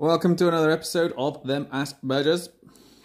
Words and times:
Welcome 0.00 0.34
to 0.36 0.48
another 0.48 0.70
episode 0.70 1.12
of 1.18 1.42
Them 1.46 1.66
Aspergers. 1.66 2.48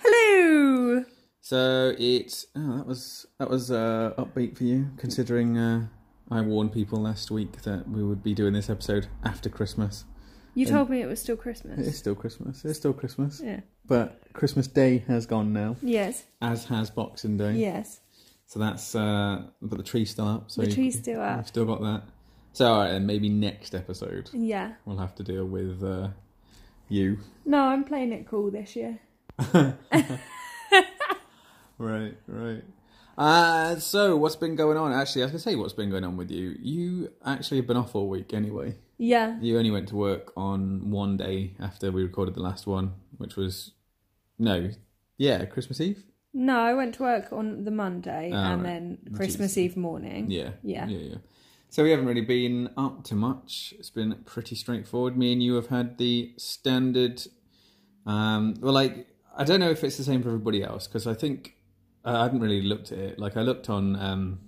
Hello. 0.01 1.03
So 1.41 1.93
it's 1.99 2.45
oh, 2.55 2.77
that 2.77 2.87
was 2.87 3.25
that 3.37 3.49
was 3.49 3.69
uh, 3.69 4.13
upbeat 4.17 4.57
for 4.57 4.63
you, 4.63 4.87
considering 4.95 5.57
uh, 5.57 5.87
I 6.31 6.39
warned 6.39 6.71
people 6.71 7.01
last 7.01 7.29
week 7.31 7.63
that 7.63 7.89
we 7.89 8.01
would 8.01 8.23
be 8.23 8.33
doing 8.33 8.53
this 8.53 8.69
episode 8.69 9.07
after 9.25 9.49
Christmas. 9.49 10.05
You 10.53 10.65
told 10.65 10.89
me 10.89 11.01
it 11.01 11.07
was 11.07 11.19
still 11.19 11.35
Christmas. 11.35 11.79
It 11.79 11.87
is 11.87 11.97
still 11.97 12.15
Christmas. 12.15 12.63
It's 12.63 12.77
still 12.79 12.93
Christmas, 12.93 13.41
Yeah. 13.43 13.59
but 13.85 14.21
Christmas 14.31 14.67
Day 14.67 14.99
has 15.09 15.25
gone 15.25 15.51
now, 15.51 15.75
Yes. 15.81 16.23
as 16.41 16.63
has 16.67 16.89
Boxing 16.89 17.35
Day. 17.35 17.55
Yes. 17.55 17.99
So 18.45 18.59
that's 18.59 18.95
uh, 18.95 19.43
but 19.61 19.75
the 19.77 19.83
tree's 19.83 20.11
still 20.11 20.29
up. 20.29 20.49
So 20.49 20.61
The 20.61 20.69
you- 20.69 20.75
tree's 20.75 20.97
still 20.97 21.19
I've 21.21 21.47
still 21.47 21.65
got 21.65 21.81
that. 21.81 22.03
So 22.53 22.71
all 22.71 22.79
right, 22.83 22.91
then 22.91 23.05
maybe 23.05 23.27
next 23.27 23.75
episode 23.75 24.29
Yeah. 24.31 24.75
we'll 24.85 24.97
have 24.99 25.13
to 25.15 25.23
deal 25.23 25.43
with 25.45 25.83
uh, 25.83 26.07
you. 26.89 27.19
No, 27.45 27.59
I'm 27.59 27.83
playing 27.83 28.11
it 28.13 28.27
cool 28.27 28.51
this 28.51 28.75
year. 28.75 28.99
Right, 31.77 32.15
right. 32.27 32.63
Uh, 33.17 33.75
so 33.79 34.15
what's 34.15 34.35
been 34.37 34.55
going 34.55 34.77
on? 34.77 34.93
Actually, 34.93 35.23
I 35.23 35.25
was 35.25 35.31
gonna 35.33 35.39
say 35.39 35.55
what's 35.55 35.73
been 35.73 35.89
going 35.89 36.05
on 36.05 36.15
with 36.15 36.31
you. 36.31 36.55
You 36.59 37.11
actually 37.25 37.57
have 37.57 37.67
been 37.67 37.75
off 37.77 37.95
all 37.95 38.07
week 38.07 38.33
anyway. 38.33 38.75
Yeah. 38.97 39.37
You 39.41 39.57
only 39.57 39.71
went 39.71 39.89
to 39.89 39.95
work 39.97 40.31
on 40.37 40.89
one 40.89 41.17
day 41.17 41.53
after 41.59 41.91
we 41.91 42.03
recorded 42.03 42.33
the 42.35 42.41
last 42.41 42.65
one, 42.65 42.93
which 43.17 43.35
was 43.35 43.71
no, 44.39 44.69
yeah, 45.17 45.43
Christmas 45.45 45.81
Eve. 45.81 46.03
No, 46.33 46.59
I 46.59 46.73
went 46.73 46.95
to 46.95 47.03
work 47.03 47.33
on 47.33 47.65
the 47.65 47.71
Monday 47.71 48.31
Oh, 48.33 48.37
and 48.37 48.63
right. 48.63 48.69
then 48.69 48.97
Christmas 49.13 49.51
is- 49.51 49.57
Eve 49.57 49.77
morning. 49.77 50.31
Yeah, 50.31 50.51
Yeah. 50.63 50.87
yeah, 50.87 50.97
yeah. 50.97 51.15
So 51.75 51.83
we 51.83 51.91
haven't 51.91 52.05
really 52.05 52.21
been 52.21 52.69
up 52.77 53.03
to 53.03 53.15
much. 53.15 53.73
It's 53.77 53.89
been 53.89 54.15
pretty 54.23 54.55
straightforward. 54.55 55.17
Me 55.17 55.33
and 55.33 55.43
you 55.43 55.55
have 55.55 55.67
had 55.67 55.97
the 55.97 56.31
standard. 56.37 57.21
Um, 58.05 58.55
well, 58.61 58.71
like 58.71 59.07
I 59.35 59.43
don't 59.43 59.59
know 59.59 59.71
if 59.71 59.83
it's 59.83 59.97
the 59.97 60.05
same 60.05 60.23
for 60.23 60.29
everybody 60.29 60.63
else 60.63 60.87
because 60.87 61.05
I 61.05 61.13
think 61.13 61.57
uh, 62.05 62.11
I 62.11 62.23
haven't 62.23 62.39
really 62.39 62.61
looked 62.61 62.93
at 62.93 62.99
it. 62.99 63.19
Like 63.19 63.35
I 63.35 63.41
looked 63.41 63.69
on 63.69 63.97
um, 63.97 64.39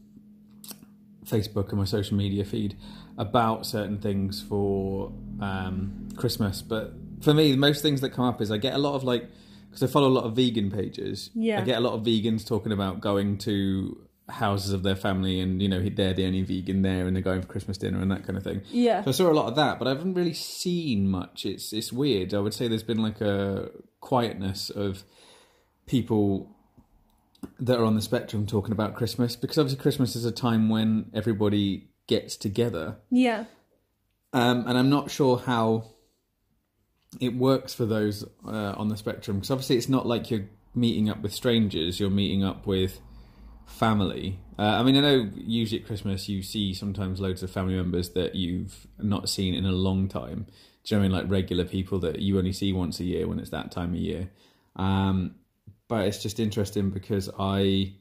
Facebook 1.26 1.68
and 1.68 1.80
my 1.80 1.84
social 1.84 2.16
media 2.16 2.46
feed 2.46 2.78
about 3.18 3.66
certain 3.66 4.00
things 4.00 4.42
for 4.42 5.12
um, 5.42 6.08
Christmas, 6.16 6.62
but 6.62 6.94
for 7.20 7.34
me, 7.34 7.58
most 7.58 7.82
things 7.82 8.00
that 8.00 8.12
come 8.12 8.24
up 8.24 8.40
is 8.40 8.52
I 8.52 8.58
get 8.58 8.74
a 8.74 8.78
lot 8.78 8.96
of 8.96 9.04
like 9.04 9.30
because 9.70 9.84
I 9.84 9.88
follow 9.88 10.08
a 10.08 10.16
lot 10.16 10.24
of 10.24 10.34
vegan 10.34 10.72
pages. 10.72 11.30
Yeah. 11.36 11.60
I 11.60 11.66
get 11.66 11.78
a 11.78 11.82
lot 11.82 11.92
of 11.92 12.04
vegans 12.04 12.48
talking 12.48 12.72
about 12.72 13.02
going 13.02 13.38
to 13.40 14.07
houses 14.30 14.74
of 14.74 14.84
their 14.84 14.96
family 14.96 15.40
and 15.40 15.62
you 15.62 15.70
know 15.70 15.82
they're 15.90 16.14
the 16.14 16.26
only 16.26 16.42
vegan 16.42 16.82
there 16.82 17.08
and 17.08 17.16
they're 17.16 17.24
going 17.24 17.42
for 17.42 17.48
Christmas 17.48 17.78
dinner 17.78 18.02
and 18.02 18.12
that 18.12 18.26
kind 18.26 18.38
of 18.38 18.44
thing. 18.44 18.62
Yeah. 18.72 19.04
So 19.04 19.10
I 19.10 19.12
saw 19.14 19.32
a 19.32 19.34
lot 19.34 19.48
of 19.48 19.56
that, 19.56 19.80
but 19.80 19.88
I 19.88 19.92
haven't 19.92 20.16
really 20.16 20.34
seen 20.34 21.08
much. 21.08 21.46
It's 21.46 21.72
it's 21.74 21.94
weird. 21.94 22.34
I 22.34 22.40
would 22.40 22.54
say 22.54 22.68
there's 22.68 22.84
been 22.84 23.02
like 23.02 23.22
a 23.22 23.70
quietness 24.02 24.70
of 24.70 25.04
people 25.86 26.56
that 27.60 27.80
are 27.80 27.86
on 27.86 27.96
the 27.96 28.02
spectrum 28.02 28.46
talking 28.46 28.72
about 28.72 28.96
Christmas 28.96 29.36
because 29.36 29.58
obviously 29.58 29.82
Christmas 29.82 30.16
is 30.16 30.26
a 30.26 30.32
time 30.32 30.70
when 30.70 31.10
everybody 31.14 31.90
gets 32.08 32.36
together. 32.36 32.98
Yeah. 33.10 33.46
Um, 34.34 34.66
and 34.68 34.78
I'm 34.78 34.90
not 34.90 35.10
sure 35.10 35.38
how 35.38 35.86
it 37.22 37.36
works 37.36 37.74
for 37.74 37.86
those 37.86 38.26
uh, 38.46 38.74
on 38.78 38.90
the 38.90 38.98
spectrum 38.98 39.38
because 39.38 39.52
obviously 39.52 39.78
it's 39.78 39.90
not 39.90 40.06
like 40.06 40.30
you're 40.30 40.50
meeting 40.76 41.10
up 41.10 41.22
with 41.22 41.34
strangers, 41.34 42.00
you're 42.00 42.10
meeting 42.10 42.44
up 42.44 42.68
with 42.68 43.00
family. 43.68 44.40
Uh, 44.58 44.64
I 44.64 44.84
mean, 44.84 44.98
I 44.98 45.02
know 45.02 45.30
usually 45.36 45.82
at 45.82 45.88
Christmas 45.88 46.28
you 46.28 46.42
see 46.42 46.74
sometimes 46.74 47.20
loads 47.20 47.44
of 47.44 47.52
family 47.52 47.76
members 47.76 48.10
that 48.12 48.34
you've 48.34 48.88
not 48.98 49.30
seen 49.30 49.54
in 49.54 49.66
a 49.66 49.72
long 49.72 50.08
time. 50.08 50.48
Do 50.84 50.96
you 50.96 50.98
know 50.98 51.06
I 51.06 51.08
mean? 51.08 51.18
Like 51.18 51.30
regular 51.30 51.66
people 51.66 52.00
that 52.00 52.20
you 52.20 52.38
only 52.38 52.54
see 52.54 52.74
once 52.74 53.00
a 53.00 53.04
year 53.04 53.28
when 53.28 53.40
it's 53.40 53.52
that 53.52 53.72
time 53.72 53.94
of 53.94 54.00
year. 54.00 54.32
Um, 54.78 55.36
but 55.88 56.08
it's 56.08 56.24
just 56.24 56.40
interesting 56.40 56.90
because 56.90 57.30
I 57.38 57.94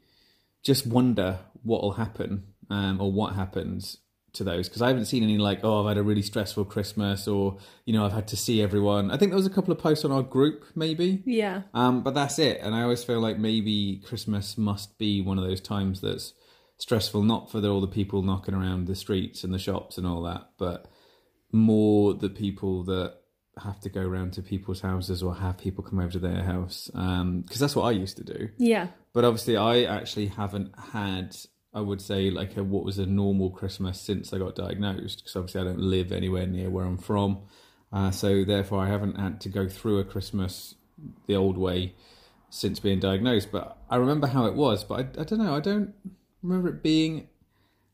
just 0.63 0.87
wonder 0.87 1.41
what 1.63 1.83
will 1.83 1.93
happen 1.93 2.45
um, 2.71 3.01
or 3.01 3.13
what 3.13 3.35
happens 3.35 3.99
to 4.37 4.45
those 4.45 4.69
because 4.69 4.83
I 4.83 4.89
haven't 4.89 5.07
seen 5.07 5.23
any 5.23 5.39
like 5.39 5.61
oh 5.63 5.83
I've 5.83 5.89
had 5.89 5.99
a 5.99 6.03
really 6.03 6.23
stressful 6.23 6.65
Christmas 6.65 7.27
or 7.29 7.59
you 7.85 7.93
know 7.93 8.05
I've 8.07 8.13
had 8.13 8.29
to 8.29 8.37
see 8.37 8.63
everyone. 8.63 9.11
I 9.11 9.17
think 9.17 9.31
there 9.31 9.37
was 9.37 9.47
a 9.47 9.51
couple 9.51 9.73
of 9.73 9.79
posts 9.79 10.05
on 10.05 10.13
our 10.13 10.23
group 10.23 10.65
maybe, 10.75 11.23
Yeah. 11.27 11.63
um, 11.75 12.03
but 12.03 12.15
that's 12.15 12.39
it. 12.39 12.61
And 12.63 12.75
I 12.75 12.83
always 12.83 13.05
feel 13.05 13.21
like 13.21 13.39
maybe 13.39 14.03
Christmas 14.07 14.57
must 14.57 14.99
be 14.99 15.21
one 15.21 15.39
of 15.39 15.45
those 15.45 15.61
times 15.61 16.01
that's 16.01 16.33
stressful, 16.79 17.23
not 17.23 17.51
for 17.51 17.61
the, 17.61 17.69
all 17.71 17.81
the 17.81 17.87
people 17.89 18.23
knocking 18.23 18.55
around 18.55 18.87
the 18.87 18.95
streets 18.95 19.43
and 19.45 19.53
the 19.55 19.59
shops 19.59 19.97
and 19.99 20.07
all 20.07 20.23
that, 20.23 20.51
but 20.59 20.87
more 21.53 22.15
the 22.15 22.29
people 22.29 22.83
that 22.85 23.15
have 23.63 23.81
to 23.81 23.89
go 23.89 24.03
around 24.03 24.35
to 24.35 24.43
people's 24.43 24.83
houses 24.83 25.23
or 25.23 25.35
have 25.35 25.57
people 25.57 25.83
come 25.83 25.99
over 25.99 26.11
to 26.11 26.19
their 26.19 26.43
house. 26.43 26.91
Because 26.93 27.59
that's 27.59 27.75
what 27.75 27.85
I 27.85 27.93
used 27.93 28.19
to 28.19 28.25
do. 28.25 28.51
Yeah. 28.59 28.89
But 29.15 29.25
obviously, 29.25 29.57
I 29.57 29.85
actually 29.85 30.27
haven't 30.27 30.75
had, 30.93 31.35
I 31.77 31.81
would 31.81 32.01
say, 32.01 32.31
like 32.31 32.57
a, 32.57 32.65
what 32.65 32.85
was 32.85 32.99
a 32.99 33.05
normal 33.05 33.51
Christmas 33.51 34.01
since 34.01 34.33
I 34.33 34.39
got 34.39 34.55
diagnosed. 34.55 35.19
Because 35.19 35.37
obviously, 35.37 35.61
I 35.61 35.65
don't 35.65 35.79
live 35.79 36.11
anywhere 36.11 36.47
near 36.47 36.71
where 36.71 36.87
I'm 36.87 36.97
from. 36.97 37.43
Uh, 37.93 38.11
so 38.11 38.45
therefore, 38.45 38.81
I 38.83 38.89
haven't 38.89 39.21
had 39.21 39.43
to 39.43 39.51
go 39.51 39.69
through 39.69 39.99
a 39.99 40.05
Christmas 40.05 40.75
the 41.27 41.37
old 41.37 41.59
way 41.59 41.95
since 42.49 42.81
being 42.81 42.99
diagnosed. 42.99 43.53
But 43.53 43.77
I 43.91 43.97
remember 43.97 44.27
how 44.27 44.47
it 44.47 44.55
was. 44.55 44.85
But 44.85 44.95
I, 44.95 45.21
I 45.21 45.25
don't 45.25 45.39
know. 45.39 45.55
I 45.55 45.61
don't 45.61 45.93
remember 46.43 46.71
it 46.71 46.83
being 46.83 47.29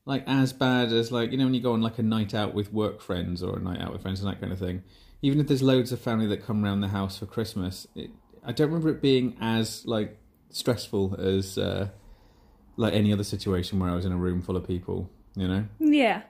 like 0.05 0.23
as 0.27 0.53
bad 0.53 0.93
as 0.93 1.11
like 1.11 1.31
you 1.31 1.37
know 1.37 1.45
when 1.45 1.53
you 1.53 1.61
go 1.61 1.73
on 1.73 1.81
like 1.81 1.99
a 1.99 2.03
night 2.03 2.33
out 2.33 2.53
with 2.53 2.71
work 2.71 3.01
friends 3.01 3.43
or 3.43 3.57
a 3.57 3.61
night 3.61 3.81
out 3.81 3.91
with 3.91 4.01
friends 4.01 4.21
and 4.21 4.31
that 4.31 4.39
kind 4.39 4.53
of 4.53 4.59
thing. 4.59 4.83
Even 5.21 5.41
if 5.41 5.47
there's 5.47 5.61
loads 5.61 5.91
of 5.91 5.99
family 5.99 6.27
that 6.27 6.45
come 6.45 6.63
around 6.63 6.79
the 6.79 6.87
house 6.87 7.19
for 7.19 7.25
Christmas, 7.25 7.85
it, 7.95 8.11
I 8.45 8.53
don't 8.53 8.67
remember 8.67 8.89
it 8.89 9.01
being 9.01 9.35
as 9.41 9.85
like 9.85 10.17
stressful 10.49 11.15
as 11.19 11.57
uh, 11.57 11.89
like 12.77 12.93
any 12.93 13.13
other 13.13 13.23
situation 13.23 13.79
where 13.79 13.89
I 13.89 13.95
was 13.95 14.05
in 14.05 14.11
a 14.11 14.17
room 14.17 14.41
full 14.41 14.57
of 14.57 14.67
people. 14.67 15.09
You 15.35 15.47
know. 15.47 15.65
Yeah. 15.79 16.23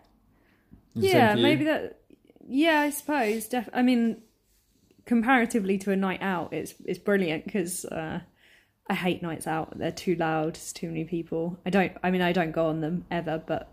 Yeah. 0.93 1.35
Maybe 1.35 1.65
that. 1.65 1.99
Yeah, 2.47 2.81
I 2.81 2.89
suppose. 2.89 3.47
Def- 3.47 3.69
I 3.73 3.81
mean, 3.81 4.21
comparatively 5.05 5.77
to 5.79 5.91
a 5.91 5.95
night 5.95 6.21
out, 6.21 6.53
it's 6.53 6.73
it's 6.85 6.99
brilliant 6.99 7.45
because 7.45 7.85
uh, 7.85 8.19
I 8.89 8.93
hate 8.93 9.21
nights 9.21 9.47
out. 9.47 9.77
They're 9.77 9.91
too 9.91 10.15
loud. 10.15 10.49
It's 10.55 10.73
too 10.73 10.87
many 10.87 11.05
people. 11.05 11.57
I 11.65 11.69
don't. 11.69 11.93
I 12.03 12.11
mean, 12.11 12.21
I 12.21 12.31
don't 12.31 12.51
go 12.51 12.67
on 12.67 12.81
them 12.81 13.05
ever, 13.09 13.41
but 13.45 13.69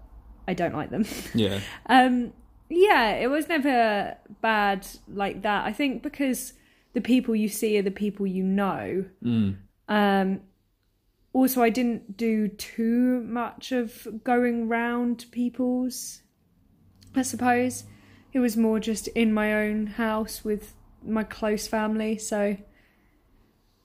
I 0.46 0.54
don't 0.54 0.74
like 0.74 0.90
them. 0.90 1.04
Yeah. 1.34 1.60
Um, 1.86 2.32
yeah, 2.68 3.10
it 3.10 3.28
was 3.28 3.48
never 3.48 4.16
bad 4.40 4.86
like 5.12 5.42
that. 5.42 5.64
I 5.64 5.72
think 5.72 6.02
because 6.02 6.52
the 6.92 7.00
people 7.00 7.34
you 7.34 7.48
see 7.48 7.76
are 7.78 7.82
the 7.82 7.90
people 7.90 8.26
you 8.26 8.44
know. 8.44 9.04
Mm. 9.24 9.56
Um, 9.88 10.40
also, 11.32 11.62
I 11.62 11.70
didn't 11.70 12.16
do 12.16 12.48
too 12.48 13.22
much 13.22 13.70
of 13.70 14.06
going 14.24 14.68
round 14.68 15.26
people's. 15.30 16.22
I 17.14 17.22
suppose 17.22 17.84
it 18.32 18.40
was 18.40 18.56
more 18.56 18.80
just 18.80 19.08
in 19.08 19.32
my 19.32 19.54
own 19.54 19.86
house 19.86 20.44
with 20.44 20.74
my 21.04 21.22
close 21.22 21.68
family. 21.68 22.18
So, 22.18 22.56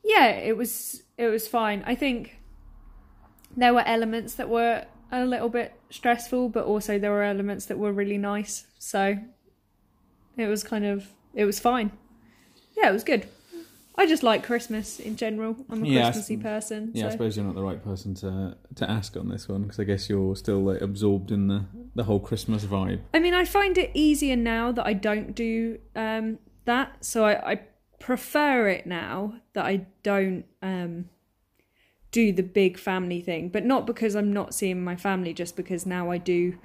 yeah, 0.03 0.27
it 0.27 0.57
was 0.57 1.03
it 1.17 1.27
was 1.27 1.47
fine. 1.47 1.83
I 1.85 1.95
think 1.95 2.39
there 3.55 3.73
were 3.73 3.83
elements 3.85 4.35
that 4.35 4.49
were 4.49 4.85
a 5.11 5.23
little 5.23 5.49
bit 5.49 5.73
stressful, 5.89 6.49
but 6.49 6.65
also 6.65 6.97
there 6.97 7.11
were 7.11 7.23
elements 7.23 7.67
that 7.67 7.77
were 7.77 7.93
really 7.93 8.17
nice. 8.17 8.65
So 8.79 9.17
it 10.37 10.47
was 10.47 10.63
kind 10.63 10.85
of 10.85 11.07
it 11.35 11.45
was 11.45 11.59
fine. 11.59 11.91
Yeah, 12.75 12.89
it 12.89 12.93
was 12.93 13.03
good. 13.03 13.27
I 13.97 14.05
just 14.05 14.23
like 14.23 14.43
Christmas 14.43 14.99
in 14.99 15.15
general. 15.15 15.55
I'm 15.69 15.83
a 15.83 15.87
Yeah, 15.87 15.99
I 15.99 16.09
s- 16.09 16.13
Christmassy 16.15 16.37
person. 16.37 16.91
Yeah, 16.93 17.05
I 17.05 17.07
so. 17.09 17.11
suppose 17.13 17.37
you're 17.37 17.45
not 17.45 17.55
the 17.55 17.63
right 17.63 17.81
person 17.83 18.13
to 18.15 18.57
to 18.75 18.89
ask 18.89 19.15
on 19.15 19.29
this 19.29 19.47
one 19.47 19.63
because 19.63 19.79
I 19.79 19.83
guess 19.85 20.09
you're 20.09 20.35
still 20.35 20.59
like 20.63 20.81
absorbed 20.81 21.31
in 21.31 21.47
the 21.47 21.65
the 21.95 22.03
whole 22.03 22.19
Christmas 22.19 22.65
vibe. 22.65 22.99
I 23.13 23.19
mean, 23.19 23.33
I 23.33 23.45
find 23.45 23.77
it 23.77 23.91
easier 23.93 24.35
now 24.35 24.71
that 24.73 24.85
I 24.85 24.93
don't 24.93 25.33
do 25.33 25.79
um, 25.95 26.39
that. 26.65 27.03
So 27.05 27.23
I, 27.25 27.51
I 27.53 27.59
prefer 27.99 28.67
it 28.67 28.85
now 28.85 29.35
that 29.53 29.65
I 29.65 29.85
don't 30.03 30.43
um, 30.61 31.09
do 32.11 32.33
the 32.33 32.43
big 32.43 32.77
family 32.77 33.21
thing. 33.21 33.47
But 33.49 33.63
not 33.65 33.87
because 33.87 34.13
I'm 34.15 34.33
not 34.33 34.53
seeing 34.53 34.83
my 34.83 34.95
family, 34.97 35.33
just 35.33 35.55
because 35.55 35.85
now 35.85 36.11
I 36.11 36.17
do 36.17 36.57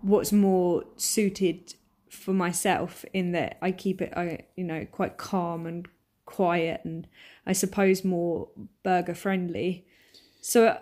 what's 0.00 0.32
more 0.32 0.82
suited 0.96 1.74
for 2.10 2.32
myself. 2.34 3.04
In 3.12 3.30
that 3.32 3.56
I 3.62 3.70
keep 3.70 4.02
it, 4.02 4.12
I 4.16 4.40
you 4.56 4.64
know, 4.64 4.84
quite 4.90 5.16
calm 5.16 5.64
and 5.66 5.86
quiet, 6.32 6.80
and 6.84 7.06
I 7.46 7.52
suppose 7.52 8.04
more 8.04 8.48
burger 8.82 9.14
friendly. 9.14 9.86
So 10.40 10.78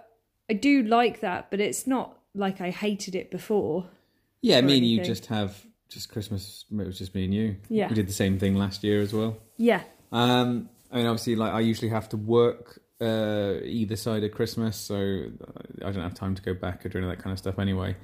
I 0.49 0.55
do 0.55 0.83
like 0.83 1.21
that, 1.21 1.51
but 1.51 1.61
it's 1.61 1.87
not 1.87 2.19
like 2.35 2.61
I 2.61 2.71
hated 2.71 3.15
it 3.15 3.31
before. 3.31 3.87
Yeah, 4.43 4.61
me 4.63 4.79
and 4.79 4.87
you 4.87 5.03
just 5.03 5.27
have 5.27 5.67
just 5.89 6.11
Christmas. 6.11 6.65
It 6.71 6.87
was 6.87 6.99
just 6.99 7.15
me 7.15 7.25
and 7.25 7.35
you. 7.35 7.57
Yeah. 7.69 7.89
we 7.89 7.95
did 7.95 8.09
the 8.09 8.13
same 8.13 8.39
thing 8.39 8.55
last 8.55 8.83
year 8.83 9.03
as 9.03 9.13
well. 9.13 9.37
Yeah. 9.59 9.83
Um, 10.13 10.71
I 10.91 10.97
mean, 10.97 11.07
obviously, 11.07 11.37
like 11.37 11.53
I 11.53 11.61
usually 11.61 11.91
have 11.91 12.09
to 12.11 12.17
work 12.17 12.81
uh, 13.01 13.57
either 13.63 13.97
side 13.97 14.25
of 14.25 14.33
Christmas, 14.33 14.77
so 14.77 14.97
I 14.97 15.91
don't 15.91 16.03
have 16.03 16.15
time 16.15 16.35
to 16.35 16.43
go 16.43 16.55
back 16.55 16.85
or 16.85 16.89
do 16.89 16.99
any 16.99 17.07
of 17.07 17.17
that 17.17 17.23
kind 17.23 17.33
of 17.33 17.39
stuff 17.39 17.59
anyway. 17.59 17.97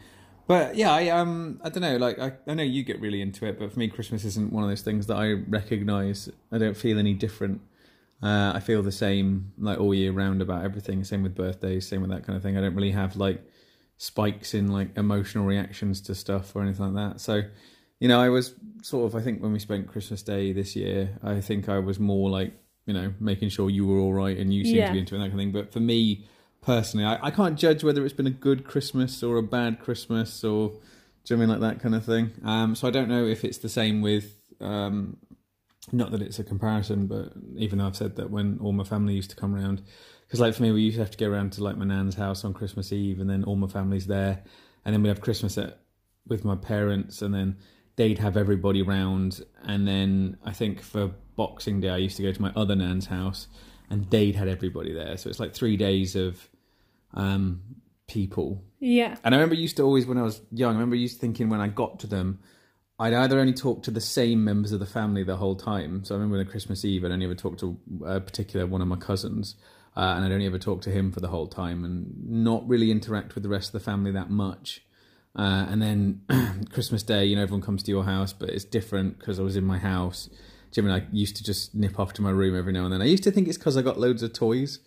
But 0.47 0.77
yeah, 0.77 0.93
I 0.93 1.09
um, 1.09 1.61
I 1.65 1.69
don't 1.71 1.83
know. 1.83 1.97
Like, 1.97 2.19
I, 2.19 2.33
I 2.47 2.55
know 2.55 2.63
you 2.63 2.85
get 2.85 3.01
really 3.01 3.21
into 3.21 3.47
it, 3.47 3.59
but 3.59 3.73
for 3.73 3.79
me, 3.79 3.89
Christmas 3.89 4.25
isn't 4.25 4.53
one 4.53 4.63
of 4.63 4.69
those 4.71 4.83
things 4.83 5.07
that 5.09 5.17
I 5.17 5.33
recognise. 5.33 6.29
I 6.53 6.59
don't 6.59 6.77
feel 6.77 6.99
any 6.99 7.15
different. 7.15 7.61
Uh, 8.23 8.53
I 8.55 8.61
feel 8.61 8.83
the 8.83 8.93
same 8.93 9.53
like 9.59 9.79
all 9.79 9.93
year 9.93 10.13
round 10.13 10.41
about 10.41 10.65
everything. 10.65 11.03
Same 11.05 11.23
with 11.23 11.35
birthdays, 11.35 11.87
same 11.89 12.01
with 12.01 12.11
that 12.11 12.25
kind 12.25 12.37
of 12.37 12.43
thing. 12.43 12.57
I 12.57 12.61
don't 12.61 12.75
really 12.75 12.93
have 12.93 13.17
like 13.17 13.43
spikes 13.99 14.55
in 14.55 14.69
like 14.69 14.97
emotional 14.97 15.45
reactions 15.47 16.01
to 16.03 16.15
stuff 16.15 16.55
or 16.55 16.63
anything 16.63 16.95
like 16.95 17.13
that. 17.13 17.21
So, 17.21 17.43
you 17.99 18.09
know, 18.09 18.21
I 18.21 18.29
was 18.29 18.55
sort 18.83 19.07
of. 19.07 19.17
I 19.17 19.23
think 19.23 19.43
when 19.43 19.53
we 19.53 19.59
spent 19.59 19.89
Christmas 19.89 20.23
Day 20.23 20.53
this 20.53 20.77
year, 20.77 21.19
I 21.23 21.41
think 21.41 21.69
I 21.69 21.79
was 21.81 21.99
more 21.99 22.31
like 22.31 22.53
you 22.87 22.95
know 22.95 23.13
making 23.19 23.49
sure 23.49 23.69
you 23.69 23.85
were 23.85 23.99
all 23.99 24.13
right 24.15 24.37
and 24.39 24.55
you 24.55 24.65
seemed 24.65 24.77
Yeah. 24.77 24.87
to 24.87 24.93
be 24.93 24.99
into 25.01 25.15
it 25.17 25.19
and 25.19 25.25
that 25.25 25.31
kind 25.37 25.41
of 25.41 25.45
thing. 25.45 25.53
But 25.53 25.73
for 25.73 25.81
me 25.81 26.25
personally, 26.61 27.07
I, 27.07 27.27
I 27.27 27.31
can't 27.31 27.59
judge 27.59 27.85
whether 27.85 28.05
it's 28.05 28.15
been 28.15 28.27
a 28.27 28.31
good 28.31 28.65
Christmas 28.65 29.23
or 29.23 29.37
a 29.37 29.43
bad 29.43 29.81
Christmas 29.81 30.45
or 30.45 30.73
do 31.25 31.35
I 31.35 31.39
mean 31.39 31.49
like 31.49 31.61
that 31.61 31.81
kind 31.81 31.95
of 31.95 32.05
thing. 32.05 32.33
Um, 32.45 32.75
so 32.75 32.87
I 32.87 32.91
don't 32.91 33.09
know 33.09 33.27
if 33.27 33.45
it's 33.45 33.59
the 33.59 33.69
same 33.69 34.01
with. 34.01 34.33
Um, 34.61 35.19
not 35.93 36.11
that 36.11 36.23
it's 36.23 36.39
a 36.39 36.45
comparison, 36.45 37.07
but 37.07 37.33
even 37.57 37.79
though 37.79 37.87
I've 37.87 37.97
said 37.97 38.17
that 38.17 38.31
when 38.31 38.59
all 38.61 38.73
my 38.73 38.85
family 38.85 39.15
used 39.15 39.31
to 39.31 39.37
come 39.37 39.55
around, 39.55 39.83
because 40.27 40.41
like 40.41 40.55
for 40.55 40.63
me, 40.63 40.73
we 40.73 40.83
used 40.83 40.97
to 40.97 41.03
have 41.03 41.13
to 41.13 41.19
go 41.19 41.31
around 41.31 41.53
to 41.53 41.63
like 41.65 41.77
my 41.77 41.85
nan's 41.85 42.17
house 42.17 42.45
on 42.45 42.55
Christmas 42.55 42.93
Eve, 42.93 43.21
and 43.21 43.31
then 43.31 43.45
all 43.45 43.57
my 43.57 43.69
family's 43.69 44.07
there, 44.07 44.43
and 44.85 44.95
then 44.95 45.03
we'd 45.03 45.11
have 45.11 45.21
Christmas 45.21 45.57
at 45.59 45.81
with 46.27 46.45
my 46.45 46.57
parents, 46.57 47.23
and 47.23 47.33
then 47.33 47.57
they'd 47.95 48.19
have 48.19 48.37
everybody 48.37 48.83
round, 48.83 49.45
and 49.65 49.87
then 49.87 50.37
I 50.45 50.53
think 50.53 50.81
for 50.81 51.13
Boxing 51.37 51.81
Day, 51.81 51.91
I 51.91 51.99
used 51.99 52.17
to 52.17 52.23
go 52.23 52.33
to 52.33 52.43
my 52.43 52.53
other 52.57 52.75
nan's 52.75 53.07
house, 53.07 53.47
and 53.91 54.09
they'd 54.11 54.35
had 54.37 54.49
everybody 54.49 54.93
there, 54.93 55.17
so 55.17 55.29
it's 55.31 55.41
like 55.41 55.55
three 55.55 55.77
days 55.77 56.17
of 56.17 56.49
um, 57.15 57.63
people 58.09 58.63
Yeah. 58.81 59.17
and 59.25 59.35
I 59.35 59.39
remember 59.39 59.55
used 59.55 59.77
to 59.79 59.83
always, 59.83 60.07
when 60.07 60.19
I 60.19 60.23
was 60.23 60.41
young, 60.53 60.71
I 60.71 60.75
remember 60.75 60.97
used 60.97 61.15
to 61.15 61.21
thinking 61.21 61.49
when 61.49 61.61
I 61.61 61.69
got 61.69 61.99
to 62.01 62.07
them, 62.07 62.41
I'd 62.99 63.13
either 63.15 63.39
only 63.39 63.53
talk 63.53 63.83
to 63.85 63.91
the 63.91 64.01
same 64.01 64.43
members 64.45 64.73
of 64.73 64.81
the 64.81 64.87
family 64.87 65.23
the 65.23 65.37
whole 65.37 65.55
time. 65.57 66.03
So 66.05 66.15
I 66.15 66.19
remember 66.19 66.39
on 66.39 66.47
Christmas 66.47 66.85
Eve, 66.85 67.05
I'd 67.05 67.11
only 67.13 67.27
ever 67.27 67.35
talk 67.35 67.59
to 67.59 67.79
a 68.07 68.21
particular 68.21 68.67
one 68.67 68.81
of 68.81 68.89
my 68.89 68.97
cousins, 68.97 69.55
uh, 69.97 70.15
and 70.17 70.25
I'd 70.25 70.33
only 70.33 70.47
ever 70.47 70.59
talk 70.59 70.81
to 70.83 70.91
him 70.91 71.13
for 71.13 71.21
the 71.21 71.29
whole 71.29 71.47
time 71.47 71.85
and 71.85 72.15
not 72.27 72.67
really 72.67 72.91
interact 72.91 73.35
with 73.35 73.43
the 73.43 73.49
rest 73.51 73.69
of 73.69 73.73
the 73.73 73.81
family 73.81 74.13
that 74.13 74.31
much. 74.31 74.83
Uh, 75.39 75.67
and 75.69 75.83
then 75.83 76.23
Christmas 76.73 77.03
Day, 77.03 77.27
you 77.27 77.37
know, 77.37 77.43
everyone 77.43 77.61
comes 77.63 77.83
to 77.83 77.91
your 77.91 78.05
house, 78.05 78.33
but 78.33 78.49
it's 78.49 78.65
different 78.65 79.19
because 79.19 79.39
I 79.39 79.43
was 79.43 79.57
in 79.57 79.65
my 79.65 79.79
house. 79.79 80.31
Jim 80.77 80.85
and 80.85 80.95
I 80.95 81.07
used 81.11 81.37
to 81.37 81.43
just 81.43 81.75
nip 81.75 81.99
off 81.99 82.13
to 82.13 82.23
my 82.23 82.29
room 82.29 82.55
every 82.55 82.71
now 82.71 82.85
and 82.85 82.93
then. 82.93 83.01
I 83.01 83.07
used 83.07 83.23
to 83.23 83.31
think 83.31 83.49
it's 83.49 83.57
because 83.57 83.79
I 83.79 83.83
got 83.83 83.99
loads 83.99 84.23
of 84.23 84.35
toys. 84.35 84.81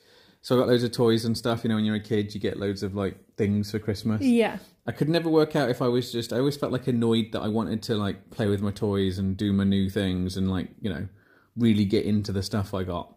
So 0.44 0.56
I 0.56 0.60
got 0.60 0.68
loads 0.68 0.84
of 0.84 0.92
toys 0.92 1.26
and 1.26 1.36
stuff. 1.36 1.64
You 1.64 1.70
know, 1.70 1.78
when 1.78 1.84
you're 1.84 1.96
a 1.96 2.00
kid, 2.00 2.32
you 2.36 2.40
get 2.40 2.60
loads 2.60 2.84
of 2.84 2.94
like 2.94 3.18
things 3.38 3.72
for 3.72 3.80
Christmas. 3.80 4.22
Yeah. 4.22 4.60
I 4.86 4.92
could 4.92 5.10
never 5.10 5.32
work 5.32 5.56
out 5.56 5.72
if 5.72 5.82
I 5.82 5.88
was 5.88 6.12
just. 6.12 6.32
I 6.32 6.38
always 6.38 6.56
felt 6.56 6.72
like 6.72 6.86
annoyed 6.86 7.32
that 7.32 7.42
I 7.42 7.48
wanted 7.48 7.82
to 7.84 7.96
like 7.96 8.30
play 8.30 8.46
with 8.46 8.62
my 8.62 8.70
toys 8.70 9.18
and 9.18 9.36
do 9.36 9.52
my 9.52 9.64
new 9.64 9.90
things 9.90 10.38
and 10.38 10.52
like 10.52 10.70
you 10.80 10.92
know 10.92 11.08
really 11.58 11.86
get 11.86 12.06
into 12.06 12.32
the 12.32 12.44
stuff 12.44 12.72
I 12.76 12.84
got. 12.84 13.16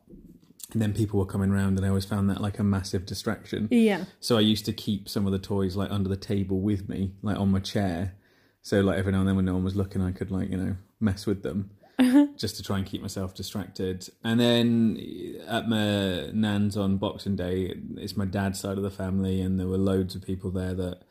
And 0.72 0.80
then 0.80 0.94
people 0.94 1.18
were 1.18 1.26
coming 1.26 1.50
around, 1.50 1.76
and 1.76 1.84
I 1.84 1.90
always 1.90 2.06
found 2.06 2.30
that 2.30 2.40
like 2.40 2.58
a 2.58 2.64
massive 2.64 3.04
distraction. 3.04 3.68
Yeah. 3.70 4.06
So 4.18 4.38
I 4.38 4.40
used 4.40 4.64
to 4.64 4.72
keep 4.72 5.10
some 5.10 5.26
of 5.26 5.32
the 5.32 5.38
toys 5.38 5.76
like 5.76 5.90
under 5.90 6.08
the 6.08 6.16
table 6.16 6.58
with 6.60 6.88
me, 6.88 7.12
like 7.20 7.36
on 7.36 7.50
my 7.50 7.60
chair. 7.60 8.14
So 8.62 8.80
like 8.80 8.96
every 8.96 9.12
now 9.12 9.18
and 9.18 9.28
then 9.28 9.36
when 9.36 9.44
no 9.44 9.52
one 9.52 9.64
was 9.64 9.76
looking, 9.76 10.00
I 10.00 10.12
could 10.12 10.30
like 10.30 10.48
you 10.48 10.56
know 10.56 10.76
mess 11.00 11.26
with 11.26 11.42
them 11.42 11.68
just 12.36 12.56
to 12.56 12.62
try 12.62 12.78
and 12.78 12.86
keep 12.86 13.02
myself 13.02 13.34
distracted. 13.34 14.08
And 14.24 14.40
then 14.40 14.98
at 15.46 15.68
my 15.68 16.30
nan's 16.32 16.76
on 16.76 16.96
Boxing 16.96 17.36
Day, 17.36 17.74
it's 17.96 18.16
my 18.16 18.24
dad's 18.24 18.60
side 18.60 18.76
of 18.76 18.82
the 18.82 18.90
family, 18.90 19.40
and 19.40 19.58
there 19.58 19.68
were 19.68 19.78
loads 19.78 20.14
of 20.14 20.22
people 20.22 20.50
there 20.50 20.74
that 20.74 21.02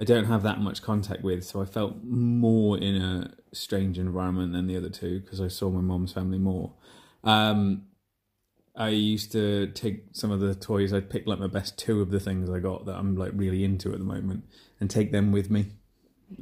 I 0.00 0.04
don't 0.04 0.24
have 0.24 0.42
that 0.44 0.60
much 0.60 0.82
contact 0.82 1.22
with. 1.22 1.44
So 1.44 1.60
I 1.60 1.66
felt 1.66 2.02
more 2.02 2.78
in 2.78 2.96
a 2.96 3.34
strange 3.52 3.98
environment 3.98 4.52
than 4.52 4.66
the 4.66 4.76
other 4.76 4.88
two 4.88 5.20
because 5.20 5.40
I 5.40 5.48
saw 5.48 5.68
my 5.70 5.82
mom's 5.82 6.12
family 6.12 6.38
more. 6.38 6.72
Um, 7.22 7.86
I 8.74 8.88
used 8.88 9.32
to 9.32 9.66
take 9.68 10.04
some 10.12 10.30
of 10.30 10.40
the 10.40 10.54
toys. 10.54 10.94
I'd 10.94 11.10
pick 11.10 11.26
like 11.26 11.38
my 11.38 11.48
best 11.48 11.78
two 11.78 12.00
of 12.00 12.10
the 12.10 12.20
things 12.20 12.48
I 12.48 12.60
got 12.60 12.86
that 12.86 12.96
I'm 12.96 13.16
like 13.16 13.32
really 13.34 13.62
into 13.62 13.92
at 13.92 13.98
the 13.98 14.04
moment, 14.04 14.44
and 14.80 14.88
take 14.88 15.12
them 15.12 15.32
with 15.32 15.50
me. 15.50 15.66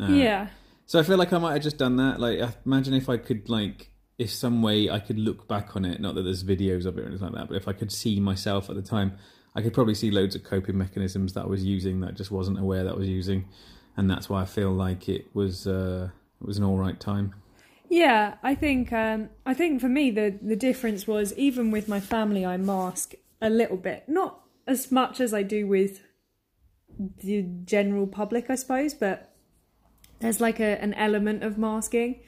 Uh, 0.01 0.09
yeah. 0.09 0.49
So 0.89 0.99
I 0.99 1.03
feel 1.03 1.19
like 1.19 1.35
I 1.35 1.39
might 1.39 1.53
have 1.53 1.63
just 1.63 1.77
done 1.77 1.97
that. 1.97 2.19
Like, 2.19 2.41
imagine 2.65 2.95
if 2.95 3.11
I 3.11 3.19
could 3.19 3.51
like, 3.51 3.91
if 4.17 4.31
some 4.31 4.63
way 4.63 4.89
I 4.89 5.01
could 5.01 5.19
look 5.19 5.47
back 5.47 5.77
on 5.77 5.85
it. 5.85 6.01
Not 6.01 6.15
that 6.15 6.23
there's 6.23 6.43
videos 6.43 6.87
of 6.87 6.97
it 6.97 7.03
or 7.03 7.09
anything 7.09 7.27
like 7.27 7.35
that, 7.35 7.49
but 7.49 7.59
if 7.59 7.69
I 7.69 7.75
could 7.75 7.93
see 7.93 8.19
myself 8.21 8.71
at 8.71 8.75
the 8.75 8.81
time, 8.81 9.19
I 9.55 9.61
could 9.61 9.75
probably 9.75 9.95
see 9.95 10.11
loads 10.11 10.35
of 10.35 10.45
coping 10.45 10.79
mechanisms 10.79 11.35
that 11.35 11.43
I 11.43 11.47
was 11.47 11.63
using 11.63 12.01
that 12.01 12.09
I 12.09 12.13
just 12.13 12.31
wasn't 12.31 12.59
aware 12.59 12.85
that 12.85 12.95
I 12.95 12.97
was 12.97 13.07
using, 13.07 13.51
and 13.99 14.11
that's 14.11 14.31
why 14.31 14.41
I 14.41 14.47
feel 14.47 14.71
like 14.73 15.11
it 15.11 15.27
was 15.35 15.67
uh, 15.67 16.09
it 16.41 16.47
was 16.47 16.57
an 16.57 16.65
all 16.65 16.79
right 16.79 16.99
time. 16.99 17.35
Yeah, 17.91 18.37
I 18.43 18.55
think 18.55 18.91
um, 18.91 19.29
I 19.45 19.53
think 19.53 19.83
for 19.83 19.91
me 19.91 20.11
the 20.11 20.39
the 20.41 20.57
difference 20.57 21.07
was 21.07 21.35
even 21.35 21.71
with 21.71 21.87
my 21.87 22.01
family 22.01 22.47
I 22.47 22.57
mask 22.57 23.13
a 23.43 23.51
little 23.51 23.77
bit, 23.77 24.05
not 24.09 24.41
as 24.67 24.91
much 24.91 25.21
as 25.21 25.35
I 25.35 25.43
do 25.43 25.67
with 25.67 26.01
the 26.99 27.43
general 27.65 28.07
public, 28.07 28.49
I 28.49 28.55
suppose, 28.55 28.95
but 28.95 29.28
there's 30.21 30.41
like 30.41 30.61
a 30.61 30.81
an 30.83 30.95
element 30.95 31.43
of 31.43 31.59
masking. 31.59 32.21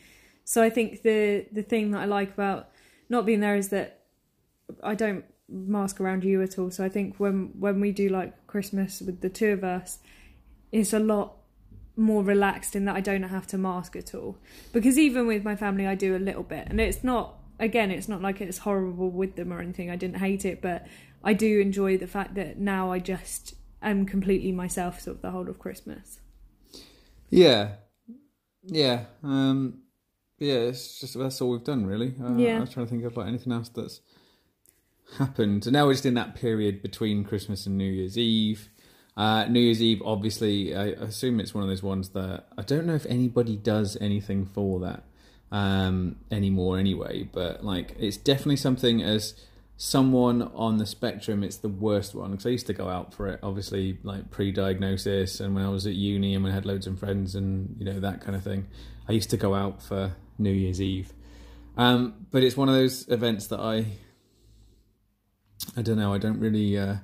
So 0.44 0.62
I 0.62 0.70
think 0.70 1.02
the 1.02 1.46
the 1.52 1.62
thing 1.62 1.90
that 1.92 2.00
I 2.00 2.04
like 2.04 2.32
about 2.32 2.70
not 3.08 3.26
being 3.26 3.40
there 3.40 3.56
is 3.56 3.68
that 3.68 4.04
I 4.82 4.94
don't 4.94 5.24
mask 5.48 6.00
around 6.00 6.24
you 6.24 6.42
at 6.42 6.58
all. 6.58 6.70
So 6.70 6.84
I 6.84 6.88
think 6.88 7.16
when 7.18 7.52
when 7.58 7.80
we 7.80 7.92
do 7.92 8.08
like 8.08 8.46
Christmas 8.46 9.00
with 9.00 9.20
the 9.20 9.28
two 9.28 9.50
of 9.50 9.64
us, 9.64 9.98
it's 10.72 10.92
a 10.92 10.98
lot 10.98 11.36
more 11.96 12.22
relaxed 12.22 12.74
in 12.74 12.84
that 12.86 12.96
I 12.96 13.00
don't 13.00 13.22
have 13.24 13.46
to 13.48 13.58
mask 13.58 13.96
at 13.96 14.14
all. 14.14 14.38
Because 14.72 14.98
even 14.98 15.26
with 15.26 15.44
my 15.44 15.56
family, 15.56 15.86
I 15.86 15.94
do 15.94 16.16
a 16.16 16.18
little 16.18 16.42
bit, 16.42 16.68
and 16.68 16.80
it's 16.80 17.04
not. 17.04 17.36
Again, 17.58 17.90
it's 17.90 18.08
not 18.08 18.22
like 18.22 18.40
it's 18.40 18.56
horrible 18.56 19.10
with 19.10 19.36
them 19.36 19.52
or 19.52 19.60
anything. 19.60 19.90
I 19.90 19.96
didn't 19.96 20.16
hate 20.16 20.46
it, 20.46 20.62
but 20.62 20.86
I 21.22 21.34
do 21.34 21.60
enjoy 21.60 21.98
the 21.98 22.06
fact 22.06 22.34
that 22.36 22.58
now 22.58 22.90
I 22.90 23.00
just 23.00 23.54
am 23.82 24.06
completely 24.06 24.50
myself, 24.50 24.98
sort 25.00 25.16
of 25.16 25.22
the 25.22 25.30
whole 25.30 25.46
of 25.46 25.58
Christmas. 25.58 26.20
Yeah, 27.28 27.72
yeah, 28.64 29.04
um, 29.22 29.78
yeah. 30.38 30.54
It's 30.54 31.00
just 31.00 31.18
that's 31.18 31.40
all 31.40 31.50
we've 31.50 31.64
done 31.64 31.86
really. 31.86 32.14
Uh, 32.22 32.34
Yeah. 32.36 32.58
I 32.58 32.60
was 32.60 32.70
trying 32.70 32.86
to 32.86 32.90
think 32.90 33.04
of 33.04 33.16
like 33.16 33.28
anything 33.28 33.52
else 33.52 33.68
that's 33.68 34.00
happened. 35.18 35.66
And 35.66 35.72
now 35.72 35.86
we're 35.86 35.94
just 35.94 36.06
in 36.06 36.14
that 36.14 36.34
period 36.34 36.82
between 36.82 37.24
Christmas 37.24 37.66
and 37.66 37.76
New 37.76 37.90
Year's 37.90 38.16
Eve. 38.18 38.68
Uh, 39.16 39.44
New 39.46 39.60
Year's 39.60 39.82
Eve, 39.82 40.00
obviously, 40.04 40.74
I 40.74 40.86
assume 40.86 41.40
it's 41.40 41.52
one 41.54 41.62
of 41.64 41.68
those 41.68 41.82
ones 41.82 42.10
that 42.10 42.46
I 42.56 42.62
don't 42.62 42.86
know 42.86 42.94
if 42.94 43.06
anybody 43.06 43.56
does 43.56 43.96
anything 44.00 44.46
for 44.46 44.80
that 44.80 45.02
um, 45.50 46.16
anymore, 46.30 46.78
anyway. 46.78 47.28
But 47.30 47.64
like, 47.64 47.96
it's 47.98 48.16
definitely 48.16 48.56
something 48.56 49.02
as 49.02 49.34
someone 49.82 50.42
on 50.54 50.76
the 50.76 50.84
spectrum, 50.84 51.42
it's 51.42 51.56
the 51.56 51.68
worst 51.70 52.14
one 52.14 52.32
because 52.32 52.44
I 52.44 52.50
used 52.50 52.66
to 52.66 52.74
go 52.74 52.90
out 52.90 53.14
for 53.14 53.28
it, 53.28 53.40
obviously, 53.42 53.98
like 54.02 54.30
pre-diagnosis, 54.30 55.40
and 55.40 55.54
when 55.54 55.64
I 55.64 55.70
was 55.70 55.86
at 55.86 55.94
uni 55.94 56.34
and 56.34 56.44
when 56.44 56.52
I 56.52 56.54
had 56.54 56.66
loads 56.66 56.86
of 56.86 56.98
friends 56.98 57.34
and 57.34 57.76
you 57.78 57.86
know 57.86 57.98
that 57.98 58.20
kind 58.20 58.36
of 58.36 58.42
thing. 58.42 58.66
I 59.08 59.12
used 59.12 59.30
to 59.30 59.38
go 59.38 59.54
out 59.54 59.82
for 59.82 60.12
New 60.36 60.52
Year's 60.52 60.82
Eve, 60.82 61.14
um, 61.78 62.26
but 62.30 62.44
it's 62.44 62.58
one 62.58 62.68
of 62.68 62.74
those 62.74 63.08
events 63.08 63.46
that 63.46 63.58
I, 63.58 63.86
I 65.78 65.80
don't 65.80 65.96
know, 65.96 66.12
I 66.12 66.18
don't 66.18 66.38
really, 66.38 66.76
uh, 66.76 66.96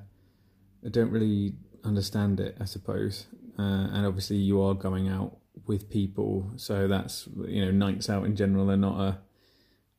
I 0.85 0.89
don't 0.91 1.11
really 1.11 1.55
understand 1.83 2.41
it. 2.41 2.59
I 2.61 2.67
suppose, 2.67 3.27
uh, 3.59 3.89
and 3.91 4.05
obviously 4.05 4.37
you 4.37 4.61
are 4.61 4.75
going 4.75 5.09
out 5.09 5.39
with 5.67 5.89
people, 5.89 6.53
so 6.57 6.89
that's 6.89 7.27
you 7.47 7.65
know 7.65 7.71
nights 7.71 8.11
out 8.11 8.27
in 8.27 8.37
general 8.37 8.71
are 8.71 8.77
not 8.77 9.01
a, 9.01 9.19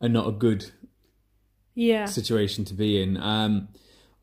are 0.05 0.09
not 0.09 0.27
a 0.27 0.31
good 0.31 0.71
Yeah, 1.77 2.05
situation 2.05 2.65
to 2.65 2.73
be 2.73 3.01
in. 3.01 3.17
Um, 3.17 3.67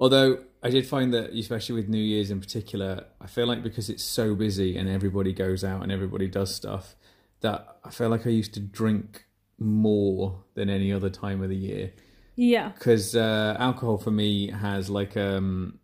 although 0.00 0.38
I 0.62 0.70
did 0.70 0.87
find 0.87 1.14
that, 1.14 1.30
especially 1.30 1.76
with 1.76 1.88
New 1.88 2.02
Year's 2.02 2.30
in 2.30 2.40
particular, 2.40 3.04
I 3.20 3.26
feel 3.28 3.46
like 3.46 3.62
because 3.62 3.88
it's 3.88 4.02
so 4.02 4.34
busy 4.34 4.76
and 4.76 4.88
everybody 4.88 5.32
goes 5.32 5.62
out 5.62 5.82
and 5.82 5.92
everybody 5.92 6.26
does 6.26 6.54
stuff, 6.54 6.96
that 7.42 7.78
I 7.84 7.90
feel 7.90 8.08
like 8.08 8.26
I 8.26 8.30
used 8.30 8.54
to 8.54 8.61
drink 8.61 9.26
more 9.58 10.42
than 10.54 10.68
any 10.68 10.92
other 10.92 11.11
time 11.11 11.42
of 11.42 11.49
the 11.49 11.56
year. 11.56 11.92
yeah, 12.34 12.70
Because 12.70 13.14
uh, 13.14 13.56
alcohol 13.58 13.99
for 13.99 14.11
me 14.11 14.50
has 14.50 14.90
like, 14.90 15.16
um, 15.16 15.78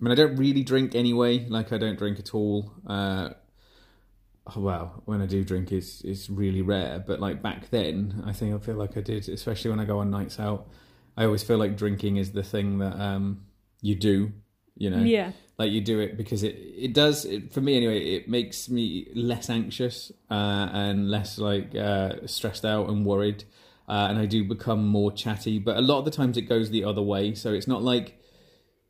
I 0.00 0.04
mean, 0.04 0.12
I 0.12 0.14
don't 0.14 0.36
really 0.36 0.62
drink 0.62 0.94
anyway. 0.94 1.46
Like, 1.46 1.72
I 1.72 1.78
don't 1.78 1.98
drink 1.98 2.18
at 2.18 2.34
all. 2.34 2.72
Uh, 2.86 3.30
oh, 4.54 4.60
well, 4.60 5.02
when 5.04 5.20
I 5.20 5.26
do 5.26 5.44
drink, 5.44 5.72
it's 5.72 6.00
it's 6.02 6.30
really 6.30 6.62
rare. 6.62 7.02
But 7.04 7.20
like 7.20 7.42
back 7.42 7.70
then, 7.70 8.22
I 8.24 8.32
think 8.32 8.54
I 8.54 8.58
feel 8.58 8.76
like 8.76 8.96
I 8.96 9.00
did, 9.00 9.28
especially 9.28 9.70
when 9.70 9.80
I 9.80 9.84
go 9.84 9.98
on 9.98 10.10
nights 10.10 10.38
out. 10.38 10.68
I 11.16 11.24
always 11.24 11.42
feel 11.42 11.58
like 11.58 11.76
drinking 11.76 12.16
is 12.16 12.32
the 12.32 12.42
thing 12.42 12.78
that 12.78 13.00
um, 13.00 13.42
you 13.80 13.94
do. 13.94 14.32
You 14.78 14.90
know, 14.90 15.02
yeah, 15.02 15.32
like 15.58 15.72
you 15.72 15.80
do 15.80 16.00
it 16.00 16.18
because 16.18 16.42
it 16.42 16.54
it 16.58 16.92
does 16.92 17.24
it, 17.24 17.52
for 17.52 17.62
me 17.62 17.76
anyway. 17.76 17.98
It 18.16 18.28
makes 18.28 18.68
me 18.68 19.08
less 19.14 19.48
anxious 19.48 20.12
uh, 20.30 20.68
and 20.72 21.10
less 21.10 21.38
like 21.38 21.74
uh, 21.74 22.26
stressed 22.26 22.64
out 22.66 22.90
and 22.90 23.06
worried, 23.06 23.44
uh, 23.88 24.08
and 24.10 24.18
I 24.18 24.26
do 24.26 24.44
become 24.44 24.86
more 24.86 25.10
chatty. 25.10 25.58
But 25.58 25.78
a 25.78 25.80
lot 25.80 25.98
of 26.00 26.04
the 26.04 26.10
times 26.10 26.36
it 26.36 26.42
goes 26.42 26.70
the 26.70 26.84
other 26.84 27.00
way. 27.02 27.34
So 27.34 27.54
it's 27.54 27.66
not 27.66 27.82
like 27.82 28.20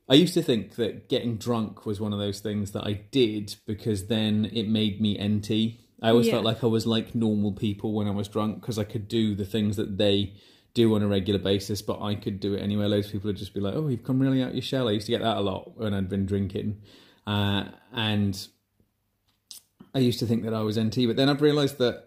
I 0.08 0.14
used 0.14 0.34
to 0.34 0.42
think 0.42 0.76
that 0.76 1.08
getting 1.08 1.36
drunk 1.36 1.86
was 1.86 2.00
one 2.00 2.12
of 2.12 2.18
those 2.18 2.40
things 2.40 2.72
that 2.72 2.84
I 2.84 2.94
did 3.12 3.56
because 3.66 4.06
then 4.06 4.50
it 4.52 4.68
made 4.68 5.00
me 5.00 5.16
NT. 5.20 5.78
I 6.02 6.10
always 6.10 6.26
Yeah. 6.26 6.32
felt 6.32 6.44
like 6.44 6.62
I 6.62 6.66
was 6.66 6.86
like 6.86 7.14
normal 7.14 7.52
people 7.52 7.92
when 7.92 8.06
I 8.06 8.12
was 8.12 8.28
drunk 8.28 8.60
because 8.60 8.78
I 8.78 8.84
could 8.84 9.08
do 9.08 9.34
the 9.34 9.44
things 9.44 9.76
that 9.76 9.98
they 9.98 10.34
do 10.76 10.94
on 10.94 11.02
a 11.02 11.08
regular 11.08 11.40
basis, 11.40 11.82
but 11.82 12.00
I 12.00 12.14
could 12.14 12.38
do 12.38 12.54
it 12.54 12.60
anyway. 12.60 12.84
Loads 12.84 13.06
of 13.06 13.12
people 13.12 13.28
would 13.28 13.36
just 13.36 13.54
be 13.54 13.60
like, 13.60 13.74
"Oh, 13.74 13.88
you've 13.88 14.04
come 14.04 14.20
really 14.20 14.42
out 14.42 14.54
your 14.54 14.62
shell." 14.62 14.88
I 14.88 14.92
used 14.92 15.06
to 15.06 15.12
get 15.12 15.22
that 15.22 15.38
a 15.38 15.40
lot 15.40 15.76
when 15.76 15.94
I'd 15.94 16.08
been 16.08 16.26
drinking, 16.26 16.82
uh, 17.26 17.64
and 17.92 18.46
I 19.94 20.00
used 20.00 20.18
to 20.20 20.26
think 20.26 20.44
that 20.44 20.54
I 20.54 20.60
was 20.60 20.78
NT. 20.78 21.06
But 21.06 21.16
then 21.16 21.28
I've 21.30 21.40
realised 21.40 21.78
that 21.78 22.04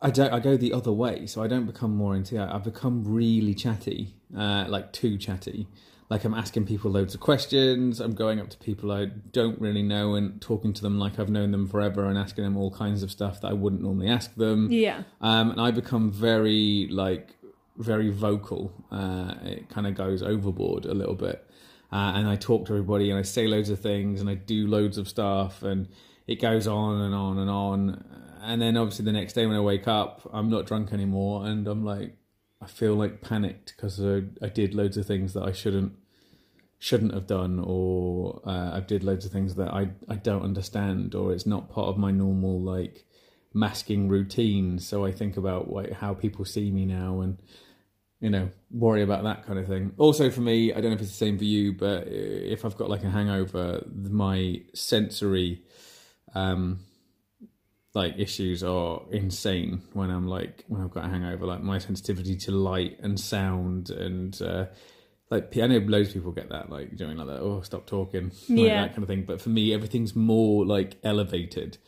I 0.00 0.10
don't. 0.10 0.32
I 0.32 0.38
go 0.38 0.56
the 0.56 0.72
other 0.72 0.92
way, 0.92 1.26
so 1.26 1.42
I 1.42 1.48
don't 1.48 1.66
become 1.66 1.94
more 1.94 2.16
NT. 2.16 2.34
I, 2.34 2.54
I've 2.54 2.64
become 2.64 3.04
really 3.04 3.54
chatty, 3.54 4.14
uh, 4.36 4.66
like 4.68 4.92
too 4.92 5.18
chatty. 5.18 5.66
Like 6.12 6.24
I'm 6.24 6.34
asking 6.34 6.66
people 6.66 6.90
loads 6.90 7.14
of 7.14 7.20
questions. 7.20 7.98
I'm 7.98 8.14
going 8.14 8.38
up 8.38 8.50
to 8.50 8.58
people 8.58 8.92
I 8.92 9.06
don't 9.06 9.58
really 9.66 9.82
know 9.82 10.14
and 10.14 10.40
talking 10.42 10.72
to 10.74 10.82
them 10.82 10.98
like 10.98 11.18
I've 11.18 11.30
known 11.30 11.52
them 11.52 11.66
forever 11.66 12.04
and 12.08 12.18
asking 12.18 12.44
them 12.44 12.56
all 12.60 12.70
kinds 12.70 13.02
of 13.02 13.10
stuff 13.10 13.40
that 13.40 13.48
I 13.48 13.54
wouldn't 13.54 13.80
normally 13.82 14.08
ask 14.08 14.34
them 14.34 14.70
Yeah. 14.70 15.04
um, 15.22 15.52
and 15.52 15.60
I 15.60 15.70
become 15.70 16.12
very 16.12 16.86
like 16.90 17.26
very 17.78 18.10
vocal. 18.10 18.62
Uh, 18.90 19.34
it 19.42 19.70
kind 19.70 19.86
of 19.86 19.94
goes 19.94 20.22
overboard 20.22 20.84
a 20.84 20.92
little 20.92 21.14
bit, 21.14 21.38
uh, 21.90 22.12
and 22.16 22.28
I 22.28 22.36
talk 22.36 22.66
to 22.66 22.72
everybody 22.74 23.08
and 23.10 23.18
I 23.18 23.22
say 23.22 23.46
loads 23.46 23.70
of 23.70 23.80
things 23.80 24.20
and 24.20 24.28
I 24.28 24.34
do 24.34 24.66
loads 24.66 24.98
of 24.98 25.08
stuff, 25.08 25.62
and 25.62 25.88
it 26.26 26.38
goes 26.42 26.66
on 26.66 27.00
and 27.00 27.14
on 27.14 27.38
and 27.38 27.48
on. 27.50 28.04
And 28.42 28.60
then 28.60 28.76
obviously 28.76 29.06
the 29.06 29.12
next 29.20 29.32
day 29.32 29.46
when 29.46 29.56
I 29.56 29.60
wake 29.60 29.88
up, 29.88 30.28
I'm 30.32 30.50
not 30.50 30.66
drunk 30.66 30.92
anymore, 30.92 31.46
and 31.46 31.66
I'm 31.66 31.82
like, 31.94 32.16
I 32.60 32.66
feel 32.66 32.94
like 32.94 33.22
panicked 33.22 33.72
because 33.74 33.98
I, 33.98 34.24
I 34.42 34.48
did 34.50 34.74
loads 34.74 34.96
of 34.98 35.06
things 35.06 35.32
that 35.32 35.44
I 35.44 35.52
shouldn't 35.52 35.92
shouldn't 36.82 37.14
have 37.14 37.28
done, 37.28 37.60
or 37.64 38.42
uh, 38.44 38.72
I 38.74 38.80
did 38.80 39.04
loads 39.04 39.24
of 39.24 39.30
things 39.30 39.54
that 39.54 39.72
I 39.72 39.90
I 40.08 40.16
don't 40.16 40.42
understand, 40.42 41.14
or 41.14 41.32
it's 41.32 41.46
not 41.46 41.70
part 41.70 41.86
of 41.86 41.96
my 41.96 42.10
normal 42.10 42.60
like 42.60 43.04
masking 43.54 44.08
routine. 44.08 44.80
So 44.80 45.04
I 45.04 45.12
think 45.12 45.36
about 45.36 45.70
like 45.70 45.92
how 45.92 46.12
people 46.12 46.44
see 46.44 46.72
me 46.72 46.84
now, 46.84 47.20
and 47.20 47.38
you 48.18 48.30
know 48.30 48.50
worry 48.72 49.02
about 49.04 49.22
that 49.22 49.46
kind 49.46 49.60
of 49.60 49.68
thing. 49.68 49.92
Also 49.96 50.28
for 50.28 50.40
me, 50.40 50.72
I 50.72 50.80
don't 50.80 50.90
know 50.90 50.96
if 50.96 51.02
it's 51.02 51.12
the 51.12 51.24
same 51.24 51.38
for 51.38 51.44
you, 51.44 51.72
but 51.72 52.08
if 52.08 52.64
I've 52.64 52.76
got 52.76 52.90
like 52.90 53.04
a 53.04 53.10
hangover, 53.10 53.84
my 53.92 54.62
sensory 54.74 55.62
um 56.34 56.80
like 57.94 58.14
issues 58.18 58.64
are 58.64 59.02
insane 59.12 59.82
when 59.92 60.10
I'm 60.10 60.26
like 60.26 60.64
when 60.66 60.82
I've 60.82 60.90
got 60.90 61.04
a 61.04 61.08
hangover. 61.08 61.46
Like 61.46 61.62
my 61.62 61.78
sensitivity 61.78 62.34
to 62.38 62.50
light 62.50 62.98
and 63.00 63.20
sound 63.20 63.90
and 63.90 64.42
uh, 64.42 64.66
like 65.32 65.56
I 65.56 65.66
know 65.66 65.78
loads 65.78 66.08
of 66.10 66.14
people 66.14 66.30
get 66.32 66.50
that 66.50 66.68
like 66.68 66.94
doing 66.94 67.16
like 67.16 67.26
that. 67.26 67.40
Oh, 67.40 67.62
stop 67.62 67.86
talking, 67.86 68.24
like 68.26 68.32
Yeah. 68.48 68.82
that 68.82 68.90
kind 68.90 69.02
of 69.02 69.08
thing. 69.08 69.24
But 69.24 69.40
for 69.40 69.48
me, 69.48 69.72
everything's 69.72 70.14
more 70.14 70.66
like 70.66 70.98
elevated. 71.02 71.78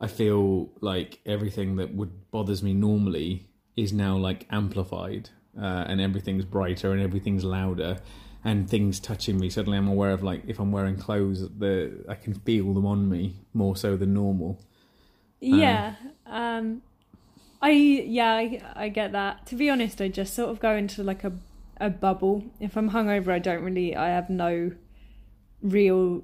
I 0.00 0.08
feel 0.08 0.70
like 0.80 1.20
everything 1.24 1.76
that 1.76 1.94
would 1.94 2.30
bothers 2.32 2.60
me 2.62 2.74
normally 2.74 3.50
is 3.76 3.92
now 3.92 4.16
like 4.16 4.46
amplified, 4.50 5.30
uh, 5.56 5.84
and 5.86 6.00
everything's 6.00 6.44
brighter 6.44 6.90
and 6.92 7.00
everything's 7.00 7.44
louder, 7.44 8.00
and 8.44 8.68
things 8.68 8.98
touching 8.98 9.38
me. 9.38 9.48
Suddenly, 9.48 9.78
I'm 9.78 9.88
aware 9.88 10.10
of 10.10 10.24
like 10.24 10.42
if 10.48 10.58
I'm 10.58 10.72
wearing 10.72 10.96
clothes, 10.96 11.48
the 11.56 12.04
I 12.08 12.16
can 12.16 12.34
feel 12.34 12.74
them 12.74 12.84
on 12.84 13.08
me 13.08 13.36
more 13.54 13.76
so 13.76 13.96
than 13.96 14.12
normal. 14.12 14.60
Yeah. 15.40 15.94
Um 16.26 16.82
I 17.62 17.70
yeah, 17.70 18.32
I, 18.34 18.60
I 18.74 18.88
get 18.88 19.12
that. 19.12 19.46
To 19.46 19.54
be 19.54 19.70
honest, 19.70 20.00
I 20.00 20.08
just 20.08 20.34
sort 20.34 20.50
of 20.50 20.58
go 20.58 20.74
into 20.74 21.04
like 21.04 21.22
a 21.22 21.32
a 21.80 21.90
bubble. 21.90 22.44
If 22.60 22.76
I'm 22.76 22.90
hungover, 22.90 23.28
I 23.28 23.38
don't 23.38 23.62
really 23.62 23.94
I 23.96 24.08
have 24.08 24.30
no 24.30 24.72
real 25.62 26.22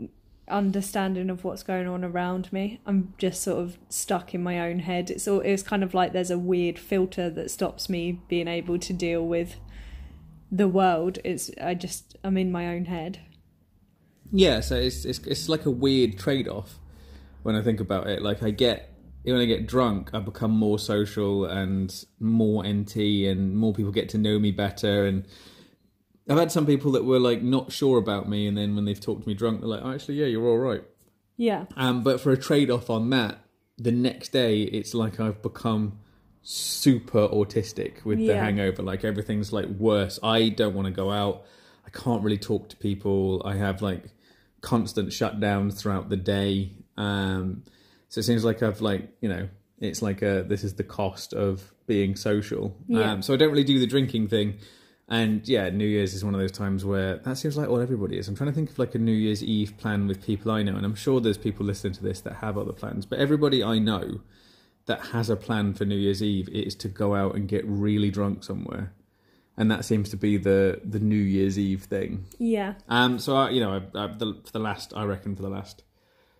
understanding 0.48 1.30
of 1.30 1.44
what's 1.44 1.62
going 1.62 1.86
on 1.86 2.04
around 2.04 2.52
me. 2.52 2.80
I'm 2.86 3.14
just 3.18 3.42
sort 3.42 3.62
of 3.62 3.78
stuck 3.88 4.34
in 4.34 4.42
my 4.42 4.60
own 4.60 4.80
head. 4.80 5.10
It's 5.10 5.26
all 5.26 5.40
it's 5.40 5.62
kind 5.62 5.82
of 5.82 5.94
like 5.94 6.12
there's 6.12 6.30
a 6.30 6.38
weird 6.38 6.78
filter 6.78 7.30
that 7.30 7.50
stops 7.50 7.88
me 7.88 8.20
being 8.28 8.48
able 8.48 8.78
to 8.78 8.92
deal 8.92 9.26
with 9.26 9.56
the 10.50 10.68
world. 10.68 11.18
It's 11.24 11.50
I 11.60 11.74
just 11.74 12.16
I'm 12.22 12.36
in 12.36 12.52
my 12.52 12.68
own 12.68 12.86
head. 12.86 13.20
Yeah, 14.32 14.60
so 14.60 14.76
it's 14.76 15.04
it's 15.04 15.18
it's 15.20 15.48
like 15.48 15.66
a 15.66 15.70
weird 15.70 16.18
trade 16.18 16.48
off 16.48 16.78
when 17.42 17.54
I 17.54 17.62
think 17.62 17.80
about 17.80 18.08
it. 18.08 18.22
Like 18.22 18.42
I 18.42 18.50
get 18.50 18.93
when 19.32 19.40
I 19.40 19.46
get 19.46 19.66
drunk, 19.66 20.10
I 20.12 20.20
become 20.20 20.50
more 20.50 20.78
social 20.78 21.44
and 21.46 22.04
more 22.20 22.66
NT, 22.66 22.96
and 22.96 23.56
more 23.56 23.72
people 23.72 23.92
get 23.92 24.10
to 24.10 24.18
know 24.18 24.38
me 24.38 24.50
better. 24.50 25.06
And 25.06 25.26
I've 26.28 26.38
had 26.38 26.52
some 26.52 26.66
people 26.66 26.92
that 26.92 27.04
were 27.04 27.18
like 27.18 27.42
not 27.42 27.72
sure 27.72 27.98
about 27.98 28.28
me, 28.28 28.46
and 28.46 28.56
then 28.56 28.74
when 28.76 28.84
they've 28.84 29.00
talked 29.00 29.22
to 29.22 29.28
me 29.28 29.34
drunk, 29.34 29.60
they're 29.60 29.68
like, 29.68 29.80
oh, 29.82 29.92
"Actually, 29.92 30.16
yeah, 30.16 30.26
you're 30.26 30.46
all 30.46 30.58
right." 30.58 30.82
Yeah. 31.36 31.64
Um, 31.76 32.02
but 32.02 32.20
for 32.20 32.32
a 32.32 32.36
trade 32.36 32.70
off 32.70 32.90
on 32.90 33.10
that, 33.10 33.38
the 33.78 33.92
next 33.92 34.30
day 34.30 34.62
it's 34.62 34.94
like 34.94 35.18
I've 35.18 35.42
become 35.42 35.98
super 36.42 37.26
autistic 37.28 38.04
with 38.04 38.18
the 38.18 38.36
hangover. 38.36 38.82
Like 38.82 39.04
everything's 39.04 39.52
like 39.52 39.66
worse. 39.66 40.18
I 40.22 40.50
don't 40.50 40.74
want 40.74 40.86
to 40.86 40.92
go 40.92 41.10
out. 41.10 41.44
I 41.86 41.90
can't 41.90 42.22
really 42.22 42.38
talk 42.38 42.68
to 42.68 42.76
people. 42.76 43.42
I 43.44 43.56
have 43.56 43.82
like 43.82 44.04
constant 44.60 45.08
shutdowns 45.08 45.78
throughout 45.78 46.08
the 46.08 46.16
day. 46.16 46.72
Um, 46.96 47.64
so 48.14 48.20
it 48.20 48.22
seems 48.22 48.44
like 48.44 48.62
I've 48.62 48.80
like 48.80 49.08
you 49.20 49.28
know 49.28 49.48
it's 49.80 50.00
like 50.00 50.22
a 50.22 50.44
this 50.46 50.62
is 50.62 50.74
the 50.74 50.84
cost 50.84 51.34
of 51.34 51.74
being 51.88 52.14
social. 52.14 52.76
Yeah. 52.86 53.10
Um, 53.10 53.22
so 53.22 53.34
I 53.34 53.36
don't 53.36 53.50
really 53.50 53.64
do 53.64 53.80
the 53.80 53.88
drinking 53.88 54.28
thing. 54.28 54.58
And 55.08 55.46
yeah, 55.48 55.68
New 55.70 55.84
Year's 55.84 56.14
is 56.14 56.24
one 56.24 56.32
of 56.32 56.40
those 56.40 56.52
times 56.52 56.84
where 56.84 57.16
that 57.16 57.38
seems 57.38 57.56
like 57.56 57.68
all 57.68 57.80
everybody 57.80 58.16
is. 58.16 58.28
I'm 58.28 58.36
trying 58.36 58.50
to 58.50 58.54
think 58.54 58.70
of 58.70 58.78
like 58.78 58.94
a 58.94 58.98
New 58.98 59.10
Year's 59.12 59.42
Eve 59.42 59.76
plan 59.78 60.06
with 60.06 60.24
people 60.24 60.52
I 60.52 60.62
know, 60.62 60.76
and 60.76 60.86
I'm 60.86 60.94
sure 60.94 61.20
there's 61.20 61.36
people 61.36 61.66
listening 61.66 61.92
to 61.94 62.04
this 62.04 62.20
that 62.20 62.34
have 62.34 62.56
other 62.56 62.72
plans. 62.72 63.04
But 63.04 63.18
everybody 63.18 63.64
I 63.64 63.80
know 63.80 64.20
that 64.86 65.06
has 65.06 65.28
a 65.28 65.34
plan 65.34 65.74
for 65.74 65.84
New 65.84 65.96
Year's 65.96 66.22
Eve 66.22 66.48
is 66.50 66.76
to 66.76 66.88
go 66.88 67.16
out 67.16 67.34
and 67.34 67.48
get 67.48 67.64
really 67.66 68.12
drunk 68.12 68.44
somewhere, 68.44 68.92
and 69.56 69.68
that 69.72 69.84
seems 69.84 70.08
to 70.10 70.16
be 70.16 70.36
the 70.36 70.80
the 70.84 71.00
New 71.00 71.16
Year's 71.16 71.58
Eve 71.58 71.82
thing. 71.82 72.26
Yeah. 72.38 72.74
Um, 72.88 73.18
so 73.18 73.34
I, 73.34 73.50
you 73.50 73.60
know, 73.60 73.82
I, 73.92 74.04
I, 74.04 74.06
the, 74.06 74.40
for 74.44 74.52
the 74.52 74.60
last, 74.60 74.92
I 74.94 75.02
reckon 75.02 75.34
for 75.34 75.42
the 75.42 75.50
last 75.50 75.82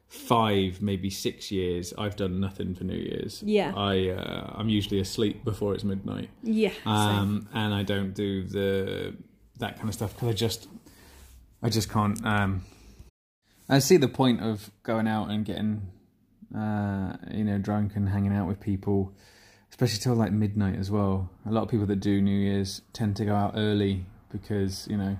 five, 0.08 0.80
maybe 0.80 1.10
six 1.10 1.50
years, 1.50 1.92
I've 1.98 2.16
done 2.16 2.38
nothing 2.40 2.74
for 2.74 2.84
New 2.84 2.96
Year's. 2.96 3.42
Yeah. 3.42 3.72
I 3.76 4.10
uh, 4.10 4.52
I'm 4.54 4.68
usually 4.68 5.00
asleep 5.00 5.44
before 5.44 5.74
it's 5.74 5.84
midnight 5.84 6.30
Yeah. 6.42 6.70
same. 6.84 6.86
um, 6.86 7.48
and 7.52 7.74
I 7.74 7.82
don't 7.82 8.14
do 8.14 8.44
the 8.44 9.14
that 9.58 9.76
kind 9.76 9.88
of 9.88 9.94
stuff 9.94 10.14
because 10.14 10.28
I 10.28 10.32
just 10.32 10.68
I 11.62 11.68
just 11.68 11.90
can't. 11.90 12.24
Um, 12.24 12.62
I 13.68 13.78
see 13.78 13.96
the 13.96 14.08
point 14.08 14.42
of 14.42 14.70
going 14.82 15.08
out 15.08 15.30
and 15.30 15.44
getting 15.44 15.82
uh, 16.54 17.16
you 17.32 17.44
know 17.44 17.58
drunk 17.58 17.96
and 17.96 18.08
hanging 18.08 18.32
out 18.34 18.46
with 18.46 18.60
people, 18.60 19.12
especially 19.70 19.98
till 19.98 20.14
like 20.14 20.32
midnight 20.32 20.78
as 20.78 20.90
well. 20.90 21.30
A 21.46 21.50
lot 21.50 21.62
of 21.62 21.68
people 21.70 21.86
that 21.86 22.00
do 22.00 22.20
New 22.20 22.38
Year's 22.38 22.82
tend 22.92 23.16
to 23.16 23.24
go 23.24 23.34
out 23.34 23.54
early 23.56 24.04
because 24.30 24.86
you 24.90 24.96
know 24.98 25.16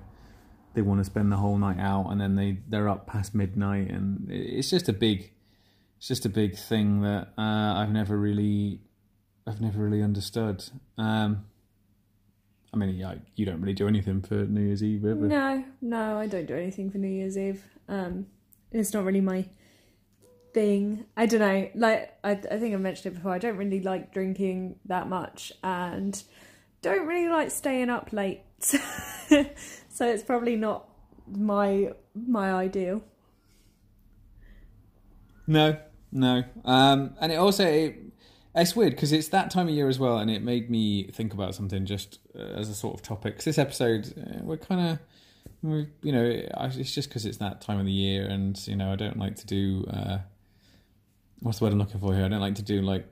they 0.75 0.81
want 0.81 0.99
to 0.99 1.05
spend 1.05 1.31
the 1.31 1.37
whole 1.37 1.57
night 1.57 1.79
out 1.79 2.07
and 2.09 2.19
then 2.21 2.35
they 2.35 2.57
they're 2.67 2.89
up 2.89 3.07
past 3.07 3.33
midnight 3.33 3.89
and 3.89 4.27
it's 4.29 4.69
just 4.69 4.87
a 4.87 4.93
big 4.93 5.31
it's 5.97 6.07
just 6.07 6.25
a 6.25 6.29
big 6.29 6.57
thing 6.57 7.01
that 7.01 7.29
uh, 7.37 7.73
I've 7.79 7.91
never 7.91 8.17
really 8.17 8.81
I've 9.47 9.61
never 9.61 9.83
really 9.83 10.01
understood. 10.01 10.63
Um, 10.97 11.45
I 12.73 12.77
mean, 12.77 12.95
yeah, 12.95 13.15
you 13.35 13.45
don't 13.45 13.61
really 13.61 13.73
do 13.73 13.87
anything 13.87 14.21
for 14.21 14.35
New 14.35 14.61
Year's 14.61 14.83
Eve, 14.83 15.05
ever. 15.05 15.27
No, 15.27 15.63
no, 15.81 16.17
I 16.17 16.27
don't 16.27 16.45
do 16.45 16.55
anything 16.55 16.91
for 16.91 16.97
New 16.97 17.07
Year's 17.07 17.37
Eve. 17.37 17.63
Um, 17.87 18.25
it's 18.71 18.93
not 18.93 19.05
really 19.05 19.21
my 19.21 19.45
thing. 20.53 21.05
I 21.15 21.25
don't 21.25 21.39
know. 21.39 21.69
Like 21.75 22.17
I, 22.23 22.31
I 22.31 22.57
think 22.57 22.73
I 22.73 22.77
mentioned 22.77 23.13
it 23.13 23.17
before. 23.17 23.31
I 23.31 23.37
don't 23.37 23.57
really 23.57 23.81
like 23.81 24.11
drinking 24.11 24.77
that 24.85 25.07
much, 25.07 25.53
and 25.63 26.21
don't 26.81 27.07
really 27.07 27.29
like 27.29 27.51
staying 27.51 27.89
up 27.89 28.11
late. 28.11 28.41
so 29.95 30.05
it's 30.05 30.23
probably 30.23 30.55
not 30.57 30.87
my 31.27 31.93
my 32.13 32.51
ideal. 32.53 33.01
No, 35.47 35.77
no. 36.11 36.43
Um, 36.63 37.15
and 37.19 37.31
it 37.31 37.35
also 37.35 37.65
it, 37.65 37.95
it's 38.55 38.75
weird 38.75 38.91
because 38.93 39.11
it's 39.11 39.29
that 39.29 39.51
time 39.51 39.67
of 39.67 39.73
year 39.73 39.87
as 39.89 39.99
well, 39.99 40.17
and 40.17 40.29
it 40.31 40.41
made 40.41 40.69
me 40.69 41.07
think 41.11 41.33
about 41.33 41.55
something 41.55 41.85
just 41.85 42.19
uh, 42.37 42.39
as 42.39 42.69
a 42.69 42.73
sort 42.75 42.95
of 42.95 43.01
topic. 43.01 43.35
'Cause 43.37 43.45
this 43.45 43.57
episode, 43.57 44.13
uh, 44.17 44.43
we're 44.43 44.57
kind 44.57 44.81
of. 44.91 44.99
You 46.03 46.11
know, 46.11 46.25
I- 46.55 46.67
it's 46.67 46.93
just 46.93 47.09
because 47.09 47.25
it's 47.25 47.37
that 47.39 47.59
time 47.61 47.79
of 47.79 47.85
the 47.85 47.91
year, 47.91 48.27
and 48.27 48.55
you 48.67 48.75
know, 48.75 48.91
I 48.91 48.95
don't 48.95 49.17
like 49.17 49.35
to 49.37 49.47
do. 49.47 49.85
Uh, 49.89 50.19
what's 51.39 51.57
the 51.59 51.65
word 51.65 51.73
I'm 51.73 51.79
looking 51.79 51.99
for 51.99 52.13
here? 52.15 52.23
I 52.25 52.27
don't 52.27 52.39
like 52.41 52.55
to 52.55 52.61
do 52.63 52.81
like, 52.81 53.07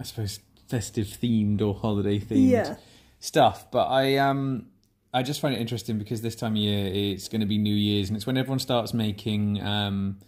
I 0.00 0.04
suppose, 0.04 0.40
festive 0.68 1.06
themed 1.06 1.60
or 1.60 1.74
holiday 1.74 2.18
themed 2.18 2.48
stuff. 3.20 3.70
But 3.70 3.86
I 3.88 4.16
um 4.16 4.68
I 5.12 5.22
just 5.22 5.40
find 5.40 5.54
it 5.54 5.60
interesting 5.60 5.98
because 5.98 6.20
this 6.20 6.36
time 6.36 6.52
of 6.52 6.58
year 6.58 6.90
it's 6.92 7.28
going 7.28 7.40
to 7.40 7.46
be 7.46 7.58
New 7.58 7.74
Year's 7.74 8.08
and 8.08 8.16
it's 8.16 8.26
when 8.26 8.36
everyone 8.36 8.58
starts 8.58 8.92
making 8.92 9.62
um 9.62 10.18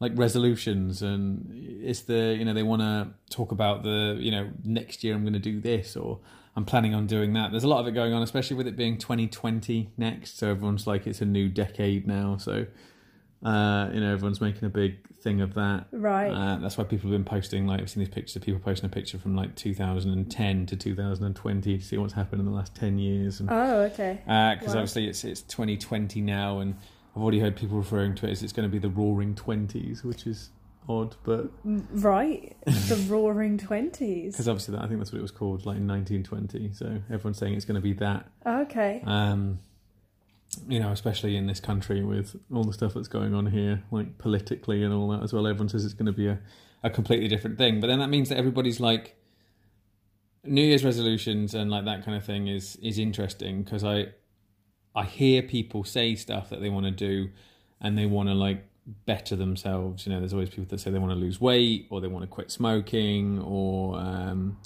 like 0.00 0.12
resolutions 0.16 1.02
and 1.02 1.48
it's 1.82 2.00
the 2.00 2.34
you 2.36 2.44
know 2.44 2.52
they 2.52 2.64
want 2.64 2.82
to 2.82 3.08
talk 3.30 3.52
about 3.52 3.84
the 3.84 4.16
you 4.18 4.30
know 4.30 4.50
next 4.64 5.04
year 5.04 5.14
I'm 5.14 5.22
going 5.22 5.32
to 5.32 5.38
do 5.38 5.60
this 5.60 5.96
or 5.96 6.18
I'm 6.54 6.64
planning 6.64 6.94
on 6.94 7.06
doing 7.06 7.32
that. 7.32 7.50
There's 7.50 7.64
a 7.64 7.68
lot 7.68 7.80
of 7.80 7.86
it 7.86 7.92
going 7.92 8.12
on, 8.12 8.22
especially 8.22 8.56
with 8.56 8.66
it 8.66 8.76
being 8.76 8.98
2020 8.98 9.90
next. 9.96 10.38
So 10.38 10.50
everyone's 10.50 10.86
like 10.86 11.06
it's 11.06 11.22
a 11.22 11.24
new 11.24 11.48
decade 11.48 12.06
now. 12.06 12.36
So 12.36 12.66
uh, 13.42 13.90
you 13.92 14.00
know 14.00 14.12
everyone's 14.12 14.40
making 14.40 14.64
a 14.64 14.68
big 14.70 14.98
thing 15.20 15.40
of 15.40 15.54
that. 15.54 15.86
Right. 15.92 16.30
Uh, 16.30 16.56
that's 16.56 16.76
why 16.78 16.84
people 16.84 17.10
have 17.10 17.16
been 17.18 17.24
posting 17.24 17.66
like 17.66 17.80
I've 17.80 17.90
seen 17.90 18.00
these 18.04 18.12
pictures 18.12 18.36
of 18.36 18.42
people 18.42 18.60
posting 18.60 18.86
a 18.86 18.92
picture 18.92 19.18
from 19.18 19.34
like 19.36 19.54
2010 19.56 20.66
to 20.66 20.76
2020 20.76 21.78
to 21.78 21.84
see 21.84 21.96
what's 21.98 22.12
happened 22.12 22.40
in 22.40 22.46
the 22.46 22.52
last 22.52 22.74
10 22.74 22.98
years 22.98 23.40
and 23.40 23.48
Oh, 23.50 23.82
okay. 23.82 24.18
because 24.24 24.74
Wow. 24.74 24.80
obviously 24.82 25.08
it's 25.08 25.24
it's 25.24 25.42
2020 25.42 26.20
now, 26.20 26.58
and 26.60 26.74
I've 27.16 27.22
already 27.22 27.40
heard 27.40 27.56
people 27.56 27.76
referring 27.76 28.14
to 28.16 28.26
it 28.26 28.30
as 28.32 28.42
it's 28.42 28.52
going 28.52 28.68
to 28.68 28.72
be 28.72 28.78
the 28.78 28.88
Roaring 28.90 29.34
Twenties, 29.34 30.02
which 30.02 30.26
is 30.26 30.50
odd, 30.88 31.14
but 31.24 31.50
Right. 31.64 32.56
the 32.64 33.06
Roaring 33.08 33.58
Twenties. 33.58 34.32
because 34.34 34.48
obviously 34.48 34.74
that, 34.76 34.82
I 34.82 34.88
think 34.88 34.98
that's 34.98 35.12
what 35.12 35.18
it 35.18 35.22
was 35.22 35.30
called, 35.30 35.64
like 35.66 35.76
in 35.76 35.86
1920. 35.86 36.72
So 36.72 37.00
everyone's 37.12 37.38
saying 37.38 37.54
it's 37.54 37.64
going 37.64 37.76
to 37.76 37.80
be 37.80 37.92
that. 37.94 38.26
Okay. 38.46 39.02
Um, 39.06 39.58
you 40.68 40.78
know, 40.78 40.90
especially 40.90 41.36
in 41.36 41.46
this 41.46 41.60
country 41.60 42.02
with 42.02 42.36
all 42.52 42.64
the 42.64 42.72
stuff 42.72 42.94
that's 42.94 43.08
going 43.08 43.34
on 43.34 43.46
here, 43.46 43.82
like 43.90 44.18
politically 44.18 44.82
and 44.82 44.92
all 44.92 45.08
that 45.08 45.22
as 45.22 45.32
well. 45.32 45.46
Everyone 45.46 45.68
says 45.68 45.84
it's 45.84 45.94
going 45.94 46.06
to 46.06 46.12
be 46.12 46.28
a, 46.28 46.38
a 46.82 46.90
completely 46.90 47.28
different 47.28 47.58
thing, 47.58 47.80
but 47.80 47.86
then 47.86 47.98
that 47.98 48.08
means 48.08 48.28
that 48.28 48.38
everybody's 48.38 48.80
like 48.80 49.16
New 50.44 50.62
Year's 50.62 50.84
resolutions 50.84 51.54
and 51.54 51.70
like 51.70 51.84
that 51.84 52.04
kind 52.04 52.16
of 52.16 52.24
thing 52.24 52.48
is 52.48 52.76
is 52.76 52.98
interesting 52.98 53.62
because 53.62 53.84
I 53.84 54.08
I 54.94 55.04
hear 55.04 55.42
people 55.42 55.84
say 55.84 56.14
stuff 56.16 56.50
that 56.50 56.60
they 56.60 56.68
want 56.68 56.86
to 56.86 56.92
do 56.92 57.30
and 57.80 57.96
they 57.96 58.06
want 58.06 58.28
to 58.28 58.34
like 58.34 58.64
better 59.06 59.36
themselves. 59.36 60.06
You 60.06 60.12
know, 60.12 60.18
there's 60.18 60.32
always 60.32 60.50
people 60.50 60.66
that 60.66 60.80
say 60.80 60.90
they 60.90 60.98
want 60.98 61.12
to 61.12 61.18
lose 61.18 61.40
weight 61.40 61.86
or 61.90 62.00
they 62.00 62.08
want 62.08 62.24
to 62.24 62.26
quit 62.26 62.50
smoking 62.50 63.40
or 63.40 63.96
um, 63.96 64.58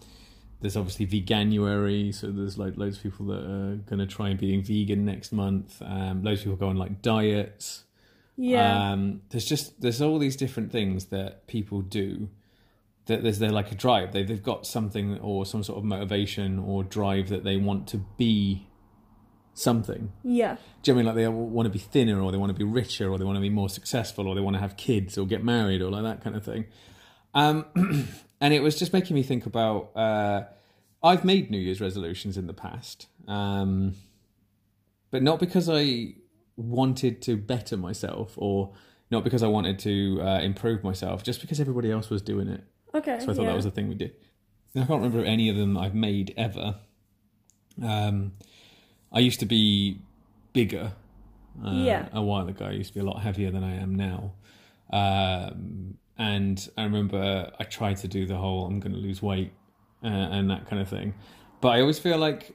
there's 0.67 0.77
obviously 0.77 1.07
veganuary. 1.07 2.13
So 2.13 2.33
there's 2.33 2.59
like 2.59 2.77
loads 2.77 2.97
of 2.97 3.05
people 3.05 3.27
that 3.27 3.45
are 3.45 3.77
going 3.77 4.01
to 4.01 4.07
try 4.07 4.31
and 4.31 4.39
being 4.39 4.63
vegan 4.63 5.05
next 5.05 5.31
month. 5.31 5.81
Um, 5.81 6.25
loads 6.25 6.41
of 6.41 6.47
people 6.47 6.57
go 6.57 6.69
on 6.69 6.77
like 6.77 7.03
diets. 7.03 7.85
Yeah. 8.37 8.91
Um, 8.91 9.23
there's 9.31 9.45
just 9.45 9.81
there's 9.81 10.03
all 10.03 10.19
these 10.19 10.35
different 10.35 10.73
things 10.73 11.07
that 11.07 11.47
people 11.47 11.83
do. 11.83 12.29
That 13.07 13.23
there's 13.23 13.39
they're 13.39 13.51
like 13.51 13.71
a 13.71 13.77
drive. 13.77 14.13
They 14.13 14.25
they've 14.25 14.43
got 14.43 14.67
something 14.67 15.21
or 15.21 15.47
some 15.47 15.63
sort 15.63 15.79
of 15.79 15.85
motivation 15.85 16.59
or 16.59 16.83
drive 16.83 17.29
that 17.29 17.45
they 17.45 17.57
want 17.57 17.87
to 17.89 17.99
be 18.19 18.67
something. 19.55 20.13
yeah. 20.25 20.57
Do 20.83 20.91
you 20.91 20.95
know 20.95 21.05
what 21.05 21.13
I 21.13 21.15
mean 21.15 21.27
like 21.27 21.33
they 21.37 21.41
want 21.41 21.67
to 21.67 21.73
be 21.73 21.79
thinner 21.79 22.21
or 22.21 22.33
they 22.33 22.39
want 22.39 22.51
to 22.51 22.59
be 22.59 22.65
richer 22.65 23.09
or 23.09 23.19
they 23.19 23.25
want 23.25 23.37
to 23.37 23.41
be 23.41 23.51
more 23.51 23.69
successful 23.69 24.27
or 24.27 24.35
they 24.35 24.41
want 24.41 24.55
to 24.55 24.61
have 24.61 24.77
kids 24.77 25.17
or 25.17 25.27
get 25.27 25.45
married 25.45 25.81
or 25.81 25.91
like 25.91 26.03
that 26.03 26.25
kind 26.25 26.35
of 26.35 26.45
thing. 26.45 26.67
Um, 27.35 27.65
and 28.41 28.53
it 28.53 28.65
was 28.65 28.77
just 28.77 28.93
making 28.93 29.15
me 29.15 29.23
think 29.23 29.47
about. 29.47 29.97
Uh, 29.97 30.43
I've 31.07 31.25
made 31.25 31.51
New 31.51 31.59
Year's 31.59 31.81
resolutions 31.81 32.37
in 32.37 32.47
the 32.47 32.53
past, 32.53 33.07
um, 33.29 33.95
but 35.11 35.23
not 35.23 35.39
because 35.39 35.69
I 35.69 36.15
wanted 36.57 37.23
to 37.23 37.37
better 37.37 37.77
myself 37.77 38.35
or 38.37 38.75
not 39.11 39.23
because 39.23 39.43
I 39.43 39.47
wanted 39.47 39.79
to 39.81 40.21
uh, 40.21 40.41
improve 40.41 40.83
myself, 40.83 41.23
just 41.23 41.41
because 41.41 41.61
everybody 41.61 41.91
else 41.91 42.11
was 42.11 42.23
doing 42.23 42.49
it. 42.49 42.65
Okay. 42.95 43.19
So 43.21 43.31
I 43.31 43.35
thought 43.35 43.43
yeah. 43.43 43.49
that 43.51 43.57
was 43.57 43.65
the 43.65 43.71
thing 43.71 43.89
we 43.89 43.95
did. 43.95 44.13
And 44.75 44.85
I 44.85 44.87
can't 44.87 45.01
remember 45.03 45.25
any 45.25 45.49
of 45.49 45.57
them 45.57 45.79
I've 45.79 45.95
made 45.95 46.35
ever. 46.37 46.77
Um, 47.83 48.33
I 49.13 49.21
used 49.21 49.41
to 49.41 49.47
be 49.47 50.01
bigger. 50.53 50.93
Uh, 51.65 51.73
Yeah. 51.73 52.09
A 52.13 52.23
while 52.23 52.49
ago, 52.49 52.67
I 52.67 52.73
used 52.73 52.93
to 52.93 52.95
be 52.95 53.01
a 53.01 53.05
lot 53.05 53.23
heavier 53.23 53.51
than 53.51 53.63
I 53.63 53.77
am 53.77 53.95
now. 53.95 54.33
Um, 54.91 55.99
and 56.19 56.69
I 56.77 56.85
remember 56.85 57.53
I 57.59 57.65
tried 57.65 57.99
to 57.99 58.09
do 58.09 58.27
the 58.27 58.37
whole 58.37 58.67
"I'm 58.67 58.81
going 58.81 58.93
to 58.93 58.99
lose 58.99 59.23
weight" 59.23 59.53
uh, 60.07 60.35
and 60.37 60.49
that 60.51 60.67
kind 60.69 60.81
of 60.81 60.89
thing. 60.89 61.15
But 61.61 61.69
I 61.71 61.81
always 61.81 61.99
feel 61.99 62.19
like 62.19 62.55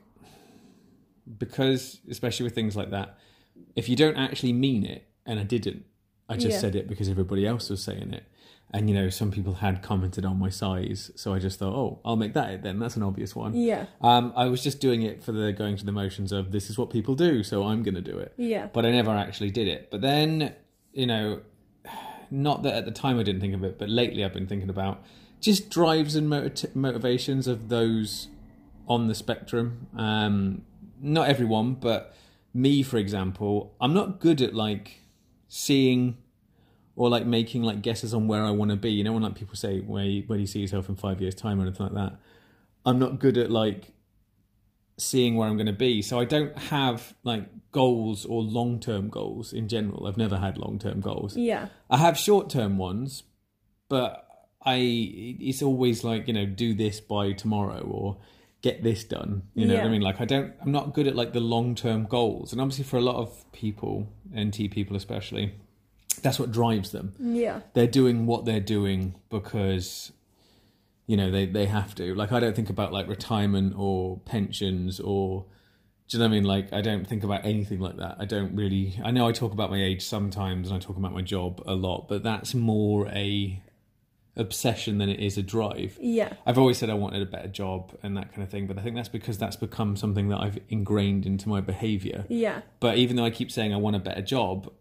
because, 1.37 1.99
especially 2.09 2.45
with 2.45 2.55
things 2.55 2.75
like 2.75 2.91
that, 2.91 3.17
if 3.75 3.87
you 3.89 3.95
don't 3.95 4.17
actually 4.17 4.53
mean 4.53 4.85
it, 4.85 5.07
and 5.25 5.39
I 5.39 5.43
didn't, 5.43 5.85
I 6.27 6.35
just 6.35 6.55
Yeah. 6.55 6.59
said 6.59 6.75
it 6.75 6.87
because 6.87 7.09
everybody 7.09 7.45
else 7.45 7.69
was 7.69 7.83
saying 7.83 8.13
it. 8.13 8.23
And 8.73 8.89
you 8.89 8.95
know, 8.95 9.09
some 9.09 9.31
people 9.31 9.55
had 9.55 9.81
commented 9.81 10.23
on 10.25 10.39
my 10.39 10.49
size, 10.49 11.11
so 11.15 11.33
I 11.33 11.39
just 11.39 11.59
thought, 11.59 11.73
oh, 11.73 11.99
I'll 12.05 12.15
make 12.15 12.33
that 12.33 12.51
it 12.51 12.63
then. 12.63 12.79
That's 12.79 12.95
an 12.95 13.03
obvious 13.03 13.35
one. 13.35 13.53
Yeah. 13.53 13.87
Um, 13.99 14.31
I 14.35 14.45
was 14.45 14.63
just 14.63 14.79
doing 14.79 15.01
it 15.01 15.21
for 15.21 15.33
the 15.33 15.51
going 15.51 15.75
through 15.75 15.87
the 15.87 15.91
motions 15.91 16.31
of 16.31 16.51
this 16.53 16.69
is 16.69 16.77
what 16.77 16.89
people 16.89 17.13
do, 17.15 17.43
so 17.43 17.63
I'm 17.65 17.83
going 17.83 17.95
to 17.95 18.01
do 18.01 18.17
it. 18.17 18.33
Yeah. 18.37 18.67
But 18.71 18.85
I 18.85 18.91
never 18.91 19.11
actually 19.11 19.51
did 19.51 19.67
it. 19.67 19.89
But 19.91 19.99
then, 19.99 20.55
you 20.93 21.05
know, 21.05 21.41
not 22.31 22.63
that 22.63 22.73
at 22.75 22.85
the 22.85 22.91
time 22.91 23.19
I 23.19 23.23
didn't 23.23 23.41
think 23.41 23.53
of 23.53 23.63
it, 23.65 23.77
but 23.77 23.89
lately 23.89 24.23
I've 24.23 24.33
been 24.33 24.47
thinking 24.47 24.69
about 24.69 25.03
just 25.41 25.69
drives 25.69 26.15
and 26.15 26.29
motiv- 26.29 26.75
motivations 26.75 27.47
of 27.47 27.69
those 27.69 28.29
on 28.87 29.07
the 29.07 29.15
spectrum. 29.15 29.87
Um, 29.95 30.63
not 31.01 31.27
everyone, 31.27 31.73
but 31.73 32.15
me, 32.53 32.83
for 32.83 32.97
example, 32.97 33.75
I'm 33.81 33.93
not 33.93 34.19
good 34.19 34.41
at 34.41 34.53
like 34.53 35.01
seeing 35.47 36.17
or 36.95 37.09
like 37.09 37.25
making 37.25 37.63
like 37.63 37.81
guesses 37.81 38.13
on 38.13 38.27
where 38.27 38.43
I 38.43 38.51
want 38.51 38.71
to 38.71 38.77
be. 38.77 38.91
You 38.91 39.03
know, 39.03 39.13
when 39.13 39.23
like 39.23 39.35
people 39.35 39.55
say 39.55 39.79
where 39.79 40.03
you, 40.03 40.23
where 40.27 40.37
do 40.37 40.41
you 40.41 40.47
see 40.47 40.59
yourself 40.59 40.89
in 40.89 40.95
five 40.95 41.21
years' 41.21 41.35
time 41.35 41.59
or 41.59 41.63
anything 41.63 41.87
like 41.87 41.95
that. 41.95 42.19
I'm 42.85 42.99
not 42.99 43.19
good 43.19 43.37
at 43.37 43.49
like 43.51 43.93
seeing 44.97 45.35
where 45.35 45.47
I'm 45.47 45.55
going 45.55 45.67
to 45.67 45.73
be. 45.73 46.01
So 46.01 46.19
I 46.19 46.25
don't 46.25 46.55
have 46.57 47.15
like 47.23 47.45
goals 47.71 48.25
or 48.25 48.41
long 48.41 48.79
term 48.79 49.09
goals 49.09 49.53
in 49.53 49.67
general. 49.67 50.05
I've 50.05 50.17
never 50.17 50.37
had 50.37 50.57
long 50.57 50.77
term 50.77 50.99
goals. 51.01 51.35
Yeah. 51.35 51.69
I 51.89 51.97
have 51.97 52.17
short 52.17 52.49
term 52.49 52.77
ones, 52.77 53.23
but 53.89 54.27
I 54.65 54.75
it's 55.39 55.61
always 55.61 56.03
like 56.03 56.27
you 56.27 56.33
know 56.33 56.45
do 56.45 56.73
this 56.73 56.99
by 57.01 57.31
tomorrow 57.31 57.81
or 57.81 58.17
get 58.61 58.83
this 58.83 59.03
done. 59.03 59.43
You 59.55 59.65
know 59.65 59.75
what 59.75 59.85
I 59.85 59.89
mean? 59.89 60.01
Like 60.01 60.21
I 60.21 60.25
don't 60.25 60.53
I'm 60.61 60.71
not 60.71 60.93
good 60.93 61.07
at 61.07 61.15
like 61.15 61.33
the 61.33 61.39
long 61.39 61.73
term 61.75 62.05
goals, 62.05 62.51
and 62.51 62.61
obviously 62.61 62.83
for 62.85 62.97
a 62.97 63.01
lot 63.01 63.15
of 63.15 63.51
people, 63.51 64.07
NT 64.37 64.69
people 64.71 64.95
especially, 64.95 65.53
that's 66.21 66.39
what 66.39 66.51
drives 66.51 66.91
them 66.91 67.13
Yeah. 67.19 67.61
they're 67.73 67.87
doing 67.87 68.25
what 68.27 68.45
they're 68.45 68.59
doing 68.59 69.15
because 69.29 70.11
you 71.07 71.17
know 71.17 71.31
they 71.31 71.45
they 71.47 71.65
have 71.65 71.95
to 71.95 72.13
like 72.15 72.31
i 72.31 72.39
don't 72.39 72.55
think 72.55 72.69
about 72.69 72.93
like 72.93 73.07
retirement 73.07 73.73
or 73.75 74.19
pensions 74.19 74.99
or 74.99 75.45
do 76.07 76.17
you 76.17 76.19
know 76.19 76.25
what 76.25 76.31
i 76.31 76.35
mean 76.35 76.43
like 76.43 76.71
i 76.71 76.79
don't 76.81 77.07
think 77.07 77.23
about 77.23 77.43
anything 77.43 77.79
like 77.79 77.97
that 77.97 78.15
i 78.19 78.25
don't 78.25 78.55
really 78.55 78.99
i 79.03 79.09
know 79.11 79.27
i 79.27 79.31
talk 79.31 79.51
about 79.51 79.69
my 79.71 79.81
age 79.81 80.03
sometimes 80.05 80.69
and 80.69 80.77
i 80.77 80.79
talk 80.79 80.95
about 80.97 81.11
my 81.13 81.21
job 81.21 81.61
a 81.65 81.73
lot 81.73 82.07
but 82.07 82.21
that's 82.23 82.53
more 82.53 83.07
a 83.09 83.61
obsession 84.37 84.97
than 84.97 85.09
it 85.09 85.19
is 85.19 85.37
a 85.37 85.43
drive 85.43 85.97
Yeah. 85.99 86.33
I've 86.45 86.57
always 86.57 86.77
said 86.77 86.89
I 86.89 86.93
wanted 86.93 87.21
a 87.21 87.25
better 87.25 87.49
job 87.49 87.97
and 88.01 88.15
that 88.15 88.31
kind 88.31 88.43
of 88.43 88.49
thing, 88.49 88.65
but 88.65 88.77
I 88.77 88.81
think 88.81 88.95
that's 88.95 89.09
because 89.09 89.37
that's 89.37 89.57
become 89.57 89.97
something 89.97 90.29
that 90.29 90.39
I've 90.39 90.57
ingrained 90.69 91.25
into 91.25 91.49
my 91.49 91.59
behavior. 91.59 92.25
Yeah. 92.29 92.61
But 92.79 92.97
even 92.97 93.17
though 93.17 93.25
I 93.25 93.29
keep 93.29 93.51
saying 93.51 93.73
I 93.73 93.77
want 93.77 93.97
a 93.97 93.99
better 93.99 94.21
job, 94.21 94.71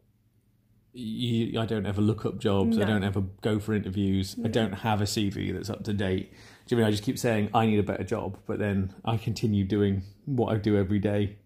you, 0.92 1.60
I 1.60 1.66
don't 1.66 1.86
ever 1.86 2.00
look 2.00 2.24
up 2.24 2.38
jobs. 2.38 2.78
I 2.78 2.84
don't 2.84 3.04
ever 3.04 3.22
go 3.42 3.58
for 3.58 3.74
interviews. 3.74 4.36
I 4.44 4.48
don't 4.48 4.72
have 4.72 5.00
a 5.00 5.04
CV 5.04 5.52
that's 5.52 5.70
up 5.70 5.84
to 5.84 5.92
date. 5.92 6.32
Do 6.66 6.74
you 6.74 6.76
mean 6.76 6.86
I 6.86 6.90
just 6.90 7.02
keep 7.02 7.18
saying 7.18 7.50
I 7.54 7.66
need 7.66 7.78
a 7.78 7.84
better 7.84 8.04
job, 8.04 8.38
but 8.46 8.58
then 8.58 8.94
I 9.04 9.16
continue 9.16 9.64
doing 9.64 10.02
what 10.26 10.52
I 10.52 10.56
do 10.58 10.76
every 10.76 10.98
day, 10.98 11.36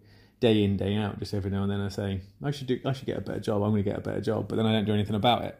day 0.40 0.62
in 0.62 0.76
day 0.76 0.96
out. 0.96 1.18
Just 1.18 1.34
every 1.34 1.50
now 1.50 1.62
and 1.62 1.70
then 1.70 1.80
I 1.80 1.88
say 1.88 2.20
I 2.42 2.50
should 2.50 2.66
do. 2.66 2.80
I 2.84 2.92
should 2.92 3.06
get 3.06 3.18
a 3.18 3.22
better 3.22 3.40
job. 3.40 3.62
I'm 3.62 3.70
going 3.70 3.84
to 3.84 3.90
get 3.90 3.98
a 3.98 4.02
better 4.02 4.20
job, 4.20 4.48
but 4.48 4.56
then 4.56 4.66
I 4.66 4.72
don't 4.72 4.84
do 4.84 4.94
anything 4.94 5.16
about 5.16 5.44
it. 5.44 5.58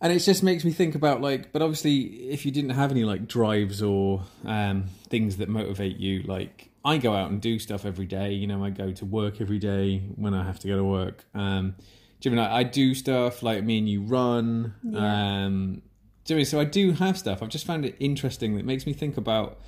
And 0.00 0.12
it 0.12 0.20
just 0.20 0.42
makes 0.42 0.64
me 0.64 0.72
think 0.72 0.94
about 0.94 1.20
like, 1.20 1.52
but 1.52 1.60
obviously, 1.60 2.30
if 2.30 2.46
you 2.46 2.52
didn't 2.52 2.70
have 2.70 2.90
any 2.90 3.04
like 3.04 3.28
drives 3.28 3.82
or 3.82 4.22
um, 4.44 4.84
things 5.08 5.36
that 5.36 5.48
motivate 5.48 5.98
you, 5.98 6.22
like 6.22 6.70
I 6.84 6.96
go 6.96 7.14
out 7.14 7.30
and 7.30 7.40
do 7.40 7.58
stuff 7.58 7.84
every 7.84 8.06
day. 8.06 8.32
You 8.32 8.46
know, 8.46 8.64
I 8.64 8.70
go 8.70 8.92
to 8.92 9.04
work 9.04 9.40
every 9.40 9.58
day 9.58 9.98
when 10.16 10.32
I 10.32 10.44
have 10.44 10.58
to 10.60 10.68
go 10.68 10.76
to 10.76 10.84
work. 10.84 11.24
Um, 11.34 11.74
you 12.22 12.38
I, 12.38 12.58
I 12.58 12.62
do 12.62 12.94
stuff 12.94 13.42
like 13.42 13.64
me 13.64 13.78
and 13.78 13.88
you 13.88 14.02
run? 14.02 14.74
Yeah. 14.82 15.44
Um, 15.44 15.82
mean, 16.28 16.44
so 16.44 16.60
I 16.60 16.64
do 16.64 16.92
have 16.92 17.18
stuff. 17.18 17.42
I've 17.42 17.48
just 17.48 17.66
found 17.66 17.84
it 17.84 17.96
interesting. 17.98 18.56
That 18.56 18.64
makes 18.64 18.86
me 18.86 18.92
think 18.92 19.16
about: 19.16 19.58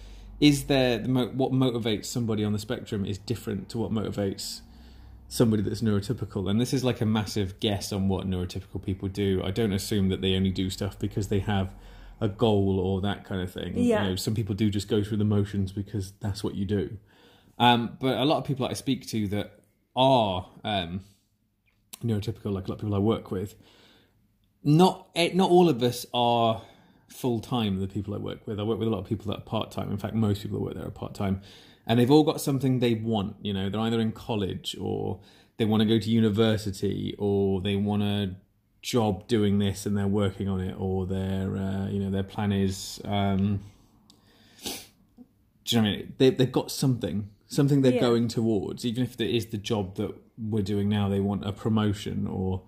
is 0.40 0.64
there 0.64 0.98
the 0.98 1.08
mo- 1.08 1.32
what 1.34 1.52
motivates 1.52 2.06
somebody 2.06 2.44
on 2.44 2.52
the 2.52 2.58
spectrum 2.58 3.04
is 3.04 3.18
different 3.18 3.68
to 3.70 3.78
what 3.78 3.90
motivates 3.90 4.60
somebody 5.32 5.62
that's 5.62 5.80
neurotypical 5.80 6.50
and 6.50 6.60
this 6.60 6.74
is 6.74 6.84
like 6.84 7.00
a 7.00 7.06
massive 7.06 7.58
guess 7.58 7.90
on 7.90 8.06
what 8.06 8.26
neurotypical 8.26 8.82
people 8.84 9.08
do 9.08 9.40
i 9.42 9.50
don't 9.50 9.72
assume 9.72 10.10
that 10.10 10.20
they 10.20 10.34
only 10.36 10.50
do 10.50 10.68
stuff 10.68 10.98
because 10.98 11.28
they 11.28 11.38
have 11.38 11.74
a 12.20 12.28
goal 12.28 12.78
or 12.78 13.00
that 13.00 13.24
kind 13.24 13.40
of 13.40 13.50
thing 13.50 13.72
Yeah. 13.74 14.02
you 14.02 14.10
know 14.10 14.16
some 14.16 14.34
people 14.34 14.54
do 14.54 14.68
just 14.68 14.88
go 14.88 15.02
through 15.02 15.16
the 15.16 15.24
motions 15.24 15.72
because 15.72 16.12
that's 16.20 16.44
what 16.44 16.54
you 16.54 16.66
do 16.66 16.98
um, 17.58 17.96
but 17.98 18.18
a 18.18 18.26
lot 18.26 18.36
of 18.36 18.44
people 18.44 18.66
that 18.66 18.72
i 18.72 18.74
speak 18.74 19.06
to 19.08 19.26
that 19.28 19.60
are 19.96 20.50
um, 20.64 21.00
neurotypical 22.04 22.52
like 22.52 22.66
a 22.66 22.70
lot 22.70 22.74
of 22.74 22.80
people 22.80 22.94
i 22.94 22.98
work 22.98 23.30
with 23.30 23.54
not 24.62 25.08
eh, 25.14 25.30
not 25.32 25.50
all 25.50 25.70
of 25.70 25.82
us 25.82 26.04
are 26.12 26.60
full 27.08 27.40
time. 27.40 27.78
The 27.80 27.86
people 27.88 28.14
I 28.14 28.18
work 28.18 28.46
with, 28.46 28.58
I 28.58 28.62
work 28.62 28.78
with 28.78 28.88
a 28.88 28.90
lot 28.90 29.00
of 29.00 29.06
people 29.06 29.26
that 29.26 29.38
are 29.38 29.42
part 29.42 29.70
time. 29.70 29.90
In 29.90 29.98
fact, 29.98 30.14
most 30.14 30.42
people 30.42 30.58
that 30.58 30.64
work 30.64 30.74
there 30.74 30.86
are 30.86 30.90
part 30.90 31.14
time, 31.14 31.42
and 31.86 31.98
they've 31.98 32.10
all 32.10 32.24
got 32.24 32.40
something 32.40 32.78
they 32.78 32.94
want. 32.94 33.36
You 33.42 33.52
know, 33.52 33.68
they're 33.70 33.80
either 33.80 34.00
in 34.00 34.12
college 34.12 34.76
or 34.80 35.20
they 35.56 35.64
want 35.64 35.80
to 35.82 35.86
go 35.88 35.98
to 35.98 36.10
university 36.10 37.14
or 37.18 37.60
they 37.60 37.76
want 37.76 38.02
a 38.02 38.34
job 38.82 39.28
doing 39.28 39.58
this 39.58 39.86
and 39.86 39.96
they're 39.96 40.08
working 40.08 40.48
on 40.48 40.60
it, 40.60 40.74
or 40.78 41.06
their 41.06 41.56
uh, 41.56 41.88
you 41.88 41.98
know 42.00 42.10
their 42.10 42.22
plan 42.24 42.52
is. 42.52 43.00
Um, 43.04 43.60
do 45.64 45.76
you 45.76 45.82
know 45.82 45.88
what 45.88 45.94
I 45.94 45.96
mean? 45.98 46.12
They, 46.18 46.30
they've 46.30 46.50
got 46.52 46.70
something, 46.70 47.28
something 47.46 47.82
they're 47.82 47.92
Yeah. 47.94 48.00
going 48.00 48.28
towards, 48.28 48.84
even 48.84 49.04
if 49.04 49.20
it 49.20 49.30
is 49.34 49.46
the 49.46 49.58
job 49.58 49.96
that 49.96 50.12
we're 50.36 50.62
doing 50.62 50.88
now. 50.88 51.08
They 51.08 51.20
want 51.20 51.44
a 51.46 51.52
promotion, 51.52 52.26
or 52.26 52.62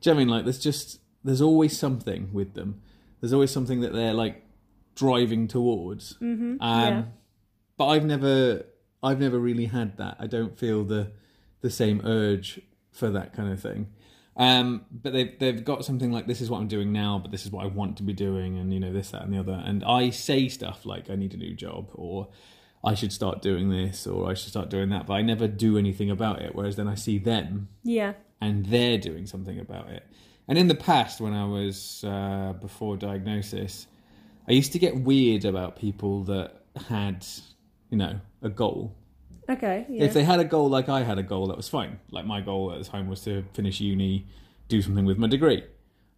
do 0.00 0.10
you 0.10 0.14
know 0.14 0.16
what 0.16 0.22
I 0.22 0.24
mean? 0.24 0.28
Like, 0.28 0.44
there's 0.44 0.60
just 0.60 1.00
there's 1.24 1.40
always 1.42 1.76
something 1.76 2.30
with 2.32 2.54
them. 2.54 2.80
There's 3.20 3.32
always 3.32 3.50
something 3.50 3.80
that 3.80 3.92
they're 3.92 4.14
like 4.14 4.44
driving 4.94 5.48
towards. 5.48 6.14
Mm-hmm. 6.14 6.56
Um, 6.60 6.94
yeah. 6.94 7.02
But 7.76 7.86
I've 7.88 8.04
never, 8.04 8.64
I've 9.02 9.20
never 9.20 9.38
really 9.38 9.66
had 9.66 9.96
that. 9.98 10.16
I 10.18 10.26
don't 10.26 10.58
feel 10.58 10.84
the 10.84 11.12
the 11.62 11.70
same 11.70 12.00
urge 12.04 12.60
for 12.92 13.10
that 13.10 13.34
kind 13.34 13.52
of 13.52 13.60
thing. 13.60 13.88
Um, 14.36 14.84
but 14.90 15.12
they've 15.12 15.38
they've 15.38 15.64
got 15.64 15.84
something 15.84 16.12
like 16.12 16.26
this 16.26 16.40
is 16.40 16.50
what 16.50 16.58
I'm 16.60 16.68
doing 16.68 16.92
now, 16.92 17.18
but 17.18 17.30
this 17.30 17.44
is 17.46 17.50
what 17.52 17.64
I 17.64 17.68
want 17.68 17.96
to 17.98 18.02
be 18.02 18.12
doing, 18.12 18.58
and 18.58 18.72
you 18.72 18.80
know 18.80 18.92
this, 18.92 19.10
that, 19.10 19.22
and 19.22 19.32
the 19.32 19.38
other. 19.38 19.62
And 19.64 19.82
I 19.84 20.10
say 20.10 20.48
stuff 20.48 20.84
like 20.84 21.08
I 21.10 21.14
need 21.16 21.32
a 21.34 21.38
new 21.38 21.54
job, 21.54 21.90
or 21.94 22.28
I 22.84 22.94
should 22.94 23.12
start 23.12 23.40
doing 23.42 23.70
this, 23.70 24.06
or 24.06 24.30
I 24.30 24.34
should 24.34 24.50
start 24.50 24.68
doing 24.68 24.90
that, 24.90 25.06
but 25.06 25.14
I 25.14 25.22
never 25.22 25.48
do 25.48 25.78
anything 25.78 26.10
about 26.10 26.42
it. 26.42 26.54
Whereas 26.54 26.76
then 26.76 26.86
I 26.88 26.94
see 26.94 27.18
them 27.18 27.68
Yeah. 27.82 28.12
and 28.40 28.66
they're 28.66 28.98
doing 28.98 29.26
something 29.26 29.58
about 29.58 29.88
it. 29.90 30.04
And 30.46 30.56
in 30.58 30.68
the 30.68 30.74
past, 30.76 31.20
when 31.20 31.32
I 31.32 31.44
was 31.46 32.04
uh, 32.06 32.52
before 32.60 32.96
diagnosis, 32.96 33.86
I 34.46 34.52
used 34.52 34.72
to 34.72 34.78
get 34.78 34.94
weird 34.96 35.44
about 35.46 35.76
people 35.76 36.22
that 36.24 36.62
had, 36.88 37.26
you 37.90 37.98
know, 37.98 38.20
a 38.42 38.48
goal. 38.48 38.94
Okay. 39.48 39.86
Yeah. 39.88 40.04
If 40.04 40.14
they 40.14 40.24
had 40.24 40.40
a 40.40 40.44
goal 40.44 40.68
like 40.68 40.88
I 40.88 41.02
had 41.04 41.18
a 41.18 41.22
goal, 41.22 41.46
that 41.48 41.56
was 41.56 41.68
fine. 41.68 42.00
Like 42.10 42.26
my 42.26 42.40
goal 42.40 42.72
at 42.72 42.78
the 42.78 42.84
time 42.84 43.08
was 43.08 43.22
to 43.22 43.44
finish 43.52 43.80
uni, 43.80 44.26
do 44.68 44.82
something 44.82 45.04
with 45.04 45.18
my 45.18 45.28
degree. 45.28 45.62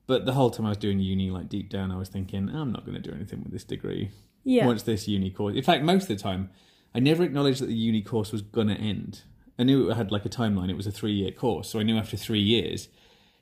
But 0.06 0.24
the 0.24 0.32
whole 0.32 0.50
time 0.50 0.64
I 0.64 0.70
was 0.70 0.78
doing 0.78 1.00
uni, 1.00 1.30
like 1.30 1.50
deep 1.50 1.68
down, 1.68 1.92
I 1.92 1.98
was 1.98 2.08
thinking, 2.08 2.48
I'm 2.48 2.72
not 2.72 2.86
going 2.86 3.00
to 3.00 3.06
do 3.10 3.14
anything 3.14 3.42
with 3.42 3.52
this 3.52 3.64
degree. 3.64 4.10
yeah. 4.44 4.64
Once 4.64 4.82
this 4.84 5.06
uni 5.06 5.30
course, 5.30 5.54
in 5.54 5.62
fact, 5.62 5.84
most 5.84 6.04
of 6.04 6.08
the 6.08 6.16
time, 6.16 6.48
I 6.94 7.00
never 7.00 7.22
acknowledged 7.22 7.60
that 7.60 7.66
the 7.66 7.74
uni 7.74 8.00
course 8.00 8.32
was 8.32 8.40
going 8.40 8.68
to 8.68 8.74
end. 8.74 9.22
I 9.58 9.64
knew 9.64 9.90
it 9.90 9.94
had 9.96 10.10
like 10.10 10.24
a 10.24 10.30
timeline. 10.30 10.70
It 10.70 10.76
was 10.76 10.86
a 10.86 10.90
three-year 10.90 11.32
course, 11.32 11.68
so 11.68 11.78
I 11.78 11.82
knew 11.82 11.98
after 11.98 12.16
three 12.16 12.40
years 12.40 12.88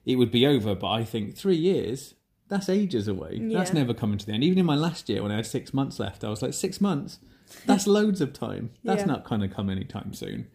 it 0.05 0.17
would 0.17 0.33
be 0.33 0.45
over. 0.47 0.75
But 0.75 0.91
I 0.91 1.05
think 1.05 1.37
three 1.37 1.57
years. 1.57 2.15
That's 2.49 2.69
ages 2.69 3.07
away. 3.07 3.39
Yeah. 3.41 3.59
That's 3.59 3.73
never 3.73 3.95
coming 3.95 4.19
to 4.19 4.27
the 4.27 4.33
end. 4.33 4.43
Even 4.43 4.59
in 4.59 4.67
my 4.67 4.77
last 4.77 5.09
year, 5.09 5.23
when 5.23 5.31
I 5.31 5.37
had 5.37 5.47
six 5.47 5.73
months 5.73 6.01
left, 6.01 6.25
I 6.25 6.29
was 6.31 6.43
like, 6.43 6.55
six 6.55 6.81
months. 6.81 7.19
That's 7.67 7.87
loads 7.87 8.21
of 8.21 8.33
time. 8.33 8.71
That's 8.85 9.01
Yeah. 9.03 9.07
not 9.07 9.25
going 9.25 9.41
to 9.41 9.49
come 9.49 9.71
anytime 9.71 10.13
soon. 10.15 10.49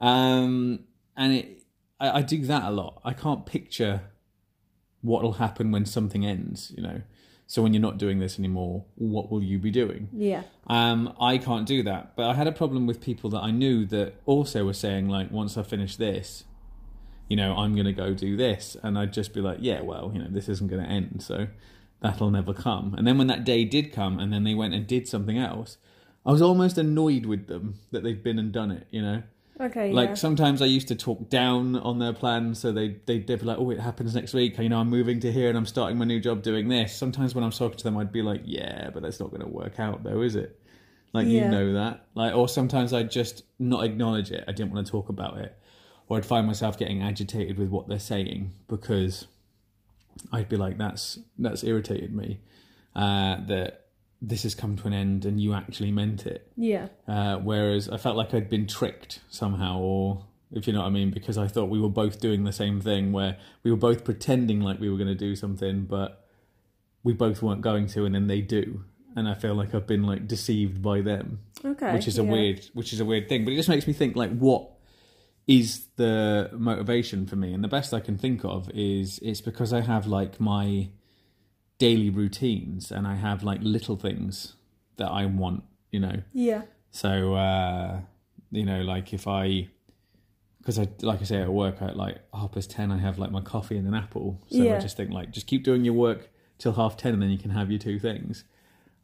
Um, 0.00 0.80
and 1.16 1.32
it, 1.34 1.62
I, 2.00 2.18
I 2.18 2.22
do 2.22 2.44
that 2.46 2.62
a 2.64 2.70
lot. 2.70 3.00
I 3.04 3.12
can't 3.12 3.44
picture 3.46 4.02
what'll 5.00 5.34
happen 5.34 5.70
when 5.70 5.84
something 5.86 6.24
ends. 6.24 6.72
You 6.76 6.82
know, 6.82 7.02
so 7.46 7.62
when 7.62 7.72
you're 7.74 7.82
not 7.82 7.98
doing 7.98 8.18
this 8.18 8.38
anymore, 8.38 8.84
what 8.94 9.30
will 9.30 9.42
you 9.42 9.58
be 9.58 9.70
doing? 9.70 10.08
Yeah. 10.12 10.42
Um, 10.66 11.14
I 11.20 11.38
can't 11.38 11.66
do 11.66 11.82
that. 11.84 12.14
But 12.16 12.28
I 12.30 12.34
had 12.34 12.46
a 12.46 12.52
problem 12.52 12.86
with 12.86 13.00
people 13.00 13.30
that 13.30 13.40
I 13.40 13.50
knew 13.50 13.84
that 13.86 14.14
also 14.26 14.64
were 14.64 14.72
saying 14.74 15.08
like, 15.08 15.30
once 15.30 15.56
I 15.56 15.62
finish 15.62 15.96
this, 15.96 16.44
you 17.28 17.36
know, 17.36 17.54
I'm 17.56 17.74
going 17.74 17.84
to 17.86 17.92
go 17.92 18.14
do 18.14 18.36
this, 18.38 18.74
and 18.82 18.98
I'd 18.98 19.12
just 19.12 19.34
be 19.34 19.40
like, 19.42 19.58
yeah, 19.60 19.82
well, 19.82 20.10
you 20.14 20.18
know, 20.18 20.28
this 20.30 20.48
isn't 20.48 20.68
going 20.70 20.82
to 20.82 20.88
end, 20.88 21.22
so 21.22 21.48
that'll 22.00 22.30
never 22.30 22.54
come. 22.54 22.94
And 22.96 23.06
then 23.06 23.18
when 23.18 23.26
that 23.26 23.44
day 23.44 23.64
did 23.66 23.92
come, 23.92 24.18
and 24.18 24.32
then 24.32 24.44
they 24.44 24.54
went 24.54 24.72
and 24.72 24.86
did 24.86 25.06
something 25.06 25.36
else, 25.36 25.76
I 26.28 26.30
was 26.30 26.42
almost 26.42 26.76
annoyed 26.76 27.24
with 27.24 27.46
them 27.46 27.76
that 27.90 28.02
they've 28.02 28.22
been 28.22 28.38
and 28.38 28.52
done 28.52 28.70
it. 28.70 28.86
You 28.90 29.00
know, 29.00 29.22
Okay. 29.60 29.92
like 29.92 30.10
yeah. 30.10 30.14
sometimes 30.14 30.60
I 30.60 30.66
used 30.66 30.88
to 30.88 30.94
talk 30.94 31.30
down 31.30 31.74
on 31.76 31.98
their 31.98 32.12
plans, 32.12 32.58
so 32.58 32.70
they 32.70 32.96
they 33.06 33.20
they'd 33.20 33.40
be 33.40 33.46
like, 33.46 33.58
"Oh, 33.58 33.70
it 33.70 33.80
happens 33.80 34.14
next 34.14 34.34
week." 34.34 34.58
You 34.58 34.68
know, 34.68 34.78
I'm 34.78 34.90
moving 34.90 35.20
to 35.20 35.32
here 35.32 35.48
and 35.48 35.56
I'm 35.56 35.64
starting 35.66 35.96
my 35.96 36.04
new 36.04 36.20
job 36.20 36.42
doing 36.42 36.68
this. 36.68 36.94
Sometimes 36.94 37.34
when 37.34 37.42
I'm 37.42 37.50
talking 37.50 37.78
to 37.78 37.84
them, 37.84 37.96
I'd 37.96 38.12
be 38.12 38.20
like, 38.22 38.42
"Yeah, 38.44 38.90
but 38.92 39.02
that's 39.02 39.18
not 39.18 39.30
going 39.30 39.40
to 39.40 39.48
work 39.48 39.80
out, 39.80 40.04
though, 40.04 40.20
is 40.20 40.36
it?" 40.36 40.60
Like 41.14 41.26
you 41.26 41.40
know 41.48 41.72
that. 41.72 42.04
Like, 42.14 42.34
or 42.36 42.46
sometimes 42.46 42.92
I'd 42.92 43.10
just 43.10 43.42
not 43.58 43.82
acknowledge 43.84 44.30
it. 44.30 44.44
I 44.46 44.52
didn't 44.52 44.72
want 44.72 44.84
to 44.86 44.90
talk 44.92 45.08
about 45.08 45.38
it, 45.38 45.56
or 46.08 46.18
I'd 46.18 46.26
find 46.26 46.46
myself 46.46 46.78
getting 46.78 47.02
agitated 47.02 47.56
with 47.58 47.70
what 47.70 47.88
they're 47.88 47.98
saying 47.98 48.52
because 48.68 49.26
I'd 50.30 50.50
be 50.50 50.56
like, 50.58 50.76
"That's 50.76 51.18
that's 51.38 51.64
irritated 51.64 52.14
me." 52.14 52.40
Uh, 52.94 53.38
that 53.46 53.86
this 54.20 54.42
has 54.42 54.54
come 54.54 54.76
to 54.76 54.86
an 54.86 54.92
end 54.92 55.24
and 55.24 55.40
you 55.40 55.54
actually 55.54 55.92
meant 55.92 56.26
it. 56.26 56.50
Yeah. 56.56 56.88
Uh, 57.06 57.36
whereas 57.36 57.88
I 57.88 57.98
felt 57.98 58.16
like 58.16 58.34
I'd 58.34 58.50
been 58.50 58.66
tricked 58.66 59.20
somehow, 59.28 59.78
or 59.78 60.26
if 60.50 60.66
you 60.66 60.72
know 60.72 60.80
what 60.80 60.86
I 60.86 60.90
mean, 60.90 61.10
because 61.10 61.38
I 61.38 61.46
thought 61.46 61.66
we 61.66 61.80
were 61.80 61.88
both 61.88 62.20
doing 62.20 62.44
the 62.44 62.52
same 62.52 62.80
thing, 62.80 63.12
where 63.12 63.36
we 63.62 63.70
were 63.70 63.76
both 63.76 64.04
pretending 64.04 64.60
like 64.60 64.80
we 64.80 64.90
were 64.90 64.96
going 64.96 65.08
to 65.08 65.14
do 65.14 65.36
something, 65.36 65.84
but 65.84 66.24
we 67.04 67.12
both 67.12 67.42
weren't 67.42 67.60
going 67.60 67.86
to, 67.88 68.04
and 68.04 68.14
then 68.14 68.26
they 68.26 68.40
do, 68.40 68.82
and 69.14 69.28
I 69.28 69.34
feel 69.34 69.54
like 69.54 69.74
I've 69.74 69.86
been 69.86 70.02
like 70.02 70.26
deceived 70.26 70.82
by 70.82 71.00
them, 71.00 71.40
Okay. 71.64 71.92
which 71.94 72.08
is 72.08 72.18
a 72.18 72.24
yeah. 72.24 72.30
weird, 72.30 72.66
which 72.74 72.92
is 72.92 72.98
a 73.00 73.04
weird 73.04 73.28
thing. 73.28 73.44
But 73.44 73.52
it 73.52 73.56
just 73.56 73.68
makes 73.68 73.86
me 73.86 73.92
think 73.92 74.16
like, 74.16 74.36
what 74.36 74.70
is 75.46 75.86
the 75.96 76.50
motivation 76.52 77.24
for 77.26 77.36
me? 77.36 77.54
And 77.54 77.62
the 77.62 77.68
best 77.68 77.94
I 77.94 78.00
can 78.00 78.18
think 78.18 78.44
of 78.44 78.68
is 78.74 79.18
it's 79.22 79.40
because 79.40 79.72
I 79.72 79.80
have 79.80 80.06
like 80.06 80.40
my 80.40 80.88
daily 81.78 82.10
routines, 82.10 82.90
and 82.90 83.06
I 83.06 83.14
have 83.14 83.42
like 83.42 83.60
little 83.62 83.96
things 83.96 84.54
that 84.96 85.08
I 85.10 85.26
want, 85.26 85.62
you 85.90 86.00
know. 86.00 86.22
Yeah. 86.32 86.62
So 86.90 87.34
uh, 87.34 88.00
you 88.50 88.64
know, 88.64 88.82
like 88.82 89.12
if 89.12 89.26
I, 89.28 89.68
because 90.58 90.78
I 90.78 90.88
like 91.02 91.20
I 91.20 91.24
say 91.24 91.40
at 91.42 91.52
work, 91.52 91.80
at 91.82 91.96
like 91.96 92.18
half 92.34 92.52
past 92.52 92.70
ten, 92.70 92.90
I 92.90 92.98
have 92.98 93.18
like 93.18 93.30
my 93.30 93.40
coffee 93.40 93.76
and 93.76 93.86
an 93.86 93.94
apple. 93.94 94.40
So 94.50 94.62
I 94.76 94.80
just 94.80 94.96
think 94.96 95.10
like, 95.10 95.30
just 95.30 95.46
keep 95.46 95.64
doing 95.64 95.84
your 95.84 95.94
work 95.94 96.30
till 96.58 96.72
half 96.72 96.96
ten, 96.96 97.14
and 97.14 97.22
then 97.22 97.30
you 97.30 97.38
can 97.38 97.50
have 97.50 97.70
your 97.70 97.78
two 97.78 97.98
things. 97.98 98.44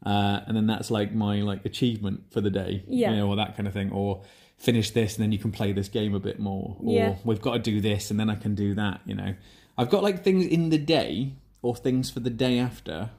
Uh, 0.05 0.41
and 0.47 0.55
then 0.57 0.67
that's 0.67 0.91
like 0.91 1.15
my 1.15 1.41
like 1.41 1.65
achievement 1.65 2.25
for 2.31 2.41
the 2.43 2.51
day, 2.51 2.83
Yeah. 2.87 3.11
you 3.11 3.17
know, 3.17 3.29
or 3.29 3.37
that 3.37 3.57
kind 3.57 3.67
of 3.67 3.73
thing, 3.73 3.91
or 3.91 4.23
finish 4.59 4.91
this 4.91 5.17
and 5.17 5.23
then 5.23 5.33
you 5.33 5.39
can 5.39 5.51
play 5.51 5.73
this 5.73 5.89
game 5.89 6.15
a 6.15 6.21
bit 6.21 6.39
more, 6.39 6.77
or 6.81 6.95
Yeah. 6.95 7.17
we've 7.25 7.41
got 7.41 7.55
to 7.55 7.59
do 7.59 7.81
this 7.81 8.11
and 8.11 8.21
then 8.21 8.29
I 8.29 8.35
can 8.35 8.55
do 8.55 8.75
that, 8.75 9.01
you 9.07 9.15
know. 9.15 9.35
I've 9.79 9.89
got 9.91 10.03
like 10.03 10.23
things 10.23 10.47
in 10.47 10.69
the 10.69 10.79
day 10.79 11.33
or 11.65 11.75
things 11.75 12.11
for 12.11 12.21
the 12.21 12.31
day 12.31 12.59
after, 12.59 13.11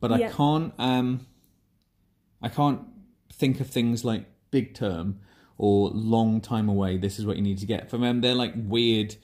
but 0.00 0.12
I 0.12 0.18
Yeah. 0.18 0.30
can't 0.30 0.72
um 0.78 1.26
I 2.42 2.48
can't 2.48 2.82
think 3.32 3.60
of 3.60 3.68
things 3.68 4.04
like 4.04 4.26
big 4.50 4.74
term 4.74 5.20
or 5.56 5.88
long 5.90 6.40
time 6.40 6.68
away. 6.68 6.96
This 6.98 7.18
is 7.18 7.26
what 7.26 7.36
you 7.36 7.42
need 7.42 7.58
to 7.58 7.66
get 7.66 7.88
from 7.90 8.02
them. 8.02 8.20
They're 8.20 8.34
like 8.34 8.52
weird 8.56 9.16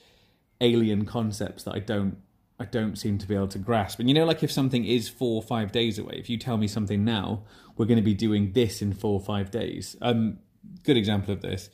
alien 0.61 1.05
concepts 1.05 1.64
that 1.64 1.75
I 1.75 1.81
don't 1.81 2.16
I 2.59 2.64
don't 2.66 2.97
seem 2.97 3.16
to 3.19 3.27
be 3.27 3.35
able 3.35 3.49
to 3.49 3.59
grasp. 3.59 4.01
And 4.01 4.09
you 4.09 4.14
know, 4.14 4.27
like 4.27 4.43
if 4.43 4.53
something 4.53 4.85
is 4.85 5.09
four 5.09 5.37
or 5.37 5.43
five 5.43 5.73
days 5.73 5.99
away, 5.99 6.14
if 6.19 6.29
you 6.29 6.37
tell 6.38 6.59
me 6.59 6.69
something 6.69 7.05
now, 7.05 7.45
we're 7.77 7.87
going 7.87 7.97
to 7.97 8.03
be 8.05 8.12
doing 8.14 8.53
this 8.53 8.83
in 8.83 8.93
four 8.93 9.14
or 9.14 9.21
five 9.21 9.51
days. 9.51 9.97
Um, 10.03 10.38
good 10.85 10.99
example 10.99 11.33
of 11.33 11.40
this. 11.40 11.71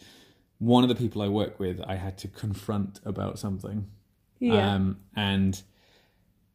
One 0.59 0.85
of 0.85 0.89
the 0.89 0.95
people 0.95 1.23
I 1.23 1.29
work 1.29 1.59
with, 1.59 1.81
I 1.87 1.97
had 1.97 2.17
to 2.19 2.29
confront 2.29 3.01
about 3.05 3.37
something, 3.41 3.87
Yeah. 4.39 4.75
um, 4.75 4.99
and 5.17 5.61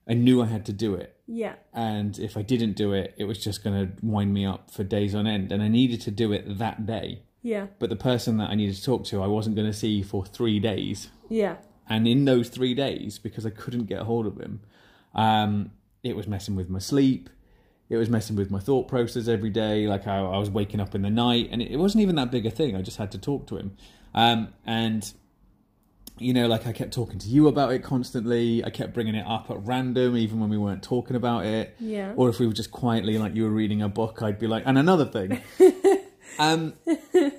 I 0.07 0.13
knew 0.13 0.41
I 0.41 0.47
had 0.47 0.65
to 0.65 0.73
do 0.73 0.95
it 0.95 1.15
yeah. 1.31 1.55
and 1.73 2.19
if 2.19 2.35
I 2.35 2.41
didn't 2.41 2.73
do 2.73 2.91
it, 2.91 3.13
it 3.17 3.23
was 3.23 3.41
just 3.41 3.63
going 3.63 3.87
to 3.87 4.05
wind 4.05 4.33
me 4.33 4.45
up 4.45 4.69
for 4.69 4.83
days 4.83 5.15
on 5.15 5.27
end. 5.27 5.51
And 5.51 5.63
I 5.63 5.69
needed 5.69 6.01
to 6.01 6.11
do 6.11 6.33
it 6.33 6.57
that 6.57 6.85
day. 6.85 7.21
Yeah. 7.41 7.67
But 7.79 7.89
the 7.89 7.95
person 7.95 8.37
that 8.37 8.49
I 8.49 8.55
needed 8.55 8.75
to 8.75 8.83
talk 8.83 9.05
to, 9.05 9.23
I 9.23 9.27
wasn't 9.27 9.55
going 9.55 9.67
to 9.67 9.73
see 9.73 10.01
for 10.03 10.25
three 10.25 10.59
days. 10.59 11.09
Yeah. 11.29 11.55
And 11.87 12.07
in 12.07 12.25
those 12.25 12.49
three 12.49 12.73
days, 12.73 13.17
because 13.17 13.45
I 13.45 13.49
couldn't 13.49 13.85
get 13.85 14.01
a 14.01 14.03
hold 14.03 14.27
of 14.27 14.37
him, 14.37 14.61
um, 15.15 15.71
it 16.03 16.15
was 16.15 16.27
messing 16.27 16.55
with 16.55 16.69
my 16.69 16.79
sleep. 16.79 17.29
It 17.89 17.95
was 17.95 18.09
messing 18.09 18.35
with 18.35 18.51
my 18.51 18.59
thought 18.59 18.87
process 18.89 19.27
every 19.27 19.49
day. 19.49 19.87
Like 19.87 20.07
I, 20.07 20.19
I 20.19 20.37
was 20.37 20.49
waking 20.49 20.79
up 20.81 20.95
in 20.95 21.01
the 21.01 21.09
night, 21.09 21.49
and 21.51 21.61
it, 21.61 21.71
it 21.71 21.77
wasn't 21.77 22.01
even 22.01 22.15
that 22.15 22.31
big 22.31 22.45
a 22.45 22.51
thing. 22.51 22.75
I 22.75 22.81
just 22.81 22.97
had 22.97 23.11
to 23.13 23.17
talk 23.17 23.47
to 23.47 23.57
him. 23.57 23.75
Um, 24.13 24.53
and 24.65 25.11
you 26.21 26.33
know, 26.33 26.47
like 26.47 26.67
I 26.67 26.71
kept 26.71 26.93
talking 26.93 27.19
to 27.19 27.27
you 27.27 27.47
about 27.47 27.73
it 27.73 27.83
constantly. 27.83 28.63
I 28.63 28.69
kept 28.69 28.93
bringing 28.93 29.15
it 29.15 29.25
up 29.27 29.49
at 29.49 29.65
random, 29.65 30.15
even 30.15 30.39
when 30.39 30.49
we 30.49 30.57
weren't 30.57 30.83
talking 30.83 31.15
about 31.15 31.45
it. 31.45 31.75
Yeah. 31.79 32.13
Or 32.15 32.29
if 32.29 32.39
we 32.39 32.47
were 32.47 32.53
just 32.53 32.71
quietly, 32.71 33.17
like 33.17 33.35
you 33.35 33.43
were 33.43 33.49
reading 33.49 33.81
a 33.81 33.89
book, 33.89 34.21
I'd 34.21 34.39
be 34.39 34.47
like, 34.47 34.63
and 34.65 34.77
another 34.77 35.05
thing. 35.05 35.41
um, 36.39 36.73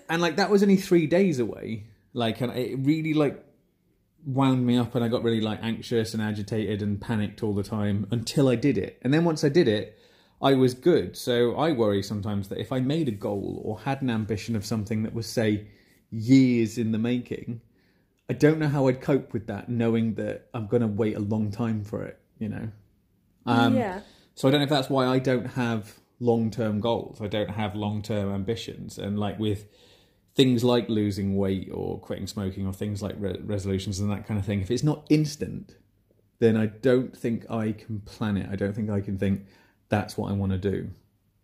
and 0.09 0.21
like 0.21 0.37
that 0.37 0.51
was 0.51 0.63
only 0.63 0.77
three 0.77 1.07
days 1.07 1.39
away. 1.39 1.85
Like, 2.13 2.41
and 2.41 2.53
it 2.53 2.79
really 2.81 3.15
like 3.15 3.43
wound 4.25 4.67
me 4.67 4.77
up, 4.77 4.95
and 4.95 5.05
I 5.05 5.09
got 5.09 5.23
really 5.23 5.41
like 5.41 5.61
anxious 5.63 6.15
and 6.15 6.23
agitated 6.23 6.83
and 6.83 7.01
panicked 7.01 7.43
all 7.43 7.55
the 7.55 7.63
time 7.63 8.07
until 8.11 8.49
I 8.49 8.57
did 8.57 8.79
it. 8.79 8.99
And 9.03 9.13
then 9.13 9.25
once 9.25 9.45
I 9.45 9.49
did 9.49 9.69
it, 9.69 9.99
I 10.41 10.55
was 10.55 10.75
good. 10.75 11.17
So 11.17 11.55
I 11.55 11.73
worry 11.73 12.03
sometimes 12.03 12.49
that 12.49 12.59
if 12.59 12.73
I 12.73 12.81
made 12.81 13.09
a 13.09 13.13
goal 13.13 13.63
or 13.65 13.81
had 13.81 14.03
an 14.03 14.11
ambition 14.11 14.57
of 14.57 14.67
something 14.67 15.05
that 15.05 15.15
was, 15.15 15.27
say, 15.27 15.69
years 16.11 16.79
in 16.79 16.93
the 16.93 16.99
making, 16.99 17.61
I 18.33 18.35
don't 18.35 18.59
know 18.59 18.69
how 18.69 18.89
I'd 18.89 19.03
cope 19.03 19.35
with 19.35 19.47
that, 19.49 19.69
knowing 19.69 20.15
that 20.15 20.49
I'm 20.55 20.67
going 20.67 20.81
to 20.81 20.87
wait 20.87 21.17
a 21.17 21.21
long 21.21 21.51
time 21.51 21.85
for 21.85 22.03
it. 22.03 22.19
You 22.39 22.49
know. 22.49 22.69
Um, 23.45 23.77
yeah. 23.77 24.01
So 24.35 24.49
I 24.49 24.51
don't 24.51 24.61
know 24.61 24.65
if 24.65 24.71
that's 24.71 24.89
why 24.89 25.07
I 25.07 25.19
don't 25.19 25.45
have 25.49 25.99
long 26.19 26.51
term 26.51 26.81
goals. 26.81 27.21
I 27.21 27.27
don't 27.27 27.51
have 27.51 27.75
long 27.75 28.01
term 28.01 28.33
ambitions. 28.33 28.97
And 28.97 29.19
like 29.19 29.39
with 29.39 29.67
things 30.35 30.65
like 30.65 30.89
losing 30.89 31.37
weight 31.37 31.69
or 31.71 32.01
quitting 32.01 32.27
smoking 32.27 32.67
or 32.67 32.73
things 32.73 33.03
like 33.03 33.17
re- 33.19 33.39
resolutions 33.43 34.01
and 34.01 34.11
that 34.11 34.27
kind 34.27 34.41
of 34.41 34.47
thing, 34.47 34.63
if 34.63 34.71
it's 34.71 34.83
not 34.83 35.07
instant, 35.11 35.77
then 36.39 36.57
I 36.57 36.67
don't 36.67 37.15
think 37.15 37.51
I 37.51 37.73
can 37.73 38.01
plan 38.01 38.39
it. 38.39 38.49
I 38.51 38.57
don't 38.57 38.73
think 38.73 38.89
I 38.89 39.03
can 39.03 39.19
think 39.19 39.45
that's 39.91 40.17
what 40.17 40.31
I 40.31 40.33
want 40.33 40.53
to 40.53 40.59
do. 40.59 40.89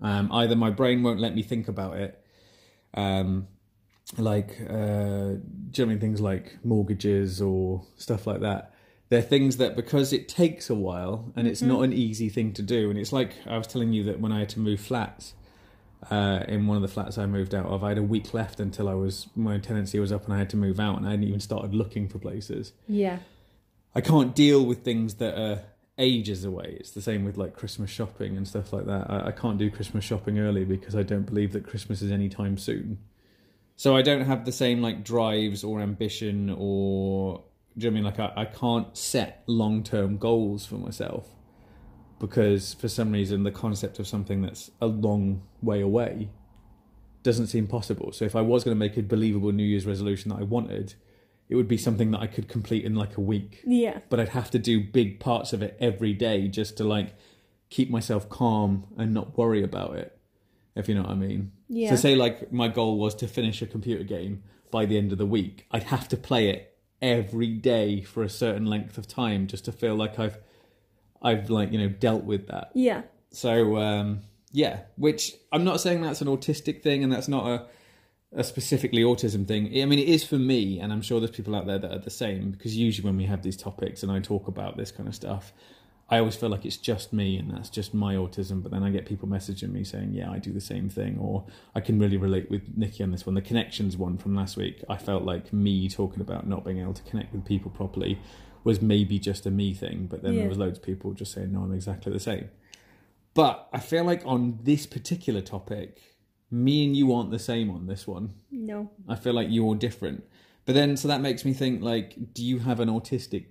Um, 0.00 0.32
either 0.32 0.56
my 0.56 0.70
brain 0.70 1.02
won't 1.02 1.20
let 1.20 1.34
me 1.34 1.42
think 1.42 1.68
about 1.68 1.98
it, 1.98 2.24
um, 2.94 3.48
like 4.16 4.56
uh, 4.68 5.34
generally 5.70 6.00
things 6.00 6.20
like 6.20 6.58
mortgages 6.64 7.40
or 7.42 7.84
stuff 7.96 8.26
like 8.26 8.40
that. 8.40 8.72
They're 9.10 9.22
things 9.22 9.56
that 9.56 9.74
because 9.74 10.12
it 10.12 10.28
takes 10.28 10.68
a 10.68 10.74
while 10.74 11.32
and 11.34 11.48
it's 11.48 11.62
not 11.62 11.80
an 11.82 11.92
easy 11.92 12.28
thing 12.28 12.52
to 12.54 12.62
do. 12.62 12.90
And 12.90 12.98
it's 12.98 13.12
like 13.12 13.32
I 13.46 13.56
was 13.56 13.66
telling 13.66 13.92
you 13.92 14.04
that 14.04 14.20
when 14.20 14.32
I 14.32 14.40
had 14.40 14.50
to 14.50 14.60
move 14.60 14.80
flats, 14.80 15.32
uh, 16.10 16.44
in 16.46 16.66
one 16.66 16.76
of 16.76 16.82
the 16.82 16.88
flats 16.88 17.18
I 17.18 17.26
moved 17.26 17.54
out 17.54 17.66
of, 17.66 17.82
I 17.82 17.90
had 17.90 17.98
a 17.98 18.02
week 18.02 18.32
left 18.32 18.60
until 18.60 18.88
I 18.88 18.94
was 18.94 19.28
my 19.34 19.58
tenancy 19.58 19.98
was 19.98 20.12
up 20.12 20.24
and 20.24 20.34
I 20.34 20.38
had 20.38 20.50
to 20.50 20.56
move 20.56 20.78
out, 20.78 20.98
and 20.98 21.06
I 21.06 21.10
hadn't 21.10 21.26
even 21.26 21.40
started 21.40 21.74
looking 21.74 22.08
for 22.08 22.18
places. 22.18 22.72
Yeah. 22.86 23.18
I 23.94 24.00
can't 24.00 24.34
deal 24.34 24.64
with 24.64 24.84
things 24.84 25.14
that 25.14 25.38
are 25.38 25.62
ages 25.96 26.44
away. 26.44 26.76
It's 26.78 26.92
the 26.92 27.02
same 27.02 27.24
with 27.24 27.36
like 27.36 27.54
Christmas 27.54 27.90
shopping 27.90 28.36
and 28.36 28.46
stuff 28.46 28.72
like 28.72 28.86
that. 28.86 29.10
I, 29.10 29.28
I 29.28 29.32
can't 29.32 29.58
do 29.58 29.70
Christmas 29.70 30.04
shopping 30.04 30.38
early 30.38 30.64
because 30.64 30.94
I 30.94 31.02
don't 31.02 31.26
believe 31.26 31.52
that 31.52 31.66
Christmas 31.66 32.00
is 32.02 32.12
any 32.12 32.28
time 32.28 32.58
soon. 32.58 32.98
So 33.78 33.96
I 33.96 34.02
don't 34.02 34.22
have 34.22 34.44
the 34.44 34.50
same 34.50 34.82
like 34.82 35.04
drives 35.04 35.62
or 35.62 35.80
ambition 35.80 36.52
or 36.58 37.44
do 37.78 37.84
you 37.84 37.92
know 37.92 37.94
what 37.94 38.10
I 38.10 38.16
mean 38.16 38.26
like 38.26 38.36
I, 38.36 38.42
I 38.42 38.44
can't 38.44 38.96
set 38.96 39.44
long 39.46 39.84
term 39.84 40.16
goals 40.16 40.66
for 40.66 40.74
myself 40.74 41.28
because 42.18 42.74
for 42.74 42.88
some 42.88 43.12
reason 43.12 43.44
the 43.44 43.52
concept 43.52 44.00
of 44.00 44.08
something 44.08 44.42
that's 44.42 44.72
a 44.80 44.88
long 44.88 45.42
way 45.62 45.80
away 45.80 46.28
doesn't 47.22 47.46
seem 47.46 47.68
possible. 47.68 48.10
So 48.10 48.24
if 48.24 48.34
I 48.34 48.40
was 48.40 48.64
going 48.64 48.74
to 48.74 48.78
make 48.78 48.96
a 48.96 49.02
believable 49.02 49.52
New 49.52 49.62
Year's 49.62 49.86
resolution 49.86 50.30
that 50.30 50.40
I 50.40 50.42
wanted, 50.42 50.94
it 51.48 51.54
would 51.54 51.68
be 51.68 51.78
something 51.78 52.10
that 52.10 52.20
I 52.20 52.26
could 52.26 52.48
complete 52.48 52.84
in 52.84 52.96
like 52.96 53.16
a 53.16 53.20
week. 53.20 53.62
Yeah. 53.64 54.00
But 54.08 54.18
I'd 54.18 54.30
have 54.30 54.50
to 54.50 54.58
do 54.58 54.82
big 54.82 55.20
parts 55.20 55.52
of 55.52 55.62
it 55.62 55.76
every 55.78 56.14
day 56.14 56.48
just 56.48 56.76
to 56.78 56.84
like 56.84 57.14
keep 57.70 57.90
myself 57.90 58.28
calm 58.28 58.88
and 58.96 59.14
not 59.14 59.38
worry 59.38 59.62
about 59.62 59.94
it. 59.94 60.17
If 60.78 60.88
you 60.88 60.94
know 60.94 61.02
what 61.02 61.10
I 61.10 61.14
mean. 61.14 61.52
Yeah. 61.68 61.90
So 61.90 61.96
say 61.96 62.14
like 62.14 62.52
my 62.52 62.68
goal 62.68 62.98
was 62.98 63.14
to 63.16 63.28
finish 63.28 63.60
a 63.62 63.66
computer 63.66 64.04
game 64.04 64.42
by 64.70 64.86
the 64.86 64.98
end 64.98 65.12
of 65.12 65.18
the 65.18 65.26
week. 65.26 65.66
I'd 65.70 65.84
have 65.84 66.08
to 66.08 66.16
play 66.16 66.50
it 66.50 66.76
every 67.00 67.54
day 67.54 68.02
for 68.02 68.22
a 68.22 68.28
certain 68.28 68.66
length 68.66 68.98
of 68.98 69.06
time 69.06 69.46
just 69.46 69.64
to 69.66 69.72
feel 69.72 69.94
like 69.94 70.18
I've 70.18 70.38
I've 71.20 71.50
like, 71.50 71.72
you 71.72 71.78
know, 71.78 71.88
dealt 71.88 72.24
with 72.24 72.46
that. 72.48 72.70
Yeah. 72.74 73.02
So 73.30 73.76
um, 73.76 74.20
yeah, 74.52 74.80
which 74.96 75.34
I'm 75.52 75.64
not 75.64 75.80
saying 75.80 76.02
that's 76.02 76.20
an 76.20 76.28
autistic 76.28 76.82
thing, 76.82 77.02
and 77.02 77.12
that's 77.12 77.28
not 77.28 77.46
a 77.46 77.66
a 78.34 78.44
specifically 78.44 79.02
autism 79.02 79.46
thing. 79.48 79.66
I 79.80 79.86
mean, 79.86 79.98
it 79.98 80.08
is 80.08 80.22
for 80.22 80.36
me, 80.36 80.80
and 80.80 80.92
I'm 80.92 81.00
sure 81.00 81.18
there's 81.18 81.30
people 81.30 81.54
out 81.54 81.66
there 81.66 81.78
that 81.78 81.90
are 81.90 81.98
the 81.98 82.10
same. 82.10 82.50
Because 82.50 82.76
usually 82.76 83.06
when 83.06 83.16
we 83.16 83.24
have 83.24 83.42
these 83.42 83.56
topics 83.56 84.02
and 84.02 84.12
I 84.12 84.20
talk 84.20 84.48
about 84.48 84.76
this 84.76 84.90
kind 84.90 85.08
of 85.08 85.14
stuff, 85.14 85.52
I 86.10 86.18
always 86.18 86.36
feel 86.36 86.48
like 86.48 86.64
it's 86.64 86.78
just 86.78 87.12
me 87.12 87.36
and 87.36 87.50
that's 87.50 87.68
just 87.68 87.92
my 87.92 88.14
autism. 88.14 88.62
But 88.62 88.72
then 88.72 88.82
I 88.82 88.90
get 88.90 89.04
people 89.04 89.28
messaging 89.28 89.72
me 89.72 89.84
saying, 89.84 90.12
"Yeah, 90.14 90.30
I 90.30 90.38
do 90.38 90.52
the 90.52 90.60
same 90.60 90.88
thing," 90.88 91.18
or 91.18 91.44
I 91.74 91.80
can 91.80 91.98
really 91.98 92.16
relate 92.16 92.50
with 92.50 92.76
Nikki 92.76 93.02
on 93.02 93.10
this 93.10 93.26
one. 93.26 93.34
The 93.34 93.42
connections 93.42 93.96
one 93.96 94.16
from 94.16 94.34
last 94.34 94.56
week, 94.56 94.82
I 94.88 94.96
felt 94.96 95.24
like 95.24 95.52
me 95.52 95.88
talking 95.88 96.20
about 96.22 96.46
not 96.48 96.64
being 96.64 96.78
able 96.78 96.94
to 96.94 97.02
connect 97.02 97.32
with 97.34 97.44
people 97.44 97.70
properly 97.70 98.18
was 98.64 98.80
maybe 98.80 99.18
just 99.18 99.44
a 99.46 99.50
me 99.50 99.74
thing. 99.74 100.06
But 100.10 100.22
then 100.22 100.34
Yeah. 100.34 100.40
there 100.40 100.48
was 100.48 100.58
loads 100.58 100.78
of 100.78 100.84
people 100.84 101.12
just 101.12 101.32
saying, 101.32 101.52
"No, 101.52 101.60
I'm 101.62 101.72
exactly 101.74 102.12
the 102.12 102.20
same." 102.20 102.48
But 103.34 103.68
I 103.72 103.78
feel 103.78 104.04
like 104.04 104.22
on 104.24 104.58
this 104.64 104.86
particular 104.86 105.42
topic, 105.42 106.00
me 106.50 106.86
and 106.86 106.96
you 106.96 107.12
aren't 107.12 107.30
the 107.30 107.38
same 107.38 107.70
on 107.70 107.86
this 107.86 108.06
one. 108.06 108.32
No. 108.50 108.90
I 109.06 109.14
feel 109.14 109.34
like 109.34 109.48
you're 109.50 109.74
different. 109.74 110.24
But 110.64 110.74
then, 110.74 110.96
so 110.96 111.06
that 111.08 111.20
makes 111.20 111.44
me 111.44 111.52
think 111.52 111.82
like, 111.82 112.32
do 112.34 112.42
you 112.42 112.60
have 112.60 112.80
an 112.80 112.88
autistic 112.88 113.46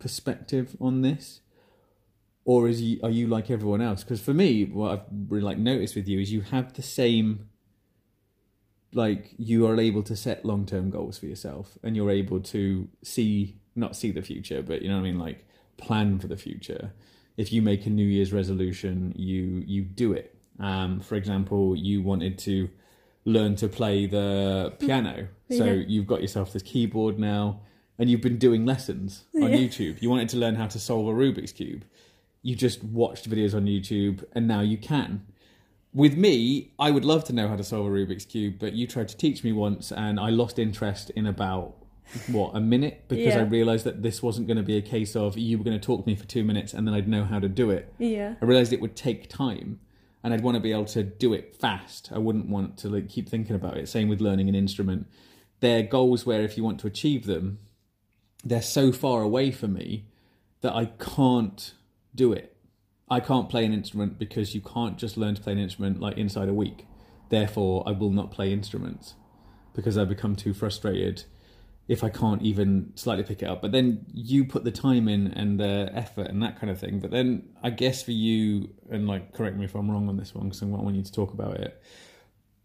perspective 0.00 0.76
on 0.80 1.02
this? 1.02 1.40
Or 2.46 2.68
is 2.68 2.80
you, 2.80 3.00
are 3.02 3.10
you 3.10 3.26
like 3.26 3.50
everyone 3.50 3.80
else? 3.82 4.04
Because 4.04 4.20
for 4.20 4.32
me, 4.32 4.64
what 4.64 4.92
I've 4.92 5.04
really 5.28 5.42
like 5.44 5.58
noticed 5.58 5.96
with 5.96 6.06
you 6.08 6.20
is 6.20 6.32
you 6.32 6.42
have 6.42 6.72
the 6.74 6.82
same, 6.82 7.48
like 8.92 9.34
you 9.36 9.66
are 9.66 9.78
able 9.80 10.02
to 10.04 10.14
set 10.16 10.44
long 10.44 10.64
term 10.64 10.88
goals 10.90 11.18
for 11.18 11.26
yourself, 11.26 11.76
and 11.82 11.96
you're 11.96 12.10
able 12.10 12.40
to 12.40 12.88
see 13.02 13.56
not 13.74 13.94
see 13.96 14.10
the 14.10 14.22
future, 14.22 14.62
but 14.62 14.80
you 14.80 14.88
know 14.88 14.94
what 14.94 15.00
I 15.00 15.10
mean, 15.10 15.18
like 15.18 15.46
plan 15.76 16.18
for 16.18 16.28
the 16.28 16.36
future. 16.36 16.92
If 17.36 17.52
you 17.52 17.60
make 17.60 17.84
a 17.84 17.90
New 17.90 18.06
Year's 18.06 18.32
resolution, 18.32 19.12
you 19.16 19.62
you 19.66 19.82
do 19.82 20.12
it. 20.12 20.34
Um, 20.58 21.00
for 21.00 21.16
example, 21.16 21.76
you 21.76 22.00
wanted 22.00 22.38
to 22.40 22.70
learn 23.24 23.56
to 23.56 23.68
play 23.68 24.06
the 24.06 24.72
piano, 24.78 25.28
so 25.50 25.64
you've 25.64 26.06
got 26.06 26.22
yourself 26.22 26.52
this 26.52 26.62
keyboard 26.62 27.18
now, 27.18 27.60
and 27.98 28.08
you've 28.08 28.22
been 28.22 28.38
doing 28.38 28.64
lessons 28.64 29.24
on 29.34 29.50
Yeah. 29.50 29.58
YouTube. 29.58 30.00
You 30.00 30.08
wanted 30.10 30.28
to 30.30 30.36
learn 30.38 30.54
how 30.54 30.68
to 30.68 30.78
solve 30.78 31.08
a 31.08 31.12
Rubik's 31.12 31.52
cube. 31.52 31.84
You 32.46 32.54
just 32.54 32.84
watched 32.84 33.28
videos 33.28 33.56
on 33.56 33.64
YouTube, 33.64 34.22
and 34.32 34.46
now 34.46 34.60
you 34.60 34.78
can. 34.78 35.26
With 35.92 36.16
me, 36.16 36.70
I 36.78 36.92
would 36.92 37.04
love 37.04 37.24
to 37.24 37.32
know 37.32 37.48
how 37.48 37.56
to 37.56 37.64
solve 37.64 37.86
a 37.86 37.88
Rubik's 37.88 38.24
cube, 38.24 38.54
but 38.60 38.72
you 38.72 38.86
tried 38.86 39.08
to 39.08 39.16
teach 39.16 39.42
me 39.42 39.50
once, 39.50 39.90
and 39.90 40.20
I 40.20 40.30
lost 40.30 40.56
interest 40.60 41.10
in 41.10 41.26
about 41.26 41.74
what 42.28 42.54
a 42.54 42.60
minute 42.60 43.02
because 43.08 43.34
I 43.34 43.40
realized 43.40 43.84
that 43.84 44.04
this 44.04 44.22
wasn't 44.22 44.46
going 44.46 44.58
to 44.58 44.62
be 44.62 44.76
a 44.76 44.80
case 44.80 45.16
of 45.16 45.36
you 45.36 45.58
were 45.58 45.64
going 45.64 45.76
to 45.76 45.84
talk 45.84 46.04
to 46.04 46.08
me 46.08 46.14
for 46.14 46.24
two 46.24 46.44
minutes 46.44 46.72
and 46.72 46.86
then 46.86 46.94
I'd 46.94 47.08
know 47.08 47.24
how 47.24 47.40
to 47.40 47.48
do 47.48 47.70
it. 47.70 47.92
Yeah. 47.98 48.36
I 48.40 48.44
realized 48.44 48.72
it 48.72 48.80
would 48.80 48.94
take 48.94 49.28
time, 49.28 49.80
and 50.22 50.32
I'd 50.32 50.42
want 50.44 50.54
to 50.54 50.60
be 50.60 50.70
able 50.70 50.84
to 50.84 51.02
do 51.02 51.32
it 51.32 51.56
fast. 51.56 52.10
I 52.14 52.18
wouldn't 52.18 52.48
want 52.48 52.76
to 52.78 52.88
like 52.88 53.08
keep 53.08 53.28
thinking 53.28 53.56
about 53.56 53.76
it. 53.76 53.88
Same 53.88 54.08
with 54.08 54.20
learning 54.20 54.48
an 54.48 54.54
instrument. 54.54 55.08
They're 55.58 55.82
goals 55.82 56.24
where 56.24 56.42
if 56.42 56.56
you 56.56 56.62
want 56.62 56.78
to 56.78 56.86
achieve 56.86 57.26
them, 57.26 57.58
they're 58.44 58.62
so 58.62 58.92
far 58.92 59.22
away 59.22 59.50
from 59.50 59.72
me 59.72 60.04
that 60.60 60.74
I 60.74 60.84
can't 60.84 61.72
do 62.16 62.32
it. 62.32 62.56
I 63.08 63.20
can't 63.20 63.48
play 63.48 63.64
an 63.64 63.72
instrument 63.72 64.18
because 64.18 64.54
you 64.54 64.60
can't 64.60 64.98
just 64.98 65.16
learn 65.16 65.36
to 65.36 65.42
play 65.42 65.52
an 65.52 65.58
instrument 65.58 66.00
like 66.00 66.18
inside 66.18 66.48
a 66.48 66.54
week. 66.54 66.86
Therefore, 67.28 67.84
I 67.86 67.92
will 67.92 68.10
not 68.10 68.30
play 68.30 68.52
instruments 68.52 69.14
because 69.74 69.96
I 69.96 70.04
become 70.04 70.34
too 70.34 70.54
frustrated 70.54 71.24
if 71.88 72.02
I 72.02 72.08
can't 72.08 72.42
even 72.42 72.92
slightly 72.96 73.22
pick 73.22 73.42
it 73.42 73.46
up. 73.48 73.62
But 73.62 73.70
then 73.72 74.06
you 74.12 74.44
put 74.44 74.64
the 74.64 74.72
time 74.72 75.08
in 75.08 75.28
and 75.28 75.60
the 75.60 75.90
effort 75.92 76.28
and 76.28 76.42
that 76.42 76.58
kind 76.58 76.70
of 76.70 76.80
thing. 76.80 76.98
But 76.98 77.12
then 77.12 77.50
I 77.62 77.70
guess 77.70 78.02
for 78.02 78.12
you, 78.12 78.70
and 78.90 79.06
like 79.06 79.32
correct 79.32 79.56
me 79.56 79.66
if 79.66 79.74
I'm 79.74 79.90
wrong 79.90 80.08
on 80.08 80.16
this 80.16 80.34
one 80.34 80.46
because 80.46 80.62
I 80.62 80.66
want 80.66 80.96
you 80.96 81.02
to 81.02 81.12
talk 81.12 81.32
about 81.32 81.58
it. 81.60 81.80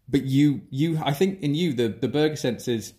But 0.08 0.24
you, 0.24 0.62
you, 0.70 1.00
I 1.04 1.12
think 1.12 1.40
in 1.40 1.54
you 1.54 1.72
the 1.72 1.88
the 1.88 2.08
burger 2.08 2.36
sense 2.36 2.66
is 2.66 2.94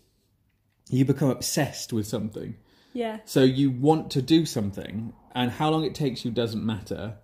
you 0.90 1.04
become 1.04 1.30
obsessed 1.30 1.92
with 1.92 2.08
something. 2.08 2.56
Yeah. 2.94 3.20
So 3.26 3.44
you 3.44 3.72
want 3.72 4.12
to 4.12 4.22
do 4.22 4.46
something, 4.46 5.14
and 5.34 5.52
how 5.52 5.70
long 5.70 5.84
it 5.84 5.96
takes 5.96 6.24
you 6.24 6.32
doesn't 6.32 6.64
matter. 6.66 7.16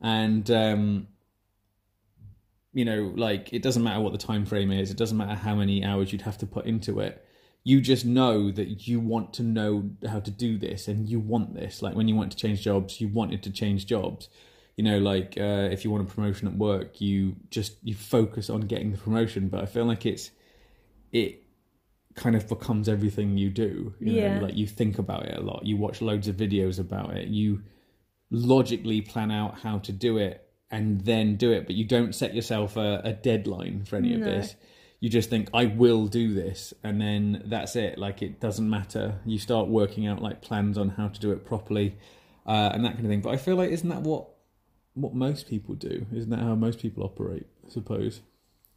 And 0.00 0.50
um, 0.50 1.08
you 2.72 2.84
know, 2.84 3.12
like 3.16 3.52
it 3.52 3.62
doesn't 3.62 3.82
matter 3.82 4.00
what 4.00 4.12
the 4.12 4.18
time 4.18 4.46
frame 4.46 4.72
is. 4.72 4.90
It 4.90 4.96
doesn't 4.96 5.16
matter 5.16 5.34
how 5.34 5.54
many 5.54 5.84
hours 5.84 6.12
you'd 6.12 6.22
have 6.22 6.38
to 6.38 6.46
put 6.46 6.66
into 6.66 7.00
it. 7.00 7.24
You 7.62 7.82
just 7.82 8.06
know 8.06 8.50
that 8.50 8.88
you 8.88 9.00
want 9.00 9.34
to 9.34 9.42
know 9.42 9.90
how 10.08 10.20
to 10.20 10.30
do 10.30 10.58
this, 10.58 10.88
and 10.88 11.08
you 11.08 11.20
want 11.20 11.54
this. 11.54 11.82
Like 11.82 11.94
when 11.94 12.08
you 12.08 12.16
want 12.16 12.32
to 12.32 12.38
change 12.38 12.62
jobs, 12.62 13.00
you 13.00 13.08
wanted 13.08 13.42
to 13.42 13.50
change 13.50 13.86
jobs. 13.86 14.28
You 14.76 14.84
know, 14.84 14.98
like 14.98 15.34
uh, 15.36 15.68
if 15.70 15.84
you 15.84 15.90
want 15.90 16.10
a 16.10 16.14
promotion 16.14 16.48
at 16.48 16.54
work, 16.54 17.02
you 17.02 17.36
just 17.50 17.76
you 17.82 17.94
focus 17.94 18.48
on 18.48 18.62
getting 18.62 18.92
the 18.92 18.98
promotion. 18.98 19.48
But 19.48 19.60
I 19.60 19.66
feel 19.66 19.84
like 19.84 20.06
it's 20.06 20.30
it 21.12 21.39
kind 22.20 22.36
of 22.36 22.46
becomes 22.48 22.88
everything 22.88 23.36
you 23.36 23.50
do. 23.50 23.92
You 23.98 24.12
know? 24.12 24.18
Yeah. 24.22 24.40
Like 24.40 24.54
you 24.56 24.66
think 24.68 24.98
about 24.98 25.24
it 25.26 25.36
a 25.36 25.40
lot. 25.40 25.66
You 25.66 25.76
watch 25.76 26.00
loads 26.00 26.28
of 26.28 26.36
videos 26.36 26.78
about 26.78 27.16
it. 27.16 27.26
You 27.28 27.62
logically 28.30 29.00
plan 29.00 29.30
out 29.32 29.58
how 29.60 29.78
to 29.78 29.92
do 29.92 30.18
it 30.18 30.46
and 30.70 31.00
then 31.00 31.34
do 31.36 31.50
it, 31.50 31.66
but 31.66 31.74
you 31.74 31.84
don't 31.84 32.14
set 32.14 32.32
yourself 32.34 32.76
a, 32.76 33.00
a 33.02 33.12
deadline 33.12 33.84
for 33.84 33.96
any 33.96 34.14
of 34.14 34.20
No. 34.20 34.26
this. 34.26 34.54
You 35.00 35.08
just 35.08 35.30
think, 35.30 35.48
I 35.54 35.64
will 35.64 36.06
do 36.06 36.34
this, 36.34 36.74
and 36.84 37.00
then 37.00 37.42
that's 37.46 37.74
it. 37.74 37.98
Like 37.98 38.20
it 38.22 38.38
doesn't 38.38 38.68
matter. 38.68 39.18
You 39.24 39.38
start 39.38 39.66
working 39.68 40.06
out 40.06 40.20
like 40.22 40.42
plans 40.42 40.76
on 40.76 40.90
how 40.90 41.08
to 41.08 41.18
do 41.18 41.32
it 41.32 41.44
properly, 41.46 41.96
uh, 42.46 42.70
and 42.74 42.84
that 42.84 42.92
kind 42.94 43.06
of 43.06 43.10
thing. 43.10 43.22
But 43.22 43.30
I 43.30 43.38
feel 43.38 43.56
like 43.56 43.70
isn't 43.70 43.88
that 43.88 44.02
what 44.02 44.28
what 44.92 45.14
most 45.14 45.48
people 45.48 45.74
do? 45.74 46.06
Isn't 46.14 46.28
that 46.30 46.40
how 46.40 46.54
most 46.54 46.78
people 46.80 47.02
operate? 47.02 47.46
I 47.66 47.70
suppose. 47.70 48.20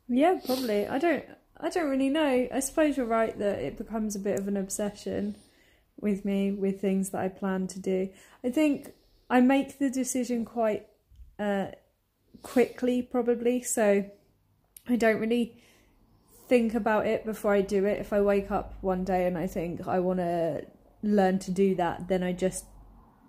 Yeah, 0.08 0.39
probably. 0.45 0.88
I 0.88 0.97
don't 0.97 1.25
I 1.60 1.70
don't 1.70 1.89
really 1.89 2.10
know. 2.10 2.48
I 2.52 2.60
suppose 2.60 2.98
you're 2.98 3.06
right 3.06 3.38
that 3.39 3.60
it 3.60 3.78
becomes 3.78 4.16
a 4.16 4.20
bit 4.20 4.39
of 4.39 4.48
an 4.48 4.58
obsession 4.58 5.38
with 6.00 6.26
me 6.26 6.52
with 6.52 6.82
things 6.82 7.12
that 7.12 7.22
I 7.22 7.30
plan 7.30 7.68
to 7.68 7.80
do. 7.80 8.10
I 8.44 8.50
think 8.50 8.94
I 9.30 9.42
make 9.42 9.80
the 9.80 9.89
decision 9.89 10.46
quite 10.46 10.88
uh 11.39 11.68
quickly 12.42 13.02
probably, 13.02 13.62
so 13.62 14.06
I 14.88 14.96
don't 14.96 15.20
really 15.20 15.62
think 16.48 16.74
about 16.74 17.08
it 17.08 17.26
before 17.26 17.54
I 17.54 17.62
do 17.62 17.86
it. 17.86 18.00
If 18.00 18.12
I 18.12 18.22
wake 18.22 18.52
up 18.52 18.76
one 18.82 19.04
day 19.04 19.26
and 19.26 19.38
I 19.38 19.48
think 19.48 19.88
I 19.88 20.00
want 20.00 20.20
to 20.20 20.66
learn 21.02 21.39
to 21.39 21.52
do 21.52 21.76
that, 21.76 22.08
then 22.10 22.24
I 22.24 22.34
just 22.34 22.66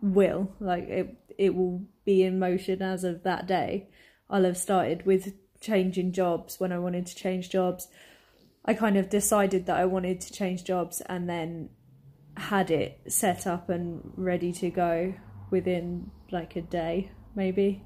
will. 0.02 0.52
Like 0.60 0.84
it 0.88 1.16
it 1.38 1.54
will 1.54 1.84
be 2.04 2.22
in 2.22 2.38
motion 2.38 2.82
as 2.82 3.04
of 3.04 3.22
that 3.22 3.46
day. 3.46 3.88
I'll 4.28 4.44
have 4.44 4.58
started 4.58 5.06
with 5.06 5.34
changing 5.60 6.12
jobs 6.12 6.58
when 6.58 6.72
I 6.72 6.78
wanted 6.78 7.06
to 7.06 7.14
change 7.14 7.50
jobs. 7.50 7.88
I 8.64 8.74
kind 8.74 8.96
of 8.96 9.08
decided 9.10 9.66
that 9.66 9.76
I 9.76 9.84
wanted 9.84 10.20
to 10.22 10.32
change 10.32 10.64
jobs 10.64 11.00
and 11.02 11.28
then 11.28 11.68
had 12.36 12.70
it 12.70 13.00
set 13.08 13.46
up 13.46 13.68
and 13.68 14.12
ready 14.16 14.52
to 14.54 14.70
go 14.70 15.14
within 15.50 16.10
like 16.30 16.56
a 16.56 16.62
day, 16.62 17.10
maybe. 17.34 17.82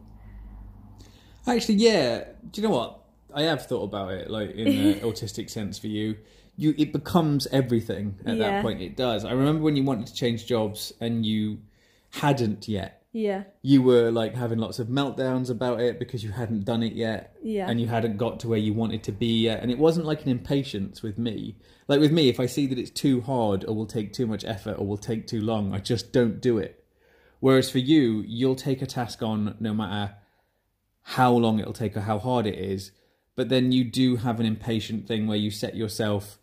Actually, 1.46 1.76
yeah. 1.76 2.24
Do 2.50 2.60
you 2.60 2.68
know 2.68 2.74
what? 2.74 3.00
I 3.34 3.42
have 3.42 3.66
thought 3.66 3.84
about 3.84 4.12
it, 4.12 4.30
like 4.30 4.50
in 4.52 4.64
the 4.66 4.94
autistic 5.00 5.50
sense 5.50 5.78
for 5.78 5.86
you. 5.88 6.16
You, 6.56 6.74
it 6.76 6.92
becomes 6.92 7.46
everything 7.48 8.16
at 8.26 8.36
Yeah. 8.36 8.50
that 8.50 8.62
point. 8.62 8.80
It 8.80 8.96
does. 8.96 9.24
I 9.24 9.32
remember 9.32 9.62
when 9.62 9.76
you 9.76 9.84
wanted 9.84 10.06
to 10.08 10.14
change 10.14 10.46
jobs 10.46 10.92
and 11.00 11.24
you 11.24 11.58
hadn't 12.10 12.68
yet. 12.68 12.97
Yeah, 13.18 13.44
You 13.62 13.83
were 13.83 14.12
like 14.12 14.35
having 14.35 14.59
lots 14.59 14.78
of 14.78 14.87
meltdowns 14.87 15.50
about 15.50 15.81
it 15.81 15.98
because 15.98 16.22
you 16.22 16.31
hadn't 16.31 16.64
done 16.64 16.85
it 16.85 16.92
yet. 16.92 17.37
yeah, 17.42 17.68
and 17.68 17.81
you 17.81 17.88
hadn't 17.88 18.16
got 18.16 18.38
to 18.40 18.48
where 18.48 18.59
you 18.59 18.72
wanted 18.72 19.02
to 19.04 19.12
be 19.12 19.40
yet. 19.42 19.61
And 19.61 19.72
it 19.72 19.78
wasn't 19.78 20.07
like 20.07 20.22
an 20.22 20.31
impatience 20.31 21.02
with 21.02 21.18
me. 21.18 21.57
Like 21.88 21.98
with 21.98 22.12
me, 22.12 22.28
if 22.28 22.38
I 22.38 22.46
see 22.46 22.66
that 22.68 22.78
it's 22.78 22.90
too 22.90 23.20
hard 23.22 23.64
or 23.64 23.74
will 23.74 23.87
take 23.87 24.12
too 24.12 24.26
much 24.28 24.44
effort 24.44 24.76
or 24.78 24.87
will 24.87 24.98
take 24.98 25.26
too 25.26 25.40
long, 25.40 25.74
I 25.74 25.78
just 25.81 26.12
don't 26.12 26.40
do 26.40 26.59
it. 26.59 26.85
Whereas 27.40 27.70
for 27.70 27.78
you, 27.78 28.22
you'll 28.26 28.54
take 28.54 28.83
a 28.83 28.87
task 28.87 29.22
on 29.22 29.57
no 29.59 29.74
matter 29.74 30.14
how 31.02 31.33
long 31.33 31.59
it'll 31.59 31.72
take 31.72 31.96
or 31.96 32.02
how 32.02 32.18
hard 32.20 32.46
it 32.46 32.59
is. 32.59 32.92
But 33.35 33.48
then 33.48 33.72
you 33.72 33.83
do 33.85 34.16
have 34.16 34.38
an 34.38 34.46
impatient 34.46 35.09
thing 35.09 35.26
where 35.26 35.38
you 35.38 35.50
set 35.50 35.74
yourself, 35.74 36.38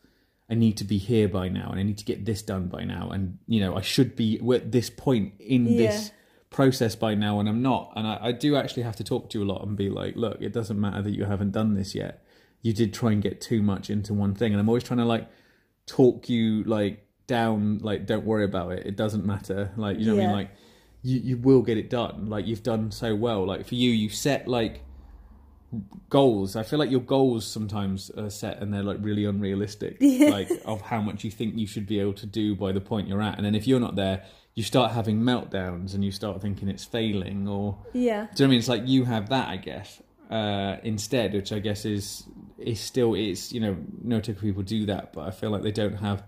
I 0.49 0.55
need 0.55 0.75
to 0.77 0.83
be 0.83 0.97
here 0.97 1.27
by 1.27 1.47
now 1.49 1.69
and 1.71 1.79
I 1.79 1.83
need 1.83 1.97
to 1.99 2.05
get 2.05 2.25
this 2.25 2.41
done 2.41 2.67
by 2.67 2.83
now. 2.83 3.09
And, 3.11 3.37
you 3.47 3.59
know, 3.59 3.75
I 3.75 3.81
should 3.81 4.15
be 4.15 4.39
at 4.53 4.71
this 4.71 4.89
point 4.89 5.33
in 5.39 5.65
this 5.65 6.07
Yeah. 6.07 6.15
Process 6.55 6.95
by 6.95 7.13
now 7.13 7.41
and 7.41 7.49
I'm 7.49 7.61
not. 7.61 7.91
And 7.97 8.07
I, 8.07 8.17
I 8.21 8.31
do 8.31 8.55
actually 8.55 8.83
have 8.83 8.95
to 8.95 9.03
talk 9.03 9.29
to 9.29 9.37
you 9.37 9.43
a 9.43 9.49
lot 9.51 9.67
and 9.67 9.75
be 9.75 9.89
like, 9.89 10.15
look, 10.15 10.37
it 10.39 10.53
doesn't 10.53 10.79
matter 10.79 11.01
that 11.01 11.11
you 11.11 11.25
haven't 11.25 11.51
done 11.51 11.73
this 11.73 11.93
yet. 11.93 12.23
You 12.61 12.71
did 12.71 12.93
try 12.93 13.11
and 13.11 13.21
get 13.21 13.41
too 13.41 13.61
much 13.61 13.89
into 13.89 14.13
one 14.13 14.33
thing. 14.33 14.53
And 14.53 14.61
I'm 14.61 14.69
always 14.69 14.85
trying 14.85 14.99
to 14.99 15.05
like 15.05 15.27
talk 15.85 16.29
you 16.29 16.63
like 16.63 17.05
down, 17.27 17.79
like, 17.79 18.05
don't 18.05 18.23
worry 18.23 18.45
about 18.45 18.71
it. 18.71 18.85
It 18.85 18.95
doesn't 18.95 19.25
matter. 19.25 19.71
Like, 19.75 19.99
you 19.99 20.05
know 20.05 20.15
what 20.15 20.23
I 20.23 20.27
mean? 20.27 20.35
Like, 20.35 20.51
you, 21.01 21.19
you 21.19 21.37
will 21.37 21.61
get 21.61 21.77
it 21.77 21.89
done. 21.89 22.29
Like, 22.29 22.47
you've 22.47 22.63
done 22.63 22.89
so 22.89 23.15
well. 23.15 23.45
Like, 23.45 23.67
for 23.67 23.75
you, 23.75 23.91
you 23.91 24.07
set 24.07 24.47
like 24.47 24.81
goals. 26.07 26.55
I 26.55 26.63
feel 26.63 26.79
like 26.79 26.89
your 26.89 27.01
goals 27.01 27.45
sometimes 27.45 28.11
are 28.11 28.29
set 28.29 28.61
and 28.61 28.73
they're 28.73 28.81
like 28.81 28.99
really 29.01 29.25
unrealistic, 29.25 29.97
like 30.01 30.49
of 30.63 30.79
how 30.79 31.01
much 31.01 31.25
you 31.25 31.31
think 31.31 31.57
you 31.57 31.67
should 31.67 31.85
be 31.85 31.99
able 31.99 32.13
to 32.13 32.25
do 32.25 32.55
by 32.55 32.71
the 32.71 32.79
point 32.79 33.09
you're 33.09 33.21
at. 33.21 33.35
And 33.35 33.45
then 33.45 33.55
if 33.55 33.67
you're 33.67 33.81
not 33.81 33.97
there, 33.97 34.23
you 34.55 34.63
start 34.63 34.93
having 34.93 35.19
meltdowns 35.19 35.93
and 35.93 36.03
you 36.03 36.11
start 36.11 36.41
thinking 36.41 36.69
it's 36.69 36.85
failing 36.85 37.47
or 37.47 37.77
yeah, 37.93 37.99
do 38.01 38.03
you 38.03 38.15
know 38.15 38.25
what 38.25 38.41
I 38.41 38.47
mean? 38.47 38.59
It's 38.59 38.69
like 38.69 38.87
you 38.87 39.03
have 39.03 39.29
that, 39.29 39.49
I 39.49 39.57
guess, 39.57 40.01
uh, 40.29 40.77
instead, 40.83 41.33
which 41.33 41.51
I 41.51 41.59
guess 41.59 41.85
is 41.85 42.23
is 42.57 42.79
still 42.79 43.13
is 43.15 43.51
you 43.51 43.59
know 43.59 43.75
neurotypical 44.03 44.41
people 44.41 44.63
do 44.63 44.85
that, 44.85 45.11
but 45.13 45.27
I 45.27 45.31
feel 45.31 45.49
like 45.49 45.61
they 45.61 45.71
don't 45.71 45.97
have 45.97 46.23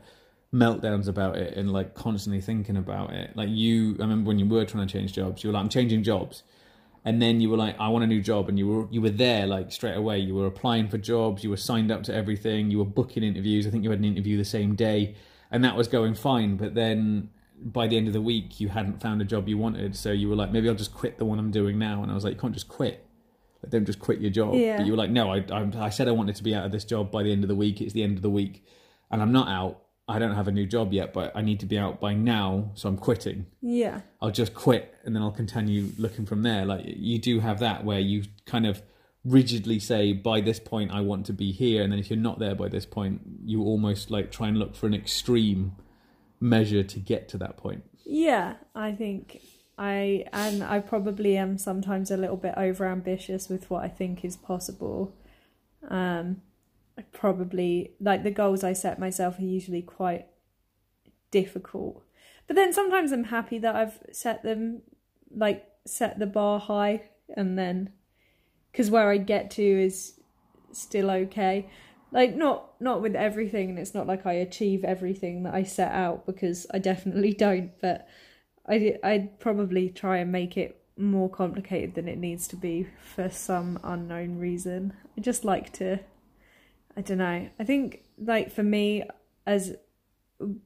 meltdowns 0.54 1.08
about 1.08 1.38
it 1.38 1.56
and 1.58 1.72
like 1.72 1.94
constantly 1.94 2.42
thinking 2.42 2.78
about 2.78 3.12
it. 3.12 3.36
Like 3.36 3.50
you, 3.50 3.96
I 4.00 4.04
remember 4.04 4.28
when 4.28 4.40
you 4.40 4.46
were 4.46 4.66
trying 4.66 4.88
to 4.88 4.92
change 4.92 5.13
jobs, 5.13 5.44
you 5.44 5.50
were 5.50 5.54
like, 5.54 5.62
I'm 5.62 5.70
changing 5.70 6.04
jobs, 6.04 6.44
and 7.06 7.22
then 7.22 7.40
you 7.40 7.50
were 7.50 7.58
like, 7.58 7.80
I 7.80 7.88
want 7.88 8.04
a 8.04 8.08
new 8.08 8.22
job, 8.22 8.50
and 8.50 8.60
you 8.60 8.68
were 8.68 8.88
you 8.92 9.02
were 9.02 9.10
there 9.10 9.48
like 9.48 9.72
straight 9.72 9.96
away. 9.96 10.20
You 10.20 10.36
were 10.36 10.48
applying 10.48 10.90
for 10.90 10.98
jobs, 10.98 11.46
you 11.46 11.50
were 11.50 11.56
signed 11.56 11.92
up 11.92 12.04
to 12.04 12.13
everything, 12.13 12.72
you 12.72 12.80
were 12.80 12.86
booking 12.86 13.24
interviews. 13.24 13.66
I 13.66 13.70
think 13.70 13.86
you 13.86 13.90
had 13.90 14.00
an 14.00 14.06
interview 14.06 14.36
the 14.36 14.44
same 14.44 14.76
day, 14.76 15.16
and 15.50 15.63
that 15.63 15.78
was 15.78 15.88
going 15.88 16.13
fine. 16.13 16.58
But 16.58 16.76
then 16.76 17.30
by 17.62 17.88
the 17.88 17.98
end 17.98 18.08
of 18.08 18.13
the 18.13 18.22
week, 18.22 18.60
you 18.60 18.70
hadn't 18.70 19.02
found 19.02 19.22
a 19.22 19.26
job 19.26 19.48
you 19.48 19.58
wanted, 19.58 19.96
so 19.96 20.12
you 20.12 20.30
were 20.30 20.36
like, 20.36 20.52
maybe 20.52 20.70
I'll 20.70 20.76
just 20.76 20.93
quit 20.93 21.17
the 21.17 21.26
one 21.26 21.39
I'm 21.39 21.52
doing 21.52 21.78
now. 21.80 22.04
And 22.04 22.12
I 22.12 22.15
was 22.15 22.24
like, 22.24 22.36
you 22.36 22.39
can't 22.39 22.54
just 22.54 22.67
quit. 22.67 23.06
Like, 23.63 23.72
don't 23.72 23.86
just 23.86 24.00
quit 24.00 24.20
your 24.20 24.30
job. 24.32 24.54
Yeah. 24.56 24.78
But 24.78 24.86
you 24.86 24.91
were 24.93 24.98
like, 24.98 25.10
no, 25.10 25.32
I, 25.34 25.43
I 25.52 25.86
I 25.86 25.89
said 25.89 26.08
I 26.08 26.12
wanted 26.12 26.36
to 26.36 26.43
be 26.43 26.54
out 26.54 26.65
of 26.65 26.72
this 26.72 26.86
job 26.86 27.12
by 27.12 27.24
the 27.24 27.32
end 27.32 27.43
of 27.43 27.48
the 27.48 27.56
week. 27.56 27.82
It's 27.82 27.93
the 27.93 28.04
end 28.04 28.17
of 28.17 28.22
the 28.22 28.30
week, 28.30 28.63
and 29.12 29.22
I'm 29.22 29.32
not 29.32 29.48
out. 29.48 29.82
I 30.10 30.20
don't 30.20 30.36
have 30.36 30.48
a 30.48 30.54
new 30.54 30.65
job 30.65 30.93
yet, 30.93 31.12
but 31.12 31.34
I 31.36 31.41
need 31.41 31.60
to 31.60 31.65
be 31.65 31.78
out 31.78 32.00
by 32.00 32.13
now, 32.13 32.72
so 32.76 32.88
I'm 32.88 32.98
quitting. 32.98 33.48
yeah, 33.62 34.02
I'll 34.22 34.32
just 34.32 34.54
quit 34.54 34.93
and 35.04 35.13
then 35.13 35.22
I'll 35.22 35.32
continue 35.32 35.89
looking 35.98 36.26
from 36.26 36.43
there. 36.43 36.63
Like 36.63 36.84
you 36.86 37.20
do 37.20 37.39
have 37.41 37.60
that 37.60 37.84
where 37.84 38.00
you 38.00 38.24
kind 38.46 38.65
of 38.65 38.82
rigidly 39.26 39.80
say 39.80 40.13
by 40.13 40.39
this 40.39 40.60
point 40.60 40.91
I 40.91 41.02
want 41.02 41.26
to 41.26 41.34
be 41.34 41.52
here 41.52 41.84
and 41.84 41.91
then 41.91 42.00
if 42.00 42.10
you're 42.10 42.17
not 42.17 42.39
there 42.39 42.56
by 42.56 42.70
this 42.70 42.86
point 42.86 43.20
you 43.43 43.62
almost 43.62 44.10
like 44.10 44.32
try 44.32 44.48
and 44.48 44.58
look 44.58 44.74
for 44.74 44.88
an 44.88 44.93
extreme 44.93 45.76
measure 46.39 46.84
to 46.84 47.00
get 47.00 47.30
to 47.30 47.38
that 47.38 47.58
point. 47.58 47.84
yeah. 48.06 48.56
I 48.76 48.91
think 48.93 49.41
I 49.78 50.26
and 50.34 50.63
I 50.63 50.80
probably 50.80 51.38
am 51.38 51.58
sometimes 51.58 52.10
a 52.10 52.17
little 52.17 52.38
bit 52.38 52.56
over 52.58 52.86
ambitious 52.86 53.50
with 53.50 53.69
what 53.69 53.84
I 53.84 53.88
think 53.88 54.26
is 54.26 54.36
possible. 54.36 55.13
Um, 55.88 56.41
I 56.97 57.04
probably 57.13 57.91
like 58.00 58.23
the 58.23 58.32
goals 58.32 58.63
I 58.63 58.73
set 58.73 58.97
myself 59.00 59.38
are 59.38 59.43
usually 59.43 59.84
quite 59.84 60.28
difficult, 61.30 62.04
but 62.47 62.56
then 62.56 62.73
sometimes 62.73 63.12
I'm 63.12 63.26
happy 63.26 63.60
that 63.60 63.76
I've 63.76 64.00
set 64.12 64.41
them 64.43 64.82
like 65.36 65.65
set 65.86 66.17
the 66.17 66.26
bar 66.26 66.60
high 66.60 67.04
and 67.36 67.58
then 67.58 67.91
because 68.71 68.89
where 68.89 69.10
I 69.10 69.17
get 69.17 69.52
to 69.52 69.63
is 69.63 70.19
still 70.71 71.12
okay. 71.12 71.69
Like 72.12 72.36
not 72.36 72.80
not 72.80 73.02
with 73.02 73.15
everything, 73.15 73.70
and 73.70 73.80
it's 73.80 73.93
not 73.93 74.08
like 74.08 74.26
I 74.26 74.34
achieve 74.34 74.84
everything 74.84 75.43
that 75.43 75.54
I 75.54 75.63
set 75.63 75.91
out 75.91 76.26
because 76.26 76.65
I 76.74 76.80
definitely 76.80 77.34
don't. 77.46 77.72
But 77.82 78.08
I 78.67 78.98
I'd 79.04 79.39
probably 79.39 79.89
try 79.89 80.17
and 80.17 80.32
make 80.32 80.58
it 80.58 80.82
more 80.98 81.30
complicated 81.30 81.96
than 81.96 82.08
it 82.08 82.17
needs 82.17 82.48
to 82.48 82.56
be 82.56 82.88
for 83.04 83.30
some 83.30 83.80
unknown 83.84 84.38
reason. 84.38 84.93
I 85.17 85.22
just 85.22 85.46
like 85.46 85.74
to. 85.74 86.00
I 86.96 87.02
don't 87.02 87.20
know. 87.20 87.50
I 87.60 87.63
think 87.63 88.04
like 88.17 88.52
for 88.52 88.63
me, 88.63 89.04
as 89.46 89.76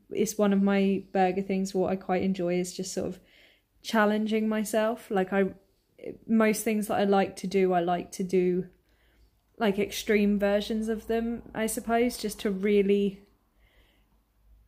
it's 0.10 0.38
one 0.38 0.54
of 0.54 0.62
my 0.62 1.04
burger 1.12 1.42
things. 1.42 1.74
What 1.74 1.92
I 1.92 1.96
quite 1.96 2.24
enjoy 2.24 2.60
is 2.60 2.76
just 2.76 2.94
sort 2.94 3.08
of 3.08 3.20
challenging 3.82 4.50
myself. 4.50 5.10
Like 5.10 5.34
I, 5.34 5.46
most 6.28 6.64
things 6.64 6.88
that 6.88 6.96
I 6.96 7.04
like 7.06 7.36
to 7.38 7.48
do, 7.48 7.74
I 7.74 7.80
like 7.80 8.12
to 8.14 8.24
do 8.24 8.66
like 9.62 9.78
extreme 9.78 10.40
versions 10.40 10.90
of 10.90 11.06
them, 11.06 11.44
I 11.54 11.68
suppose, 11.68 12.18
just 12.18 12.40
to 12.40 12.50
really 12.50 13.22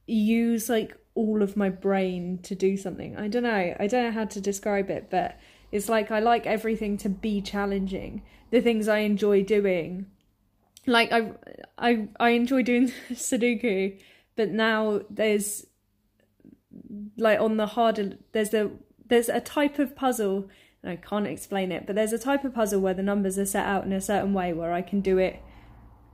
use 0.06 0.70
like 0.70 0.96
all 1.16 1.42
of 1.42 1.58
my 1.58 1.70
brain 1.70 2.38
to 2.44 2.54
do 2.54 2.78
something. 2.78 3.18
I 3.18 3.28
don't 3.28 3.42
know. 3.42 3.76
I 3.80 3.88
don't 3.88 4.04
know 4.06 4.12
how 4.12 4.26
to 4.26 4.40
describe 4.40 4.92
it, 4.92 5.10
but 5.10 5.40
it's 5.72 5.90
like 5.90 6.12
I 6.12 6.20
like 6.20 6.46
everything 6.46 6.98
to 6.98 7.10
be 7.10 7.42
challenging. 7.42 8.22
The 8.52 8.62
things 8.62 8.88
I 8.88 9.00
enjoy 9.00 9.44
doing. 9.44 10.06
Like 10.86 11.12
I 11.12 11.32
I 11.80 12.08
I 12.20 12.30
enjoy 12.30 12.62
doing 12.62 12.92
Sudoku, 13.12 14.00
but 14.36 14.50
now 14.50 15.02
there's 15.10 15.66
like 17.18 17.40
on 17.40 17.58
the 17.58 17.66
harder 17.66 18.18
there's 18.32 18.54
a 18.54 18.70
there's 19.08 19.30
a 19.30 19.42
type 19.42 19.80
of 19.80 19.96
puzzle 19.96 20.50
and 20.84 20.92
I 20.92 20.96
can't 20.98 21.28
explain 21.28 21.72
it, 21.72 21.86
but 21.88 21.96
there's 21.96 22.14
a 22.14 22.20
type 22.20 22.44
of 22.44 22.54
puzzle 22.54 22.82
where 22.82 22.94
the 22.94 23.02
numbers 23.02 23.40
are 23.40 23.46
set 23.46 23.66
out 23.66 23.86
in 23.86 23.94
a 23.94 24.02
certain 24.02 24.34
way 24.34 24.52
where 24.52 24.74
I 24.74 24.82
can 24.82 25.00
do 25.00 25.18
it 25.18 25.42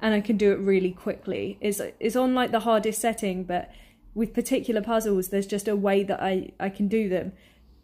and 0.02 0.14
I 0.14 0.22
can 0.22 0.38
do 0.38 0.52
it 0.52 0.60
really 0.60 0.92
quickly. 0.92 1.58
It's 1.60 1.82
it's 2.00 2.16
on 2.16 2.36
like 2.36 2.52
the 2.52 2.62
hardest 2.62 3.02
setting, 3.02 3.44
but 3.44 3.72
with 4.14 4.34
particular 4.34 4.82
puzzles 4.82 5.30
there's 5.30 5.48
just 5.48 5.68
a 5.68 5.76
way 5.76 6.04
that 6.04 6.22
I, 6.22 6.52
I 6.60 6.70
can 6.70 6.88
do 6.88 7.10
them. 7.10 7.34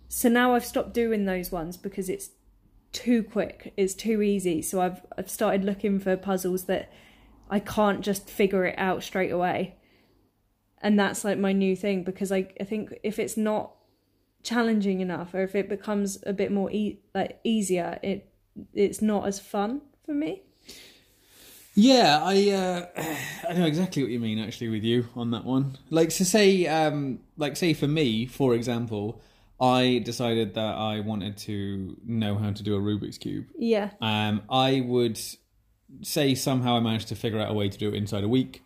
So 0.07 0.29
now 0.29 0.53
I've 0.53 0.65
stopped 0.65 0.93
doing 0.93 1.25
those 1.25 1.51
ones 1.51 1.75
because 1.75 2.07
it's 2.07 2.29
too 2.91 3.23
quick, 3.23 3.73
it's 3.75 3.95
too 3.95 4.21
easy. 4.21 4.61
So 4.61 4.79
I've 4.79 5.01
I've 5.17 5.29
started 5.29 5.65
looking 5.65 5.99
for 5.99 6.15
puzzles 6.15 6.65
that 6.65 6.91
I 7.49 7.59
can't 7.59 8.01
just 8.01 8.29
figure 8.29 8.65
it 8.65 8.75
out 8.77 9.01
straight 9.01 9.31
away. 9.31 9.75
And 10.81 10.99
that's 10.99 11.25
like 11.25 11.39
my 11.39 11.51
new 11.51 11.75
thing 11.75 12.03
because 12.03 12.31
I 12.31 12.53
I 12.61 12.63
think 12.63 12.93
if 13.01 13.17
it's 13.17 13.37
not 13.37 13.74
challenging 14.45 15.01
enough 15.01 15.33
or 15.33 15.41
if 15.43 15.55
it 15.55 15.67
becomes 15.67 16.17
a 16.25 16.31
bit 16.41 16.51
more 16.51 16.69
e- 16.71 16.99
like 17.13 17.39
easier 17.43 17.99
it 18.01 18.29
it's 18.73 19.01
not 19.01 19.27
as 19.27 19.39
fun 19.39 19.81
for 20.05 20.13
me 20.13 20.41
Yeah, 21.77 22.21
I 22.23 22.35
uh, 22.51 22.85
I 23.49 23.53
know 23.53 23.65
exactly 23.65 24.01
what 24.01 24.11
you 24.11 24.19
mean 24.19 24.39
actually 24.39 24.69
with 24.69 24.83
you 24.83 25.07
on 25.15 25.31
that 25.31 25.43
one. 25.43 25.77
Like 25.89 26.11
so 26.11 26.23
say 26.23 26.65
um 26.67 27.19
like 27.37 27.57
say 27.57 27.73
for 27.73 27.87
me, 27.87 28.25
for 28.27 28.55
example, 28.55 29.21
I 29.59 30.01
decided 30.05 30.53
that 30.53 30.75
I 30.93 31.01
wanted 31.01 31.35
to 31.49 31.97
know 32.05 32.37
how 32.37 32.51
to 32.53 32.63
do 32.63 32.75
a 32.75 32.79
Rubik's 32.79 33.17
cube. 33.17 33.47
yeah 33.57 33.89
Um 33.99 34.43
I 34.49 34.81
would 34.85 35.19
say 36.01 36.33
somehow 36.35 36.77
I 36.77 36.79
managed 36.79 37.09
to 37.09 37.15
figure 37.15 37.39
out 37.41 37.51
a 37.51 37.53
way 37.53 37.67
to 37.69 37.77
do 37.77 37.89
it 37.89 37.95
inside 37.95 38.23
a 38.23 38.29
week, 38.29 38.63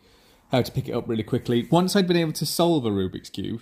how 0.51 0.61
to 0.61 0.71
pick 0.71 0.87
it 0.87 0.93
up 0.93 1.09
really 1.09 1.23
quickly. 1.23 1.67
Once 1.71 1.95
I'd 1.95 2.07
been 2.07 2.17
able 2.25 2.33
to 2.33 2.45
solve 2.45 2.85
a 2.85 2.91
Rubik's 2.91 3.31
cube, 3.31 3.61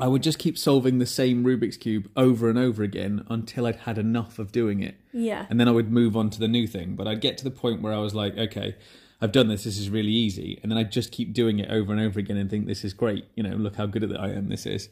I 0.00 0.08
would 0.08 0.22
just 0.22 0.38
keep 0.38 0.56
solving 0.58 0.98
the 0.98 1.06
same 1.06 1.44
Rubik's 1.44 1.76
cube 1.76 2.10
over 2.16 2.48
and 2.48 2.58
over 2.58 2.82
again 2.82 3.24
until 3.28 3.66
I'd 3.66 3.76
had 3.76 3.98
enough 3.98 4.38
of 4.38 4.52
doing 4.52 4.82
it 4.82 4.96
yeah 5.12 5.46
and 5.50 5.58
then 5.58 5.68
I 5.68 5.72
would 5.72 5.90
move 5.90 6.16
on 6.16 6.30
to 6.30 6.38
the 6.40 6.48
new 6.48 6.66
thing. 6.66 6.94
But 6.96 7.06
I'd 7.08 7.20
get 7.20 7.36
to 7.38 7.44
the 7.44 7.50
point 7.50 7.82
where 7.82 7.92
I 7.92 7.98
was 7.98 8.14
like, 8.14 8.36
okay, 8.38 8.76
I've 9.20 9.32
done 9.32 9.48
this. 9.48 9.64
This 9.64 9.78
is 9.78 9.90
really 9.90 10.12
easy, 10.12 10.58
and 10.62 10.70
then 10.70 10.78
I'd 10.78 10.90
just 10.90 11.12
keep 11.12 11.32
doing 11.34 11.58
it 11.58 11.70
over 11.70 11.92
and 11.92 12.00
over 12.00 12.18
again 12.18 12.36
and 12.38 12.48
think 12.48 12.66
this 12.66 12.84
is 12.84 12.94
great. 12.94 13.26
You 13.34 13.42
know, 13.42 13.54
look 13.56 13.76
how 13.76 13.86
good 13.86 14.02
at 14.02 14.18
I 14.18 14.30
am. 14.30 14.48
This 14.48 14.64
is, 14.66 14.88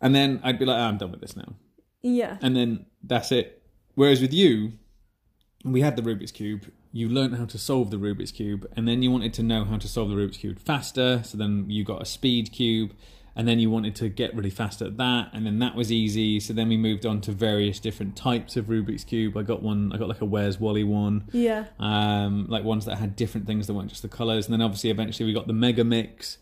and 0.00 0.14
then 0.14 0.40
I'd 0.44 0.58
be 0.58 0.66
like, 0.66 0.78
"Ah, 0.78 0.88
I'm 0.88 0.98
done 0.98 1.10
with 1.10 1.20
this 1.20 1.36
now, 1.36 1.54
yeah 2.02 2.36
and 2.42 2.54
then 2.54 2.86
that's 3.02 3.32
it. 3.32 3.62
Whereas 3.94 4.20
with 4.20 4.34
you, 4.34 4.72
we 5.64 5.80
had 5.80 5.96
the 5.96 6.02
Rubik's 6.02 6.32
cube. 6.32 6.66
You 6.92 7.08
learned 7.08 7.36
how 7.36 7.46
to 7.46 7.58
solve 7.58 7.90
the 7.90 7.96
Rubik's 7.96 8.32
cube, 8.32 8.66
and 8.76 8.86
then 8.86 9.02
you 9.02 9.10
wanted 9.10 9.32
to 9.34 9.42
know 9.42 9.64
how 9.64 9.78
to 9.78 9.88
solve 9.88 10.10
the 10.10 10.16
Rubik's 10.16 10.36
cube 10.36 10.58
faster. 10.58 11.22
So 11.24 11.38
then 11.38 11.66
you 11.70 11.84
got 11.84 12.02
a 12.02 12.04
speed 12.04 12.52
cube, 12.52 12.92
and 13.36 13.48
then 13.48 13.58
you 13.58 13.68
wanted 13.70 13.94
to 13.96 14.08
get 14.08 14.34
really 14.36 14.50
fast 14.50 14.80
at 14.80 14.96
that, 14.96 15.30
and 15.32 15.44
then 15.44 15.58
that 15.58 15.74
was 15.74 15.90
easy. 15.90 16.38
So 16.40 16.52
then 16.52 16.68
we 16.68 16.76
moved 16.76 17.04
on 17.04 17.20
to 17.22 17.32
various 17.32 17.80
different 17.80 18.14
types 18.16 18.56
of 18.56 18.66
Rubik's 18.66 19.02
cube. 19.04 19.36
I 19.36 19.42
got 19.42 19.62
one, 19.62 19.92
I 19.92 19.96
got 19.98 20.08
like 20.08 20.20
a 20.20 20.24
Where's 20.24 20.60
Wally 20.60 20.84
one, 20.84 21.24
Yeah. 21.32 21.64
um, 21.80 22.46
like 22.48 22.62
ones 22.64 22.84
that 22.86 22.96
had 22.98 23.16
different 23.16 23.46
things 23.46 23.66
that 23.66 23.74
weren't 23.74 23.88
just 23.88 24.02
the 24.02 24.08
colors. 24.08 24.46
And 24.46 24.52
then 24.52 24.62
obviously 24.62 24.90
eventually 24.90 25.26
we 25.26 25.32
got 25.32 25.46
the 25.48 25.52
Megaminx, 25.52 26.36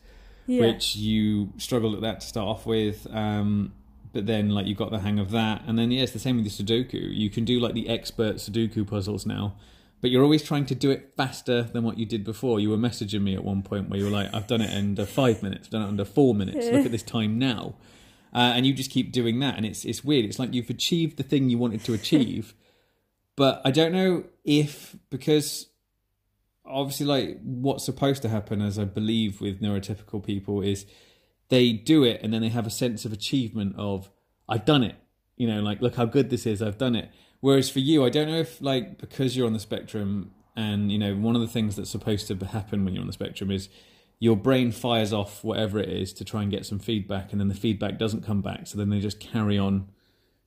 Yeah. 0.46 0.60
which 0.66 0.96
you 0.96 1.52
struggled 1.56 1.94
at 1.94 2.00
that 2.02 2.20
to 2.20 2.26
start 2.26 2.46
off 2.48 2.66
with. 2.66 3.06
Um, 3.10 3.72
but 4.12 4.26
then 4.26 4.50
like 4.50 4.66
you 4.66 4.74
got 4.74 4.90
the 4.90 4.98
hang 4.98 5.18
of 5.18 5.30
that, 5.30 5.62
and 5.66 5.78
then 5.78 5.90
yeah, 5.90 6.02
it's 6.02 6.12
the 6.12 6.18
same 6.18 6.36
with 6.36 6.44
the 6.44 6.50
Sudoku. 6.64 7.00
You 7.16 7.30
can 7.30 7.46
do 7.46 7.58
like 7.58 7.72
the 7.72 7.88
expert 7.88 8.36
Sudoku 8.36 8.86
puzzles 8.86 9.24
now, 9.24 9.54
but 10.02 10.10
you're 10.10 10.22
always 10.22 10.42
trying 10.42 10.66
to 10.66 10.74
do 10.74 10.90
it 10.90 11.14
faster 11.16 11.62
than 11.62 11.84
what 11.84 11.96
you 11.96 12.04
did 12.04 12.24
before. 12.24 12.60
You 12.60 12.68
were 12.68 12.76
messaging 12.76 13.22
me 13.22 13.34
at 13.34 13.44
one 13.44 13.62
point 13.62 13.88
where 13.88 13.98
you 13.98 14.04
were 14.04 14.10
like, 14.10 14.34
"I've 14.34 14.46
done 14.46 14.60
it 14.60 14.76
under 14.76 15.06
five 15.06 15.42
minutes, 15.42 15.68
I've 15.68 15.70
done 15.70 15.82
it 15.82 15.88
under 15.88 16.04
four 16.04 16.34
minutes. 16.34 16.66
Look 16.66 16.84
at 16.84 16.90
this 16.90 17.04
time 17.04 17.38
now," 17.38 17.76
uh, 18.34 18.52
and 18.54 18.66
you 18.66 18.74
just 18.74 18.90
keep 18.90 19.12
doing 19.12 19.38
that, 19.38 19.56
and 19.56 19.64
it's 19.64 19.86
it's 19.86 20.04
weird. 20.04 20.26
It's 20.26 20.38
like 20.38 20.52
you've 20.52 20.68
achieved 20.68 21.16
the 21.16 21.22
thing 21.22 21.48
you 21.48 21.56
wanted 21.56 21.84
to 21.84 21.94
achieve, 21.94 22.52
but 23.36 23.62
I 23.64 23.70
don't 23.70 23.92
know 23.92 24.24
if 24.44 24.96
because 25.08 25.68
obviously 26.64 27.06
like 27.06 27.38
what's 27.42 27.84
supposed 27.84 28.22
to 28.22 28.28
happen 28.28 28.62
as 28.62 28.78
i 28.78 28.84
believe 28.84 29.40
with 29.40 29.60
neurotypical 29.60 30.24
people 30.24 30.62
is 30.62 30.86
they 31.48 31.72
do 31.72 32.04
it 32.04 32.20
and 32.22 32.32
then 32.32 32.40
they 32.40 32.48
have 32.48 32.66
a 32.66 32.70
sense 32.70 33.04
of 33.04 33.12
achievement 33.12 33.74
of 33.76 34.10
i've 34.48 34.64
done 34.64 34.82
it 34.82 34.96
you 35.36 35.46
know 35.46 35.60
like 35.60 35.82
look 35.82 35.96
how 35.96 36.04
good 36.04 36.30
this 36.30 36.46
is 36.46 36.62
i've 36.62 36.78
done 36.78 36.94
it 36.94 37.10
whereas 37.42 37.68
for 37.68 37.80
you 37.80 38.02
i 38.04 38.08
don't 38.08 38.28
know 38.28 38.38
if 38.38 38.60
like 38.62 38.96
because 38.98 39.36
you're 39.36 39.46
on 39.46 39.52
the 39.52 39.60
spectrum 39.60 40.30
and 40.56 40.90
you 40.90 40.98
know 40.98 41.14
one 41.14 41.34
of 41.34 41.42
the 41.42 41.46
things 41.56 41.76
that's 41.76 41.90
supposed 41.90 42.26
to 42.28 42.34
happen 42.46 42.84
when 42.84 42.94
you're 42.94 43.02
on 43.02 43.06
the 43.06 43.12
spectrum 43.12 43.50
is 43.50 43.68
your 44.18 44.36
brain 44.36 44.72
fires 44.72 45.12
off 45.12 45.42
whatever 45.44 45.78
it 45.78 45.88
is 45.90 46.12
to 46.14 46.24
try 46.24 46.40
and 46.42 46.50
get 46.50 46.64
some 46.64 46.78
feedback 46.78 47.30
and 47.32 47.40
then 47.40 47.48
the 47.48 47.54
feedback 47.54 47.98
doesn't 47.98 48.24
come 48.24 48.40
back 48.40 48.66
so 48.66 48.78
then 48.78 48.88
they 48.88 49.00
just 49.00 49.20
carry 49.20 49.58
on 49.58 49.86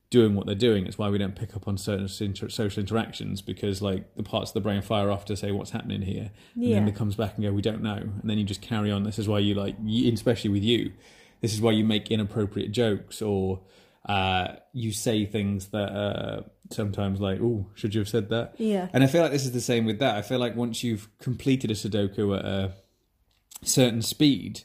doing 0.08 0.36
what 0.36 0.46
they're 0.46 0.54
doing. 0.54 0.86
It's 0.86 0.96
why 0.96 1.08
we 1.10 1.18
don't 1.18 1.34
pick 1.34 1.56
up 1.56 1.66
on 1.66 1.76
certain 1.76 2.08
inter- 2.24 2.48
social 2.48 2.80
interactions 2.80 3.42
because 3.42 3.82
like 3.82 4.14
the 4.14 4.22
parts 4.22 4.50
of 4.50 4.54
the 4.54 4.60
brain 4.60 4.80
fire 4.80 5.10
off 5.10 5.24
to 5.24 5.36
say 5.36 5.50
what's 5.50 5.72
happening 5.72 6.02
here, 6.02 6.30
and 6.54 6.64
Yeah. 6.64 6.74
then 6.76 6.86
it 6.88 6.94
comes 6.94 7.16
back 7.16 7.34
and 7.34 7.42
go, 7.44 7.52
we 7.52 7.60
don't 7.60 7.82
know, 7.82 7.96
and 7.96 8.20
then 8.22 8.38
you 8.38 8.44
just 8.44 8.62
carry 8.62 8.92
on. 8.92 9.02
This 9.02 9.18
is 9.18 9.26
why 9.26 9.40
you 9.40 9.54
like, 9.54 9.74
especially 9.84 10.50
with 10.50 10.62
you, 10.62 10.92
this 11.40 11.52
is 11.52 11.60
why 11.60 11.72
you 11.72 11.84
make 11.84 12.08
inappropriate 12.12 12.70
jokes 12.70 13.20
or 13.20 13.62
uh, 14.08 14.54
you 14.72 14.92
say 14.92 15.26
things 15.26 15.66
that 15.70 15.90
uh, 15.92 16.42
sometimes 16.70 17.20
like, 17.20 17.40
oh, 17.40 17.66
should 17.74 17.94
you 17.94 18.00
have 18.00 18.08
said 18.08 18.28
that? 18.30 18.54
Yeah. 18.58 18.88
And 18.92 19.04
I 19.04 19.06
feel 19.06 19.22
like 19.22 19.32
this 19.32 19.44
is 19.44 19.52
the 19.52 19.60
same 19.60 19.84
with 19.84 19.98
that. 19.98 20.16
I 20.16 20.22
feel 20.22 20.38
like 20.38 20.56
once 20.56 20.82
you've 20.82 21.08
completed 21.18 21.70
a 21.70 21.74
Sudoku 21.74 22.38
at 22.38 22.44
a 22.44 22.72
certain 23.62 24.02
speed, 24.02 24.62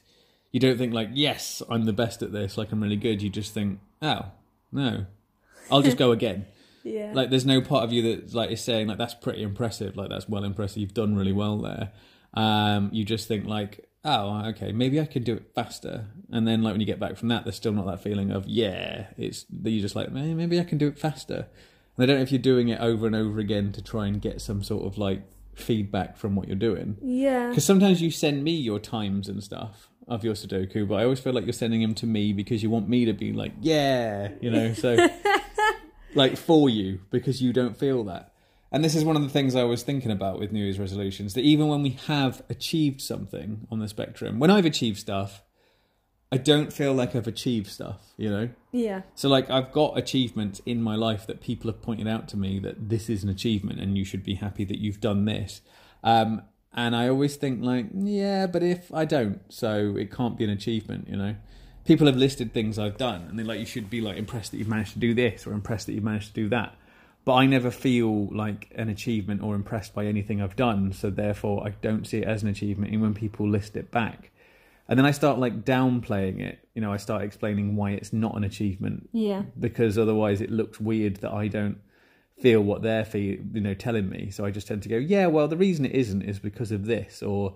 you 0.52 0.60
don't 0.60 0.78
think 0.78 0.93
like, 0.93 1.10
yes, 1.14 1.62
I'm 1.70 1.86
the 1.86 1.93
best 1.93 2.22
at 2.22 2.32
this, 2.32 2.58
like 2.58 2.72
I'm 2.72 2.82
really 2.82 2.95
good. 2.95 3.22
You 3.22 3.30
just 3.30 3.54
think, 3.54 3.80
oh, 4.02 4.26
no, 4.72 5.06
I'll 5.70 5.82
just 5.82 5.97
go 5.97 6.12
again. 6.20 6.45
Yeah. 6.84 7.12
Like 7.14 7.30
there's 7.30 7.45
no 7.45 7.62
part 7.62 7.84
of 7.84 7.93
you 7.93 8.02
that 8.04 8.34
like 8.34 8.52
is 8.52 8.62
saying 8.62 8.88
like 8.88 8.97
that's 8.97 9.14
pretty 9.14 9.43
impressive, 9.43 9.95
like 9.95 10.10
that's 10.10 10.28
well 10.28 10.43
impressive. 10.43 10.78
You've 10.78 10.93
done 10.93 11.16
really 11.16 11.32
well 11.34 11.60
there. 11.60 11.91
Um, 12.34 12.89
you 12.91 13.04
just 13.06 13.28
think 13.28 13.45
like, 13.45 13.88
oh, 14.04 14.45
okay, 14.49 14.72
maybe 14.72 14.99
I 14.99 15.06
could 15.06 15.24
do 15.24 15.36
it 15.36 15.52
faster. 15.54 16.08
And 16.32 16.47
then 16.47 16.64
like 16.64 16.74
when 16.74 16.82
you 16.82 16.88
get 16.88 16.99
back 16.99 17.18
from 17.18 17.28
that, 17.30 17.43
there's 17.43 17.56
still 17.56 17.74
not 17.74 17.86
that 17.86 18.02
feeling 18.02 18.32
of 18.32 18.47
yeah. 18.47 19.08
It's 19.18 19.45
you 19.64 19.80
just 19.82 19.95
like 19.95 20.08
"Eh, 20.08 20.34
maybe 20.34 20.60
I 20.60 20.64
can 20.64 20.78
do 20.78 20.88
it 20.88 20.97
faster. 20.97 21.47
And 21.98 22.04
I 22.04 22.06
don't 22.08 22.18
know 22.18 22.24
if 22.24 22.32
you're 22.32 22.39
doing 22.39 22.70
it 22.70 22.80
over 22.80 23.06
and 23.06 23.16
over 23.16 23.39
again 23.39 23.72
to 23.74 23.82
try 23.82 24.08
and 24.08 24.22
get 24.22 24.42
some 24.42 24.64
sort 24.64 24.86
of 24.86 24.98
like 24.98 25.24
feedback 25.56 26.18
from 26.18 26.36
what 26.36 26.48
you're 26.48 26.56
doing. 26.56 26.98
yeah. 27.02 27.50
Because 27.50 27.66
sometimes 27.66 28.02
you 28.02 28.12
send 28.12 28.44
me 28.44 28.52
your 28.52 28.80
times 28.80 29.28
and 29.28 29.44
stuff 29.44 29.89
of 30.08 30.24
your 30.24 30.34
Sudoku, 30.34 30.88
but 30.88 30.96
I 30.96 31.04
always 31.04 31.20
feel 31.20 31.34
like 31.34 31.46
you're 31.46 31.54
sending 31.54 31.82
them 31.82 31.94
to 31.96 32.06
me 32.06 32.34
because 32.34 32.64
you 32.64 32.70
want 32.70 32.89
me 32.89 33.06
to 33.06 33.14
be 33.14 33.34
like, 33.34 33.54
yeah, 33.62 34.30
you 34.42 34.50
know, 34.50 34.74
so 34.74 34.98
like 36.16 36.38
for 36.38 36.70
you 36.70 37.00
because 37.12 37.42
you 37.42 37.54
don't 37.54 37.78
feel 37.78 38.04
that. 38.06 38.34
And 38.72 38.84
this 38.84 38.96
is 38.96 39.04
one 39.04 39.18
of 39.18 39.22
the 39.22 39.30
things 39.30 39.56
I 39.56 39.64
was 39.64 39.84
thinking 39.84 40.12
about 40.12 40.39
with 40.39 40.52
New 40.54 40.64
Year's 40.64 40.80
resolutions 40.80 41.34
that 41.34 41.42
even 41.42 41.68
when 41.68 41.84
we 41.84 41.98
have 42.08 42.42
achieved 42.50 43.02
something 43.02 43.68
on 43.70 43.80
the 43.80 43.88
spectrum, 43.89 44.39
when 44.39 44.50
I've 44.50 44.66
achieved 44.66 44.98
stuff, 44.98 45.44
I 46.32 46.38
don't 46.38 46.72
feel 46.72 46.94
like 46.94 47.14
I've 47.14 47.28
achieved 47.28 47.68
stuff, 47.68 48.14
you 48.16 48.30
know? 48.30 48.50
Yeah. 48.72 49.02
So 49.16 49.28
like 49.28 49.50
I've 49.50 49.74
got 49.74 49.98
achievements 49.98 50.62
in 50.66 50.82
my 50.82 50.96
life 50.96 51.28
that 51.28 51.42
people 51.42 51.70
have 51.70 51.82
pointed 51.82 52.08
out 52.08 52.30
to 52.30 52.38
me 52.38 52.58
that 52.60 52.88
this 52.90 53.10
is 53.10 53.24
an 53.24 53.30
achievement 53.30 53.82
and 53.82 53.98
you 53.98 54.06
should 54.06 54.24
be 54.24 54.36
happy 54.36 54.64
that 54.64 54.80
you've 54.80 55.02
done 55.02 55.26
this. 55.26 55.62
Um, 56.06 56.44
and 56.74 56.96
I 56.96 57.10
always 57.10 57.36
think 57.36 57.62
like, 57.62 57.88
yeah, 57.94 58.48
but 58.48 58.64
if 58.64 58.94
I 58.94 59.04
don't, 59.04 59.42
so 59.50 59.98
it 59.98 60.10
can't 60.10 60.38
be 60.38 60.46
an 60.46 60.50
achievement, 60.50 61.10
you 61.10 61.18
know. 61.18 61.36
People 61.84 62.08
have 62.08 62.16
listed 62.16 62.54
things 62.54 62.80
I've 62.80 62.98
done 62.98 63.24
and 63.28 63.38
they're 63.38 63.46
like, 63.46 63.60
you 63.60 63.66
should 63.66 63.90
be 63.90 64.00
like 64.00 64.16
impressed 64.16 64.52
that 64.52 64.58
you've 64.58 64.70
managed 64.70 64.94
to 64.94 65.00
do 65.00 65.14
this 65.14 65.46
or 65.46 65.52
impressed 65.52 65.88
that 65.88 65.94
you've 65.94 66.04
managed 66.04 66.28
to 66.28 66.34
do 66.34 66.48
that. 66.50 66.76
But 67.26 67.34
I 67.34 67.46
never 67.46 67.72
feel 67.72 68.28
like 68.28 68.72
an 68.76 68.88
achievement 68.88 69.44
or 69.44 69.54
impressed 69.54 69.94
by 69.94 70.06
anything 70.06 70.42
I've 70.42 70.56
done, 70.56 70.94
so 70.94 71.10
therefore 71.10 71.68
I 71.68 71.72
don't 71.82 72.08
see 72.08 72.20
it 72.20 72.28
as 72.28 72.42
an 72.42 72.50
achievement. 72.50 72.94
And 72.94 73.02
when 73.02 73.14
people 73.14 73.48
list 73.48 73.76
it 73.76 73.92
back, 73.92 74.32
and 74.92 75.00
then 75.00 75.06
I 75.06 75.12
start 75.12 75.39
like 75.39 75.64
downplaying 75.64 76.42
it, 76.42 76.68
you 76.76 76.82
know, 76.82 76.92
I 76.92 76.98
start 76.98 77.22
explaining 77.24 77.78
why 77.78 77.92
it's 77.92 78.12
not 78.12 78.36
an 78.36 78.44
achievement 78.44 79.08
Yeah. 79.14 79.44
because 79.58 79.98
otherwise 79.98 80.42
it 80.42 80.52
looks 80.52 80.82
weird 80.82 81.16
that 81.22 81.32
I 81.32 81.48
don't 81.48 81.78
feel 82.42 82.62
what 82.62 82.82
they're 82.82 83.06
feel, 83.06 83.38
you 83.54 83.62
know 83.62 83.74
telling 83.74 84.10
me. 84.10 84.30
So 84.32 84.44
I 84.44 84.52
just 84.52 84.68
tend 84.68 84.84
to 84.84 84.89
go, 84.89 84.98
yeah, 84.98 85.28
well, 85.28 85.48
the 85.48 85.56
reason 85.58 85.86
it 85.86 85.94
isn't 85.94 86.24
is 86.24 86.39
because 86.39 86.72
of 86.74 86.86
this, 86.86 87.24
or 87.24 87.56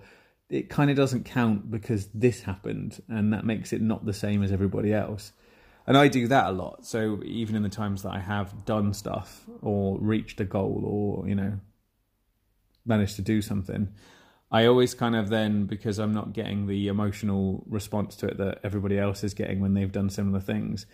it 0.49 0.69
kind 0.69 0.89
of 0.89 0.95
doesn't 0.95 1.25
count 1.25 1.69
because 1.69 2.07
this 2.13 2.41
happened, 2.43 3.01
and 3.09 3.33
that 3.33 3.45
makes 3.45 3.73
it 3.73 3.81
not 3.81 4.05
the 4.05 4.13
same 4.13 4.41
as 4.43 4.51
everybody 4.51 4.93
else. 4.93 5.33
And 5.87 5.97
I 5.97 6.07
do 6.07 6.27
that 6.29 6.47
a 6.47 6.51
lot. 6.51 6.85
So 6.85 7.21
even 7.25 7.55
in 7.55 7.63
the 7.63 7.69
times 7.69 8.03
that 8.03 8.13
I 8.13 8.19
have 8.19 8.63
done 8.65 8.93
stuff 8.93 9.45
or 9.61 9.99
reached 9.99 10.39
a 10.39 10.45
goal 10.45 10.81
or 10.85 11.27
you 11.27 11.35
know 11.35 11.59
managed 12.85 13.15
to 13.17 13.21
do 13.21 13.41
something, 13.41 13.89
I 14.51 14.65
always 14.67 14.93
kind 14.93 15.15
of 15.15 15.29
then 15.29 15.65
because 15.65 15.97
I'm 15.99 16.13
not 16.13 16.33
getting 16.33 16.67
the 16.67 16.87
emotional 16.87 17.63
response 17.67 18.15
to 18.17 18.27
it 18.27 18.37
that 18.37 18.59
everybody 18.63 18.97
else 18.97 19.23
is 19.23 19.33
getting 19.33 19.59
when 19.59 19.73
they've 19.73 19.91
done 19.91 20.09
similar 20.09 20.39
things. 20.39 20.85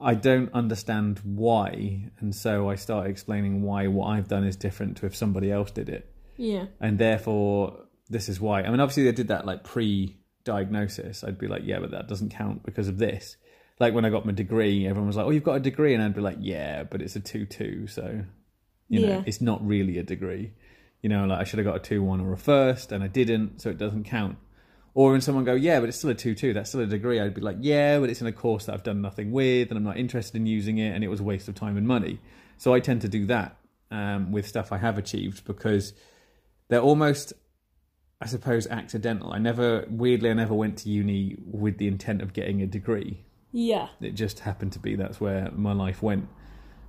I 0.00 0.14
don't 0.14 0.52
understand 0.52 1.20
why, 1.24 2.10
and 2.20 2.34
so 2.34 2.68
I 2.68 2.74
start 2.76 3.06
explaining 3.08 3.62
why 3.62 3.86
what 3.88 4.06
I've 4.08 4.28
done 4.28 4.44
is 4.44 4.56
different 4.56 4.96
to 4.98 5.06
if 5.06 5.16
somebody 5.16 5.50
else 5.50 5.70
did 5.70 5.88
it, 5.88 6.12
Yeah. 6.36 6.66
and 6.80 6.98
therefore 6.98 7.86
this 8.10 8.28
is 8.28 8.40
why. 8.40 8.62
I 8.62 8.70
mean, 8.70 8.80
obviously 8.80 9.04
they 9.04 9.12
did 9.12 9.28
that 9.28 9.44
like 9.46 9.64
pre-diagnosis. 9.64 11.24
I'd 11.24 11.38
be 11.38 11.48
like, 11.48 11.62
yeah, 11.64 11.80
but 11.80 11.90
that 11.90 12.08
doesn't 12.08 12.30
count 12.30 12.62
because 12.64 12.88
of 12.88 12.98
this. 12.98 13.36
Like 13.80 13.94
when 13.94 14.04
I 14.04 14.10
got 14.10 14.26
my 14.26 14.32
degree, 14.32 14.86
everyone 14.86 15.06
was 15.06 15.16
like, 15.16 15.26
"Oh, 15.26 15.30
you've 15.30 15.44
got 15.44 15.54
a 15.54 15.60
degree," 15.60 15.94
and 15.94 16.02
I'd 16.02 16.14
be 16.14 16.20
like, 16.20 16.38
"Yeah, 16.40 16.82
but 16.82 17.00
it's 17.00 17.14
a 17.16 17.20
two-two, 17.20 17.86
so 17.86 18.24
you 18.88 19.00
know, 19.00 19.08
Yeah. 19.08 19.22
it's 19.26 19.40
not 19.40 19.64
really 19.66 19.98
a 19.98 20.02
degree." 20.02 20.52
You 21.02 21.08
know, 21.08 21.26
like 21.26 21.40
I 21.40 21.44
should 21.44 21.58
have 21.58 21.66
got 21.66 21.76
a 21.76 21.80
two-one 21.80 22.20
or 22.20 22.32
a 22.32 22.36
first, 22.36 22.92
and 22.92 23.04
I 23.04 23.08
didn't, 23.08 23.60
so 23.60 23.70
it 23.70 23.78
doesn't 23.78 24.04
count. 24.04 24.36
Or 24.94 25.12
when 25.12 25.20
someone 25.20 25.44
go, 25.44 25.54
yeah, 25.54 25.78
but 25.78 25.88
it's 25.88 25.98
still 25.98 26.10
a 26.10 26.14
two-two, 26.14 26.54
that's 26.54 26.70
still 26.70 26.80
a 26.80 26.86
degree. 26.86 27.20
I'd 27.20 27.34
be 27.34 27.40
like, 27.40 27.58
yeah, 27.60 28.00
but 28.00 28.10
it's 28.10 28.20
in 28.20 28.26
a 28.26 28.32
course 28.32 28.66
that 28.66 28.74
I've 28.74 28.82
done 28.82 29.00
nothing 29.00 29.30
with, 29.30 29.68
and 29.68 29.78
I'm 29.78 29.84
not 29.84 29.96
interested 29.96 30.36
in 30.36 30.46
using 30.46 30.78
it, 30.78 30.94
and 30.94 31.04
it 31.04 31.08
was 31.08 31.20
a 31.20 31.22
waste 31.22 31.46
of 31.46 31.54
time 31.54 31.76
and 31.76 31.86
money. 31.86 32.18
So 32.56 32.74
I 32.74 32.80
tend 32.80 33.02
to 33.02 33.08
do 33.08 33.26
that 33.26 33.56
um, 33.92 34.32
with 34.32 34.48
stuff 34.48 34.72
I 34.72 34.78
have 34.78 34.98
achieved 34.98 35.44
because 35.44 35.92
they're 36.66 36.80
almost, 36.80 37.32
I 38.20 38.26
suppose, 38.26 38.66
accidental. 38.66 39.32
I 39.32 39.38
never, 39.38 39.86
weirdly, 39.88 40.30
I 40.30 40.34
never 40.34 40.54
went 40.54 40.78
to 40.78 40.88
uni 40.88 41.36
with 41.46 41.78
the 41.78 41.86
intent 41.86 42.20
of 42.20 42.32
getting 42.32 42.60
a 42.60 42.66
degree. 42.66 43.24
Yeah. 43.52 43.88
It 44.00 44.14
just 44.16 44.40
happened 44.40 44.72
to 44.72 44.78
be 44.80 44.96
that's 44.96 45.20
where 45.20 45.50
my 45.52 45.72
life 45.72 46.02
went. 46.02 46.28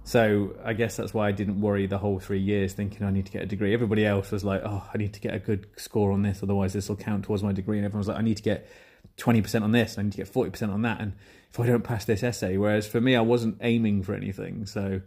So 0.10 0.55
I 0.66 0.74
guess 0.74 0.97
that's 0.97 1.14
why 1.14 1.28
I 1.28 1.32
didn't 1.32 1.62
worry 1.62 1.86
the 1.86 1.99
whole 1.99 2.18
three 2.18 2.39
years 2.39 2.74
thinking 2.74 3.05
I 3.05 3.12
need 3.12 3.28
to 3.28 3.32
get 3.32 3.43
a 3.43 3.45
degree. 3.45 3.76
Everybody 3.76 4.07
else 4.07 4.32
was 4.32 4.43
like, 4.43 4.64
oh, 4.66 4.84
I 4.91 4.97
need 4.97 5.14
to 5.14 5.20
get 5.20 5.36
a 5.36 5.38
good 5.38 5.68
score 5.78 6.12
on 6.12 6.24
this, 6.24 6.41
otherwise 6.41 6.74
this 6.74 6.89
will 6.89 6.95
count 6.95 7.26
towards 7.26 7.43
my 7.43 7.51
degree. 7.51 7.78
And 7.78 7.86
everyone 7.86 7.99
was 7.99 8.07
like, 8.07 8.18
I 8.18 8.24
need 8.24 8.38
to 8.38 8.41
get 8.41 8.68
20% 9.18 9.62
on 9.62 9.72
this, 9.72 9.93
and 9.93 9.99
I 9.99 10.03
need 10.05 10.14
to 10.14 10.18
get 10.18 10.34
40% 10.34 10.74
on 10.74 10.82
that. 10.82 10.99
And 10.99 11.14
if 11.51 11.60
I 11.60 11.68
don't 11.68 11.84
pass 11.84 12.05
this 12.05 12.24
essay, 12.24 12.57
whereas 12.57 12.88
for 12.88 12.99
me, 12.99 13.16
I 13.16 13.22
wasn't 13.22 13.60
aiming 13.62 14.01
for 14.01 14.16
anything. 14.16 14.66
So 14.66 15.01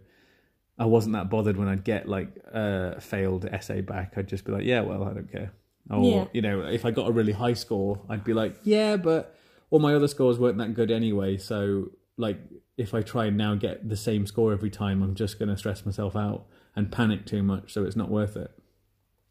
I 0.79 0.85
wasn't 0.85 1.15
that 1.15 1.29
bothered 1.29 1.57
when 1.57 1.67
I'd 1.67 1.83
get 1.83 2.07
like 2.07 2.29
a 2.53 3.01
failed 3.01 3.43
essay 3.43 3.81
back. 3.81 4.13
I'd 4.15 4.29
just 4.29 4.45
be 4.45 4.53
like, 4.53 4.63
yeah, 4.63 4.79
well, 4.79 5.03
I 5.03 5.11
don't 5.13 5.29
care. 5.29 5.51
Or, 5.89 6.01
Yeah. 6.01 6.25
you 6.31 6.41
know, 6.41 6.61
if 6.61 6.85
I 6.85 6.91
got 6.91 7.09
a 7.09 7.11
really 7.11 7.33
high 7.33 7.55
score, 7.55 7.99
I'd 8.07 8.23
be 8.23 8.33
like, 8.33 8.55
yeah, 8.63 8.95
but 8.95 9.35
all 9.69 9.79
my 9.79 9.95
other 9.95 10.07
scores 10.07 10.39
weren't 10.39 10.59
that 10.59 10.73
good 10.75 10.91
anyway. 10.91 11.35
So, 11.35 11.91
like, 12.15 12.37
if 12.77 12.93
I 12.93 13.01
try 13.01 13.25
and 13.25 13.37
now 13.37 13.55
get 13.55 13.87
the 13.87 13.97
same 13.97 14.25
score 14.25 14.51
every 14.51 14.69
time, 14.69 15.03
I'm 15.03 15.15
just 15.15 15.39
going 15.39 15.49
to 15.49 15.57
stress 15.57 15.85
myself 15.85 16.15
out 16.15 16.45
and 16.75 16.91
panic 16.91 17.25
too 17.25 17.43
much. 17.43 17.73
So 17.73 17.83
it's 17.83 17.95
not 17.95 18.09
worth 18.09 18.35
it. 18.35 18.51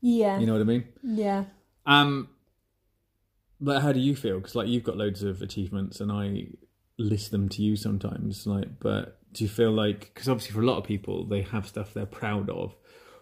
Yeah. 0.01 0.39
You 0.39 0.47
know 0.47 0.53
what 0.53 0.63
I 0.63 0.65
mean? 0.65 0.85
Yeah. 1.03 1.45
Um, 1.87 2.29
but 3.61 3.83
how 3.83 3.93
do 3.93 4.01
you 4.01 4.17
feel? 4.17 4.39
Because 4.39 4.55
like 4.55 4.69
you've 4.69 4.85
got 4.85 4.97
loads 4.97 5.23
of 5.23 5.41
achievements, 5.41 6.01
and 6.01 6.11
I 6.11 6.49
list 6.99 7.31
them 7.31 7.49
to 7.51 7.63
you 7.63 7.77
sometimes. 7.77 8.47
Like, 8.47 8.81
but 8.81 9.19
do 9.33 9.45
you 9.45 9.51
feel 9.51 9.71
like 9.71 10.13
because 10.13 10.29
obviously 10.29 10.53
for 10.53 10.63
a 10.63 10.67
lot 10.67 10.79
of 10.79 10.85
people 10.85 11.25
they 11.25 11.43
have 11.43 11.67
stuff 11.67 11.95
they're 11.95 12.05
proud 12.05 12.51
of, 12.51 12.75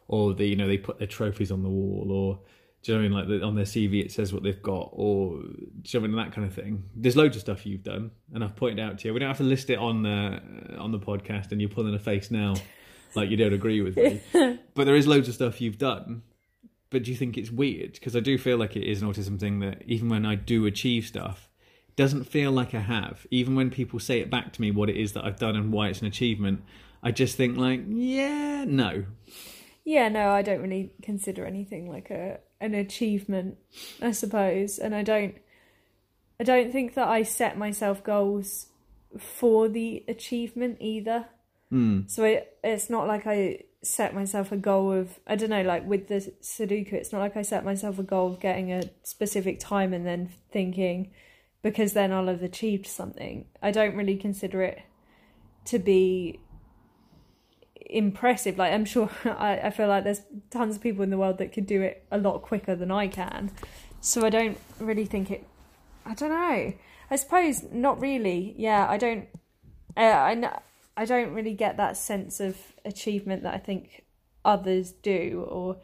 or 0.08 0.34
they 0.34 0.46
you 0.46 0.56
know 0.56 0.66
they 0.66 0.78
put 0.78 0.98
their 0.98 1.06
trophies 1.06 1.52
on 1.52 1.62
the 1.62 1.68
wall, 1.68 2.10
or 2.10 2.40
Do 2.82 2.92
you 2.92 2.98
know 2.98 3.16
what 3.16 3.20
I 3.20 3.26
mean? 3.26 3.40
Like 3.40 3.46
on 3.46 3.54
their 3.56 3.64
CV, 3.64 4.02
it 4.02 4.10
says 4.10 4.32
what 4.32 4.42
they've 4.42 4.62
got, 4.62 4.88
or 4.92 5.32
do 5.32 5.42
you 5.42 6.00
know 6.00 6.00
what 6.00 6.04
I 6.04 6.06
mean? 6.08 6.16
That 6.16 6.32
kind 6.34 6.46
of 6.46 6.54
thing. 6.54 6.84
There's 6.96 7.16
loads 7.16 7.36
of 7.36 7.42
stuff 7.42 7.66
you've 7.66 7.82
done, 7.82 8.10
and 8.32 8.42
I've 8.42 8.56
pointed 8.56 8.80
out 8.80 8.98
to 8.98 9.08
you. 9.08 9.12
We 9.12 9.20
don't 9.20 9.28
have 9.28 9.36
to 9.38 9.44
list 9.44 9.68
it 9.68 9.78
on 9.78 10.02
the 10.02 10.78
on 10.78 10.90
the 10.90 10.98
podcast, 10.98 11.52
and 11.52 11.60
you're 11.60 11.68
pulling 11.70 11.94
a 11.94 11.98
face 11.98 12.30
now, 12.30 12.54
like 13.14 13.28
you 13.28 13.36
don't 13.36 13.52
agree 13.52 13.82
with 13.82 13.96
me. 13.96 14.22
but 14.74 14.84
there 14.84 14.94
is 14.94 15.06
loads 15.06 15.28
of 15.28 15.34
stuff 15.34 15.60
you've 15.60 15.78
done. 15.78 16.22
But 16.88 17.04
do 17.04 17.10
you 17.10 17.16
think 17.16 17.36
it's 17.36 17.50
weird? 17.50 17.92
Because 17.92 18.16
I 18.16 18.20
do 18.20 18.36
feel 18.38 18.56
like 18.56 18.76
it 18.76 18.84
is 18.84 19.02
an 19.02 19.08
autism 19.08 19.38
thing 19.38 19.60
that 19.60 19.82
even 19.86 20.08
when 20.08 20.24
I 20.26 20.34
do 20.34 20.66
achieve 20.66 21.06
stuff, 21.06 21.48
it 21.86 21.96
doesn't 21.96 22.24
feel 22.24 22.50
like 22.50 22.74
I 22.74 22.80
have. 22.80 23.26
Even 23.30 23.54
when 23.54 23.70
people 23.70 24.00
say 24.00 24.20
it 24.20 24.30
back 24.30 24.52
to 24.54 24.60
me 24.60 24.70
what 24.70 24.90
it 24.90 24.96
is 24.96 25.12
that 25.12 25.24
I've 25.24 25.38
done 25.38 25.54
and 25.54 25.70
why 25.72 25.88
it's 25.88 26.00
an 26.00 26.06
achievement, 26.06 26.62
I 27.02 27.12
just 27.12 27.36
think 27.36 27.56
like, 27.56 27.82
yeah, 27.88 28.64
no. 28.66 29.04
Yeah, 29.84 30.08
no, 30.08 30.30
I 30.30 30.42
don't 30.42 30.60
really 30.60 30.92
consider 31.02 31.44
anything 31.44 31.88
like 31.88 32.10
a 32.10 32.40
an 32.60 32.74
achievement, 32.74 33.56
I 34.00 34.12
suppose, 34.12 34.78
and 34.78 34.94
I 34.94 35.02
don't 35.02 35.36
I 36.38 36.44
don't 36.44 36.72
think 36.72 36.94
that 36.94 37.08
I 37.08 37.22
set 37.22 37.58
myself 37.58 38.02
goals 38.02 38.66
for 39.18 39.68
the 39.68 40.04
achievement 40.08 40.78
either. 40.80 41.26
Mm. 41.70 42.10
So 42.10 42.24
it, 42.24 42.56
it's 42.64 42.88
not 42.88 43.06
like 43.06 43.26
I 43.26 43.64
set 43.82 44.14
myself 44.14 44.52
a 44.52 44.56
goal 44.56 44.92
of 44.92 45.18
I 45.26 45.36
don't 45.36 45.50
know, 45.50 45.62
like 45.62 45.86
with 45.86 46.08
the 46.08 46.32
Sudoku, 46.42 46.94
it's 46.94 47.12
not 47.12 47.20
like 47.20 47.36
I 47.36 47.42
set 47.42 47.64
myself 47.64 47.98
a 47.98 48.02
goal 48.02 48.28
of 48.32 48.40
getting 48.40 48.72
a 48.72 48.84
specific 49.02 49.60
time 49.60 49.92
and 49.92 50.06
then 50.06 50.30
thinking 50.50 51.10
because 51.62 51.92
then 51.92 52.12
I'll 52.12 52.26
have 52.28 52.42
achieved 52.42 52.86
something. 52.86 53.46
I 53.62 53.70
don't 53.70 53.94
really 53.94 54.16
consider 54.16 54.62
it 54.62 54.80
to 55.66 55.78
be 55.78 56.40
impressive. 57.92 58.58
Like 58.58 58.72
I'm 58.72 58.84
sure 58.84 59.10
I, 59.24 59.58
I 59.64 59.70
feel 59.70 59.88
like 59.88 60.04
there's 60.04 60.22
tons 60.50 60.76
of 60.76 60.82
people 60.82 61.02
in 61.02 61.10
the 61.10 61.18
world 61.18 61.38
that 61.38 61.52
could 61.52 61.66
do 61.66 61.82
it 61.82 62.06
a 62.10 62.18
lot 62.18 62.42
quicker 62.42 62.74
than 62.74 62.90
I 62.90 63.08
can. 63.08 63.50
So 64.00 64.24
I 64.24 64.30
don't 64.30 64.58
really 64.78 65.04
think 65.04 65.30
it. 65.30 65.46
I 66.06 66.14
don't 66.14 66.30
know. 66.30 66.72
I 67.10 67.16
suppose 67.16 67.64
not 67.70 68.00
really. 68.00 68.54
Yeah, 68.56 68.86
I 68.88 68.96
don't. 68.96 69.26
Uh, 69.96 70.00
I. 70.00 70.50
I 70.96 71.06
don't 71.06 71.32
really 71.32 71.54
get 71.54 71.78
that 71.78 71.96
sense 71.96 72.40
of 72.40 72.58
achievement 72.84 73.42
that 73.44 73.54
I 73.54 73.58
think 73.58 74.04
others 74.44 74.92
do, 74.92 75.46
or 75.48 75.78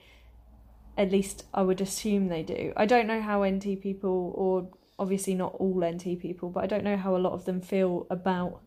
at 0.99 1.11
least 1.11 1.45
I 1.55 1.63
would 1.63 1.81
assume 1.81 2.29
they 2.29 2.43
do. 2.43 2.73
I 2.77 2.85
don't 2.85 3.07
know 3.07 3.23
how 3.23 3.43
NT 3.43 3.81
people, 3.81 4.33
or 4.35 4.69
obviously 4.99 5.35
not 5.35 5.55
all 5.55 5.83
NT 5.83 6.21
people, 6.21 6.51
but 6.51 6.65
I 6.65 6.67
don't 6.67 6.85
know 6.85 6.97
how 6.97 7.17
a 7.17 7.19
lot 7.19 7.33
of 7.33 7.45
them 7.47 7.61
feel 7.61 8.07
about 8.11 8.61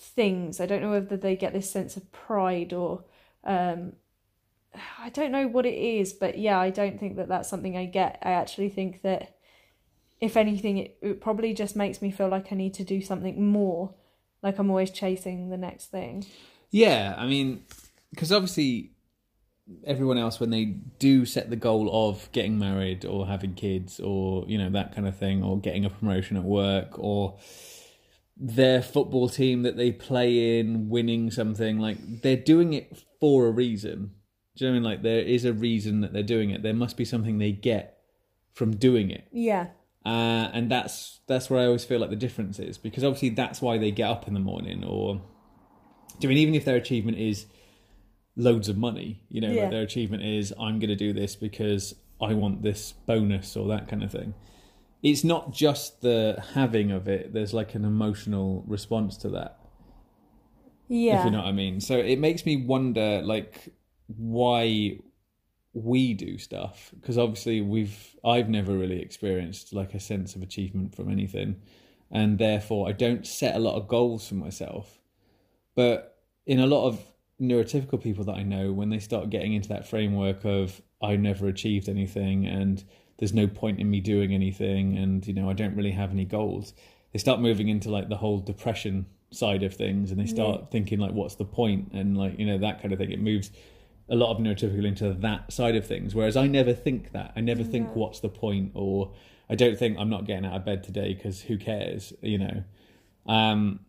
things. 0.00 0.60
I 0.60 0.66
don't 0.66 0.82
know 0.82 0.90
whether 0.90 1.16
they 1.16 1.36
get 1.36 1.52
this 1.52 1.70
sense 1.70 1.96
of 1.96 2.10
pride 2.10 2.72
or 2.72 3.04
um, 3.44 3.92
I 4.98 5.10
don't 5.10 5.32
know 5.32 5.46
what 5.46 5.66
it 5.66 5.74
is, 5.74 6.12
but 6.12 6.38
yeah, 6.38 6.58
I 6.58 6.70
don't 6.70 6.98
think 6.98 7.16
that 7.16 7.28
that's 7.28 7.48
something 7.48 7.76
I 7.76 7.86
get. 7.86 8.18
I 8.22 8.32
actually 8.32 8.70
think 8.70 9.02
that 9.02 9.36
if 10.20 10.36
anything, 10.36 10.78
it, 10.78 10.98
it 11.02 11.20
probably 11.20 11.54
just 11.54 11.76
makes 11.76 12.00
me 12.02 12.10
feel 12.10 12.28
like 12.28 12.52
I 12.52 12.56
need 12.56 12.74
to 12.74 12.84
do 12.84 13.00
something 13.00 13.44
more. 13.44 13.94
Like 14.42 14.58
I'm 14.58 14.70
always 14.70 14.90
chasing 14.90 15.50
the 15.50 15.56
next 15.56 15.86
thing. 15.86 16.24
Yeah, 16.70 17.14
I 17.16 17.26
mean, 17.26 17.64
because 18.10 18.32
obviously 18.32 18.92
everyone 19.84 20.18
else 20.18 20.40
when 20.40 20.50
they 20.50 20.64
do 20.98 21.24
set 21.24 21.48
the 21.48 21.56
goal 21.56 21.88
of 21.92 22.30
getting 22.32 22.58
married 22.58 23.04
or 23.04 23.26
having 23.26 23.54
kids 23.54 24.00
or 24.00 24.44
you 24.48 24.58
know 24.58 24.68
that 24.70 24.92
kind 24.94 25.06
of 25.06 25.16
thing 25.16 25.44
or 25.44 25.60
getting 25.60 25.84
a 25.84 25.90
promotion 25.90 26.36
at 26.36 26.42
work 26.42 26.98
or 26.98 27.38
their 28.42 28.80
football 28.80 29.28
team 29.28 29.62
that 29.64 29.76
they 29.76 29.92
play 29.92 30.58
in 30.58 30.88
winning 30.88 31.30
something 31.30 31.78
like 31.78 32.22
they're 32.22 32.36
doing 32.36 32.72
it 32.72 33.02
for 33.20 33.46
a 33.46 33.50
reason. 33.50 34.12
Do 34.56 34.64
you 34.64 34.70
know 34.70 34.72
what 34.72 34.76
i 34.76 34.80
mean? 34.80 34.82
Like 34.82 35.02
there 35.02 35.20
is 35.20 35.44
a 35.44 35.52
reason 35.52 36.00
that 36.00 36.12
they're 36.14 36.22
doing 36.22 36.48
it. 36.50 36.62
There 36.62 36.72
must 36.74 36.96
be 36.96 37.04
something 37.04 37.38
they 37.38 37.52
get 37.52 37.98
from 38.54 38.76
doing 38.76 39.10
it. 39.10 39.28
Yeah. 39.30 39.66
uh, 40.06 40.48
and 40.54 40.70
that's 40.70 41.20
that's 41.26 41.50
where 41.50 41.60
I 41.60 41.66
always 41.66 41.84
feel 41.84 42.00
like 42.00 42.08
the 42.10 42.16
difference 42.16 42.58
is 42.58 42.78
because 42.78 43.04
obviously 43.04 43.28
that's 43.28 43.60
why 43.60 43.76
they 43.76 43.90
get 43.90 44.08
up 44.08 44.26
in 44.26 44.32
the 44.34 44.40
morning 44.40 44.82
or 44.84 45.16
do 45.16 45.22
you 46.22 46.28
mean? 46.30 46.38
Even 46.38 46.54
if 46.54 46.64
their 46.64 46.76
achievement 46.76 47.18
is 47.18 47.46
loads 48.36 48.68
of 48.70 48.78
money 48.78 49.22
you 49.28 49.40
know 49.40 49.50
Yeah. 49.50 49.62
like 49.62 49.70
their 49.72 49.82
achievement 49.82 50.22
is 50.22 50.52
I'm 50.58 50.78
going 50.78 50.88
to 50.88 50.96
do 50.96 51.12
this 51.12 51.36
because 51.36 51.94
I 52.20 52.32
want 52.34 52.62
this 52.62 52.92
bonus 53.06 53.56
or 53.56 53.68
that 53.68 53.88
kind 53.88 54.02
of 54.02 54.10
thing 54.10 54.32
it's 55.02 55.24
not 55.24 55.52
just 55.52 56.00
the 56.02 56.42
having 56.54 56.90
of 56.90 57.08
it 57.08 57.32
there's 57.32 57.54
like 57.54 57.74
an 57.74 57.84
emotional 57.84 58.62
response 58.66 59.16
to 59.16 59.28
that 59.30 59.58
Yeah. 60.88 61.20
if 61.20 61.24
you 61.24 61.30
know 61.30 61.38
what 61.38 61.46
I 61.46 61.52
mean. 61.52 61.80
So 61.80 61.96
it 61.96 62.18
makes 62.18 62.44
me 62.44 62.56
wonder, 62.56 63.22
like, 63.22 63.72
why 64.16 64.98
we 65.72 66.14
do 66.14 66.36
stuff 66.36 66.90
because 67.00 67.16
obviously 67.16 67.60
we've 67.60 68.16
I've 68.24 68.48
never 68.48 68.76
really 68.76 69.00
experienced 69.00 69.72
like 69.72 69.94
a 69.94 70.00
sense 70.00 70.34
of 70.34 70.42
achievement 70.42 70.96
from 70.96 71.08
anything, 71.10 71.56
and 72.10 72.38
therefore 72.38 72.88
I 72.88 72.92
don't 72.92 73.24
set 73.24 73.54
a 73.54 73.60
lot 73.60 73.76
of 73.76 73.86
goals 73.86 74.26
for 74.28 74.34
myself. 74.34 74.98
But 75.76 76.16
in 76.44 76.58
a 76.58 76.66
lot 76.66 76.88
of 76.88 77.00
neurotypical 77.40 78.02
people 78.02 78.24
that 78.24 78.34
I 78.34 78.42
know, 78.42 78.72
when 78.72 78.90
they 78.90 78.98
start 78.98 79.30
getting 79.30 79.54
into 79.54 79.68
that 79.68 79.86
framework 79.86 80.44
of 80.44 80.82
I 81.00 81.14
never 81.16 81.46
achieved 81.46 81.88
anything 81.88 82.46
and 82.46 82.82
there's 83.20 83.34
no 83.34 83.46
point 83.46 83.78
in 83.78 83.88
me 83.88 84.00
doing 84.00 84.34
anything 84.34 84.96
and 84.98 85.26
you 85.26 85.34
know 85.34 85.48
I 85.48 85.52
don't 85.52 85.76
really 85.76 85.92
have 85.92 86.10
any 86.10 86.24
goals, 86.24 86.74
they 87.12 87.18
start 87.18 87.38
moving 87.40 87.68
into 87.68 87.90
like 87.90 88.08
the 88.08 88.16
whole 88.16 88.40
depression 88.40 89.06
side 89.30 89.62
of 89.62 89.74
things 89.74 90.10
and 90.10 90.18
they 90.18 90.26
start 90.26 90.72
thinking 90.72 90.98
like 90.98 91.12
what's 91.12 91.36
the 91.36 91.44
point 91.44 91.92
and 91.92 92.16
like 92.16 92.36
you 92.38 92.46
know 92.46 92.58
that 92.58 92.82
kind 92.82 92.92
of 92.92 92.98
thing. 92.98 93.12
It 93.12 93.20
moves 93.20 93.50
a 94.08 94.16
lot 94.16 94.34
of 94.34 94.38
neurotypical 94.38 94.84
into 94.84 95.12
that 95.12 95.52
side 95.52 95.76
of 95.76 95.86
things. 95.86 96.14
Whereas 96.14 96.36
I 96.36 96.48
never 96.48 96.72
think 96.72 97.12
that. 97.12 97.32
I 97.36 97.40
never 97.40 97.62
think 97.62 97.94
what's 97.94 98.18
the 98.20 98.28
point 98.28 98.72
or 98.74 99.12
I 99.48 99.54
don't 99.54 99.78
think 99.78 99.98
I'm 99.98 100.10
not 100.10 100.26
getting 100.26 100.46
out 100.46 100.54
of 100.54 100.64
bed 100.64 100.82
today 100.82 101.14
because 101.14 101.42
who 101.42 101.58
cares, 101.58 102.12
you 102.22 102.38
know. 102.38 102.64
Um, 103.26 103.80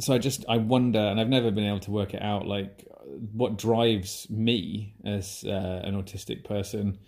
so 0.00 0.14
I 0.14 0.18
just 0.18 0.44
I 0.48 0.56
wonder, 0.56 0.98
and 0.98 1.20
I've 1.20 1.28
never 1.28 1.50
been 1.50 1.64
able 1.64 1.80
to 1.80 1.90
work 1.90 2.14
it 2.14 2.22
out. 2.22 2.46
Like, 2.46 2.86
what 3.32 3.58
drives 3.58 4.28
me 4.28 4.94
as 5.04 5.44
uh, 5.46 5.82
an 5.84 6.00
autistic 6.00 6.44
person 6.44 6.98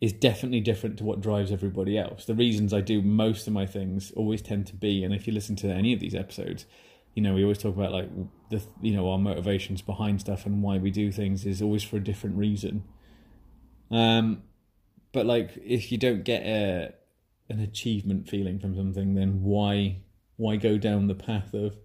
is 0.00 0.12
definitely 0.12 0.60
different 0.60 0.98
to 0.98 1.04
what 1.04 1.20
drives 1.20 1.50
everybody 1.50 1.96
else. 1.98 2.26
The 2.26 2.34
reasons 2.34 2.74
I 2.74 2.80
do 2.80 3.00
most 3.00 3.46
of 3.46 3.52
my 3.52 3.66
things 3.66 4.12
always 4.12 4.42
tend 4.42 4.66
to 4.68 4.74
be, 4.74 5.02
and 5.02 5.14
if 5.14 5.26
you 5.26 5.32
listen 5.32 5.56
to 5.56 5.68
any 5.68 5.92
of 5.92 6.00
these 6.00 6.14
episodes, 6.14 6.66
you 7.14 7.22
know 7.22 7.34
we 7.34 7.42
always 7.42 7.58
talk 7.58 7.74
about 7.74 7.92
like 7.92 8.10
the 8.50 8.62
you 8.82 8.94
know 8.94 9.10
our 9.10 9.18
motivations 9.18 9.80
behind 9.80 10.20
stuff 10.20 10.44
and 10.44 10.62
why 10.62 10.76
we 10.76 10.90
do 10.90 11.10
things 11.10 11.46
is 11.46 11.62
always 11.62 11.82
for 11.82 11.96
a 11.96 12.04
different 12.04 12.36
reason. 12.36 12.84
Um, 13.90 14.42
but 15.12 15.24
like 15.24 15.56
if 15.64 15.90
you 15.90 15.98
don't 15.98 16.24
get 16.24 16.42
a 16.42 16.92
an 17.48 17.60
achievement 17.60 18.28
feeling 18.28 18.58
from 18.58 18.76
something, 18.76 19.14
then 19.14 19.42
why 19.42 20.02
why 20.36 20.56
go 20.56 20.76
down 20.76 21.06
the 21.06 21.14
path 21.14 21.54
of 21.54 21.76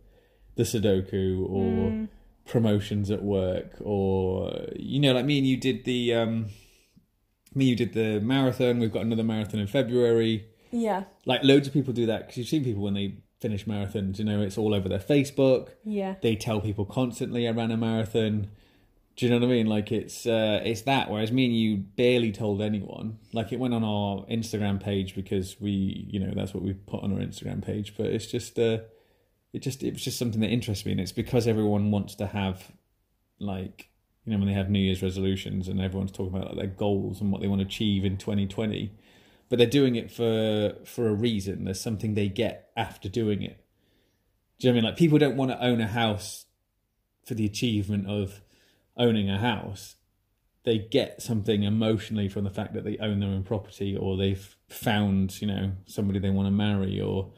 the 0.56 0.64
Sudoku 0.64 1.50
or 1.50 2.10
promotions 2.46 3.10
at 3.10 3.24
work 3.24 3.76
or 3.80 4.68
you 4.76 5.00
know 5.00 5.14
like 5.14 5.24
me 5.24 5.38
and 5.38 5.48
you 5.48 5.56
did 5.56 5.86
the 5.86 6.14
um 6.14 6.48
me 7.54 7.66
you 7.66 7.76
did 7.76 7.94
the 7.94 8.20
marathon. 8.22 8.80
We've 8.80 8.92
got 8.92 9.04
another 9.04 9.24
marathon 9.24 9.60
in 9.60 9.68
february. 9.68 10.48
Yeah. 10.72 11.04
like 11.26 11.44
loads 11.44 11.68
of 11.68 11.74
people 11.74 11.92
do 11.94 12.06
that 12.06 12.20
because 12.22 12.38
you've 12.38 12.48
seen 12.48 12.64
people 12.64 12.82
when 12.82 12.94
they 12.94 13.16
finish 13.42 13.66
marathons 13.66 14.20
you 14.20 14.24
know 14.24 14.42
it's 14.42 14.58
all 14.58 14.74
over 14.74 14.88
their 14.88 15.00
facebook. 15.00 15.70
Yeah. 15.84 16.16
they 16.22 16.36
tell 16.36 16.62
people 16.62 16.86
constantly 16.86 17.48
i 17.48 17.52
ran 17.52 17.72
a 17.72 17.78
marathon. 17.78 18.50
Do 19.18 19.26
you 19.26 19.30
know 19.32 19.40
what 19.40 19.46
i 19.46 19.50
mean? 19.50 19.68
Like 19.68 19.92
it's 19.92 20.26
uh 20.26 20.62
it's 20.64 20.84
that. 20.84 21.10
Whereas 21.10 21.32
me 21.32 21.46
and 21.46 21.56
you 21.56 21.78
barely 21.78 22.32
told 22.32 22.62
anyone. 22.62 23.20
Like 23.34 23.52
it 23.52 23.60
went 23.60 23.74
on 23.74 23.84
our 23.84 24.26
instagram 24.28 24.82
page 24.82 25.14
because 25.16 25.60
we 25.60 26.08
you 26.10 26.20
know 26.20 26.32
that's 26.34 26.54
what 26.54 26.64
we 26.64 26.74
put 26.74 27.04
on 27.04 27.12
our 27.12 27.20
instagram 27.20 27.64
page. 27.64 27.96
But 27.98 28.08
it's 28.08 28.28
just 28.28 28.58
uh 28.58 28.80
it 29.52 29.60
just 29.60 29.84
it 29.84 29.92
was 29.92 30.02
just 30.04 30.18
something 30.18 30.40
that 30.40 30.50
interests 30.50 30.86
me 30.86 30.94
and 30.94 31.02
it's 31.02 31.12
because 31.12 31.46
everyone 31.48 31.92
wants 31.92 32.16
to 32.16 32.28
have 32.28 32.72
like 33.40 33.90
you 34.26 34.32
know 34.32 34.38
when 34.38 34.48
they 34.48 34.54
have 34.54 34.70
new 34.70 34.80
year's 34.80 35.02
resolutions 35.02 35.68
and 35.68 35.82
everyone's 35.82 36.12
talking 36.12 36.36
about 36.36 36.56
like, 36.56 36.58
their 36.58 36.76
goals 36.76 37.22
and 37.22 37.32
what 37.32 37.42
they 37.42 37.48
want 37.48 37.62
to 37.62 37.68
achieve 37.68 38.06
in 38.06 38.18
2020 38.18 38.92
but 39.52 39.58
they're 39.58 39.68
doing 39.68 39.98
it 39.98 40.10
for 40.10 40.76
for 40.86 41.10
a 41.10 41.14
reason. 41.14 41.66
There's 41.66 41.82
something 41.82 42.14
they 42.14 42.30
get 42.30 42.72
after 42.78 43.10
doing 43.10 43.44
it. 43.44 43.62
Do 44.58 44.68
you 44.68 44.72
know 44.72 44.78
what 44.78 44.80
i 44.80 44.82
mean? 44.82 44.84
Like 44.86 44.98
people 44.98 45.18
don't 45.18 45.36
want 45.36 45.52
to 45.52 45.62
own 45.62 45.82
a 45.82 45.88
house 45.88 46.46
for 47.26 47.34
the 47.34 47.46
achievement 47.46 48.08
of 48.08 48.40
owning 48.96 49.30
a 49.30 49.38
house. 49.38 49.98
They 50.64 50.78
get 50.78 51.22
something 51.22 51.64
emotionally 51.64 52.30
from 52.30 52.46
the 52.46 52.50
fact 52.50 52.74
that 52.76 52.86
they 52.86 52.98
own 53.00 53.20
their 53.20 53.30
own 53.30 53.44
property 53.44 53.98
or 53.98 54.16
they've 54.16 54.56
found 54.70 55.42
you 55.42 55.48
know 55.48 55.74
somebody 55.86 56.20
they 56.20 56.30
want 56.30 56.48
to 56.48 56.52
marry 56.52 57.02
or 57.02 57.34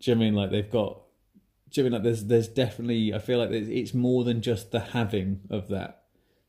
do 0.00 0.10
you 0.10 0.14
know 0.14 0.20
I 0.20 0.24
mean? 0.26 0.34
Like 0.34 0.50
they've 0.50 0.70
got 0.70 1.00
do 1.70 1.80
you 1.80 1.88
know 1.88 1.96
I 1.96 2.00
mean? 2.00 2.02
Like 2.02 2.02
there's 2.02 2.24
there's 2.26 2.48
definitely 2.48 3.14
I 3.14 3.18
feel 3.18 3.38
like 3.38 3.50
it's 3.50 3.94
more 3.94 4.24
than 4.24 4.42
just 4.42 4.72
the 4.72 4.80
having 4.80 5.40
of 5.48 5.68
that 5.68 6.02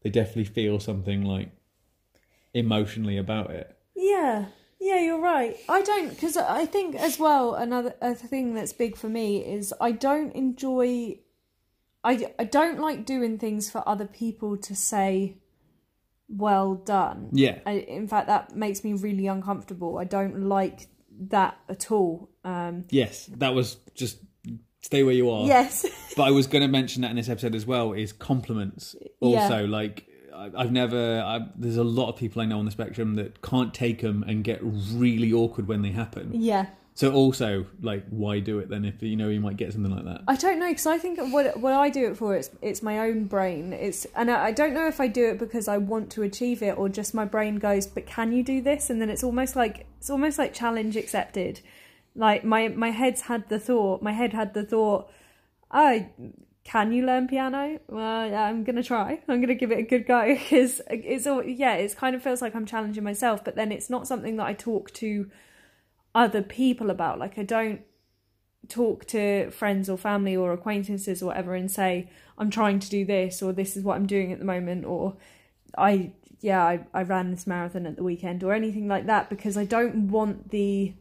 they 0.07 0.21
definitely 0.21 0.45
feel 0.45 0.79
something 0.79 1.23
like 1.23 1.49
emotionally 2.53 3.17
about 3.17 3.51
it 3.51 3.77
Yeah, 3.93 4.45
yeah, 4.79 5.01
you're 5.01 5.19
right. 5.19 5.57
I 5.67 5.81
don't 5.81 6.09
because 6.09 6.37
I 6.37 6.65
think 6.65 6.95
as 6.95 7.19
well 7.19 7.55
another 7.55 7.95
a 7.99 8.13
thing 8.13 8.53
that's 8.53 8.73
big 8.73 8.95
for 8.95 9.09
me 9.09 9.43
is 9.43 9.73
I 9.81 9.91
don't 9.91 10.33
enjoy. 10.33 11.19
I 12.03 12.31
I 12.37 12.43
don't 12.43 12.79
like 12.79 13.05
doing 13.05 13.39
things 13.39 13.71
for 13.71 13.81
other 13.89 14.05
people 14.05 14.55
to 14.57 14.75
say 14.75 15.37
well 16.29 16.75
done. 16.75 17.29
Yeah. 17.31 17.59
I, 17.65 17.71
in 17.71 18.07
fact, 18.07 18.27
that 18.27 18.55
makes 18.55 18.83
me 18.83 18.93
really 18.93 19.25
uncomfortable. 19.27 19.97
I 19.97 20.03
don't 20.03 20.43
like 20.43 20.87
that 21.29 21.57
at 21.67 21.91
all. 21.91 22.29
Um, 22.43 22.85
Yes, 22.91 23.25
that 23.37 23.55
was 23.55 23.77
just 23.95 24.19
stay 24.87 25.03
where 25.03 25.13
you 25.13 25.29
are. 25.29 25.45
yes. 25.45 25.85
but 26.17 26.23
I 26.23 26.31
was 26.31 26.47
going 26.47 26.61
to 26.63 26.67
mention 26.67 27.01
that 27.03 27.11
in 27.11 27.17
this 27.17 27.29
episode 27.29 27.53
as 27.55 27.65
well 27.65 27.93
is 27.93 28.13
compliments. 28.13 28.95
Yeah. 29.21 29.43
Also, 29.43 29.67
like 29.67 30.07
I- 30.33 30.51
I've 30.55 30.71
never. 30.71 31.21
I, 31.21 31.45
there's 31.55 31.77
a 31.77 31.83
lot 31.83 32.09
of 32.09 32.15
people 32.15 32.41
I 32.41 32.45
know 32.45 32.59
on 32.59 32.65
the 32.65 32.71
spectrum 32.71 33.15
that 33.15 33.41
can't 33.41 33.73
take 33.73 34.01
them 34.01 34.23
and 34.27 34.43
get 34.43 34.59
really 34.63 35.31
awkward 35.33 35.67
when 35.67 35.81
they 35.83 35.91
happen. 35.91 36.31
yeah. 36.33 36.67
So 36.93 37.13
also, 37.13 37.67
like, 37.79 38.05
why 38.09 38.39
do 38.39 38.57
it 38.57 38.69
then 38.69 38.83
if 38.83 39.03
you 39.03 39.15
know 39.15 39.29
you 39.29 39.39
might 39.39 39.55
get 39.55 39.71
something 39.71 39.95
like 39.95 40.05
that? 40.05 40.21
I 40.27 40.35
don't 40.35 40.57
know 40.57 40.69
because 40.69 40.87
I 40.87 40.97
think 40.97 41.19
what 41.31 41.59
what 41.59 41.73
I 41.73 41.91
do 41.91 42.09
it 42.09 42.17
for 42.17 42.35
it's 42.35 42.49
it's 42.59 42.81
my 42.81 42.97
own 43.07 43.25
brain. 43.25 43.71
It's 43.71 44.07
and 44.15 44.31
I, 44.31 44.45
I 44.45 44.51
don't 44.51 44.73
know 44.73 44.87
if 44.87 44.99
I 44.99 45.07
do 45.07 45.29
it 45.29 45.37
because 45.37 45.67
I 45.67 45.77
want 45.77 46.09
to 46.13 46.23
achieve 46.23 46.63
it 46.63 46.75
or 46.75 46.89
just 46.89 47.13
my 47.13 47.23
brain 47.25 47.57
goes, 47.57 47.85
but 47.85 48.07
can 48.07 48.31
you 48.31 48.41
do 48.41 48.61
this? 48.63 48.89
And 48.89 48.99
then 48.99 49.11
it's 49.11 49.23
almost 49.23 49.55
like 49.55 49.85
it's 49.99 50.09
almost 50.09 50.39
like 50.39 50.55
challenge 50.55 50.95
accepted. 50.97 51.59
Like 52.17 52.43
my 52.43 52.67
my 52.69 52.89
head's 52.89 53.21
had 53.21 53.47
the 53.47 53.59
thought, 53.59 54.01
my 54.01 54.11
head 54.11 54.33
had 54.33 54.53
the 54.53 54.63
thought, 54.63 55.09
oh, 55.71 56.05
can 56.63 56.91
you 56.91 57.05
learn 57.05 57.27
piano? 57.27 57.79
Well, 57.87 58.27
yeah, 58.27 58.43
I'm 58.43 58.63
gonna 58.63 58.83
try. 58.83 59.21
I'm 59.27 59.39
gonna 59.39 59.55
give 59.55 59.71
it 59.71 59.79
a 59.79 59.83
good 59.83 60.07
go 60.07 60.27
because 60.35 60.81
it's 60.89 61.27
all 61.27 61.43
yeah. 61.43 61.75
It's 61.75 61.93
kind 61.93 62.15
of 62.15 62.23
feels 62.23 62.41
like 62.41 62.55
I'm 62.55 62.65
challenging 62.65 63.03
myself, 63.03 63.45
but 63.45 63.55
then 63.55 63.71
it's 63.71 63.89
not 63.89 64.07
something 64.07 64.35
that 64.37 64.47
I 64.47 64.53
talk 64.53 64.91
to 64.95 65.29
other 66.15 66.41
people 66.41 66.89
about. 66.89 67.19
Like 67.19 67.37
I 67.37 67.43
don't 67.43 67.81
talk 68.67 69.05
to 69.05 69.51
friends 69.51 69.89
or 69.89 69.97
family 69.97 70.35
or 70.35 70.51
acquaintances 70.51 71.21
or 71.21 71.27
whatever 71.27 71.55
and 71.55 71.71
say 71.71 72.09
I'm 72.37 72.49
trying 72.49 72.79
to 72.79 72.89
do 72.89 73.05
this 73.05 73.41
or 73.41 73.53
this 73.53 73.77
is 73.77 73.83
what 73.83 73.95
I'm 73.95 74.07
doing 74.07 74.33
at 74.33 74.39
the 74.39 74.45
moment 74.45 74.85
or 74.85 75.15
I 75.77 76.11
yeah 76.41 76.63
I, 76.63 76.85
I 76.93 77.03
ran 77.03 77.31
this 77.31 77.47
marathon 77.47 77.85
at 77.85 77.95
the 77.95 78.03
weekend 78.03 78.43
or 78.43 78.53
anything 78.53 78.87
like 78.87 79.05
that 79.05 79.29
because 79.29 79.55
I 79.55 79.63
don't 79.63 80.09
want 80.09 80.49
the 80.49 80.93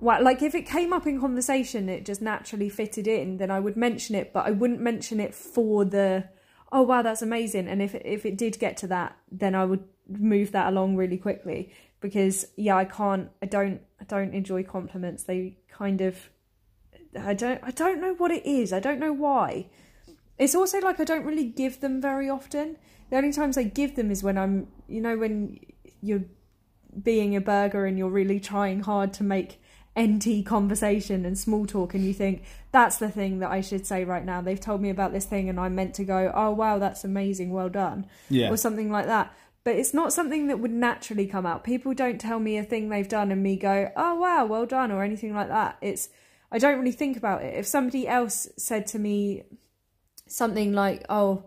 well, 0.00 0.22
like 0.22 0.42
if 0.42 0.54
it 0.54 0.66
came 0.66 0.92
up 0.92 1.06
in 1.06 1.20
conversation 1.20 1.88
it 1.88 2.04
just 2.04 2.22
naturally 2.22 2.68
fitted 2.68 3.06
in 3.06 3.36
then 3.36 3.50
I 3.50 3.60
would 3.60 3.76
mention 3.76 4.14
it 4.14 4.32
but 4.32 4.46
I 4.46 4.50
wouldn't 4.50 4.80
mention 4.80 5.20
it 5.20 5.34
for 5.34 5.84
the 5.84 6.28
oh 6.72 6.82
wow 6.82 7.02
that's 7.02 7.22
amazing 7.22 7.68
and 7.68 7.82
if 7.82 7.94
if 7.94 8.24
it 8.24 8.36
did 8.36 8.58
get 8.58 8.76
to 8.78 8.86
that 8.88 9.16
then 9.30 9.54
I 9.54 9.64
would 9.64 9.84
move 10.08 10.52
that 10.52 10.68
along 10.68 10.96
really 10.96 11.18
quickly 11.18 11.72
because 12.00 12.46
yeah 12.56 12.76
I 12.76 12.84
can't 12.84 13.30
I 13.42 13.46
don't 13.46 13.80
I 14.00 14.04
don't 14.04 14.34
enjoy 14.34 14.62
compliments 14.64 15.24
they 15.24 15.58
kind 15.68 16.00
of 16.00 16.30
I 17.18 17.34
don't 17.34 17.60
I 17.62 17.70
don't 17.70 18.00
know 18.00 18.14
what 18.14 18.30
it 18.30 18.46
is. 18.46 18.72
I 18.72 18.80
don't 18.80 19.00
know 19.00 19.12
why. 19.12 19.68
It's 20.38 20.54
also 20.54 20.80
like 20.80 21.00
I 21.00 21.04
don't 21.04 21.24
really 21.24 21.44
give 21.44 21.80
them 21.80 22.00
very 22.00 22.28
often. 22.30 22.76
The 23.10 23.16
only 23.16 23.32
times 23.32 23.58
I 23.58 23.64
give 23.64 23.96
them 23.96 24.10
is 24.10 24.22
when 24.22 24.38
I'm 24.38 24.68
you 24.88 25.00
know 25.00 25.16
when 25.18 25.58
you're 26.00 26.24
being 27.02 27.36
a 27.36 27.40
burger 27.40 27.86
and 27.86 27.98
you're 27.98 28.10
really 28.10 28.40
trying 28.40 28.80
hard 28.80 29.12
to 29.14 29.24
make 29.24 29.59
NT 29.98 30.44
conversation 30.46 31.24
and 31.24 31.36
small 31.36 31.66
talk 31.66 31.94
and 31.94 32.04
you 32.04 32.14
think 32.14 32.44
that's 32.70 32.98
the 32.98 33.10
thing 33.10 33.40
that 33.40 33.50
I 33.50 33.60
should 33.60 33.86
say 33.86 34.04
right 34.04 34.24
now. 34.24 34.40
They've 34.40 34.60
told 34.60 34.80
me 34.80 34.90
about 34.90 35.12
this 35.12 35.24
thing 35.24 35.48
and 35.48 35.58
I'm 35.58 35.74
meant 35.74 35.94
to 35.94 36.04
go, 36.04 36.30
"Oh 36.34 36.50
wow, 36.50 36.78
that's 36.78 37.04
amazing. 37.04 37.50
Well 37.50 37.68
done." 37.68 38.06
Yeah. 38.28 38.50
Or 38.50 38.56
something 38.56 38.90
like 38.90 39.06
that. 39.06 39.34
But 39.64 39.74
it's 39.76 39.92
not 39.92 40.12
something 40.12 40.46
that 40.46 40.58
would 40.60 40.70
naturally 40.70 41.26
come 41.26 41.44
out. 41.44 41.64
People 41.64 41.92
don't 41.92 42.20
tell 42.20 42.38
me 42.38 42.56
a 42.56 42.62
thing 42.62 42.88
they've 42.88 43.08
done 43.08 43.32
and 43.32 43.42
me 43.42 43.56
go, 43.56 43.90
"Oh 43.96 44.14
wow, 44.14 44.44
well 44.46 44.64
done" 44.64 44.90
or 44.92 45.02
anything 45.02 45.34
like 45.34 45.48
that. 45.48 45.76
It's 45.80 46.08
I 46.52 46.58
don't 46.58 46.78
really 46.78 46.92
think 46.92 47.16
about 47.16 47.42
it. 47.42 47.54
If 47.56 47.66
somebody 47.66 48.08
else 48.08 48.48
said 48.56 48.86
to 48.88 48.98
me 48.98 49.44
something 50.26 50.72
like, 50.72 51.04
"Oh, 51.08 51.44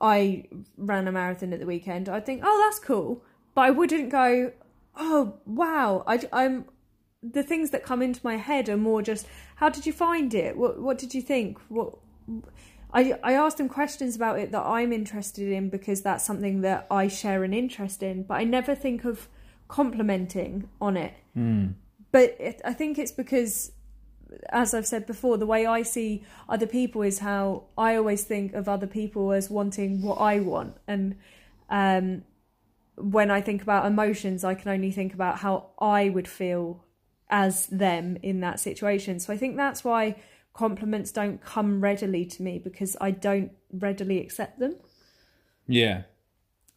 I 0.00 0.46
ran 0.76 1.08
a 1.08 1.12
marathon 1.12 1.52
at 1.52 1.60
the 1.60 1.66
weekend," 1.66 2.08
I'd 2.08 2.26
think, 2.26 2.42
"Oh, 2.44 2.62
that's 2.64 2.78
cool," 2.78 3.24
but 3.54 3.62
I 3.62 3.70
wouldn't 3.70 4.10
go, 4.10 4.52
"Oh, 4.96 5.38
wow." 5.46 6.04
I, 6.06 6.20
I'm 6.32 6.66
the 7.32 7.42
things 7.42 7.70
that 7.70 7.82
come 7.82 8.02
into 8.02 8.20
my 8.22 8.36
head 8.36 8.68
are 8.68 8.76
more 8.76 9.02
just, 9.02 9.26
"How 9.56 9.68
did 9.68 9.86
you 9.86 9.92
find 9.92 10.34
it? 10.34 10.56
What 10.56 10.80
What 10.80 10.98
did 10.98 11.14
you 11.14 11.22
think? 11.22 11.58
What?" 11.68 11.98
I 12.92 13.18
I 13.22 13.32
ask 13.32 13.56
them 13.56 13.68
questions 13.68 14.14
about 14.16 14.38
it 14.38 14.52
that 14.52 14.62
I'm 14.62 14.92
interested 14.92 15.50
in 15.50 15.70
because 15.70 16.02
that's 16.02 16.24
something 16.24 16.60
that 16.60 16.86
I 16.90 17.08
share 17.08 17.44
an 17.44 17.54
interest 17.54 18.02
in, 18.02 18.22
but 18.24 18.34
I 18.34 18.44
never 18.44 18.74
think 18.74 19.04
of 19.04 19.28
complimenting 19.68 20.68
on 20.80 20.96
it. 20.96 21.14
But 22.12 22.36
it, 22.38 22.60
I 22.64 22.72
think 22.72 22.98
it's 22.98 23.12
because 23.12 23.72
as 24.50 24.74
I've 24.74 24.86
said 24.86 25.06
before, 25.06 25.36
the 25.36 25.46
way 25.46 25.66
I 25.66 25.82
see 25.82 26.24
other 26.48 26.66
people 26.66 27.02
is 27.02 27.20
how 27.20 27.64
I 27.78 27.96
always 27.96 28.24
think 28.24 28.52
of 28.54 28.68
other 28.68 28.86
people 28.86 29.32
as 29.32 29.50
wanting 29.50 30.02
what 30.02 30.16
I 30.16 30.40
want. 30.40 30.76
And 30.86 31.16
um, 31.70 32.24
when 32.96 33.30
I 33.30 33.40
think 33.40 33.62
about 33.62 33.86
emotions, 33.86 34.44
I 34.44 34.54
can 34.54 34.70
only 34.70 34.90
think 34.90 35.14
about 35.14 35.38
how 35.38 35.70
I 35.78 36.08
would 36.08 36.28
feel 36.28 36.84
as 37.30 37.66
them 37.66 38.16
in 38.22 38.40
that 38.40 38.60
situation. 38.60 39.18
So 39.20 39.32
I 39.32 39.36
think 39.36 39.56
that's 39.56 39.82
why 39.84 40.16
compliments 40.52 41.10
don't 41.12 41.42
come 41.42 41.80
readily 41.80 42.24
to 42.26 42.42
me 42.42 42.58
because 42.58 42.96
I 43.00 43.10
don't 43.10 43.50
readily 43.72 44.20
accept 44.20 44.60
them 44.60 44.76
Yeah. 45.66 46.02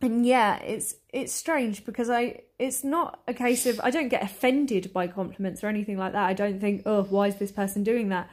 and 0.01 0.25
yeah 0.25 0.57
it's 0.57 0.95
it's 1.13 1.31
strange 1.31 1.85
because 1.85 2.09
i 2.09 2.41
it's 2.57 2.83
not 2.83 3.19
a 3.27 3.33
case 3.35 3.67
of 3.67 3.79
i 3.83 3.91
don't 3.91 4.07
get 4.09 4.23
offended 4.23 4.91
by 4.93 5.05
compliments 5.07 5.63
or 5.63 5.67
anything 5.67 5.95
like 5.97 6.13
that 6.13 6.25
i 6.25 6.33
don't 6.33 6.59
think 6.59 6.81
oh 6.87 7.03
why 7.03 7.27
is 7.27 7.35
this 7.35 7.51
person 7.51 7.83
doing 7.83 8.09
that 8.09 8.27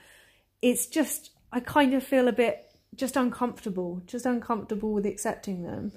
it's 0.62 0.86
just 0.86 1.30
i 1.52 1.60
kind 1.60 1.92
of 1.92 2.02
feel 2.02 2.26
a 2.26 2.32
bit 2.32 2.64
just 2.94 3.16
uncomfortable 3.16 4.00
just 4.06 4.24
uncomfortable 4.24 4.94
with 4.94 5.04
accepting 5.04 5.62
them 5.62 5.92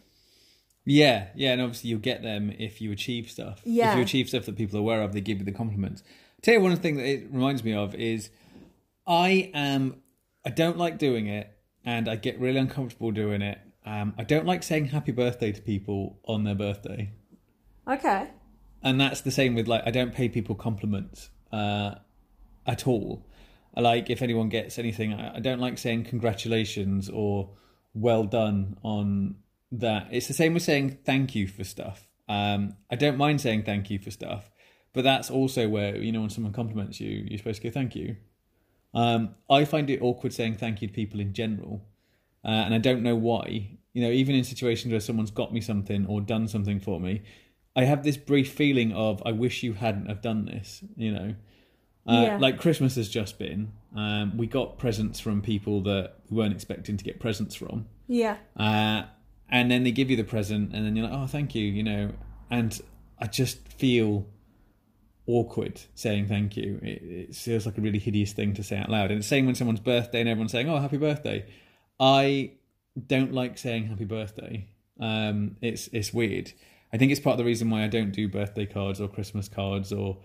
Yeah, 0.90 1.28
yeah, 1.36 1.52
and 1.52 1.62
obviously 1.62 1.90
you'll 1.90 2.00
get 2.00 2.24
them 2.24 2.50
if 2.58 2.80
you 2.80 2.94
achieve 2.94 3.30
stuff. 3.30 3.60
Yeah. 3.66 3.92
If 3.92 3.98
you 3.98 4.04
achieve 4.04 4.30
stuff 4.30 4.46
that 4.46 4.56
people 4.56 4.78
are 4.78 4.80
aware 4.80 5.02
of, 5.02 5.12
they 5.12 5.20
give 5.20 5.40
you 5.40 5.44
the 5.44 5.52
compliments. 5.52 6.02
tell 6.42 6.54
you 6.54 6.62
one 6.62 6.74
thing 6.78 6.96
that 6.96 7.06
it 7.06 7.28
reminds 7.30 7.62
me 7.62 7.74
of 7.74 7.94
is 7.94 8.30
I 9.06 9.52
am 9.54 9.98
I 10.46 10.50
don't 10.50 10.78
like 10.78 10.98
doing 10.98 11.28
it 11.28 11.52
and 11.84 12.08
I 12.08 12.16
get 12.16 12.40
really 12.40 12.58
uncomfortable 12.58 13.12
doing 13.12 13.42
it. 13.42 13.60
Um, 13.86 14.14
I 14.18 14.24
don't 14.24 14.46
like 14.46 14.64
saying 14.64 14.86
happy 14.86 15.12
birthday 15.12 15.52
to 15.52 15.62
people 15.62 16.20
on 16.24 16.46
their 16.46 16.56
birthday. 16.56 17.12
okay 17.86 18.30
And 18.82 19.00
that's 19.00 19.20
the 19.20 19.32
same 19.32 19.56
with 19.56 19.68
like 19.68 19.82
I 19.86 19.92
don't 19.92 20.14
pay 20.14 20.30
people 20.30 20.56
compliments 20.56 21.32
uh, 21.52 21.96
at 22.66 22.88
all. 22.88 23.26
I 23.76 23.82
like 23.82 24.10
if 24.10 24.22
anyone 24.22 24.48
gets 24.48 24.80
anything, 24.80 25.14
I, 25.14 25.36
I 25.36 25.40
don't 25.42 25.60
like 25.60 25.78
saying 25.78 26.06
congratulations 26.06 27.10
or 27.10 27.50
well 27.94 28.24
done 28.24 28.78
on 28.84 29.36
that. 29.72 30.08
It's 30.12 30.28
the 30.28 30.34
same 30.34 30.54
with 30.54 30.64
saying 30.64 31.00
thank 31.06 31.36
you 31.36 31.48
for 31.48 31.64
stuff. 31.64 32.08
Um, 32.30 32.76
I 32.92 32.96
don't 32.96 33.18
mind 33.18 33.42
saying 33.42 33.64
thank 33.64 33.90
you 33.90 34.00
for 34.00 34.12
stuff, 34.12 34.50
but 34.94 35.04
that's 35.04 35.30
also 35.30 35.68
where 35.70 35.96
you 35.98 36.12
know 36.12 36.22
when 36.22 36.30
someone 36.30 36.54
compliments 36.54 37.00
you, 37.00 37.26
you're 37.28 37.38
supposed 37.38 37.62
to 37.62 37.68
go 37.70 37.74
thank 37.74 37.96
you. 37.96 38.18
Um, 38.94 39.36
I 39.50 39.66
find 39.66 39.90
it 39.90 40.02
awkward 40.02 40.34
saying 40.34 40.56
thank 40.56 40.82
you 40.82 40.88
to 40.88 40.94
people 40.94 41.20
in 41.20 41.34
general, 41.34 41.86
uh, 42.44 42.48
and 42.50 42.74
I 42.74 42.78
don't 42.80 43.04
know 43.04 43.16
why. 43.16 43.78
You 43.94 44.04
know, 44.04 44.12
even 44.12 44.36
in 44.36 44.44
situations 44.44 44.92
where 44.92 45.00
someone's 45.00 45.32
got 45.32 45.52
me 45.54 45.62
something 45.62 46.06
or 46.06 46.22
done 46.22 46.48
something 46.48 46.80
for 46.80 47.00
me, 47.00 47.24
I 47.76 47.84
have 47.86 48.04
this 48.04 48.18
brief 48.18 48.52
feeling 48.52 48.92
of 48.94 49.22
I 49.26 49.32
wish 49.32 49.64
you 49.64 49.74
hadn't 49.74 50.08
have 50.08 50.22
done 50.22 50.46
this. 50.46 50.84
You 50.96 51.12
know, 51.14 51.36
uh, 52.08 52.24
Yeah. 52.26 52.38
like 52.38 52.60
Christmas 52.60 52.96
has 52.96 53.10
just 53.10 53.40
been. 53.40 53.72
Um, 53.96 54.38
we 54.38 54.48
got 54.48 54.78
presents 54.78 55.20
from 55.20 55.42
people 55.42 55.82
that 55.84 56.16
we 56.30 56.38
weren't 56.38 56.54
expecting 56.54 56.98
to 56.98 57.04
get 57.04 57.20
presents 57.20 57.56
from, 57.56 57.88
yeah 58.08 58.38
uh, 58.56 59.04
and 59.50 59.72
then 59.72 59.84
they 59.84 59.92
give 59.92 60.10
you 60.10 60.18
the 60.18 60.24
present, 60.24 60.74
and 60.74 60.86
then 60.86 60.96
you're 60.96 61.08
like, 61.08 61.18
oh, 61.18 61.28
thank 61.28 61.56
you. 61.56 61.64
You 61.64 61.84
know, 61.84 62.12
and 62.50 62.80
I 63.20 63.28
just 63.28 63.68
feel 63.68 64.26
awkward 65.26 65.82
saying 65.94 66.28
thank 66.28 66.58
you. 66.58 66.80
It, 66.82 67.02
it 67.04 67.36
feels 67.36 67.66
like 67.66 67.78
a 67.78 67.82
really 67.82 68.00
hideous 68.00 68.34
thing 68.34 68.54
to 68.56 68.64
say 68.64 68.78
out 68.78 68.90
loud. 68.90 69.12
And 69.12 69.20
it's 69.20 69.28
same 69.28 69.46
when 69.46 69.56
someone's 69.56 69.80
birthday 69.80 70.22
and 70.22 70.30
everyone's 70.30 70.52
saying, 70.52 70.70
"Oh, 70.70 70.80
happy 70.80 70.98
birthday." 70.98 71.46
I 72.00 72.52
don't 73.08 73.34
like 73.34 73.58
saying 73.58 73.88
happy 73.88 74.06
birthday. 74.06 74.68
Um, 75.00 75.58
it's 75.62 75.88
it's 75.94 76.14
weird. 76.14 76.54
I 76.92 76.98
think 76.98 77.12
it's 77.12 77.20
part 77.20 77.34
of 77.34 77.38
the 77.38 77.46
reason 77.46 77.70
why 77.70 77.84
I 77.84 77.88
don't 77.88 78.12
do 78.12 78.28
birthday 78.28 78.66
cards 78.66 79.02
or 79.02 79.08
Christmas 79.08 79.50
cards 79.50 79.92
or 79.92 80.18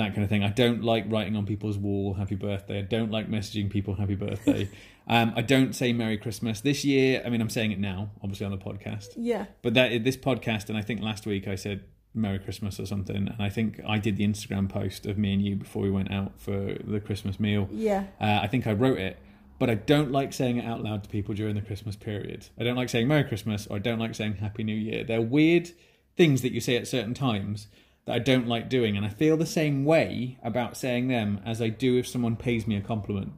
that 0.00 0.14
kind 0.14 0.22
of 0.22 0.28
thing. 0.28 0.42
I 0.42 0.50
don't 0.50 0.82
like 0.82 1.04
writing 1.08 1.36
on 1.36 1.46
people's 1.46 1.78
wall 1.78 2.14
happy 2.14 2.34
birthday. 2.34 2.78
I 2.78 2.82
don't 2.82 3.10
like 3.10 3.30
messaging 3.30 3.70
people 3.70 3.94
happy 3.94 4.14
birthday. 4.14 4.68
um, 5.08 5.32
I 5.36 5.42
don't 5.42 5.74
say 5.74 5.92
Merry 5.92 6.18
Christmas 6.18 6.60
this 6.60 6.84
year. 6.84 7.22
I 7.24 7.30
mean, 7.30 7.40
I'm 7.40 7.50
saying 7.50 7.72
it 7.72 7.78
now, 7.78 8.10
obviously 8.22 8.46
on 8.46 8.52
the 8.52 8.58
podcast. 8.58 9.10
yeah 9.16 9.46
But 9.62 9.74
that 9.74 10.04
this 10.04 10.16
podcast, 10.16 10.68
and 10.68 10.76
I 10.76 10.82
think 10.82 11.00
last 11.00 11.26
week 11.26 11.46
I 11.46 11.54
said 11.54 11.84
Merry 12.14 12.38
Christmas 12.38 12.80
or 12.80 12.86
something, 12.86 13.16
and 13.16 13.36
I 13.38 13.48
think 13.48 13.80
I 13.86 13.98
did 13.98 14.16
the 14.16 14.26
Instagram 14.26 14.68
post 14.68 15.06
of 15.06 15.16
me 15.16 15.32
and 15.32 15.42
you 15.42 15.56
before 15.56 15.82
we 15.82 15.90
went 15.90 16.10
out 16.10 16.32
for 16.38 16.76
the 16.84 17.00
Christmas 17.00 17.38
meal. 17.38 17.68
yeah 17.72 18.04
Uh, 18.20 18.40
I 18.42 18.46
think 18.48 18.66
I 18.66 18.72
wrote 18.72 18.98
it, 18.98 19.18
but 19.58 19.70
I 19.70 19.74
don't 19.74 20.10
like 20.10 20.32
saying 20.32 20.56
it 20.56 20.64
out 20.64 20.82
loud 20.82 21.04
to 21.04 21.08
people 21.08 21.34
during 21.34 21.54
the 21.54 21.62
Christmas 21.62 21.96
period. 21.96 22.48
I 22.58 22.64
don't 22.64 22.76
like 22.76 22.88
saying 22.88 23.06
Merry 23.06 23.24
Christmas, 23.24 23.66
or 23.66 23.76
I 23.76 23.78
don't 23.78 23.98
like 23.98 24.14
saying 24.14 24.36
Happy 24.36 24.64
New 24.64 24.74
Year. 24.76 25.04
They're 25.04 25.20
weird 25.20 25.70
things 26.16 26.42
that 26.42 26.52
you 26.52 26.60
say 26.60 26.76
at 26.76 26.88
certain 26.88 27.14
times 27.14 27.68
that 28.10 28.16
I 28.16 28.18
don't 28.18 28.48
like 28.48 28.68
doing, 28.68 28.96
and 28.96 29.06
I 29.06 29.08
feel 29.08 29.36
the 29.36 29.46
same 29.46 29.84
way 29.84 30.36
about 30.42 30.76
saying 30.76 31.08
them 31.08 31.40
as 31.46 31.62
I 31.62 31.68
do 31.68 31.96
if 31.96 32.06
someone 32.08 32.36
pays 32.36 32.66
me 32.66 32.76
a 32.76 32.80
compliment. 32.80 33.32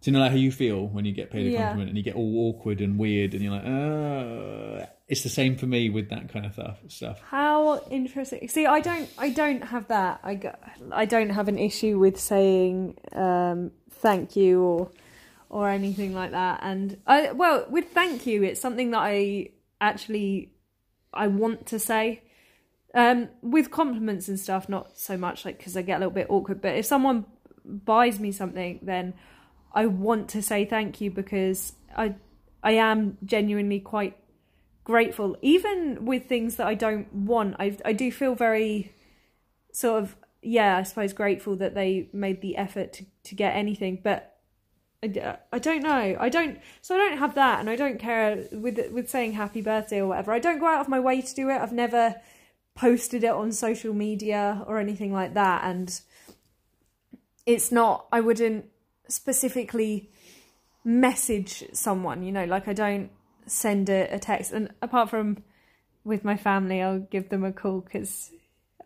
Do 0.00 0.10
you 0.10 0.16
know 0.16 0.20
like 0.20 0.30
how 0.30 0.36
you 0.36 0.50
feel 0.50 0.86
when 0.86 1.04
you 1.04 1.12
get 1.12 1.30
paid 1.30 1.46
a 1.46 1.50
Yeah. 1.50 1.58
compliment 1.62 1.88
and 1.90 1.98
you 1.98 2.02
get 2.02 2.14
all 2.16 2.48
awkward 2.48 2.80
and 2.80 2.98
weird 2.98 3.34
and 3.34 3.42
you're 3.42 3.52
like, 3.52 3.66
oh, 3.66 4.86
it's 5.08 5.22
the 5.22 5.28
same 5.28 5.56
for 5.56 5.66
me 5.66 5.90
with 5.90 6.08
that 6.08 6.30
kind 6.32 6.46
of 6.46 6.54
stuff. 6.54 6.78
Stuff. 6.88 7.20
How 7.20 7.82
interesting. 7.90 8.48
See, 8.48 8.64
I 8.64 8.80
don't, 8.80 9.10
I 9.18 9.28
don't 9.28 9.62
have 9.62 9.88
that. 9.88 10.20
I, 10.22 10.36
go, 10.36 10.56
I 10.92 11.04
don't 11.04 11.28
have 11.30 11.48
an 11.48 11.58
issue 11.58 11.98
with 11.98 12.18
saying 12.18 12.96
um, 13.12 13.72
thank 13.90 14.36
you 14.36 14.62
or, 14.62 14.90
or 15.50 15.68
anything 15.68 16.14
like 16.14 16.30
that. 16.30 16.60
And 16.62 16.96
I, 17.06 17.32
well, 17.32 17.66
with 17.68 17.90
thank 17.92 18.26
you, 18.26 18.42
it's 18.42 18.60
something 18.60 18.92
that 18.92 19.00
I 19.00 19.50
actually, 19.82 20.52
I 21.12 21.26
want 21.26 21.66
to 21.66 21.78
say. 21.78 22.22
Um, 22.92 23.28
with 23.40 23.70
compliments 23.70 24.28
and 24.28 24.38
stuff, 24.38 24.68
not 24.68 24.98
so 24.98 25.16
much 25.16 25.44
like 25.44 25.58
because 25.58 25.76
I 25.76 25.82
get 25.82 25.96
a 25.96 26.00
little 26.00 26.14
bit 26.14 26.26
awkward. 26.28 26.60
But 26.60 26.74
if 26.74 26.86
someone 26.86 27.24
buys 27.64 28.18
me 28.18 28.32
something, 28.32 28.80
then 28.82 29.14
I 29.72 29.86
want 29.86 30.28
to 30.30 30.42
say 30.42 30.64
thank 30.64 31.00
you 31.00 31.10
because 31.10 31.74
I, 31.96 32.16
I 32.62 32.72
am 32.72 33.16
genuinely 33.24 33.78
quite 33.78 34.16
grateful, 34.82 35.36
even 35.40 36.04
with 36.04 36.26
things 36.26 36.56
that 36.56 36.66
I 36.66 36.74
don't 36.74 37.12
want. 37.12 37.56
I 37.58 37.76
I 37.84 37.92
do 37.92 38.10
feel 38.10 38.34
very 38.34 38.92
sort 39.72 40.02
of 40.02 40.16
yeah, 40.42 40.76
I 40.78 40.82
suppose 40.82 41.12
grateful 41.12 41.56
that 41.56 41.74
they 41.74 42.08
made 42.12 42.40
the 42.40 42.56
effort 42.56 42.92
to, 42.94 43.04
to 43.24 43.34
get 43.34 43.54
anything, 43.54 44.00
but 44.02 44.38
I, 45.02 45.36
I 45.52 45.58
don't 45.58 45.82
know. 45.82 46.16
I 46.18 46.28
don't 46.28 46.58
so 46.80 46.94
I 46.94 46.98
don't 46.98 47.18
have 47.18 47.34
that, 47.34 47.60
and 47.60 47.70
I 47.70 47.76
don't 47.76 47.98
care 47.98 48.46
with 48.52 48.78
with 48.90 49.08
saying 49.08 49.32
happy 49.32 49.62
birthday 49.62 50.00
or 50.00 50.08
whatever. 50.08 50.32
I 50.32 50.38
don't 50.38 50.58
go 50.58 50.66
out 50.66 50.80
of 50.80 50.88
my 50.88 51.00
way 51.00 51.20
to 51.20 51.34
do 51.34 51.50
it. 51.50 51.58
I've 51.58 51.72
never 51.72 52.16
posted 52.80 53.24
it 53.24 53.30
on 53.30 53.52
social 53.52 53.92
media 53.92 54.64
or 54.66 54.78
anything 54.78 55.12
like 55.12 55.34
that, 55.34 55.64
and 55.64 56.00
it's 57.44 57.70
not. 57.70 58.06
I 58.10 58.20
wouldn't 58.20 58.64
specifically 59.06 60.10
message 60.82 61.64
someone. 61.74 62.22
You 62.22 62.32
know, 62.32 62.46
like 62.46 62.68
I 62.68 62.72
don't 62.72 63.10
send 63.46 63.90
a, 63.90 64.14
a 64.14 64.18
text. 64.18 64.52
And 64.52 64.72
apart 64.80 65.10
from 65.10 65.42
with 66.04 66.24
my 66.24 66.38
family, 66.38 66.80
I'll 66.80 67.00
give 67.00 67.28
them 67.28 67.44
a 67.44 67.52
call 67.52 67.80
because 67.80 68.30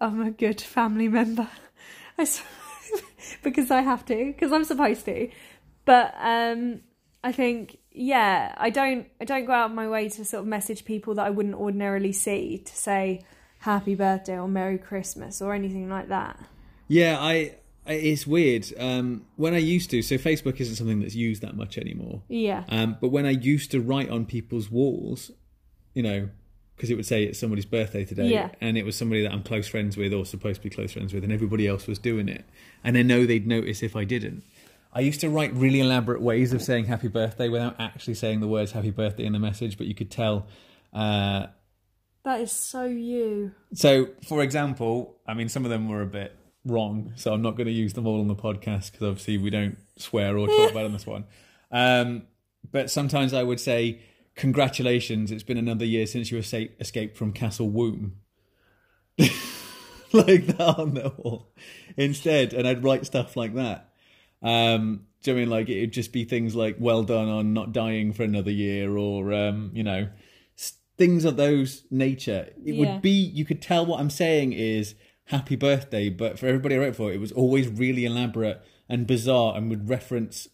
I'm 0.01 0.21
a 0.23 0.33
good 0.33 0.61
family 0.61 1.07
member. 1.07 1.49
I, 2.19 2.27
because 3.45 3.71
I 3.71 3.83
have 3.83 4.05
to, 4.07 4.27
because 4.27 4.53
I'm 4.53 4.65
supposed 4.65 5.05
to. 5.05 5.29
But 5.85 6.15
um, 6.19 6.81
I 7.23 7.31
think, 7.31 7.79
yeah, 7.93 8.55
I 8.57 8.71
don't, 8.71 9.07
I 9.21 9.25
don't 9.25 9.45
go 9.45 9.53
out 9.53 9.71
of 9.71 9.77
my 9.77 9.89
way 9.89 10.09
to 10.09 10.25
sort 10.25 10.41
of 10.41 10.49
message 10.49 10.85
people 10.85 11.15
that 11.15 11.27
I 11.27 11.31
wouldn't 11.31 11.55
ordinarily 11.55 12.13
see 12.13 12.59
to 12.59 12.77
say 12.77 13.23
happy 13.65 13.95
birthday 13.95 14.39
or 14.39 14.47
merry 14.47 14.77
Christmas 14.77 15.41
or 15.41 15.55
anything 15.55 15.89
like 15.89 16.09
that. 16.09 16.39
Yeah, 16.87 17.17
I 17.19 17.57
it's 17.87 18.27
weird. 18.27 18.67
Um, 18.79 19.25
when 19.37 19.55
I 19.55 19.59
used 19.59 19.91
to, 19.91 20.01
so 20.03 20.17
Facebook 20.17 20.61
isn't 20.61 20.77
something 20.77 21.01
that's 21.01 21.15
used 21.15 21.43
that 21.43 21.57
much 21.57 21.77
anymore. 21.79 22.23
Yeah. 22.29 22.65
Um, 22.69 22.97
but 23.01 23.09
when 23.09 23.27
I 23.27 23.31
used 23.31 23.71
to 23.73 23.81
write 23.81 24.09
on 24.11 24.25
people's 24.27 24.71
walls, 24.71 25.31
you 25.95 26.03
know, 26.03 26.29
because 26.77 26.91
it 26.91 26.95
would 26.97 27.07
say 27.07 27.25
it's 27.25 27.39
somebody's 27.39 27.67
birthday 27.67 28.05
today, 28.05 28.31
Yeah. 28.31 28.51
and 28.61 28.77
it 28.77 28.85
was 28.85 28.97
somebody 28.97 29.23
that 29.23 29.33
I'm 29.33 29.43
close 29.43 29.67
friends 29.69 29.97
with 29.97 30.13
or 30.13 30.25
supposed 30.27 30.57
to 30.63 30.69
be 30.69 30.75
close 30.75 30.93
friends 30.93 31.13
with, 31.15 31.25
and 31.25 31.33
everybody 31.33 31.67
else 31.67 31.87
was 31.87 31.99
doing 31.99 32.29
it, 32.29 32.45
and 32.83 32.97
I 32.99 33.03
know 33.03 33.25
they'd 33.27 33.47
notice 33.47 33.83
if 33.83 33.95
I 33.97 34.05
didn't. 34.05 34.43
I 34.93 35.01
used 35.01 35.21
to 35.21 35.29
write 35.29 35.53
really 35.55 35.81
elaborate 35.81 36.21
ways 36.23 36.53
of 36.53 36.63
saying 36.63 36.85
happy 36.87 37.09
birthday 37.09 37.49
without 37.49 37.77
actually 37.81 38.15
saying 38.15 38.41
the 38.41 38.49
words 38.49 38.73
happy 38.73 38.91
birthday 38.91 39.25
in 39.25 39.33
the 39.33 39.39
message, 39.39 39.77
but 39.79 39.87
you 39.87 39.95
could 39.95 40.11
tell. 40.11 40.47
Uh, 40.93 41.47
That 42.25 42.41
is 42.41 42.53
so 42.53 42.85
you. 42.85 43.53
so, 43.75 44.09
for 44.27 44.43
example, 44.43 45.17
I 45.27 45.35
mean, 45.35 45.49
some 45.51 45.65
of 45.65 45.71
them 45.71 45.89
were 45.89 46.01
a 46.01 46.07
bit 46.07 46.35
wrong, 46.65 47.13
so 47.17 47.35
I'm 47.35 47.43
not 47.43 47.57
going 47.57 47.67
to 47.67 47.73
use 47.73 47.93
them 47.93 48.07
all 48.07 48.21
on 48.21 48.29
the 48.29 48.35
podcast 48.35 48.93
because 48.93 49.03
obviously 49.03 49.37
we 49.37 49.51
don't 49.51 49.77
swear 49.99 50.37
or 50.39 50.47
talk 50.47 50.71
about 50.71 50.85
on 50.87 50.93
this 50.93 51.07
one. 51.07 51.25
Um, 51.71 52.23
but 52.71 52.89
sometimes 52.89 53.35
I 53.35 53.43
would 53.43 53.59
say, 53.59 54.01
"Congratulations! 54.37 55.33
It's 55.33 55.43
been 55.43 55.57
another 55.57 55.85
year 55.85 56.07
since 56.07 56.31
you 56.31 56.39
escaped 56.39 57.17
from 57.17 57.33
Castle 57.33 57.69
Womb." 57.69 58.19
like 59.19 60.47
that 60.47 60.77
on 60.79 60.95
the 60.95 61.13
wall 61.17 61.49
instead, 61.97 62.53
and 62.53 62.69
I'd 62.69 62.85
write 62.85 63.07
stuff 63.07 63.37
like 63.37 63.55
that. 63.55 63.89
Um, 64.41 65.07
do 65.23 65.33
you 65.33 65.35
know 65.35 65.41
I 65.41 65.45
mean 65.45 65.51
like 65.51 65.69
it'd 65.69 65.93
just 65.93 66.13
be 66.13 66.25
things 66.25 66.55
like 66.55 66.77
"Well 66.79 67.03
done 67.03 67.29
on 67.29 67.55
not 67.55 67.73
dying 67.73 68.13
for 68.13 68.23
another 68.23 68.53
year," 68.53 68.97
or 68.97 69.33
um, 69.33 69.73
you 69.75 69.83
know, 69.83 70.09
things 70.97 71.25
of 71.25 71.37
those 71.37 71.85
nature. 71.91 72.51
It 72.65 72.75
Yeah. 72.75 72.79
would 72.95 73.03
be 73.03 73.11
you 73.11 73.45
could 73.45 73.61
tell 73.63 73.85
what 73.87 74.01
I'm 74.01 74.11
saying 74.11 74.53
is 74.53 74.95
happy 75.25 75.57
birthday, 75.57 76.09
but 76.11 76.39
for 76.39 76.47
everybody 76.47 76.75
I 76.77 76.79
wrote 76.79 76.97
for, 76.97 77.13
it 77.13 77.19
was 77.21 77.33
always 77.33 77.67
really 77.69 78.05
elaborate 78.05 78.61
and 78.89 79.07
bizarre, 79.07 79.57
and 79.57 79.71
would 79.71 79.89
reference 79.89 80.49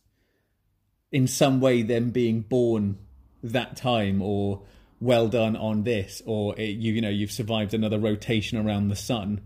in 1.12 1.26
some 1.26 1.60
way 1.60 1.82
them 1.82 2.10
being 2.10 2.40
born 2.42 2.96
that 3.42 3.76
time 3.76 4.22
or 4.22 4.62
well 5.00 5.28
done 5.28 5.56
on 5.56 5.82
this 5.82 6.22
or 6.26 6.54
it, 6.60 6.76
you 6.76 6.92
you 6.92 7.00
know 7.00 7.08
you've 7.08 7.32
survived 7.32 7.72
another 7.74 7.98
rotation 7.98 8.58
around 8.58 8.88
the 8.88 8.94
sun 8.96 9.40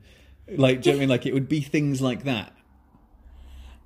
like 0.58 0.82
do 0.82 0.90
you 0.90 0.92
know 0.92 0.98
what 0.98 0.98
I 0.98 1.00
mean 1.00 1.08
like 1.08 1.26
it 1.26 1.32
would 1.32 1.48
be 1.48 1.60
things 1.60 2.02
like 2.02 2.24
that 2.24 2.52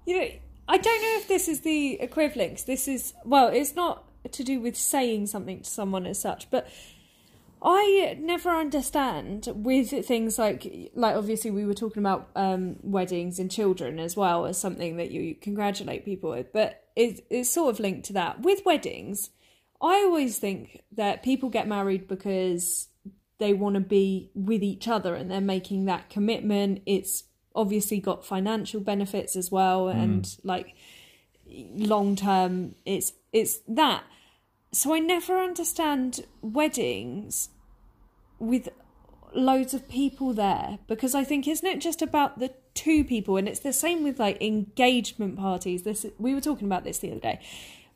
You 0.07 0.19
know, 0.19 0.29
I 0.67 0.79
don't 0.79 1.03
know 1.03 1.19
if 1.19 1.29
this 1.29 1.47
is 1.47 1.61
the 1.61 2.01
equivalent. 2.01 2.53
'cause 2.57 2.65
this 2.65 2.89
is 2.89 3.13
well, 3.25 3.49
it's 3.49 3.75
not 3.77 4.05
to 4.33 4.43
do 4.43 4.59
with 4.61 4.77
saying 4.77 5.27
something 5.27 5.61
to 5.61 5.69
someone 5.71 6.07
as 6.07 6.19
such, 6.19 6.51
but 6.51 6.67
I 7.63 8.17
never 8.21 8.51
understand 8.51 9.49
with 9.53 9.91
things 10.07 10.39
like 10.39 10.91
like 10.95 11.17
obviously 11.17 11.51
we 11.51 11.65
were 11.65 11.75
talking 11.75 12.01
about 12.01 12.29
um, 12.37 12.77
weddings 12.83 13.39
and 13.39 13.51
children 13.51 13.99
as 13.99 14.17
well 14.17 14.47
as 14.47 14.59
something 14.59 14.97
that 14.97 15.11
you 15.11 15.35
congratulate 15.35 16.05
people 16.05 16.31
with, 16.31 16.53
but 16.53 16.85
it, 16.95 17.25
it's 17.31 17.51
sort 17.51 17.75
of 17.75 17.81
linked 17.81 18.07
to 18.07 18.13
that 18.15 18.43
with 18.43 18.65
weddings. 18.65 19.31
I 19.81 20.03
always 20.05 20.39
think 20.39 20.83
that 20.93 21.23
people 21.23 21.51
get 21.51 21.69
married 21.69 22.09
because 22.09 22.89
they 23.39 23.53
want 23.53 23.75
to 23.75 23.81
be 23.81 24.31
with 24.35 24.63
each 24.63 24.89
other 24.89 25.15
and 25.15 25.31
they're 25.31 25.41
making 25.41 25.85
that 25.85 26.11
commitment. 26.11 26.83
It's 26.87 27.25
obviously 27.55 28.01
got 28.01 28.25
financial 28.25 28.81
benefits 28.81 29.37
as 29.37 29.51
well 29.51 29.89
and 29.89 30.37
like 30.45 30.77
long 31.47 32.15
term 32.15 32.75
it's 32.85 33.13
it's 33.33 33.59
that. 33.69 34.05
So 34.73 34.95
I 34.95 34.99
never 34.99 35.39
understand 35.39 36.21
weddings 36.43 37.49
with 38.39 38.69
loads 39.35 39.75
of 39.75 39.89
people 39.89 40.33
there 40.33 40.79
because 40.87 41.15
I 41.15 41.25
think 41.25 41.47
isn't 41.47 41.67
it 41.67 41.81
just 41.81 42.03
about 42.03 42.39
the 42.39 42.53
two 42.75 43.05
people? 43.05 43.37
And 43.37 43.49
it's 43.49 43.61
the 43.61 43.73
same 43.73 44.03
with 44.03 44.19
like 44.19 44.41
engagement 44.43 45.37
parties. 45.37 45.83
This 45.83 46.07
we 46.19 46.35
were 46.35 46.41
talking 46.41 46.67
about 46.67 46.85
this 46.85 46.99
the 46.99 47.11
other 47.11 47.21
day. 47.21 47.41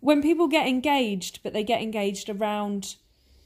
When 0.00 0.22
people 0.22 0.48
get 0.48 0.66
engaged 0.66 1.40
but 1.42 1.52
they 1.52 1.62
get 1.62 1.82
engaged 1.82 2.28
around 2.28 2.96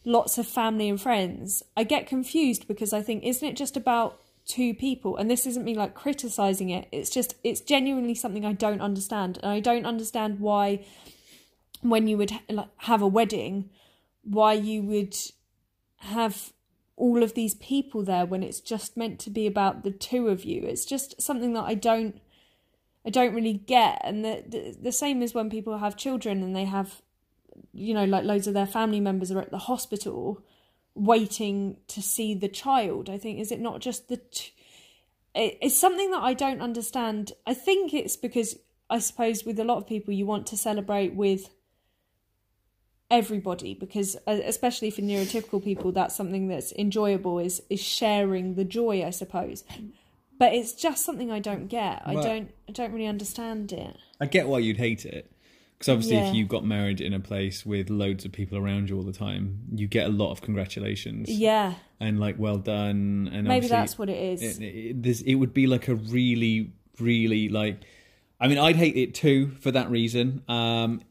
lots 0.04 0.38
of 0.38 0.46
family 0.46 0.88
and 0.88 1.00
friends 1.00 1.64
I 1.76 1.82
get 1.82 2.06
confused 2.06 2.68
because 2.68 2.92
I 2.92 3.02
think 3.02 3.24
isn't 3.24 3.46
it 3.46 3.56
just 3.56 3.76
about 3.76 4.20
two 4.46 4.72
people? 4.72 5.16
And 5.16 5.28
this 5.28 5.46
isn't 5.46 5.64
me 5.64 5.74
like 5.74 5.94
criticizing 5.94 6.70
it. 6.70 6.86
It's 6.92 7.10
just 7.10 7.34
it's 7.42 7.60
genuinely 7.60 8.14
something 8.14 8.44
I 8.44 8.52
don't 8.52 8.80
understand. 8.80 9.38
And 9.42 9.50
I 9.50 9.60
don't 9.60 9.84
understand 9.84 10.38
why 10.38 10.84
when 11.82 12.06
you 12.06 12.16
would 12.16 12.32
have 12.78 13.02
a 13.02 13.06
wedding 13.06 13.70
why 14.26 14.52
you 14.52 14.82
would 14.82 15.16
have 15.98 16.52
all 16.96 17.22
of 17.22 17.34
these 17.34 17.54
people 17.54 18.02
there 18.02 18.26
when 18.26 18.42
it's 18.42 18.60
just 18.60 18.96
meant 18.96 19.20
to 19.20 19.30
be 19.30 19.46
about 19.46 19.84
the 19.84 19.90
two 19.90 20.28
of 20.28 20.44
you. 20.44 20.62
It's 20.62 20.84
just 20.84 21.20
something 21.20 21.52
that 21.54 21.64
i 21.64 21.74
don't 21.74 22.20
i 23.04 23.10
don't 23.10 23.34
really 23.34 23.54
get. 23.54 24.00
And 24.02 24.24
the 24.24 24.42
the, 24.46 24.76
the 24.82 24.92
same 24.92 25.22
as 25.22 25.34
when 25.34 25.50
people 25.50 25.78
have 25.78 25.96
children 25.96 26.42
and 26.42 26.56
they 26.56 26.64
have 26.64 27.02
you 27.72 27.94
know 27.94 28.04
like 28.04 28.24
loads 28.24 28.46
of 28.46 28.54
their 28.54 28.66
family 28.66 29.00
members 29.00 29.30
are 29.30 29.40
at 29.40 29.50
the 29.50 29.58
hospital 29.58 30.42
waiting 30.94 31.76
to 31.88 32.00
see 32.02 32.34
the 32.34 32.48
child 32.48 33.08
i 33.08 33.18
think. 33.18 33.38
Is 33.38 33.52
it 33.52 33.60
not 33.60 33.80
just 33.80 34.08
the 34.08 34.16
t- 34.16 34.52
it, 35.34 35.58
it's 35.60 35.76
something 35.76 36.10
that 36.10 36.22
i 36.22 36.34
don't 36.34 36.62
understand. 36.62 37.32
I 37.46 37.54
think 37.54 37.94
it's 37.94 38.16
because 38.16 38.56
i 38.88 38.98
suppose 38.98 39.44
with 39.44 39.58
a 39.60 39.64
lot 39.64 39.76
of 39.78 39.86
people 39.86 40.14
you 40.14 40.26
want 40.26 40.46
to 40.48 40.56
celebrate 40.56 41.14
with 41.14 41.50
everybody 43.11 43.74
because 43.74 44.16
uh, 44.26 44.40
especially 44.44 44.90
for 44.90 45.00
neurotypical 45.02 45.62
people 45.62 45.92
that's 45.92 46.16
something 46.16 46.48
that's 46.48 46.72
enjoyable 46.72 47.38
is 47.38 47.62
is 47.70 47.80
sharing 47.80 48.54
the 48.57 48.64
joy 48.64 49.04
i 49.07 49.11
suppose 49.11 49.62
but 50.38 50.52
it's 50.52 50.72
just 50.72 51.04
something 51.04 51.30
i 51.30 51.38
don't 51.38 51.68
get 51.68 52.02
i 52.04 52.14
don't 52.14 52.50
i 52.68 52.72
don't 52.72 52.92
really 52.92 53.07
understand 53.07 53.72
it 53.72 53.96
I 54.20 54.26
get 54.26 54.48
why 54.48 54.61
you'd 54.61 54.78
hate 54.78 55.04
it. 55.04 55.30
Because 55.78 55.90
obviously, 55.92 56.16
Yeah. 56.16 56.30
if 56.30 56.34
you 56.34 56.46
got 56.46 56.64
married 56.64 57.02
in 57.02 57.12
a 57.12 57.20
place 57.20 57.66
with 57.66 57.90
loads 57.90 58.24
of 58.24 58.32
people 58.32 58.57
around 58.57 58.88
you 58.88 58.96
all 58.96 59.02
the 59.02 59.12
time, 59.12 59.59
you 59.74 59.86
get 59.86 60.07
a 60.07 60.09
lot 60.11 60.30
of 60.30 60.40
congratulations 60.40 61.28
yeah 61.28 61.74
and 62.00 62.18
like 62.18 62.36
well 62.38 62.57
done. 62.57 63.28
And 63.30 63.46
maybe 63.46 63.68
that's 63.68 63.98
what 63.98 64.09
it 64.09 64.16
is 64.16 64.59
it, 64.59 64.62
it, 64.62 65.22
it 65.26 65.34
would 65.34 65.52
be 65.52 65.66
like 65.66 65.88
a 65.88 65.94
really, 65.94 66.72
really 66.98 67.50
like. 67.50 67.82
I 68.40 68.48
mean, 68.48 68.57
I'd 68.57 68.76
hate 68.76 68.96
it 68.96 69.14
too 69.14 69.50
for 69.61 69.70
that 69.70 69.90
reason. 69.90 70.42
Um, 70.48 71.02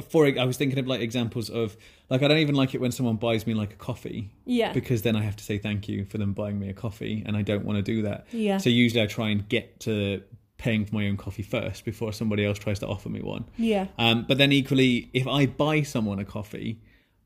for 0.00 0.26
I 0.26 0.44
was 0.44 0.56
thinking 0.56 0.78
of 0.78 0.86
like 0.86 1.00
examples 1.00 1.50
of 1.50 1.76
like 2.08 2.22
I 2.22 2.28
don't 2.28 2.38
even 2.38 2.54
like 2.54 2.74
it 2.74 2.80
when 2.80 2.92
someone 2.92 3.16
buys 3.16 3.46
me 3.46 3.54
like 3.54 3.72
a 3.72 3.76
coffee 3.76 4.30
yeah 4.44 4.72
because 4.72 5.02
then 5.02 5.16
I 5.16 5.22
have 5.22 5.36
to 5.36 5.44
say 5.44 5.58
thank 5.58 5.88
you 5.88 6.04
for 6.04 6.18
them 6.18 6.32
buying 6.32 6.58
me 6.58 6.68
a 6.68 6.72
coffee, 6.74 7.22
and 7.26 7.36
I 7.36 7.42
don't 7.42 7.64
want 7.64 7.76
to 7.78 7.82
do 7.82 8.02
that. 8.02 8.26
Yeah. 8.32 8.58
So 8.58 8.70
usually 8.70 9.02
I 9.02 9.06
try 9.06 9.28
and 9.30 9.48
get 9.48 9.80
to 9.80 10.22
paying 10.58 10.84
for 10.84 10.94
my 10.94 11.06
own 11.08 11.16
coffee 11.16 11.42
first 11.42 11.84
before 11.84 12.12
somebody 12.12 12.44
else 12.44 12.58
tries 12.58 12.78
to 12.80 12.86
offer 12.86 13.08
me 13.08 13.22
one. 13.22 13.44
yeah 13.56 13.86
Um, 13.98 14.26
but 14.28 14.36
then 14.36 14.52
equally, 14.52 15.08
if 15.14 15.26
I 15.26 15.46
buy 15.46 15.80
someone 15.82 16.18
a 16.18 16.24
coffee, 16.24 16.80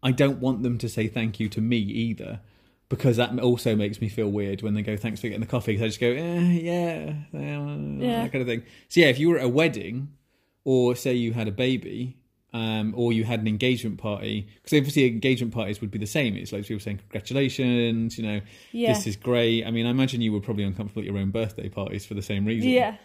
I 0.05 0.13
don't 0.13 0.39
want 0.39 0.63
them 0.63 0.79
to 0.79 0.89
say 0.89 1.09
thank 1.09 1.41
you 1.41 1.49
to 1.49 1.61
me 1.61 1.79
either, 1.79 2.41
because 2.89 3.17
that 3.17 3.37
also 3.41 3.75
makes 3.75 4.01
me 4.01 4.09
feel 4.09 4.29
weird 4.31 4.63
when 4.63 4.75
they 4.75 4.83
go 4.83 4.97
thanks 4.97 5.21
for 5.21 5.27
getting 5.27 5.41
the 5.41 5.47
coffee. 5.49 5.73
Because 5.73 5.83
I 5.85 5.87
just 5.89 6.01
go 6.01 6.13
eh, 6.13 6.41
yeah, 6.53 7.15
uh, 7.35 7.39
Yeah. 7.39 8.23
that 8.23 8.31
kind 8.33 8.43
of 8.43 8.47
thing. 8.47 8.63
So 8.89 9.01
yeah, 9.01 9.09
if 9.09 9.19
you 9.19 9.31
were 9.31 9.39
at 9.39 9.45
a 9.47 9.49
wedding, 9.49 10.11
or 10.65 10.95
say 10.95 11.15
you 11.15 11.33
had 11.33 11.49
a 11.49 11.53
baby. 11.53 12.17
Um, 12.55 12.95
or 12.97 13.13
you 13.13 13.25
had 13.25 13.41
an 13.41 13.49
engagement 13.49 13.99
party 13.99 14.47
because 14.63 14.79
obviously 14.79 15.07
engagement 15.09 15.53
parties 15.53 15.81
would 15.81 15.91
be 15.91 15.99
the 15.99 16.07
same. 16.07 16.37
It's 16.37 16.53
like 16.53 16.65
people 16.65 16.79
saying 16.79 16.99
congratulations, 16.99 18.17
you 18.17 18.23
know, 18.25 18.41
Yeah. 18.71 18.93
this 18.93 19.09
is 19.09 19.17
great. 19.17 19.67
I 19.67 19.73
mean, 19.73 19.87
I 19.87 19.91
imagine 19.91 20.21
you 20.21 20.33
were 20.33 20.41
probably 20.41 20.63
uncomfortable 20.63 21.03
at 21.03 21.07
your 21.07 21.19
own 21.19 21.33
birthday 21.33 21.69
parties 21.69 22.07
for 22.07 22.15
the 22.15 22.23
same 22.23 22.45
reason. 22.45 22.71
Yeah. 22.71 22.97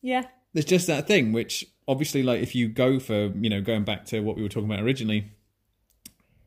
Yeah. 0.00 0.26
There's 0.52 0.64
just 0.64 0.86
that 0.86 1.08
thing, 1.08 1.32
which 1.32 1.66
obviously, 1.88 2.22
like, 2.22 2.40
if 2.40 2.54
you 2.54 2.68
go 2.68 3.00
for, 3.00 3.32
you 3.36 3.50
know, 3.50 3.60
going 3.60 3.82
back 3.82 4.04
to 4.06 4.20
what 4.20 4.36
we 4.36 4.44
were 4.44 4.48
talking 4.48 4.70
about 4.70 4.84
originally, 4.84 5.32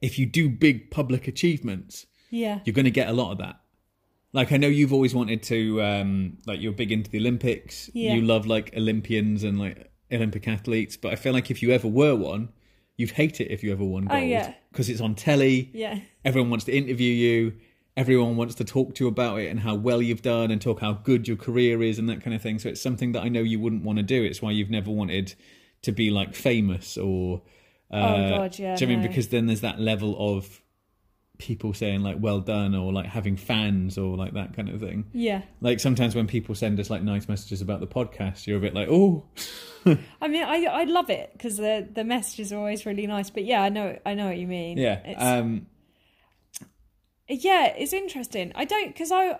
if 0.01 0.17
you 0.17 0.25
do 0.25 0.47
big 0.47 0.89
public 0.89 1.27
achievements, 1.27 2.05
Yeah. 2.29 2.61
you're 2.63 2.73
going 2.73 2.85
to 2.85 2.91
get 2.91 3.09
a 3.09 3.13
lot 3.13 3.33
of 3.33 3.39
that. 3.39 3.59
Like, 4.31 4.53
I 4.53 4.57
know 4.57 4.67
you've 4.69 4.93
always 4.93 5.13
wanted 5.13 5.43
to, 5.43 5.81
um, 5.81 6.37
like, 6.45 6.61
you're 6.61 6.71
big 6.71 6.93
into 6.93 7.11
the 7.11 7.17
Olympics. 7.19 7.89
Yeah. 7.93 8.13
You 8.13 8.21
love, 8.21 8.47
like, 8.47 8.73
Olympians 8.77 9.43
and, 9.43 9.59
like, 9.59 9.90
Olympic 10.11 10.47
athletes. 10.47 10.97
But 10.97 11.11
I 11.13 11.15
feel 11.15 11.33
like 11.33 11.49
if 11.51 11.61
you 11.61 11.71
ever 11.71 11.87
were 11.87 12.15
one, 12.15 12.49
you'd 12.97 13.11
hate 13.11 13.41
it 13.41 13.51
if 13.51 13.63
you 13.63 13.71
ever 13.71 13.83
won 13.83 14.07
Oh, 14.09 14.15
gold. 14.17 14.29
yeah. 14.29 14.53
Because 14.71 14.89
it's 14.89 15.01
on 15.01 15.15
telly 15.15 15.69
Yeah. 15.73 15.99
everyone 16.25 16.49
wants 16.49 16.65
to 16.65 16.71
interview 16.75 17.11
you 17.13 17.53
everyone 17.97 18.37
wants 18.37 18.55
to 18.55 18.63
talk 18.63 18.95
to 18.95 19.03
you 19.03 19.07
about 19.09 19.37
it 19.41 19.47
and 19.49 19.59
how 19.59 19.75
well 19.75 20.01
you've 20.01 20.21
done 20.21 20.49
and 20.49 20.61
talk 20.61 20.79
how 20.79 20.93
good 20.93 21.27
your 21.27 21.35
career 21.35 21.83
is 21.83 21.99
and 21.99 22.07
that 22.07 22.21
kind 22.23 22.33
of 22.33 22.41
thing 22.41 22.57
so 22.57 22.69
it's 22.69 22.79
something 22.79 23.11
that 23.11 23.21
i 23.21 23.27
know 23.27 23.41
you 23.41 23.59
wouldn't 23.59 23.83
want 23.83 23.97
to 23.97 24.03
do 24.03 24.23
it's 24.23 24.41
why 24.41 24.49
you've 24.49 24.69
never 24.69 24.89
wanted 24.89 25.33
to 25.81 25.91
be 25.91 26.09
like 26.09 26.33
famous 26.33 26.97
or 26.97 27.41
uh, 27.91 27.95
Oh, 27.97 28.29
God, 28.37 28.57
yeah, 28.57 28.75
do 28.77 28.85
you 28.85 28.87
what 28.87 28.93
I 28.93 29.01
mean 29.01 29.01
because 29.09 29.27
then 29.27 29.47
there's 29.47 29.59
that 29.59 29.77
level 29.77 30.15
of 30.37 30.60
people 31.41 31.73
saying 31.73 32.01
like 32.01 32.17
well 32.19 32.39
done 32.39 32.75
or 32.75 32.93
like 32.93 33.07
having 33.07 33.35
fans 33.35 33.97
or 33.97 34.15
like 34.15 34.33
that 34.35 34.55
kind 34.55 34.69
of 34.69 34.79
thing 34.79 35.05
Yeah. 35.11 35.41
like 35.59 35.79
sometimes 35.79 36.13
when 36.15 36.27
people 36.27 36.53
send 36.55 36.79
us 36.79 36.89
like 36.89 37.01
nice 37.01 37.27
messages 37.27 37.61
about 37.61 37.79
the 37.79 37.87
podcast 37.87 38.45
you're 38.45 38.57
a 38.57 38.61
bit 38.61 38.75
like 38.75 38.87
oh 38.89 39.25
I 40.21 40.27
mean, 40.27 40.43
I 40.43 40.65
I 40.65 40.83
love 40.83 41.09
it 41.09 41.31
because 41.33 41.57
the 41.57 41.87
the 41.91 42.03
messages 42.03 42.53
are 42.53 42.57
always 42.57 42.85
really 42.85 43.07
nice. 43.07 43.31
But 43.31 43.45
yeah, 43.45 43.63
I 43.63 43.69
know 43.69 43.97
I 44.05 44.13
know 44.13 44.27
what 44.27 44.37
you 44.37 44.45
mean. 44.45 44.77
yeah 44.77 45.01
It's, 45.03 45.19
um 45.23 45.65
yeah, 47.27 47.67
it's 47.67 47.93
interesting. 47.93 48.51
I 48.55 48.65
don't 48.65 48.87
because 48.87 49.11
I. 49.11 49.39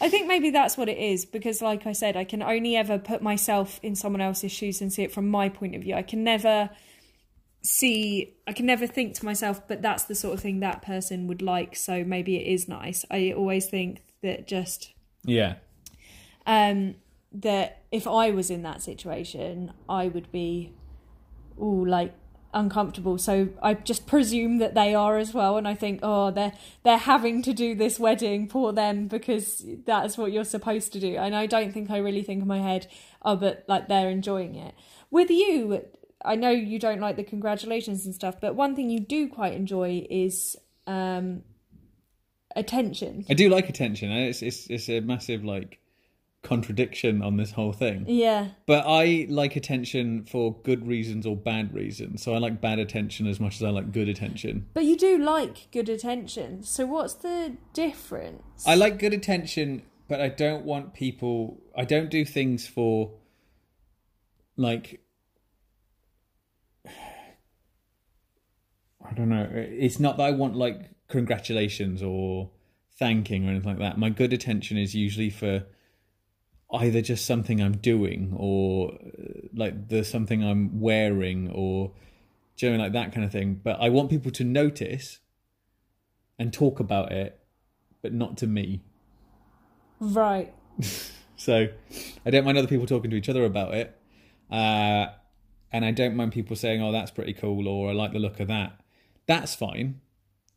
I 0.00 0.08
think 0.08 0.26
maybe 0.26 0.50
that's 0.50 0.76
what 0.76 0.88
it 0.88 0.98
is 0.98 1.24
because, 1.26 1.62
like 1.62 1.86
I 1.86 1.92
said, 1.92 2.16
I 2.16 2.24
can 2.24 2.42
only 2.42 2.76
ever 2.76 2.98
put 2.98 3.22
myself 3.22 3.78
in 3.82 3.94
someone 3.94 4.20
else's 4.20 4.50
shoes 4.50 4.80
and 4.80 4.92
see 4.92 5.02
it 5.04 5.12
from 5.12 5.28
my 5.28 5.48
point 5.48 5.74
of 5.76 5.82
view. 5.82 5.94
I 5.94 6.02
can 6.02 6.24
never 6.24 6.70
see, 7.62 8.34
I 8.46 8.52
can 8.52 8.66
never 8.66 8.86
think 8.86 9.14
to 9.14 9.24
myself, 9.24 9.66
but 9.68 9.82
that's 9.82 10.04
the 10.04 10.14
sort 10.14 10.34
of 10.34 10.40
thing 10.40 10.60
that 10.60 10.82
person 10.82 11.26
would 11.28 11.42
like, 11.42 11.76
so 11.76 12.04
maybe 12.04 12.36
it 12.36 12.46
is 12.46 12.68
nice. 12.68 13.04
I 13.10 13.32
always 13.32 13.66
think 13.66 14.02
that 14.22 14.46
just 14.46 14.92
yeah 15.24 15.54
um, 16.46 16.96
that 17.32 17.82
if 17.90 18.06
I 18.06 18.30
was 18.30 18.50
in 18.50 18.62
that 18.62 18.82
situation, 18.82 19.72
I 19.88 20.08
would 20.08 20.30
be, 20.32 20.72
all 21.58 21.86
like 21.86 22.14
uncomfortable. 22.54 23.16
So 23.18 23.48
I 23.62 23.74
just 23.74 24.06
presume 24.06 24.58
that 24.58 24.74
they 24.74 24.94
are 24.94 25.16
as 25.18 25.32
well, 25.32 25.56
and 25.56 25.66
I 25.66 25.74
think, 25.74 26.00
oh, 26.02 26.30
they're 26.30 26.52
they're 26.82 26.98
having 26.98 27.42
to 27.42 27.52
do 27.52 27.74
this 27.74 27.98
wedding, 27.98 28.48
poor 28.48 28.72
them, 28.72 29.06
because 29.08 29.64
that's 29.86 30.18
what 30.18 30.32
you're 30.32 30.44
supposed 30.44 30.92
to 30.94 31.00
do. 31.00 31.16
And 31.16 31.34
I 31.34 31.46
don't 31.46 31.72
think 31.72 31.90
I 31.90 31.98
really 31.98 32.22
think 32.22 32.42
in 32.42 32.48
my 32.48 32.60
head, 32.60 32.86
oh, 33.22 33.36
but 33.36 33.64
like 33.68 33.88
they're 33.88 34.10
enjoying 34.10 34.54
it. 34.54 34.74
With 35.10 35.30
you, 35.30 35.84
I 36.24 36.36
know 36.36 36.50
you 36.50 36.78
don't 36.78 37.00
like 37.00 37.16
the 37.16 37.24
congratulations 37.24 38.06
and 38.06 38.14
stuff, 38.14 38.40
but 38.40 38.54
one 38.54 38.74
thing 38.76 38.90
you 38.90 39.00
do 39.00 39.28
quite 39.28 39.54
enjoy 39.54 40.06
is 40.10 40.56
um 40.86 41.42
attention. 42.54 43.24
i 43.30 43.34
do 43.34 43.48
like 43.48 43.68
attention 43.70 44.10
it's 44.12 44.42
it's, 44.42 44.66
it's 44.68 44.88
a 44.90 45.00
massive 45.00 45.42
like 45.42 45.78
contradiction 46.42 47.22
on 47.22 47.36
this 47.36 47.52
whole 47.52 47.72
thing 47.72 48.04
Yeah. 48.08 48.48
But 48.66 48.84
I 48.86 49.26
like 49.30 49.54
attention 49.56 50.24
for 50.24 50.56
good 50.64 50.86
reasons 50.86 51.24
or 51.24 51.36
bad 51.36 51.72
reasons. 51.72 52.22
So 52.22 52.34
I 52.34 52.38
like 52.38 52.60
bad 52.60 52.78
attention 52.80 53.26
as 53.28 53.38
much 53.38 53.54
as 53.56 53.62
I 53.62 53.70
like 53.70 53.92
good 53.92 54.08
attention. 54.08 54.66
But 54.74 54.84
you 54.84 54.96
do 54.96 55.18
like 55.18 55.68
good 55.70 55.88
attention. 55.88 56.64
So 56.64 56.84
what's 56.84 57.14
the 57.14 57.56
difference? 57.74 58.66
I 58.66 58.74
like 58.74 58.98
good 58.98 59.14
attention, 59.14 59.82
but 60.08 60.20
I 60.20 60.28
don't 60.28 60.64
want 60.64 60.94
people. 60.94 61.60
I 61.76 61.84
don't 61.84 62.10
do 62.10 62.24
things 62.24 62.66
for 62.66 63.12
like. 64.56 65.00
I 69.12 69.14
don't 69.14 69.28
know. 69.28 69.46
It's 69.52 70.00
not 70.00 70.16
that 70.16 70.22
I 70.22 70.30
want 70.30 70.56
like 70.56 70.88
congratulations 71.08 72.02
or 72.02 72.48
thanking 72.98 73.46
or 73.46 73.50
anything 73.50 73.68
like 73.68 73.78
that. 73.78 73.98
My 73.98 74.08
good 74.08 74.32
attention 74.32 74.78
is 74.78 74.94
usually 74.94 75.28
for 75.28 75.66
either 76.72 77.02
just 77.02 77.26
something 77.26 77.60
I'm 77.60 77.76
doing 77.76 78.32
or 78.34 78.92
uh, 78.94 79.48
like 79.52 79.88
the 79.88 80.02
something 80.02 80.42
I'm 80.42 80.80
wearing 80.80 81.50
or 81.50 81.92
do 82.56 82.66
you 82.66 82.72
know, 82.72 82.84
like 82.84 82.94
that 82.94 83.12
kind 83.12 83.26
of 83.26 83.30
thing. 83.30 83.60
But 83.62 83.76
I 83.82 83.90
want 83.90 84.08
people 84.08 84.32
to 84.32 84.44
notice 84.44 85.18
and 86.38 86.50
talk 86.50 86.80
about 86.80 87.12
it, 87.12 87.38
but 88.00 88.14
not 88.14 88.38
to 88.38 88.46
me. 88.46 88.80
Right. 90.00 90.54
So 91.34 91.66
I 92.24 92.30
don't 92.30 92.44
mind 92.44 92.56
other 92.56 92.68
people 92.68 92.86
talking 92.86 93.10
to 93.10 93.16
each 93.16 93.28
other 93.28 93.44
about 93.44 93.74
it. 93.74 93.98
Uh, 94.48 95.06
and 95.72 95.84
I 95.84 95.90
don't 95.90 96.14
mind 96.14 96.30
people 96.30 96.54
saying, 96.54 96.80
oh, 96.80 96.92
that's 96.92 97.10
pretty 97.10 97.32
cool, 97.32 97.66
or 97.66 97.90
I 97.90 97.94
like 97.94 98.12
the 98.12 98.20
look 98.20 98.38
of 98.38 98.46
that. 98.46 98.81
That's 99.32 99.54
fine. 99.54 99.98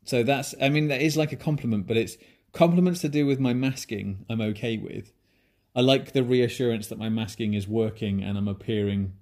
So 0.03 0.21
that's, 0.21 0.53
I 0.61 0.67
mean, 0.67 0.89
that 0.89 1.01
is 1.01 1.15
like 1.15 1.31
a 1.31 1.37
compliment, 1.37 1.87
but 1.87 1.95
it's 1.95 2.17
compliments 2.51 2.99
to 3.01 3.09
do 3.09 3.25
with 3.25 3.39
my 3.39 3.53
masking, 3.53 4.25
I'm 4.29 4.41
okay 4.41 4.77
with. 4.77 5.13
I 5.73 5.79
like 5.79 6.11
the 6.11 6.25
reassurance 6.25 6.87
that 6.87 6.99
my 6.99 7.07
masking 7.07 7.53
is 7.53 7.69
working 7.69 8.21
and 8.21 8.37
I'm 8.37 8.49
appearing 8.49 9.13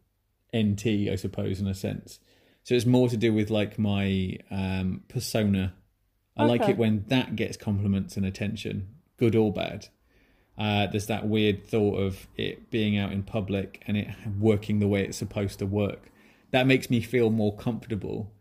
NT, 0.57 0.87
I 1.11 1.15
suppose, 1.17 1.59
in 1.59 1.67
a 1.67 1.75
sense. 1.75 2.19
So 2.63 2.73
it's 2.73 2.87
more 2.87 3.09
to 3.09 3.15
do 3.15 3.31
with 3.31 3.51
like 3.51 3.77
my 3.77 4.39
um, 4.49 5.03
persona. 5.07 5.75
I 6.35 6.45
like 6.45 6.67
it 6.67 6.77
when 6.79 7.05
that 7.09 7.35
gets 7.35 7.55
compliments 7.55 8.17
and 8.17 8.25
attention, 8.25 8.87
good 9.17 9.35
or 9.35 9.53
bad. 9.53 9.87
Uh, 10.57 10.87
there's 10.87 11.05
that 11.05 11.27
weird 11.27 11.67
thought 11.67 11.99
of 11.99 12.25
it 12.37 12.71
being 12.71 12.97
out 12.97 13.11
in 13.11 13.21
public 13.21 13.83
and 13.85 13.97
it 13.97 14.07
working 14.39 14.79
the 14.79 14.87
way 14.87 15.03
it's 15.03 15.17
supposed 15.17 15.59
to 15.59 15.67
work. 15.67 16.09
That 16.49 16.65
makes 16.65 16.89
me 16.89 17.01
feel 17.01 17.29
more 17.29 17.55
comfortable 17.55 18.31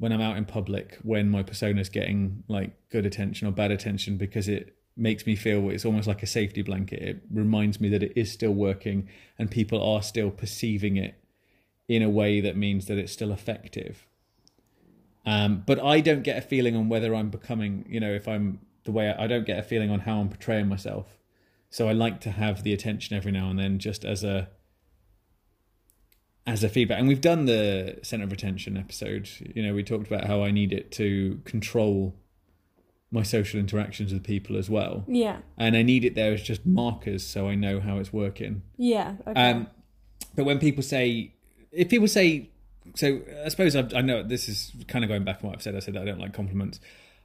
when 0.00 0.12
I'm 0.12 0.20
out 0.22 0.38
in 0.38 0.46
public 0.46 0.98
when 1.02 1.28
my 1.28 1.42
persona 1.42 1.78
is 1.78 1.90
getting 1.90 2.42
like 2.48 2.72
good 2.88 3.04
attention 3.04 3.46
or 3.46 3.52
bad 3.52 3.70
attention 3.70 4.16
because 4.16 4.48
it 4.48 4.74
makes 4.96 5.26
me 5.26 5.36
feel 5.36 5.68
it's 5.68 5.84
almost 5.84 6.08
like 6.08 6.22
a 6.22 6.26
safety 6.26 6.62
blanket. 6.62 7.02
It 7.02 7.22
reminds 7.30 7.80
me 7.80 7.90
that 7.90 8.02
it 8.02 8.14
is 8.16 8.32
still 8.32 8.52
working 8.52 9.08
and 9.38 9.50
people 9.50 9.80
are 9.82 10.02
still 10.02 10.30
perceiving 10.30 10.96
it 10.96 11.22
in 11.86 12.02
a 12.02 12.08
way 12.08 12.40
that 12.40 12.56
means 12.56 12.86
that 12.86 12.96
it's 12.96 13.12
still 13.12 13.30
effective. 13.30 14.06
Um, 15.26 15.64
but 15.66 15.78
I 15.78 16.00
don't 16.00 16.22
get 16.22 16.38
a 16.38 16.40
feeling 16.40 16.74
on 16.74 16.88
whether 16.88 17.14
I'm 17.14 17.28
becoming, 17.28 17.84
you 17.86 18.00
know, 18.00 18.10
if 18.10 18.26
I'm 18.26 18.60
the 18.84 18.92
way 18.92 19.10
I, 19.10 19.24
I 19.24 19.26
don't 19.26 19.44
get 19.44 19.58
a 19.58 19.62
feeling 19.62 19.90
on 19.90 20.00
how 20.00 20.18
I'm 20.18 20.30
portraying 20.30 20.66
myself. 20.66 21.18
So 21.68 21.88
I 21.88 21.92
like 21.92 22.22
to 22.22 22.30
have 22.30 22.62
the 22.62 22.72
attention 22.72 23.16
every 23.16 23.32
now 23.32 23.50
and 23.50 23.58
then, 23.58 23.78
just 23.78 24.06
as 24.06 24.24
a 24.24 24.48
as 26.46 26.64
a 26.64 26.68
feedback. 26.68 26.98
And 26.98 27.08
we've 27.08 27.20
done 27.20 27.44
the 27.46 27.98
center 28.02 28.24
of 28.24 28.32
attention 28.32 28.76
episode. 28.76 29.28
You 29.54 29.62
know, 29.62 29.74
we 29.74 29.82
talked 29.82 30.06
about 30.06 30.24
how 30.24 30.42
I 30.42 30.50
need 30.50 30.72
it 30.72 30.90
to 30.92 31.40
control 31.44 32.14
my 33.12 33.22
social 33.24 33.58
interactions 33.58 34.12
with 34.12 34.22
people 34.22 34.56
as 34.56 34.70
well, 34.70 35.04
Yeah. 35.08 35.38
and 35.58 35.76
I 35.76 35.82
need 35.82 36.04
it 36.04 36.14
there 36.14 36.32
as 36.32 36.42
just 36.42 36.64
markers 36.64 37.26
so 37.26 37.48
I 37.48 37.56
know 37.56 37.80
how 37.80 37.98
it's 37.98 38.12
working. 38.12 38.62
Yeah. 38.76 39.16
Okay. 39.26 39.50
Um, 39.50 39.66
but 40.36 40.44
when 40.44 40.60
people 40.60 40.84
say, 40.84 41.34
if 41.72 41.88
people 41.88 42.06
say, 42.06 42.50
so 42.94 43.20
I 43.44 43.48
suppose 43.48 43.74
I've, 43.74 43.92
I 43.94 44.00
know 44.00 44.22
this 44.22 44.48
is 44.48 44.72
kind 44.86 45.04
of 45.04 45.08
going 45.08 45.24
back 45.24 45.42
on 45.42 45.48
what 45.50 45.56
I've 45.56 45.62
said. 45.62 45.74
I 45.74 45.80
said 45.80 45.94
that 45.94 46.02
I 46.02 46.04
don't 46.04 46.20
like 46.20 46.32
compliments. 46.32 46.78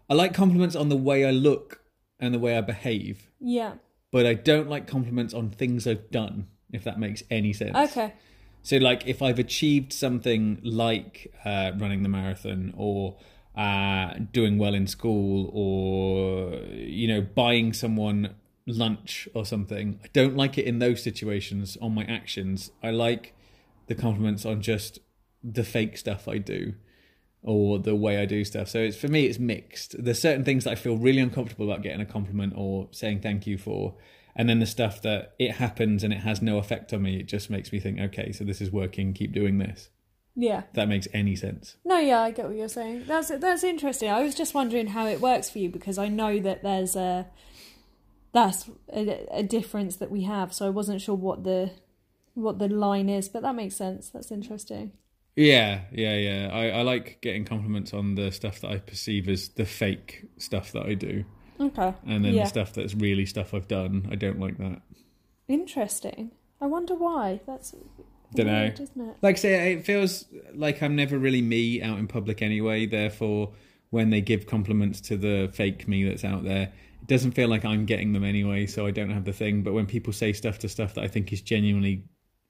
I 0.10 0.16
like 0.16 0.34
compliments 0.34 0.76
on 0.76 0.90
the 0.90 0.98
way 0.98 1.24
I 1.24 1.30
look 1.32 1.82
and 2.20 2.34
the 2.34 2.40
way 2.40 2.58
I 2.58 2.62
behave, 2.62 3.30
yeah. 3.40 3.74
but 4.12 4.26
I 4.26 4.34
don't 4.34 4.68
like 4.68 4.88
compliments 4.88 5.36
on 5.36 5.52
things 5.52 5.86
I've 5.86 6.10
done. 6.10 6.48
If 6.74 6.84
that 6.86 7.00
makes 7.00 7.22
any 7.30 7.54
sense. 7.54 7.78
Okay. 7.92 8.14
So, 8.66 8.78
like, 8.78 9.06
if 9.06 9.22
I've 9.22 9.38
achieved 9.38 9.94
something 9.94 10.60
like 10.64 11.32
uh, 11.46 11.74
running 11.78 12.02
the 12.02 12.10
marathon 12.10 12.74
or 12.76 13.16
uh, 13.56 14.16
doing 14.32 14.58
well 14.58 14.74
in 14.74 14.88
school 14.88 15.52
or, 15.54 16.56
you 16.74 17.08
know, 17.08 17.22
buying 17.22 17.74
someone 17.74 18.34
lunch 18.66 19.30
or 19.36 19.46
something, 19.46 20.00
I 20.04 20.08
don't 20.14 20.36
like 20.36 20.58
it 20.58 20.66
in 20.66 20.80
those 20.80 21.04
situations 21.04 21.78
on 21.80 21.94
my 21.94 22.06
actions. 22.06 22.72
I 22.82 22.90
like 22.90 23.36
the 23.86 23.94
compliments 23.94 24.48
on 24.48 24.64
just 24.64 24.98
the 25.44 25.64
fake 25.64 25.96
stuff 25.96 26.28
I 26.28 26.40
do 26.40 26.74
or 27.44 27.78
the 27.78 27.94
way 27.96 28.18
I 28.18 28.26
do 28.26 28.44
stuff. 28.44 28.70
So 28.70 28.80
it's 28.80 28.98
for 28.98 29.10
me, 29.10 29.28
it's 29.28 29.38
mixed. 29.38 29.96
There's 30.04 30.20
certain 30.20 30.44
things 30.44 30.64
that 30.64 30.72
I 30.72 30.76
feel 30.76 30.98
really 30.98 31.20
uncomfortable 31.20 31.72
about 31.72 31.84
getting 31.84 32.02
a 32.02 32.06
compliment 32.06 32.54
or 32.58 32.88
saying 32.90 33.22
thank 33.22 33.46
you 33.46 33.60
for, 33.60 33.94
and 34.36 34.50
then 34.50 34.60
the 34.60 34.66
stuff 34.66 35.02
that 35.02 35.34
it 35.40 35.54
happens 35.54 36.04
and 36.04 36.12
it 36.12 36.20
has 36.20 36.42
no 36.42 36.58
effect 36.58 36.94
on 36.94 37.02
me. 37.02 37.18
It 37.18 37.28
just 37.28 37.50
makes 37.50 37.72
me 37.72 37.80
think, 37.80 38.00
okay, 38.00 38.32
so 38.32 38.44
this 38.44 38.62
is 38.62 38.72
working. 38.72 39.14
Keep 39.14 39.32
doing 39.32 39.58
this. 39.58 39.90
Yeah. 40.36 40.60
If 40.60 40.74
that 40.74 40.90
makes 40.90 41.08
any 41.14 41.36
sense. 41.36 41.78
No, 41.86 41.98
yeah, 41.98 42.20
I 42.20 42.32
get 42.32 42.48
what 42.48 42.58
you're 42.58 42.68
saying. 42.68 43.06
That's 43.08 43.30
that's 43.30 43.64
interesting. 43.64 44.10
I 44.10 44.22
was 44.22 44.36
just 44.36 44.54
wondering 44.54 44.88
how 44.88 45.08
it 45.08 45.22
works 45.22 45.50
for 45.50 45.60
you 45.60 45.70
because 45.70 45.98
I 45.98 46.10
know 46.10 46.40
that 46.40 46.62
there's 46.62 46.96
a 46.96 47.28
that's 48.34 48.70
a, 48.92 49.26
a 49.32 49.44
difference 49.44 49.96
that 49.98 50.12
we 50.12 50.24
have. 50.24 50.54
So 50.54 50.68
I 50.68 50.70
wasn't 50.70 51.02
sure 51.02 51.16
what 51.16 51.46
the 51.46 51.72
what 52.34 52.60
the 52.60 52.68
line 52.68 53.08
is, 53.08 53.30
but 53.30 53.44
that 53.44 53.56
makes 53.56 53.78
sense. 53.78 54.10
That's 54.10 54.30
interesting. 54.30 54.92
Yeah, 55.38 55.82
yeah, 55.92 56.16
yeah. 56.16 56.50
I, 56.52 56.70
I 56.70 56.82
like 56.82 57.20
getting 57.22 57.46
compliments 57.46 57.94
on 57.94 58.16
the 58.16 58.32
stuff 58.32 58.62
that 58.62 58.72
I 58.72 58.78
perceive 58.78 59.28
as 59.28 59.50
the 59.50 59.66
fake 59.66 60.26
stuff 60.38 60.72
that 60.74 60.86
I 60.86 60.94
do. 60.94 61.26
Okay. 61.60 61.94
And 62.06 62.26
then 62.26 62.34
Yeah. 62.34 62.44
the 62.44 62.50
stuff 62.50 62.74
that's 62.74 62.94
really 62.96 63.26
stuff 63.26 63.54
I've 63.54 63.68
done, 63.68 64.08
I 64.12 64.16
don't 64.16 64.40
like 64.40 64.58
that. 64.58 64.82
Interesting. 65.48 66.32
I 66.60 66.66
wonder 66.68 66.96
why. 66.96 67.42
That's 67.46 67.76
Dunno. 68.34 68.52
weird, 68.52 68.80
isn't 68.80 69.02
it? 69.10 69.16
Like 69.22 69.36
I 69.36 69.40
say, 69.40 69.74
it 69.74 69.86
feels 69.86 70.26
like 70.54 70.82
I'm 70.82 70.96
never 70.96 71.18
really 71.18 71.42
me 71.42 71.82
out 71.82 72.00
in 72.00 72.08
public 72.08 72.42
anyway. 72.42 72.86
Therefore, 72.86 73.54
when 73.90 74.10
they 74.10 74.22
give 74.22 74.48
compliments 74.48 75.00
to 75.02 75.18
the 75.18 75.50
fake 75.54 75.88
me 75.88 76.04
that's 76.04 76.24
out 76.26 76.44
there, 76.44 76.74
it 77.02 77.08
doesn't 77.08 77.32
feel 77.32 77.48
like 77.48 77.64
I'm 77.64 77.86
getting 77.86 78.14
them 78.14 78.24
anyway. 78.24 78.66
So 78.66 78.86
I 78.86 78.92
don't 78.92 79.12
have 79.12 79.26
the 79.26 79.34
thing. 79.34 79.62
But 79.62 79.74
when 79.74 79.86
people 79.86 80.12
say 80.14 80.34
stuff 80.34 80.60
to 80.60 80.70
stuff 80.70 80.96
that 80.96 81.04
I 81.04 81.08
think 81.08 81.32
is 81.32 81.42
genuinely 81.42 82.04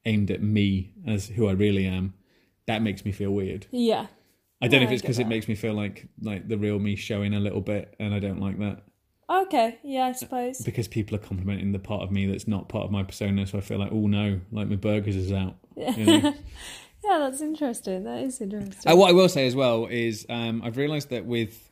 aimed 0.06 0.32
at 0.32 0.42
me 0.42 0.94
as 1.06 1.28
who 1.28 1.48
I 1.48 1.52
really 1.52 1.86
am, 1.86 2.14
that 2.68 2.82
makes 2.82 3.04
me 3.06 3.12
feel 3.12 3.32
weird. 3.32 3.68
Yeah. 3.72 4.08
I 4.62 4.68
don't 4.68 4.80
know 4.82 4.88
if 4.88 4.94
it's 4.94 5.02
because 5.02 5.20
it 5.20 5.28
makes 5.28 5.48
me 5.48 5.56
feel 5.56 5.74
like 5.74 6.08
like 6.22 6.48
the 6.48 6.58
real 6.58 6.80
me 6.80 6.96
showing 6.96 7.34
a 7.34 7.40
little 7.40 7.60
bit, 7.62 7.94
and 8.00 8.14
I 8.14 8.20
don't 8.20 8.40
like 8.40 8.58
that 8.60 8.84
Okay. 9.30 9.80
Yeah, 9.84 10.06
I 10.06 10.12
suppose. 10.12 10.62
because 10.62 10.88
people 10.88 11.16
are 11.16 11.20
complimenting 11.20 11.72
the 11.72 11.80
part 11.80 12.04
of 12.04 12.12
me 12.12 12.28
that's 12.28 12.48
not 12.48 12.70
part 12.70 12.86
of 12.86 12.92
my 12.92 13.04
persona. 13.04 13.48
So 13.48 13.58
I 13.58 13.62
feel 13.62 13.80
like, 13.80 13.92
oh 13.92 14.08
no, 14.08 14.40
like 14.52 14.68
my 14.68 14.76
Asperger's 14.76 15.16
is 15.16 15.32
out. 15.32 15.56
you 15.76 16.06
know? 16.06 16.34
Yeah, 17.04 17.20
that's 17.20 17.42
interesting. 17.42 18.04
That 18.04 18.24
is 18.24 18.42
interesting. 18.42 18.92
Uh, 18.92 18.96
what 18.96 19.10
I 19.10 19.14
will 19.14 19.30
say 19.30 19.46
as 19.46 19.56
well 19.56 19.88
is 19.88 20.26
um, 20.30 20.62
I've 20.64 20.78
realised 20.78 21.10
that 21.10 21.26
with 21.26 21.70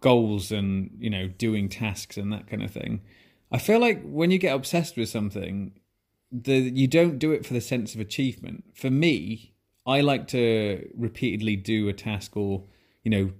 goals 0.00 0.50
and 0.50 0.96
you 0.98 1.10
know 1.10 1.28
doing 1.28 1.68
tasks 1.68 2.16
and 2.16 2.32
that 2.32 2.46
kind 2.46 2.62
of 2.62 2.70
thing, 2.70 3.02
I 3.50 3.58
feel 3.58 3.80
like 3.80 4.02
when 4.04 4.30
you 4.30 4.38
get 4.38 4.54
obsessed 4.54 4.96
with 4.96 5.08
something, 5.08 5.72
the 6.30 6.54
you 6.54 6.86
don't 6.86 7.18
do 7.18 7.32
it 7.32 7.44
for 7.44 7.52
the 7.52 7.60
sense 7.60 7.94
of 7.94 8.00
achievement. 8.00 8.64
For 8.74 8.90
me, 8.90 9.54
I 9.86 10.02
like 10.02 10.28
to 10.28 10.88
repeatedly 10.96 11.56
do 11.56 11.88
a 11.88 11.92
task 11.92 12.36
or 12.36 12.64
you 13.02 13.10
know 13.10 13.32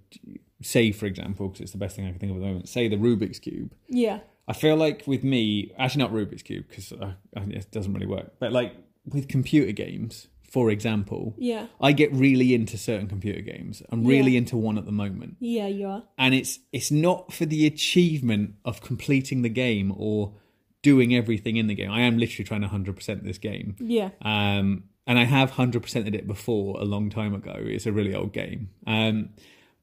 say 0.63 0.93
for 0.93 1.07
example 1.07 1.49
because 1.49 1.61
it's 1.63 1.73
the 1.73 1.79
best 1.79 1.97
thing 1.97 2.07
I 2.07 2.11
can 2.11 2.19
think 2.19 2.31
of 2.31 2.37
at 2.37 2.41
the 2.41 2.47
moment. 2.47 2.69
Say 2.69 2.89
the 2.89 2.97
Rubik's 2.97 3.39
cube. 3.39 3.73
yeah. 3.89 4.21
I 4.49 4.53
feel 4.53 4.75
like 4.75 5.07
with 5.07 5.23
me, 5.23 5.71
actually 5.79 6.03
not 6.03 6.13
Rubik's 6.13 6.43
cube 6.43 6.65
because 6.69 6.93
it 6.93 7.71
doesn't 7.71 7.93
really 7.95 8.07
work. 8.07 8.33
But 8.41 8.51
like 8.53 8.75
with 9.07 9.29
computer 9.29 9.71
games, 9.71 10.27
for 10.43 10.71
example, 10.71 11.35
Yeah. 11.39 11.67
I 11.81 11.93
get 11.93 12.13
really 12.13 12.53
into 12.55 12.77
certain 12.77 13.07
computer 13.07 13.41
games. 13.43 13.81
I'm 13.91 14.05
really 14.05 14.33
Yeah. 14.33 14.39
into 14.39 14.57
one 14.57 14.77
at 14.77 14.87
the 14.87 14.93
moment, 14.93 15.37
Yeah, 15.39 15.69
you 15.69 15.87
are. 15.87 16.03
and 16.19 16.35
it's 16.35 16.59
it's 16.73 16.91
not 16.91 17.33
for 17.33 17.47
the 17.47 17.65
achievement 17.67 18.55
of 18.65 18.81
completing 18.81 19.43
the 19.43 19.49
game 19.51 19.93
or 19.97 20.35
doing 20.83 21.15
everything 21.15 21.57
in 21.57 21.69
the 21.69 21.75
game. 21.77 21.91
I 21.93 22.01
am 22.01 22.19
literally 22.19 22.45
trying 22.45 22.63
to 22.63 22.69
hundred 22.69 22.97
percent 22.97 23.23
this 23.23 23.39
game, 23.39 23.77
Yeah. 23.79 24.11
um, 24.23 24.85
and 25.07 25.17
I 25.19 25.25
have 25.25 25.51
hundred 25.53 25.85
percented 25.85 26.15
it 26.15 26.27
before 26.27 26.81
a 26.81 26.85
long 26.85 27.09
time 27.11 27.35
ago. 27.35 27.55
It's 27.57 27.87
a 27.87 27.93
really 27.93 28.15
old 28.17 28.33
game, 28.33 28.71
um, 28.87 29.29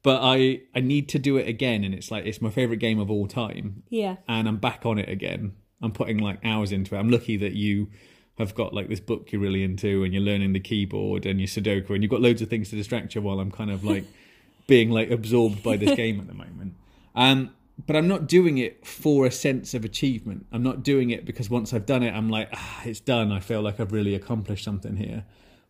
but 0.08 0.20
I 0.22 0.62
I 0.74 0.80
need 0.80 1.06
to 1.10 1.18
do 1.18 1.36
it 1.36 1.46
again, 1.46 1.84
and 1.84 1.92
it's 1.94 2.10
like 2.10 2.24
it's 2.24 2.40
my 2.40 2.48
favorite 2.48 2.78
game 2.78 2.98
of 2.98 3.10
all 3.10 3.26
time, 3.28 3.82
Yeah. 3.90 4.16
and 4.26 4.48
I'm 4.48 4.56
back 4.56 4.86
on 4.86 4.98
it 4.98 5.06
again. 5.06 5.52
I'm 5.82 5.92
putting 5.92 6.16
like 6.16 6.38
hours 6.42 6.72
into 6.72 6.94
it. 6.94 6.98
I'm 6.98 7.10
lucky 7.10 7.36
that 7.36 7.52
you 7.52 7.88
have 8.38 8.54
got 8.54 8.72
like 8.72 8.88
this 8.88 9.00
book 9.00 9.30
you're 9.30 9.42
really 9.42 9.62
into 9.62 10.02
and 10.04 10.14
you're 10.14 10.22
learning 10.22 10.54
the 10.54 10.60
keyboard 10.60 11.26
and 11.26 11.38
your 11.40 11.46
Sudoku 11.46 11.90
and 11.90 12.02
you've 12.02 12.10
got 12.10 12.22
loads 12.22 12.40
of 12.40 12.48
things 12.48 12.70
to 12.70 12.76
distract 12.76 13.14
you 13.14 13.20
while 13.20 13.38
I'm 13.38 13.50
kind 13.50 13.70
of 13.70 13.84
like 13.84 14.04
being 14.66 14.90
like 14.90 15.10
absorbed 15.10 15.62
by 15.62 15.76
this 15.76 15.94
game 15.94 16.18
at 16.20 16.26
the 16.26 16.32
moment. 16.34 16.72
Um, 17.14 17.50
but 17.86 17.96
I'm 17.96 18.08
not 18.08 18.26
doing 18.26 18.56
it 18.56 18.86
for 18.86 19.26
a 19.26 19.30
sense 19.30 19.74
of 19.74 19.84
achievement. 19.84 20.46
I'm 20.52 20.62
not 20.62 20.82
doing 20.82 21.10
it 21.10 21.26
because 21.26 21.50
once 21.50 21.74
I've 21.74 21.84
done 21.84 22.02
it, 22.02 22.12
I'm 22.14 22.30
like, 22.30 22.48
ah, 22.54 22.80
it's 22.86 23.00
done. 23.00 23.30
I 23.30 23.40
feel 23.40 23.60
like 23.60 23.78
I've 23.78 23.92
really 23.92 24.14
accomplished 24.14 24.64
something 24.64 24.96
here 24.96 25.24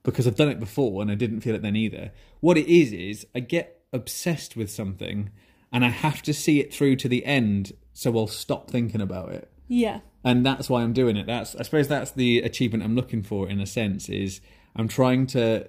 because 0.05 0.29
I've 0.29 0.37
done 0.37 0.49
it 0.49 0.61
before 0.61 1.03
and 1.03 1.11
I 1.11 1.17
didn't 1.17 1.41
feel 1.41 1.57
it 1.57 1.63
then 1.63 1.75
either. 1.77 2.13
What 2.41 2.57
it 2.57 2.67
is, 2.69 2.93
is 2.93 3.27
I 3.35 3.41
get 3.41 3.78
obsessed 3.93 4.57
with 4.57 4.71
something 4.71 5.31
and 5.73 5.85
I 5.85 5.89
have 5.91 6.23
to 6.23 6.33
see 6.35 6.61
it 6.61 6.73
through 6.73 6.97
to 6.97 7.09
the 7.09 7.25
end 7.25 7.73
so 7.93 8.17
I'll 8.17 8.27
stop 8.27 8.71
thinking 8.71 9.01
about 9.01 9.33
it 9.33 9.51
Yeah. 9.69 10.01
and 10.25 10.45
that's 10.45 10.69
why 10.71 10.83
I'm 10.83 10.93
doing 10.93 11.17
it. 11.17 11.27
That's 11.27 11.55
I 11.57 11.63
suppose 11.63 11.89
that's 11.89 12.13
the 12.13 12.39
achievement 12.41 12.85
I'm 12.85 12.95
looking 12.95 13.23
for 13.23 13.49
in 13.49 13.61
a 13.61 13.67
sense 13.67 14.09
is 14.09 14.41
I'm 14.77 14.89
trying 14.89 15.27
to 15.29 15.69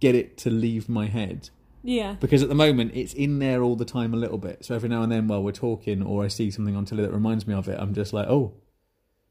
get 0.00 0.14
it 0.14 0.36
to 0.38 0.50
leave 0.50 0.88
my 0.88 1.06
head 1.06 1.50
Yeah. 1.82 2.16
because 2.20 2.42
at 2.42 2.48
the 2.48 2.54
moment 2.54 2.92
it's 2.94 3.14
in 3.14 3.38
there 3.38 3.62
all 3.62 3.76
the 3.76 3.84
time 3.84 4.12
a 4.12 4.16
little 4.18 4.38
bit. 4.38 4.64
So 4.64 4.74
every 4.74 4.88
now 4.88 5.02
and 5.02 5.10
then 5.12 5.28
while 5.28 5.42
we're 5.42 5.52
talking 5.52 6.02
or 6.02 6.24
I 6.24 6.28
see 6.28 6.50
something 6.50 6.76
on 6.76 6.84
telly 6.84 7.02
that 7.02 7.12
reminds 7.12 7.46
me 7.46 7.54
of 7.54 7.68
it, 7.68 7.78
I'm 7.80 7.94
just 7.94 8.12
like, 8.12 8.26
oh. 8.28 8.54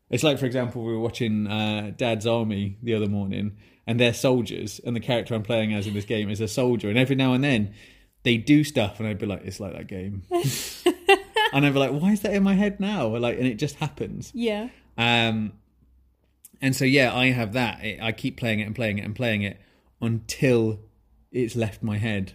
It's 0.10 0.24
like 0.24 0.40
for 0.40 0.46
example 0.46 0.84
we 0.84 0.94
were 0.94 1.00
watching 1.02 1.48
uh, 1.48 1.92
Dad's 1.96 2.26
Army 2.26 2.78
the 2.82 2.94
other 2.94 3.08
morning 3.10 3.58
and 3.88 4.00
they're 4.00 4.14
soldiers 4.14 4.80
and 4.86 4.96
the 4.96 5.00
character 5.00 5.34
I'm 5.34 5.44
playing 5.44 5.74
as 5.74 5.88
in 5.88 5.94
this 5.94 6.06
game 6.06 6.30
is 6.30 6.42
a 6.42 6.48
soldier 6.48 6.90
and 6.90 6.98
every 6.98 7.16
now 7.16 7.34
and 7.34 7.44
then 7.44 7.74
they 8.24 8.38
do 8.38 8.64
stuff 8.64 9.00
and 9.00 9.08
I'd 9.08 9.18
be 9.18 9.26
like, 9.26 9.46
it's 9.46 9.60
like 9.60 9.74
that 9.74 9.88
game. 9.88 10.24
and 11.54 11.66
I'd 11.66 11.74
be 11.74 11.80
like, 11.80 11.92
why 11.92 12.12
is 12.12 12.22
that 12.22 12.34
in 12.34 12.44
my 12.44 12.56
head 12.56 12.80
now? 12.80 13.16
Like, 13.16 13.38
and 13.38 13.48
it 13.48 13.56
just 13.56 13.76
happens. 13.76 14.32
Yeah. 14.36 14.68
Um, 14.98 15.54
and 16.62 16.76
so 16.76 16.86
yeah, 16.86 17.16
I 17.16 17.28
have 17.28 17.54
that. 17.54 17.78
I 17.78 17.98
I 18.02 18.12
keep 18.12 18.38
playing 18.38 18.60
it 18.60 18.64
and 18.64 18.76
playing 18.76 18.98
it 18.98 19.06
and 19.06 19.16
playing 19.16 19.44
it 19.44 19.62
until 20.02 20.80
it's 21.32 21.56
left 21.56 21.82
my 21.82 21.98
head. 21.98 22.34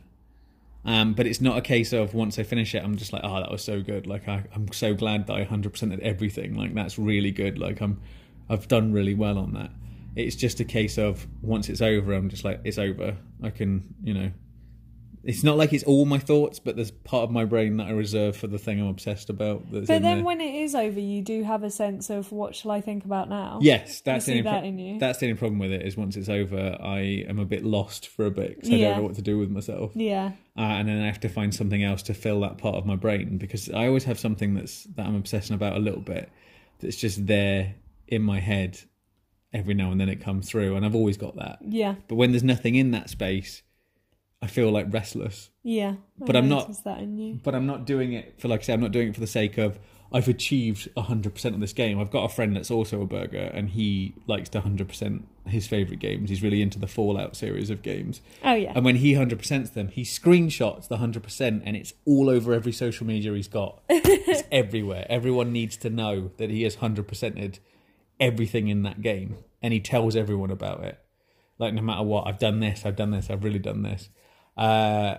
Um, 0.84 1.14
but 1.14 1.26
it's 1.26 1.40
not 1.40 1.58
a 1.58 1.60
case 1.60 1.92
of 1.92 2.14
once 2.14 2.38
I 2.38 2.42
finish 2.42 2.74
it, 2.74 2.82
I'm 2.82 2.96
just 2.96 3.12
like, 3.12 3.22
oh, 3.24 3.40
that 3.40 3.50
was 3.50 3.62
so 3.62 3.82
good. 3.82 4.06
Like 4.06 4.26
I, 4.28 4.44
I'm 4.54 4.72
so 4.72 4.94
glad 4.94 5.26
that 5.28 5.34
I 5.34 5.44
100% 5.44 5.92
at 5.92 6.00
everything. 6.00 6.56
Like 6.56 6.74
that's 6.74 6.98
really 6.98 7.30
good. 7.30 7.58
Like 7.58 7.80
I'm, 7.80 8.00
I've 8.48 8.66
done 8.66 8.92
really 8.92 9.14
well 9.14 9.38
on 9.38 9.52
that. 9.54 9.70
It's 10.14 10.36
just 10.36 10.60
a 10.60 10.64
case 10.64 10.98
of 10.98 11.26
once 11.40 11.68
it's 11.68 11.80
over, 11.80 12.12
I'm 12.12 12.28
just 12.28 12.44
like, 12.44 12.60
it's 12.64 12.78
over. 12.78 13.16
I 13.42 13.50
can, 13.50 13.94
you 14.02 14.12
know, 14.14 14.30
it's 15.24 15.44
not 15.44 15.56
like 15.56 15.72
it's 15.72 15.84
all 15.84 16.04
my 16.04 16.18
thoughts, 16.18 16.58
but 16.58 16.74
there's 16.74 16.90
part 16.90 17.22
of 17.22 17.30
my 17.30 17.44
brain 17.44 17.76
that 17.76 17.86
I 17.86 17.90
reserve 17.92 18.36
for 18.36 18.48
the 18.48 18.58
thing 18.58 18.80
I'm 18.80 18.88
obsessed 18.88 19.30
about. 19.30 19.70
But 19.70 19.86
then 19.86 20.02
there. 20.02 20.22
when 20.24 20.40
it 20.40 20.54
is 20.54 20.74
over, 20.74 20.98
you 20.98 21.22
do 21.22 21.44
have 21.44 21.62
a 21.62 21.70
sense 21.70 22.10
of 22.10 22.32
what 22.32 22.56
shall 22.56 22.72
I 22.72 22.80
think 22.80 23.04
about 23.04 23.28
now? 23.28 23.60
Yes, 23.62 24.00
that's 24.00 24.26
the 24.26 24.32
only 24.32 24.42
that. 24.42 24.98
That's 24.98 25.20
the 25.20 25.26
only 25.26 25.38
problem 25.38 25.60
with 25.60 25.70
it 25.70 25.82
is 25.86 25.96
once 25.96 26.16
it's 26.16 26.28
over, 26.28 26.76
I 26.82 27.24
am 27.28 27.38
a 27.38 27.44
bit 27.44 27.64
lost 27.64 28.08
for 28.08 28.26
a 28.26 28.30
bit 28.32 28.60
'cause 28.60 28.70
I 28.70 28.74
Yeah. 28.74 28.88
don't 28.88 28.96
know 28.98 29.04
what 29.04 29.14
to 29.14 29.22
do 29.22 29.38
with 29.38 29.48
myself, 29.50 29.92
Yeah. 29.94 30.32
uh, 30.58 30.60
and 30.60 30.88
then 30.88 31.00
I 31.00 31.06
have 31.06 31.20
to 31.20 31.28
find 31.28 31.54
something 31.54 31.82
else 31.84 32.02
to 32.04 32.14
fill 32.14 32.40
that 32.40 32.58
part 32.58 32.74
of 32.74 32.84
my 32.84 32.96
brain 32.96 33.38
because 33.38 33.70
I 33.70 33.86
always 33.86 34.04
have 34.04 34.18
something 34.18 34.54
that's 34.54 34.84
that 34.96 35.06
I'm 35.06 35.14
obsessing 35.14 35.54
about 35.54 35.76
a 35.76 35.80
little 35.80 36.00
bit 36.02 36.30
that's 36.80 36.96
just 36.96 37.26
there 37.28 37.76
in 38.08 38.22
my 38.22 38.40
head. 38.40 38.80
Every 39.52 39.74
now 39.74 39.90
and 39.90 40.00
then 40.00 40.08
it 40.08 40.20
comes 40.20 40.48
through, 40.48 40.76
and 40.76 40.84
I've 40.86 40.94
always 40.94 41.16
got 41.18 41.36
that. 41.36 41.58
Yeah. 41.66 41.96
But 42.08 42.14
when 42.14 42.32
there's 42.32 42.42
nothing 42.44 42.74
in 42.74 42.90
that 42.92 43.10
space, 43.10 43.62
I 44.40 44.46
feel 44.46 44.70
like 44.70 44.86
restless. 44.92 45.50
Yeah. 45.62 45.96
I 46.20 46.24
But 46.24 46.36
I'm 46.36 46.48
not- 46.48 46.82
that 46.84 47.00
in 47.00 47.18
you. 47.18 47.38
But 47.42 47.54
I'm 47.54 47.66
not 47.66 47.84
doing 47.84 48.12
it 48.14 48.40
for, 48.40 48.48
like 48.48 48.60
I 48.60 48.62
say, 48.64 48.72
I'm 48.72 48.80
not 48.80 48.92
doing 48.92 49.08
it 49.08 49.14
for 49.14 49.20
the 49.20 49.26
sake 49.26 49.58
of 49.58 49.78
I've 50.14 50.28
achieved 50.28 50.88
100% 50.96 51.54
on 51.54 51.60
this 51.60 51.72
game. 51.72 51.98
I've 51.98 52.10
got 52.10 52.24
a 52.24 52.28
friend 52.28 52.54
that's 52.54 52.70
also 52.70 53.02
Asperger, 53.06 53.50
and 53.56 53.70
he 53.70 54.14
likes 54.26 54.48
to 54.50 54.60
100% 54.60 55.22
his 55.46 55.66
favourite 55.66 56.00
games. 56.00 56.28
He's 56.28 56.42
really 56.42 56.60
into 56.60 56.78
the 56.78 56.86
Fallout 56.86 57.34
series 57.34 57.70
of 57.70 57.82
games. 57.82 58.20
Oh 58.44 58.52
yeah. 58.54 58.72
And 58.74 58.84
when 58.84 58.96
he 58.96 59.14
100%s 59.14 59.70
them, 59.70 59.88
he 59.88 60.02
screenshots 60.02 60.88
the 60.88 60.98
100%, 60.98 61.62
and 61.64 61.76
it's 61.76 61.94
all 62.04 62.28
over 62.28 62.52
every 62.52 62.72
social 62.72 63.06
media 63.06 63.32
he's 63.32 63.48
got. 63.48 63.80
it's 63.88 64.42
everywhere. 64.52 65.06
Everyone 65.08 65.50
needs 65.52 65.76
to 65.78 65.88
know 65.90 66.30
that 66.36 66.50
he 66.50 66.62
has 66.64 66.76
100%ed 66.76 67.58
everything 68.22 68.68
in 68.68 68.82
that 68.82 69.02
game, 69.02 69.36
and 69.60 69.72
he 69.72 69.80
tells 69.80 70.16
everyone 70.16 70.50
about 70.50 70.84
it. 70.84 70.98
Like, 71.58 71.74
no 71.74 71.82
matter 71.82 72.02
what, 72.02 72.26
I've 72.26 72.38
done 72.38 72.60
this, 72.60 72.86
I've 72.86 72.96
done 72.96 73.10
this, 73.10 73.28
I've 73.28 73.44
really 73.44 73.58
done 73.58 73.82
this. 73.82 74.08
Uh, 74.56 75.16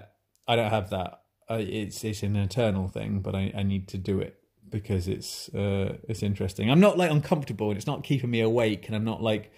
I 0.48 0.56
don't 0.56 0.72
have 0.72 0.90
that. 0.90 1.22
I, 1.50 1.58
it's 1.58 2.04
it's 2.04 2.24
an 2.24 2.36
eternal 2.36 2.88
thing, 2.88 3.20
but 3.20 3.36
I, 3.36 3.52
I 3.56 3.64
need 3.64 3.88
to 3.90 3.98
do 3.98 4.20
it 4.20 4.40
because 4.70 5.08
it's 5.08 5.50
uh, 5.50 5.98
it's 6.08 6.24
interesting. 6.24 6.72
I'm 6.72 6.80
not 6.80 6.98
like 6.98 7.12
uncomfortable, 7.12 7.70
and 7.70 7.78
it's 7.78 7.88
not 7.88 8.04
keeping 8.04 8.32
me 8.32 8.40
awake, 8.42 8.88
and 8.88 8.96
I'm 8.96 9.06
not 9.06 9.22
like 9.22 9.52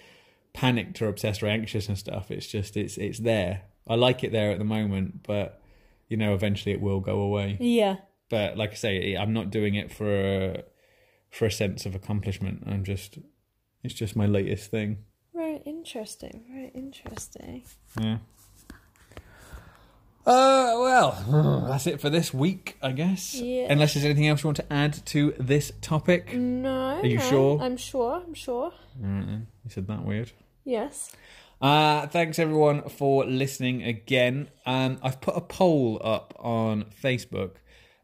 panicked 0.54 1.02
or 1.02 1.08
obsessed 1.08 1.43
or 1.43 1.48
anxious 1.48 1.88
and 1.88 1.98
stuff. 1.98 2.32
It's 2.32 2.48
just 2.48 2.76
it's 2.78 2.98
it's 2.98 3.20
there. 3.20 3.64
I 3.88 3.96
like 3.96 4.24
it 4.24 4.32
there 4.32 4.52
at 4.52 4.58
the 4.58 4.66
moment, 4.66 5.24
but 5.24 5.62
you 6.08 6.18
know, 6.18 6.34
eventually 6.34 6.74
it 6.74 6.82
will 6.82 7.00
go 7.00 7.20
away. 7.20 7.58
yeah. 7.60 7.98
But 8.28 8.58
like 8.58 8.72
I 8.72 8.76
say, 8.76 9.16
I'm 9.16 9.34
not 9.34 9.52
doing 9.52 9.76
it 9.76 9.91
for 9.91 10.10
a, 10.10 10.64
for 11.30 11.46
a 11.46 11.52
sense 11.52 11.86
of 11.86 11.93
accomplishment. 11.93 12.64
I'm 12.66 12.84
just 12.84 13.20
it's 13.86 13.93
just 13.93 14.15
my 14.15 14.25
latest 14.25 14.71
thing. 14.71 14.97
Very 15.33 15.57
interesting. 15.65 16.43
Very 16.49 16.71
interesting. 16.73 17.63
Yeah. 17.99 18.17
Uh, 20.25 20.73
well, 20.79 21.65
that's 21.67 21.86
it 21.86 22.01
for 22.01 22.09
this 22.09 22.33
week, 22.33 22.77
I 22.81 22.91
guess. 22.93 23.36
Yeah. 23.36 23.67
Unless 23.69 23.93
there's 23.93 24.05
anything 24.05 24.27
else 24.27 24.43
you 24.43 24.47
want 24.47 24.57
to 24.57 24.73
add 24.73 25.05
to 25.07 25.33
this 25.39 25.71
topic. 25.81 26.33
No. 26.33 26.99
Are 26.99 27.05
you 27.05 27.17
no, 27.17 27.23
sure? 27.29 27.61
I'm 27.61 27.77
sure. 27.77 28.23
I'm 28.25 28.33
sure. 28.33 28.71
Mm, 28.99 29.45
You 29.63 29.69
said 29.69 29.88
that 29.88 30.03
weird. 30.03 30.31
Yes. 30.63 31.11
Uh, 31.61 32.07
thanks 32.07 32.39
everyone 32.39 32.89
for 32.89 33.23
listening 33.25 33.83
again. 33.83 34.49
Um, 34.65 34.97
I've 35.03 35.21
put 35.21 35.38
a 35.38 35.41
poll 35.41 36.01
up 36.03 36.33
on 36.39 36.86
Facebook. 37.03 37.51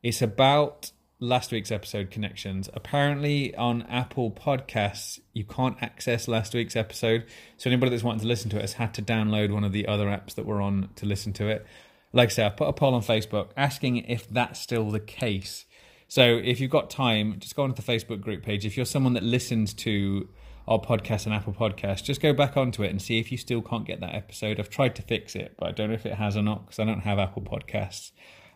It's 0.04 0.22
about 0.22 0.92
last 1.22 1.52
week's 1.52 1.72
episode 1.72 2.10
connections. 2.10 2.68
Apparently, 2.74 3.56
on 3.56 3.84
Apple 3.84 4.32
Podcasts, 4.32 5.20
you 5.34 5.46
can't 5.46 5.78
access 5.82 6.28
last 6.28 6.54
week's 6.56 6.76
episode. 6.76 7.26
So 7.58 7.70
anybody 7.70 7.92
that's 7.92 8.04
wanting 8.04 8.22
to 8.22 8.28
listen 8.28 8.50
to 8.50 8.58
it 8.58 8.62
has 8.62 8.74
had 8.74 8.94
to 8.96 9.04
download 9.04 9.54
one 9.54 9.64
of 9.64 9.72
the 9.72 9.88
other 9.88 10.08
apps 10.08 10.34
that 10.34 10.46
we're 10.48 10.62
on 10.62 10.90
to 10.96 11.06
listen 11.06 11.32
to 11.34 11.48
it. 11.48 11.66
Like 12.12 12.30
I 12.30 12.32
said, 12.32 12.46
I 12.48 12.50
put 12.50 12.68
a 12.68 12.74
poll 12.74 12.96
on 12.96 13.04
Facebook 13.04 13.50
asking 13.56 13.98
if 13.98 14.28
that's 14.28 14.60
still 14.60 14.90
the 14.90 15.00
case. 15.00 15.66
So 16.08 16.24
if 16.24 16.60
you've 16.60 16.72
got 16.72 16.90
time, 16.90 17.36
just 17.38 17.56
go 17.56 17.64
onto 17.64 17.80
the 17.80 17.90
Facebook 17.90 18.20
group 18.20 18.42
page. 18.42 18.66
If 18.66 18.76
you're 18.76 18.86
someone 18.86 19.14
that 19.14 19.24
listens 19.24 19.74
to 19.76 20.28
our 20.68 20.80
podcast 20.80 21.26
and 21.26 21.36
Apple 21.36 21.54
Podcast, 21.54 22.04
just 22.04 22.20
go 22.20 22.34
back 22.34 22.58
onto 22.58 22.84
it 22.84 22.90
and 22.90 23.00
see 23.02 23.20
if 23.20 23.32
you 23.32 23.38
still 23.38 23.62
can't 23.62 23.86
get 23.86 24.00
that 24.02 24.16
episode. 24.16 24.60
I've 24.60 24.70
tried 24.72 24.96
to 24.96 25.04
fix 25.04 25.36
it, 25.36 25.54
but 25.58 25.70
I 25.70 25.72
don't 25.72 25.90
know 25.90 25.96
if 25.96 26.06
it 26.08 26.16
has 26.16 26.36
or 26.36 26.42
not 26.42 26.66
because 26.66 26.80
I 26.80 26.86
don't 26.86 27.02
have 27.02 27.20
Apple 27.20 27.44
Podcasts 27.44 28.12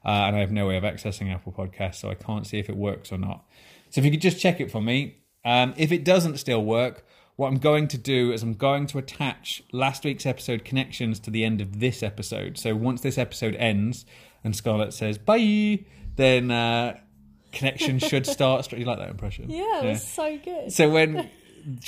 uh, 0.06 0.10
and 0.28 0.36
I 0.36 0.40
have 0.40 0.52
no 0.52 0.68
way 0.68 0.78
of 0.78 0.84
accessing 0.84 1.34
Apple 1.34 1.52
Podcasts, 1.52 1.96
so 1.96 2.10
I 2.10 2.16
can't 2.16 2.46
see 2.46 2.60
if 2.60 2.70
it 2.70 2.76
works 2.76 3.12
or 3.12 3.18
not. 3.18 3.46
So 3.90 4.00
if 4.00 4.06
you 4.06 4.12
could 4.12 4.22
just 4.22 4.40
check 4.40 4.60
it 4.60 4.72
for 4.72 4.82
me. 4.82 5.18
Um, 5.44 5.74
if 5.78 5.92
it 5.92 6.04
doesn't 6.04 6.38
still 6.38 6.64
work, 6.64 7.06
what 7.36 7.48
I'm 7.48 7.58
going 7.58 7.88
to 7.90 7.98
do 7.98 8.32
is 8.32 8.42
I'm 8.44 8.54
going 8.54 8.88
to 8.88 8.98
attach 8.98 9.62
last 9.72 10.04
week's 10.04 10.26
episode 10.26 10.64
connections 10.64 11.20
to 11.22 11.30
the 11.30 11.44
end 11.44 11.62
of 11.62 11.80
this 11.80 12.02
episode. 12.02 12.58
So 12.58 12.76
once 12.76 13.02
this 13.02 13.18
episode 13.18 13.56
ends 13.56 14.06
and 14.44 14.56
Scarlett 14.56 14.94
says 14.94 15.18
bye, 15.18 15.86
then 16.16 16.50
uh, 16.52 16.98
connection 17.52 18.00
should 18.00 18.26
start. 18.26 18.72
You 18.78 18.86
like 18.86 19.00
that 19.00 19.10
impression? 19.10 19.50
Yeah, 19.50 19.84
it 19.84 19.90
was 19.90 20.08
so 20.08 20.38
good. 20.38 20.72
So 20.72 20.90
when 20.90 21.30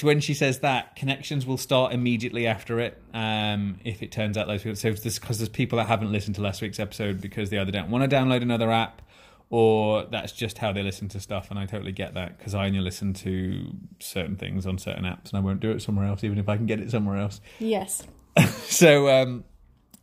when 0.01 0.19
she 0.19 0.33
says 0.33 0.59
that, 0.59 0.95
connections 0.95 1.45
will 1.45 1.57
start 1.57 1.93
immediately 1.93 2.47
after 2.47 2.79
it. 2.79 3.01
Um, 3.13 3.79
if 3.83 4.01
it 4.01 4.11
turns 4.11 4.37
out 4.37 4.47
those 4.47 4.63
people, 4.63 4.75
so 4.75 4.91
this 4.91 5.19
because 5.19 5.37
there's 5.37 5.49
people 5.49 5.77
that 5.77 5.87
haven't 5.87 6.11
listened 6.11 6.35
to 6.35 6.41
last 6.41 6.61
week's 6.61 6.79
episode 6.79 7.21
because 7.21 7.49
they 7.49 7.57
either 7.57 7.71
don't 7.71 7.89
want 7.89 8.09
to 8.09 8.15
download 8.15 8.41
another 8.41 8.71
app 8.71 9.01
or 9.49 10.05
that's 10.05 10.31
just 10.33 10.57
how 10.57 10.71
they 10.71 10.83
listen 10.83 11.07
to 11.09 11.19
stuff. 11.19 11.49
And 11.49 11.59
I 11.59 11.65
totally 11.65 11.91
get 11.91 12.15
that 12.15 12.37
because 12.37 12.53
I 12.53 12.65
only 12.65 12.79
listen 12.79 13.13
to 13.15 13.71
certain 13.99 14.35
things 14.35 14.65
on 14.65 14.77
certain 14.77 15.05
apps, 15.05 15.29
and 15.29 15.35
I 15.35 15.39
won't 15.39 15.59
do 15.59 15.71
it 15.71 15.81
somewhere 15.81 16.05
else, 16.05 16.23
even 16.23 16.37
if 16.37 16.49
I 16.49 16.57
can 16.57 16.65
get 16.65 16.79
it 16.79 16.91
somewhere 16.91 17.17
else. 17.17 17.41
yes. 17.59 18.03
So 18.67 19.09
um, 19.09 19.43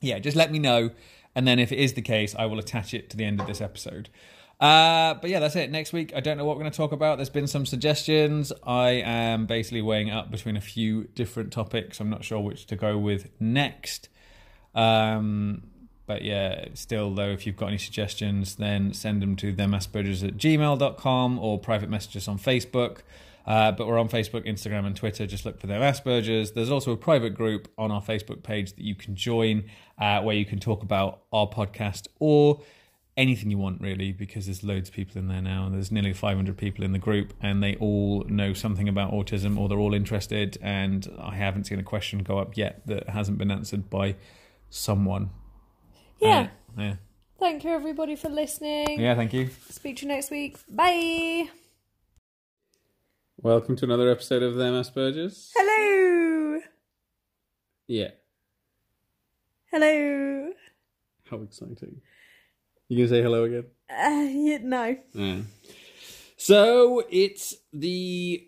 yeah, 0.01 0.19
just 0.19 0.37
let 0.37 0.51
me 0.51 0.59
know, 0.59 0.91
and 1.35 1.47
then 1.47 1.59
if 1.59 1.71
it 1.71 1.79
is 1.79 1.93
the 1.93 2.03
case, 2.03 2.35
I 2.37 2.47
will 2.47 2.59
attach 2.59 2.95
it 2.95 3.11
to 3.11 3.17
the 3.17 3.25
end 3.25 3.41
of 3.41 3.47
this 3.47 3.61
episode. 3.61 4.09
Uh, 4.61 5.15
but 5.15 5.31
yeah, 5.31 5.41
that's 5.41 5.57
it. 5.57 5.71
Next 5.71 5.93
week, 5.93 6.13
I 6.15 6.21
don't 6.21 6.39
know 6.39 6.45
what 6.45 6.57
we're 6.57 6.63
going 6.63 6.73
to 6.73 6.77
talk 6.77 6.93
about. 6.93 7.19
There's 7.19 7.31
been 7.31 7.47
some 7.47 7.67
suggestions. 7.67 8.53
I 8.65 8.91
am 8.91 9.47
basically 9.47 9.83
weighing 9.83 10.11
up 10.11 10.31
between 10.31 10.57
a 10.57 10.61
few 10.61 11.05
different 11.15 11.53
topics. 11.53 12.01
I'm 12.01 12.11
not 12.11 12.25
sure 12.25 12.41
which 12.41 12.67
to 12.67 12.77
go 12.77 12.97
with 12.97 13.29
next. 13.41 14.09
Um, 14.75 15.65
but 16.07 16.23
yeah, 16.23 16.67
still 16.75 17.15
though, 17.15 17.31
if 17.31 17.47
you've 17.47 17.57
got 17.57 17.69
any 17.69 17.79
suggestions, 17.79 18.57
then 18.57 18.93
send 18.93 19.23
them 19.23 19.37
to 19.37 19.53
themaspergers 19.53 20.27
at 20.27 20.37
gmail.com 20.37 21.39
or 21.39 21.59
private 21.59 21.89
messages 21.89 22.29
on 22.29 22.39
Facebook. 22.39 22.99
Uh, 23.47 23.73
but 23.73 23.87
we're 23.87 23.99
on 23.99 24.09
Facebook, 24.09 24.47
Instagram, 24.47 24.87
and 24.87 24.97
Twitter. 24.97 25.27
Just 25.27 25.45
look 25.45 25.61
for 25.61 25.67
them 25.67 25.83
Aspergers. 25.83 26.55
There's 26.55 26.71
also 26.71 26.93
a 26.93 26.97
private 26.97 27.35
group 27.35 27.69
on 27.77 27.91
our 27.91 28.01
Facebook 28.01 28.43
page 28.43 28.73
that 28.75 28.83
you 28.83 28.95
can 28.95 29.15
join 29.15 29.65
uh, 29.99 30.23
where 30.23 30.35
you 30.35 30.47
can 30.47 30.61
talk 30.61 30.83
about 30.83 31.25
our 31.33 31.47
podcast 31.47 32.07
or 32.19 32.63
anything 33.17 33.51
you 33.51 33.59
want, 33.59 33.81
really, 33.81 34.13
because 34.13 34.47
there's 34.47 34.65
loads 34.65 34.89
of 34.89 34.95
people 34.95 35.19
in 35.19 35.29
there 35.29 35.43
now. 35.43 35.67
And 35.67 35.75
there's 35.75 35.93
nearly 35.93 36.13
500 36.13 36.57
people 36.57 36.85
in 36.85 36.93
the 36.93 36.99
group, 36.99 37.33
and 37.41 37.63
they 37.63 37.77
all 37.77 38.25
know 38.29 38.53
something 38.53 38.89
about 38.89 39.13
autism 39.13 39.59
or 39.59 39.69
they're 39.69 39.79
all 39.79 39.95
interested. 39.95 40.59
And 40.61 41.09
I 41.21 41.35
haven't 41.37 41.65
seen 41.65 41.79
a 41.79 41.85
question 41.85 42.23
go 42.23 42.39
up 42.39 42.57
yet 42.57 42.87
that 42.87 43.09
hasn't 43.09 43.39
been 43.39 43.51
answered 43.51 43.91
by 43.91 44.17
someone. 44.71 45.31
Yeah. 46.21 46.49
Uh, 46.77 46.83
yeah. 46.83 46.95
Thank 47.39 47.65
you, 47.65 47.71
everybody, 47.71 48.17
for 48.17 48.29
listening. 48.29 49.01
Yeah, 49.01 49.15
thank 49.15 49.33
you. 49.33 49.51
Speak 49.69 49.97
to 49.99 50.03
you 50.03 50.09
next 50.09 50.31
week. 50.31 50.57
Bye. 50.69 51.49
Welcome 53.37 53.77
to 53.77 53.85
another 53.85 54.11
episode 54.11 54.43
of 54.43 54.55
Them 54.55 54.73
Aspergers. 54.75 55.51
Hello. 55.55 56.61
Yeah. 57.87 58.11
Hello. 59.71 60.53
How 61.31 61.43
exciting. 61.43 62.01
You 62.89 62.99
gonna 62.99 63.09
say 63.09 63.23
hello 63.23 63.45
again? 63.45 63.65
Uh, 63.91 64.29
yeah, 64.31 64.59
no. 64.63 64.97
Yeah. 65.15 65.41
So 66.37 67.05
it's 67.11 67.55
the 67.73 68.47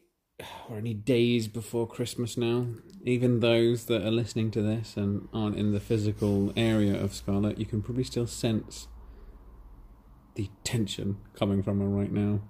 we're 0.69 0.77
only 0.77 0.95
days 0.95 1.49
before 1.49 1.87
Christmas 1.87 2.37
now. 2.37 2.67
Even 3.05 3.41
those 3.41 3.87
that 3.87 4.03
are 4.03 4.11
listening 4.11 4.51
to 4.51 4.63
this 4.63 4.97
and 4.97 5.29
aren't 5.33 5.57
in 5.57 5.73
the 5.73 5.81
physical 5.81 6.53
area 6.57 7.01
of 7.01 7.15
Scarlet, 7.15 7.59
you 7.59 7.65
can 7.65 7.81
probably 7.81 8.05
still 8.05 8.27
sense 8.27 8.89
the 10.35 10.51
tension 10.65 11.17
coming 11.35 11.63
from 11.63 11.81
her 11.81 11.89
right 11.89 12.13
now. 12.13 12.41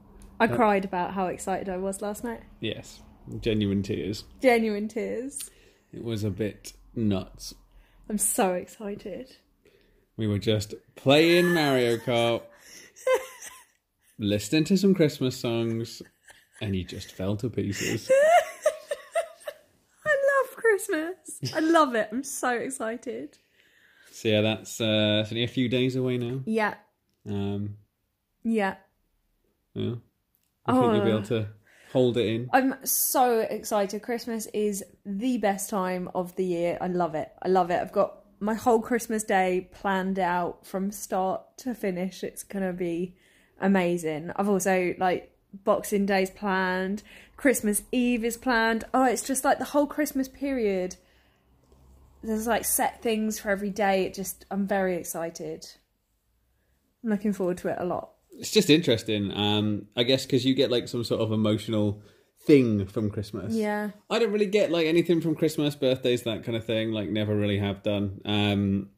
I 0.40 0.48
cried 0.48 0.84
about 0.84 1.14
how 1.14 1.26
excited 1.28 1.68
I 1.68 1.76
was 1.76 2.02
last 2.02 2.24
night. 2.24 2.42
Yes, 2.60 3.00
genuine 3.40 3.82
tears. 3.82 4.24
Genuine 4.42 4.88
tears. 4.88 5.50
It 5.92 6.02
was 6.02 6.24
a 6.24 6.30
bit 6.30 6.72
nuts. 6.94 7.54
I'm 8.10 8.18
so 8.18 8.54
excited. 8.54 9.36
We 10.16 10.26
were 10.26 10.38
just 10.38 10.74
playing 10.94 11.52
Mario 11.52 11.96
Kart, 11.98 12.42
listening 14.18 14.64
to 14.64 14.76
some 14.78 14.94
Christmas 14.94 15.36
songs, 15.38 16.00
and 16.60 16.74
you 16.74 16.84
just 16.84 17.12
fell 17.12 17.36
to 17.36 17.50
pieces. 17.50 18.10
I 20.06 20.16
love 20.42 20.56
Christmas. 20.56 21.54
I 21.54 21.60
love 21.60 21.94
it. 21.94 22.08
I'm 22.12 22.22
so 22.24 22.50
excited. 22.50 23.36
So 24.10 24.28
yeah, 24.28 24.40
that's 24.40 24.80
uh, 24.80 25.20
it's 25.22 25.32
only 25.32 25.44
a 25.44 25.48
few 25.48 25.68
days 25.68 25.96
away 25.96 26.16
now. 26.16 26.40
Yeah. 26.46 26.74
Um, 27.28 27.76
Yeah. 28.42 28.76
yeah, 29.74 29.96
I 30.64 30.72
think 30.72 30.84
you'll 30.94 31.04
be 31.04 31.10
Oh. 31.10 31.16
able 31.18 31.26
to 31.26 31.48
hold 31.92 32.16
it 32.16 32.26
in. 32.26 32.48
I'm 32.54 32.76
so 32.86 33.40
excited. 33.40 34.00
Christmas 34.02 34.46
is 34.54 34.82
the 35.04 35.36
best 35.38 35.68
time 35.68 36.08
of 36.14 36.34
the 36.36 36.44
year. 36.44 36.78
I 36.80 36.86
love 36.86 37.14
it. 37.14 37.30
I 37.42 37.48
love 37.48 37.70
it. 37.70 37.80
I've 37.82 37.92
got 37.92 38.22
my 38.40 38.54
whole 38.54 38.80
Christmas 38.80 39.24
day 39.24 39.68
planned 39.72 40.18
out 40.18 40.66
from 40.66 40.90
start 40.90 41.42
to 41.58 41.74
finish. 41.74 42.22
It's 42.22 42.42
to 42.64 42.72
be 42.72 43.14
amazing. 43.60 44.32
I've 44.36 44.48
also 44.48 44.94
like 44.98 45.32
Boxing 45.64 46.06
Day's 46.06 46.30
planned, 46.30 47.02
Christmas 47.36 47.82
Eve 47.92 48.24
is 48.24 48.36
planned. 48.36 48.84
Oh, 48.94 49.04
it's 49.04 49.22
just 49.22 49.44
like 49.44 49.58
the 49.58 49.64
whole 49.64 49.86
Christmas 49.86 50.28
period. 50.28 50.96
There's 52.22 52.46
like 52.46 52.64
set 52.64 53.02
things 53.02 53.38
for 53.38 53.50
every 53.50 53.70
day. 53.70 54.04
It 54.04 54.14
just 54.14 54.44
I'm 54.50 54.66
very 54.66 54.96
excited. 54.96 55.66
I'm 57.04 57.10
looking 57.10 57.32
forward 57.32 57.58
to 57.58 57.68
it 57.68 57.76
a 57.78 57.84
lot. 57.84 58.10
It's 58.32 58.50
just 58.50 58.68
interesting. 58.68 59.32
Um, 59.36 59.86
I 59.96 60.02
guess 60.02 60.26
because 60.26 60.44
you 60.44 60.54
get 60.54 60.70
like 60.70 60.88
some 60.88 61.04
sort 61.04 61.20
of 61.20 61.32
emotional 61.32 62.02
thing 62.46 62.86
from 62.86 63.10
Christmas. 63.10 63.54
Yeah. 63.54 63.90
I 64.08 64.18
don't 64.18 64.32
really 64.32 64.46
get 64.46 64.70
like 64.70 64.86
anything 64.86 65.20
from 65.20 65.34
Christmas, 65.34 65.74
birthdays, 65.74 66.22
that 66.22 66.44
kind 66.44 66.56
of 66.56 66.64
thing. 66.64 66.92
Like, 66.92 67.08
never 67.08 67.34
really 67.34 67.58
have 67.58 67.82
done. 67.82 68.20
Um, 68.24 68.90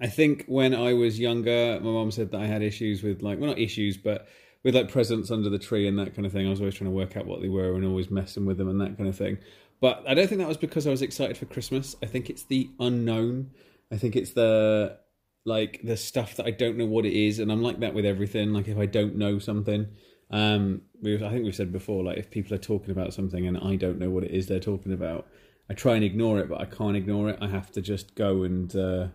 I 0.00 0.06
think 0.06 0.44
when 0.46 0.74
I 0.74 0.94
was 0.94 1.18
younger, 1.18 1.78
my 1.82 1.90
mom 1.90 2.10
said 2.10 2.30
that 2.32 2.40
I 2.40 2.46
had 2.46 2.62
issues 2.62 3.02
with 3.02 3.22
like, 3.22 3.38
well, 3.38 3.48
not 3.48 3.58
issues, 3.58 3.96
but 3.96 4.28
with 4.64 4.74
like 4.74 4.90
presents 4.90 5.30
under 5.30 5.48
the 5.48 5.58
tree 5.58 5.86
and 5.86 5.98
that 5.98 6.14
kind 6.14 6.26
of 6.26 6.32
thing. 6.32 6.46
I 6.46 6.50
was 6.50 6.60
always 6.60 6.74
trying 6.74 6.90
to 6.90 6.96
work 6.96 7.16
out 7.16 7.26
what 7.26 7.40
they 7.40 7.48
were 7.48 7.74
and 7.74 7.84
always 7.84 8.10
messing 8.10 8.46
with 8.46 8.58
them 8.58 8.68
and 8.68 8.80
that 8.80 8.96
kind 8.96 9.08
of 9.08 9.16
thing. 9.16 9.38
But 9.80 10.02
I 10.06 10.14
don't 10.14 10.26
think 10.28 10.40
that 10.40 10.48
was 10.48 10.56
because 10.56 10.86
I 10.86 10.90
was 10.90 11.02
excited 11.02 11.36
for 11.36 11.46
Christmas. 11.46 11.94
I 12.02 12.06
think 12.06 12.28
it's 12.28 12.42
the 12.42 12.70
unknown. 12.80 13.50
I 13.92 13.96
think 13.96 14.16
it's 14.16 14.32
the 14.32 14.98
like 15.44 15.80
the 15.82 15.96
stuff 15.96 16.36
that 16.36 16.46
I 16.46 16.50
don't 16.50 16.76
know 16.76 16.86
what 16.86 17.06
it 17.06 17.14
is, 17.14 17.38
and 17.38 17.50
I'm 17.50 17.62
like 17.62 17.80
that 17.80 17.94
with 17.94 18.04
everything. 18.04 18.52
Like 18.52 18.68
if 18.68 18.76
I 18.76 18.86
don't 18.86 19.16
know 19.16 19.38
something, 19.38 19.86
um, 20.30 20.82
we 21.00 21.16
I 21.16 21.30
think 21.30 21.44
we've 21.44 21.54
said 21.54 21.72
before, 21.72 22.04
like 22.04 22.18
if 22.18 22.30
people 22.30 22.54
are 22.54 22.58
talking 22.58 22.90
about 22.90 23.14
something 23.14 23.46
and 23.46 23.56
I 23.58 23.76
don't 23.76 23.98
know 23.98 24.10
what 24.10 24.24
it 24.24 24.30
is 24.30 24.46
they're 24.46 24.60
talking 24.60 24.92
about, 24.92 25.26
I 25.70 25.74
try 25.74 25.94
and 25.94 26.04
ignore 26.04 26.38
it, 26.38 26.48
but 26.48 26.60
I 26.60 26.66
can't 26.66 26.96
ignore 26.96 27.30
it. 27.30 27.38
I 27.40 27.48
have 27.48 27.70
to 27.72 27.80
just 27.80 28.14
go 28.14 28.42
and 28.42 28.74
uh, 28.76 29.08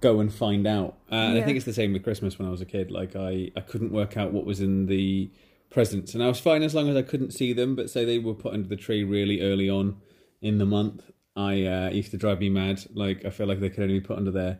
go 0.00 0.20
and 0.20 0.32
find 0.32 0.66
out. 0.66 0.96
Uh, 1.10 1.14
and 1.14 1.38
I 1.38 1.42
think 1.42 1.56
it's 1.56 1.66
the 1.66 1.72
same 1.72 1.92
with 1.92 2.02
Christmas 2.02 2.38
when 2.38 2.48
I 2.48 2.50
was 2.50 2.60
a 2.60 2.66
kid. 2.66 2.90
Like 2.90 3.14
I 3.14 3.52
I 3.56 3.60
couldn't 3.60 3.92
work 3.92 4.16
out 4.16 4.32
what 4.32 4.44
was 4.44 4.60
in 4.60 4.86
the 4.86 5.30
presents, 5.70 6.14
and 6.14 6.22
I 6.22 6.28
was 6.28 6.40
fine 6.40 6.62
as 6.62 6.74
long 6.74 6.88
as 6.88 6.96
I 6.96 7.02
couldn't 7.02 7.32
see 7.32 7.52
them. 7.52 7.76
But 7.76 7.88
say 7.90 8.04
they 8.04 8.18
were 8.18 8.34
put 8.34 8.52
under 8.52 8.68
the 8.68 8.76
tree 8.76 9.04
really 9.04 9.42
early 9.42 9.70
on 9.70 9.98
in 10.42 10.58
the 10.58 10.66
month, 10.66 11.10
I 11.36 11.64
uh, 11.64 11.90
used 11.90 12.10
to 12.10 12.16
drive 12.16 12.40
me 12.40 12.48
mad. 12.48 12.84
Like 12.94 13.24
I 13.24 13.30
feel 13.30 13.46
like 13.46 13.60
they 13.60 13.70
could 13.70 13.84
only 13.84 14.00
be 14.00 14.06
put 14.06 14.18
under 14.18 14.32
there 14.32 14.58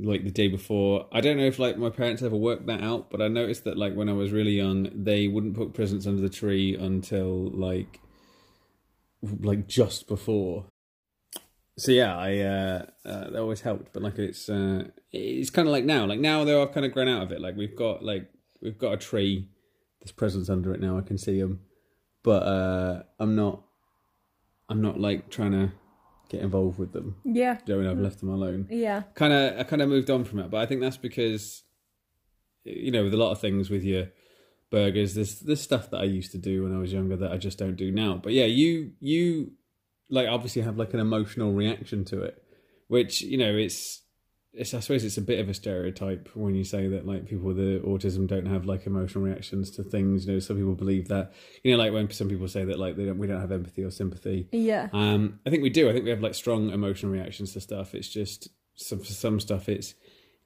like 0.00 0.24
the 0.24 0.30
day 0.30 0.48
before. 0.48 1.06
I 1.12 1.20
don't 1.20 1.36
know 1.36 1.44
if 1.44 1.58
like 1.58 1.76
my 1.76 1.90
parents 1.90 2.22
ever 2.22 2.36
worked 2.36 2.66
that 2.66 2.82
out, 2.82 3.10
but 3.10 3.20
I 3.20 3.28
noticed 3.28 3.64
that 3.64 3.76
like 3.76 3.94
when 3.94 4.08
I 4.08 4.12
was 4.12 4.32
really 4.32 4.52
young, 4.52 4.88
they 4.94 5.28
wouldn't 5.28 5.56
put 5.56 5.74
presents 5.74 6.06
under 6.06 6.22
the 6.22 6.28
tree 6.28 6.76
until 6.76 7.50
like 7.50 8.00
like 9.22 9.66
just 9.66 10.06
before. 10.06 10.66
So 11.76 11.92
yeah, 11.92 12.16
I 12.16 12.38
uh, 12.38 12.86
uh 13.04 13.30
that 13.30 13.40
always 13.40 13.60
helped, 13.60 13.92
but 13.92 14.02
like 14.02 14.18
it's 14.18 14.48
uh 14.48 14.84
it's 15.12 15.50
kind 15.50 15.66
of 15.66 15.72
like 15.72 15.84
now, 15.84 16.06
like 16.06 16.20
now 16.20 16.44
though 16.44 16.62
I've 16.62 16.72
kind 16.72 16.86
of 16.86 16.92
grown 16.92 17.08
out 17.08 17.22
of 17.22 17.32
it. 17.32 17.40
Like 17.40 17.56
we've 17.56 17.76
got 17.76 18.04
like 18.04 18.28
we've 18.62 18.78
got 18.78 18.92
a 18.94 18.96
tree, 18.96 19.48
there's 20.00 20.12
presents 20.12 20.48
under 20.48 20.72
it 20.72 20.80
now. 20.80 20.98
I 20.98 21.02
can 21.02 21.18
see 21.18 21.40
them, 21.40 21.60
but 22.22 22.42
uh 22.42 23.02
I'm 23.18 23.34
not 23.34 23.62
I'm 24.68 24.82
not 24.82 25.00
like 25.00 25.30
trying 25.30 25.52
to 25.52 25.72
get 26.28 26.40
involved 26.40 26.78
with 26.78 26.92
them. 26.92 27.16
Yeah. 27.24 27.58
Do 27.64 27.72
you 27.72 27.78
know 27.78 27.84
what 27.84 27.90
I 27.90 27.94
mean? 27.94 27.98
I've 27.98 28.04
left 28.04 28.20
them 28.20 28.30
alone. 28.30 28.66
Yeah. 28.70 29.02
Kind 29.14 29.32
of, 29.32 29.58
I 29.58 29.62
kind 29.64 29.82
of 29.82 29.88
moved 29.88 30.10
on 30.10 30.24
from 30.24 30.38
it, 30.40 30.50
but 30.50 30.60
I 30.60 30.66
think 30.66 30.80
that's 30.80 30.96
because, 30.96 31.62
you 32.64 32.90
know, 32.90 33.04
with 33.04 33.14
a 33.14 33.18
lot 33.18 33.32
of 33.32 33.40
things 33.40 33.70
with 33.70 33.84
your 33.84 34.08
Asperger's, 34.70 35.14
there's 35.14 35.40
there's 35.40 35.60
stuff 35.60 35.90
that 35.90 36.00
I 36.00 36.04
used 36.04 36.32
to 36.32 36.38
do 36.38 36.64
when 36.64 36.74
I 36.74 36.78
was 36.78 36.92
younger 36.92 37.16
that 37.16 37.32
I 37.32 37.36
just 37.36 37.58
don't 37.58 37.76
do 37.76 37.90
now. 37.90 38.20
But 38.22 38.32
yeah, 38.32 38.44
you 38.44 38.92
you 39.00 39.52
like 40.10 40.28
obviously 40.28 40.62
have 40.62 40.78
like 40.78 40.94
an 40.94 41.00
emotional 41.00 41.52
reaction 41.52 42.04
to 42.06 42.22
it, 42.22 42.42
which 42.88 43.22
you 43.22 43.38
know 43.38 43.56
it's 43.56 44.02
it's 44.52 44.72
I 44.74 44.80
suppose 44.80 45.04
it's 45.04 45.18
a 45.18 45.22
bit 45.22 45.40
of 45.40 45.48
a 45.48 45.54
stereotype 45.54 46.28
when 46.34 46.54
you 46.54 46.64
say 46.64 46.88
that 46.88 47.06
like 47.06 47.26
people 47.26 47.46
with 47.46 47.58
autism 47.58 48.26
don't 48.26 48.46
have 48.46 48.64
like 48.64 48.86
emotional 48.86 49.22
reactions 49.22 49.70
to 49.72 49.82
things. 49.82 50.26
You 50.26 50.34
know, 50.34 50.38
some 50.38 50.56
people 50.56 50.74
believe 50.74 51.08
that. 51.08 51.32
You 51.62 51.72
know, 51.72 51.78
like 51.78 51.92
when 51.92 52.10
some 52.10 52.28
people 52.28 52.48
say 52.48 52.64
that 52.64 52.78
like 52.78 52.96
they 52.96 53.04
don't 53.04 53.18
we 53.18 53.26
don't 53.26 53.40
have 53.40 53.52
empathy 53.52 53.84
or 53.84 53.90
sympathy. 53.90 54.48
Yeah. 54.52 54.88
Um, 54.92 55.40
I 55.46 55.50
think 55.50 55.62
we 55.62 55.70
do. 55.70 55.88
I 55.88 55.92
think 55.92 56.04
we 56.04 56.10
have 56.10 56.22
like 56.22 56.34
strong 56.34 56.70
emotional 56.70 57.12
reactions 57.12 57.52
to 57.52 57.60
stuff. 57.60 57.94
It's 57.94 58.08
just 58.08 58.48
some 58.74 59.00
for 59.00 59.04
some 59.04 59.38
stuff. 59.38 59.68
It's 59.68 59.94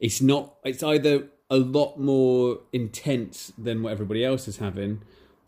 it's 0.01 0.20
not. 0.20 0.57
It's 0.65 0.83
either 0.83 1.29
a 1.49 1.57
lot 1.57 1.99
more 1.99 2.61
intense 2.73 3.53
than 3.57 3.83
what 3.83 3.93
everybody 3.93 4.24
else 4.24 4.49
is 4.49 4.57
having, 4.57 5.03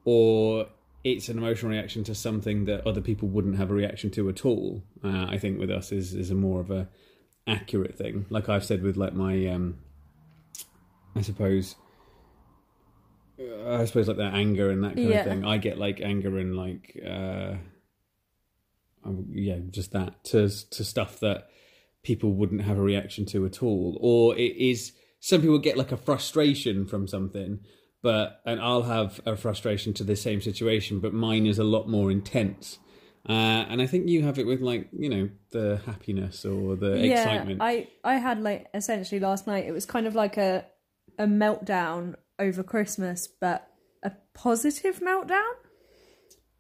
or 0.05 0.67
it's 1.03 1.29
an 1.29 1.39
emotional 1.39 1.73
reaction 1.73 2.05
to 2.05 2.15
something 2.15 2.67
that 2.67 2.87
other 2.87 3.01
people 3.01 3.29
wouldn't 3.29 3.57
have 3.57 3.71
a 3.71 3.75
reaction 3.75 4.11
to 4.13 4.29
at 4.29 4.45
all. 4.45 4.83
Uh, 5.03 5.27
I 5.29 5.39
think 5.39 5.59
with 5.59 5.71
us 5.71 5.91
is 5.93 6.15
is 6.15 6.31
a 6.31 6.35
more 6.35 6.61
of 6.61 6.71
a 6.71 6.89
accurate 7.47 7.97
thing. 7.97 8.27
Like 8.31 8.49
I've 8.49 8.65
said 8.65 8.83
with 8.83 8.97
like 8.97 9.15
my, 9.15 9.47
um, 9.47 9.79
I 11.15 11.23
suppose. 11.23 11.77
I 13.67 13.85
suppose 13.85 14.07
like 14.07 14.19
that 14.19 14.35
anger 14.35 14.71
and 14.71 14.85
that 14.85 14.95
kind 14.95 15.09
Yeah. 15.09 15.21
of 15.21 15.27
thing. 15.27 15.45
I 15.45 15.59
get 15.59 15.77
like 15.77 16.01
anger 16.01 16.39
and 16.39 16.57
like, 16.57 16.97
uh, 17.05 17.55
um, 19.05 19.27
yeah, 19.33 19.59
just 19.71 19.93
that 19.93 20.23
to 20.25 20.49
to 20.49 20.85
stuff 20.85 21.21
that 21.21 21.49
people 22.03 22.33
wouldn't 22.33 22.63
have 22.63 22.79
a 22.79 22.83
reaction 22.83 23.27
to 23.27 23.45
at 23.45 23.63
all, 23.63 23.99
or 24.01 24.37
it 24.37 24.57
is 24.57 24.93
some 25.21 25.41
people 25.41 25.59
get 25.59 25.77
like 25.77 25.91
a 25.93 25.97
frustration 25.97 26.87
from 26.87 27.09
something, 27.09 27.59
but 28.03 28.41
and 28.47 28.61
I'll 28.61 28.83
have 28.83 29.21
a 29.27 29.37
frustration 29.37 29.93
to 29.95 30.05
the 30.05 30.17
same 30.17 30.41
situation, 30.41 31.01
but 31.01 31.13
mine 31.13 31.47
is 31.47 31.59
a 31.59 31.65
lot 31.65 31.89
more 31.89 32.11
intense. 32.11 32.79
Uh, 33.29 33.65
and 33.71 33.81
I 33.81 33.87
think 33.87 34.09
you 34.09 34.23
have 34.23 34.39
it 34.39 34.47
with 34.47 34.61
like 34.61 34.89
you 34.93 35.09
know 35.09 35.31
the 35.51 35.81
happiness 35.87 36.45
or 36.45 36.77
the 36.77 36.99
yeah. 36.99 37.21
excitement. 37.23 37.61
I 37.63 37.89
I 38.03 38.17
had 38.17 38.41
like 38.43 38.69
essentially 38.75 39.21
last 39.21 39.47
night. 39.47 39.65
It 39.65 39.73
was 39.73 39.87
kind 39.87 40.07
of 40.07 40.15
like 40.15 40.37
a 40.37 40.67
a 41.19 41.25
meltdown 41.25 42.17
over 42.39 42.63
Christmas, 42.63 43.27
but 43.27 43.67
a 44.03 44.13
positive 44.35 45.01
meltdown. 45.01 45.53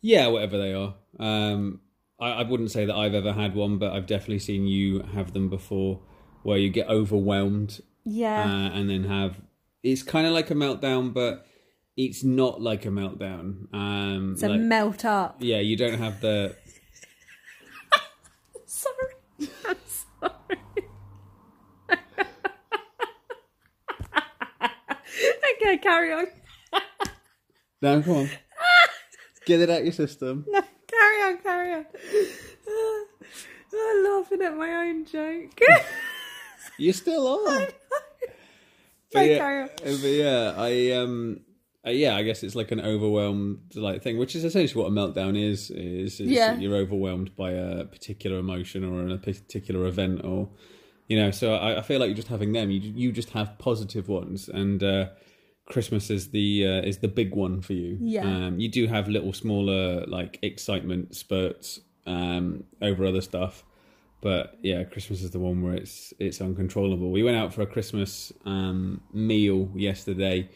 Yeah, 0.01 0.28
whatever 0.28 0.59
they 0.59 0.73
are. 0.73 0.95
Um, 1.19 1.81
I, 2.20 2.31
I 2.31 2.43
wouldn't 2.43 2.70
say 2.70 2.85
that 2.85 2.95
I've 2.95 3.15
ever 3.15 3.32
had 3.32 3.55
one, 3.55 3.78
but 3.78 3.93
I've 3.93 4.07
definitely 4.07 4.39
seen 4.39 4.66
you 4.66 5.01
have 5.15 5.32
them 5.32 5.49
before, 5.49 6.01
where 6.43 6.59
you 6.59 6.70
get 6.70 6.89
overwhelmed 6.89 7.81
Yeah. 8.05 8.43
uh, 8.45 8.77
and 8.77 8.89
then 8.89 9.05
have. 9.05 9.41
It's 9.82 10.03
kind 10.03 10.27
of 10.27 10.32
like 10.32 10.51
a 10.51 10.55
meltdown, 10.55 11.12
but 11.12 11.47
it's 11.97 12.25
not 12.25 12.61
like 12.61 12.85
a 12.87 12.89
meltdown. 12.89 13.73
Um, 13.73 14.33
it's 14.35 14.43
a 14.43 14.49
like- 14.49 14.61
melt 14.61 15.05
up. 15.05 15.37
yeah, 15.41 15.61
you 15.61 15.77
don't 15.77 15.99
have 15.99 16.21
the. 16.21 16.57
Sorry. 18.66 19.15
I'm 19.66 19.77
sorry. 19.87 20.59
okay, 25.57 25.79
carry 25.79 26.12
on. 26.12 26.27
No, 27.83 28.01
come 28.03 28.16
on, 28.16 28.31
get 29.47 29.61
it 29.61 29.69
out 29.71 29.85
your 29.85 29.93
system. 29.93 30.45
No, 30.49 30.62
carry 30.87 31.23
on, 31.23 31.39
carry 31.39 31.73
on. 31.75 31.85
I'm 33.77 34.05
laughing 34.05 34.43
at 34.43 34.57
my 34.57 34.71
own 34.87 35.05
joke. 35.05 35.61
You 36.77 36.93
still 36.93 37.29
are. 37.29 37.69
But 39.12 39.27
yeah, 39.29 39.39
carry 39.39 39.62
on. 39.62 39.69
but 39.79 40.09
yeah, 40.09 40.55
I 40.57 40.91
um, 40.91 41.41
uh, 41.86 41.90
yeah, 41.90 42.16
I 42.16 42.23
guess 42.23 42.43
it's 42.43 42.55
like 42.55 42.70
an 42.73 42.81
overwhelmed 42.81 43.59
like 43.74 44.02
thing, 44.02 44.16
which 44.19 44.35
is 44.35 44.44
essentially 44.44 44.81
what 44.82 44.89
a 44.89 44.94
meltdown 44.94 45.36
is. 45.39 45.70
Is, 45.70 46.20
is 46.20 46.31
Yeah. 46.31 46.56
you're 46.56 46.77
overwhelmed 46.77 47.36
by 47.36 47.51
a 47.52 47.85
particular 47.85 48.39
emotion 48.39 48.85
or 48.85 49.09
a 49.15 49.19
particular 49.19 49.86
event, 49.86 50.24
or 50.24 50.48
you 51.09 51.19
know. 51.20 51.31
So 51.31 51.55
I, 51.55 51.78
I 51.78 51.82
feel 51.82 52.01
like 52.01 52.09
you're 52.09 52.16
just 52.16 52.28
having 52.28 52.52
them. 52.52 52.70
You 52.70 52.81
you 52.81 53.12
just 53.12 53.31
have 53.31 53.59
positive 53.59 54.09
ones, 54.09 54.48
and 54.48 54.82
uh, 54.82 55.09
Christmas 55.66 56.11
is 56.11 56.31
the 56.31 56.66
uh, 56.66 56.82
is 56.82 56.98
the 56.98 57.09
big 57.09 57.35
one 57.35 57.61
for 57.61 57.74
you. 57.74 57.98
Yeah. 58.01 58.24
Um, 58.24 58.59
you 58.59 58.69
do 58.70 58.86
have 58.86 59.09
little 59.09 59.32
smaller 59.32 60.05
like 60.06 60.39
excitement 60.43 61.15
spurts 61.16 61.81
um 62.06 62.65
over 62.82 63.05
other 63.06 63.20
stuff. 63.23 63.65
But 64.20 64.59
yeah, 64.62 64.85
Christmas 64.85 65.23
is 65.23 65.32
the 65.32 65.39
one 65.39 65.62
where 65.62 65.74
it's 65.74 66.15
it's 66.19 66.40
uncontrollable. 66.40 67.11
We 67.11 67.23
went 67.23 67.36
out 67.36 67.52
for 67.52 67.61
a 67.61 67.66
Christmas 67.66 68.32
um, 68.47 69.02
meal 69.12 69.70
yesterday. 69.74 70.48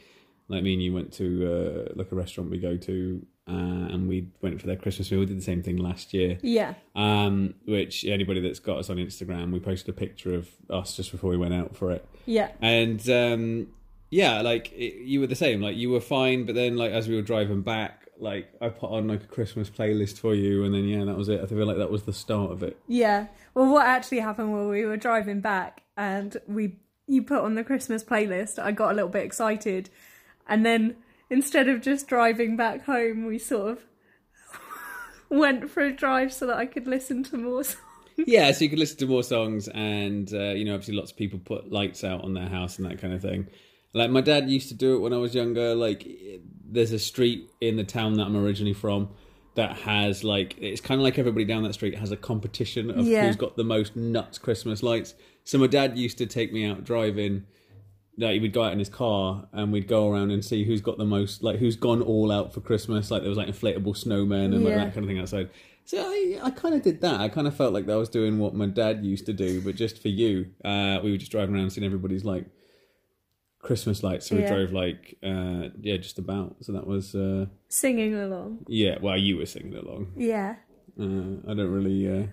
Like 0.48 0.62
me 0.62 0.72
and 0.74 0.82
you 0.82 0.94
went 0.94 1.12
to 1.14 1.88
uh, 1.88 1.92
like 1.94 2.10
a 2.10 2.14
restaurant 2.14 2.50
we 2.50 2.58
go 2.58 2.76
to, 2.76 3.26
uh, 3.46 3.52
and 3.52 4.08
we 4.08 4.28
went 4.40 4.60
for 4.60 4.66
their 4.66 4.76
Christmas 4.76 5.10
meal. 5.10 5.20
We 5.20 5.26
did 5.26 5.38
the 5.38 5.42
same 5.42 5.62
thing 5.62 5.76
last 5.76 6.14
year. 6.14 6.38
Yeah. 6.42 6.74
Um, 6.96 7.54
which 7.66 8.04
anybody 8.04 8.40
that's 8.40 8.58
got 8.58 8.78
us 8.78 8.88
on 8.88 8.96
Instagram, 8.96 9.52
we 9.52 9.60
posted 9.60 9.90
a 9.90 9.92
picture 9.92 10.34
of 10.34 10.48
us 10.70 10.96
just 10.96 11.12
before 11.12 11.30
we 11.30 11.36
went 11.36 11.54
out 11.54 11.76
for 11.76 11.92
it. 11.92 12.06
Yeah. 12.24 12.50
And 12.62 13.08
um, 13.10 13.68
yeah, 14.10 14.40
like 14.40 14.72
it, 14.72 15.04
you 15.04 15.20
were 15.20 15.26
the 15.26 15.36
same. 15.36 15.60
Like 15.60 15.76
you 15.76 15.90
were 15.90 16.00
fine, 16.00 16.44
but 16.44 16.54
then 16.54 16.76
like 16.76 16.92
as 16.92 17.08
we 17.08 17.14
were 17.14 17.22
driving 17.22 17.62
back, 17.62 18.08
like 18.18 18.48
I 18.60 18.68
put 18.68 18.90
on 18.90 19.06
like 19.06 19.22
a 19.24 19.26
Christmas 19.26 19.70
playlist 19.70 20.18
for 20.18 20.34
you, 20.34 20.64
and 20.64 20.74
then 20.74 20.84
yeah, 20.84 21.04
that 21.04 21.16
was 21.16 21.28
it. 21.28 21.40
I 21.40 21.46
feel 21.46 21.66
like 21.66 21.76
that 21.76 21.90
was 21.90 22.04
the 22.04 22.12
start 22.12 22.52
of 22.52 22.62
it. 22.62 22.78
Yeah. 22.86 23.26
Well, 23.54 23.70
what 23.72 23.86
actually 23.86 24.20
happened 24.20 24.52
when 24.52 24.68
we 24.68 24.84
were 24.84 24.96
driving 24.96 25.40
back 25.40 25.82
and 25.96 26.36
we 26.46 26.76
you 27.06 27.22
put 27.22 27.40
on 27.40 27.54
the 27.54 27.64
Christmas 27.64 28.04
playlist, 28.04 28.58
I 28.58 28.72
got 28.72 28.92
a 28.92 28.94
little 28.94 29.08
bit 29.08 29.24
excited, 29.24 29.88
and 30.48 30.64
then 30.64 30.96
instead 31.30 31.68
of 31.68 31.80
just 31.82 32.06
driving 32.08 32.56
back 32.56 32.84
home, 32.86 33.26
we 33.26 33.38
sort 33.38 33.72
of 33.72 33.84
went 35.28 35.70
for 35.70 35.82
a 35.82 35.92
drive 35.92 36.32
so 36.32 36.46
that 36.46 36.56
I 36.56 36.66
could 36.66 36.86
listen 36.86 37.22
to 37.24 37.36
more. 37.36 37.64
songs. 37.64 37.78
yeah, 38.16 38.50
so 38.52 38.64
you 38.64 38.70
could 38.70 38.78
listen 38.78 38.98
to 38.98 39.06
more 39.06 39.22
songs, 39.22 39.68
and 39.68 40.32
uh, 40.32 40.50
you 40.50 40.64
know, 40.64 40.74
obviously, 40.74 40.94
lots 40.94 41.10
of 41.10 41.16
people 41.16 41.38
put 41.38 41.70
lights 41.70 42.04
out 42.04 42.24
on 42.24 42.34
their 42.34 42.48
house 42.48 42.78
and 42.78 42.90
that 42.90 42.98
kind 43.00 43.12
of 43.14 43.22
thing. 43.22 43.46
Like 43.94 44.10
my 44.10 44.20
dad 44.20 44.50
used 44.50 44.68
to 44.68 44.74
do 44.74 44.96
it 44.96 44.98
when 45.00 45.12
I 45.12 45.16
was 45.16 45.34
younger. 45.34 45.74
Like, 45.74 46.06
there's 46.70 46.92
a 46.92 46.98
street 46.98 47.50
in 47.60 47.76
the 47.76 47.84
town 47.84 48.14
that 48.14 48.26
I'm 48.26 48.36
originally 48.36 48.74
from 48.74 49.08
that 49.54 49.76
has 49.78 50.22
like 50.22 50.54
it's 50.58 50.80
kind 50.80 51.00
of 51.00 51.04
like 51.04 51.18
everybody 51.18 51.44
down 51.44 51.62
that 51.64 51.72
street 51.72 51.96
has 51.96 52.12
a 52.12 52.16
competition 52.16 52.90
of 52.90 53.04
Yeah. 53.06 53.26
who's 53.26 53.34
got 53.34 53.56
the 53.56 53.64
most 53.64 53.96
nuts 53.96 54.38
Christmas 54.38 54.82
lights. 54.82 55.14
So 55.44 55.58
my 55.58 55.66
dad 55.66 55.98
used 55.98 56.18
to 56.18 56.26
take 56.26 56.52
me 56.52 56.64
out 56.64 56.84
driving. 56.84 57.44
Like 58.18 58.42
we'd 58.42 58.52
go 58.52 58.62
out 58.64 58.72
in 58.72 58.78
his 58.80 58.88
car 58.88 59.46
and 59.52 59.72
we'd 59.72 59.86
go 59.88 60.10
around 60.10 60.32
and 60.32 60.44
see 60.44 60.64
who's 60.64 60.80
got 60.80 60.98
the 60.98 61.04
most, 61.04 61.42
like 61.42 61.58
who's 61.60 61.76
gone 61.76 62.02
all 62.02 62.32
out 62.32 62.52
for 62.52 62.60
Christmas. 62.60 63.10
Like 63.10 63.22
there 63.22 63.28
was 63.28 63.38
like 63.38 63.48
inflatable 63.48 63.96
snowmen 63.96 64.46
and 64.54 64.64
like 64.64 64.72
Yeah. 64.72 64.84
that 64.84 64.94
kind 64.94 65.04
of 65.04 65.08
thing 65.08 65.18
outside. 65.20 65.50
So 65.84 65.98
I, 65.98 66.38
I 66.42 66.50
kind 66.50 66.74
of 66.74 66.82
did 66.82 67.00
that. 67.00 67.20
I 67.20 67.28
kind 67.28 67.46
of 67.46 67.56
felt 67.56 67.72
like 67.72 67.88
I 67.88 67.96
was 67.96 68.08
doing 68.08 68.38
what 68.38 68.54
my 68.54 68.66
dad 68.66 69.04
used 69.04 69.24
to 69.26 69.32
do, 69.32 69.60
but 69.62 69.74
just 69.76 70.02
for 70.02 70.08
you. 70.08 70.46
Uh, 70.64 70.98
we 71.02 71.10
were 71.12 71.16
just 71.16 71.30
driving 71.30 71.54
around 71.54 71.70
seeing 71.70 71.84
everybody's 71.86 72.24
like 72.24 72.44
Christmas 73.60 74.02
lights. 74.02 74.26
So 74.26 74.36
we 74.36 74.42
Yeah. 74.42 74.48
drove 74.54 74.72
like 74.72 75.16
uh, 75.22 75.68
yeah, 75.80 75.96
just 75.96 76.18
about. 76.18 76.56
So 76.60 76.72
that 76.72 76.86
was 76.86 77.14
uh, 77.14 77.46
Singing 77.68 78.14
along. 78.14 78.64
yeah. 78.68 78.98
Well, 79.00 79.16
you 79.16 79.36
were 79.38 79.46
singing 79.46 79.74
along. 79.76 80.12
Yeah. 80.16 80.56
Uh, 81.00 81.38
I 81.50 81.54
don't 81.54 81.70
really. 81.72 82.08
Uh, 82.08 82.26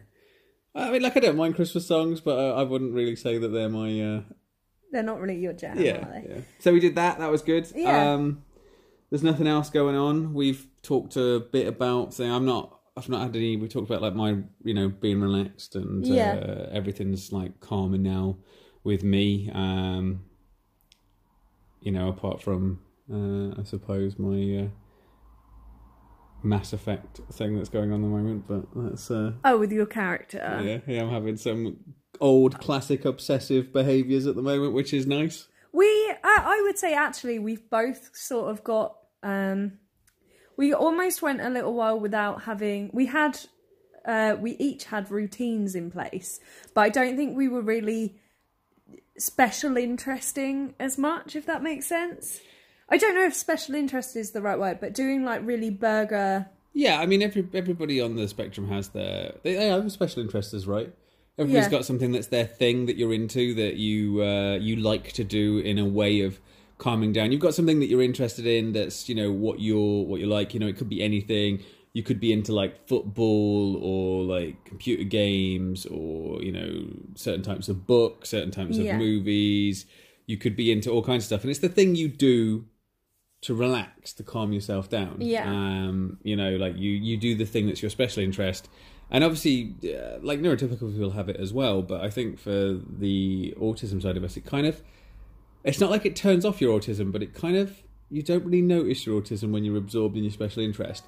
I 0.74 0.92
mean, 0.92 1.02
like 1.04 1.16
I 1.16 1.20
don't 1.22 1.38
mind 1.38 1.56
Christmas 1.56 1.88
songs, 1.88 2.20
but 2.22 2.38
uh, 2.38 2.56
I 2.56 2.64
wouldn't 2.64 2.94
really 2.94 3.16
say 3.16 3.38
that 3.38 3.50
they're 3.50 3.70
my. 3.70 4.02
Uh, 4.02 4.22
They're 4.92 5.04
not 5.04 5.20
really 5.20 5.38
your 5.38 5.54
jam, 5.54 5.80
yeah, 5.80 6.08
are 6.08 6.12
they? 6.22 6.28
yeah. 6.30 6.42
So 6.60 6.72
we 6.74 6.80
did 6.80 6.96
that. 6.96 7.20
That 7.20 7.30
was 7.32 7.42
good. 7.42 7.68
Yeah. 7.76 8.14
Um, 8.14 8.44
there's 9.10 9.24
nothing 9.24 9.48
else 9.48 9.70
going 9.70 9.96
on. 9.96 10.34
We've 10.34 10.66
talked 10.82 11.16
a 11.18 11.40
bit 11.52 11.68
about. 11.68 12.14
Saying 12.14 12.32
I'm 12.32 12.46
not. 12.46 12.80
I've 12.98 13.10
not 13.10 13.22
had 13.22 13.36
any. 13.36 13.58
We 13.58 13.68
talked 13.68 13.90
about 13.90 14.02
like 14.02 14.16
my, 14.16 14.38
you 14.64 14.74
know, 14.74 14.88
being 14.90 15.20
relaxed 15.22 15.76
and 15.76 16.06
Yeah. 16.06 16.34
uh, 16.36 16.70
everything's 16.72 17.32
like 17.34 17.60
calmer 17.60 17.98
now 17.98 18.38
with 18.84 19.04
me. 19.04 19.50
Um, 19.54 20.22
you 21.82 21.92
know, 21.92 22.08
apart 22.10 22.42
from 22.42 22.80
uh, 23.12 23.60
I 23.60 23.64
suppose 23.64 24.18
my 24.18 24.64
uh, 24.64 24.68
Mass 26.44 26.74
Effect 26.74 27.20
thing 27.34 27.56
that's 27.58 27.70
going 27.70 27.92
on 27.92 28.00
at 28.00 28.04
the 28.04 28.08
moment, 28.10 28.46
but 28.48 28.66
that's 28.76 29.10
uh, 29.12 29.34
Oh, 29.44 29.58
with 29.58 29.72
your 29.72 29.86
character. 29.88 30.62
yeah, 30.64 30.80
yeah. 30.88 31.02
I'm 31.04 31.10
having 31.10 31.38
some 31.38 31.78
old 32.20 32.60
classic 32.60 33.06
obsessive 33.06 33.72
behaviours 33.74 34.28
at 34.28 34.36
the 34.36 34.42
moment, 34.42 34.74
which 34.74 34.94
is 34.94 35.06
nice. 35.06 35.48
We, 35.72 35.86
I, 35.86 36.44
I 36.46 36.62
would 36.64 36.78
say, 36.78 36.94
actually, 36.94 37.40
we've 37.40 37.70
both 37.70 38.16
sort 38.16 38.50
of 38.50 38.64
got. 38.64 38.96
Um, 39.24 39.80
we 40.58 40.74
almost 40.74 41.22
went 41.22 41.42
a 41.42 41.50
little 41.50 41.74
while 41.74 42.00
without 42.00 42.44
having. 42.44 42.90
We 42.94 43.08
had, 43.08 43.40
uh, 44.06 44.38
we 44.40 44.52
each 44.52 44.86
had 44.86 45.12
routines 45.12 45.76
in 45.76 45.92
place, 45.92 46.40
but 46.74 46.82
I 46.82 46.90
don't 46.90 47.18
think 47.18 47.36
we 47.36 47.48
were 47.48 47.62
really 47.62 48.16
special 49.18 49.76
interesting 49.76 50.76
as 50.80 50.98
much. 50.98 51.36
If 51.36 51.46
that 51.46 51.62
makes 51.62 51.88
sense. 51.88 52.40
I 52.88 52.98
don't 52.98 53.16
know 53.16 53.26
if 53.26 53.34
special 53.34 53.74
interest 53.76 54.16
is 54.16 54.32
the 54.32 54.42
right 54.42 54.60
word, 54.60 54.80
but 54.80 54.94
doing 54.94 55.26
like 55.26 55.42
really 55.44 55.72
burger 55.72 56.48
Yeah, 56.74 57.00
I 57.00 57.06
mean, 57.06 57.22
every 57.22 57.48
everybody 57.54 58.02
on 58.02 58.16
the 58.16 58.28
spectrum 58.28 58.68
has 58.68 58.90
their 58.90 59.34
they, 59.44 59.56
they 59.56 59.68
have 59.68 59.90
special 59.92 60.22
interests, 60.22 60.66
right? 60.66 60.94
Everybody's 61.38 61.66
Yeah. 61.66 61.72
got 61.72 61.86
something 61.86 62.12
that's 62.12 62.28
their 62.28 62.46
thing 62.46 62.86
that 62.86 62.96
you're 62.98 63.14
into 63.14 63.54
that 63.56 63.76
you 63.76 64.22
uh, 64.24 64.56
you 64.56 64.78
like 64.78 65.12
to 65.14 65.24
do 65.24 65.58
in 65.60 65.78
a 65.78 65.86
way 65.86 66.22
of 66.22 66.40
calming 66.78 67.12
down. 67.14 67.32
You've 67.32 67.42
got 67.42 67.54
something 67.54 67.80
that 67.80 67.88
you're 67.88 68.02
interested 68.04 68.46
in 68.46 68.72
that's 68.74 69.10
you 69.10 69.16
know 69.16 69.32
what 69.32 69.60
you're 69.60 70.06
what 70.06 70.20
you 70.22 70.28
like. 70.28 70.54
You 70.54 70.60
know, 70.62 70.68
it 70.68 70.78
could 70.78 70.90
be 70.90 71.02
anything. 71.02 71.62
You 71.94 72.04
could 72.04 72.20
be 72.20 72.34
into 72.34 72.54
like 72.54 72.88
football 72.88 73.78
or 73.78 74.24
like 74.24 74.64
computer 74.66 75.04
games 75.04 75.86
or 75.86 76.42
you 76.42 76.52
know 76.52 76.86
certain 77.16 77.42
types 77.44 77.68
of 77.70 77.86
books, 77.88 78.30
certain 78.30 78.52
types 78.52 78.78
Yeah. 78.78 78.94
of 78.94 79.00
movies. 79.00 79.86
You 80.28 80.38
could 80.38 80.56
be 80.56 80.72
into 80.72 80.90
all 80.90 81.04
kinds 81.04 81.24
of 81.24 81.28
stuff, 81.28 81.42
and 81.42 81.52
it's 81.52 81.60
the 81.60 81.70
thing 81.70 81.96
you 81.96 82.08
do 82.08 82.66
to 83.42 83.54
relax, 83.54 84.12
to 84.14 84.24
calm 84.24 84.52
yourself 84.54 84.90
down. 84.90 85.18
Yeah. 85.20 85.48
Um, 85.48 86.18
you 86.24 86.36
know, 86.36 86.56
like 86.56 86.78
you 86.78 86.92
you 86.92 87.16
do 87.18 87.36
the 87.36 87.46
thing 87.46 87.68
that's 87.68 87.82
your 87.82 87.92
special 87.92 88.24
interest, 88.24 88.68
and 89.12 89.24
obviously, 89.24 89.76
uh, 89.84 90.18
like 90.22 90.40
neurotypical 90.40 90.92
people 90.92 91.12
have 91.12 91.30
it 91.30 91.38
as 91.38 91.54
well. 91.54 91.82
But 91.82 92.02
I 92.02 92.10
think 92.10 92.40
for 92.40 92.80
the 93.00 93.54
autism 93.60 94.02
side 94.02 94.18
of 94.18 94.24
us, 94.24 94.38
it 94.38 94.46
kind 94.46 94.66
of 94.66 94.82
it's 95.64 95.80
not 95.80 95.90
like 95.90 96.06
it 96.06 96.16
turns 96.16 96.46
off 96.46 96.62
your 96.62 96.80
autism, 96.80 97.12
but 97.12 97.24
it 97.24 97.34
kind 97.34 97.58
of 97.58 97.82
you 98.10 98.22
don't 98.22 98.46
really 98.46 98.62
notice 98.62 99.06
your 99.06 99.22
autism 99.22 99.52
when 99.52 99.64
you're 99.64 99.78
absorbed 99.78 100.16
in 100.16 100.24
your 100.24 100.32
special 100.32 100.64
interest. 100.64 101.04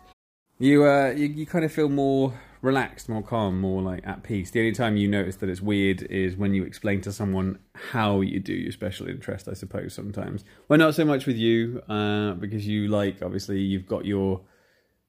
You 0.60 0.86
uh 0.86 1.12
you, 1.12 1.28
you 1.28 1.46
kind 1.46 1.64
of 1.64 1.72
feel 1.72 1.90
more 1.90 2.34
relaxed, 2.64 3.08
more 3.08 3.22
calm, 3.22 3.62
more 3.62 3.82
like 3.84 4.06
at 4.06 4.24
peace. 4.24 4.50
The 4.50 4.60
only 4.60 4.72
time 4.72 4.98
you 4.98 5.08
notice 5.08 5.36
that 5.38 5.50
it's 5.50 5.62
weird 5.62 6.02
is 6.04 6.36
when 6.36 6.56
you 6.56 6.64
explain 6.64 7.02
to 7.02 7.12
someone 7.12 7.60
how 7.92 8.22
you 8.22 8.40
do 8.40 8.54
your 8.54 8.72
special 8.72 9.08
interest, 9.08 9.48
I 9.48 9.54
suppose 9.54 9.94
sometimes. 9.94 10.44
Well 10.68 10.80
not 10.80 10.96
so 10.96 11.06
much 11.06 11.28
with 11.28 11.38
you, 11.38 11.82
uh, 11.88 12.34
because 12.34 12.68
you 12.68 12.88
like 12.88 13.22
obviously 13.22 13.60
you've 13.60 13.88
got 13.88 14.06
your 14.06 14.42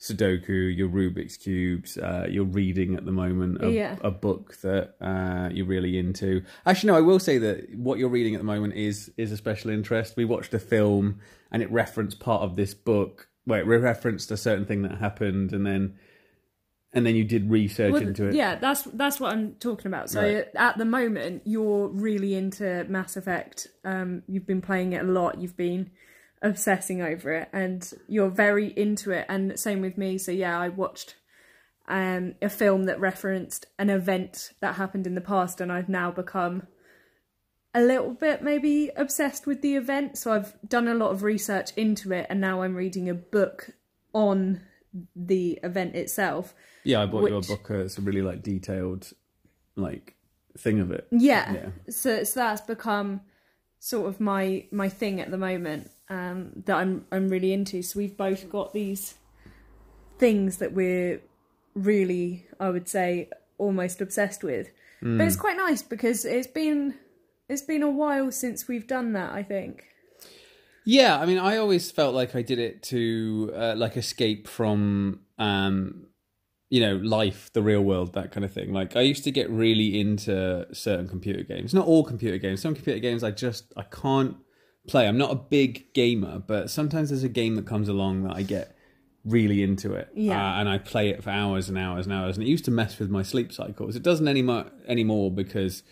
Sudoku, 0.00 0.74
your 0.76 0.88
Rubik's 0.88 1.36
cubes, 1.36 1.98
uh, 1.98 2.26
you're 2.30 2.44
reading 2.44 2.94
at 2.94 3.04
the 3.04 3.10
moment 3.10 3.62
a, 3.64 3.70
Yeah. 3.70 3.96
a 4.00 4.10
book 4.12 4.56
that 4.62 4.94
uh, 5.00 5.48
you're 5.52 5.66
really 5.66 5.98
into. 5.98 6.42
Actually, 6.64 6.92
no, 6.92 6.96
I 6.98 7.00
will 7.00 7.18
say 7.18 7.38
that 7.38 7.74
what 7.74 7.98
you're 7.98 8.08
reading 8.08 8.34
at 8.34 8.38
the 8.38 8.44
moment 8.46 8.74
is 8.74 9.10
is 9.16 9.32
a 9.32 9.36
special 9.36 9.70
interest. 9.70 10.16
We 10.16 10.24
watched 10.24 10.54
a 10.54 10.60
film 10.60 11.18
and 11.50 11.62
it 11.62 11.70
referenced 11.72 12.20
part 12.20 12.42
of 12.42 12.54
this 12.54 12.74
book. 12.74 13.28
Well, 13.44 13.58
it 13.58 13.64
referenced 13.64 14.30
a 14.30 14.36
certain 14.36 14.66
thing 14.66 14.82
that 14.82 14.98
happened, 14.98 15.52
and 15.52 15.66
then 15.66 15.94
and 16.92 17.04
then 17.04 17.16
you 17.16 17.24
did 17.24 17.50
research 17.50 17.92
Well, 17.92 18.02
into 18.02 18.28
it. 18.28 18.34
Yeah, 18.34 18.54
that's 18.54 18.82
that's 18.84 19.18
what 19.18 19.32
I'm 19.32 19.54
talking 19.54 19.88
about. 19.88 20.10
So 20.10 20.22
Right. 20.22 20.46
at 20.54 20.78
the 20.78 20.84
moment, 20.84 21.42
you're 21.44 21.88
really 21.88 22.34
into 22.34 22.84
Mass 22.88 23.16
Effect. 23.16 23.66
Um, 23.84 24.22
you've 24.28 24.46
been 24.46 24.60
playing 24.62 24.92
it 24.92 25.02
a 25.02 25.08
lot. 25.10 25.40
You've 25.40 25.56
been 25.56 25.90
obsessing 26.42 27.02
over 27.02 27.32
it, 27.32 27.48
and 27.52 27.92
you're 28.06 28.30
very 28.30 28.68
into 28.76 29.10
it. 29.10 29.26
And 29.28 29.58
same 29.58 29.80
with 29.80 29.98
me. 29.98 30.18
So 30.18 30.32
yeah, 30.32 30.58
I 30.58 30.68
watched 30.68 31.16
um, 31.88 32.34
a 32.42 32.48
film 32.48 32.84
that 32.84 33.00
referenced 33.00 33.66
an 33.78 33.90
event 33.90 34.52
that 34.60 34.76
happened 34.76 35.06
in 35.06 35.14
the 35.14 35.20
past, 35.20 35.60
and 35.60 35.72
I've 35.72 35.88
now 35.88 36.10
become 36.10 36.66
a 37.74 37.80
little 37.80 38.10
bit 38.10 38.42
maybe 38.42 38.90
obsessed 38.96 39.46
with 39.46 39.62
the 39.62 39.76
event. 39.76 40.16
So 40.18 40.32
I've 40.32 40.54
done 40.66 40.88
a 40.88 40.94
lot 40.94 41.10
of 41.10 41.22
research 41.22 41.70
into 41.76 42.12
it, 42.12 42.26
and 42.28 42.40
now 42.40 42.62
I'm 42.62 42.74
reading 42.74 43.08
a 43.08 43.14
book 43.14 43.70
on 44.12 44.60
the 45.14 45.58
event 45.62 45.94
itself. 45.94 46.54
Yeah, 46.84 47.02
I 47.02 47.06
bought 47.06 47.28
you 47.28 47.36
a 47.36 47.40
book. 47.40 47.70
Uh, 47.70 47.78
it's 47.78 47.98
a 47.98 48.00
really 48.00 48.22
like 48.22 48.42
detailed, 48.42 49.12
like 49.76 50.16
thing 50.56 50.80
of 50.80 50.90
it. 50.90 51.06
Yeah. 51.10 51.52
Yeah. 51.52 51.68
So 51.90 52.24
so 52.24 52.40
that's 52.40 52.60
become 52.60 53.22
sort 53.78 54.08
of 54.08 54.20
my 54.20 54.66
my 54.72 54.88
thing 54.88 55.20
at 55.20 55.30
the 55.30 55.38
moment 55.38 55.90
um, 56.10 56.62
that 56.66 56.76
I'm 56.76 57.06
I'm 57.12 57.28
really 57.28 57.52
into. 57.52 57.82
So 57.82 57.98
we've 57.98 58.16
both 58.16 58.48
got 58.50 58.72
these 58.72 59.14
things 60.18 60.58
that 60.58 60.72
we're 60.72 61.20
really, 61.74 62.46
I 62.58 62.70
would 62.70 62.88
say, 62.88 63.30
almost 63.56 64.00
obsessed 64.00 64.42
with. 64.42 64.68
But 65.00 65.26
it's 65.26 65.36
quite 65.36 65.56
nice 65.56 65.80
because 65.82 66.24
it's 66.24 66.48
been 66.48 66.94
it's 67.48 67.62
been 67.62 67.82
a 67.84 67.90
while 67.90 68.32
since 68.32 68.66
we've 68.66 68.86
done 68.86 69.12
that. 69.12 69.32
I 69.32 69.42
think. 69.42 69.84
Yeah, 70.84 71.20
I 71.20 71.26
mean, 71.26 71.38
I 71.38 71.58
always 71.58 71.90
felt 71.90 72.14
like 72.14 72.34
I 72.34 72.40
did 72.40 72.58
it 72.58 72.82
to 72.84 73.52
uh, 73.54 73.74
like 73.76 73.98
escape 73.98 74.48
from, 74.48 75.20
um, 75.38 76.06
you 76.70 76.80
know, 76.80 76.96
life, 76.96 77.52
the 77.52 77.60
real 77.60 77.82
world, 77.82 78.14
that 78.14 78.32
kind 78.32 78.42
of 78.42 78.54
thing. 78.54 78.72
Like 78.72 78.96
I 78.96 79.02
used 79.02 79.22
to 79.24 79.30
get 79.30 79.50
really 79.50 80.00
into 80.00 80.66
certain 80.72 81.06
computer 81.06 81.42
games. 81.42 81.74
Not 81.74 81.86
all 81.86 82.04
computer 82.04 82.38
games. 82.38 82.62
Some 82.62 82.74
computer 82.74 83.00
games 83.00 83.22
I 83.22 83.32
just 83.32 83.72
I 83.76 83.82
can't 83.82 84.36
play. 84.88 85.06
I'm 85.06 85.18
not 85.18 85.30
a 85.30 85.36
big 85.36 85.92
gamer, 85.94 86.38
but 86.40 86.70
sometimes 86.70 87.10
there's 87.10 87.22
a 87.22 87.28
game 87.28 87.54
that 87.56 87.66
comes 87.66 87.88
along 87.88 88.24
that 88.24 88.34
I 88.36 88.42
get 88.42 88.76
really 89.24 89.62
into 89.62 89.92
it. 89.94 90.08
Yeah. 90.14 90.34
Uh, 90.34 90.60
and 90.60 90.68
I 90.68 90.78
play 90.78 91.10
it 91.10 91.22
for 91.22 91.30
hours 91.30 91.68
and 91.68 91.78
hours 91.78 92.06
and 92.06 92.14
hours, 92.14 92.36
and 92.36 92.46
it 92.46 92.50
used 92.50 92.64
to 92.64 92.70
mess 92.70 92.98
with 92.98 93.10
my 93.10 93.22
sleep 93.22 93.52
cycles. 93.52 93.96
It 93.96 94.02
doesn't 94.02 94.28
anymore 94.28 94.66
anymore 94.86 95.30
because 95.30 95.82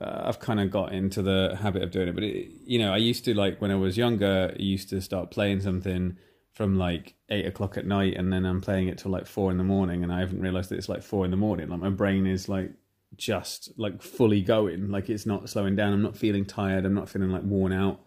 uh, 0.00 0.22
I've 0.24 0.40
kind 0.40 0.60
of 0.60 0.70
got 0.70 0.92
into 0.92 1.22
the 1.22 1.56
habit 1.60 1.82
of 1.82 1.90
doing 1.90 2.08
it. 2.08 2.14
But 2.14 2.24
it, 2.24 2.50
you 2.64 2.78
know, 2.78 2.92
I 2.92 2.98
used 2.98 3.24
to 3.26 3.34
like 3.34 3.60
when 3.60 3.70
I 3.70 3.76
was 3.76 3.96
younger, 3.96 4.52
I 4.54 4.62
used 4.62 4.90
to 4.90 5.00
start 5.00 5.30
playing 5.30 5.60
something 5.60 6.16
from 6.52 6.78
like 6.78 7.14
eight 7.28 7.46
o'clock 7.46 7.76
at 7.76 7.86
night, 7.86 8.16
and 8.16 8.32
then 8.32 8.44
I'm 8.44 8.60
playing 8.60 8.88
it 8.88 8.98
till 8.98 9.10
like 9.10 9.26
four 9.26 9.50
in 9.50 9.58
the 9.58 9.64
morning, 9.64 10.02
and 10.02 10.12
I 10.12 10.20
haven't 10.20 10.40
realized 10.40 10.70
that 10.70 10.76
it's 10.76 10.88
like 10.88 11.02
four 11.02 11.24
in 11.24 11.30
the 11.30 11.36
morning. 11.36 11.68
Like 11.68 11.80
my 11.80 11.90
brain 11.90 12.26
is 12.26 12.48
like 12.48 12.72
just 13.16 13.70
like 13.76 14.02
fully 14.02 14.42
going, 14.42 14.90
like 14.90 15.08
it's 15.08 15.26
not 15.26 15.48
slowing 15.48 15.76
down. 15.76 15.92
I'm 15.92 16.02
not 16.02 16.16
feeling 16.16 16.44
tired. 16.44 16.84
I'm 16.84 16.94
not 16.94 17.08
feeling 17.08 17.30
like 17.30 17.42
worn 17.42 17.72
out, 17.72 18.00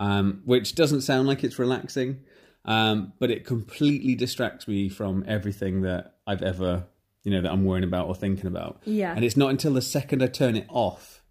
um, 0.00 0.42
which 0.44 0.74
doesn't 0.74 1.02
sound 1.02 1.28
like 1.28 1.44
it's 1.44 1.58
relaxing, 1.60 2.20
um, 2.64 3.12
but 3.20 3.30
it 3.30 3.44
completely 3.46 4.16
distracts 4.16 4.66
me 4.66 4.88
from 4.88 5.24
everything 5.28 5.82
that 5.82 6.16
I've 6.26 6.42
ever, 6.42 6.86
you 7.22 7.30
know, 7.30 7.40
that 7.42 7.52
I'm 7.52 7.64
worrying 7.64 7.84
about 7.84 8.08
or 8.08 8.14
thinking 8.16 8.46
about. 8.46 8.82
Yeah. 8.84 9.14
And 9.14 9.24
it's 9.24 9.36
not 9.36 9.50
until 9.50 9.72
the 9.74 9.82
second 9.82 10.22
I 10.22 10.26
turn 10.26 10.56
it 10.56 10.66
off 10.68 11.22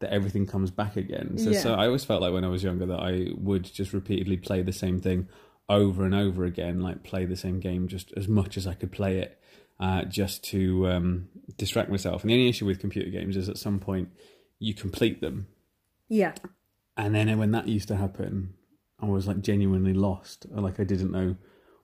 that 0.00 0.10
everything 0.12 0.46
comes 0.46 0.70
back 0.70 0.96
again. 0.96 1.36
So, 1.38 1.50
Yeah. 1.50 1.60
so 1.60 1.74
I 1.74 1.86
always 1.86 2.04
felt 2.04 2.22
like 2.22 2.32
when 2.32 2.44
I 2.44 2.48
was 2.48 2.62
younger 2.64 2.86
that 2.86 3.00
I 3.00 3.28
would 3.36 3.64
just 3.64 3.92
repeatedly 3.92 4.38
play 4.38 4.62
the 4.62 4.72
same 4.72 4.98
thing 4.98 5.28
over 5.68 6.04
and 6.04 6.14
over 6.14 6.44
again, 6.44 6.80
like 6.80 7.02
play 7.04 7.26
the 7.26 7.36
same 7.36 7.60
game 7.60 7.86
just 7.86 8.12
as 8.16 8.26
much 8.26 8.56
as 8.56 8.66
I 8.66 8.72
could 8.74 8.90
play 8.92 9.18
it, 9.18 9.38
uh, 9.78 10.04
just 10.04 10.42
to 10.44 10.88
um, 10.88 11.28
distract 11.58 11.90
myself. 11.90 12.22
And 12.22 12.30
the 12.30 12.34
only 12.34 12.48
issue 12.48 12.64
with 12.66 12.80
computer 12.80 13.10
games 13.10 13.36
is 13.36 13.48
at 13.48 13.58
some 13.58 13.78
point 13.78 14.08
you 14.58 14.74
complete 14.74 15.20
them, 15.20 15.46
Yeah. 16.08 16.32
And 17.04 17.14
then 17.14 17.38
when 17.38 17.52
that 17.52 17.68
used 17.68 17.88
to 17.88 17.96
happen, 17.96 18.54
I 19.00 19.06
was 19.06 19.26
like 19.26 19.40
genuinely 19.40 19.94
lost. 19.94 20.46
Like 20.50 20.80
I 20.80 20.84
didn't 20.84 21.12
know 21.12 21.36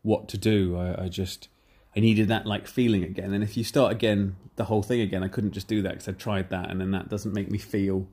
what 0.02 0.28
to 0.28 0.38
do. 0.38 0.76
I, 0.76 1.05
I 1.05 1.09
just 1.09 1.48
I 1.97 2.01
needed 2.01 2.28
that 2.28 2.47
like 2.47 2.66
feeling 2.66 3.02
again. 3.02 3.32
And 3.32 3.43
if 3.43 3.56
you 3.56 3.64
start 3.64 3.93
again, 3.93 4.36
the 4.56 4.64
whole 4.64 4.82
thing 4.82 5.01
again, 5.01 5.22
I 5.22 5.28
couldn't 5.28 5.52
just 5.52 5.68
do 5.68 5.82
that 5.82 5.93
because 5.93 6.09
I 6.09 6.12
tried 6.12 6.51
that, 6.51 6.70
and 6.70 6.80
then 6.80 6.90
that 6.90 7.09
doesn't 7.09 7.32
make 7.32 7.51
me 7.51 7.59
feel 7.59 8.09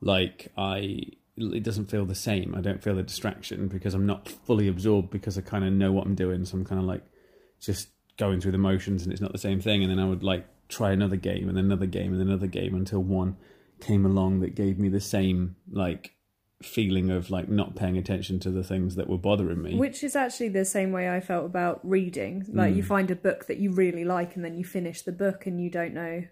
like 0.00 0.50
I. 0.56 1.02
It 1.40 1.62
doesn't 1.62 1.88
feel 1.88 2.04
the 2.04 2.16
same. 2.16 2.52
I 2.56 2.60
don't 2.60 2.82
feel 2.82 2.96
the 2.96 3.04
distraction 3.04 3.68
because 3.68 3.94
I'm 3.94 4.06
not 4.06 4.28
fully 4.28 4.66
absorbed 4.66 5.10
because 5.10 5.38
I 5.38 5.40
kind 5.40 5.64
of 5.64 5.72
know 5.72 5.92
what 5.92 6.04
I'm 6.04 6.16
doing. 6.16 6.44
So 6.44 6.56
I'm 6.56 6.64
kind 6.64 6.80
of 6.80 6.84
like 6.84 7.04
just 7.60 7.90
going 8.16 8.40
through 8.40 8.52
the 8.52 8.58
motions, 8.58 9.04
and 9.04 9.12
it's 9.12 9.22
not 9.22 9.30
the 9.30 9.38
same 9.38 9.60
thing. 9.60 9.82
And 9.82 9.92
then 9.92 10.00
I 10.00 10.08
would 10.08 10.24
like 10.24 10.46
try 10.68 10.90
another 10.90 11.14
game 11.14 11.48
and 11.48 11.56
another 11.56 11.86
game 11.86 12.12
and 12.12 12.20
another 12.20 12.48
game 12.48 12.74
until 12.74 13.02
one 13.02 13.36
came 13.80 14.04
along 14.04 14.40
that 14.40 14.54
gave 14.54 14.78
me 14.78 14.88
the 14.88 15.00
same 15.00 15.54
like 15.70 16.12
feeling 16.62 17.08
of 17.10 17.30
like 17.30 17.48
not 17.48 17.76
paying 17.76 17.96
attention 17.96 18.40
to 18.40 18.50
the 18.50 18.64
things 18.64 18.96
that 18.96 19.08
were 19.08 19.18
bothering 19.18 19.62
me. 19.62 19.76
Which 19.76 20.02
is 20.02 20.16
actually 20.16 20.48
the 20.48 20.64
same 20.64 20.90
way 20.90 21.08
I 21.08 21.20
felt 21.20 21.46
about 21.46 21.80
reading. 21.88 22.44
Like 22.52 22.72
Mm. 22.72 22.76
you 22.76 22.82
find 22.82 23.10
a 23.10 23.16
book 23.16 23.46
that 23.46 23.58
you 23.58 23.70
really 23.72 24.04
like 24.04 24.34
and 24.34 24.44
then 24.44 24.56
you 24.56 24.64
finish 24.64 25.02
the 25.02 25.12
book 25.12 25.46
and 25.46 25.60
you 25.60 25.70
don't 25.70 25.94
know 25.94 26.24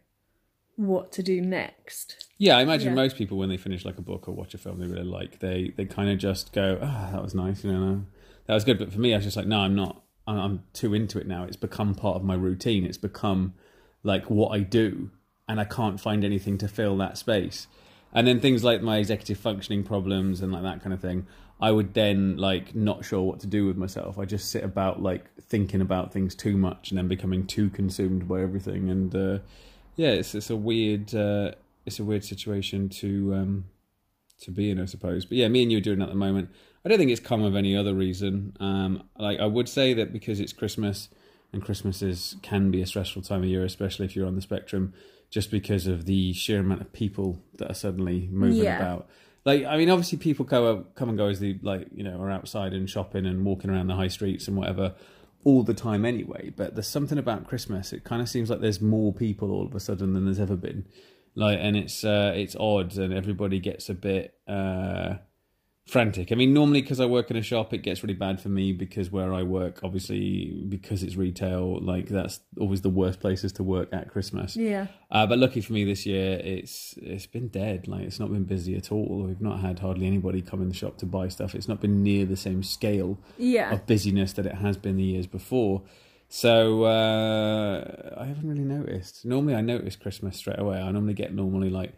what 0.74 1.11
to 1.12 1.23
do 1.23 1.40
next. 1.40 2.27
yeah, 2.39 2.59
I 2.59 2.62
imagine 2.62 2.89
Yeah. 2.89 2.97
most 2.97 3.16
people 3.16 3.39
when 3.39 3.48
they 3.48 3.57
finish 3.57 3.85
like 3.86 3.97
a 3.97 4.03
book 4.03 4.28
or 4.28 4.32
watch 4.32 4.53
a 4.53 4.59
film 4.59 4.78
they 4.78 4.86
really 4.86 5.05
like, 5.05 5.39
they 5.39 5.73
they 5.77 5.86
kind 5.86 6.11
of 6.11 6.19
just 6.19 6.53
go, 6.53 6.78
"Ah, 6.82 7.09
that 7.12 7.23
was 7.23 7.35
nice," 7.35 7.65
you 7.65 7.73
know, 7.73 8.05
that 8.47 8.53
was 8.55 8.62
good. 8.65 8.78
But 8.78 8.93
for 8.93 9.01
me, 9.01 9.15
I 9.15 9.16
was 9.16 9.24
just 9.24 9.36
like, 9.39 9.47
no, 9.47 9.61
I'm 9.61 9.74
not. 9.74 10.03
I'm 10.27 10.65
too 10.74 10.93
into 10.93 11.19
it 11.20 11.27
now. 11.28 11.44
It's 11.44 11.57
become 11.57 11.94
part 11.94 12.16
of 12.16 12.24
my 12.24 12.35
routine. 12.35 12.85
It's 12.85 12.98
become 12.98 13.55
like 14.03 14.28
what 14.28 14.48
I 14.51 14.59
do, 14.61 15.11
and 15.48 15.61
I 15.61 15.65
can't 15.65 15.98
find 16.01 16.24
anything 16.24 16.59
to 16.59 16.69
fill 16.69 16.97
that 16.98 17.16
space. 17.16 17.69
And 18.16 18.26
then 18.26 18.40
things 18.40 18.64
like 18.64 18.80
my 18.80 18.97
executive 18.97 19.38
functioning 19.38 19.84
problems 19.84 20.40
and 20.40 20.51
like 20.51 20.62
that 20.62 20.82
kind 20.82 20.94
of 20.94 21.01
thing, 21.01 21.26
I 21.60 21.70
would 21.70 21.93
then 21.93 22.38
like 22.38 22.74
not 22.74 23.05
sure 23.05 23.20
what 23.20 23.40
to 23.40 23.47
do 23.47 23.66
with 23.66 23.76
myself. 23.76 24.18
I 24.18 24.24
just 24.24 24.51
sit 24.51 24.64
about 24.64 25.02
like 25.02 25.26
thinking 25.43 25.82
about 25.82 26.14
things 26.14 26.34
too 26.34 26.56
much 26.56 26.90
and 26.90 26.97
then 26.97 27.09
becoming 27.09 27.47
too 27.47 27.68
consumed 27.68 28.26
by 28.26 28.40
everything. 28.40 28.88
And 28.88 29.14
uh, 29.14 29.38
yeah, 29.97 30.09
it's 30.09 30.34
it's 30.34 30.48
a 30.48 30.56
weird 30.56 31.14
uh, 31.14 31.52
it's 31.84 31.98
a 31.98 32.05
weird 32.05 32.24
situation 32.24 32.88
to 32.88 33.34
um, 33.34 33.64
to 34.40 34.51
be 34.51 34.70
in, 34.70 34.80
I 34.80 34.86
suppose. 34.86 35.26
But 35.26 35.36
yeah, 35.36 35.48
me 35.48 35.62
and 35.62 35.70
you 35.70 35.76
are 35.76 35.82
doing 35.82 36.01
at 36.01 36.09
the 36.09 36.14
moment. 36.14 36.48
I 36.86 36.88
don't 36.88 36.97
think 36.97 37.10
it's 37.10 37.20
come 37.20 37.43
of 37.43 37.55
any 37.55 37.76
other 37.76 37.93
reason. 37.94 38.56
Um, 38.60 39.02
like 39.18 39.40
I 39.40 39.47
would 39.47 39.68
say 39.68 39.93
that 39.93 40.10
because 40.10 40.40
it's 40.40 40.55
Christmas 40.55 41.10
and 41.52 41.62
Christmas 41.62 42.01
is 42.01 42.36
can 42.40 42.70
be 42.70 42.80
a 42.80 42.86
stressful 42.86 43.22
time 43.22 43.43
of 43.43 43.48
year, 43.48 43.62
especially 43.62 44.06
if 44.06 44.16
you're 44.16 44.26
on 44.26 44.36
the 44.36 44.43
spectrum, 44.43 44.94
just 45.39 45.51
because 45.51 45.85
of 45.87 45.99
the 46.07 46.33
sheer 46.33 46.61
amount 46.61 46.81
of 46.81 46.91
people 46.93 47.29
that 47.59 47.71
are 47.71 47.75
suddenly 47.85 48.19
moving 48.33 48.65
Yeah. 48.65 48.79
about. 48.81 49.03
Like 49.45 49.65
I 49.65 49.77
mean, 49.77 49.91
obviously 49.91 50.19
people 50.19 50.45
go 50.45 50.63
come 50.99 51.09
and 51.11 51.19
go 51.19 51.27
as 51.29 51.39
they 51.41 51.53
like 51.73 51.85
you 51.99 52.05
know 52.07 52.17
are 52.23 52.31
outside 52.39 52.73
and 52.73 52.89
shopping 52.89 53.25
and 53.27 53.45
walking 53.45 53.71
around 53.71 53.87
the 53.89 53.95
high 54.03 54.09
streets 54.19 54.49
and 54.49 54.57
whatever. 54.57 54.95
all 55.45 55.63
the 55.63 55.75
time 55.89 56.05
anyway. 56.05 56.53
But 56.61 56.75
there's 56.75 56.89
something 56.99 57.19
about 57.19 57.47
Christmas. 57.47 57.93
It 57.93 58.03
kind 58.03 58.21
of 58.21 58.29
seems 58.29 58.51
like 58.51 58.61
there's 58.61 58.81
more 58.81 59.13
people 59.13 59.49
all 59.53 59.65
of 59.67 59.75
a 59.77 59.81
sudden 59.89 60.13
than 60.15 60.25
there's 60.25 60.41
ever 60.41 60.57
been. 60.57 60.81
Like, 61.37 61.59
and 61.61 61.77
it's 61.77 62.03
uh, 62.03 62.33
it's 62.35 62.57
odd, 62.57 62.97
and 62.97 63.13
everybody 63.15 63.61
gets 63.61 63.89
a 63.89 63.95
bit. 63.95 64.35
Uh, 64.49 65.17
frantic. 65.87 66.33
I 66.33 66.35
mean, 66.35 66.53
normally 66.53 66.83
because 66.83 66.99
I 66.99 67.07
work 67.07 67.31
in 67.31 67.37
a 67.37 67.43
shop, 67.43 67.73
it 67.73 67.79
gets 67.79 68.03
really 68.03 68.15
bad 68.15 68.41
for 68.41 68.49
me 68.49 68.73
because 68.73 69.11
where 69.11 69.33
I 69.33 69.43
work, 69.45 69.81
obviously, 69.85 70.65
because 70.69 71.03
it's 71.05 71.15
retail, 71.17 71.81
like 71.81 72.09
that's 72.09 72.41
always 72.59 72.81
the 72.81 72.91
worst 72.91 73.21
places 73.21 73.53
to 73.55 73.63
work 73.63 73.89
at 73.93 74.09
Christmas. 74.11 74.57
Yeah. 74.57 74.89
Uh, 75.11 75.27
but 75.27 75.39
lucky 75.39 75.61
for 75.61 75.73
me 75.75 75.85
this 75.85 76.05
year, 76.05 76.41
it's 76.43 76.95
it's 77.01 77.27
been 77.27 77.49
dead. 77.49 77.87
Like 77.87 78.03
it's 78.03 78.19
not 78.19 78.33
been 78.33 78.45
busy 78.45 78.75
at 78.77 78.91
all. 78.91 79.25
We've 79.27 79.41
not 79.41 79.61
had 79.61 79.79
hardly 79.79 80.07
anybody 80.07 80.43
come 80.43 80.61
in 80.61 80.69
the 80.69 80.75
shop 80.75 80.99
to 80.99 81.07
buy 81.07 81.29
stuff. 81.29 81.55
It's 81.55 81.69
not 81.69 81.81
been 81.81 82.03
near 82.03 82.27
the 82.27 82.37
same 82.37 82.63
scale 82.65 83.19
Yeah. 83.39 83.73
of 83.73 83.87
busyness 83.87 84.33
that 84.35 84.47
it 84.47 84.57
has 84.57 84.77
been 84.77 84.97
the 84.97 85.05
years 85.05 85.27
before. 85.29 85.83
So 86.29 86.83
uh, 86.83 88.15
I 88.21 88.25
haven't 88.25 88.49
really 88.49 88.65
noticed. 88.65 89.25
Normally, 89.25 89.55
I 89.55 89.61
notice 89.61 89.95
Christmas 89.95 90.37
straight 90.37 90.59
away. 90.59 90.79
I 90.81 90.91
normally 90.91 91.15
get 91.15 91.33
normally 91.33 91.71
like 91.71 91.95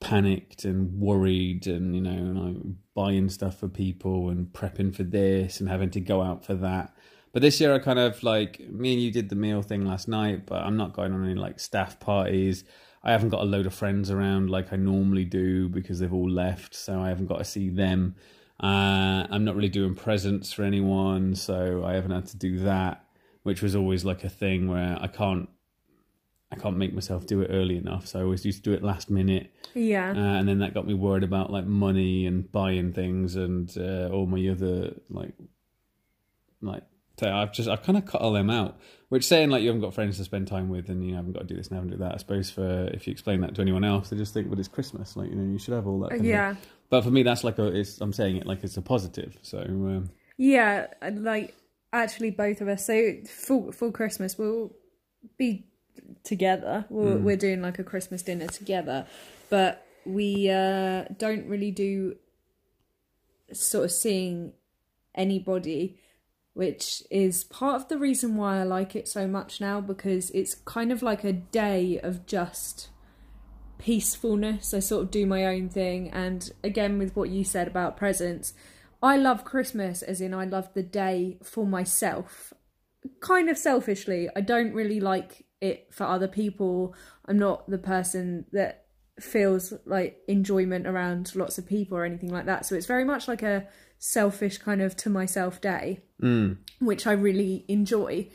panicked 0.00 0.64
and 0.64 0.98
worried, 0.98 1.66
and 1.68 1.94
you 1.94 2.00
know, 2.00 2.40
like 2.42 2.56
buying 3.00 3.30
stuff 3.30 3.58
for 3.58 3.68
people 3.68 4.28
and 4.28 4.52
prepping 4.52 4.94
for 4.94 5.04
this 5.04 5.58
and 5.58 5.70
having 5.70 5.88
to 5.88 6.00
go 6.00 6.20
out 6.20 6.44
for 6.44 6.54
that. 6.54 6.94
But 7.32 7.40
this 7.40 7.58
year, 7.60 7.74
I 7.74 7.78
kind 7.78 7.98
of 7.98 8.22
like 8.22 8.60
me 8.68 8.92
and 8.92 9.02
you 9.02 9.10
did 9.10 9.30
the 9.30 9.36
meal 9.36 9.62
thing 9.62 9.86
last 9.86 10.06
night, 10.06 10.44
but 10.44 10.62
I'm 10.62 10.76
not 10.76 10.92
going 10.92 11.14
on 11.14 11.24
any 11.24 11.34
like 11.34 11.60
staff 11.60 11.98
parties. 11.98 12.64
I 13.02 13.12
haven't 13.12 13.30
got 13.30 13.40
a 13.40 13.44
load 13.44 13.64
of 13.64 13.72
friends 13.72 14.10
around 14.10 14.50
like 14.50 14.72
I 14.72 14.76
normally 14.76 15.24
do 15.24 15.68
because 15.70 16.00
they've 16.00 16.12
all 16.12 16.28
left, 16.28 16.74
so 16.74 17.00
I 17.00 17.08
haven't 17.08 17.26
got 17.26 17.38
to 17.38 17.44
see 17.44 17.70
them. 17.70 18.16
Uh, 18.62 19.26
I'm 19.30 19.44
not 19.44 19.56
really 19.56 19.70
doing 19.70 19.94
presents 19.94 20.52
for 20.52 20.64
anyone, 20.64 21.34
so 21.34 21.82
I 21.82 21.94
haven't 21.94 22.10
had 22.10 22.26
to 22.26 22.36
do 22.36 22.58
that, 22.60 23.02
which 23.44 23.62
was 23.62 23.74
always 23.74 24.04
like 24.04 24.24
a 24.24 24.28
thing 24.28 24.68
where 24.68 24.98
I 25.00 25.06
can't, 25.06 25.48
I 26.52 26.56
can't 26.56 26.76
make 26.76 26.92
myself 26.92 27.26
do 27.26 27.40
it 27.42 27.48
early 27.52 27.76
enough. 27.76 28.06
So 28.08 28.18
I 28.18 28.22
always 28.22 28.44
used 28.44 28.64
to 28.64 28.70
do 28.70 28.74
it 28.76 28.82
last 28.82 29.08
minute, 29.10 29.52
Yeah. 29.74 30.10
uh, 30.10 30.38
and 30.38 30.48
then 30.48 30.58
that 30.58 30.74
got 30.74 30.86
me 30.86 30.94
worried 30.94 31.22
about 31.22 31.52
like 31.52 31.64
money 31.66 32.26
and 32.26 32.50
buying 32.50 32.92
things 32.92 33.36
and 33.36 33.72
uh, 33.78 34.08
all 34.12 34.26
my 34.26 34.46
other 34.48 34.94
like, 35.08 35.32
like 36.60 36.82
I've 37.22 37.52
just 37.52 37.68
I've 37.68 37.82
kind 37.82 37.98
of 37.98 38.06
cut 38.06 38.22
all 38.22 38.32
them 38.32 38.48
out. 38.50 38.78
Which 39.10 39.26
saying 39.26 39.50
like 39.50 39.62
you 39.62 39.68
haven't 39.68 39.82
got 39.82 39.92
friends 39.94 40.16
to 40.16 40.24
spend 40.24 40.48
time 40.48 40.68
with 40.70 40.88
and 40.88 41.06
you 41.06 41.14
haven't 41.14 41.32
got 41.32 41.40
to 41.40 41.46
do 41.46 41.54
this 41.56 41.68
and 41.68 41.76
haven't 41.76 41.90
do 41.90 41.98
that. 41.98 42.14
I 42.14 42.16
suppose 42.16 42.50
for 42.50 42.88
if 42.94 43.06
you 43.06 43.10
explain 43.12 43.40
that 43.42 43.54
to 43.56 43.60
anyone 43.60 43.84
else, 43.84 44.08
they 44.08 44.16
just 44.16 44.32
think, 44.32 44.48
well, 44.48 44.58
it's 44.58 44.68
Christmas. 44.68 45.16
Like 45.16 45.28
you 45.30 45.36
know, 45.36 45.52
you 45.52 45.58
should 45.58 45.74
have 45.74 45.86
all 45.86 46.00
that. 46.00 46.22
Yeah. 46.22 46.54
But 46.88 47.02
for 47.02 47.10
me, 47.10 47.22
that's 47.22 47.44
like 47.44 47.58
a. 47.58 47.66
It's, 47.66 48.00
I'm 48.00 48.12
saying 48.12 48.36
it 48.36 48.46
like 48.46 48.64
it's 48.64 48.76
a 48.76 48.82
positive. 48.82 49.38
So 49.42 49.58
um, 49.60 50.10
Yeah, 50.38 50.86
like 51.12 51.54
actually 51.92 52.30
both 52.30 52.60
of 52.60 52.68
us. 52.68 52.86
So 52.86 53.12
for 53.28 53.72
for 53.72 53.92
Christmas 53.92 54.38
we'll 54.38 54.72
be 55.36 55.66
together. 56.22 56.84
We're, 56.88 57.16
we're 57.16 57.36
doing 57.36 57.62
like 57.62 57.78
a 57.78 57.84
Christmas 57.84 58.22
dinner 58.22 58.46
together, 58.46 59.06
but 59.48 59.86
we 60.04 60.50
uh, 60.50 61.04
don't 61.16 61.46
really 61.46 61.70
do 61.70 62.16
sort 63.52 63.84
of 63.84 63.92
seeing 63.92 64.52
anybody, 65.14 65.98
which 66.54 67.02
is 67.10 67.44
part 67.44 67.76
of 67.76 67.88
the 67.88 67.98
reason 67.98 68.36
why 68.36 68.60
I 68.60 68.62
like 68.64 68.94
it 68.94 69.08
so 69.08 69.26
much 69.26 69.60
now 69.60 69.80
because 69.80 70.30
it's 70.30 70.54
kind 70.54 70.92
of 70.92 71.02
like 71.02 71.24
a 71.24 71.32
day 71.32 71.98
of 72.00 72.26
just 72.26 72.88
peacefulness. 73.78 74.74
I 74.74 74.80
sort 74.80 75.04
of 75.04 75.10
do 75.10 75.26
my 75.26 75.46
own 75.46 75.68
thing, 75.68 76.10
and 76.10 76.50
again 76.62 76.98
with 76.98 77.16
what 77.16 77.30
you 77.30 77.44
said 77.44 77.66
about 77.66 77.96
presents. 77.96 78.54
I 79.02 79.16
love 79.16 79.44
Christmas 79.44 80.02
as 80.02 80.20
in 80.20 80.34
I 80.34 80.44
love 80.44 80.74
the 80.74 80.82
day 80.82 81.38
for 81.42 81.66
myself. 81.66 82.52
Kind 83.20 83.48
of 83.48 83.56
selfishly. 83.56 84.28
I 84.36 84.42
don't 84.42 84.74
really 84.74 85.00
like 85.00 85.46
it 85.60 85.88
for 85.92 86.04
other 86.04 86.28
people. 86.28 86.94
I'm 87.26 87.38
not 87.38 87.68
the 87.68 87.78
person 87.78 88.46
that 88.52 88.86
feels 89.18 89.72
like 89.84 90.18
enjoyment 90.28 90.86
around 90.86 91.34
lots 91.36 91.58
of 91.58 91.66
people 91.66 91.96
or 91.96 92.04
anything 92.04 92.32
like 92.32 92.46
that. 92.46 92.66
So 92.66 92.74
it's 92.74 92.86
very 92.86 93.04
much 93.04 93.28
like 93.28 93.42
a 93.42 93.66
selfish 93.98 94.58
kind 94.58 94.80
of 94.80 94.96
to 94.96 95.10
myself 95.10 95.60
day, 95.60 96.00
which 96.80 97.06
I 97.06 97.12
really 97.12 97.64
enjoy. 97.68 98.28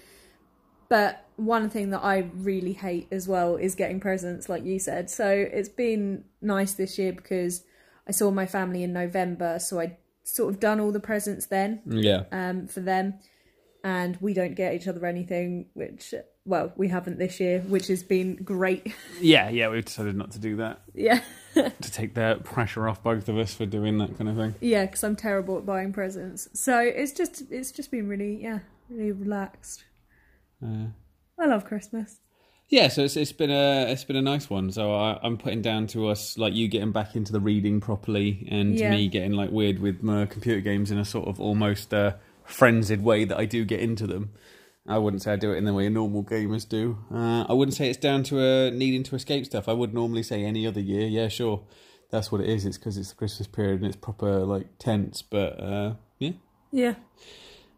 But 0.88 1.26
one 1.36 1.70
thing 1.70 1.90
that 1.90 2.04
I 2.04 2.30
really 2.36 2.74
hate 2.74 3.08
as 3.12 3.28
well 3.28 3.56
is 3.56 3.76
getting 3.76 4.00
presents, 4.00 4.48
like 4.48 4.64
you 4.64 4.80
said. 4.80 5.10
So 5.10 5.28
it's 5.28 5.70
been 5.70 6.26
nice 6.42 6.74
this 6.74 6.98
year 7.00 7.12
because 7.12 7.64
I 8.08 8.12
saw 8.12 8.30
my 8.30 8.46
family 8.46 8.84
in 8.84 8.94
November, 8.94 9.58
so 9.60 9.80
I 9.80 9.98
sort 10.24 10.54
of 10.54 10.60
done 10.60 10.80
all 10.80 10.92
the 10.92 11.00
presents 11.00 11.48
then 11.48 11.82
yeah, 11.88 12.24
um, 12.32 12.68
for 12.68 12.80
them, 12.82 13.16
and 13.84 14.18
we 14.22 14.34
don't 14.34 14.56
get 14.56 14.76
each 14.76 14.88
other 14.88 15.06
anything, 15.06 15.68
which 15.74 16.14
well 16.46 16.72
we 16.78 16.88
haven't 16.88 17.18
this 17.20 17.40
year, 17.40 17.60
which 17.62 17.88
has 17.88 18.04
been 18.04 18.36
great. 18.38 18.94
yeah, 19.22 19.50
yeah. 19.50 19.70
We've 19.70 19.84
decided 19.86 20.16
not 20.16 20.32
to 20.32 20.40
do 20.40 20.56
that 20.58 20.82
yeah, 20.94 21.22
to 21.56 21.92
take 21.92 22.14
the 22.14 22.40
pressure 22.44 22.88
off 22.88 23.02
both 23.04 23.28
of 23.30 23.38
us 23.38 23.54
for 23.54 23.66
doing 23.66 23.98
that 24.00 24.18
kind 24.18 24.30
of 24.30 24.36
thing. 24.36 24.56
yeah, 24.62 24.86
because 24.86 25.04
I'm 25.04 25.16
terrible 25.16 25.58
at 25.58 25.66
buying 25.66 25.92
presents. 25.94 26.48
So 26.54 26.80
it's 26.80 27.12
just 27.12 27.44
it's 27.52 27.72
just 27.72 27.92
been 27.92 28.08
really 28.08 28.42
yeah 28.42 28.60
really 28.90 29.12
relaxed. 29.12 29.84
Uh, 30.64 30.88
I 31.40 31.46
love 31.48 31.66
Christmas. 31.66 32.20
Yeah, 32.68 32.88
so 32.88 33.04
it's 33.04 33.16
it's 33.16 33.32
been 33.32 33.52
a 33.52 33.92
it's 33.92 34.04
been 34.06 34.16
a 34.16 34.22
nice 34.22 34.50
one. 34.50 34.72
So 34.72 34.94
I, 34.96 35.20
I'm 35.22 35.38
putting 35.38 35.62
down 35.62 35.86
to 35.88 36.08
us 36.08 36.36
like 36.38 36.54
you 36.56 36.68
getting 36.68 36.92
back 36.92 37.16
into 37.16 37.32
the 37.32 37.40
reading 37.40 37.80
properly, 37.80 38.48
and 38.50 38.78
Yeah. 38.80 38.90
me 38.92 39.08
getting 39.08 39.34
like 39.34 39.52
weird 39.52 39.80
with 39.80 40.02
my 40.02 40.26
computer 40.26 40.62
games 40.62 40.90
in 40.90 40.98
a 40.98 41.06
sort 41.06 41.28
of 41.28 41.40
almost 41.40 41.94
uh, 41.94 42.14
frenzied 42.44 43.04
way 43.04 43.24
that 43.26 43.38
I 43.38 43.46
do 43.46 43.66
get 43.66 43.82
into 43.82 44.08
them. 44.08 44.32
I 44.88 44.98
wouldn't 45.00 45.24
say 45.24 45.34
I 45.34 45.36
do 45.36 45.52
it 45.52 45.58
in 45.58 45.66
the 45.66 45.74
way 45.74 45.90
normal 45.90 46.24
gamers 46.24 46.68
do. 46.68 46.98
Uh, 47.12 47.44
I 47.50 47.54
wouldn't 47.54 47.76
say 47.76 47.90
it's 47.90 47.98
down 47.98 48.22
to 48.24 48.40
uh, 48.40 48.70
needing 48.70 49.02
to 49.04 49.16
escape 49.16 49.46
stuff. 49.46 49.68
I 49.68 49.74
would 49.74 49.94
normally 49.94 50.22
say 50.24 50.44
any 50.44 50.68
other 50.68 50.80
year, 50.80 51.08
yeah, 51.08 51.28
sure, 51.28 51.64
that's 52.12 52.32
what 52.32 52.42
it 52.42 52.48
is. 52.50 52.66
It's 52.66 52.78
because 52.78 52.98
it's 52.98 53.10
the 53.10 53.16
Christmas 53.16 53.48
period 53.48 53.78
and 53.82 53.88
it's 53.88 53.96
proper 53.96 54.46
like 54.46 54.78
tense. 54.78 55.22
But 55.24 55.60
uh, 55.60 55.94
yeah, 56.20 56.32
Yeah, 56.72 56.96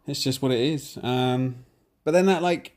it's 0.05 0.21
just 0.21 0.41
what 0.41 0.51
it 0.51 0.59
is. 0.59 0.97
Um, 1.01 1.63
but 2.03 2.11
then 2.11 2.25
that 2.25 2.41
like 2.41 2.73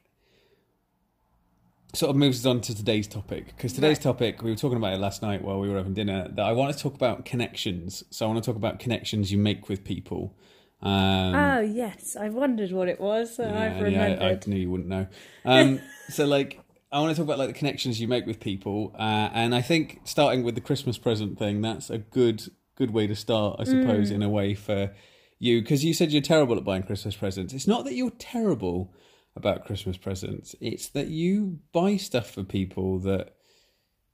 sort 1.92 2.10
of 2.10 2.14
moves 2.16 2.38
us 2.38 2.46
on 2.48 2.60
to 2.60 2.72
today's 2.74 3.08
topic 3.08 3.46
because 3.48 3.72
today's 3.72 3.96
Right. 3.96 4.02
topic 4.02 4.42
we 4.42 4.50
were 4.50 4.56
talking 4.56 4.76
about 4.78 4.92
it 4.92 5.00
last 5.00 5.22
night 5.22 5.42
while 5.42 5.58
we 5.58 5.68
were 5.68 5.76
having 5.76 5.94
dinner. 5.94 6.28
That 6.28 6.46
I 6.46 6.52
want 6.52 6.72
to 6.72 6.80
talk 6.80 6.94
about 6.94 7.24
connections. 7.24 8.04
So 8.10 8.26
I 8.26 8.28
want 8.28 8.44
to 8.44 8.48
talk 8.48 8.56
about 8.56 8.78
connections 8.78 9.32
you 9.32 9.38
make 9.38 9.68
with 9.68 9.82
people. 9.82 10.36
Um, 10.82 11.34
Oh 11.34 11.60
yes, 11.60 12.16
I 12.16 12.28
wondered 12.30 12.72
what 12.72 12.88
it 12.88 13.00
was, 13.00 13.38
and 13.38 13.54
yeah, 13.54 13.62
I've 13.62 13.72
yeah, 13.92 14.02
I- 14.02 14.10
remembered. 14.10 14.44
I, 14.46 14.50
knew 14.50 14.56
you 14.56 14.70
wouldn't 14.70 14.88
know. 14.88 15.06
Um, 15.44 15.80
so 16.08 16.26
like. 16.26 16.60
I 16.92 16.98
want 17.00 17.10
to 17.10 17.16
talk 17.16 17.24
about 17.24 17.38
like 17.38 17.46
the 17.46 17.54
connections 17.54 18.00
you 18.00 18.08
make 18.08 18.26
with 18.26 18.40
people, 18.40 18.92
uh, 18.98 19.30
and 19.32 19.54
I 19.54 19.62
think 19.62 20.00
starting 20.02 20.42
with 20.42 20.56
the 20.56 20.60
Christmas 20.60 20.98
present 20.98 21.38
thing, 21.38 21.60
that's 21.60 21.88
a 21.88 21.98
good 21.98 22.50
good 22.74 22.90
way 22.90 23.06
to 23.06 23.14
start, 23.14 23.60
I 23.60 23.64
suppose, 23.64 24.10
in 24.10 24.22
a 24.22 24.28
way 24.28 24.54
for 24.54 24.92
you 25.38 25.60
because 25.62 25.84
you 25.84 25.94
said 25.94 26.10
you're 26.10 26.20
terrible 26.20 26.56
at 26.56 26.64
buying 26.64 26.82
Christmas 26.82 27.14
presents. 27.14 27.54
It's 27.54 27.68
not 27.68 27.84
that 27.84 27.94
you're 27.94 28.10
terrible 28.18 28.92
about 29.36 29.66
Christmas 29.66 29.96
presents; 29.98 30.56
it's 30.60 30.88
that 30.88 31.06
you 31.06 31.60
buy 31.72 31.96
stuff 31.96 32.32
for 32.32 32.42
people 32.42 32.98
that 33.00 33.34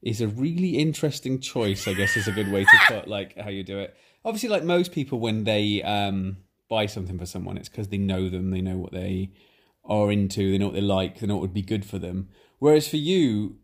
is 0.03 0.21
a 0.21 0.27
really 0.27 0.77
interesting 0.77 1.39
choice. 1.39 1.87
I 1.87 1.93
guess 1.93 2.15
is 2.15 2.27
a 2.27 2.31
good 2.31 2.51
way 2.51 2.63
to 2.63 2.77
put 2.87 3.07
like 3.07 3.35
how 3.37 3.49
you 3.49 3.63
do 3.63 3.79
it. 3.79 3.95
Obviously, 4.23 4.49
like 4.49 4.63
most 4.63 4.91
people, 4.91 5.19
when 5.19 5.45
they 5.45 5.81
um, 5.81 6.37
buy 6.69 6.85
something 6.85 7.17
for 7.17 7.25
someone, 7.25 7.57
it's 7.57 7.69
because 7.69 7.89
they 7.89 7.97
know 7.97 8.29
them, 8.29 8.51
they 8.51 8.61
know 8.61 8.77
what 8.77 8.91
they 8.91 9.31
are 9.85 10.11
into, 10.11 10.51
they 10.51 10.57
know 10.57 10.67
what 10.67 10.75
they 10.75 10.81
like, 10.81 11.19
they 11.19 11.27
know 11.27 11.35
what 11.35 11.41
would 11.41 11.53
be 11.53 11.61
good 11.61 11.85
for 11.85 11.97
them. 11.97 12.29
Whereas 12.59 12.87
for 12.87 12.97
you, 12.97 13.57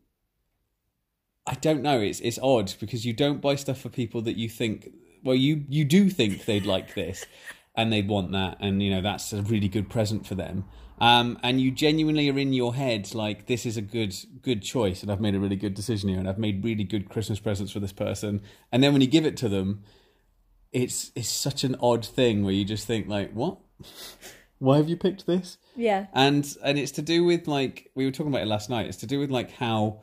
I 1.45 1.55
don't 1.55 1.81
know. 1.81 1.99
It's 1.99 2.19
it's 2.21 2.39
odd 2.41 2.73
because 2.79 3.05
you 3.05 3.13
don't 3.13 3.41
buy 3.41 3.55
stuff 3.55 3.79
for 3.79 3.89
people 3.89 4.21
that 4.21 4.37
you 4.37 4.47
think. 4.47 4.89
Well, 5.23 5.35
you 5.35 5.65
you 5.67 5.85
do 5.85 6.09
think 6.09 6.45
they'd 6.45 6.65
like 6.65 6.93
this, 6.93 7.25
and 7.75 7.91
they'd 7.91 8.07
want 8.07 8.31
that, 8.31 8.57
and 8.59 8.81
you 8.81 8.91
know 8.91 9.01
that's 9.01 9.33
a 9.33 9.41
really 9.41 9.67
good 9.67 9.89
present 9.89 10.25
for 10.25 10.35
them. 10.35 10.65
Um, 10.99 11.37
and 11.43 11.59
you 11.59 11.71
genuinely 11.71 12.29
are 12.29 12.37
in 12.37 12.53
your 12.53 12.75
head 12.75 13.13
like 13.13 13.47
this 13.47 13.65
is 13.65 13.75
a 13.75 13.81
good 13.81 14.15
good 14.41 14.61
choice, 14.61 15.01
and 15.01 15.11
I've 15.11 15.19
made 15.19 15.35
a 15.35 15.39
really 15.39 15.57
good 15.57 15.73
decision 15.73 16.09
here, 16.09 16.19
and 16.19 16.29
I've 16.29 16.37
made 16.37 16.63
really 16.63 16.85
good 16.85 17.09
Christmas 17.09 17.39
presents 17.39 17.73
for 17.73 17.79
this 17.79 17.91
person. 17.91 18.41
And 18.71 18.81
then 18.81 18.93
when 18.93 19.01
you 19.01 19.07
give 19.07 19.25
it 19.25 19.35
to 19.37 19.49
them, 19.49 19.83
it's 20.73 21.11
it's 21.15 21.29
such 21.29 21.63
an 21.63 21.75
odd 21.79 22.05
thing 22.05 22.43
where 22.43 22.53
you 22.53 22.65
just 22.65 22.85
think 22.85 23.07
like, 23.07 23.31
what? 23.31 23.57
Why 24.59 24.77
have 24.77 24.89
you 24.89 24.97
picked 24.97 25.25
this? 25.25 25.57
Yeah, 25.75 26.07
and 26.13 26.45
and 26.63 26.77
it's 26.77 26.91
to 26.93 27.01
do 27.01 27.23
with 27.23 27.47
like 27.47 27.91
we 27.95 28.05
were 28.05 28.11
talking 28.11 28.31
about 28.31 28.41
it 28.41 28.47
last 28.47 28.69
night 28.69 28.87
it's 28.87 28.97
to 28.97 29.07
do 29.07 29.19
with 29.19 29.31
like 29.31 29.51
how 29.51 30.01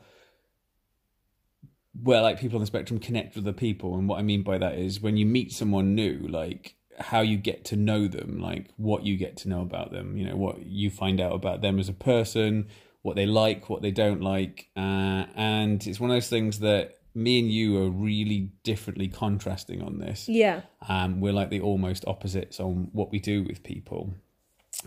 well 2.03 2.23
like 2.23 2.39
people 2.39 2.57
on 2.57 2.61
the 2.61 2.67
spectrum 2.67 2.99
connect 2.99 3.35
with 3.35 3.45
other 3.45 3.53
people 3.53 3.97
and 3.97 4.07
what 4.07 4.17
i 4.17 4.21
mean 4.21 4.43
by 4.43 4.57
that 4.57 4.75
is 4.75 5.01
when 5.01 5.17
you 5.17 5.25
meet 5.25 5.51
someone 5.51 5.93
new 5.93 6.19
like 6.27 6.75
how 6.99 7.21
you 7.21 7.37
get 7.37 7.65
to 7.65 7.75
know 7.75 8.07
them 8.07 8.39
like 8.39 8.69
what 8.77 9.03
you 9.03 9.17
get 9.17 9.35
to 9.37 9.49
know 9.49 9.61
about 9.61 9.91
them 9.91 10.17
you 10.17 10.25
know 10.25 10.35
what 10.35 10.65
you 10.65 10.89
find 10.89 11.19
out 11.19 11.33
about 11.33 11.61
them 11.61 11.79
as 11.79 11.89
a 11.89 11.93
person 11.93 12.67
what 13.01 13.15
they 13.15 13.25
like 13.25 13.69
what 13.69 13.81
they 13.81 13.91
don't 13.91 14.21
like 14.21 14.69
uh, 14.77 15.25
and 15.35 15.85
it's 15.87 15.99
one 15.99 16.09
of 16.09 16.15
those 16.15 16.29
things 16.29 16.59
that 16.59 17.00
me 17.13 17.39
and 17.39 17.51
you 17.51 17.77
are 17.83 17.89
really 17.89 18.51
differently 18.63 19.07
contrasting 19.07 19.81
on 19.81 19.99
this 19.99 20.29
yeah, 20.29 20.61
um, 20.87 21.19
we're 21.19 21.33
like 21.33 21.49
the 21.49 21.59
almost 21.61 22.05
opposites 22.07 22.59
on 22.59 22.89
what 22.93 23.11
we 23.11 23.19
do 23.19 23.43
with 23.43 23.63
people. 23.63 24.13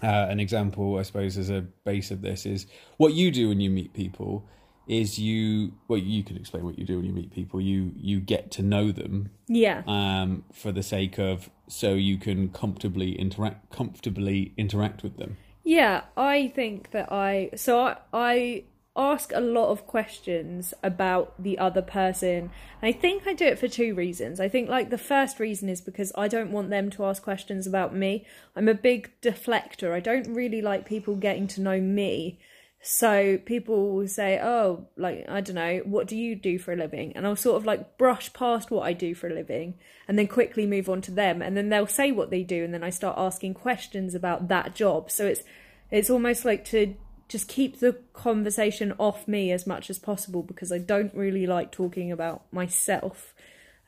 uh, 0.03 0.07
an 0.31 0.41
example, 0.41 0.99
I 0.99 1.03
suppose, 1.03 1.37
as 1.39 1.51
a 1.51 1.61
base 1.85 2.11
of 2.11 2.23
this 2.23 2.47
is 2.47 2.67
what 2.97 3.13
you 3.13 3.31
do 3.31 3.49
when 3.49 3.61
you 3.61 3.71
meet 3.71 3.93
people 3.93 4.49
is 4.87 5.19
you 5.19 5.73
well 5.89 5.99
you 5.99 6.23
can 6.23 6.37
explain 6.37 6.63
what 6.65 6.79
you 6.79 6.85
do 6.85 6.97
when 6.99 7.07
you 7.07 7.13
meet 7.13 7.31
people 7.31 7.59
you 7.59 7.91
you 7.97 8.21
get 8.21 8.51
to 8.51 8.63
know 8.63 8.93
them 8.93 9.31
Yeah. 9.49 9.83
um 9.87 10.45
for 10.53 10.73
the 10.73 10.83
sake 10.83 11.17
of 11.19 11.49
so 11.69 11.95
you 11.95 12.19
can 12.19 12.51
comfortably 12.51 13.19
interact 13.19 13.71
comfortably 13.71 14.53
interact 14.59 15.03
with 15.03 15.17
them 15.17 15.37
Yeah, 15.65 16.03
I 16.19 16.49
think 16.55 16.91
that 16.91 17.11
I 17.11 17.49
so 17.57 17.81
I, 17.81 17.97
I 18.13 18.65
ask 18.97 19.33
a 19.35 19.41
lot 19.41 19.71
of 19.71 19.87
questions 19.87 20.73
about 20.83 21.35
the 21.43 21.59
other 21.59 21.83
person. 21.83 22.51
And 22.81 22.83
I 22.83 22.93
think 22.93 23.27
I 23.27 23.35
do 23.35 23.47
it 23.47 23.59
for 23.59 23.66
two 23.66 23.95
reasons. 23.95 24.39
I 24.39 24.49
think 24.49 24.69
like 24.69 24.91
the 24.91 24.99
first 24.99 25.41
reason 25.41 25.69
is 25.69 25.81
because 25.81 26.12
I 26.16 26.29
don't 26.29 26.53
want 26.53 26.71
them 26.71 26.91
to 26.91 27.05
ask 27.05 27.23
questions 27.23 27.66
about 27.66 27.95
me. 27.95 28.25
I'm 28.55 28.69
a 28.69 28.75
big 28.75 29.11
deflector. 29.21 29.93
I 29.93 30.01
don't 30.01 30.33
really 30.33 30.62
like 30.62 30.87
people 30.87 31.16
getting 31.16 31.49
to 31.49 31.61
know 31.61 31.81
me. 31.81 32.39
So 32.87 33.39
people 33.39 33.95
will 33.95 34.09
say, 34.09 34.39
"Oh, 34.39 34.89
like 34.97 35.25
I 35.27 35.41
don't 35.41 35.55
know, 35.55 35.79
what 35.87 36.07
do 36.07 36.16
you 36.16 36.37
do 36.37 36.59
for 36.59 36.75
a 36.75 36.77
living?" 36.77 37.16
And 37.16 37.27
I'll 37.27 37.35
sort 37.35 37.57
of 37.57 37.65
like 37.65 37.97
brush 37.97 38.31
past 38.35 38.71
what 38.71 38.87
I 38.87 38.93
do 38.93 39.15
for 39.15 39.27
a 39.27 39.35
living 39.35 39.79
and 40.07 40.19
then 40.19 40.29
quickly 40.29 40.66
move 40.66 40.91
on 40.91 41.01
to 41.03 41.11
them 41.11 41.41
and 41.41 41.57
then 41.57 41.71
they'll 41.71 41.87
say 41.87 42.12
what 42.12 42.29
they 42.29 42.43
do 42.43 42.62
and 42.62 42.75
then 42.75 42.85
I 42.85 42.91
start 42.91 43.16
asking 43.16 43.55
questions 43.55 44.15
about 44.15 44.49
that 44.49 44.75
job. 44.75 45.11
So 45.11 45.25
it's 45.27 45.43
it's 45.91 46.11
almost 46.11 46.45
like 46.45 46.62
to 46.66 46.95
just 47.29 47.49
keep 47.49 47.79
the 47.79 47.97
conversation 48.13 48.93
off 48.99 49.27
me 49.27 49.51
as 49.51 49.67
much 49.67 49.91
as 49.91 49.99
possible 49.99 50.43
because 50.43 50.71
I 50.71 50.79
don't 50.79 51.15
really 51.15 51.47
like 51.47 51.73
talking 51.73 52.13
about 52.13 52.43
myself 52.53 53.35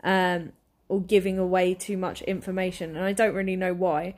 um, 0.02 0.52
or 0.88 1.00
giving 1.00 1.38
away 1.38 1.74
too 1.74 1.96
much 1.96 2.22
information, 2.22 2.96
and 2.96 3.04
I 3.04 3.12
don't 3.12 3.34
really 3.34 3.56
know 3.56 3.74
why. 3.74 4.14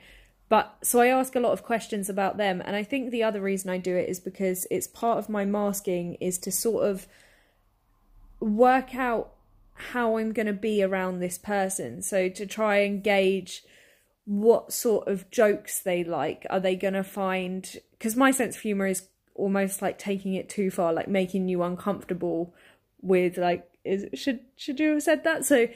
But 0.47 0.77
so 0.81 0.99
I 0.99 1.07
ask 1.07 1.35
a 1.35 1.39
lot 1.39 1.51
of 1.51 1.63
questions 1.63 2.09
about 2.09 2.37
them, 2.37 2.61
and 2.65 2.75
I 2.75 2.83
think 2.83 3.11
the 3.11 3.23
other 3.23 3.41
reason 3.41 3.69
I 3.69 3.77
do 3.77 3.95
it 3.95 4.09
is 4.09 4.19
because 4.19 4.65
it's 4.71 4.87
part 4.87 5.19
of 5.19 5.29
my 5.29 5.45
masking 5.45 6.15
is 6.15 6.37
to 6.39 6.51
sort 6.51 6.85
of 6.87 7.07
work 8.39 8.95
out 8.95 9.33
how 9.73 10.17
I'm 10.17 10.33
going 10.33 10.47
to 10.47 10.53
be 10.53 10.83
around 10.83 11.19
this 11.19 11.37
person. 11.37 12.01
So 12.01 12.29
to 12.29 12.45
try 12.45 12.77
and 12.77 13.03
gauge 13.03 13.63
what 14.29 14.71
sort 14.71 15.07
of 15.07 15.29
jokes 15.31 15.81
they 15.81 16.03
like. 16.03 16.45
Are 16.51 16.59
they 16.59 16.75
going 16.75 16.93
to 16.93 17.03
find. 17.03 17.67
Because 17.99 18.15
my 18.15 18.31
sense 18.31 18.55
of 18.55 18.63
humour 18.63 18.87
is 18.87 19.09
almost 19.35 19.83
like 19.83 19.99
taking 19.99 20.33
it 20.33 20.49
too 20.49 20.71
far, 20.71 20.91
like 20.91 21.07
making 21.07 21.47
you 21.47 21.61
uncomfortable 21.61 22.55
with, 23.01 23.37
like, 23.37 23.69
is 23.85 24.07
should 24.19 24.39
should 24.55 24.79
you 24.79 24.93
have 24.93 25.03
said 25.03 25.23
that? 25.25 25.45
So 25.45 25.67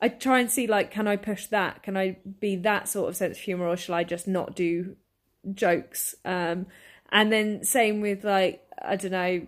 I 0.00 0.08
try 0.08 0.40
and 0.40 0.50
see, 0.50 0.66
like, 0.66 0.90
can 0.90 1.06
I 1.06 1.16
push 1.16 1.46
that? 1.48 1.82
Can 1.82 1.96
I 1.96 2.16
be 2.40 2.56
that 2.56 2.88
sort 2.88 3.10
of 3.10 3.16
sense 3.16 3.36
of 3.36 3.42
humour, 3.42 3.66
or 3.68 3.76
shall 3.76 3.96
I 3.96 4.04
just 4.04 4.26
not 4.26 4.56
do 4.56 4.96
jokes? 5.52 6.14
Um, 6.24 6.66
and 7.10 7.30
then 7.30 7.62
same 7.64 8.00
with, 8.00 8.24
like, 8.24 8.66
I 8.80 8.96
don't 8.96 9.12
know, 9.12 9.46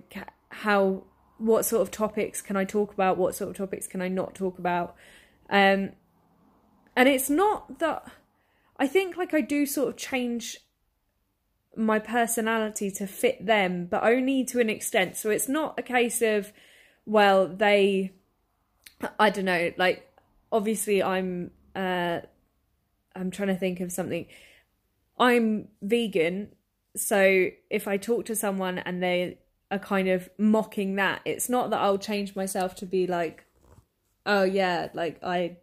how. 0.50 1.04
What 1.38 1.64
sort 1.64 1.82
of 1.82 1.90
topics 1.90 2.40
can 2.40 2.56
I 2.56 2.64
talk 2.64 2.94
about? 2.94 3.18
What 3.18 3.34
sort 3.34 3.50
of 3.50 3.56
topics 3.56 3.88
can 3.88 4.00
I 4.00 4.06
not 4.06 4.36
talk 4.36 4.56
about? 4.60 4.94
Um, 5.50 5.90
and 6.96 7.08
it's 7.08 7.28
not 7.28 7.80
that 7.80 8.06
I 8.76 8.86
think 8.86 9.16
like 9.16 9.34
I 9.34 9.40
do 9.40 9.66
sort 9.66 9.88
of 9.88 9.96
change 9.96 10.58
my 11.76 11.98
personality 11.98 12.90
to 12.92 13.06
fit 13.06 13.44
them, 13.44 13.86
but 13.86 14.02
only 14.04 14.44
to 14.44 14.60
an 14.60 14.70
extent. 14.70 15.16
So 15.16 15.30
it's 15.30 15.48
not 15.48 15.78
a 15.78 15.82
case 15.82 16.22
of, 16.22 16.52
well, 17.06 17.48
they, 17.48 18.12
I 19.18 19.30
don't 19.30 19.44
know, 19.44 19.72
like 19.76 20.08
obviously 20.50 21.02
I'm, 21.02 21.50
uh, 21.74 22.20
I'm 23.14 23.30
trying 23.30 23.48
to 23.48 23.56
think 23.56 23.80
of 23.80 23.92
something. 23.92 24.26
I'm 25.18 25.68
vegan, 25.82 26.48
so 26.96 27.48
if 27.70 27.88
I 27.88 27.96
talk 27.96 28.24
to 28.26 28.36
someone 28.36 28.78
and 28.78 29.02
they 29.02 29.38
are 29.70 29.78
kind 29.78 30.08
of 30.08 30.30
mocking 30.38 30.96
that, 30.96 31.20
it's 31.24 31.48
not 31.48 31.70
that 31.70 31.80
I'll 31.80 31.98
change 31.98 32.36
myself 32.36 32.74
to 32.76 32.86
be 32.86 33.06
like, 33.06 33.44
oh 34.26 34.44
yeah, 34.44 34.88
like 34.94 35.22
I 35.22 35.56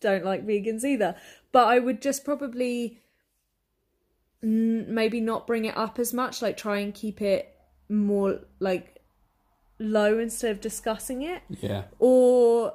don't 0.00 0.24
like 0.24 0.46
vegans 0.46 0.84
either. 0.84 1.16
But 1.52 1.68
I 1.68 1.78
would 1.78 2.02
just 2.02 2.24
probably 2.24 3.00
maybe 4.42 5.20
not 5.20 5.46
bring 5.46 5.64
it 5.64 5.76
up 5.76 5.98
as 5.98 6.14
much, 6.14 6.42
like 6.42 6.56
try 6.56 6.78
and 6.78 6.94
keep 6.94 7.20
it 7.20 7.54
more 7.88 8.40
like 8.60 9.02
low 9.78 10.18
instead 10.18 10.50
of 10.50 10.60
discussing 10.60 11.22
it. 11.22 11.42
yeah 11.60 11.84
Or 11.98 12.74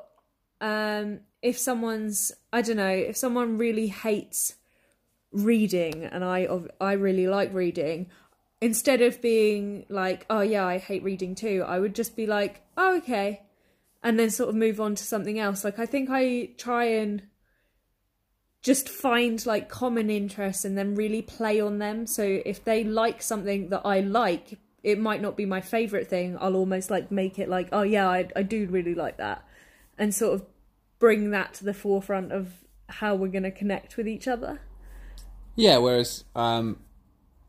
um, 0.61 1.19
if 1.41 1.57
someone's, 1.57 2.31
I 2.51 2.61
don't 2.61 2.77
know, 2.77 2.87
if 2.87 3.17
someone 3.17 3.57
really 3.57 3.87
hates 3.87 4.55
reading 5.31 6.05
and 6.05 6.23
I 6.23 6.47
I 6.79 6.93
really 6.93 7.27
like 7.27 7.53
reading, 7.53 8.09
instead 8.61 9.01
of 9.01 9.21
being 9.21 9.85
like, 9.89 10.25
oh 10.29 10.41
yeah, 10.41 10.65
I 10.65 10.77
hate 10.77 11.03
reading 11.03 11.35
too, 11.35 11.63
I 11.67 11.79
would 11.79 11.95
just 11.95 12.15
be 12.15 12.25
like, 12.25 12.61
oh 12.77 12.97
okay, 12.97 13.41
and 14.01 14.19
then 14.19 14.29
sort 14.29 14.49
of 14.49 14.55
move 14.55 14.79
on 14.79 14.95
to 14.95 15.03
something 15.03 15.39
else. 15.39 15.63
Like 15.63 15.79
I 15.79 15.85
think 15.85 16.09
I 16.11 16.51
try 16.57 16.85
and 16.85 17.23
just 18.63 18.87
find 18.87 19.45
like 19.45 19.67
common 19.67 20.09
interests 20.09 20.63
and 20.63 20.77
then 20.77 20.95
really 20.95 21.21
play 21.21 21.59
on 21.59 21.79
them. 21.79 22.07
So 22.07 22.41
if 22.45 22.63
they 22.63 22.83
like 22.83 23.21
something 23.21 23.69
that 23.69 23.81
I 23.83 23.99
like, 23.99 24.57
it 24.81 24.97
might 24.97 25.21
not 25.21 25.35
be 25.35 25.45
my 25.45 25.59
favorite 25.61 26.07
thing. 26.07 26.37
I'll 26.39 26.55
almost 26.55 26.89
like 26.89 27.11
make 27.11 27.37
it 27.37 27.49
like, 27.49 27.67
oh 27.73 27.83
yeah, 27.83 28.07
I 28.07 28.27
I 28.35 28.43
do 28.43 28.65
really 28.67 28.95
like 28.95 29.17
that, 29.17 29.45
and 29.97 30.15
sort 30.15 30.33
of 30.33 30.45
bring 30.97 31.31
that 31.31 31.53
to 31.55 31.65
the 31.65 31.73
forefront 31.73 32.31
of 32.31 32.63
how 32.87 33.15
we're 33.15 33.27
going 33.27 33.43
to 33.43 33.51
connect 33.51 33.97
with 33.97 34.07
each 34.07 34.27
other. 34.27 34.61
Yeah, 35.55 35.77
whereas 35.77 36.23
um, 36.35 36.79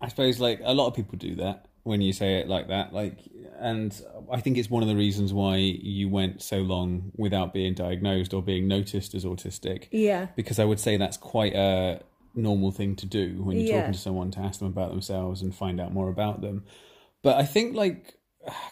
I 0.01 0.09
suppose 0.09 0.41
like 0.41 0.61
a 0.65 0.75
lot 0.75 0.89
of 0.89 0.95
people 0.95 1.17
do 1.17 1.37
that 1.37 1.67
when 1.85 2.01
you 2.01 2.13
say 2.13 2.37
it 2.41 2.49
like 2.49 2.69
that. 2.69 2.93
Like, 2.93 3.19
and 3.61 3.99
I 4.33 4.41
think 4.41 4.59
it's 4.59 4.69
one 4.71 4.83
of 4.83 4.89
the 4.89 4.97
reasons 4.97 5.33
why 5.33 5.57
you 5.57 6.09
went 6.09 6.43
so 6.43 6.59
long 6.59 7.13
without 7.17 7.53
being 7.55 7.75
diagnosed 7.75 8.35
or 8.35 8.43
being 8.43 8.67
noticed 8.67 9.15
as 9.15 9.25
autistic. 9.25 9.89
Yeah. 9.93 10.27
Because 10.35 10.59
I 10.59 10.65
would 10.65 10.81
say 10.81 10.97
that's 10.97 11.17
quite 11.17 11.55
a 11.55 12.01
normal 12.35 12.73
thing 12.73 12.97
to 12.97 13.07
do 13.07 13.43
when 13.45 13.57
you're 13.59 13.69
Yeah. 13.69 13.79
talking 13.81 13.93
to 13.93 13.99
someone 13.99 14.31
to 14.33 14.41
ask 14.41 14.59
them 14.59 14.69
about 14.69 14.91
themselves 14.91 15.41
and 15.43 15.55
find 15.55 15.81
out 15.81 15.93
more 15.93 16.09
about 16.09 16.41
them. 16.41 16.65
But 17.23 17.37
I 17.37 17.45
think 17.45 17.77
like 17.77 18.15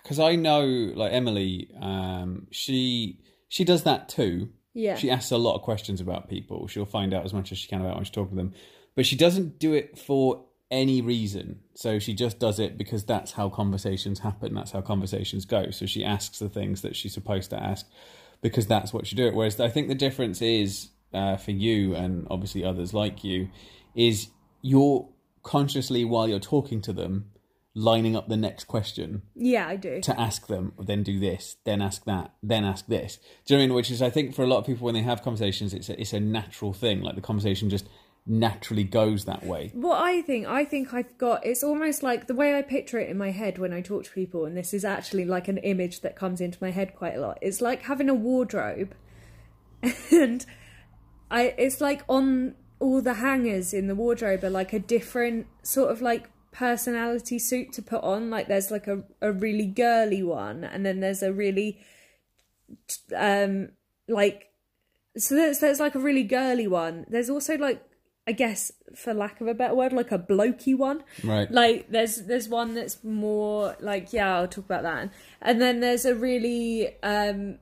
because 0.02 0.18
I 0.18 0.34
know 0.36 0.64
like 0.66 1.12
Emily, 1.12 1.70
um, 1.80 2.48
she 2.50 3.20
she 3.48 3.64
does 3.64 3.84
that 3.84 4.08
too. 4.08 4.48
Yeah. 4.74 4.96
She 4.96 5.10
asks 5.10 5.30
a 5.30 5.36
lot 5.38 5.54
of 5.54 5.62
questions 5.62 6.00
about 6.00 6.28
people. 6.28 6.66
She'll 6.66 6.86
find 6.86 7.12
out 7.14 7.24
as 7.24 7.32
much 7.34 7.52
as 7.52 7.58
she 7.58 7.68
can 7.68 7.82
about 7.82 7.96
when 7.96 8.04
she's 8.04 8.10
talking 8.14 8.36
to 8.36 8.42
them. 8.42 8.54
But 8.96 9.06
she 9.06 9.16
doesn't 9.16 9.58
do 9.58 9.74
it 9.74 9.98
for 9.98 10.44
any 10.72 11.00
reason. 11.02 11.60
So 11.74 11.98
she 12.00 12.14
just 12.14 12.40
does 12.40 12.58
it 12.58 12.76
because 12.76 13.04
that's 13.04 13.32
how 13.32 13.48
conversations 13.48 14.20
happen. 14.20 14.54
That's 14.54 14.72
how 14.72 14.80
conversations 14.80 15.44
go. 15.44 15.70
So 15.70 15.86
she 15.86 16.02
asks 16.04 16.38
the 16.40 16.48
things 16.48 16.80
that 16.82 16.96
she's 16.96 17.12
supposed 17.14 17.50
to 17.50 17.62
ask 17.62 17.86
because 18.40 18.66
that's 18.66 18.92
what 18.92 19.06
she 19.06 19.14
do 19.14 19.26
it. 19.26 19.34
Whereas 19.34 19.60
I 19.60 19.68
think 19.68 19.86
the 19.88 19.94
difference 19.94 20.42
is 20.42 20.88
uh, 21.12 21.36
for 21.36 21.50
you 21.52 21.94
and 21.94 22.26
obviously 22.30 22.64
others 22.64 22.92
like 22.94 23.22
you 23.22 23.50
is 23.94 24.28
you're 24.62 25.08
consciously 25.42 26.04
while 26.04 26.26
you're 26.26 26.40
talking 26.40 26.80
to 26.80 26.92
them 26.92 27.26
lining 27.74 28.14
up 28.16 28.28
the 28.28 28.36
next 28.36 28.64
question 28.64 29.22
Yeah, 29.34 29.66
I 29.66 29.76
do. 29.76 30.00
to 30.02 30.20
ask 30.20 30.46
them, 30.46 30.72
then 30.78 31.02
do 31.02 31.18
this, 31.18 31.56
then 31.64 31.80
ask 31.80 32.04
that, 32.04 32.32
then 32.42 32.64
ask 32.64 32.86
this. 32.86 33.18
Do 33.46 33.54
you 33.54 33.58
know 33.58 33.60
what 33.60 33.64
I 33.64 33.66
mean? 33.68 33.74
Which 33.76 33.90
is, 33.90 34.02
I 34.02 34.10
think, 34.10 34.34
for 34.34 34.42
a 34.42 34.46
lot 34.46 34.58
of 34.58 34.66
people 34.66 34.84
when 34.84 34.94
they 34.94 35.02
have 35.02 35.22
conversations, 35.22 35.72
it's 35.72 35.88
a, 35.88 35.98
it's 36.00 36.12
a 36.12 36.20
natural 36.20 36.72
thing. 36.74 37.00
Like 37.00 37.14
the 37.14 37.22
conversation 37.22 37.70
just 37.70 37.88
naturally 38.26 38.84
goes 38.84 39.24
that 39.24 39.44
way. 39.44 39.70
What 39.74 40.00
I 40.00 40.22
think, 40.22 40.46
I 40.46 40.64
think 40.64 40.94
I've 40.94 41.16
got, 41.18 41.44
it's 41.44 41.62
almost 41.62 42.02
like 42.02 42.26
the 42.26 42.34
way 42.34 42.56
I 42.56 42.62
picture 42.62 42.98
it 42.98 43.08
in 43.08 43.18
my 43.18 43.30
head 43.30 43.58
when 43.58 43.72
I 43.72 43.80
talk 43.80 44.04
to 44.04 44.10
people, 44.12 44.44
and 44.44 44.56
this 44.56 44.72
is 44.72 44.84
actually 44.84 45.24
like 45.24 45.48
an 45.48 45.58
image 45.58 46.00
that 46.00 46.16
comes 46.16 46.40
into 46.40 46.58
my 46.60 46.70
head 46.70 46.94
quite 46.94 47.16
a 47.16 47.20
lot. 47.20 47.38
It's 47.42 47.60
like 47.60 47.82
having 47.82 48.08
a 48.08 48.14
wardrobe, 48.14 48.94
and 50.12 50.46
I, 51.30 51.54
it's 51.58 51.80
like 51.80 52.02
on 52.08 52.54
all 52.78 53.00
the 53.00 53.14
hangers 53.14 53.72
in 53.72 53.86
the 53.86 53.94
wardrobe 53.94 54.44
are 54.44 54.50
like 54.50 54.72
a 54.72 54.78
different 54.78 55.46
sort 55.62 55.90
of 55.90 56.02
like 56.02 56.28
personality 56.52 57.38
suit 57.38 57.72
to 57.72 57.82
put 57.82 58.02
on. 58.04 58.30
Like 58.30 58.46
there's 58.46 58.70
like 58.70 58.86
a, 58.86 59.02
a 59.20 59.32
really 59.32 59.66
girly 59.66 60.22
one, 60.22 60.62
and 60.62 60.86
then 60.86 61.00
there's 61.00 61.22
a 61.22 61.32
really, 61.32 61.80
um, 63.16 63.70
like, 64.06 64.50
so 65.16 65.34
there's, 65.34 65.58
there's 65.58 65.80
like 65.80 65.96
a 65.96 65.98
really 65.98 66.22
girly 66.22 66.68
one. 66.68 67.04
There's 67.08 67.28
also 67.28 67.58
like 67.58 67.82
I 68.26 68.32
guess 68.32 68.70
for 68.94 69.12
lack 69.12 69.40
of 69.40 69.48
a 69.48 69.54
better 69.54 69.74
word, 69.74 69.92
like 69.92 70.12
a 70.12 70.18
blokey 70.18 70.76
one. 70.76 71.02
Right. 71.24 71.50
Like 71.50 71.90
there's 71.90 72.22
there's 72.22 72.48
one 72.48 72.74
that's 72.74 73.02
more 73.02 73.76
like 73.80 74.12
yeah, 74.12 74.36
I'll 74.36 74.48
talk 74.48 74.64
about 74.64 74.84
that. 74.84 75.10
And 75.40 75.60
then 75.60 75.80
there's 75.80 76.04
a 76.04 76.14
really 76.14 76.94
um 77.02 77.58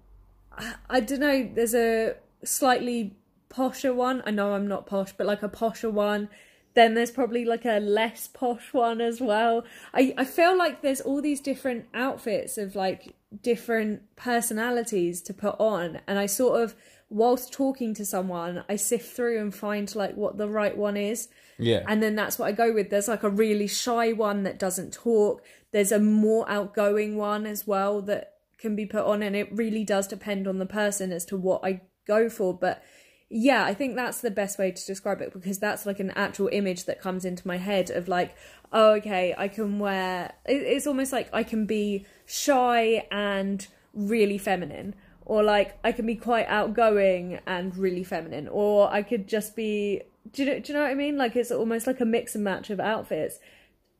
I, 0.53 0.74
I 0.91 1.01
don't 1.01 1.20
know, 1.20 1.49
there's 1.55 1.74
a 1.74 2.16
slightly 2.45 3.16
posher 3.51 3.95
one. 3.95 4.23
I 4.27 4.31
know 4.32 4.53
I'm 4.53 4.69
not 4.69 4.87
posh, 4.87 5.12
but 5.16 5.27
like 5.27 5.43
a 5.43 5.49
posher 5.49 5.91
one. 5.91 6.28
then 6.74 6.95
there's 6.95 7.11
probably 7.11 7.45
like 7.45 7.65
a 7.65 7.81
less 7.81 8.28
posh 8.28 8.73
one 8.73 9.01
as 9.01 9.20
well. 9.20 9.65
I, 9.93 10.15
I 10.16 10.24
feel 10.24 10.57
like 10.57 10.82
there's 10.82 11.01
all 11.01 11.20
these 11.20 11.41
different 11.41 11.87
outfits 11.95 12.59
of 12.59 12.77
like 12.77 13.15
different 13.43 14.03
personalities 14.16 15.20
to 15.23 15.35
put 15.35 15.57
on, 15.59 16.01
and 16.07 16.19
I 16.19 16.27
sort 16.27 16.62
of 16.62 16.74
whilst 17.11 17.53
talking 17.53 17.93
to 17.95 18.07
someone, 18.07 18.65
I 18.69 18.77
sift 18.77 19.15
through 19.15 19.41
and 19.41 19.55
find 19.55 19.95
like 19.95 20.16
what 20.16 20.39
the 20.39 20.49
right 20.49 20.77
one 20.77 20.97
is. 20.97 21.28
Yeah. 21.59 21.85
And 21.87 22.03
then 22.03 22.15
that's 22.15 22.39
what 22.39 22.47
I 22.47 22.53
go 22.53 22.73
with. 22.73 22.89
There's 22.89 23.09
like 23.09 23.24
a 23.24 23.28
really 23.28 23.66
shy 23.66 24.12
one 24.12 24.45
that 24.45 24.59
doesn't 24.59 24.95
talk. 24.95 25.43
There's 25.73 25.93
a 25.93 25.99
more 25.99 26.49
outgoing 26.49 27.16
one 27.16 27.47
as 27.47 27.66
well 27.66 28.01
that 28.03 28.35
can 28.59 28.77
be 28.77 28.87
put 28.87 29.05
on, 29.05 29.23
and 29.23 29.35
it 29.35 29.53
really 29.53 29.85
does 29.85 30.07
depend 30.07 30.47
on 30.47 30.59
the 30.59 30.66
person 30.66 31.12
as 31.12 31.24
to 31.27 31.37
what 31.37 31.62
I 31.65 31.82
go 32.07 32.28
for. 32.28 32.55
But 32.55 32.82
yeah, 33.28 33.65
I 33.65 33.74
think 33.74 33.95
that's 33.95 34.20
the 34.20 34.31
best 34.31 34.59
way 34.59 34.73
to 34.73 34.87
describe 34.87 35.20
it 35.20 35.32
because 35.32 35.59
that's 35.59 35.87
like 35.87 36.01
an 36.01 36.11
actual 36.12 36.49
image 36.53 36.85
that 36.87 37.01
comes 37.01 37.24
into 37.24 37.47
my 37.47 37.57
head 37.57 37.91
of 37.91 38.09
like, 38.09 38.35
oh, 38.73 38.95
okay, 38.95 39.35
I 39.37 39.49
can 39.49 39.78
wear. 39.78 40.35
It's 40.47 40.87
almost 40.87 41.12
like 41.12 41.28
I 41.32 41.43
can 41.43 41.66
be 41.66 42.07
shy 42.27 43.07
and 43.11 43.66
really 43.95 44.39
feminine, 44.39 44.95
or 45.31 45.44
like 45.44 45.78
I 45.85 45.93
can 45.93 46.07
be 46.07 46.16
quite 46.16 46.47
outgoing 46.48 47.39
and 47.47 47.77
really 47.77 48.02
feminine, 48.02 48.48
or 48.48 48.93
I 48.93 49.02
could 49.02 49.28
just 49.28 49.55
be. 49.55 50.02
Do 50.32 50.43
you 50.43 50.51
know? 50.51 50.59
Do 50.59 50.73
you 50.73 50.77
know 50.77 50.82
what 50.82 50.90
I 50.90 50.97
mean? 50.97 51.16
Like 51.16 51.36
it's 51.36 51.52
almost 51.52 51.86
like 51.86 52.01
a 52.01 52.05
mix 52.05 52.35
and 52.35 52.43
match 52.43 52.69
of 52.69 52.81
outfits, 52.81 53.39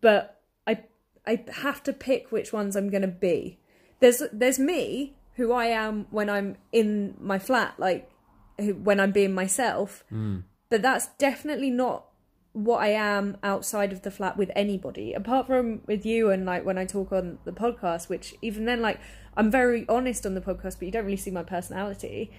but 0.01 0.43
I 0.67 0.81
I 1.25 1.45
have 1.63 1.85
to 1.85 1.93
pick 1.93 2.33
which 2.33 2.53
ones 2.53 2.75
I'm 2.75 2.91
gonna 2.91 3.07
be. 3.07 3.61
There's 4.01 4.25
there's 4.33 4.59
me 4.59 5.15
who 5.37 5.53
I 5.53 5.67
am 5.67 6.09
when 6.11 6.29
I'm 6.29 6.57
in 6.73 7.15
my 7.21 7.39
flat, 7.39 7.79
like 7.79 8.11
when 8.59 8.99
I'm 8.99 9.13
being 9.13 9.33
myself. 9.33 10.03
Mm. 10.13 10.43
But 10.69 10.83
that's 10.83 11.11
definitely 11.17 11.71
not 11.71 12.07
what 12.55 12.83
I 12.83 12.89
am 12.89 13.37
outside 13.45 13.93
of 13.93 14.03
the 14.03 14.11
flat 14.11 14.37
with 14.37 14.51
anybody, 14.57 15.13
apart 15.13 15.47
from 15.47 15.83
with 15.87 16.05
you 16.05 16.31
and 16.31 16.45
like 16.45 16.65
when 16.65 16.77
I 16.77 16.87
talk 16.87 17.13
on 17.13 17.39
the 17.45 17.53
podcast, 17.53 18.09
which 18.09 18.35
even 18.43 18.65
then, 18.65 18.83
like, 18.83 18.99
I'm 19.37 19.51
very 19.51 19.87
honest 19.89 20.27
on 20.27 20.35
the 20.35 20.41
podcast, 20.41 20.79
but 20.79 20.83
you 20.83 20.91
don't 20.91 21.05
really 21.05 21.17
see 21.17 21.31
my 21.31 21.43
personality. 21.43 22.31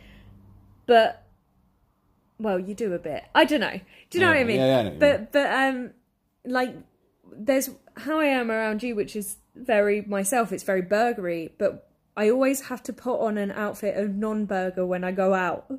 But, 0.85 1.23
well, 2.39 2.59
you 2.59 2.73
do 2.73 2.93
a 2.93 2.99
bit. 2.99 3.23
I 3.33 3.45
don't 3.45 3.61
know. 3.61 3.79
Do 4.09 4.17
you 4.17 4.25
know 4.25 4.31
Yeah, 4.31 4.37
what 4.37 4.41
I 4.41 4.43
mean? 4.43 4.59
yeah, 4.59 4.65
yeah, 4.65 4.79
I 4.79 4.83
know 4.83 4.99
but, 4.99 5.31
but, 5.31 5.53
um, 5.53 5.91
like, 6.45 6.75
there's 7.33 7.69
how 7.97 8.19
I 8.19 8.25
am 8.25 8.51
around 8.51 8.83
you, 8.83 8.95
which 8.95 9.15
is 9.15 9.37
very 9.55 10.01
myself. 10.01 10.51
It's 10.51 10.63
very 10.63 10.81
burgery, 10.81 11.51
but 11.57 11.87
I 12.17 12.29
always 12.29 12.61
have 12.67 12.83
to 12.83 12.93
put 12.93 13.19
on 13.19 13.37
an 13.37 13.51
outfit 13.51 13.97
of 13.97 14.15
non-burger 14.15 14.85
when 14.85 15.03
I 15.03 15.11
go 15.11 15.33
out 15.33 15.71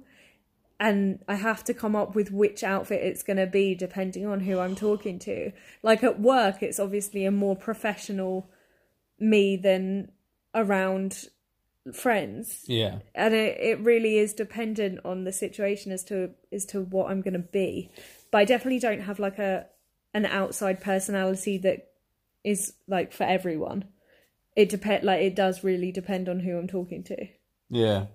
and 0.80 1.20
I 1.28 1.34
have 1.34 1.62
to 1.64 1.74
come 1.74 1.94
up 1.94 2.14
with 2.14 2.32
which 2.32 2.64
outfit 2.64 3.02
it's 3.02 3.22
going 3.22 3.36
to 3.36 3.46
be 3.46 3.74
depending 3.74 4.26
on 4.26 4.40
who 4.40 4.58
I'm 4.58 4.74
talking 4.74 5.18
to. 5.20 5.52
Like 5.82 6.02
at 6.02 6.20
work, 6.20 6.62
it's 6.62 6.80
obviously 6.80 7.24
a 7.24 7.30
more 7.30 7.54
professional 7.54 8.50
me 9.18 9.56
than 9.56 10.10
around 10.54 11.24
friends, 11.92 12.64
Yeah. 12.68 12.98
and 13.14 13.34
it, 13.34 13.58
it 13.60 13.80
really 13.80 14.18
is 14.18 14.32
dependent 14.34 15.00
on 15.04 15.24
the 15.24 15.32
situation 15.32 15.90
as 15.92 16.04
to 16.04 16.30
as 16.52 16.64
to 16.66 16.82
what 16.82 17.10
I'm 17.10 17.22
going 17.22 17.32
to 17.34 17.38
be. 17.40 17.90
But 18.30 18.38
I 18.38 18.44
definitely 18.44 18.78
don't 18.78 19.00
have 19.00 19.18
like 19.18 19.38
a 19.38 19.66
an 20.14 20.26
outside 20.26 20.80
personality 20.80 21.58
that 21.58 21.88
is 22.44 22.74
like 22.86 23.12
for 23.12 23.24
everyone. 23.24 23.84
It 24.54 24.68
depend 24.68 25.04
like 25.04 25.22
it 25.22 25.34
does 25.34 25.64
really 25.64 25.90
depend 25.90 26.28
on 26.28 26.40
who 26.40 26.56
I'm 26.58 26.68
talking 26.68 27.02
to. 27.04 27.26
Yeah. 27.68 28.06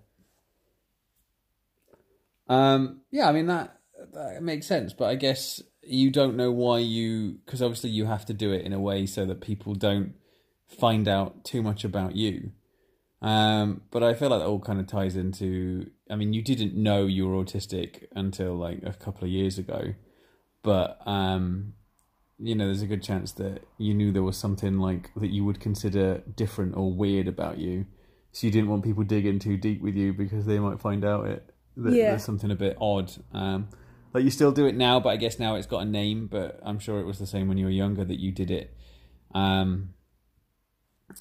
Um. 2.48 3.02
Yeah. 3.12 3.28
I 3.28 3.32
mean 3.32 3.48
that 3.48 3.80
that 4.14 4.44
makes 4.44 4.68
sense, 4.68 4.94
but 4.94 5.06
I 5.06 5.16
guess 5.16 5.62
you 5.82 6.12
don't 6.12 6.36
know 6.36 6.52
why 6.52 6.80
you 6.80 7.40
because 7.46 7.62
obviously 7.62 7.90
you 7.90 8.06
have 8.06 8.26
to 8.26 8.34
do 8.34 8.52
it 8.52 8.64
in 8.66 8.74
a 8.74 8.80
way 8.80 9.06
so 9.06 9.26
that 9.26 9.42
people 9.42 9.74
don't 9.74 10.14
find 10.68 11.08
out 11.08 11.44
too 11.44 11.62
much 11.62 11.84
about 11.84 12.16
you. 12.16 12.52
Um. 13.22 13.82
But 13.92 14.04
I 14.04 14.14
feel 14.14 14.30
like 14.30 14.40
that 14.42 14.48
all 14.48 14.60
kind 14.60 14.80
of 14.80 14.88
ties 14.88 15.16
into. 15.16 15.90
I 16.10 16.16
mean, 16.16 16.34
you 16.34 16.42
didn't 16.42 16.76
know 16.76 17.06
you 17.06 17.28
were 17.28 17.44
autistic 17.44 18.04
until 18.16 18.56
like 18.56 18.82
a 18.84 18.94
couple 18.94 19.24
of 19.26 19.30
years 19.32 19.58
ago, 19.58 19.94
but 20.64 21.00
um. 21.08 21.74
You 22.40 22.54
know, 22.54 22.66
there's 22.66 22.84
a 22.84 22.86
good 22.88 23.02
chance 23.02 23.32
that 23.32 23.64
you 23.80 23.96
knew 23.96 24.12
there 24.12 24.22
was 24.22 24.38
something 24.38 24.78
like 24.78 25.10
that 25.16 25.30
you 25.32 25.44
would 25.44 25.60
consider 25.60 26.20
different 26.36 26.78
or 26.78 26.94
weird 26.94 27.28
about 27.28 27.58
you, 27.58 27.88
so 28.32 28.46
you 28.46 28.54
didn't 28.54 28.70
want 28.70 28.84
people 28.84 29.02
digging 29.04 29.40
too 29.40 29.58
deep 29.58 29.82
with 29.82 29.96
you 29.96 30.14
because 30.14 30.46
they 30.46 30.60
might 30.60 30.80
find 30.80 31.04
out 31.04 31.26
it 31.26 31.50
that 31.78 31.94
Yeah. 31.96 32.12
there's 32.12 32.24
something 32.24 32.52
a 32.52 32.56
bit 32.56 32.78
odd. 32.80 33.12
Um, 33.34 33.70
like 34.14 34.24
you 34.24 34.30
still 34.30 34.52
do 34.52 34.68
it 34.68 34.76
now, 34.76 35.00
but 35.00 35.10
I 35.10 35.16
guess 35.16 35.40
now 35.40 35.56
it's 35.56 35.66
got 35.66 35.80
a 35.80 35.86
name. 35.86 36.28
But 36.28 36.60
I'm 36.62 36.78
sure 36.78 37.00
it 37.00 37.06
was 37.08 37.18
the 37.18 37.26
same 37.26 37.48
when 37.48 37.58
you 37.58 37.66
were 37.66 37.72
younger 37.72 38.06
that 38.06 38.20
you 38.20 38.32
did 38.32 38.52
it, 38.52 38.72
um, 39.34 39.96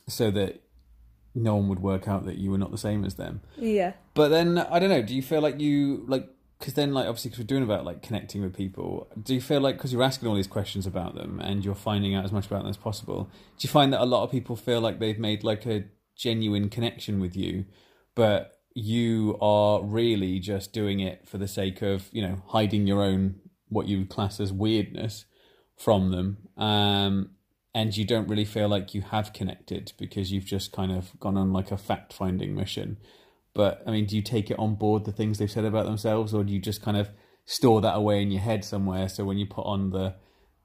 so 0.09 0.31
that 0.31 0.63
no 1.35 1.57
one 1.57 1.69
would 1.69 1.81
work 1.81 2.09
out 2.09 2.25
that 2.25 2.39
you 2.39 2.51
were 2.51 2.59
not 2.59 2.71
the 2.71 2.79
same 2.79 3.05
as 3.05 3.15
them. 3.15 3.43
Yeah. 3.57 3.93
But 4.15 4.29
then 4.29 4.59
I 4.59 4.79
don't 4.79 4.89
know. 4.89 5.03
Do 5.03 5.15
you 5.15 5.23
feel 5.23 5.41
like 5.41 5.61
you 5.61 6.05
like? 6.09 6.29
Because 6.59 6.73
then, 6.73 6.95
like, 6.95 7.07
obviously, 7.07 7.29
because 7.29 7.45
we're 7.45 7.49
doing 7.49 7.63
about 7.63 7.85
like 7.85 8.01
connecting 8.01 8.41
with 8.41 8.57
people. 8.57 9.09
Do 9.23 9.35
you 9.35 9.43
feel 9.43 9.61
like 9.61 9.77
because 9.77 9.93
you're 9.93 10.03
asking 10.03 10.29
all 10.29 10.35
these 10.35 10.47
questions 10.47 10.87
about 10.87 11.15
them 11.15 11.39
and 11.39 11.63
you're 11.63 11.75
finding 11.75 12.15
out 12.15 12.25
as 12.25 12.33
much 12.33 12.47
about 12.47 12.63
them 12.63 12.71
as 12.71 12.79
possible? 12.79 13.25
Do 13.59 13.67
you 13.67 13.69
find 13.69 13.93
that 13.93 14.01
a 14.01 14.07
lot 14.07 14.25
of 14.25 14.31
people 14.31 14.57
feel 14.57 14.81
like 14.81 14.99
they've 14.99 15.19
made 15.19 15.45
like 15.45 15.67
a 15.67 15.85
genuine 16.17 16.71
connection 16.71 17.21
with 17.21 17.37
you, 17.37 17.67
but 18.15 18.59
you 18.75 19.37
are 19.41 19.83
really 19.83 20.39
just 20.39 20.73
doing 20.73 21.01
it 21.01 21.29
for 21.29 21.39
the 21.39 21.49
sake 21.49 21.83
of 21.83 22.09
you 22.13 22.23
know 22.23 22.43
hiding 22.49 22.87
your 22.87 23.03
own 23.03 23.37
what 23.69 23.87
you 23.87 23.99
would 23.99 24.09
class 24.09 24.41
as 24.41 24.53
weirdness 24.53 25.27
from 25.77 26.11
them, 26.11 26.39
um, 26.57 27.31
and 27.77 27.95
you 27.95 28.07
don't 28.07 28.27
really 28.27 28.47
feel 28.47 28.69
like 28.71 28.95
you 28.95 29.03
have 29.03 29.35
connected 29.35 29.93
because 29.99 30.33
you've 30.33 30.47
just 30.47 30.73
kind 30.73 30.91
of 30.91 31.13
gone 31.21 31.37
on 31.37 31.53
like 31.53 31.71
a 31.71 31.77
fact 31.77 32.11
finding 32.11 32.55
mission. 32.55 32.97
But 33.53 33.83
I 33.87 33.91
mean, 33.91 34.07
do 34.07 34.17
you 34.17 34.23
take 34.23 34.51
it 34.51 34.59
on 34.59 34.77
board 34.77 35.05
the 35.05 35.13
things 35.13 35.37
they've 35.37 35.51
said 35.51 35.67
about 35.67 35.85
themselves, 35.85 36.33
or 36.33 36.43
do 36.43 36.55
you 36.55 36.59
just 36.59 36.81
kind 36.81 36.97
of 36.97 37.11
store 37.45 37.83
that 37.83 37.95
away 37.95 38.23
in 38.23 38.31
your 38.31 38.41
head 38.41 38.65
somewhere? 38.65 39.11
So 39.11 39.27
when 39.27 39.37
you 39.37 39.45
put 39.47 39.67
on 39.67 39.91
the 39.91 40.15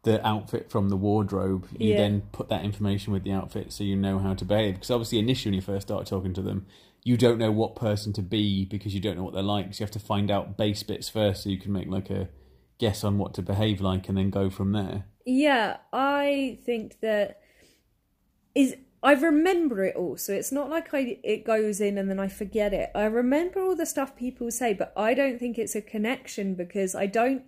the 0.03 0.25
outfit 0.25 0.71
from 0.71 0.87
the 0.89 0.95
wardrobe, 0.95 1.67
you 1.77 1.91
Yeah. 1.91 1.97
then 1.97 2.21
put 2.31 2.47
that 2.47 2.63
information 2.63 3.11
with 3.13 3.23
the 3.23 3.33
outfit 3.33 3.71
so 3.71 3.83
you 3.83 3.95
know 3.97 4.17
how 4.17 4.33
to 4.33 4.45
behave. 4.45 4.75
Because 4.75 4.89
obviously, 4.89 5.19
initially 5.19 5.51
when 5.51 5.55
you 5.55 5.61
first 5.61 5.87
start 5.87 6.07
talking 6.07 6.33
to 6.33 6.41
them, 6.41 6.65
you 7.03 7.17
don't 7.17 7.37
know 7.37 7.51
what 7.51 7.75
person 7.75 8.13
to 8.13 8.21
be 8.21 8.63
because 8.65 8.95
you 8.95 9.01
don't 9.01 9.17
know 9.17 9.23
what 9.23 9.33
they're 9.33 9.43
like. 9.43 9.73
So 9.73 9.81
you 9.81 9.85
have 9.85 9.91
to 9.91 9.99
find 9.99 10.31
out 10.31 10.55
base 10.57 10.81
bits 10.81 11.09
first 11.09 11.43
so 11.43 11.49
you 11.49 11.59
can 11.59 11.73
make 11.73 11.89
like 11.89 12.09
a 12.09 12.29
guess 12.79 13.03
on 13.03 13.17
what 13.17 13.33
to 13.33 13.41
behave 13.41 13.81
like 13.81 14.07
and 14.07 14.17
then 14.17 14.29
go 14.29 14.49
from 14.49 14.71
there. 14.71 15.05
Yeah, 15.25 15.77
I 15.91 16.59
think 16.65 16.99
that 17.01 17.39
is 18.55 18.75
I 19.03 19.13
remember 19.13 19.83
it 19.83 19.95
all, 19.95 20.15
so 20.17 20.33
it's 20.33 20.51
not 20.51 20.69
like 20.69 20.93
I 20.93 21.19
it 21.23 21.43
goes 21.43 21.81
in 21.81 21.97
and 21.97 22.09
then 22.09 22.19
I 22.19 22.27
forget 22.27 22.73
it. 22.73 22.91
I 22.93 23.05
remember 23.05 23.61
all 23.61 23.75
the 23.75 23.85
stuff 23.85 24.15
people 24.15 24.51
say, 24.51 24.73
but 24.73 24.93
I 24.95 25.13
don't 25.13 25.39
think 25.39 25.57
it's 25.57 25.75
a 25.75 25.81
connection 25.81 26.55
because 26.55 26.93
I 26.93 27.07
don't 27.07 27.43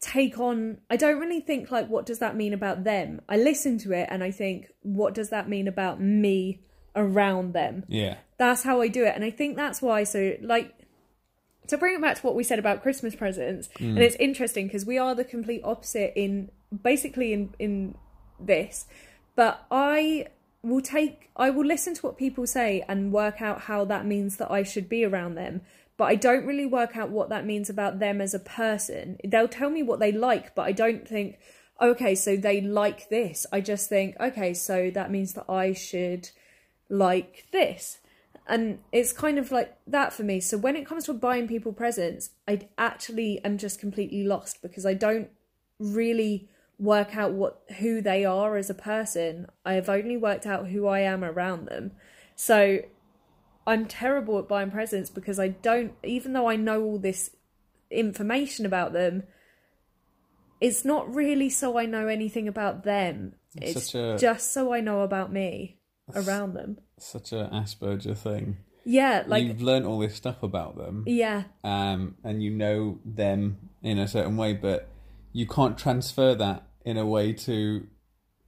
take 0.00 0.36
on 0.38 0.78
I 0.90 0.96
don't 0.96 1.20
really 1.20 1.40
think 1.40 1.70
like 1.70 1.88
what 1.88 2.04
does 2.04 2.18
that 2.18 2.36
mean 2.36 2.52
about 2.52 2.82
them. 2.82 3.20
I 3.28 3.36
listen 3.36 3.78
to 3.78 3.92
it 3.92 4.08
and 4.10 4.24
I 4.24 4.32
think 4.32 4.66
what 4.82 5.14
does 5.14 5.30
that 5.30 5.48
mean 5.48 5.68
about 5.68 6.00
me 6.00 6.64
around 6.96 7.54
them. 7.54 7.84
Yeah. 7.88 8.16
That's 8.36 8.64
how 8.64 8.80
I 8.80 8.88
do 8.88 9.04
it. 9.04 9.14
And 9.14 9.24
I 9.24 9.30
think 9.30 9.56
that's 9.56 9.80
why 9.80 10.02
so 10.02 10.34
like 10.42 10.74
bring 11.78 11.94
it 11.94 12.00
back 12.00 12.16
to 12.16 12.22
what 12.22 12.34
we 12.34 12.44
said 12.44 12.58
about 12.58 12.82
Christmas 12.82 13.14
presents, 13.14 13.68
and 13.78 13.96
hmm. 13.96 14.02
it's 14.02 14.16
interesting 14.16 14.66
because 14.66 14.84
we 14.84 14.98
are 14.98 15.14
the 15.14 15.24
complete 15.24 15.62
opposite 15.64 16.12
in 16.16 16.50
basically 16.82 17.32
in 17.32 17.54
in 17.58 17.94
this, 18.40 18.86
but 19.36 19.64
I 19.70 20.26
will 20.62 20.80
take 20.80 21.30
I 21.36 21.50
will 21.50 21.64
listen 21.64 21.94
to 21.94 22.02
what 22.02 22.16
people 22.16 22.46
say 22.46 22.84
and 22.88 23.12
work 23.12 23.42
out 23.42 23.62
how 23.62 23.84
that 23.86 24.06
means 24.06 24.36
that 24.36 24.50
I 24.50 24.62
should 24.62 24.88
be 24.88 25.04
around 25.04 25.34
them. 25.34 25.62
But 25.96 26.04
I 26.04 26.14
don't 26.14 26.46
really 26.46 26.66
work 26.66 26.96
out 26.96 27.10
what 27.10 27.28
that 27.28 27.44
means 27.44 27.68
about 27.68 27.98
them 27.98 28.20
as 28.20 28.34
a 28.34 28.38
person. 28.38 29.18
They'll 29.24 29.46
tell 29.46 29.70
me 29.70 29.82
what 29.82 30.00
they 30.00 30.10
like, 30.10 30.54
but 30.54 30.62
I 30.62 30.72
don't 30.72 31.06
think, 31.06 31.38
okay, 31.80 32.14
so 32.14 32.34
they 32.34 32.60
like 32.60 33.08
this. 33.10 33.46
I 33.52 33.60
just 33.60 33.88
think, 33.88 34.16
okay, 34.18 34.54
so 34.54 34.90
that 34.90 35.10
means 35.10 35.34
that 35.34 35.44
I 35.50 35.74
should 35.74 36.30
like 36.88 37.46
this 37.52 37.98
and 38.46 38.80
it's 38.90 39.12
kind 39.12 39.38
of 39.38 39.52
like 39.52 39.76
that 39.86 40.12
for 40.12 40.24
me. 40.24 40.40
So 40.40 40.58
when 40.58 40.76
it 40.76 40.86
comes 40.86 41.04
to 41.04 41.14
buying 41.14 41.46
people 41.48 41.72
presents 41.72 42.30
i 42.48 42.68
actually 42.76 43.42
am 43.44 43.58
just 43.58 43.78
completely 43.78 44.24
lost 44.24 44.60
because 44.62 44.84
i 44.84 44.94
don't 44.94 45.28
really 45.78 46.48
work 46.78 47.16
out 47.16 47.32
what 47.32 47.62
who 47.78 48.00
they 48.00 48.24
are 48.24 48.56
as 48.56 48.68
a 48.68 48.74
person. 48.74 49.46
I 49.64 49.74
have 49.74 49.88
only 49.88 50.16
worked 50.16 50.46
out 50.46 50.68
who 50.68 50.86
i 50.86 51.00
am 51.00 51.22
around 51.24 51.66
them. 51.66 51.92
So 52.36 52.80
i'm 53.66 53.86
terrible 53.86 54.38
at 54.40 54.48
buying 54.48 54.72
presents 54.72 55.08
because 55.08 55.38
i 55.38 55.46
don't 55.46 55.92
even 56.02 56.32
though 56.32 56.48
i 56.48 56.56
know 56.56 56.82
all 56.82 56.98
this 56.98 57.30
information 57.92 58.66
about 58.66 58.92
them 58.92 59.22
it's 60.60 60.84
not 60.84 61.12
really 61.14 61.48
so 61.48 61.78
i 61.78 61.86
know 61.86 62.08
anything 62.08 62.48
about 62.48 62.82
them. 62.84 63.34
It's 63.54 63.76
it's 63.76 63.94
a- 63.94 64.16
just 64.18 64.52
so 64.52 64.72
i 64.72 64.80
know 64.80 65.02
about 65.02 65.32
me 65.32 65.78
around 66.14 66.54
them 66.54 66.78
Such 67.02 67.32
a 67.32 67.50
Asperger 67.52 68.16
thing. 68.16 68.58
yeah 68.84 69.24
like 69.26 69.44
You've 69.44 69.62
learned 69.62 69.86
all 69.86 69.98
this 69.98 70.14
stuff 70.14 70.42
about 70.42 70.76
them. 70.76 71.04
yeah 71.06 71.44
um, 71.64 72.16
and 72.24 72.42
you 72.42 72.50
know 72.50 72.98
them 73.04 73.70
in 73.82 73.98
a 73.98 74.06
certain 74.08 74.36
way, 74.36 74.52
but 74.54 74.88
you 75.32 75.46
can't 75.46 75.76
transfer 75.76 76.34
that 76.34 76.66
in 76.84 76.96
a 76.96 77.06
way 77.06 77.32
to 77.32 77.86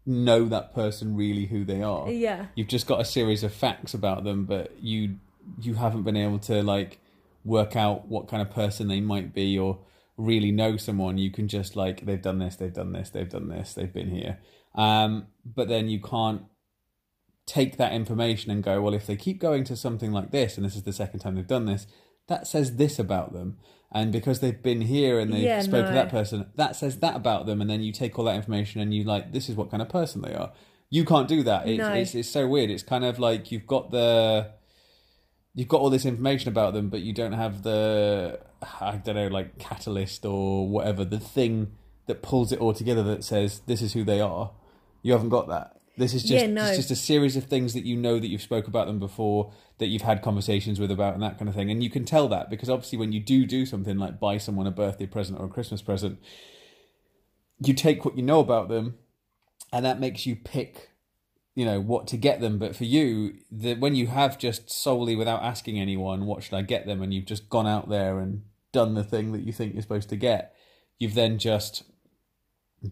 know 0.06 0.44
that 0.46 0.74
person 0.74 1.16
really 1.16 1.46
who 1.46 1.64
they 1.64 1.82
are. 1.82 2.10
Yeah. 2.10 2.46
You've 2.54 2.68
just 2.68 2.86
got 2.86 3.00
a 3.00 3.04
series 3.04 3.42
of 3.42 3.52
facts 3.52 3.94
about 3.94 4.24
them, 4.24 4.44
but 4.44 4.72
you 4.80 5.16
you 5.60 5.74
haven't 5.74 6.02
been 6.04 6.16
able 6.16 6.38
to 6.40 6.62
like 6.62 6.98
work 7.44 7.76
out 7.76 8.08
what 8.08 8.28
kind 8.28 8.40
of 8.42 8.50
person 8.50 8.88
they 8.88 9.00
might 9.00 9.34
be 9.34 9.58
or 9.58 9.78
really 10.16 10.50
know 10.50 10.76
someone. 10.76 11.18
You 11.18 11.30
can 11.30 11.48
just 11.48 11.74
like 11.76 12.04
they've 12.06 12.20
done 12.20 12.38
this, 12.38 12.56
they've 12.56 12.72
done 12.72 12.92
this, 12.92 13.10
they've 13.10 13.28
done 13.28 13.48
this, 13.48 13.74
they've 13.74 13.92
been 13.92 14.10
here. 14.10 14.38
Um, 14.74 15.26
but 15.44 15.68
then 15.68 15.88
you 15.88 16.00
can't 16.00 16.42
take 17.46 17.76
that 17.76 17.92
information 17.92 18.50
and 18.50 18.62
go, 18.62 18.80
well, 18.80 18.94
if 18.94 19.06
they 19.06 19.16
keep 19.16 19.40
going 19.40 19.64
to 19.64 19.76
something 19.76 20.12
like 20.12 20.30
this, 20.30 20.56
and 20.56 20.64
this 20.64 20.76
is 20.76 20.82
the 20.84 20.92
second 20.92 21.20
time 21.20 21.34
they've 21.34 21.46
done 21.46 21.66
this, 21.66 21.86
that 22.28 22.46
says 22.46 22.76
this 22.76 22.98
about 22.98 23.32
them. 23.32 23.58
And 23.92 24.10
because 24.10 24.40
they've 24.40 24.60
been 24.62 24.80
here 24.80 25.20
and 25.20 25.32
they've 25.32 25.42
Yeah, 25.44 25.60
spoke 25.60 25.86
to 25.86 25.92
that 25.92 26.08
person, 26.08 26.46
that 26.56 26.74
says 26.74 26.98
that 26.98 27.14
about 27.14 27.46
them. 27.46 27.60
And 27.60 27.70
then 27.70 27.80
you 27.80 27.92
take 27.92 28.18
all 28.18 28.24
that 28.24 28.34
information 28.34 28.80
and 28.80 28.92
you 28.92 29.04
like, 29.04 29.32
this 29.32 29.48
is 29.48 29.54
what 29.54 29.70
kind 29.70 29.82
of 29.82 29.88
person 29.88 30.22
they 30.22 30.34
are. 30.34 30.52
You 30.90 31.04
can't 31.04 31.28
do 31.28 31.42
that. 31.44 31.68
It's, 31.68 31.78
No. 31.78 31.92
it's, 31.92 32.14
it's 32.14 32.28
so 32.28 32.46
weird. 32.48 32.70
It's 32.70 32.82
kind 32.82 33.04
of 33.04 33.18
like 33.18 33.52
you've 33.52 33.66
got 33.66 33.90
the, 33.92 34.50
you've 35.54 35.68
got 35.68 35.80
all 35.80 35.90
this 35.90 36.04
information 36.04 36.48
about 36.48 36.72
them, 36.74 36.88
but 36.88 37.00
you 37.00 37.12
don't 37.12 37.32
have 37.32 37.62
the, 37.62 38.40
I 38.80 38.96
don't 38.96 39.14
know, 39.14 39.28
like 39.28 39.58
catalyst 39.58 40.24
or 40.24 40.68
whatever, 40.68 41.04
the 41.04 41.20
thing 41.20 41.72
that 42.06 42.22
pulls 42.22 42.52
it 42.52 42.58
all 42.58 42.74
together 42.74 43.02
that 43.04 43.22
says 43.22 43.60
this 43.66 43.80
is 43.80 43.92
who 43.92 44.02
they 44.02 44.20
are. 44.20 44.50
You 45.02 45.12
haven't 45.12 45.28
got 45.28 45.48
that. 45.48 45.73
This 45.96 46.14
is 46.14 46.22
just 46.22 46.32
Yeah, 46.32 46.46
no. 46.50 46.64
it's 46.64 46.76
just 46.76 46.90
a 46.90 46.96
series 46.96 47.36
of 47.36 47.44
things 47.44 47.72
that 47.74 47.84
you 47.84 47.96
know 47.96 48.18
that 48.18 48.26
you've 48.26 48.42
spoke 48.42 48.66
about 48.66 48.86
them 48.86 48.98
before, 48.98 49.52
that 49.78 49.86
you've 49.86 50.02
had 50.02 50.22
conversations 50.22 50.80
with 50.80 50.90
about, 50.90 51.14
and 51.14 51.22
that 51.22 51.38
kind 51.38 51.48
of 51.48 51.54
thing. 51.54 51.70
And 51.70 51.82
you 51.82 51.90
can 51.90 52.04
tell 52.04 52.28
that 52.28 52.50
because 52.50 52.68
obviously, 52.68 52.98
when 52.98 53.12
you 53.12 53.20
do 53.20 53.46
do 53.46 53.64
something 53.64 53.96
like 53.96 54.18
buy 54.18 54.38
someone 54.38 54.66
a 54.66 54.72
birthday 54.72 55.06
present 55.06 55.38
or 55.38 55.46
a 55.46 55.48
Christmas 55.50 55.82
present, 55.82 56.18
you 57.60 57.74
take 57.74 58.04
what 58.04 58.16
you 58.16 58.22
know 58.22 58.40
about 58.40 58.68
them, 58.68 58.96
and 59.72 59.84
that 59.84 60.00
makes 60.00 60.26
you 60.26 60.34
pick, 60.34 60.90
you 61.54 61.64
know, 61.64 61.80
what 61.80 62.08
to 62.08 62.16
get 62.16 62.40
them. 62.40 62.58
But 62.58 62.74
for 62.74 62.84
you, 62.84 63.34
the, 63.52 63.74
when 63.74 63.94
you 63.94 64.08
have 64.08 64.36
just 64.38 64.70
solely 64.70 65.14
without 65.14 65.42
asking 65.42 65.78
anyone, 65.78 66.26
what 66.26 66.42
should 66.42 66.54
I 66.54 66.62
get 66.62 66.86
them, 66.86 67.02
and 67.02 67.14
you've 67.14 67.26
just 67.26 67.48
gone 67.48 67.68
out 67.68 67.88
there 67.88 68.18
and 68.18 68.42
done 68.72 68.94
the 68.94 69.04
thing 69.04 69.30
that 69.32 69.42
you 69.42 69.52
think 69.52 69.74
you're 69.74 69.82
supposed 69.82 70.08
to 70.08 70.16
get, 70.16 70.52
you've 70.98 71.14
then 71.14 71.38
just 71.38 71.84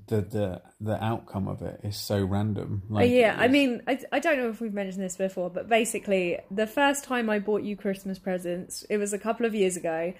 the 0.06 0.20
the 0.22 0.62
the 0.80 1.02
outcome 1.04 1.48
of 1.48 1.62
it 1.62 1.80
is 1.84 1.96
so 1.96 2.22
random. 2.24 2.82
Uh, 2.90 2.94
Like, 2.94 3.10
yeah, 3.10 3.36
I 3.38 3.48
mean, 3.48 3.82
I, 3.86 3.98
I 4.12 4.18
don't 4.18 4.38
know 4.38 4.48
if 4.48 4.60
we've 4.60 4.72
mentioned 4.72 5.02
this 5.04 5.16
before, 5.16 5.50
but 5.50 5.68
basically, 5.68 6.38
the 6.50 6.66
first 6.66 7.04
time 7.04 7.28
I 7.30 7.38
bought 7.38 7.62
you 7.62 7.76
Christmas 7.76 8.18
presents, 8.18 8.84
it 8.90 8.96
was 8.98 9.12
a 9.12 9.18
couple 9.18 9.46
of 9.46 9.54
years 9.54 9.76
ago, 9.76 10.14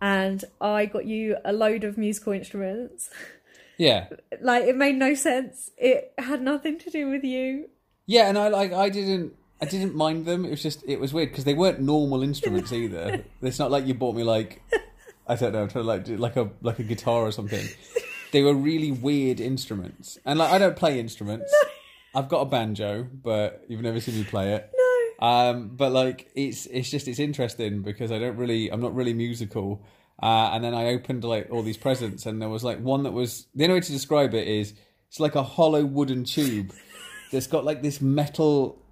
and 0.00 0.44
I 0.60 0.86
got 0.86 1.04
you 1.06 1.36
a 1.44 1.52
load 1.52 1.84
of 1.84 1.96
musical 1.98 2.32
instruments. 2.32 3.10
yeah, 3.78 4.08
like, 4.40 4.64
it 4.64 4.76
made 4.76 4.96
no 4.96 5.14
sense. 5.14 5.70
It 5.76 6.12
had 6.18 6.42
nothing 6.42 6.78
to 6.80 6.90
do 6.90 7.08
with 7.10 7.24
you. 7.24 7.68
yeah, 8.06 8.28
and 8.28 8.38
I 8.38 8.48
like 8.48 8.72
I 8.72 8.88
didn't. 8.88 9.34
I 9.60 9.64
didn't 9.64 9.94
mind 9.94 10.26
them. 10.26 10.44
It 10.44 10.50
was 10.50 10.62
just 10.62 10.82
it 10.88 10.98
was 10.98 11.12
weird 11.14 11.28
because 11.30 11.44
they 11.44 11.54
weren't 11.54 11.80
normal 11.80 12.22
instruments 12.24 12.72
either. 12.82 13.24
it's 13.42 13.58
not 13.60 13.70
like 13.70 13.86
you 13.86 13.94
bought 13.94 14.16
me 14.16 14.24
like 14.24 14.60
I 15.28 15.36
don't 15.36 15.52
know, 15.52 15.62
I'm 15.62 15.68
trying 15.68 15.84
to 15.84 15.88
like 15.88 16.04
do- 16.04 16.16
like 16.16 16.36
a 16.36 16.50
like 16.62 16.78
a 16.80 16.82
guitar 16.82 17.22
or 17.22 17.30
something. 17.30 17.64
They 18.32 18.42
were 18.42 18.54
really 18.54 18.90
weird 18.90 19.40
instruments, 19.40 20.18
and 20.24 20.38
like 20.38 20.50
I 20.50 20.58
don't 20.58 20.76
play 20.76 20.98
instruments. 20.98 21.54
I've 22.14 22.28
got 22.28 22.40
a 22.40 22.46
banjo, 22.46 23.08
but 23.22 23.64
you've 23.68 23.80
never 23.80 24.00
seen 24.00 24.16
me 24.16 24.24
play 24.24 24.54
it. 24.54 24.70
No. 24.76 25.26
Um, 25.26 25.68
but 25.76 25.92
like 25.92 26.30
it's 26.34 26.66
it's 26.66 26.90
just 26.90 27.08
it's 27.08 27.18
interesting 27.18 27.82
because 27.82 28.10
I 28.10 28.18
don't 28.18 28.36
really 28.36 28.70
I'm 28.70 28.80
not 28.80 28.94
really 28.94 29.14
musical. 29.14 29.84
Uh, 30.22 30.50
and 30.52 30.62
then 30.62 30.74
I 30.74 30.86
opened 30.86 31.24
like 31.24 31.48
all 31.50 31.62
these 31.62 31.76
presents, 31.76 32.26
and 32.26 32.40
there 32.40 32.48
was 32.48 32.64
like 32.64 32.80
one 32.80 33.04
that 33.04 33.12
was 33.12 33.46
the 33.54 33.64
only 33.64 33.74
way 33.74 33.80
to 33.80 33.92
describe 33.92 34.34
it 34.34 34.46
is 34.46 34.74
it's 35.08 35.20
like 35.20 35.34
a 35.34 35.42
hollow 35.42 35.84
wooden 35.84 36.24
tube 36.24 36.72
that's 37.32 37.46
got 37.46 37.64
like 37.64 37.82
this 37.82 38.00
metal. 38.00 38.82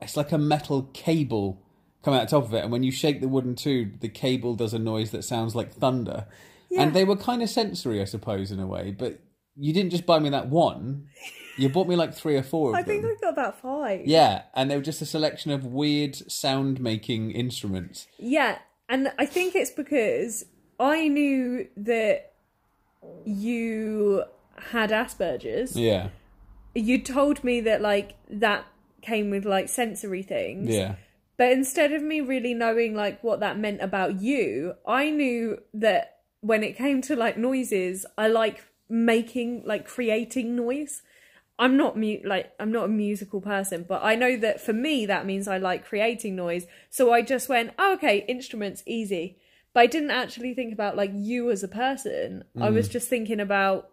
It's 0.00 0.16
like 0.16 0.32
a 0.32 0.38
metal 0.38 0.84
cable 0.94 1.62
coming 2.02 2.20
out 2.20 2.28
the 2.28 2.36
top 2.36 2.44
of 2.44 2.54
it, 2.54 2.62
and 2.62 2.72
when 2.72 2.82
you 2.82 2.92
shake 2.92 3.20
the 3.20 3.28
wooden 3.28 3.54
tube, 3.56 4.00
the 4.00 4.08
cable 4.08 4.54
does 4.54 4.72
a 4.72 4.78
noise 4.78 5.10
that 5.10 5.24
sounds 5.24 5.54
like 5.54 5.72
thunder. 5.72 6.26
Yeah. 6.70 6.82
And 6.82 6.94
they 6.94 7.04
were 7.04 7.16
kind 7.16 7.42
of 7.42 7.48
sensory, 7.50 8.00
I 8.00 8.04
suppose, 8.04 8.50
in 8.52 8.60
a 8.60 8.66
way. 8.66 8.94
But 8.96 9.20
you 9.56 9.72
didn't 9.72 9.90
just 9.90 10.06
buy 10.06 10.18
me 10.18 10.28
that 10.30 10.48
one; 10.48 11.08
you 11.56 11.68
bought 11.68 11.88
me 11.88 11.96
like 11.96 12.14
three 12.14 12.36
or 12.36 12.42
four 12.42 12.68
of 12.70 12.72
them. 12.74 12.78
I 12.78 12.82
them. 12.82 13.02
think 13.02 13.18
I 13.18 13.20
got 13.20 13.32
about 13.32 13.60
five. 13.60 14.06
Yeah, 14.06 14.42
and 14.54 14.70
they 14.70 14.76
were 14.76 14.82
just 14.82 15.02
a 15.02 15.06
selection 15.06 15.50
of 15.50 15.64
weird 15.64 16.14
sound 16.30 16.80
making 16.80 17.30
instruments. 17.32 18.06
Yeah, 18.18 18.58
and 18.88 19.12
I 19.18 19.26
think 19.26 19.54
it's 19.54 19.70
because 19.70 20.44
I 20.78 21.08
knew 21.08 21.68
that 21.76 22.32
you 23.24 24.24
had 24.70 24.90
Asperger's. 24.90 25.76
Yeah, 25.76 26.08
You 26.74 27.00
told 27.02 27.42
me 27.44 27.60
that 27.62 27.80
like 27.80 28.14
that 28.30 28.66
came 29.02 29.30
with 29.30 29.44
like 29.44 29.68
sensory 29.68 30.22
things. 30.22 30.68
yeah, 30.68 30.96
But 31.36 31.52
instead 31.52 31.92
of 31.92 32.02
me 32.02 32.20
really 32.20 32.54
knowing 32.54 32.94
like 32.94 33.22
what 33.22 33.40
that 33.40 33.58
meant 33.58 33.80
about 33.82 34.20
you, 34.20 34.74
I 34.86 35.10
knew 35.10 35.58
that 35.74 36.17
when 36.40 36.62
it 36.62 36.76
came 36.76 37.02
to 37.02 37.16
like 37.16 37.36
noises, 37.36 38.06
I 38.16 38.28
like 38.28 38.64
making 38.88 39.62
like 39.66 39.86
creating 39.86 40.56
noise. 40.56 41.02
I'm 41.58 41.76
not 41.76 41.96
mu- 41.96 42.20
like 42.24 42.52
I'm 42.60 42.70
not 42.70 42.84
a 42.84 42.88
musical 42.88 43.40
person, 43.40 43.84
but 43.88 44.02
I 44.02 44.14
know 44.14 44.36
that 44.36 44.60
for 44.60 44.72
me 44.72 45.06
that 45.06 45.26
means 45.26 45.48
I 45.48 45.58
like 45.58 45.86
creating 45.86 46.36
noise. 46.36 46.66
So 46.88 47.12
I 47.12 47.22
just 47.22 47.48
went, 47.48 47.72
oh, 47.78 47.94
okay, 47.94 48.24
instruments 48.28 48.82
easy. 48.86 49.38
But 49.74 49.80
I 49.80 49.86
didn't 49.86 50.12
actually 50.12 50.54
think 50.54 50.72
about 50.72 50.96
like 50.96 51.10
you 51.14 51.50
as 51.50 51.62
a 51.62 51.68
person. 51.68 52.44
I 52.60 52.70
was 52.70 52.88
mm. 52.88 52.92
just 52.92 53.08
thinking 53.08 53.40
about 53.40 53.90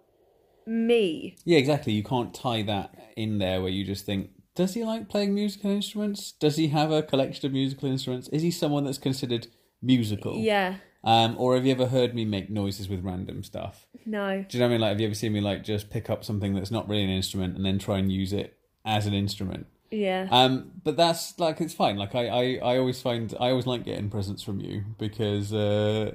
me. 0.66 1.36
yeah. 1.46 1.58
Exactly. 1.58 1.94
You 1.94 2.04
can't 2.04 2.34
tie 2.34 2.62
that 2.64 3.12
in 3.16 3.40
there 3.40 3.62
where 3.62 3.70
you 3.70 3.84
just 3.84 4.06
think, 4.06 4.30
does 4.56 4.74
he 4.74 4.84
like 4.84 5.10
playing 5.10 5.34
musical 5.34 5.72
instruments? 5.72 6.32
Does 6.32 6.56
he 6.56 6.70
have 6.70 6.92
a 6.92 7.04
collection 7.04 7.46
of 7.46 7.52
musical 7.52 7.90
instruments? 7.90 8.30
Is 8.30 8.42
he 8.42 8.52
someone 8.52 8.86
that's 8.86 8.98
considered 8.98 9.48
musical? 9.82 10.38
Yeah. 10.38 10.76
Um, 11.06 11.36
or 11.38 11.56
have 11.56 11.66
you 11.66 11.72
ever 11.72 11.86
heard 11.86 12.16
me 12.16 12.26
make 12.26 12.50
noises 12.50 12.90
with 12.90 13.04
random 13.04 13.44
stuff? 13.44 13.86
No. 14.06 14.44
Do 14.48 14.58
you 14.58 14.60
know 14.60 14.68
what 14.68 14.70
I 14.70 14.74
mean? 14.74 14.82
Like, 14.82 14.90
have 14.90 15.00
you 15.00 15.06
ever 15.06 15.16
seen 15.16 15.34
me 15.34 15.42
like 15.42 15.64
just 15.64 15.92
pick 15.92 16.10
up 16.10 16.24
something 16.24 16.56
that's 16.56 16.72
not 16.72 16.90
really 16.90 17.04
an 17.04 17.12
instrument 17.12 17.56
and 17.56 17.64
then 17.64 17.78
try 17.78 18.00
and 18.00 18.12
use 18.12 18.34
it 18.34 18.58
as 18.84 19.06
an 19.06 19.14
instrument? 19.14 19.68
Yeah. 19.92 20.28
Um, 20.32 20.72
but 20.84 20.98
that's 20.98 21.38
like 21.40 21.62
it's 21.62 21.74
fine. 21.74 21.98
Like 21.98 22.16
I, 22.16 22.28
I, 22.28 22.44
I 22.56 22.78
always 22.78 23.02
find 23.02 23.34
I 23.40 23.52
always 23.52 23.68
like 23.68 23.86
getting 23.86 24.10
presents 24.10 24.42
from 24.42 24.60
you 24.60 24.84
because 24.98 25.54
uh, 25.54 26.14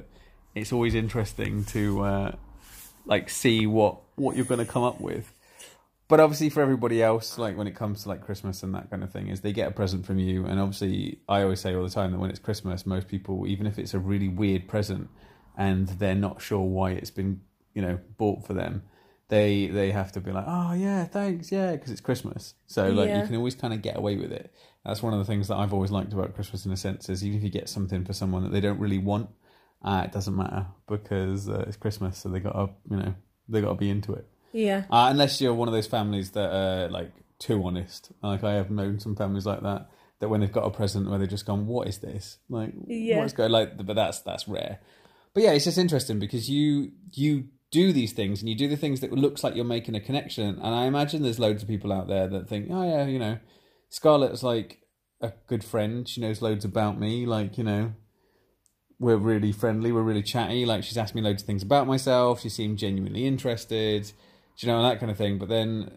it's 0.54 0.72
always 0.72 0.94
interesting 0.94 1.64
to 1.66 2.00
uh, 2.02 2.32
like 3.06 3.30
see 3.30 3.66
what 3.66 4.00
what 4.16 4.36
you're 4.36 4.44
going 4.44 4.64
to 4.64 4.70
come 4.70 4.82
up 4.82 5.00
with. 5.00 5.32
But 6.10 6.18
obviously, 6.18 6.50
for 6.50 6.60
everybody 6.60 7.02
else, 7.02 7.38
like 7.38 7.56
when 7.56 7.68
it 7.68 7.76
comes 7.76 8.02
to 8.02 8.08
like 8.08 8.20
Christmas 8.22 8.64
and 8.64 8.74
that 8.74 8.90
kind 8.90 9.04
of 9.04 9.12
thing, 9.12 9.28
is 9.28 9.40
they 9.40 9.52
get 9.52 9.68
a 9.68 9.70
present 9.70 10.04
from 10.04 10.18
you, 10.18 10.44
and 10.44 10.58
obviously, 10.60 11.20
I 11.28 11.42
always 11.42 11.60
say 11.60 11.72
all 11.74 11.84
the 11.84 11.88
time 11.90 12.10
that 12.10 12.18
when 12.18 12.30
it's 12.30 12.40
Christmas, 12.40 12.84
most 12.84 13.06
people, 13.06 13.46
even 13.46 13.64
if 13.66 13.78
it's 13.78 13.94
a 13.94 14.00
really 14.00 14.28
weird 14.28 14.66
present, 14.66 15.08
and 15.56 15.86
they're 15.88 16.16
not 16.16 16.42
sure 16.42 16.60
why 16.62 16.90
it's 16.90 17.12
been, 17.12 17.40
you 17.74 17.82
know, 17.82 18.00
bought 18.18 18.44
for 18.44 18.54
them, 18.54 18.82
they 19.28 19.68
they 19.68 19.92
have 19.92 20.10
to 20.12 20.20
be 20.20 20.32
like, 20.32 20.44
oh 20.48 20.72
yeah, 20.72 21.04
thanks, 21.04 21.52
yeah, 21.52 21.72
because 21.72 21.92
it's 21.92 22.00
Christmas. 22.00 22.54
So 22.66 22.90
like 22.90 23.10
Yeah. 23.10 23.18
you 23.18 23.22
can 23.22 23.36
always 23.36 23.54
kind 23.54 23.72
of 23.72 23.80
get 23.80 23.96
away 23.96 24.16
with 24.16 24.32
it. 24.32 24.52
That's 24.84 25.02
one 25.04 25.12
of 25.12 25.20
the 25.20 25.24
things 25.24 25.46
that 25.46 25.56
I've 25.56 25.72
always 25.72 25.92
liked 25.92 26.12
about 26.12 26.34
Christmas 26.34 26.66
in 26.66 26.72
a 26.72 26.76
sense 26.76 27.08
is 27.08 27.24
even 27.24 27.38
if 27.38 27.44
you 27.44 27.50
get 27.50 27.68
something 27.68 28.04
for 28.04 28.14
someone 28.14 28.42
that 28.42 28.50
they 28.52 28.60
don't 28.60 28.80
really 28.80 28.98
want, 28.98 29.30
uh, 29.84 30.02
it 30.06 30.12
doesn't 30.12 30.34
matter 30.34 30.66
because 30.88 31.48
uh, 31.48 31.64
it's 31.68 31.76
Christmas, 31.76 32.18
so 32.18 32.28
they 32.28 32.40
got 32.40 32.52
to 32.54 32.70
you 32.90 32.96
know 32.96 33.14
they 33.48 33.60
got 33.60 33.68
to 33.68 33.74
be 33.76 33.90
into 33.90 34.12
it. 34.14 34.26
Yeah. 34.52 34.84
Uh, 34.90 35.08
unless 35.10 35.40
you're 35.40 35.54
one 35.54 35.68
of 35.68 35.74
those 35.74 35.86
families 35.86 36.30
that 36.32 36.50
are 36.52 36.88
like 36.88 37.12
too 37.38 37.62
honest. 37.64 38.12
Like 38.22 38.44
I 38.44 38.54
have 38.54 38.70
known 38.70 39.00
some 39.00 39.16
families 39.16 39.46
like 39.46 39.62
that. 39.62 39.88
That 40.20 40.28
when 40.28 40.40
they've 40.40 40.52
got 40.52 40.66
a 40.66 40.70
present 40.70 41.08
where 41.08 41.18
they've 41.18 41.28
just 41.28 41.46
gone, 41.46 41.66
"What 41.66 41.88
is 41.88 41.98
this? 41.98 42.38
Like, 42.50 42.74
Yeah. 42.86 43.20
what's 43.20 43.32
going?" 43.32 43.50
Like, 43.50 43.76
but 43.86 43.96
that's 43.96 44.20
that's 44.20 44.46
rare. 44.46 44.80
But 45.32 45.44
yeah, 45.44 45.52
it's 45.52 45.64
just 45.64 45.78
interesting 45.78 46.18
because 46.18 46.50
you 46.50 46.92
you 47.12 47.44
do 47.70 47.92
these 47.92 48.12
things 48.12 48.40
and 48.40 48.48
you 48.48 48.54
do 48.56 48.68
the 48.68 48.76
things 48.76 49.00
that 49.00 49.12
looks 49.12 49.42
like 49.44 49.54
you're 49.54 49.64
making 49.64 49.94
a 49.94 50.00
connection. 50.00 50.44
And 50.60 50.74
I 50.74 50.84
imagine 50.86 51.22
there's 51.22 51.38
loads 51.38 51.62
of 51.62 51.68
people 51.68 51.92
out 51.92 52.08
there 52.08 52.26
that 52.28 52.48
think, 52.48 52.68
"Oh 52.70 52.82
yeah, 52.82 53.06
you 53.06 53.18
know, 53.18 53.38
Scarlett's 53.88 54.42
like 54.42 54.78
a 55.22 55.32
good 55.46 55.62
friend. 55.64 56.06
She 56.08 56.20
knows 56.20 56.42
loads 56.42 56.64
about 56.64 56.98
me. 56.98 57.24
Like, 57.26 57.56
you 57.56 57.64
know, 57.64 57.92
we're 58.98 59.16
really 59.16 59.52
friendly. 59.52 59.92
We're 59.92 60.02
really 60.02 60.22
chatty. 60.22 60.66
Like, 60.66 60.82
she's 60.84 60.98
asked 60.98 61.14
me 61.14 61.22
loads 61.22 61.42
of 61.42 61.46
things 61.46 61.62
about 61.62 61.86
myself. 61.86 62.40
She 62.42 62.48
seemed 62.48 62.78
genuinely 62.78 63.26
interested. 63.26 64.12
You 64.62 64.68
know 64.68 64.82
that 64.82 65.00
kind 65.00 65.10
of 65.10 65.18
thing? 65.18 65.38
But 65.38 65.48
then 65.48 65.90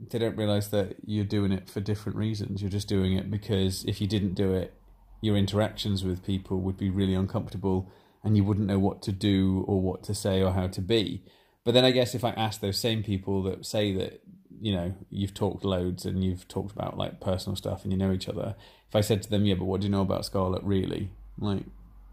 they 0.00 0.18
don't 0.18 0.36
realize 0.36 0.70
that 0.70 0.96
you're 1.04 1.24
doing 1.24 1.52
it 1.52 1.68
for 1.68 1.80
different 1.80 2.18
reasons. 2.18 2.60
You're 2.60 2.70
just 2.70 2.88
doing 2.88 3.14
it 3.14 3.30
because 3.30 3.84
if 3.84 4.00
you 4.00 4.06
didn't 4.06 4.34
do 4.34 4.52
it, 4.52 4.74
your 5.20 5.36
interactions 5.36 6.04
with 6.04 6.24
people 6.24 6.60
would 6.60 6.76
be 6.76 6.90
really 6.90 7.14
uncomfortable 7.14 7.90
and 8.22 8.36
you 8.36 8.44
wouldn't 8.44 8.66
know 8.66 8.78
what 8.78 9.02
to 9.02 9.12
do 9.12 9.64
or 9.66 9.80
what 9.80 10.02
to 10.04 10.14
say 10.14 10.42
or 10.42 10.52
how 10.52 10.66
to 10.66 10.80
be. 10.80 11.22
But 11.64 11.74
then 11.74 11.84
I 11.84 11.90
guess 11.90 12.14
if 12.14 12.24
I 12.24 12.30
ask 12.30 12.60
those 12.60 12.78
same 12.78 13.02
people 13.02 13.42
that 13.44 13.64
say 13.64 13.92
that, 13.94 14.22
you 14.60 14.72
know, 14.72 14.94
you've 15.10 15.34
talked 15.34 15.64
loads 15.64 16.04
and 16.04 16.22
you've 16.22 16.46
talked 16.48 16.72
about 16.72 16.96
like 16.96 17.20
personal 17.20 17.56
stuff 17.56 17.82
and 17.82 17.92
you 17.92 17.98
know 17.98 18.12
each 18.12 18.28
other, 18.28 18.54
if 18.88 18.94
I 18.94 19.00
said 19.00 19.22
to 19.22 19.30
them, 19.30 19.44
yeah, 19.44 19.54
but 19.54 19.64
what 19.64 19.80
do 19.80 19.86
you 19.86 19.90
know 19.90 20.02
about 20.02 20.24
Scarlett 20.24 20.62
really? 20.62 21.10
Like, 21.38 21.64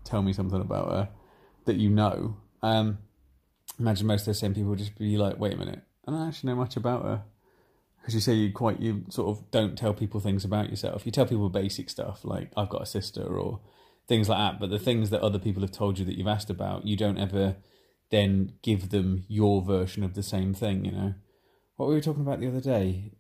tell 0.04 0.22
me 0.22 0.34
something 0.34 0.62
about 0.62 0.90
her 0.90 1.10
that 1.66 1.76
you 1.76 1.90
know. 1.90 2.38
Um, 2.62 3.00
imagine 3.80 4.08
most 4.08 4.22
of 4.22 4.28
the 4.28 4.34
same 4.34 4.54
people 4.54 4.72
would 4.72 4.80
just 4.80 4.98
be 4.98 5.18
like, 5.18 5.40
wait 5.40 5.54
a 5.54 5.58
minute, 5.58 5.82
I 6.08 6.12
don't 6.12 6.28
actually 6.28 6.52
know 6.52 6.58
much 6.58 6.78
about 6.78 7.04
her. 7.04 7.24
Because 8.00 8.16
you 8.16 8.22
say 8.22 8.34
you 8.34 8.52
quite, 8.52 8.82
you 8.82 9.06
sort 9.10 9.30
of 9.30 9.50
don't 9.52 9.78
tell 9.78 9.94
people 9.94 10.20
things 10.20 10.44
about 10.44 10.70
yourself. 10.70 11.06
You 11.06 11.12
tell 11.12 11.26
people 11.26 11.50
basic 11.50 11.90
stuff 11.90 12.26
like, 12.26 12.52
I've 12.58 12.70
got 12.70 12.82
a 12.82 12.86
sister 12.86 13.24
or 13.24 13.62
things 14.08 14.28
like 14.28 14.40
that. 14.40 14.60
But 14.60 14.70
the 14.70 14.80
things 14.80 15.10
that 15.10 15.22
other 15.22 15.40
people 15.40 15.62
have 15.62 15.72
told 15.72 15.98
you 15.98 16.06
that 16.06 16.18
you've 16.18 16.28
asked 16.28 16.50
about, 16.50 16.86
you 16.86 16.98
don't 16.98 17.18
ever 17.18 17.56
then 18.10 18.54
give 18.62 18.90
them 18.90 19.24
your 19.28 19.62
version 19.62 20.04
of 20.04 20.14
the 20.14 20.24
same 20.24 20.54
thing, 20.54 20.84
you 20.86 20.92
know? 20.92 21.14
What 21.78 21.88
we 21.88 21.94
were 21.94 21.98
we 21.98 22.02
talking 22.02 22.22
about 22.22 22.40
the 22.40 22.48
other 22.48 22.62
day? 22.62 23.14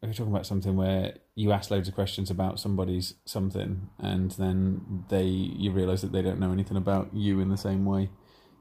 We 0.00 0.08
were 0.08 0.14
talking 0.14 0.32
about 0.32 0.46
something 0.46 0.76
where 0.76 1.14
you 1.34 1.52
ask 1.52 1.70
loads 1.70 1.88
of 1.88 1.94
questions 1.94 2.30
about 2.30 2.58
somebody's 2.58 3.14
something 3.24 3.88
and 3.98 4.30
then 4.32 5.04
they 5.08 5.24
you 5.24 5.70
realise 5.70 6.00
that 6.00 6.12
they 6.12 6.22
don't 6.22 6.40
know 6.40 6.52
anything 6.52 6.76
about 6.76 7.14
you 7.14 7.40
in 7.40 7.50
the 7.50 7.56
same 7.56 7.84
way. 7.84 8.10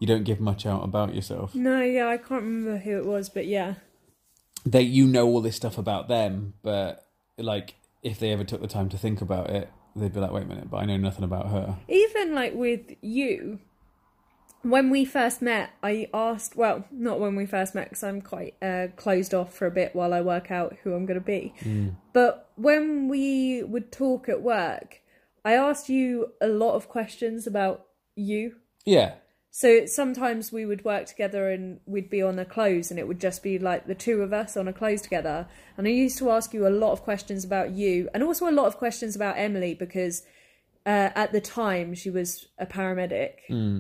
You 0.02 0.07
don't 0.07 0.23
give 0.23 0.40
much 0.40 0.65
out 0.65 0.84
about 0.84 1.14
yourself. 1.14 1.53
No, 1.53 1.80
yeah, 1.80 2.07
I 2.07 2.18
can't 2.18 2.41
remember 2.41 2.80
who 2.80 2.98
it 2.98 3.06
was, 3.06 3.30
but 3.30 3.45
yeah. 3.45 3.76
They 4.65 4.82
you 4.82 5.06
know 5.06 5.28
all 5.28 5.41
this 5.41 5.56
stuff 5.56 5.78
about 5.78 6.07
them, 6.07 6.56
but 6.64 7.06
like 7.38 7.76
if 8.02 8.18
they 8.18 8.32
ever 8.32 8.44
took 8.44 8.61
the 8.61 8.68
time 8.68 8.90
to 8.90 8.98
think 8.98 9.22
about 9.22 9.52
it, 9.52 9.69
they'd 9.95 10.11
be 10.11 10.19
like, 10.19 10.32
wait 10.32 10.45
a 10.45 10.48
minute, 10.48 10.72
but 10.72 10.78
I 10.78 10.86
know 10.86 10.98
nothing 10.98 11.23
about 11.23 11.49
her. 11.49 11.78
Even 11.88 12.34
like 12.34 12.56
with 12.56 12.82
you, 13.02 13.60
when 14.64 14.90
we 14.90 15.06
first 15.06 15.40
met, 15.40 15.69
I 15.84 16.10
asked, 16.15 16.56
well, 16.56 16.84
not 16.90 17.19
when 17.19 17.36
we 17.36 17.45
first 17.45 17.76
met 17.76 17.90
because 17.90 18.03
I'm 18.03 18.23
quite 18.23 18.56
uh, 18.60 18.88
closed 18.95 19.36
off 19.36 19.53
for 19.53 19.68
a 19.68 19.72
bit 19.72 19.95
while 19.95 20.15
I 20.15 20.22
work 20.22 20.49
out 20.49 20.78
who 20.82 20.95
I'm 20.95 21.06
going 21.06 21.19
to 21.19 21.23
be. 21.23 21.53
But 22.11 22.49
when 22.56 23.07
we 23.07 23.61
would 23.61 23.91
talk 23.91 24.28
at 24.28 24.41
work, 24.41 25.02
I 25.45 25.53
asked 25.53 25.90
you 25.90 26.34
a 26.41 26.48
lot 26.48 26.73
of 26.73 26.90
questions 26.90 27.45
about 27.45 27.86
you. 28.15 28.56
Yeah. 28.84 29.14
So 29.53 29.86
sometimes 29.86 30.53
we 30.53 30.65
would 30.65 30.86
work 30.86 31.07
together 31.07 31.52
and 31.52 31.82
we'd 31.86 32.10
be 32.10 32.22
on 32.22 32.40
a 32.40 32.45
close 32.45 32.90
and 32.90 32.98
it 32.98 33.06
would 33.06 33.19
just 33.19 33.44
be 33.44 33.60
like 33.60 33.86
the 33.86 33.94
two 33.94 34.22
of 34.22 34.32
us 34.32 34.56
on 34.56 34.69
a 34.69 34.73
close 34.73 35.02
together. 35.02 35.45
And 35.78 35.86
I 35.86 35.90
used 35.90 36.18
to 36.19 36.32
ask 36.32 36.53
you 36.53 36.65
a 36.65 36.69
lot 36.69 36.94
of 36.94 37.02
questions 37.02 37.44
about 37.44 37.72
you 37.72 38.10
and 38.14 38.23
also 38.23 38.48
a 38.48 38.52
lot 38.52 38.68
of 38.68 38.78
questions 38.78 39.14
about 39.14 39.38
Emily 39.38 39.73
because 39.73 40.23
uh, 40.86 41.10
at 41.15 41.34
the 41.34 41.41
time 41.41 41.94
she 41.94 42.10
was 42.10 42.48
a 42.57 42.65
paramedic 42.65 43.34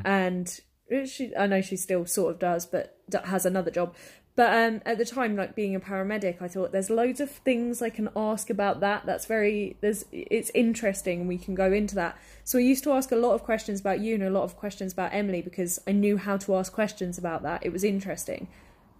and 0.03 0.59
she 1.07 1.33
I 1.37 1.47
know 1.47 1.61
she 1.61 1.77
still 1.77 2.05
sort 2.05 2.33
of 2.33 2.39
does 2.39 2.65
but 2.65 2.97
has 3.23 3.45
another 3.45 3.71
job. 3.71 3.95
But 4.41 4.53
um, 4.55 4.81
at 4.87 4.97
the 4.97 5.05
time, 5.05 5.35
like 5.35 5.53
being 5.53 5.75
a 5.75 5.79
paramedic, 5.79 6.41
I 6.41 6.47
thought 6.47 6.71
there's 6.71 6.89
loads 6.89 7.19
of 7.19 7.29
things 7.29 7.79
I 7.79 7.91
can 7.91 8.09
ask 8.15 8.49
about 8.49 8.79
that. 8.79 9.05
That's 9.05 9.27
very 9.27 9.77
there's 9.81 10.03
it's 10.11 10.49
interesting. 10.55 11.27
We 11.27 11.37
can 11.37 11.53
go 11.53 11.71
into 11.71 11.93
that. 11.93 12.17
So 12.43 12.57
I 12.57 12.61
used 12.61 12.83
to 12.85 12.91
ask 12.91 13.11
a 13.11 13.15
lot 13.15 13.33
of 13.33 13.43
questions 13.43 13.79
about 13.79 13.99
you 13.99 14.15
and 14.15 14.23
a 14.23 14.31
lot 14.31 14.41
of 14.41 14.57
questions 14.57 14.93
about 14.93 15.13
Emily 15.13 15.43
because 15.43 15.79
I 15.85 15.91
knew 15.91 16.17
how 16.17 16.37
to 16.37 16.55
ask 16.55 16.73
questions 16.73 17.19
about 17.19 17.43
that. 17.43 17.63
It 17.63 17.71
was 17.71 17.83
interesting, 17.83 18.47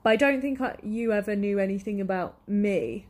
but 0.03 0.11
I 0.11 0.15
don't 0.15 0.41
think 0.41 0.61
I, 0.61 0.75
you 0.83 1.11
ever 1.11 1.35
knew 1.35 1.57
anything 1.57 1.99
about 1.99 2.37
me. 2.47 3.07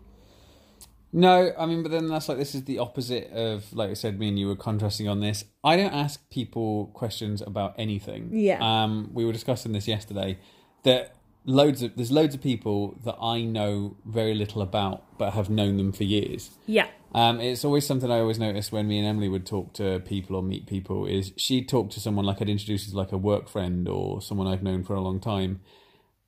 No, 1.11 1.51
I 1.59 1.65
mean, 1.65 1.83
but 1.83 1.91
then 1.91 2.07
that's 2.07 2.29
like 2.29 2.37
this 2.37 2.55
is 2.55 2.63
the 2.63 2.79
opposite 2.79 3.29
of 3.33 3.73
like 3.73 3.89
I 3.89 3.93
said. 3.93 4.17
Me 4.17 4.29
and 4.29 4.39
you 4.39 4.47
were 4.47 4.55
contrasting 4.55 5.09
on 5.09 5.19
this. 5.19 5.43
I 5.65 5.75
don't 5.75 5.93
ask 5.93 6.29
people 6.29 6.91
questions 6.93 7.41
about 7.41 7.75
anything. 7.77 8.29
Yeah. 8.31 8.59
Um, 8.61 9.09
we 9.11 9.25
were 9.25 9.33
discussing 9.33 9.73
this 9.73 9.85
yesterday. 9.85 10.39
That 10.83 11.13
loads 11.45 11.81
of 11.81 11.95
there's 11.95 12.11
loads 12.11 12.35
of 12.35 12.41
people 12.41 12.99
that 13.03 13.15
I 13.21 13.43
know 13.43 13.97
very 14.05 14.33
little 14.33 14.61
about, 14.61 15.17
but 15.17 15.33
have 15.33 15.49
known 15.49 15.77
them 15.77 15.91
for 15.91 16.03
years. 16.03 16.51
Yeah, 16.65 16.87
Um, 17.13 17.39
it's 17.41 17.65
always 17.65 17.85
something 17.85 18.11
I 18.11 18.19
always 18.19 18.39
notice 18.39 18.71
when 18.71 18.87
me 18.87 18.97
and 18.99 19.07
Emily 19.07 19.27
would 19.27 19.45
talk 19.45 19.73
to 19.73 19.99
people 19.99 20.35
or 20.35 20.43
meet 20.43 20.67
people 20.67 21.05
is 21.05 21.33
she'd 21.37 21.67
talk 21.67 21.89
to 21.91 21.99
someone 21.99 22.25
like 22.25 22.41
I'd 22.41 22.49
introduce 22.49 22.87
as 22.87 22.93
like 22.93 23.11
a 23.11 23.17
work 23.17 23.49
friend 23.49 23.87
or 23.87 24.21
someone 24.21 24.47
I've 24.47 24.63
known 24.63 24.83
for 24.83 24.95
a 24.95 25.01
long 25.01 25.19
time. 25.19 25.61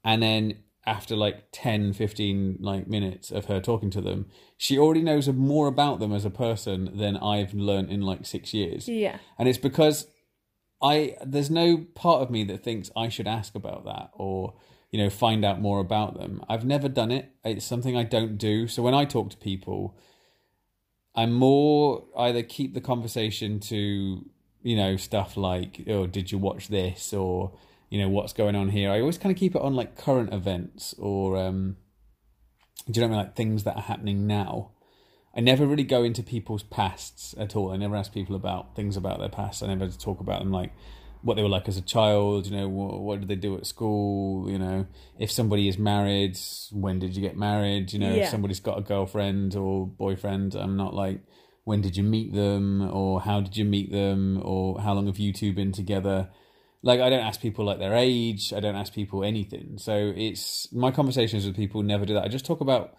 And 0.03 0.21
then 0.21 0.57
after 0.85 1.15
like 1.15 1.45
10, 1.53 1.93
15 1.93 2.57
like 2.59 2.87
minutes 2.87 3.31
of 3.31 3.45
her 3.45 3.61
talking 3.61 3.89
to 3.91 4.01
them, 4.01 4.25
she 4.57 4.77
already 4.77 5.01
knows 5.01 5.29
more 5.29 5.67
about 5.67 5.99
them 5.99 6.11
as 6.11 6.25
a 6.25 6.29
person 6.29 6.91
than 6.97 7.15
I've 7.15 7.53
learned 7.53 7.89
in 7.89 8.01
like 8.01 8.25
six 8.25 8.53
years. 8.53 8.89
yeah, 8.89 9.19
And 9.39 9.47
it's 9.47 9.57
because 9.57 10.07
I 10.81 11.15
there's 11.25 11.49
no 11.49 11.85
part 11.95 12.21
of 12.21 12.29
me 12.29 12.43
that 12.45 12.63
thinks 12.63 12.91
I 12.97 13.07
should 13.07 13.27
ask 13.27 13.55
about 13.55 13.85
that 13.85 14.09
or 14.13 14.55
you 14.93 14.99
know 14.99 15.09
find 15.09 15.43
out 15.43 15.59
more 15.59 15.79
about 15.79 16.19
them. 16.19 16.45
I've 16.47 16.65
never 16.65 16.87
done 16.87 17.09
it. 17.09 17.31
It's 17.43 17.65
something 17.65 17.97
I 17.97 18.03
don't 18.03 18.37
do. 18.37 18.67
So 18.67 18.83
when 18.83 18.93
I 18.93 19.05
talk 19.05 19.31
to 19.31 19.37
people, 19.37 19.97
I'm 21.15 21.33
more 21.33 22.05
either 22.15 22.43
keep 22.43 22.75
the 22.75 22.79
conversation 22.79 23.59
to 23.61 24.23
you 24.61 24.77
know 24.77 24.95
stuff 24.95 25.35
like 25.35 25.81
oh 25.87 26.05
did 26.05 26.31
you 26.31 26.37
watch 26.37 26.67
this 26.67 27.11
or 27.11 27.57
you 27.89 27.99
know 27.99 28.07
what's 28.07 28.33
going 28.33 28.55
on 28.55 28.69
here. 28.69 28.91
I 28.91 28.99
always 28.99 29.17
kind 29.17 29.33
of 29.35 29.39
keep 29.39 29.55
it 29.55 29.63
on 29.63 29.73
like 29.73 29.97
current 29.97 30.31
events 30.31 30.93
or 30.99 31.37
um 31.37 31.77
do 32.85 33.01
you 33.01 33.01
know 33.01 33.07
I 33.07 33.17
mean 33.17 33.25
like 33.25 33.35
things 33.35 33.63
that 33.63 33.75
are 33.75 33.81
happening 33.81 34.27
now. 34.27 34.73
I 35.35 35.39
never 35.39 35.65
really 35.65 35.83
go 35.83 36.03
into 36.03 36.21
people's 36.21 36.61
pasts 36.61 37.33
at 37.39 37.55
all. 37.55 37.71
I 37.71 37.77
never 37.77 37.95
ask 37.95 38.13
people 38.13 38.35
about 38.35 38.75
things 38.75 38.95
about 38.95 39.17
their 39.17 39.29
past. 39.29 39.63
I 39.63 39.67
never 39.73 39.87
talk 39.87 40.19
about 40.19 40.41
them 40.41 40.51
like 40.51 40.71
what 41.23 41.35
they 41.35 41.41
were 41.43 41.49
like 41.49 41.67
as 41.67 41.77
a 41.77 41.81
child. 41.81 42.45
You 42.47 42.55
know, 42.57 42.67
what, 42.69 42.99
what 43.01 43.19
did 43.19 43.29
they 43.29 43.35
do 43.35 43.57
at 43.57 43.65
school? 43.65 44.49
You 44.49 44.59
know, 44.59 44.85
if 45.17 45.31
somebody 45.31 45.67
is 45.67 45.77
married, 45.77 46.37
when 46.71 46.99
did 46.99 47.15
you 47.15 47.21
get 47.21 47.35
married? 47.37 47.93
You 47.93 47.99
know, 47.99 48.13
Yeah. 48.13 48.23
if 48.23 48.29
somebody's 48.29 48.59
got 48.59 48.77
a 48.77 48.81
girlfriend 48.81 49.55
or 49.55 49.87
boyfriend, 49.87 50.53
I'm 50.55 50.75
not 50.77 50.93
like 50.93 51.21
when 51.63 51.81
did 51.81 51.95
you 51.95 52.03
meet 52.03 52.33
them 52.33 52.81
or 52.91 53.21
how 53.21 53.39
did 53.41 53.55
you 53.55 53.63
meet 53.65 53.91
them 53.91 54.39
or 54.43 54.81
how 54.81 54.93
long 54.93 55.07
have 55.07 55.17
you 55.17 55.31
two 55.33 55.53
been 55.53 55.71
together. 55.71 56.29
Like 56.81 56.99
I 56.99 57.09
don't 57.09 57.21
ask 57.25 57.39
people 57.39 57.63
like 57.63 57.79
their 57.79 57.95
age. 57.95 58.51
I 58.51 58.59
don't 58.59 58.75
ask 58.75 58.93
people 58.93 59.23
anything. 59.23 59.77
So 59.77 60.11
it's 60.15 60.67
my 60.73 60.91
conversations 60.91 61.45
with 61.45 61.55
people 61.55 61.81
never 61.81 62.05
do 62.05 62.13
that. 62.15 62.25
I 62.25 62.27
just 62.27 62.45
talk 62.45 62.59
about 62.59 62.95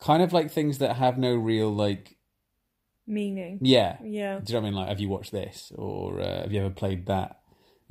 kind 0.00 0.22
of 0.22 0.32
like 0.32 0.50
things 0.50 0.78
that 0.78 0.96
have 0.96 1.18
no 1.18 1.34
real 1.34 1.70
like 1.70 2.16
meaning. 3.06 3.58
yeah 3.60 3.98
Yeah, 4.02 4.38
do 4.40 4.52
you 4.52 4.58
know 4.58 4.62
what 4.62 4.66
i 4.66 4.70
mean 4.70 4.74
like 4.74 4.88
have 4.88 5.00
you 5.00 5.08
watched 5.08 5.32
this 5.32 5.70
or 5.76 6.20
uh, 6.20 6.42
have 6.42 6.52
you 6.52 6.60
ever 6.60 6.70
played 6.70 7.06
that 7.06 7.40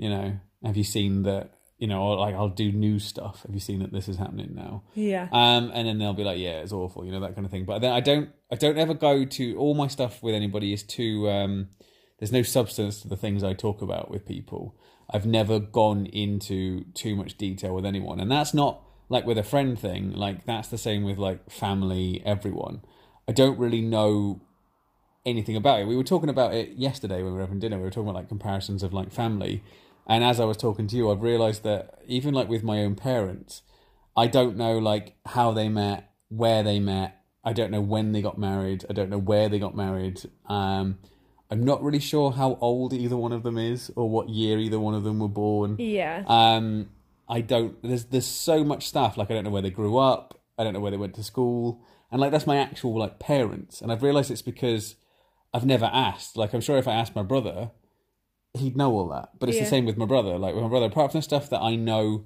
you 0.02 0.10
know 0.10 0.40
have 0.64 0.76
you 0.76 0.84
seen 0.84 1.23
that 1.23 1.53
you 1.78 1.88
know 1.88 2.02
or 2.02 2.18
like 2.18 2.36
i'll 2.36 2.49
do 2.49 2.72
new 2.72 2.98
stuff. 2.99 3.44
Have 3.44 3.53
you 3.53 3.60
seen 3.60 3.80
that 3.80 3.91
this 3.94 4.07
is 4.07 4.18
happening 4.18 4.52
now? 4.56 4.84
Yeah, 4.95 5.28
um 5.32 5.72
and 5.73 5.88
then 5.88 5.99
they'll 5.99 6.14
be 6.14 6.23
like 6.23 6.40
yeah 6.40 6.61
it's 6.64 6.73
awful 6.73 7.06
you 7.06 7.11
know 7.11 7.22
that 7.22 7.36
kind 7.36 7.45
of 7.45 7.52
thing. 7.52 7.65
But 7.65 7.80
then 7.80 7.94
i 7.94 7.99
don't 7.99 8.30
i 8.52 8.56
don't 8.56 8.78
ever 8.78 8.94
go 8.94 9.26
to 9.26 9.57
all 9.57 9.73
my 9.76 9.88
stuff 9.88 10.22
with 10.23 10.36
anybody 10.36 10.73
is 10.73 10.84
too 10.84 11.30
um 11.30 11.69
there's 12.19 12.32
no 12.32 12.41
substance 12.41 13.02
to 13.02 13.07
the 13.07 13.18
things 13.18 13.44
i 13.44 13.53
talk 13.53 13.82
about 13.82 14.11
with 14.11 14.26
people. 14.26 14.76
I've 15.14 15.26
never 15.26 15.60
gone 15.60 16.06
into 16.07 16.86
too 16.94 17.15
much 17.15 17.38
detail 17.38 17.76
with 17.76 17.86
anyone. 17.86 18.19
And 18.19 18.32
that's 18.32 18.53
not 18.53 18.82
like 19.10 19.26
with 19.26 19.38
a 19.38 19.44
friend 19.44 19.78
thing 19.78 20.14
like 20.14 20.45
that's 20.45 20.69
the 20.69 20.78
same 20.78 21.03
with 21.03 21.18
like 21.18 21.49
family 21.49 22.22
everyone. 22.26 22.82
I 23.28 23.34
don't 23.34 23.60
really 23.60 23.82
know 23.82 24.41
anything 25.26 25.56
about 25.56 25.82
it. 25.82 25.88
We 25.88 25.95
were 25.95 26.03
talking 26.03 26.30
about 26.30 26.53
it 26.53 26.69
yesterday 26.78 27.22
when 27.22 27.34
we 27.34 27.40
were 27.40 27.45
having 27.45 27.60
dinner. 27.60 27.78
We 27.78 27.84
were 27.84 27.90
talking 27.90 28.10
about 28.10 28.19
like 28.22 28.30
comparisons 28.30 28.84
of 28.84 28.94
like 28.94 29.11
family 29.11 29.64
and 30.11 30.23
as 30.23 30.39
i 30.39 30.45
was 30.45 30.57
talking 30.57 30.88
to 30.88 30.95
you 30.95 31.09
i've 31.11 31.21
realized 31.31 31.61
that 31.63 31.81
even 32.07 32.31
like 32.33 32.49
with 32.53 32.63
my 32.71 32.77
own 32.85 32.95
parents 32.95 33.61
I 34.15 34.27
don't 34.27 34.57
know 34.57 34.77
like 34.77 35.15
how 35.25 35.53
they 35.53 35.69
met, 35.69 36.11
where 36.27 36.63
they 36.63 36.79
met. 36.81 37.09
I 37.45 37.53
don't 37.53 37.71
know 37.71 37.79
when 37.81 38.11
they 38.11 38.21
got 38.21 38.38
married. 38.38 38.85
I 38.89 38.93
don't 38.93 39.09
know 39.09 39.17
where 39.17 39.47
they 39.49 39.57
got 39.57 39.73
married. 39.73 40.19
Um, 40.47 40.99
I'm 41.49 41.63
not 41.63 41.81
really 41.81 41.99
sure 41.99 42.31
how 42.31 42.57
old 42.59 42.91
either 42.93 43.15
one 43.15 43.31
of 43.31 43.43
them 43.43 43.57
is 43.57 43.89
or 43.95 44.09
what 44.09 44.27
year 44.27 44.59
either 44.59 44.79
one 44.79 44.95
of 44.95 45.03
them 45.05 45.19
were 45.19 45.29
born. 45.29 45.77
yeah, 45.79 46.23
Um, 46.27 46.89
I 47.29 47.39
don't. 47.39 47.81
There's 47.81 48.05
there's 48.05 48.25
so 48.25 48.65
much 48.65 48.83
stuff. 48.85 49.15
Like 49.17 49.31
I 49.31 49.33
don't 49.35 49.45
know 49.45 49.49
where 49.49 49.61
they 49.61 49.69
grew 49.81 49.97
up. 49.97 50.41
I 50.57 50.65
don't 50.65 50.73
know 50.73 50.81
where 50.81 50.91
they 50.91 50.97
went 50.97 51.15
to 51.15 51.23
school. 51.23 51.81
And 52.11 52.19
like 52.19 52.31
that's 52.31 52.45
my 52.45 52.57
actual 52.57 52.99
like 52.99 53.17
parents. 53.17 53.81
And 53.81 53.93
I've 53.93 54.03
realized 54.03 54.29
it's 54.29 54.41
because 54.41 54.95
I've 55.53 55.65
never 55.65 55.85
asked. 55.85 56.35
Like 56.35 56.53
I'm 56.53 56.61
sure 56.61 56.77
if 56.77 56.88
I 56.88 56.95
asked 56.95 57.15
my 57.15 57.23
brother, 57.23 57.71
he'd 58.53 58.76
know 58.76 58.91
all 58.94 59.07
that. 59.10 59.30
But 59.40 59.49
it's 59.49 59.57
Yeah. 59.57 59.64
the 59.64 59.69
same 59.69 59.86
with 59.86 59.98
my 59.98 60.06
brother. 60.06 60.38
Like 60.38 60.53
with 60.56 60.64
my 60.64 60.69
brother, 60.69 60.88
apart 60.88 61.11
from 61.11 61.19
the 61.19 61.23
stuff 61.23 61.49
that 61.49 61.61
I 61.61 61.76
know 61.76 62.26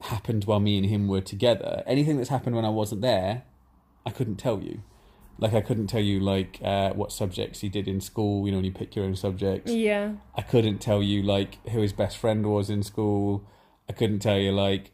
happened 0.00 0.44
while 0.44 0.60
me 0.60 0.76
and 0.76 0.86
him 0.86 1.08
were 1.08 1.20
together, 1.20 1.82
anything 1.86 2.16
that's 2.16 2.28
happened 2.28 2.54
when 2.56 2.64
I 2.64 2.68
wasn't 2.70 3.00
there, 3.02 3.44
I 4.06 4.10
couldn't 4.10 4.36
tell 4.36 4.62
you. 4.62 4.82
Like 5.40 5.54
I 5.54 5.60
couldn't 5.60 5.86
tell 5.86 6.00
you 6.00 6.18
like 6.20 6.58
uh, 6.64 6.90
what 6.94 7.12
subjects 7.12 7.60
he 7.60 7.68
did 7.68 7.86
in 7.86 8.00
school. 8.00 8.44
You 8.44 8.50
know, 8.52 8.58
when 8.58 8.64
you 8.64 8.72
pick 8.72 8.96
your 8.96 9.04
own 9.04 9.14
subjects. 9.16 9.72
yeah, 9.72 10.14
I 10.34 10.42
couldn't 10.42 10.78
tell 10.78 11.02
you 11.02 11.22
like 11.22 11.64
who 11.68 11.80
his 11.80 11.92
best 11.92 12.18
friend 12.18 12.44
was 12.46 12.70
in 12.70 12.82
school. 12.82 13.48
I 13.88 13.92
couldn't 13.92 14.18
tell 14.18 14.38
you 14.38 14.50
like 14.52 14.90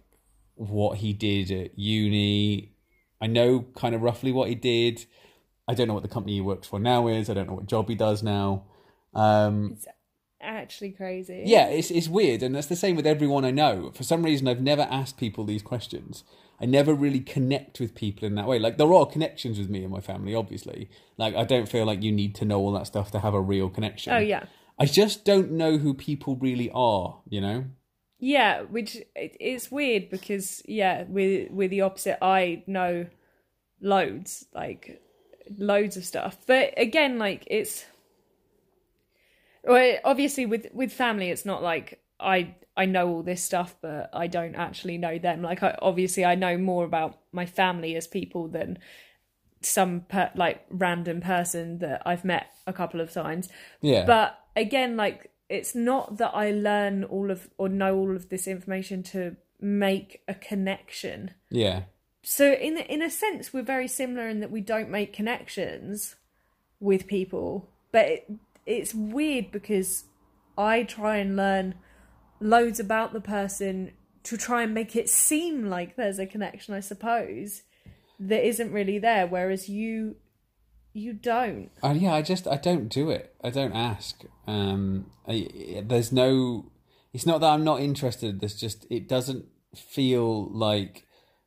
what 0.54 0.98
he 0.98 1.12
did 1.14 1.50
at 1.50 1.78
uni. 1.78 2.74
I 3.22 3.26
know 3.26 3.64
kind 3.74 3.94
of 3.94 4.02
roughly 4.02 4.32
what 4.32 4.50
he 4.50 4.54
did. 4.54 5.06
I 5.66 5.72
don't 5.72 5.88
know 5.88 5.94
what 5.94 6.02
the 6.02 6.10
company 6.10 6.34
he 6.34 6.40
works 6.42 6.68
for 6.68 6.78
now 6.78 7.08
is. 7.08 7.30
I 7.30 7.34
don't 7.34 7.46
know 7.48 7.54
what 7.54 7.66
job 7.66 7.88
he 7.88 7.94
does 7.94 8.22
now. 8.22 8.64
Um, 9.14 9.78
actually 10.44 10.90
crazy. 10.90 11.42
yeah, 11.46 11.66
it's 11.66 11.90
it's 11.90 12.08
weird, 12.08 12.42
and 12.42 12.54
that's 12.54 12.66
the 12.66 12.76
same 12.76 12.96
with 12.96 13.06
everyone 13.06 13.44
I 13.44 13.50
know. 13.50 13.90
For 13.94 14.02
some 14.04 14.22
reason, 14.22 14.48
I've 14.48 14.60
never 14.60 14.82
asked 14.82 15.16
people 15.16 15.44
these 15.44 15.62
questions. 15.62 16.24
I 16.60 16.66
never 16.66 16.94
really 16.94 17.20
connect 17.20 17.80
with 17.80 17.94
people 17.94 18.26
in 18.26 18.36
that 18.36 18.46
way. 18.46 18.58
Like 18.58 18.78
there 18.78 18.92
are 18.92 19.06
connections 19.06 19.58
with 19.58 19.68
me 19.68 19.82
and 19.82 19.92
my 19.92 20.00
family, 20.00 20.34
obviously. 20.34 20.88
Like 21.16 21.34
I 21.34 21.44
don't 21.44 21.68
feel 21.68 21.84
like 21.84 22.02
you 22.02 22.12
need 22.12 22.34
to 22.36 22.44
know 22.44 22.60
all 22.60 22.72
that 22.72 22.86
stuff 22.86 23.10
to 23.12 23.20
have 23.20 23.34
a 23.34 23.40
real 23.40 23.68
connection. 23.68 24.12
Oh 24.12 24.18
yeah, 24.18 24.44
I 24.78 24.86
just 24.86 25.24
don't 25.24 25.52
know 25.52 25.78
who 25.78 25.94
people 25.94 26.36
really 26.36 26.70
are, 26.74 27.20
you 27.28 27.40
know? 27.40 27.64
Yeah, 28.18 28.62
which 28.62 29.02
it's 29.14 29.70
weird 29.70 30.10
because 30.10 30.62
yeah, 30.66 31.04
we're 31.08 31.48
we're 31.50 31.68
the 31.68 31.82
opposite. 31.82 32.18
I 32.22 32.62
know 32.66 33.06
loads, 33.80 34.46
like 34.54 35.02
loads 35.58 35.96
of 35.96 36.04
stuff, 36.04 36.38
but 36.46 36.72
again, 36.76 37.18
like 37.18 37.44
it's 37.48 37.84
well, 39.66 39.98
obviously 40.04 40.46
with 40.46 40.68
with 40.72 40.92
family, 40.92 41.30
it's 41.30 41.44
not 41.44 41.62
like 41.62 42.02
I 42.20 42.54
I 42.76 42.86
know 42.86 43.08
all 43.08 43.22
this 43.22 43.42
stuff, 43.42 43.76
but 43.80 44.10
I 44.12 44.26
don't 44.26 44.54
actually 44.54 44.98
know 44.98 45.18
them. 45.18 45.42
Like 45.42 45.62
I 45.62 45.76
obviously 45.80 46.24
I 46.24 46.34
know 46.34 46.58
more 46.58 46.84
about 46.84 47.18
my 47.32 47.46
family 47.46 47.96
as 47.96 48.06
people 48.06 48.48
than 48.48 48.78
some 49.60 50.02
per, 50.02 50.30
like 50.34 50.64
random 50.70 51.20
person 51.20 51.78
that 51.78 52.02
I've 52.04 52.24
met 52.24 52.46
a 52.66 52.72
couple 52.72 53.00
of 53.00 53.12
times. 53.12 53.48
Yeah. 53.80 54.04
But 54.04 54.38
again, 54.56 54.96
like 54.96 55.30
it's 55.48 55.74
not 55.74 56.18
that 56.18 56.34
I 56.34 56.50
learn 56.50 57.04
all 57.04 57.30
of 57.30 57.48
or 57.58 57.68
know 57.68 57.96
all 57.96 58.16
of 58.16 58.28
this 58.28 58.46
information 58.46 59.02
to 59.04 59.36
make 59.60 60.22
a 60.28 60.34
connection. 60.34 61.32
yeah. 61.50 61.82
So 62.26 62.52
in 62.52 62.78
in 62.78 63.02
a 63.02 63.10
sense, 63.10 63.52
we're 63.52 63.62
very 63.62 63.88
similar 63.88 64.28
in 64.28 64.40
that 64.40 64.50
we 64.50 64.62
don't 64.62 64.88
make 64.88 65.12
connections 65.12 66.16
with 66.80 67.06
people, 67.06 67.68
but 67.92 68.06
it, 68.06 68.30
it's 68.66 68.94
weird 68.94 69.50
because 69.50 70.04
I 70.56 70.82
try 70.84 71.16
and 71.16 71.36
learn 71.36 71.74
loads 72.40 72.80
about 72.80 73.12
the 73.12 73.20
person 73.20 73.92
to 74.24 74.36
try 74.36 74.62
and 74.62 74.72
make 74.72 74.96
it 74.96 75.08
seem 75.08 75.66
like 75.66 75.96
there's 75.96 76.18
a 76.18 76.26
connection. 76.26 76.74
I 76.74 76.80
suppose 76.80 77.62
that 78.18 78.46
isn't 78.46 78.72
really 78.72 78.98
there, 78.98 79.26
whereas 79.26 79.68
you 79.68 80.16
you 80.92 81.12
don't. 81.12 81.70
Uh, 81.82 81.94
yeah, 81.96 82.14
I 82.14 82.22
just 82.22 82.46
I 82.46 82.56
don't 82.56 82.88
do 82.88 83.10
it. 83.10 83.34
I 83.42 83.50
don't 83.50 83.74
ask. 83.74 84.22
Um, 84.46 85.10
I, 85.26 85.82
there's 85.84 86.12
no. 86.12 86.70
It's 87.12 87.26
not 87.26 87.40
that 87.40 87.48
I'm 87.48 87.64
not 87.64 87.80
interested. 87.80 88.40
There's 88.40 88.58
just 88.58 88.86
it 88.90 89.08
doesn't 89.08 89.46
feel 89.74 90.48
like 90.50 91.03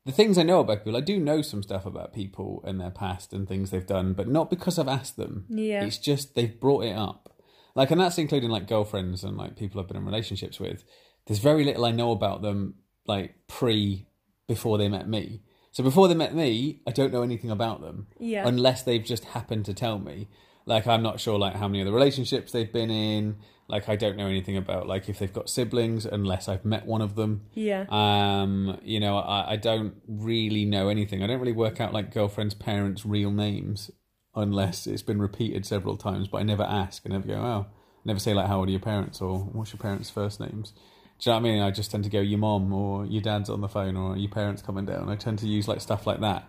the 0.08 0.14
things 0.14 0.38
I 0.38 0.44
know 0.44 0.62
about 0.62 0.80
people. 0.84 0.98
I 0.98 1.02
do 1.02 1.20
know 1.20 1.42
some 1.42 1.62
stuff 1.62 1.86
about 1.86 2.14
people 2.14 2.64
and 2.66 2.80
their 2.80 2.90
past 2.90 3.34
and 3.34 3.48
things 3.48 3.70
they've 3.70 3.86
done, 3.86 4.14
but 4.14 4.28
not 4.28 4.50
because 4.50 4.80
I've 4.80 4.88
asked 4.88 5.18
them. 5.18 5.46
Yeah. 5.50 5.84
it's 5.84 5.98
just 5.98 6.34
they've 6.34 6.60
brought 6.60 6.86
it 6.86 6.96
up. 6.96 7.36
Like, 7.76 7.92
and 7.92 8.00
that's 8.02 8.18
including 8.18 8.50
like 8.50 8.68
girlfriends 8.68 9.24
and 9.24 9.38
like 9.38 9.56
people 9.58 9.80
I've 9.80 9.88
been 9.88 9.98
in 9.98 10.06
relationships 10.06 10.60
with. 10.60 10.84
There's 11.28 11.40
very 11.40 11.64
little 11.64 11.86
I 11.86 11.92
know 11.92 12.12
about 12.12 12.42
them, 12.42 12.76
like 13.06 13.36
pre 13.48 14.08
before 14.48 14.78
they 14.78 14.88
met 14.88 15.08
me. 15.10 15.42
So 15.74 15.84
before 15.84 16.08
they 16.08 16.16
met 16.16 16.34
me, 16.34 16.82
I 16.88 16.92
don't 16.92 17.14
know 17.14 17.22
anything 17.22 17.52
about 17.52 17.82
them 17.82 18.08
Yeah. 18.18 18.48
unless 18.48 18.82
they've 18.84 19.04
just 19.04 19.26
happened 19.26 19.66
to 19.66 19.74
tell 19.74 20.00
me. 20.00 20.30
Like 20.66 20.88
I'm 20.88 21.04
not 21.04 21.20
sure 21.20 21.38
like 21.38 21.56
how 21.56 21.68
many 21.68 21.82
other 21.82 21.92
relationships 21.92 22.52
they've 22.54 22.72
been 22.72 22.90
in. 22.90 23.38
Like 23.70 23.90
I 23.90 23.98
don't 23.98 24.16
know 24.16 24.28
anything 24.28 24.56
about 24.56 24.88
like 24.88 25.10
if 25.10 25.20
they've 25.20 25.34
got 25.34 25.50
siblings 25.50 26.06
unless 26.06 26.48
I've 26.48 26.64
met 26.64 26.86
one 26.86 27.02
of 27.02 27.16
them. 27.16 27.48
Yeah. 27.54 27.86
Um, 27.90 28.80
you 28.82 29.00
know, 29.00 29.18
I, 29.18 29.54
I 29.54 29.56
don't 29.58 29.96
really 30.08 30.64
know 30.64 30.88
anything. 30.88 31.22
I 31.22 31.28
don't 31.28 31.40
really 31.40 31.52
work 31.52 31.82
out 31.82 31.94
like 31.94 32.14
girlfriends' 32.14 32.54
parents' 32.54 33.06
real 33.06 33.32
names 33.32 33.92
unless 34.36 34.88
it's 34.88 35.02
been 35.02 35.20
repeated 35.20 35.66
several 35.66 35.98
times. 35.98 36.30
But 36.30 36.38
I 36.38 36.44
never 36.44 36.64
ask. 36.64 37.04
I 37.06 37.10
never 37.10 37.28
go, 37.28 37.34
oh, 37.34 37.66
I 37.70 38.02
never 38.06 38.20
say 38.20 38.34
like, 38.34 38.48
how 38.48 38.60
old 38.60 38.70
are 38.70 38.72
your 38.72 38.80
parents 38.80 39.20
or 39.20 39.40
what's 39.40 39.74
your 39.74 39.80
parents' 39.80 40.10
first 40.10 40.40
names. 40.40 40.72
Do 41.20 41.30
you 41.30 41.36
know 41.36 41.42
what 41.42 41.50
I 41.50 41.52
mean? 41.52 41.62
I 41.64 41.72
just 41.72 41.92
tend 41.92 42.04
to 42.04 42.10
go, 42.10 42.22
your 42.22 42.38
mom 42.38 42.72
or 42.72 43.06
your 43.06 43.22
dad's 43.22 43.50
on 43.50 43.62
the 43.62 43.68
phone 43.68 43.98
or 43.98 44.16
your 44.16 44.30
parents 44.30 44.62
coming 44.62 44.86
down. 44.86 45.10
I 45.10 45.16
tend 45.16 45.40
to 45.40 45.48
use 45.48 45.68
like 45.68 45.82
stuff 45.82 46.06
like 46.06 46.22
that. 46.22 46.48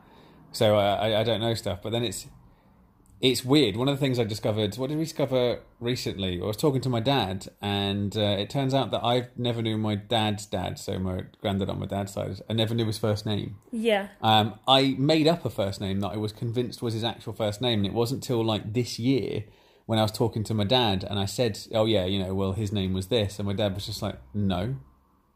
So 0.53 0.77
I, 0.77 1.09
I, 1.09 1.21
I 1.21 1.25
don't 1.25 1.41
know 1.41 1.55
stuff. 1.55 1.81
But 1.83 1.91
then 1.91 2.05
it's 2.05 2.27
it's 3.21 3.45
weird. 3.45 3.77
One 3.77 3.89
of 3.89 3.97
the 3.97 4.01
things 4.01 4.19
I 4.19 4.25
discovered, 4.25 4.77
what 4.77 4.89
did 4.89 4.99
we 4.99 5.05
discover 5.05 5.61
recently? 5.81 6.41
I 6.41 6.45
was 6.45 6.57
talking 6.57 6.81
to 6.83 6.89
my 6.89 7.01
dad, 7.01 7.49
and 7.61 8.17
uh, 8.17 8.37
it 8.39 8.49
turns 8.49 8.75
out 8.75 8.91
that 8.93 9.03
I 9.03 9.29
never 9.37 9.61
knew 9.61 9.77
my 9.77 9.97
dad's 9.97 10.47
dad, 10.47 10.79
so 10.79 10.99
my 10.99 11.23
granddad 11.41 11.69
on 11.69 11.81
my 11.81 11.87
dad's 11.87 12.13
side. 12.13 12.41
I 12.49 12.53
never 12.53 12.75
knew 12.75 12.87
his 12.87 12.99
first 12.99 13.27
name. 13.27 13.57
Yeah. 13.73 14.09
Um, 14.23 14.59
I 14.69 14.95
made 14.99 15.27
up 15.27 15.45
a 15.45 15.51
first 15.51 15.81
name 15.81 16.01
that 16.01 16.09
I 16.09 16.17
was 16.17 16.33
convinced 16.33 16.81
was 16.81 16.95
his 16.95 17.05
actual 17.05 17.33
first 17.33 17.61
name, 17.61 17.81
and 17.81 17.87
it 17.87 17.93
wasn't 17.93 18.23
till 18.23 18.45
like 18.45 18.73
this 18.73 18.99
year 18.99 19.45
when 19.87 19.99
I 19.99 20.03
was 20.03 20.13
talking 20.13 20.45
to 20.45 20.55
my 20.55 20.65
dad, 20.65 21.05
and 21.09 21.19
I 21.19 21.25
said, 21.25 21.59
"Oh 21.75 21.87
yeah, 21.87 22.05
you 22.05 22.23
know, 22.23 22.35
well 22.35 22.53
his 22.53 22.73
name 22.73 22.93
was 22.93 23.09
this," 23.09 23.39
and 23.39 23.47
my 23.47 23.55
dad 23.55 23.75
was 23.75 23.87
just 23.87 24.03
like, 24.03 24.17
"No, 24.33 24.77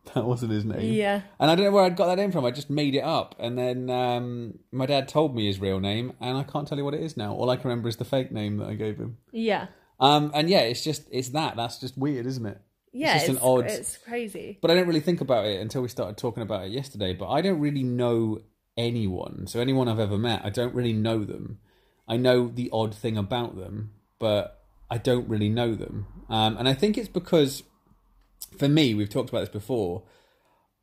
that 0.15 0.25
wasn't 0.25 0.53
his 0.53 0.65
name." 0.65 0.93
Yeah. 0.93 1.23
And 1.39 1.51
I 1.51 1.55
don't 1.55 1.65
know 1.65 1.71
where 1.71 1.85
I'd 1.85 1.97
got 1.97 2.07
that 2.07 2.19
in 2.19 2.33
from. 2.33 2.45
I 2.45 2.51
just 2.51 2.71
made 2.71 2.95
it 2.95 3.05
up. 3.05 3.35
And 3.39 3.57
then 3.59 3.91
um, 3.91 4.59
my 4.71 4.87
dad 4.87 5.09
told 5.09 5.35
me 5.35 5.47
his 5.47 5.61
real 5.61 5.81
name, 5.81 6.13
and 6.21 6.37
I 6.37 6.43
can't 6.43 6.67
tell 6.67 6.79
you 6.79 6.85
what 6.85 6.95
it 6.95 7.01
is 7.03 7.17
now. 7.17 7.33
All 7.35 7.51
I 7.51 7.57
can 7.57 7.69
remember 7.69 7.89
is 7.89 7.97
the 7.97 8.05
fake 8.05 8.33
name 8.33 8.59
that 8.59 8.69
I 8.69 8.75
gave 8.75 8.99
him. 8.99 9.19
Yeah. 9.31 9.67
Um, 10.01 10.33
and 10.35 10.51
yeah, 10.51 10.61
it's 10.61 10.83
just, 10.83 11.07
it's 11.13 11.29
that. 11.31 11.57
That's 11.57 11.79
just 11.79 11.97
weird, 11.97 12.27
isn't 12.27 12.45
it? 12.45 12.61
Yeah. 12.93 13.15
just 13.15 13.29
It's, 13.29 13.39
an 13.39 13.43
odd- 13.43 13.67
it's 13.67 13.97
crazy. 13.99 14.59
But 14.61 14.71
I 14.71 14.75
don't 14.75 14.89
really 14.89 15.01
think 15.01 15.21
about 15.21 15.47
it 15.47 15.61
until 15.61 15.83
we 15.83 15.89
started 15.89 16.17
talking 16.17 16.43
about 16.43 16.65
it 16.65 16.73
yesterday. 16.73 17.13
But 17.13 17.31
I 17.31 17.41
don't 17.41 17.61
really 17.61 17.85
know 17.85 18.41
anyone. 18.77 19.47
So 19.47 19.61
anyone 19.61 19.89
I've 19.89 20.01
ever 20.01 20.19
met, 20.19 20.45
I 20.45 20.51
don't 20.51 20.75
really 20.75 20.93
know 20.93 21.25
them. 21.25 21.59
I 22.09 22.17
know 22.17 22.49
the 22.49 22.69
odd 22.73 22.95
thing 22.95 23.17
about 23.17 23.57
them, 23.57 23.93
but 24.19 24.63
I 24.91 24.99
don't 24.99 25.29
really 25.29 25.49
know 25.49 25.75
them. 25.75 26.07
Um, 26.29 26.57
and 26.57 26.69
I 26.69 26.75
think 26.75 26.99
it's 26.99 27.09
because, 27.09 27.63
for 28.59 28.69
me, 28.69 28.95
we've 28.95 29.09
talked 29.09 29.31
about 29.31 29.41
this 29.41 29.49
before. 29.49 30.03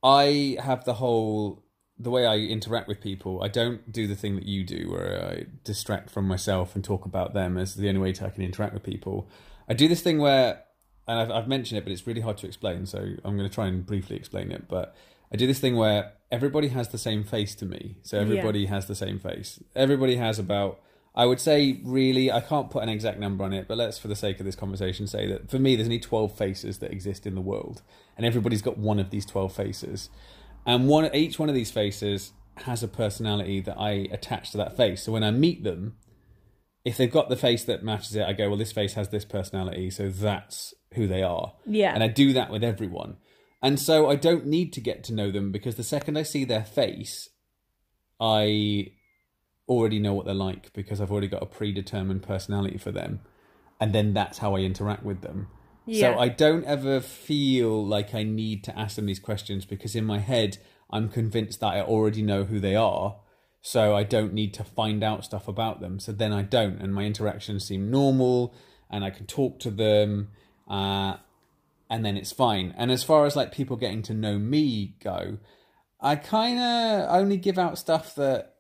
I 0.04 0.58
have 0.62 0.86
the 0.86 0.96
whole 0.96 1.64
the 2.02 2.10
way 2.10 2.26
I 2.26 2.38
interact 2.38 2.88
with 2.88 3.02
people. 3.02 3.44
I 3.44 3.50
don't 3.50 3.92
do 3.92 4.08
the 4.08 4.16
thing 4.16 4.36
that 4.36 4.46
you 4.46 4.64
do, 4.64 4.90
where 4.92 5.22
I 5.32 5.46
distract 5.66 6.10
from 6.10 6.28
myself 6.28 6.74
and 6.74 6.84
talk 6.84 7.06
about 7.06 7.34
them 7.34 7.58
as 7.58 7.76
the 7.76 7.90
only 7.90 8.00
way 8.00 8.14
to, 8.14 8.26
I 8.26 8.30
can 8.30 8.44
interact 8.44 8.74
with 8.74 8.84
people. 8.84 9.30
I 9.68 9.74
do 9.74 9.90
this 9.90 10.02
thing 10.02 10.18
where, 10.18 10.64
and 11.08 11.20
I've, 11.20 11.30
I've 11.30 11.48
mentioned 11.50 11.78
it, 11.78 11.84
but 11.84 11.92
it's 11.92 12.08
really 12.08 12.22
hard 12.22 12.38
to 12.38 12.48
explain. 12.48 12.86
So 12.86 13.00
I'm 13.00 13.36
going 13.38 13.50
to 13.50 13.54
try 13.54 13.68
and 13.68 13.86
briefly 13.86 14.16
explain 14.16 14.52
it. 14.52 14.70
But 14.70 14.96
I 15.34 15.36
do 15.36 15.46
this 15.46 15.60
thing 15.60 15.76
where 15.76 16.14
everybody 16.32 16.70
has 16.70 16.88
the 16.88 16.98
same 16.98 17.24
face 17.26 17.54
to 17.56 17.66
me. 17.66 17.98
So 18.02 18.18
everybody 18.18 18.68
has 18.68 18.88
the 18.88 18.96
same 18.96 19.20
face. 19.20 19.62
Everybody 19.76 20.16
has 20.16 20.40
about. 20.40 20.80
I 21.20 21.26
would 21.26 21.42
say, 21.42 21.82
really, 21.84 22.32
I 22.32 22.40
can't 22.40 22.70
put 22.70 22.82
an 22.82 22.88
exact 22.88 23.20
number 23.20 23.44
on 23.44 23.52
it, 23.52 23.68
but 23.68 23.78
let's, 23.78 23.98
for 23.98 24.08
the 24.08 24.16
sake 24.16 24.40
of 24.40 24.46
this 24.46 24.56
conversation, 24.56 25.06
say 25.06 25.28
that 25.28 25.52
for 25.52 25.60
me, 25.60 25.76
there's 25.76 25.90
only 25.90 26.00
12 26.00 26.38
faces 26.38 26.78
that 26.78 26.94
exist 26.94 27.28
in 27.28 27.36
the 27.36 27.42
world, 27.42 27.82
and 28.16 28.26
everybody's 28.26 28.62
got 28.62 28.78
one 28.78 29.00
of 29.00 29.10
these 29.10 29.26
12 29.26 29.54
faces. 29.54 30.10
And 30.66 30.88
one, 30.88 31.14
each 31.14 31.38
one 31.38 31.50
of 31.50 31.56
these 31.56 31.72
faces 31.72 32.32
has 32.60 32.84
a 32.84 32.88
personality 32.88 33.60
that 33.60 33.78
I 33.78 34.08
attach 34.14 34.52
to 34.52 34.58
that 34.60 34.78
face. 34.78 35.04
So 35.04 35.12
when 35.12 35.26
I 35.26 35.32
meet 35.32 35.66
them, 35.66 35.98
if 36.86 36.96
they've 36.96 37.12
got 37.12 37.28
the 37.28 37.36
face 37.36 37.66
that 37.66 37.84
matches 37.84 38.16
it, 38.16 38.24
I 38.24 38.32
go, 38.32 38.48
well, 38.48 38.58
this 38.58 38.72
face 38.72 38.94
has 38.94 39.10
this 39.10 39.26
personality, 39.26 39.90
so 39.90 40.08
that's 40.08 40.74
who 40.94 41.06
they 41.06 41.22
are. 41.22 41.52
Yeah. 41.66 41.94
And 41.94 42.02
I 42.02 42.08
do 42.08 42.32
that 42.32 42.50
with 42.50 42.64
everyone. 42.64 43.18
And 43.62 43.78
so 43.78 44.10
I 44.10 44.16
don't 44.16 44.46
need 44.46 44.72
to 44.72 44.80
get 44.80 45.04
to 45.04 45.14
know 45.14 45.32
them 45.32 45.52
because 45.52 45.76
the 45.76 45.84
second 45.84 46.18
I 46.18 46.24
see 46.24 46.46
their 46.46 46.64
face, 46.64 47.28
I 48.22 48.94
already 49.70 50.00
know 50.00 50.14
what 50.14 50.26
they're 50.26 50.34
like 50.34 50.74
because 50.74 51.00
I've 51.00 51.12
already 51.12 51.28
got 51.28 51.44
a 51.44 51.46
predetermined 51.46 52.24
personality 52.24 52.78
for 52.78 52.92
them. 52.92 53.22
And 53.80 53.94
then 53.94 54.14
that's 54.14 54.40
how 54.40 54.56
I 54.56 54.60
interact 54.60 55.04
with 55.04 55.22
them. 55.22 55.48
Yeah. 55.86 56.14
So 56.14 56.20
I 56.20 56.28
don't 56.28 56.66
ever 56.66 57.00
feel 57.00 57.86
like 57.86 58.14
I 58.14 58.24
need 58.24 58.64
to 58.66 58.78
ask 58.78 58.96
them 58.96 59.06
these 59.06 59.20
questions 59.20 59.66
because 59.66 59.96
in 59.96 60.06
my 60.06 60.20
head, 60.20 60.58
I'm 60.92 61.08
convinced 61.08 61.62
that 61.62 61.68
I 61.74 61.82
already 61.82 62.22
know 62.22 62.44
who 62.44 62.60
they 62.60 62.76
are. 62.76 63.18
So 63.62 63.96
I 63.96 64.04
don't 64.04 64.34
need 64.34 64.54
to 64.56 64.64
find 64.64 65.04
out 65.04 65.24
stuff 65.24 65.48
about 65.48 65.82
them. 65.82 66.00
So 66.00 66.12
then 66.12 66.34
I 66.34 66.42
don't. 66.42 66.82
And 66.82 66.94
my 66.94 67.04
interactions 67.04 67.66
seem 67.66 67.92
normal 67.92 68.54
and 68.90 69.04
I 69.04 69.12
can 69.12 69.26
talk 69.26 69.60
to 69.60 69.72
them. 69.72 70.30
Uh, 70.68 71.18
and 71.90 72.06
then 72.06 72.18
it's 72.18 72.32
fine. 72.32 72.74
And 72.78 72.92
as 72.92 73.04
far 73.04 73.26
as 73.26 73.36
like 73.36 73.52
people 73.52 73.78
getting 73.78 74.02
to 74.04 74.14
know 74.14 74.38
me 74.38 74.96
go, 75.04 75.38
I 76.02 76.16
kind 76.16 76.60
of 76.60 77.10
only 77.10 77.38
give 77.38 77.58
out 77.58 77.78
stuff 77.78 78.16
that 78.16 78.56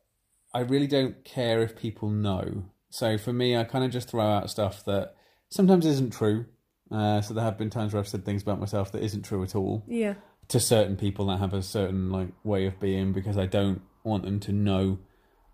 I 0.53 0.59
really 0.61 0.87
don't 0.87 1.23
care 1.23 1.61
if 1.61 1.75
people 1.75 2.09
know. 2.09 2.65
So 2.89 3.17
for 3.17 3.31
me, 3.33 3.55
I 3.55 3.63
kind 3.63 3.85
of 3.85 3.91
just 3.91 4.09
throw 4.09 4.25
out 4.25 4.49
stuff 4.49 4.83
that 4.85 5.15
sometimes 5.49 5.85
isn't 5.85 6.11
true. 6.11 6.45
Uh, 6.91 7.21
so 7.21 7.33
there 7.35 7.43
have 7.43 7.57
been 7.57 7.69
times 7.69 7.93
where 7.93 7.99
I've 7.99 8.07
said 8.07 8.25
things 8.25 8.41
about 8.41 8.59
myself 8.59 8.91
that 8.93 9.03
isn't 9.03 9.21
true 9.23 9.43
at 9.43 9.55
all 9.55 9.83
Yeah. 9.87 10.15
to 10.47 10.59
certain 10.59 10.95
people 10.97 11.27
that 11.27 11.37
have 11.37 11.53
a 11.53 11.61
certain 11.61 12.09
like 12.11 12.29
way 12.43 12.65
of 12.65 12.79
being 12.79 13.13
because 13.13 13.37
I 13.37 13.45
don't 13.45 13.81
want 14.03 14.23
them 14.23 14.39
to 14.41 14.51
know 14.51 14.97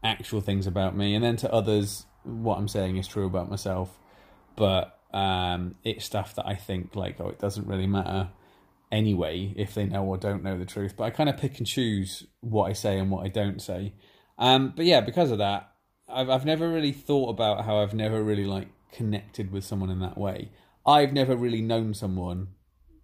actual 0.01 0.39
things 0.39 0.65
about 0.65 0.95
me, 0.95 1.13
and 1.13 1.23
then 1.23 1.35
to 1.37 1.51
others, 1.51 2.05
what 2.23 2.57
I'm 2.57 2.67
saying 2.69 2.95
is 2.95 3.07
true 3.07 3.25
about 3.25 3.49
myself, 3.49 3.99
but 4.55 4.97
um, 5.13 5.75
it's 5.83 6.05
stuff 6.05 6.35
that 6.35 6.45
I 6.47 6.55
think 6.55 6.95
like 6.95 7.19
oh, 7.19 7.27
it 7.29 7.39
doesn't 7.39 7.67
really 7.67 7.87
matter 7.87 8.29
anyway 8.91 9.53
if 9.57 9.73
they 9.73 9.85
know 9.85 10.03
or 10.05 10.17
don't 10.17 10.43
know 10.43 10.57
the 10.57 10.65
truth. 10.65 10.95
But 10.95 11.05
I 11.05 11.09
kind 11.09 11.27
of 11.29 11.37
pick 11.37 11.57
and 11.57 11.67
choose 11.67 12.25
what 12.39 12.69
I 12.69 12.73
say 12.73 12.97
and 12.99 13.09
what 13.11 13.25
I 13.25 13.29
don't 13.29 13.61
say. 13.61 13.93
Um, 14.37 14.73
but 14.75 14.85
yeah, 14.85 15.01
because 15.01 15.31
of 15.31 15.37
that, 15.39 15.71
I've 16.07 16.29
I've 16.29 16.45
never 16.45 16.69
really 16.69 16.91
thought 16.91 17.29
about 17.29 17.65
how 17.65 17.77
I've 17.79 17.93
never 17.93 18.21
really 18.23 18.45
like 18.45 18.67
connected 18.91 19.51
with 19.51 19.63
someone 19.63 19.89
in 19.89 19.99
that 19.99 20.17
way. 20.17 20.51
I've 20.85 21.13
never 21.13 21.35
really 21.35 21.61
known 21.61 21.93
someone, 21.93 22.49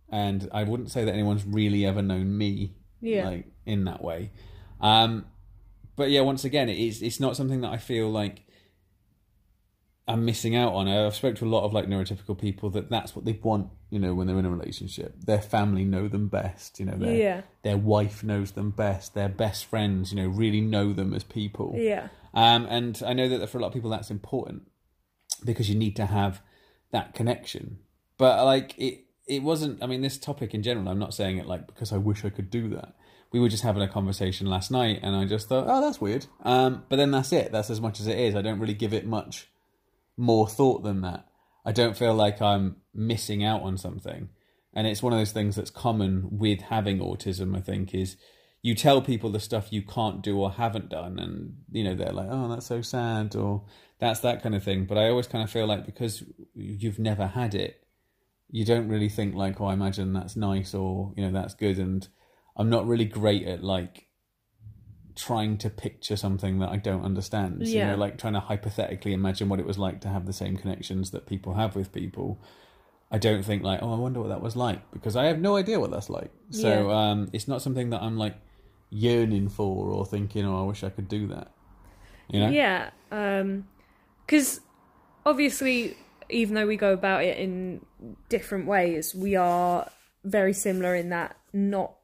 and 0.10 0.49
I 0.53 0.64
wouldn't 0.64 0.91
say 0.91 1.03
that 1.06 1.14
anyone's 1.14 1.45
really 1.45 1.86
ever 1.86 2.02
known 2.02 2.38
me 2.38 2.76
Yeah. 2.99 3.28
like 3.28 3.45
in 3.66 3.86
that 3.86 4.03
way. 4.03 4.32
Um, 4.80 5.26
but 5.95 6.10
yeah, 6.12 6.22
once 6.22 6.44
again, 6.45 6.70
it 6.70 6.78
is 6.78 7.02
it's 7.02 7.20
not 7.20 7.36
something 7.36 7.62
that 7.62 7.72
I 7.72 7.78
feel 7.78 8.10
like 8.12 8.44
I'm 10.08 10.26
missing 10.26 10.56
out 10.56 10.74
on. 10.74 10.88
I've 10.88 11.16
spoke 11.16 11.36
to 11.38 11.45
a 11.45 11.49
lot 11.49 11.64
of 11.64 11.74
like 11.74 11.86
neurotypical 11.86 12.38
people 12.38 12.70
that 12.72 12.90
that's 12.90 13.16
what 13.16 13.26
they 13.26 13.34
want. 13.41 13.70
You 13.91 13.99
know, 13.99 14.13
when 14.15 14.26
they're 14.26 14.39
in 14.39 14.45
a 14.45 14.49
relationship, 14.49 15.13
their 15.26 15.41
family 15.41 15.84
know 15.84 16.07
them 16.07 16.27
best. 16.30 16.80
You 16.80 16.85
know, 16.88 16.97
their 16.97 17.13
Yeah. 17.15 17.41
their 17.61 17.77
wife 17.77 18.23
knows 18.23 18.53
them 18.53 18.72
best. 18.72 19.13
Their 19.13 19.30
best 19.30 19.65
friends, 19.65 20.11
you 20.11 20.22
know, 20.22 20.27
really 20.30 20.61
know 20.61 20.93
them 20.93 21.13
as 21.13 21.23
people. 21.23 21.76
Yeah. 21.77 22.07
Um, 22.34 22.65
and 22.69 22.99
I 23.05 23.13
know 23.13 23.27
that 23.30 23.49
for 23.49 23.57
a 23.59 23.61
lot 23.61 23.68
of 23.68 23.73
people 23.73 23.89
that's 23.91 24.09
important 24.09 24.63
because 25.45 25.69
you 25.69 25.76
need 25.76 25.95
to 25.97 26.05
have 26.05 26.41
that 26.91 27.13
connection. 27.13 27.80
But 28.18 28.43
like 28.45 28.77
it, 28.77 29.05
it 29.27 29.43
wasn't. 29.43 29.84
I 29.84 29.88
mean, 29.88 30.01
this 30.01 30.18
topic 30.18 30.53
in 30.53 30.63
general. 30.63 30.88
I'm 30.88 30.99
not 30.99 31.13
saying 31.13 31.38
it 31.38 31.45
like 31.45 31.68
because 31.68 31.91
I 31.91 31.97
wish 31.97 32.23
I 32.26 32.30
could 32.30 32.49
do 32.49 32.69
that. 32.69 32.95
We 33.34 33.39
were 33.39 33.49
just 33.49 33.63
having 33.63 33.81
a 33.81 33.88
conversation 33.88 34.47
last 34.47 34.72
night, 34.72 34.99
and 35.03 35.15
I 35.15 35.26
just 35.26 35.47
thought, 35.47 35.65
oh, 35.68 35.80
that's 35.81 36.01
weird. 36.01 36.26
Um, 36.43 36.84
but 36.89 36.97
then 36.97 37.11
that's 37.11 37.31
it. 37.31 37.51
That's 37.51 37.69
as 37.69 37.80
much 37.80 37.99
as 38.01 38.07
it 38.07 38.18
is. 38.19 38.35
I 38.35 38.41
don't 38.41 38.59
really 38.59 38.73
give 38.73 38.93
it 38.93 39.05
much 39.05 39.49
more 40.18 40.47
thought 40.49 40.84
than 40.84 41.01
that. 41.01 41.27
I 41.66 41.72
don't 41.72 41.98
feel 41.98 42.14
like 42.14 42.42
I'm 42.42 42.78
missing 42.94 43.44
out 43.44 43.62
on 43.62 43.78
something. 43.78 44.30
And 44.74 44.88
it's 44.88 45.04
one 45.04 45.14
of 45.14 45.20
those 45.20 45.32
things 45.32 45.56
that's 45.56 45.70
common 45.70 46.28
with 46.32 46.62
having 46.62 47.00
autism, 47.00 47.58
I 47.58 47.62
think, 47.62 47.94
is 47.94 48.16
you 48.62 48.76
tell 48.76 49.02
people 49.02 49.30
the 49.30 49.40
stuff 49.40 49.72
you 49.74 49.82
can't 49.82 50.22
do 50.22 50.40
or 50.40 50.52
haven't 50.52 50.90
done, 50.90 51.20
and 51.20 51.58
you 51.72 51.84
know, 51.84 51.96
they're 51.96 52.14
like, 52.14 52.28
Oh, 52.30 52.48
that's 52.48 52.68
so 52.68 52.82
sad 52.82 53.36
or 53.36 53.66
that's 54.00 54.22
that 54.22 54.42
kind 54.42 54.56
of 54.56 54.64
thing. 54.64 54.86
But 54.86 54.98
I 54.98 55.10
always 55.10 55.28
kind 55.28 55.44
of 55.44 55.50
feel 55.50 55.66
like 55.66 55.86
because 55.86 56.24
you've 56.54 57.00
never 57.00 57.28
had 57.28 57.54
it, 57.54 57.84
you 58.50 58.64
don't 58.64 58.88
really 58.88 59.10
think 59.10 59.36
like, 59.36 59.60
Oh, 59.60 59.66
I 59.66 59.74
imagine 59.74 60.14
that's 60.14 60.36
nice 60.36 60.74
or, 60.74 61.14
you 61.18 61.24
know, 61.24 61.32
that's 61.32 61.54
good 61.54 61.80
and 61.80 62.08
I'm 62.56 62.70
not 62.70 62.88
really 62.88 63.06
great 63.06 63.48
at 63.48 63.64
like 63.64 64.08
trying 65.16 65.58
to 65.60 65.70
picture 65.70 66.16
something 66.16 66.60
that 66.60 66.70
I 66.70 66.78
don't 66.78 67.04
understand. 67.04 67.68
You 67.68 67.86
know, 67.86 67.96
like 67.96 68.18
trying 68.18 68.34
to 68.34 68.40
hypothetically 68.40 69.14
imagine 69.14 69.50
what 69.50 69.60
it 69.60 69.66
was 69.66 69.78
like 69.78 70.02
to 70.02 70.08
have 70.10 70.26
the 70.26 70.34
same 70.34 70.58
connections 70.58 71.12
that 71.12 71.26
people 71.26 71.54
have 71.56 71.76
with 71.76 71.92
people. 71.92 72.42
I 73.12 73.18
don't 73.18 73.44
think 73.44 73.64
like, 73.64 73.80
oh, 73.82 73.94
I 73.94 73.98
wonder 73.98 74.22
what 74.22 74.30
that 74.30 74.42
was 74.42 74.56
like 74.56 74.90
because 74.92 75.16
I 75.18 75.26
have 75.26 75.40
no 75.40 75.58
idea 75.58 75.80
what 75.80 75.92
that's 75.92 76.10
like. 76.10 76.32
So 76.50 76.90
Yeah. 76.90 77.12
um, 77.12 77.30
it's 77.34 77.48
not 77.48 77.62
something 77.62 77.90
that 77.90 78.02
I'm 78.02 78.18
like 78.18 78.36
yearning 78.90 79.50
for 79.50 79.90
or 79.92 80.06
thinking, 80.06 80.46
oh, 80.46 80.60
I 80.64 80.64
wish 80.66 80.84
I 80.84 80.90
could 80.90 81.10
do 81.10 81.28
that. 81.28 81.52
You 82.30 82.40
know? 82.40 82.50
Yeah, 82.50 82.92
because 84.26 84.62
obviously, 85.26 85.98
even 86.30 86.56
though 86.56 86.66
we 86.68 86.78
go 86.78 86.94
about 86.94 87.24
it 87.24 87.38
in 87.38 87.86
different 88.30 88.66
ways, 88.66 89.14
we 89.14 89.36
are 89.36 89.90
very 90.24 90.54
similar 90.54 90.96
in 90.96 91.10
that 91.10 91.36
not 91.52 91.96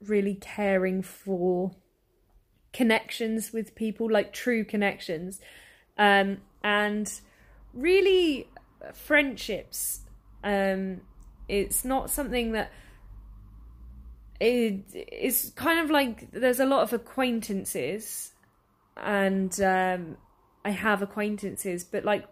really 0.00 0.34
caring 0.34 1.02
for 1.02 1.72
connections 2.72 3.52
with 3.52 3.74
people, 3.74 4.10
like 4.10 4.32
true 4.32 4.64
connections, 4.64 5.40
um, 5.96 6.38
and 6.62 7.20
really 7.72 8.48
friendships. 8.92 10.00
Um, 10.44 11.00
it's 11.48 11.84
not 11.84 12.10
something 12.10 12.52
that 12.52 12.70
it 14.40 14.84
is 14.94 15.52
kind 15.56 15.80
of 15.80 15.90
like 15.90 16.30
there's 16.30 16.60
a 16.60 16.66
lot 16.66 16.82
of 16.82 16.92
acquaintances 16.92 18.32
and 18.96 19.60
um, 19.60 20.16
I 20.64 20.70
have 20.70 21.02
acquaintances, 21.02 21.84
but 21.84 22.04
like 22.04 22.26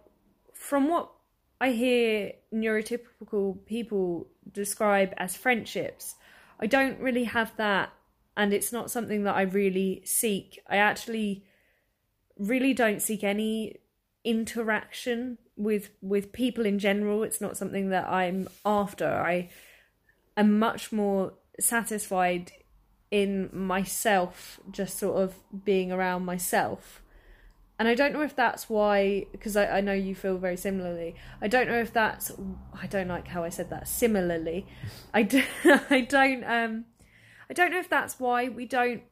from 0.53 0.89
what 0.89 1.11
I 1.59 1.71
hear 1.71 2.33
neurotypical 2.53 3.65
people 3.65 4.27
describe 4.51 5.13
as 5.17 5.35
friendships, 5.35 6.15
I 6.59 6.67
don't 6.67 6.99
really 6.99 7.25
have 7.25 7.55
that, 7.57 7.91
and 8.37 8.53
it's 8.53 8.71
not 8.71 8.91
something 8.91 9.23
that 9.23 9.35
I 9.35 9.41
really 9.41 10.03
seek. 10.05 10.59
I 10.69 10.77
actually 10.77 11.43
really 12.37 12.73
don't 12.73 13.01
seek 13.01 13.23
any 13.23 13.77
interaction 14.23 15.39
with 15.57 15.89
with 16.01 16.31
people 16.31 16.65
in 16.65 16.77
general. 16.77 17.23
It's 17.23 17.41
not 17.41 17.57
something 17.57 17.89
that 17.89 18.07
I'm 18.07 18.47
after. 18.63 19.07
I 19.07 19.49
am 20.37 20.59
much 20.59 20.91
more 20.91 21.33
satisfied 21.59 22.51
in 23.09 23.49
myself, 23.51 24.59
just 24.69 24.99
sort 24.99 25.17
of 25.17 25.39
being 25.65 25.91
around 25.91 26.23
myself. 26.23 27.01
And 27.79 27.87
I 27.87 27.95
don't 27.95 28.13
know 28.13 28.23
if 28.23 28.35
that's 28.35 28.69
why, 28.69 29.25
because 29.31 29.55
I, 29.55 29.77
I 29.77 29.81
know 29.81 29.93
you 29.93 30.15
feel 30.15 30.37
very 30.37 30.57
similarly. 30.57 31.15
I 31.41 31.47
don't 31.47 31.67
know 31.67 31.79
if 31.79 31.93
that's, 31.93 32.31
I 32.73 32.87
don't 32.87 33.07
like 33.07 33.27
how 33.27 33.43
I 33.43 33.49
said 33.49 33.69
that, 33.69 33.87
similarly. 33.87 34.65
I, 35.13 35.21
do, 35.21 35.43
I 35.89 36.01
don't, 36.01 36.43
um, 36.43 36.85
I 37.49 37.53
don't 37.53 37.71
know 37.71 37.79
if 37.79 37.89
that's 37.89 38.19
why 38.19 38.49
we 38.49 38.65
don't 38.65 39.03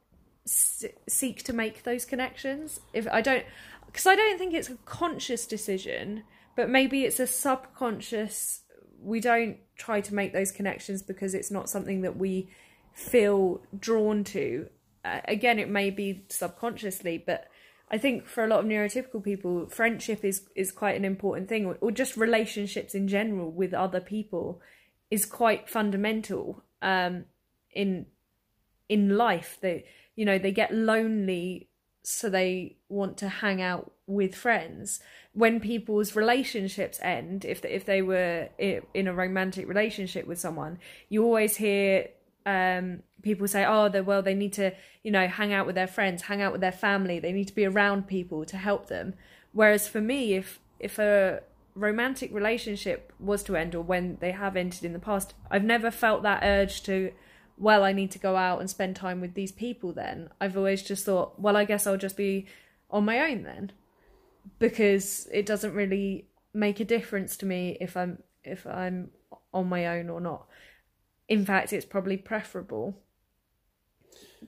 seek 0.46 1.42
to 1.44 1.52
make 1.52 1.82
those 1.82 2.04
connections. 2.04 2.80
If 2.92 3.08
I 3.08 3.20
don't, 3.20 3.44
because 3.86 4.06
I 4.06 4.14
don't 4.14 4.38
think 4.38 4.54
it's 4.54 4.68
a 4.68 4.76
conscious 4.84 5.46
decision, 5.46 6.24
but 6.54 6.68
maybe 6.68 7.04
it's 7.04 7.20
a 7.20 7.26
subconscious. 7.26 8.62
We 9.00 9.20
don't 9.20 9.58
try 9.76 10.00
to 10.00 10.14
make 10.14 10.32
those 10.32 10.52
connections 10.52 11.02
because 11.02 11.34
it's 11.34 11.50
not 11.50 11.68
something 11.68 12.02
that 12.02 12.16
we 12.16 12.50
feel 12.92 13.62
drawn 13.78 14.24
to. 14.24 14.68
Uh, 15.04 15.20
again, 15.26 15.58
it 15.58 15.68
may 15.68 15.90
be 15.90 16.24
subconsciously, 16.28 17.22
but 17.24 17.46
I 17.90 17.98
think 17.98 18.26
for 18.26 18.44
a 18.44 18.48
lot 18.48 18.60
of 18.60 18.66
neurotypical 18.66 19.22
people, 19.22 19.68
friendship 19.68 20.24
is 20.24 20.48
is 20.56 20.72
quite 20.72 20.96
an 20.96 21.04
important 21.04 21.48
thing, 21.48 21.66
or, 21.66 21.78
or 21.80 21.90
just 21.90 22.16
relationships 22.16 22.94
in 22.94 23.06
general 23.06 23.50
with 23.50 23.72
other 23.72 24.00
people 24.00 24.60
is 25.10 25.24
quite 25.24 25.68
fundamental 25.68 26.64
um, 26.82 27.26
in 27.72 28.06
in 28.88 29.16
life. 29.16 29.58
They 29.60 29.84
you 30.14 30.24
know 30.24 30.38
they 30.38 30.52
get 30.52 30.74
lonely, 30.74 31.68
so 32.02 32.28
they 32.28 32.76
want 32.88 33.16
to 33.18 33.28
hang 33.28 33.60
out 33.60 33.92
with 34.06 34.34
friends. 34.34 35.00
When 35.32 35.60
people's 35.60 36.16
relationships 36.16 36.98
end, 37.02 37.44
if 37.44 37.60
they, 37.60 37.70
if 37.70 37.84
they 37.84 38.02
were 38.02 38.48
in 38.58 39.08
a 39.08 39.12
romantic 39.12 39.68
relationship 39.68 40.26
with 40.26 40.38
someone, 40.38 40.78
you 41.08 41.24
always 41.24 41.56
hear 41.56 42.08
um, 42.46 43.02
people 43.22 43.48
say, 43.48 43.64
"Oh, 43.66 43.88
they 43.88 44.00
well, 44.00 44.22
they 44.22 44.34
need 44.34 44.52
to, 44.54 44.72
you 45.02 45.10
know, 45.10 45.26
hang 45.26 45.52
out 45.52 45.66
with 45.66 45.74
their 45.74 45.88
friends, 45.88 46.22
hang 46.22 46.40
out 46.40 46.52
with 46.52 46.60
their 46.60 46.72
family. 46.72 47.18
They 47.18 47.32
need 47.32 47.48
to 47.48 47.54
be 47.54 47.66
around 47.66 48.06
people 48.06 48.44
to 48.46 48.56
help 48.56 48.86
them." 48.86 49.14
Whereas 49.52 49.88
for 49.88 50.00
me, 50.00 50.34
if 50.34 50.60
if 50.78 50.98
a 50.98 51.40
romantic 51.74 52.32
relationship 52.32 53.12
was 53.18 53.42
to 53.44 53.56
end, 53.56 53.74
or 53.74 53.82
when 53.82 54.16
they 54.20 54.30
have 54.30 54.56
ended 54.56 54.84
in 54.84 54.92
the 54.92 54.98
past, 54.98 55.34
I've 55.50 55.64
never 55.64 55.90
felt 55.90 56.22
that 56.22 56.42
urge 56.44 56.82
to. 56.84 57.12
Well, 57.58 57.82
I 57.84 57.92
need 57.92 58.10
to 58.12 58.18
go 58.18 58.36
out 58.36 58.60
and 58.60 58.68
spend 58.68 58.96
time 58.96 59.20
with 59.20 59.34
these 59.34 59.52
people. 59.52 59.92
Then 59.92 60.30
I've 60.40 60.56
always 60.56 60.82
just 60.82 61.04
thought, 61.04 61.40
well, 61.40 61.56
I 61.56 61.64
guess 61.64 61.86
I'll 61.86 61.96
just 61.96 62.16
be 62.16 62.46
on 62.90 63.04
my 63.04 63.20
own 63.20 63.42
then, 63.42 63.72
because 64.58 65.26
it 65.32 65.46
doesn't 65.46 65.74
really 65.74 66.26
make 66.52 66.80
a 66.80 66.84
difference 66.84 67.36
to 67.38 67.46
me 67.46 67.76
if 67.80 67.96
I'm 67.96 68.22
if 68.44 68.66
I'm 68.66 69.10
on 69.52 69.68
my 69.68 69.86
own 69.86 70.10
or 70.10 70.20
not. 70.20 70.46
In 71.28 71.44
fact, 71.44 71.72
it's 71.72 71.86
probably 71.86 72.16
preferable. 72.16 72.98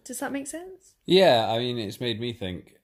Does 0.04 0.20
that 0.20 0.32
make 0.32 0.46
sense? 0.46 0.94
Yeah, 1.06 1.48
I 1.50 1.58
mean, 1.58 1.78
it's 1.78 2.00
made 2.00 2.20
me 2.20 2.32
think. 2.32 2.74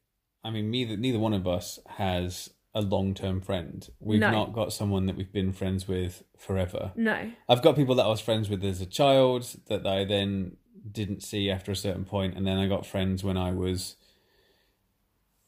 I 0.43 0.51
mean, 0.51 0.71
neither 0.71 0.97
neither 0.97 1.19
one 1.19 1.35
of 1.35 1.47
us 1.47 1.79
has 1.87 2.51
a 2.75 2.81
long 2.83 3.15
term 3.15 3.41
friend. 3.41 3.89
We've 4.01 4.21
No. 4.21 4.31
not 4.31 4.53
got 4.53 4.73
someone 4.73 5.07
that 5.07 5.17
we've 5.17 5.33
been 5.33 5.53
friends 5.53 5.87
with 5.87 6.25
forever. 6.37 6.93
No. 6.97 7.31
I've 7.49 7.63
got 7.63 7.77
people 7.77 7.95
that 7.97 8.05
I 8.05 8.09
was 8.09 8.21
friends 8.21 8.51
with 8.51 8.65
as 8.65 8.81
a 8.81 8.87
child 8.87 9.55
that 9.69 9.87
I 9.87 10.05
then 10.05 10.57
didn't 10.91 11.23
see 11.23 11.51
after 11.51 11.73
a 11.73 11.77
certain 11.77 12.05
point, 12.05 12.37
and 12.37 12.47
then 12.47 12.59
I 12.59 12.67
got 12.67 12.85
friends 12.85 13.23
when 13.25 13.37
I 13.37 13.53
was. 13.53 13.97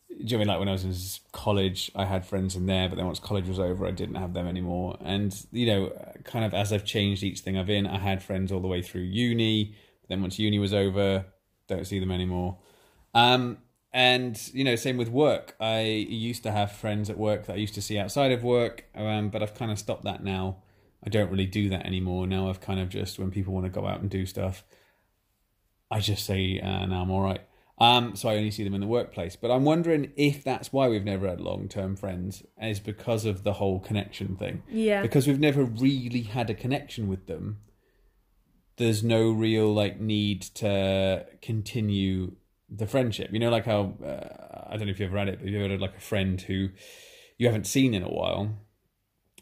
Do 0.09 0.15
you 0.23 0.25
know 0.25 0.25
what 0.25 0.35
I 0.35 0.39
mean 0.39 0.49
like 0.49 0.59
when 0.61 0.69
I 0.69 0.73
was 0.73 0.85
in 0.85 1.31
college? 1.33 1.91
I 1.95 2.05
had 2.07 2.25
friends 2.25 2.57
in 2.57 2.65
there, 2.67 2.89
but 2.89 2.97
then 2.97 3.05
once 3.05 3.19
college 3.21 3.47
was 3.49 3.59
over, 3.59 3.87
I 3.87 3.91
didn't 3.91 4.15
have 4.15 4.33
them 4.33 4.47
anymore. 4.47 4.97
And 5.01 5.35
you 5.53 5.67
know, 5.67 5.93
kind 6.25 6.45
of 6.45 6.55
as 6.55 6.73
I've 6.73 6.85
changed 6.87 7.23
each 7.23 7.41
thing 7.41 7.59
I've 7.59 7.69
in, 7.69 7.87
I 7.87 7.99
had 7.99 8.23
friends 8.23 8.51
all 8.51 8.61
the 8.61 8.69
way 8.69 8.81
through 8.81 9.03
uni. 9.03 9.75
But 10.01 10.09
then 10.09 10.23
once 10.23 10.39
uni 10.39 10.59
was 10.59 10.73
over, 10.73 11.27
don't 11.67 11.87
see 11.87 11.99
them 11.99 12.13
anymore. 12.13 12.57
Um, 13.15 13.59
and 13.97 14.51
you 14.53 14.63
know, 14.63 14.77
same 14.77 14.99
with 14.99 15.09
work. 15.09 15.57
I 15.59 15.81
used 15.81 16.43
to 16.43 16.53
have 16.53 16.71
friends 16.71 17.09
at 17.09 17.17
work 17.17 17.47
that 17.47 17.55
I 17.55 17.57
used 17.57 17.73
to 17.77 17.83
see 17.83 17.99
outside 17.99 18.31
of 18.31 18.45
work, 18.45 18.85
um, 18.95 19.31
but 19.31 19.43
I've 19.43 19.55
kind 19.55 19.73
of 19.73 19.79
stopped 19.79 20.05
that 20.05 20.23
now. 20.23 20.59
I 21.03 21.09
don't 21.09 21.31
really 21.31 21.47
do 21.47 21.71
that 21.71 21.87
anymore. 21.87 22.27
Now 22.27 22.51
I've 22.51 22.61
kind 22.61 22.79
of 22.79 22.91
just 22.91 23.19
when 23.19 23.31
people 23.31 23.55
want 23.55 23.65
to 23.65 23.71
go 23.71 23.87
out 23.87 24.03
and 24.03 24.11
do 24.11 24.27
stuff, 24.27 24.65
I 25.91 26.01
just 26.01 26.27
say, 26.27 26.61
uh, 26.61 26.85
"No, 26.85 27.01
I'm 27.01 27.11
all 27.11 27.23
right." 27.23 27.41
Um, 27.79 28.17
so 28.17 28.29
I 28.29 28.37
only 28.37 28.51
see 28.51 28.65
them 28.65 28.75
in 28.75 28.83
the 28.83 28.87
workplace. 28.87 29.35
But 29.35 29.51
I'm 29.51 29.65
wondering 29.65 30.13
if 30.15 30.45
that's 30.45 30.75
why 30.75 30.89
we've 30.89 31.05
never 31.05 31.27
had 31.27 31.41
long 31.41 31.67
term 31.67 31.97
friends, 31.97 32.43
is 32.61 32.81
because 32.81 33.25
of 33.25 33.45
the 33.45 33.55
whole 33.55 33.81
connection 33.81 34.37
thing. 34.37 34.63
Yeah. 34.69 35.01
Because 35.01 35.27
we've 35.27 35.41
never 35.41 35.65
really 35.65 36.23
had 36.23 36.51
a 36.51 36.55
connection 36.55 37.09
with 37.09 37.29
them. 37.29 37.61
There's 38.77 39.03
no 39.03 39.31
real 39.31 39.73
like 39.73 39.99
need 39.99 40.43
to 40.43 41.25
continue 41.41 42.37
the 42.69 42.87
friendship. 42.87 43.31
You 43.33 43.39
know, 43.39 43.51
like 43.51 43.67
how 43.67 43.95
uh, 44.05 44.67
I 44.71 44.77
don't 44.77 44.87
know 44.87 44.93
if 44.93 45.01
you've 45.01 45.11
ever 45.11 45.19
had 45.19 45.29
it, 45.29 45.39
but 45.41 45.49
you've 45.49 45.63
ever 45.63 45.73
had 45.73 45.81
like 45.81 45.97
a 45.97 46.01
friend 46.01 46.41
who 46.41 46.69
you 47.39 47.47
haven't 47.47 47.67
seen 47.67 47.95
in 47.95 48.03
a 48.03 48.09
while 48.09 48.57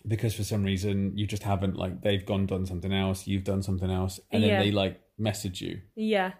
because 0.07 0.35
for 0.35 0.45
some 0.45 0.65
reason 0.65 1.17
you 1.17 1.27
just 1.27 1.45
haven't 1.45 1.77
like 1.77 2.03
they've 2.03 2.27
gone 2.27 2.47
done 2.47 2.67
something 2.67 2.93
else, 2.93 3.27
you've 3.27 3.45
done 3.45 3.63
something 3.63 3.91
else, 3.91 4.21
and 4.31 4.43
then 4.43 4.51
Yeah. 4.51 4.63
they 4.63 4.71
like 4.71 5.01
message 5.17 5.63
you 5.63 5.81
Yeah. 5.97 6.33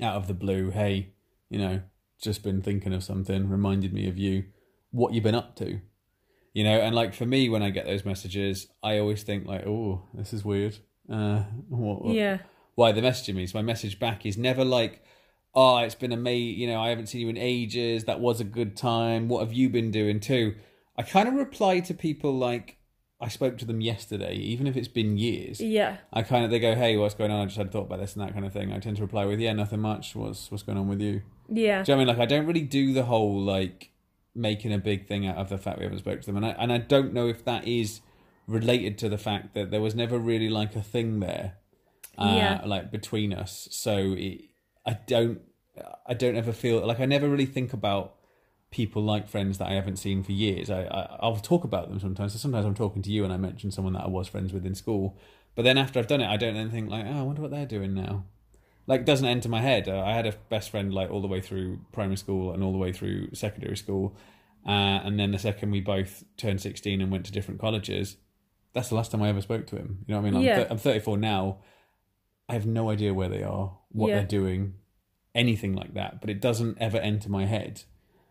out 0.00 0.16
of 0.16 0.26
the 0.26 0.34
blue, 0.34 0.70
hey, 0.70 1.12
you 1.50 1.58
know, 1.58 1.82
just 2.22 2.42
been 2.42 2.62
thinking 2.62 2.92
of 2.94 3.02
something, 3.04 3.48
reminded 3.48 3.92
me 3.92 4.08
of 4.08 4.16
you, 4.16 4.44
what 4.90 5.12
you've 5.12 5.24
been 5.24 5.34
up 5.34 5.56
to. 5.56 5.80
You 6.54 6.64
know, 6.64 6.80
and 6.80 6.94
like 6.94 7.14
for 7.14 7.26
me, 7.26 7.48
when 7.48 7.62
I 7.62 7.70
get 7.70 7.86
those 7.86 8.04
messages, 8.04 8.68
I 8.82 8.98
always 8.98 9.22
think 9.22 9.46
like, 9.46 9.66
"Oh, 9.66 10.08
this 10.14 10.32
is 10.32 10.44
weird." 10.44 10.78
Uh, 11.08 11.42
what, 11.68 12.04
what- 12.04 12.14
Yeah. 12.14 12.38
why 12.74 12.92
they're 12.92 13.02
messaging 13.04 13.34
me. 13.34 13.46
So 13.46 13.58
my 13.58 13.62
message 13.62 13.98
back 13.98 14.24
is 14.24 14.36
never 14.38 14.64
like, 14.64 15.02
"Oh, 15.54 15.78
it's 15.78 15.94
been 15.94 16.12
amazing." 16.12 16.60
You 16.60 16.66
know, 16.68 16.80
I 16.80 16.88
haven't 16.90 17.06
seen 17.06 17.20
you 17.22 17.28
in 17.28 17.36
ages. 17.36 18.04
That 18.04 18.20
was 18.20 18.40
a 18.40 18.44
good 18.44 18.76
time. 18.76 19.28
What 19.28 19.40
have 19.40 19.52
you 19.52 19.68
been 19.68 19.90
doing 19.90 20.20
too? 20.20 20.54
I 20.96 21.02
kind 21.02 21.28
of 21.28 21.34
reply 21.34 21.80
to 21.80 21.94
people 21.94 22.32
like 22.36 22.76
I 23.22 23.28
spoke 23.28 23.58
to 23.58 23.64
them 23.66 23.80
yesterday, 23.82 24.34
even 24.34 24.66
if 24.66 24.76
it's 24.76 24.88
been 24.88 25.18
years. 25.18 25.60
Yeah. 25.60 25.98
I 26.12 26.22
kind 26.22 26.44
of 26.44 26.50
they 26.50 26.58
go, 26.58 26.74
"Hey, 26.74 26.96
what's 26.96 27.14
going 27.14 27.30
on?" 27.30 27.40
I 27.42 27.44
just 27.46 27.56
had 27.58 27.66
a 27.66 27.70
thought 27.70 27.86
about 27.86 28.00
this 28.00 28.14
and 28.16 28.22
that 28.26 28.32
kind 28.32 28.46
of 28.46 28.52
thing. 28.52 28.72
I 28.72 28.78
tend 28.78 28.96
to 28.96 29.02
reply 29.02 29.24
with, 29.26 29.40
"Yeah, 29.40 29.52
nothing 29.52 29.80
much. 29.80 30.14
What's 30.16 30.50
what's 30.50 30.62
going 30.62 30.78
on 30.78 30.88
with 30.88 31.00
you?" 31.00 31.22
Yeah. 31.48 31.82
Do 31.82 31.92
you 31.92 31.96
know 31.96 31.98
what 31.98 32.10
I 32.10 32.12
mean? 32.12 32.18
Like, 32.18 32.18
I 32.18 32.26
don't 32.26 32.46
really 32.46 32.62
do 32.62 32.92
the 32.94 33.02
whole 33.04 33.38
like 33.40 33.90
making 34.34 34.72
a 34.72 34.78
big 34.78 35.06
thing 35.08 35.26
out 35.26 35.36
of 35.36 35.48
the 35.48 35.58
fact 35.58 35.78
we 35.78 35.84
haven't 35.84 35.98
spoke 35.98 36.20
to 36.20 36.26
them, 36.26 36.36
and 36.36 36.46
I 36.46 36.50
and 36.50 36.72
I 36.72 36.78
don't 36.78 37.12
know 37.12 37.28
if 37.28 37.44
that 37.44 37.66
is 37.66 38.00
related 38.46 38.96
to 38.98 39.08
the 39.08 39.18
fact 39.18 39.54
that 39.54 39.70
there 39.70 39.80
was 39.80 39.94
never 39.94 40.18
really 40.18 40.48
like 40.48 40.74
a 40.74 40.82
thing 40.82 41.20
there, 41.20 41.54
uh, 42.18 42.34
Yeah. 42.36 42.62
like 42.66 42.90
between 42.90 43.32
us. 43.32 43.68
So 43.70 44.14
it, 44.16 44.42
I 44.86 44.98
don't, 45.06 45.40
I 46.06 46.14
don't 46.14 46.36
ever 46.36 46.52
feel 46.52 46.84
like 46.86 47.00
I 47.00 47.06
never 47.06 47.28
really 47.28 47.46
think 47.46 47.72
about 47.72 48.16
people 48.70 49.02
like 49.02 49.28
friends 49.28 49.58
that 49.58 49.68
I 49.68 49.72
haven't 49.74 49.96
seen 49.96 50.22
for 50.22 50.32
years. 50.32 50.70
I, 50.70 50.82
I 50.84 51.16
I'll 51.20 51.36
talk 51.36 51.64
about 51.64 51.88
them 51.88 51.98
sometimes. 52.00 52.32
So 52.32 52.38
sometimes 52.38 52.64
I'm 52.66 52.74
talking 52.74 53.02
to 53.02 53.10
you 53.10 53.24
and 53.24 53.32
I 53.32 53.36
mention 53.36 53.70
someone 53.70 53.94
that 53.94 54.04
I 54.04 54.08
was 54.08 54.28
friends 54.28 54.52
with 54.52 54.64
in 54.64 54.74
school, 54.74 55.16
but 55.54 55.62
then 55.62 55.76
after 55.78 55.98
I've 55.98 56.06
done 56.06 56.20
it, 56.20 56.28
I 56.28 56.36
don't 56.36 56.54
then 56.54 56.70
think 56.70 56.90
like, 56.90 57.04
oh, 57.06 57.18
I 57.18 57.22
wonder 57.22 57.42
what 57.42 57.50
they're 57.50 57.66
doing 57.66 57.94
now 57.94 58.24
like 58.90 59.02
it 59.02 59.06
doesn't 59.06 59.26
enter 59.26 59.48
my 59.48 59.60
head. 59.60 59.88
Uh, 59.88 60.02
I 60.02 60.12
had 60.14 60.26
a 60.26 60.32
best 60.48 60.70
friend 60.70 60.92
like 60.92 61.10
all 61.10 61.20
the 61.20 61.28
way 61.28 61.40
through 61.40 61.78
primary 61.92 62.16
school 62.16 62.52
and 62.52 62.62
all 62.62 62.72
the 62.72 62.78
way 62.78 62.92
through 62.92 63.32
secondary 63.34 63.76
school, 63.76 64.16
uh, 64.66 64.70
and 65.04 65.18
then 65.18 65.30
the 65.30 65.38
second 65.38 65.70
we 65.70 65.80
both 65.80 66.24
turned 66.36 66.60
sixteen 66.60 67.00
and 67.00 67.10
went 67.12 67.24
to 67.26 67.32
different 67.32 67.60
colleges, 67.60 68.16
that's 68.72 68.88
the 68.88 68.96
last 68.96 69.12
time 69.12 69.22
I 69.22 69.28
ever 69.28 69.40
spoke 69.42 69.66
to 69.68 69.76
him. 69.76 70.04
You 70.06 70.14
know 70.14 70.20
what 70.20 70.26
I 70.26 70.30
mean? 70.30 70.40
I'm, 70.40 70.44
Yeah. 70.44 70.64
thir- 70.64 70.68
I'm 70.70 70.78
34 70.78 71.18
now. 71.18 71.58
I 72.50 72.54
have 72.54 72.66
no 72.66 72.90
idea 72.90 73.14
where 73.14 73.28
they 73.28 73.42
are, 73.44 73.78
what 73.92 74.08
Yeah. 74.08 74.16
they're 74.16 74.26
doing, 74.26 74.74
anything 75.34 75.74
like 75.74 75.94
that. 75.94 76.20
But 76.20 76.30
it 76.30 76.40
doesn't 76.40 76.78
ever 76.80 76.98
enter 76.98 77.28
my 77.28 77.46
head. 77.46 77.84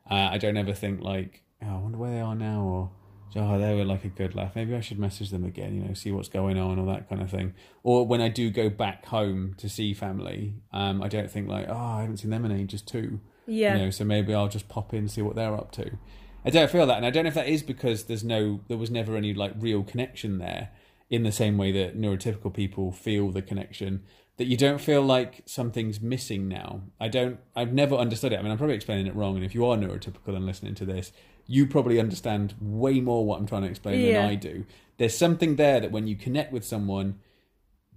Uh, 0.10 0.30
I 0.32 0.38
don't 0.38 0.58
ever 0.58 0.74
think 0.74 1.02
like, 1.02 1.44
oh, 1.62 1.68
I 1.68 1.78
wonder 1.78 1.98
where 1.98 2.12
they 2.12 2.20
are 2.20 2.36
now, 2.36 2.62
or 2.64 2.92
oh, 3.38 3.60
they 3.60 3.76
were 3.76 3.86
like 3.86 4.04
a 4.04 4.10
good 4.10 4.36
laugh. 4.36 4.56
Maybe 4.56 4.76
I 4.76 4.82
should 4.82 5.00
message 5.00 5.30
them 5.30 5.46
again, 5.46 5.74
you 5.76 5.84
know, 5.84 5.94
see 5.94 6.12
what's 6.12 6.28
going 6.30 6.58
on, 6.58 6.80
or 6.80 6.86
that 6.88 7.08
kind 7.08 7.22
of 7.22 7.30
thing. 7.30 7.54
Or 7.84 8.06
when 8.06 8.20
I 8.22 8.28
do 8.28 8.50
go 8.50 8.70
back 8.70 9.06
home 9.06 9.56
to 9.60 9.70
see 9.70 9.94
family, 9.94 10.56
um, 10.74 11.02
I 11.02 11.08
don't 11.08 11.32
think 11.32 11.48
like, 11.48 11.68
oh, 11.70 11.76
I 11.78 12.02
haven't 12.02 12.18
seen 12.18 12.32
them 12.32 12.44
in 12.44 12.52
ages 12.52 12.82
too. 12.82 13.22
Yeah. 13.48 13.76
You 13.78 13.86
know, 13.86 13.90
so 13.90 14.04
maybe 14.04 14.34
I'll 14.34 14.50
just 14.50 14.68
pop 14.68 14.94
in 14.94 15.08
see 15.08 15.22
what 15.22 15.36
they're 15.36 15.56
up 15.56 15.72
to. 15.74 15.92
I 16.44 16.50
don't 16.50 16.70
feel 16.72 16.86
that, 16.88 16.98
and 16.98 17.06
I 17.06 17.10
don't 17.10 17.24
know 17.24 17.30
if 17.30 17.34
that 17.36 17.48
is 17.48 17.64
because 17.64 18.06
there's 18.06 18.24
no, 18.24 18.62
there 18.68 18.78
was 18.78 18.90
never 18.92 19.16
any 19.16 19.34
like 19.34 19.54
real 19.60 19.84
connection 19.84 20.38
there, 20.40 20.70
in 21.10 21.24
the 21.24 21.32
same 21.32 21.58
way 21.58 21.72
that 21.72 22.00
neurotypical 22.00 22.54
people 22.54 22.92
feel 22.92 23.30
the 23.32 23.42
connection. 23.42 24.04
That 24.38 24.46
you 24.46 24.56
don't 24.56 24.80
feel 24.80 25.02
like 25.02 25.42
something's 25.46 26.00
missing 26.00 26.48
now. 26.48 26.84
I 27.00 27.10
don't. 27.10 27.40
I've 27.56 27.74
never 27.74 27.96
understood 27.96 28.32
it. 28.32 28.40
I 28.40 28.42
mean, 28.42 28.52
I'm 28.52 28.58
probably 28.58 28.76
explaining 28.76 29.08
it 29.08 29.16
wrong. 29.16 29.36
And 29.36 29.44
if 29.44 29.54
you 29.54 29.66
are 29.66 29.76
neurotypical 29.76 30.36
and 30.36 30.46
listening 30.46 30.76
to 30.76 30.86
this, 30.86 31.12
you 31.46 31.68
probably 31.68 32.00
understand 32.00 32.54
way 32.62 33.02
more 33.02 33.26
what 33.26 33.40
I'm 33.40 33.48
trying 33.48 33.64
to 33.64 33.68
explain 33.70 34.00
Yeah. 34.00 34.22
than 34.22 34.30
I 34.30 34.36
do. 34.36 34.66
There's 34.98 35.18
something 35.18 35.58
there 35.58 35.80
that 35.82 35.92
when 35.92 36.08
you 36.08 36.16
connect 36.16 36.54
with 36.54 36.64
someone, 36.64 37.20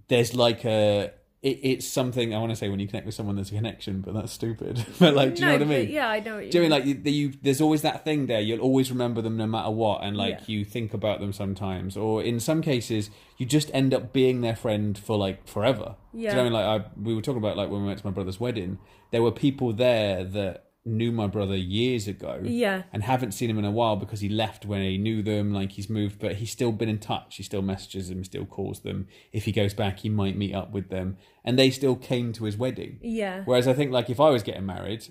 there's 0.09 0.33
like 0.35 0.65
a 0.65 1.11
it, 1.43 1.59
it's 1.61 1.87
something 1.87 2.33
I 2.33 2.39
want 2.39 2.51
to 2.51 2.55
say 2.55 2.69
when 2.69 2.79
you 2.79 2.87
connect 2.87 3.05
with 3.05 3.13
someone 3.13 3.35
there's 3.35 3.51
a 3.51 3.55
connection, 3.55 4.01
but 4.01 4.13
that's 4.13 4.31
stupid. 4.31 4.83
but 4.99 5.13
like, 5.13 5.35
do 5.35 5.41
you 5.41 5.45
no, 5.47 5.57
know 5.57 5.65
what 5.65 5.75
I 5.75 5.79
mean? 5.81 5.89
yeah, 5.91 6.07
I 6.09 6.19
know 6.21 6.35
what 6.35 6.45
you 6.45 6.51
Do 6.51 6.57
you 6.57 6.61
mean. 6.63 6.69
know 6.71 6.75
what 6.77 6.81
I 6.83 6.85
mean 6.85 6.95
like 7.03 7.05
you, 7.05 7.11
you? 7.27 7.33
There's 7.43 7.61
always 7.61 7.81
that 7.83 8.03
thing 8.05 8.25
there. 8.27 8.39
You'll 8.41 8.61
always 8.61 8.89
remember 8.89 9.21
them 9.21 9.37
no 9.37 9.45
matter 9.45 9.69
what, 9.69 10.03
and 10.03 10.17
like 10.17 10.39
Yeah. 10.39 10.45
you 10.47 10.65
think 10.65 10.93
about 10.93 11.19
them 11.19 11.33
sometimes, 11.33 11.95
or 11.97 12.23
in 12.23 12.39
some 12.39 12.61
cases, 12.61 13.09
you 13.37 13.45
just 13.45 13.69
end 13.73 13.93
up 13.93 14.13
being 14.13 14.41
their 14.41 14.55
friend 14.55 14.97
for 14.97 15.17
like 15.17 15.47
forever. 15.47 15.95
Yeah. 16.13 16.31
Do 16.31 16.37
you 16.37 16.43
know 16.49 16.51
what 16.55 16.59
I 16.63 16.77
mean? 16.77 16.81
Like 16.81 16.87
I, 16.87 16.99
we 17.03 17.13
were 17.13 17.21
talking 17.21 17.37
about 17.39 17.57
like 17.57 17.69
when 17.69 17.81
we 17.81 17.87
went 17.87 17.99
to 17.99 18.05
my 18.07 18.11
brother's 18.11 18.39
wedding, 18.39 18.79
there 19.11 19.21
were 19.21 19.31
people 19.31 19.73
there 19.73 20.23
that 20.23 20.65
knew 20.85 21.11
my 21.13 21.27
brother 21.27 21.55
years 21.55 22.07
ago, 22.09 22.39
Yeah. 22.43 22.83
and 22.91 23.03
haven't 23.03 23.31
seen 23.31 23.49
him 23.49 23.57
in 23.57 23.63
a 23.65 23.71
while 23.71 23.95
because 23.95 24.19
he 24.19 24.27
left 24.27 24.65
when 24.65 24.81
he 24.81 24.97
knew 24.97 25.21
them. 25.21 25.53
Like 25.53 25.71
he's 25.71 25.89
moved, 25.89 26.19
but 26.19 26.35
he's 26.35 26.51
still 26.51 26.71
been 26.73 26.89
in 26.89 26.99
touch. 26.99 27.37
He 27.37 27.43
still 27.43 27.61
messages 27.61 28.09
them, 28.09 28.23
still 28.23 28.45
calls 28.45 28.81
them. 28.81 29.07
If 29.31 29.45
he 29.45 29.51
goes 29.51 29.73
back, 29.73 29.99
he 29.99 30.09
might 30.09 30.35
meet 30.37 30.53
up 30.53 30.71
with 30.71 30.89
them, 30.89 31.17
and 31.45 31.57
they 31.57 31.69
still 31.69 31.95
came 31.95 32.33
to 32.33 32.43
his 32.45 32.57
wedding. 32.57 32.99
Yeah. 33.01 33.43
Whereas 33.45 33.67
I 33.67 33.73
think 33.73 33.91
like 33.91 34.09
if 34.09 34.19
I 34.19 34.29
was 34.29 34.43
getting 34.43 34.65
married, 34.65 35.07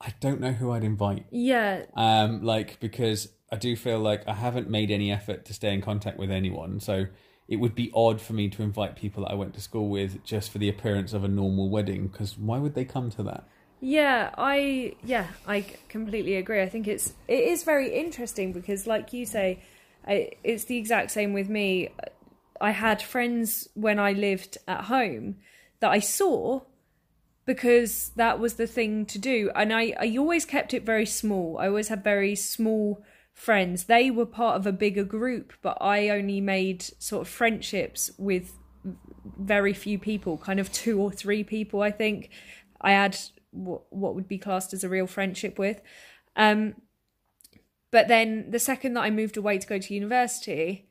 I 0.00 0.14
don't 0.20 0.40
know 0.40 0.52
who 0.52 0.70
I'd 0.72 0.84
invite. 0.84 1.26
Yeah. 1.30 1.84
Um, 1.94 2.42
like 2.44 2.78
because 2.80 3.28
I 3.50 3.56
do 3.56 3.76
feel 3.76 3.98
like 3.98 4.26
I 4.28 4.34
haven't 4.34 4.68
made 4.68 4.90
any 4.90 5.10
effort 5.12 5.44
to 5.46 5.54
stay 5.54 5.72
in 5.72 5.80
contact 5.80 6.18
with 6.18 6.30
anyone, 6.30 6.80
so 6.80 7.06
it 7.48 7.56
would 7.56 7.74
be 7.74 7.90
odd 7.94 8.20
for 8.20 8.32
me 8.34 8.48
to 8.50 8.62
invite 8.62 8.94
people 8.94 9.24
that 9.24 9.30
I 9.30 9.34
went 9.34 9.54
to 9.54 9.60
school 9.60 9.88
with 9.88 10.22
just 10.22 10.50
for 10.50 10.58
the 10.58 10.68
appearance 10.68 11.12
of 11.14 11.24
a 11.24 11.28
normal 11.28 11.70
wedding. 11.70 12.08
Because 12.08 12.36
why 12.36 12.58
would 12.58 12.74
they 12.74 12.84
come 12.84 13.10
to 13.12 13.22
that? 13.22 13.48
Yeah, 13.80 14.34
I 14.36 14.94
yeah, 15.04 15.28
I 15.46 15.64
completely 15.88 16.34
agree. 16.36 16.62
I 16.62 16.68
think 16.68 16.88
it's 16.88 17.14
it 17.28 17.40
is 17.40 17.62
very 17.62 17.94
interesting 17.94 18.52
because, 18.52 18.86
like 18.86 19.12
you 19.12 19.24
say, 19.24 19.62
I, 20.06 20.30
it's 20.42 20.64
the 20.64 20.76
exact 20.76 21.10
same 21.12 21.32
with 21.32 21.48
me. 21.48 21.90
I 22.60 22.72
had 22.72 23.00
friends 23.00 23.68
when 23.74 24.00
I 24.00 24.12
lived 24.12 24.58
at 24.66 24.84
home 24.84 25.36
that 25.78 25.90
I 25.92 26.00
saw 26.00 26.62
because 27.46 28.10
that 28.16 28.40
was 28.40 28.54
the 28.54 28.66
thing 28.66 29.06
to 29.06 29.18
do, 29.18 29.50
and 29.54 29.72
I 29.72 29.94
I 30.00 30.16
always 30.18 30.44
kept 30.44 30.74
it 30.74 30.84
very 30.84 31.06
small. 31.06 31.58
I 31.58 31.68
always 31.68 31.88
had 31.88 32.02
very 32.02 32.34
small 32.34 33.04
friends. 33.32 33.84
They 33.84 34.10
were 34.10 34.26
part 34.26 34.56
of 34.56 34.66
a 34.66 34.72
bigger 34.72 35.04
group, 35.04 35.52
but 35.62 35.78
I 35.80 36.08
only 36.08 36.40
made 36.40 36.82
sort 36.98 37.22
of 37.22 37.28
friendships 37.28 38.10
with 38.18 38.54
very 39.38 39.72
few 39.72 40.00
people, 40.00 40.36
kind 40.38 40.58
of 40.58 40.72
two 40.72 41.00
or 41.00 41.12
three 41.12 41.44
people. 41.44 41.80
I 41.80 41.92
think 41.92 42.30
I 42.80 42.90
had 42.90 43.16
what 43.64 43.92
what 43.92 44.14
would 44.14 44.28
be 44.28 44.38
classed 44.38 44.72
as 44.72 44.84
a 44.84 44.88
real 44.88 45.06
friendship 45.06 45.58
with. 45.58 45.80
Um, 46.36 46.74
but 47.90 48.08
then 48.08 48.50
the 48.50 48.58
second 48.58 48.94
that 48.94 49.02
I 49.02 49.10
moved 49.10 49.36
away 49.36 49.58
to 49.58 49.66
go 49.66 49.78
to 49.78 49.94
university, 49.94 50.88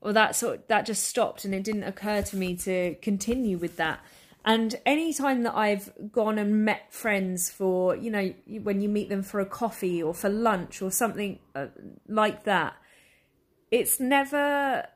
well, 0.00 0.12
that 0.12 0.36
sort 0.36 0.68
that 0.68 0.86
just 0.86 1.04
stopped, 1.04 1.44
and 1.44 1.54
it 1.54 1.64
didn't 1.64 1.84
occur 1.84 2.22
to 2.22 2.36
me 2.36 2.56
to 2.58 2.94
continue 2.96 3.58
with 3.58 3.76
that. 3.76 4.00
And 4.46 4.74
any 4.84 5.14
time 5.14 5.42
that 5.44 5.54
I've 5.56 5.90
gone 6.12 6.38
and 6.38 6.66
met 6.66 6.92
friends 6.92 7.50
for, 7.50 7.96
you 7.96 8.10
know, 8.10 8.34
when 8.62 8.82
you 8.82 8.90
meet 8.90 9.08
them 9.08 9.22
for 9.22 9.40
a 9.40 9.46
coffee 9.46 10.02
or 10.02 10.12
for 10.12 10.28
lunch 10.28 10.82
or 10.82 10.90
something 10.90 11.38
uh, 11.54 11.68
like 12.06 12.44
that, 12.44 12.74
it's 13.70 13.98
never 13.98 14.86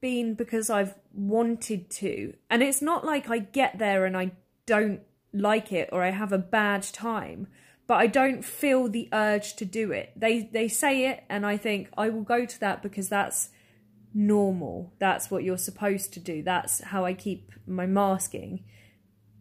been 0.00 0.34
because 0.34 0.70
I've 0.70 0.94
wanted 1.12 1.90
to. 1.90 2.32
And 2.48 2.62
it's 2.62 2.80
not 2.80 3.04
like 3.04 3.28
I 3.28 3.38
get 3.38 3.78
there 3.78 4.06
and 4.06 4.16
I 4.16 4.32
don't 4.64 5.00
like 5.32 5.72
it 5.72 5.88
or 5.92 6.02
I 6.02 6.10
have 6.10 6.32
a 6.32 6.38
bad 6.38 6.82
time, 6.82 7.48
but 7.86 7.94
I 7.94 8.06
don't 8.06 8.44
feel 8.44 8.88
the 8.88 9.08
urge 9.12 9.56
to 9.56 9.64
do 9.64 9.92
it. 9.92 10.12
They 10.16 10.48
they 10.52 10.68
say 10.68 11.06
it 11.06 11.24
and 11.28 11.46
I 11.46 11.56
think 11.56 11.88
I 11.96 12.08
will 12.08 12.22
go 12.22 12.46
to 12.46 12.60
that 12.60 12.82
because 12.82 13.08
that's 13.08 13.50
normal. 14.14 14.92
That's 14.98 15.30
what 15.30 15.44
you're 15.44 15.58
supposed 15.58 16.12
to 16.14 16.20
do. 16.20 16.42
That's 16.42 16.82
how 16.82 17.04
I 17.04 17.14
keep 17.14 17.52
my 17.66 17.86
masking. 17.86 18.64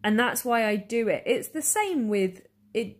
And 0.04 0.20
that's 0.20 0.46
why 0.46 0.68
I 0.68 0.76
do 0.76 1.08
it. 1.08 1.24
It's 1.26 1.48
the 1.48 1.62
same 1.62 2.10
with 2.10 2.42
it 2.74 2.98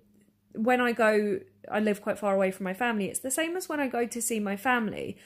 when 0.54 0.82
I 0.82 0.94
go 0.94 1.40
I 1.72 1.80
live 1.80 2.02
quite 2.02 2.20
far 2.20 2.34
away 2.34 2.52
from 2.52 2.64
my 2.64 2.74
family. 2.74 3.06
It's 3.06 3.20
the 3.20 3.32
same 3.32 3.56
as 3.56 3.70
when 3.70 3.80
I 3.80 3.88
go 3.88 4.06
to 4.06 4.22
see 4.22 4.40
my 4.40 4.56
family. 4.56 5.18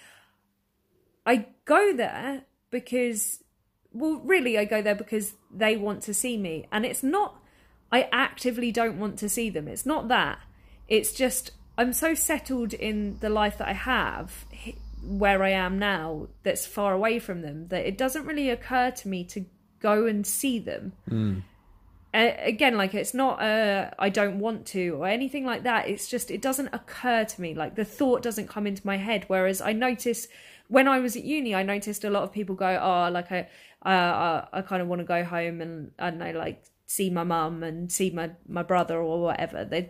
I 1.25 1.47
go 1.65 1.93
there 1.93 2.43
because, 2.71 3.43
well, 3.91 4.21
really, 4.23 4.57
I 4.57 4.65
go 4.65 4.81
there 4.81 4.95
because 4.95 5.33
they 5.53 5.77
want 5.77 6.03
to 6.03 6.13
see 6.13 6.37
me. 6.37 6.67
And 6.71 6.85
it's 6.85 7.03
not, 7.03 7.38
I 7.91 8.07
actively 8.11 8.71
don't 8.71 8.99
want 8.99 9.17
to 9.19 9.29
see 9.29 9.49
them. 9.49 9.67
It's 9.67 9.85
not 9.85 10.07
that. 10.09 10.39
It's 10.87 11.13
just, 11.13 11.51
I'm 11.77 11.93
so 11.93 12.13
settled 12.13 12.73
in 12.73 13.17
the 13.19 13.29
life 13.29 13.57
that 13.57 13.67
I 13.67 13.73
have 13.73 14.45
where 15.01 15.43
I 15.43 15.51
am 15.51 15.79
now 15.79 16.27
that's 16.43 16.65
far 16.65 16.93
away 16.93 17.19
from 17.19 17.41
them 17.41 17.67
that 17.69 17.85
it 17.85 17.97
doesn't 17.97 18.25
really 18.25 18.49
occur 18.49 18.91
to 18.91 19.07
me 19.07 19.23
to 19.25 19.45
go 19.79 20.05
and 20.05 20.25
see 20.25 20.59
them. 20.59 20.93
Uh, 22.13 22.31
again, 22.39 22.75
like 22.75 22.93
it's 22.95 23.13
not 23.13 23.39
I 23.39 24.09
don't 24.09 24.39
want 24.39 24.65
to 24.67 24.95
or 24.95 25.07
anything 25.07 25.45
like 25.45 25.63
that. 25.63 25.87
It's 25.87 26.07
just 26.07 26.31
it 26.31 26.41
doesn't 26.41 26.69
occur 26.73 27.23
to 27.23 27.41
me. 27.41 27.53
Like 27.53 27.75
the 27.75 27.85
thought 27.85 28.23
doesn't 28.23 28.47
come 28.47 28.65
into 28.67 28.85
my 28.85 28.97
head. 28.97 29.25
Whereas 29.27 29.61
I 29.61 29.73
notice 29.73 30.27
when 30.67 30.87
I 30.87 30.99
was 30.99 31.15
at 31.15 31.23
uni, 31.23 31.53
I 31.53 31.63
noticed 31.63 32.03
a 32.03 32.09
lot 32.09 32.23
of 32.23 32.31
people 32.31 32.55
go, 32.55 32.79
"Oh, 32.81 33.11
like 33.11 33.31
I, 33.31 33.47
uh, 33.85 33.89
I, 33.89 34.47
I 34.53 34.61
kind 34.63 34.81
of 34.81 34.87
want 34.87 34.99
to 34.99 35.05
go 35.05 35.23
home 35.23 35.61
and 35.61 35.91
I 35.99 36.09
don't 36.09 36.19
know, 36.19 36.31
like 36.31 36.63
see 36.95 37.09
my 37.09 37.23
mum 37.23 37.63
and 37.63 37.91
see 37.91 38.09
my 38.19 38.27
my 38.47 38.63
brother 38.63 38.97
or 38.99 39.21
whatever." 39.21 39.59
They 39.63 39.83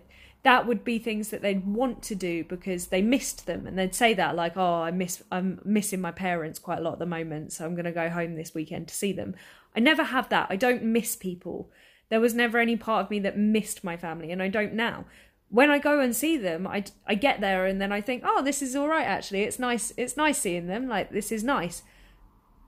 that 0.44 0.66
would 0.68 0.84
be 0.84 1.00
things 1.00 1.30
that 1.30 1.42
they'd 1.42 1.66
want 1.66 2.02
to 2.10 2.16
do 2.16 2.44
because 2.54 2.88
they 2.88 3.02
missed 3.02 3.46
them, 3.46 3.68
and 3.68 3.78
they'd 3.78 3.96
say 4.04 4.14
that 4.16 4.36
like, 4.36 4.56
"Oh, 4.56 4.82
I 4.88 4.92
miss 4.92 5.24
I'm 5.32 5.60
missing 5.66 6.02
my 6.02 6.12
parents 6.12 6.60
quite 6.60 6.80
a 6.80 6.82
lot 6.82 6.94
at 6.94 7.00
the 7.00 7.06
moment, 7.18 7.52
so 7.54 7.66
I'm 7.66 7.76
going 7.76 7.92
to 7.94 8.02
go 8.04 8.10
home 8.10 8.36
this 8.36 8.54
weekend 8.56 8.88
to 8.90 8.96
see 8.96 9.14
them." 9.14 9.36
I 9.78 9.80
never 9.82 10.04
have 10.04 10.30
that. 10.30 10.48
I 10.50 10.56
don't 10.56 10.84
miss 10.84 11.16
people. 11.16 11.70
There 12.10 12.22
was 12.22 12.34
never 12.34 12.58
any 12.58 12.76
part 12.78 13.06
of 13.06 13.12
me 13.12 13.20
that 13.20 13.38
missed 13.38 13.84
my 13.84 13.98
family, 13.98 14.32
and 14.32 14.42
I 14.42 14.48
don't 14.48 14.74
now. 14.74 15.06
when 15.50 15.72
I 15.72 15.80
go 15.80 16.00
and 16.00 16.16
see 16.16 16.38
them, 16.38 16.68
I, 16.68 16.84
I 17.08 17.16
get 17.16 17.42
there 17.42 17.66
and 17.66 17.82
then 17.82 17.92
I 17.92 18.02
think, 18.02 18.24
oh, 18.26 18.44
this 18.44 18.62
is 18.62 18.76
all 18.76 18.88
right. 18.88 19.06
Actually, 19.06 19.42
it's 19.44 19.60
nice. 19.60 19.92
It's 19.98 20.16
nice 20.16 20.38
seeing 20.38 20.68
them. 20.68 20.88
Like 20.88 21.10
this 21.12 21.32
is 21.32 21.44
nice, 21.44 21.84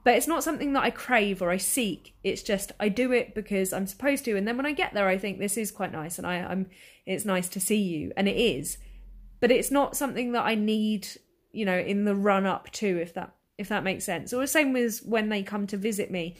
but 0.04 0.16
it's 0.16 0.28
not 0.28 0.44
something 0.44 0.74
that 0.74 0.84
I 0.84 0.90
crave 0.90 1.42
or 1.42 1.50
I 1.50 1.58
seek. 1.58 2.16
It's 2.24 2.42
just 2.42 2.72
I 2.80 2.90
do 2.90 3.12
it 3.12 3.36
because 3.36 3.72
I'm 3.72 3.88
supposed 3.88 4.26
to. 4.26 4.36
And 4.36 4.48
then 4.48 4.58
when 4.58 4.66
I 4.66 4.72
get 4.72 4.94
there, 4.94 5.08
I 5.08 5.18
think 5.18 5.40
this 5.40 5.58
is 5.58 5.72
quite 5.72 5.92
nice, 5.92 6.18
and 6.18 6.26
I, 6.26 6.38
I'm. 6.38 6.68
It's 7.06 7.26
nice 7.26 7.50
to 7.50 7.60
see 7.60 7.82
you, 7.82 8.12
and 8.16 8.28
it 8.28 8.38
is, 8.38 8.78
but 9.40 9.52
it's 9.52 9.72
not 9.72 9.98
something 9.98 10.32
that 10.34 10.46
I 10.46 10.56
need. 10.56 11.08
You 11.52 11.66
know, 11.66 11.78
in 11.78 12.06
the 12.06 12.16
run 12.16 12.46
up 12.46 12.72
to, 12.74 12.98
if 12.98 13.14
that 13.16 13.36
if 13.58 13.70
that 13.70 13.84
makes 13.84 14.06
sense. 14.06 14.34
Or 14.34 14.42
the 14.42 14.48
same 14.48 14.76
as 14.76 15.04
when 15.04 15.30
they 15.30 15.44
come 15.44 15.68
to 15.68 15.78
visit 15.78 16.10
me. 16.10 16.38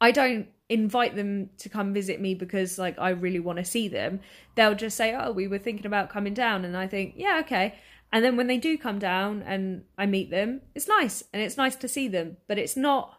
I 0.00 0.10
don't 0.10 0.48
invite 0.68 1.14
them 1.14 1.50
to 1.58 1.68
come 1.68 1.94
visit 1.94 2.20
me 2.20 2.34
because 2.34 2.78
like 2.78 2.98
I 2.98 3.10
really 3.10 3.40
want 3.40 3.58
to 3.58 3.64
see 3.64 3.88
them. 3.88 4.20
They'll 4.56 4.74
just 4.74 4.96
say, 4.96 5.14
"Oh, 5.14 5.30
we 5.30 5.46
were 5.46 5.58
thinking 5.58 5.86
about 5.86 6.10
coming 6.10 6.34
down." 6.34 6.64
And 6.64 6.76
I 6.76 6.86
think, 6.86 7.14
"Yeah, 7.16 7.40
okay." 7.44 7.76
And 8.12 8.24
then 8.24 8.36
when 8.36 8.46
they 8.46 8.58
do 8.58 8.78
come 8.78 8.98
down 8.98 9.42
and 9.42 9.84
I 9.98 10.06
meet 10.06 10.30
them, 10.30 10.62
it's 10.74 10.88
nice 10.88 11.24
and 11.32 11.42
it's 11.42 11.56
nice 11.56 11.76
to 11.76 11.88
see 11.88 12.08
them, 12.08 12.36
but 12.46 12.58
it's 12.58 12.76
not 12.76 13.18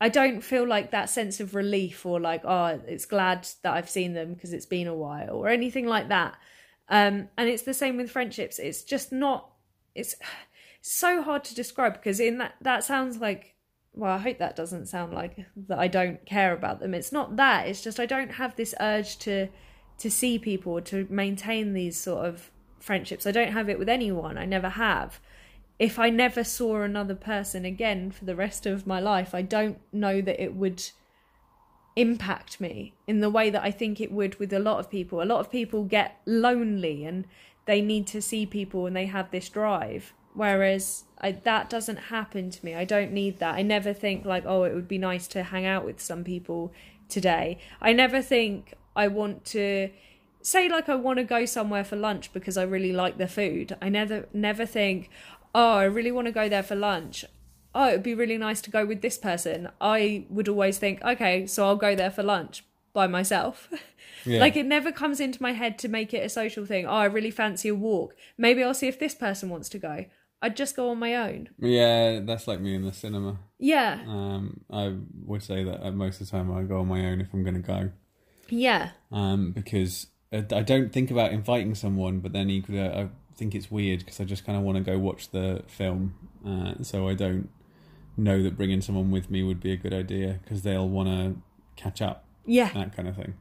I 0.00 0.08
don't 0.08 0.40
feel 0.40 0.66
like 0.66 0.90
that 0.90 1.10
sense 1.10 1.40
of 1.40 1.54
relief 1.54 2.06
or 2.06 2.18
like, 2.18 2.42
oh, 2.44 2.80
it's 2.86 3.04
glad 3.04 3.46
that 3.62 3.74
I've 3.74 3.90
seen 3.90 4.14
them 4.14 4.32
because 4.32 4.54
it's 4.54 4.64
been 4.64 4.86
a 4.86 4.94
while 4.94 5.30
or 5.30 5.48
anything 5.48 5.86
like 5.86 6.08
that. 6.08 6.38
Um, 6.88 7.28
and 7.36 7.48
it's 7.50 7.64
the 7.64 7.74
same 7.74 7.98
with 7.98 8.10
friendships. 8.10 8.58
It's 8.58 8.82
just 8.82 9.12
not. 9.12 9.50
It's 9.94 10.14
so 10.80 11.22
hard 11.22 11.44
to 11.44 11.54
describe 11.54 11.92
because 11.94 12.18
in 12.18 12.38
that 12.38 12.54
that 12.62 12.82
sounds 12.82 13.18
like 13.18 13.54
well, 13.92 14.12
I 14.12 14.18
hope 14.18 14.38
that 14.38 14.56
doesn't 14.56 14.86
sound 14.86 15.12
like 15.12 15.44
that 15.68 15.78
I 15.78 15.88
don't 15.88 16.24
care 16.24 16.54
about 16.54 16.80
them. 16.80 16.94
It's 16.94 17.12
not 17.12 17.36
that. 17.36 17.68
It's 17.68 17.82
just 17.82 18.00
I 18.00 18.06
don't 18.06 18.32
have 18.32 18.56
this 18.56 18.74
urge 18.80 19.18
to 19.20 19.48
to 19.98 20.10
see 20.10 20.38
people 20.38 20.80
to 20.80 21.06
maintain 21.10 21.74
these 21.74 22.00
sort 22.00 22.24
of 22.24 22.50
friendships. 22.80 23.26
I 23.26 23.30
don't 23.30 23.52
have 23.52 23.68
it 23.68 23.78
with 23.78 23.88
anyone. 23.88 24.36
I 24.36 24.44
never 24.44 24.70
have. 24.70 25.20
If 25.78 25.98
I 25.98 26.10
never 26.10 26.44
saw 26.44 26.82
another 26.82 27.14
person 27.14 27.64
again 27.64 28.10
for 28.10 28.24
the 28.24 28.36
rest 28.36 28.66
of 28.66 28.86
my 28.86 29.00
life, 29.00 29.34
I 29.34 29.42
don't 29.42 29.78
know 29.92 30.20
that 30.20 30.42
it 30.42 30.54
would 30.54 30.82
impact 31.96 32.60
me 32.60 32.94
in 33.06 33.20
the 33.20 33.30
way 33.30 33.50
that 33.50 33.62
I 33.62 33.70
think 33.70 34.00
it 34.00 34.12
would 34.12 34.38
with 34.38 34.52
a 34.52 34.58
lot 34.58 34.78
of 34.78 34.90
people. 34.90 35.22
A 35.22 35.24
lot 35.24 35.40
of 35.40 35.50
people 35.50 35.84
get 35.84 36.20
lonely 36.26 37.04
and 37.04 37.26
they 37.66 37.80
need 37.80 38.06
to 38.08 38.22
see 38.22 38.46
people 38.46 38.86
and 38.86 38.96
they 38.96 39.06
have 39.06 39.30
this 39.30 39.48
drive. 39.48 40.12
Whereas 40.34 41.04
I, 41.20 41.32
that 41.32 41.68
doesn't 41.68 41.96
happen 41.96 42.50
to 42.50 42.64
me. 42.64 42.74
I 42.74 42.84
don't 42.84 43.12
need 43.12 43.38
that. 43.40 43.54
I 43.54 43.62
never 43.62 43.92
think 43.92 44.24
like, 44.24 44.44
oh, 44.46 44.64
it 44.64 44.74
would 44.74 44.88
be 44.88 44.98
nice 44.98 45.26
to 45.28 45.42
hang 45.42 45.66
out 45.66 45.84
with 45.84 46.00
some 46.00 46.24
people 46.24 46.72
today. 47.08 47.58
I 47.80 47.92
never 47.92 48.22
think 48.22 48.74
I 48.94 49.08
want 49.08 49.44
to 49.46 49.90
say 50.42 50.68
like 50.68 50.88
I 50.88 50.94
want 50.94 51.18
to 51.18 51.24
go 51.24 51.44
somewhere 51.44 51.84
for 51.84 51.96
lunch 51.96 52.32
because 52.32 52.56
I 52.56 52.62
really 52.62 52.92
like 52.92 53.18
the 53.18 53.28
food. 53.28 53.76
I 53.80 53.88
never 53.88 54.26
never 54.32 54.66
think, 54.66 55.10
oh, 55.54 55.74
I 55.74 55.84
really 55.84 56.12
want 56.12 56.26
to 56.26 56.32
go 56.32 56.48
there 56.48 56.62
for 56.62 56.74
lunch. 56.76 57.24
Oh, 57.74 57.88
it 57.88 57.92
would 57.92 58.02
be 58.02 58.14
really 58.14 58.38
nice 58.38 58.60
to 58.62 58.70
go 58.70 58.84
with 58.84 59.00
this 59.00 59.16
person. 59.16 59.68
I 59.80 60.26
would 60.28 60.48
always 60.48 60.78
think, 60.78 61.02
okay, 61.04 61.46
so 61.46 61.66
I'll 61.66 61.76
go 61.76 61.94
there 61.94 62.10
for 62.10 62.22
lunch 62.22 62.64
by 62.92 63.06
myself. 63.06 63.68
Yeah. 64.26 64.40
like 64.40 64.54
it 64.54 64.66
never 64.66 64.92
comes 64.92 65.18
into 65.18 65.42
my 65.42 65.52
head 65.52 65.78
to 65.78 65.88
make 65.88 66.12
it 66.12 66.22
a 66.22 66.28
social 66.28 66.66
thing. 66.66 66.84
Oh, 66.84 66.90
I 66.90 67.06
really 67.06 67.30
fancy 67.30 67.70
a 67.70 67.74
walk. 67.74 68.14
Maybe 68.36 68.62
I'll 68.62 68.74
see 68.74 68.86
if 68.86 68.98
this 68.98 69.14
person 69.14 69.48
wants 69.48 69.70
to 69.70 69.78
go. 69.78 70.04
I'd 70.42 70.56
just 70.56 70.76
go 70.76 70.90
on 70.90 70.98
my 70.98 71.14
own. 71.14 71.48
Yeah, 71.58 72.20
that's 72.20 72.46
like 72.46 72.60
me 72.60 72.74
in 72.74 72.84
the 72.84 72.92
cinema. 72.92 73.38
Yeah. 73.58 74.00
Um, 74.06 74.60
I 74.70 74.94
would 75.24 75.42
say 75.42 75.64
that 75.64 75.94
most 75.94 76.20
of 76.20 76.26
the 76.26 76.32
time 76.32 76.52
I 76.52 76.64
go 76.64 76.80
on 76.80 76.88
my 76.88 77.06
own 77.06 77.22
if 77.22 77.32
I'm 77.32 77.42
going 77.42 77.62
to 77.62 77.66
go. 77.66 77.90
Yeah. 78.50 78.90
Um, 79.10 79.52
because 79.52 80.08
I 80.32 80.62
don't 80.62 80.92
think 80.92 81.10
about 81.10 81.32
inviting 81.32 81.74
someone, 81.74 82.20
but 82.20 82.32
then 82.32 82.50
equally 82.50 82.80
I 82.80 83.08
think 83.34 83.54
it's 83.54 83.70
weird 83.70 84.00
because 84.00 84.20
I 84.20 84.24
just 84.24 84.44
kind 84.44 84.56
of 84.56 84.62
want 84.62 84.78
to 84.78 84.84
go 84.84 84.98
watch 84.98 85.30
the 85.30 85.64
film. 85.66 86.14
Uh, 86.46 86.82
so 86.82 87.08
I 87.08 87.14
don't 87.14 87.48
know 88.16 88.42
that 88.42 88.56
bringing 88.56 88.80
someone 88.80 89.10
with 89.10 89.30
me 89.30 89.42
would 89.42 89.60
be 89.60 89.72
a 89.72 89.76
good 89.76 89.92
idea 89.92 90.38
because 90.42 90.62
they'll 90.62 90.88
want 90.88 91.08
to 91.08 91.42
catch 91.82 92.00
up. 92.00 92.24
Yeah. 92.46 92.72
That 92.72 92.94
kind 92.94 93.08
of 93.08 93.16
thing. 93.16 93.34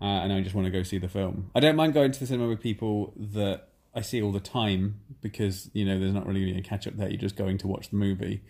Uh, 0.00 0.04
and 0.04 0.32
I 0.32 0.40
just 0.40 0.54
want 0.54 0.64
to 0.64 0.70
go 0.70 0.82
see 0.82 0.98
the 0.98 1.08
film. 1.08 1.50
I 1.54 1.60
don't 1.60 1.76
mind 1.76 1.94
going 1.94 2.10
to 2.10 2.18
the 2.18 2.26
cinema 2.26 2.48
with 2.48 2.60
people 2.60 3.12
that 3.16 3.68
I 3.94 4.00
see 4.00 4.20
all 4.20 4.32
the 4.32 4.40
time 4.40 5.00
because 5.20 5.70
you 5.74 5.84
know 5.84 6.00
there's 6.00 6.14
not 6.14 6.26
really 6.26 6.56
a 6.58 6.62
catch 6.62 6.88
up 6.88 6.96
there. 6.96 7.08
You're 7.08 7.18
just 7.18 7.36
going 7.36 7.58
to 7.58 7.68
watch 7.68 7.90
the 7.90 7.96
movie. 7.96 8.42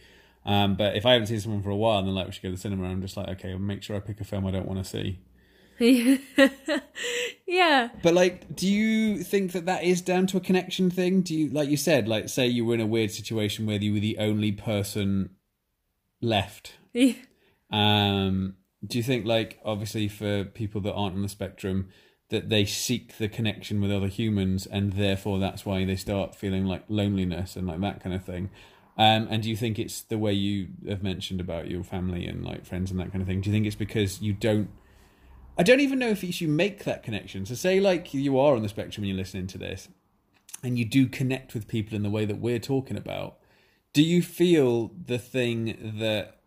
Um, 0.46 0.76
but 0.76 0.96
if 0.96 1.04
I 1.04 1.12
haven't 1.12 1.26
seen 1.26 1.40
someone 1.40 1.62
for 1.62 1.70
a 1.70 1.76
while 1.76 1.98
and 1.98 2.08
they're 2.08 2.14
like, 2.14 2.26
we 2.26 2.32
should 2.32 2.42
go 2.42 2.48
to 2.48 2.54
the 2.54 2.60
cinema, 2.60 2.88
I'm 2.88 3.02
just 3.02 3.16
like, 3.16 3.28
okay, 3.28 3.52
I'll 3.52 3.58
make 3.58 3.82
sure 3.82 3.94
I 3.96 4.00
pick 4.00 4.20
a 4.20 4.24
film 4.24 4.46
I 4.46 4.50
don't 4.50 4.66
want 4.66 4.82
to 4.82 4.88
see. 4.88 5.20
yeah. 7.46 7.88
But 8.02 8.14
like, 8.14 8.54
do 8.54 8.68
you 8.68 9.22
think 9.22 9.52
that 9.52 9.66
that 9.66 9.84
is 9.84 10.00
down 10.00 10.26
to 10.28 10.36
a 10.36 10.40
connection 10.40 10.90
thing? 10.90 11.22
Do 11.22 11.34
you, 11.34 11.48
like 11.48 11.68
you 11.68 11.76
said, 11.76 12.08
like 12.08 12.28
say 12.28 12.46
you 12.46 12.64
were 12.64 12.74
in 12.74 12.80
a 12.80 12.86
weird 12.86 13.10
situation 13.10 13.66
where 13.66 13.76
you 13.76 13.92
were 13.92 14.00
the 14.00 14.18
only 14.18 14.52
person 14.52 15.30
left? 16.20 16.74
Yeah. 16.92 17.14
Um, 17.70 18.56
do 18.86 18.98
you 18.98 19.04
think 19.04 19.26
like 19.26 19.60
obviously 19.64 20.08
for 20.08 20.44
people 20.44 20.80
that 20.82 20.92
aren't 20.92 21.16
on 21.16 21.22
the 21.22 21.28
spectrum, 21.28 21.88
that 22.32 22.48
they 22.48 22.64
seek 22.64 23.18
the 23.18 23.28
connection 23.28 23.78
with 23.80 23.92
other 23.92 24.08
humans 24.08 24.64
and 24.64 24.94
therefore 24.94 25.38
that's 25.38 25.66
why 25.66 25.84
they 25.84 25.94
start 25.94 26.34
feeling 26.34 26.64
like 26.64 26.82
loneliness 26.88 27.56
and 27.56 27.66
like 27.66 27.80
that 27.82 28.02
kind 28.02 28.14
of 28.14 28.24
thing 28.24 28.48
um, 28.96 29.28
and 29.30 29.42
do 29.42 29.50
you 29.50 29.56
think 29.56 29.78
it's 29.78 30.00
the 30.00 30.16
way 30.16 30.32
you 30.32 30.68
have 30.88 31.02
mentioned 31.02 31.40
about 31.40 31.70
your 31.70 31.84
family 31.84 32.26
and 32.26 32.42
like 32.42 32.64
friends 32.64 32.90
and 32.90 32.98
that 32.98 33.12
kind 33.12 33.20
of 33.20 33.28
thing 33.28 33.42
do 33.42 33.50
you 33.50 33.54
think 33.54 33.66
it's 33.66 33.76
because 33.76 34.22
you 34.22 34.32
don't 34.32 34.70
i 35.58 35.62
don't 35.62 35.80
even 35.80 35.98
know 35.98 36.08
if 36.08 36.40
you 36.40 36.48
make 36.48 36.84
that 36.84 37.02
connection 37.02 37.44
so 37.46 37.54
say 37.54 37.80
like 37.80 38.12
you 38.14 38.38
are 38.38 38.54
on 38.54 38.62
the 38.62 38.68
spectrum 38.68 39.04
and 39.04 39.08
you're 39.08 39.16
listening 39.16 39.46
to 39.46 39.58
this 39.58 39.88
and 40.62 40.78
you 40.78 40.84
do 40.84 41.06
connect 41.06 41.54
with 41.54 41.66
people 41.66 41.96
in 41.96 42.02
the 42.02 42.10
way 42.10 42.24
that 42.24 42.38
we're 42.38 42.58
talking 42.58 42.96
about 42.96 43.38
do 43.92 44.02
you 44.02 44.22
feel 44.22 44.90
the 45.06 45.18
thing 45.18 45.94
that 45.98 46.40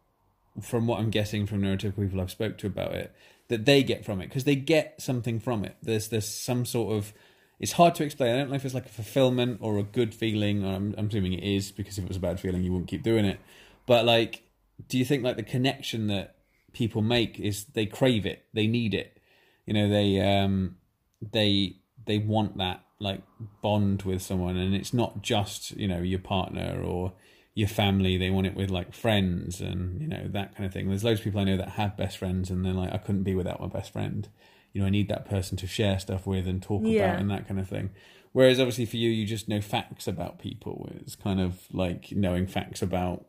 from 0.62 0.88
what 0.88 1.00
i'm 1.00 1.10
guessing 1.10 1.46
from 1.46 1.62
neurotypical 1.62 2.04
people 2.04 2.22
i've 2.22 2.32
spoke 2.32 2.58
to 2.58 2.68
about 2.68 2.94
it 2.94 3.16
that 3.48 3.66
they 3.66 3.84
get 3.84 4.04
from 4.04 4.22
it 4.22 4.28
because 4.28 4.44
they 4.44 4.56
get 4.56 5.02
something 5.02 5.40
from 5.40 5.64
it. 5.64 5.76
There's 5.82 6.10
there's 6.10 6.28
some 6.28 6.66
sort 6.66 6.96
of 6.96 7.14
it's 7.60 7.74
hard 7.74 7.96
to 7.96 8.04
explain. 8.04 8.34
I 8.34 8.40
don't 8.40 8.50
know 8.50 8.56
if 8.56 8.66
it's 8.66 8.74
like 8.74 8.86
a 8.86 8.90
fulfillment 8.90 9.60
or 9.62 9.78
a 9.78 9.84
good 9.84 10.14
feeling. 10.14 10.66
I'm, 10.66 10.94
I'm 10.98 11.08
assuming 11.08 11.34
it 11.34 11.44
is 11.44 11.72
because 11.72 11.98
if 11.98 12.04
it 12.04 12.08
was 12.08 12.18
a 12.18 12.22
bad 12.22 12.40
feeling, 12.40 12.64
you 12.64 12.72
wouldn't 12.72 12.90
keep 12.90 13.04
doing 13.04 13.24
it. 13.24 13.40
But 13.86 14.04
like, 14.06 14.44
do 14.90 14.98
you 14.98 15.06
think 15.06 15.24
like 15.24 15.38
the 15.38 15.44
connection 15.44 16.08
that 16.08 16.35
people 16.76 17.02
make 17.02 17.40
is 17.40 17.66
they 17.74 17.88
crave 17.88 18.26
it, 18.28 18.46
they 18.54 18.68
need 18.68 18.94
it. 18.94 19.18
You 19.66 19.74
know, 19.74 19.90
they 19.90 20.20
um 20.20 20.76
they 21.22 21.78
they 22.06 22.20
want 22.20 22.58
that 22.58 22.84
like 23.00 23.22
bond 23.62 24.04
with 24.04 24.22
someone, 24.22 24.58
and 24.58 24.76
it's 24.76 24.94
not 24.94 25.24
just 25.24 25.72
you 25.72 25.88
know 25.88 26.02
your 26.02 26.20
partner 26.20 26.80
or 26.84 27.14
your 27.56 27.68
family. 27.68 28.18
They 28.18 28.30
want 28.30 28.46
it 28.46 28.56
with 28.56 28.70
like 28.70 28.94
friends 28.94 29.62
and 29.62 30.00
you 30.02 30.08
know 30.08 30.28
that 30.28 30.56
kind 30.56 30.68
of 30.68 30.74
thing. 30.74 30.90
There's 30.90 31.04
loads 31.04 31.22
of 31.22 31.24
people 31.24 31.42
i 31.42 31.46
know 31.46 31.58
that 31.58 31.70
have 31.70 31.98
best 31.98 32.18
friends 32.18 32.52
and 32.52 32.64
they're 32.64 32.74
like 32.74 32.94
i 32.94 32.98
couldn't 32.98 33.24
be 33.24 33.34
without 33.34 33.60
my 33.60 33.68
best 33.68 33.92
friend. 33.92 34.28
You 34.74 34.82
know 34.82 34.88
i 34.88 34.92
need 34.92 35.08
that 35.10 35.28
person 35.28 35.58
to 35.58 35.68
share 35.68 35.98
stuff 36.00 36.28
with 36.28 36.48
and 36.48 36.62
talk 36.62 36.82
yeah. 36.84 37.06
about 37.06 37.22
and 37.22 37.32
that 37.32 37.48
kind 37.48 37.60
of 37.60 37.68
thing. 37.68 37.90
Whereas 38.34 38.60
obviously 38.60 38.86
for 38.86 38.98
you 38.98 39.10
you 39.10 39.26
just 39.26 39.48
know 39.48 39.62
facts 39.62 40.08
about 40.08 40.38
people. 40.38 40.90
It's 41.00 41.16
kind 41.16 41.40
of 41.40 41.62
like 41.72 42.12
knowing 42.12 42.46
facts 42.46 42.82
about 42.82 43.26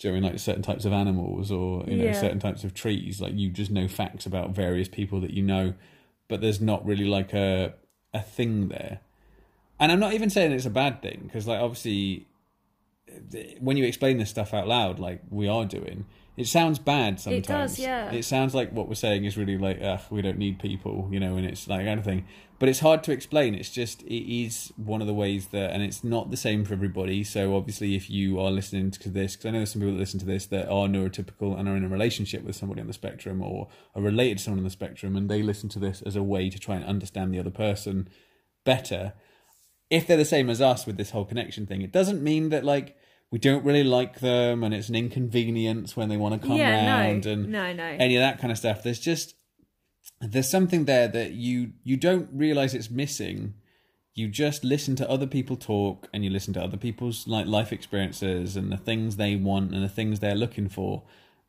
during 0.00 0.24
like 0.24 0.38
certain 0.38 0.62
types 0.62 0.84
of 0.84 0.92
animals 0.92 1.52
or 1.52 1.84
you 1.86 1.96
know 1.96 2.04
yeah. 2.04 2.20
certain 2.20 2.40
types 2.40 2.64
of 2.64 2.74
trees 2.74 3.20
like 3.20 3.34
you 3.34 3.48
just 3.48 3.70
know 3.70 3.86
facts 3.86 4.26
about 4.26 4.50
various 4.50 4.88
people 4.88 5.20
that 5.20 5.30
you 5.30 5.42
know 5.42 5.72
but 6.26 6.40
there's 6.40 6.60
not 6.60 6.84
really 6.84 7.04
like 7.04 7.32
a 7.32 7.72
a 8.12 8.20
thing 8.20 8.68
there 8.68 8.98
and 9.78 9.92
i'm 9.92 10.00
not 10.00 10.12
even 10.12 10.28
saying 10.28 10.50
it's 10.50 10.66
a 10.66 10.70
bad 10.70 11.00
thing 11.00 11.20
because 11.24 11.46
like 11.46 11.60
obviously 11.60 12.26
when 13.58 13.76
you 13.76 13.84
explain 13.84 14.18
this 14.18 14.30
stuff 14.30 14.54
out 14.54 14.66
loud, 14.66 14.98
like 14.98 15.22
we 15.30 15.48
are 15.48 15.64
doing, 15.64 16.06
it 16.36 16.46
sounds 16.46 16.78
bad 16.78 17.20
sometimes. 17.20 17.44
It 17.44 17.48
does, 17.48 17.78
yeah. 17.78 18.10
It 18.12 18.24
sounds 18.24 18.54
like 18.54 18.72
what 18.72 18.88
we're 18.88 18.94
saying 18.94 19.24
is 19.24 19.36
really 19.36 19.58
like, 19.58 19.80
ugh, 19.82 20.00
we 20.10 20.22
don't 20.22 20.38
need 20.38 20.58
people, 20.58 21.08
you 21.10 21.20
know, 21.20 21.36
and 21.36 21.46
it's 21.46 21.68
like 21.68 21.84
kind 21.84 21.98
of 21.98 22.04
thing. 22.04 22.26
But 22.60 22.68
it's 22.68 22.80
hard 22.80 23.02
to 23.04 23.12
explain. 23.12 23.54
It's 23.54 23.70
just 23.70 24.02
it 24.02 24.42
is 24.44 24.70
one 24.76 25.00
of 25.00 25.06
the 25.06 25.14
ways 25.14 25.46
that, 25.46 25.70
and 25.70 25.82
it's 25.82 26.04
not 26.04 26.30
the 26.30 26.36
same 26.36 26.66
for 26.66 26.74
everybody. 26.74 27.24
So 27.24 27.56
obviously, 27.56 27.96
if 27.96 28.10
you 28.10 28.38
are 28.38 28.50
listening 28.50 28.90
to 28.90 29.08
this, 29.08 29.34
because 29.34 29.46
I 29.46 29.50
know 29.50 29.58
there's 29.60 29.72
some 29.72 29.80
people 29.80 29.94
that 29.94 29.98
listen 29.98 30.20
to 30.20 30.26
this 30.26 30.44
that 30.46 30.68
are 30.68 30.86
neurotypical 30.86 31.58
and 31.58 31.66
are 31.66 31.74
in 31.74 31.84
a 31.84 31.88
relationship 31.88 32.44
with 32.44 32.54
somebody 32.54 32.82
on 32.82 32.86
the 32.86 32.92
spectrum 32.92 33.40
or 33.42 33.68
are 33.96 34.02
related 34.02 34.36
to 34.38 34.44
someone 34.44 34.58
on 34.58 34.64
the 34.64 34.70
spectrum, 34.70 35.16
and 35.16 35.30
they 35.30 35.42
listen 35.42 35.70
to 35.70 35.78
this 35.78 36.02
as 36.02 36.16
a 36.16 36.22
way 36.22 36.50
to 36.50 36.58
try 36.58 36.76
and 36.76 36.84
understand 36.84 37.32
the 37.32 37.38
other 37.38 37.50
person 37.50 38.10
better. 38.66 39.14
If 39.88 40.06
they're 40.06 40.18
the 40.18 40.26
same 40.26 40.50
as 40.50 40.60
us 40.60 40.84
with 40.84 40.98
this 40.98 41.12
whole 41.12 41.24
connection 41.24 41.66
thing, 41.66 41.80
it 41.80 41.92
doesn't 41.92 42.22
mean 42.22 42.50
that 42.50 42.62
like 42.62 42.94
we 43.30 43.38
don't 43.38 43.64
really 43.64 43.84
like 43.84 44.20
them 44.20 44.62
and 44.64 44.74
it's 44.74 44.90
an 44.90 44.96
inconvenience 44.96 45.96
when 45.96 46.10
they 46.10 46.18
want 46.18 46.40
to 46.40 46.46
come 46.46 46.58
yeah, 46.58 46.86
round 46.86 47.24
no, 47.24 47.32
and 47.32 47.48
no, 47.48 47.72
no. 47.72 47.84
any 47.84 48.16
of 48.16 48.20
that 48.20 48.38
kind 48.38 48.52
of 48.52 48.58
stuff. 48.58 48.82
There's 48.82 49.00
just 49.00 49.34
there's 50.20 50.48
something 50.48 50.84
there 50.84 51.08
that 51.08 51.32
you 51.32 51.72
you 51.82 51.96
don't 51.96 52.28
realize 52.32 52.74
it's 52.74 52.90
missing. 52.90 53.54
You 54.14 54.28
just 54.28 54.64
listen 54.64 54.96
to 54.96 55.08
other 55.08 55.26
people 55.26 55.56
talk 55.56 56.08
and 56.12 56.24
you 56.24 56.30
listen 56.30 56.52
to 56.54 56.62
other 56.62 56.76
people's 56.76 57.26
like 57.26 57.46
life 57.46 57.72
experiences 57.72 58.56
and 58.56 58.70
the 58.70 58.76
things 58.76 59.16
they 59.16 59.36
want 59.36 59.72
and 59.72 59.82
the 59.82 59.88
things 59.88 60.20
they're 60.20 60.34
looking 60.34 60.68
for. 60.68 61.04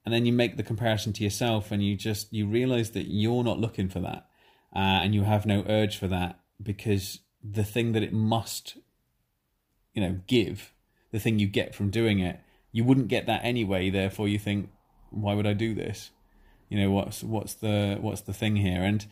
And 0.05 0.13
then 0.13 0.25
you 0.25 0.31
make 0.31 0.57
the 0.57 0.63
comparison 0.63 1.11
to 1.13 1.23
yourself 1.23 1.71
and 1.71 1.83
you 1.83 1.95
just 1.95 2.31
you 2.31 2.47
realize 2.47 2.91
that 2.91 3.07
you're 3.07 3.43
not 3.43 3.59
looking 3.59 3.89
for 3.89 3.99
that. 3.99 4.27
Uh, 4.73 5.03
and 5.03 5.13
you 5.13 5.23
have 5.23 5.45
no 5.45 5.65
urge 5.67 5.97
for 5.97 6.07
that 6.07 6.39
because 6.61 7.19
the 7.43 7.63
thing 7.63 7.91
that 7.91 8.03
it 8.03 8.13
must, 8.13 8.77
you 9.93 10.01
know, 10.01 10.21
give, 10.27 10.73
the 11.11 11.19
thing 11.19 11.39
you 11.39 11.47
get 11.47 11.75
from 11.75 11.89
doing 11.89 12.19
it, 12.19 12.39
you 12.71 12.85
wouldn't 12.85 13.09
get 13.09 13.25
that 13.25 13.43
anyway. 13.43 13.89
Therefore, 13.89 14.29
you 14.29 14.39
think, 14.39 14.69
why 15.09 15.33
would 15.33 15.47
I 15.47 15.53
do 15.53 15.73
this? 15.73 16.11
You 16.71 16.79
know, 16.79 16.91
what's 16.91 17.21
what's 17.21 17.53
the 17.55 17.97
what's 17.99 18.21
the 18.21 18.31
thing 18.33 18.55
here? 18.55 18.81
And 18.81 19.05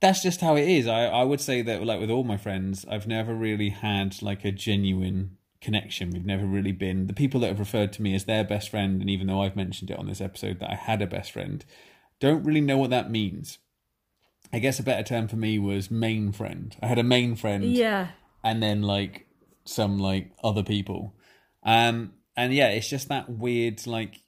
that's 0.00 0.22
just 0.22 0.42
how 0.42 0.56
it 0.56 0.68
is. 0.68 0.86
I, 0.86 1.06
I 1.06 1.22
would 1.24 1.40
say 1.40 1.62
that 1.62 1.82
like 1.82 2.00
with 2.00 2.10
all 2.10 2.22
my 2.22 2.36
friends, 2.36 2.84
I've 2.90 3.06
never 3.06 3.34
really 3.34 3.70
had 3.70 4.20
like 4.22 4.44
a 4.44 4.52
genuine 4.52 5.38
connection. 5.62 6.10
We've 6.10 6.26
never 6.26 6.44
really 6.44 6.72
been 6.72 7.06
the 7.06 7.14
people 7.14 7.40
that 7.40 7.46
have 7.48 7.58
referred 7.58 7.94
to 7.94 8.02
me 8.02 8.14
as 8.14 8.26
their 8.26 8.44
best 8.44 8.68
friend, 8.68 9.00
and 9.00 9.08
even 9.08 9.26
though 9.26 9.40
I've 9.42 9.56
mentioned 9.56 9.90
it 9.90 9.98
on 9.98 10.06
this 10.06 10.20
episode 10.20 10.60
that 10.60 10.70
I 10.70 10.74
had 10.74 11.00
a 11.00 11.06
best 11.06 11.32
friend, 11.32 11.64
don't 12.20 12.44
really 12.44 12.60
know 12.60 12.76
what 12.76 12.90
that 12.90 13.10
means. 13.10 13.56
I 14.52 14.58
guess 14.58 14.78
a 14.78 14.82
better 14.82 15.02
term 15.02 15.26
for 15.28 15.36
me 15.36 15.58
was 15.58 15.90
main 15.90 16.30
friend. 16.30 16.76
I 16.82 16.88
had 16.88 16.98
a 16.98 17.02
main 17.02 17.36
friend, 17.36 17.64
Yeah. 17.64 18.08
and 18.44 18.62
then 18.62 18.82
like 18.82 19.26
some 19.64 19.98
like 19.98 20.32
other 20.44 20.62
people, 20.62 21.14
um, 21.62 22.12
and 22.36 22.52
yeah, 22.52 22.68
it's 22.68 22.90
just 22.90 23.08
that 23.08 23.30
weird 23.30 23.86
like 23.86 24.20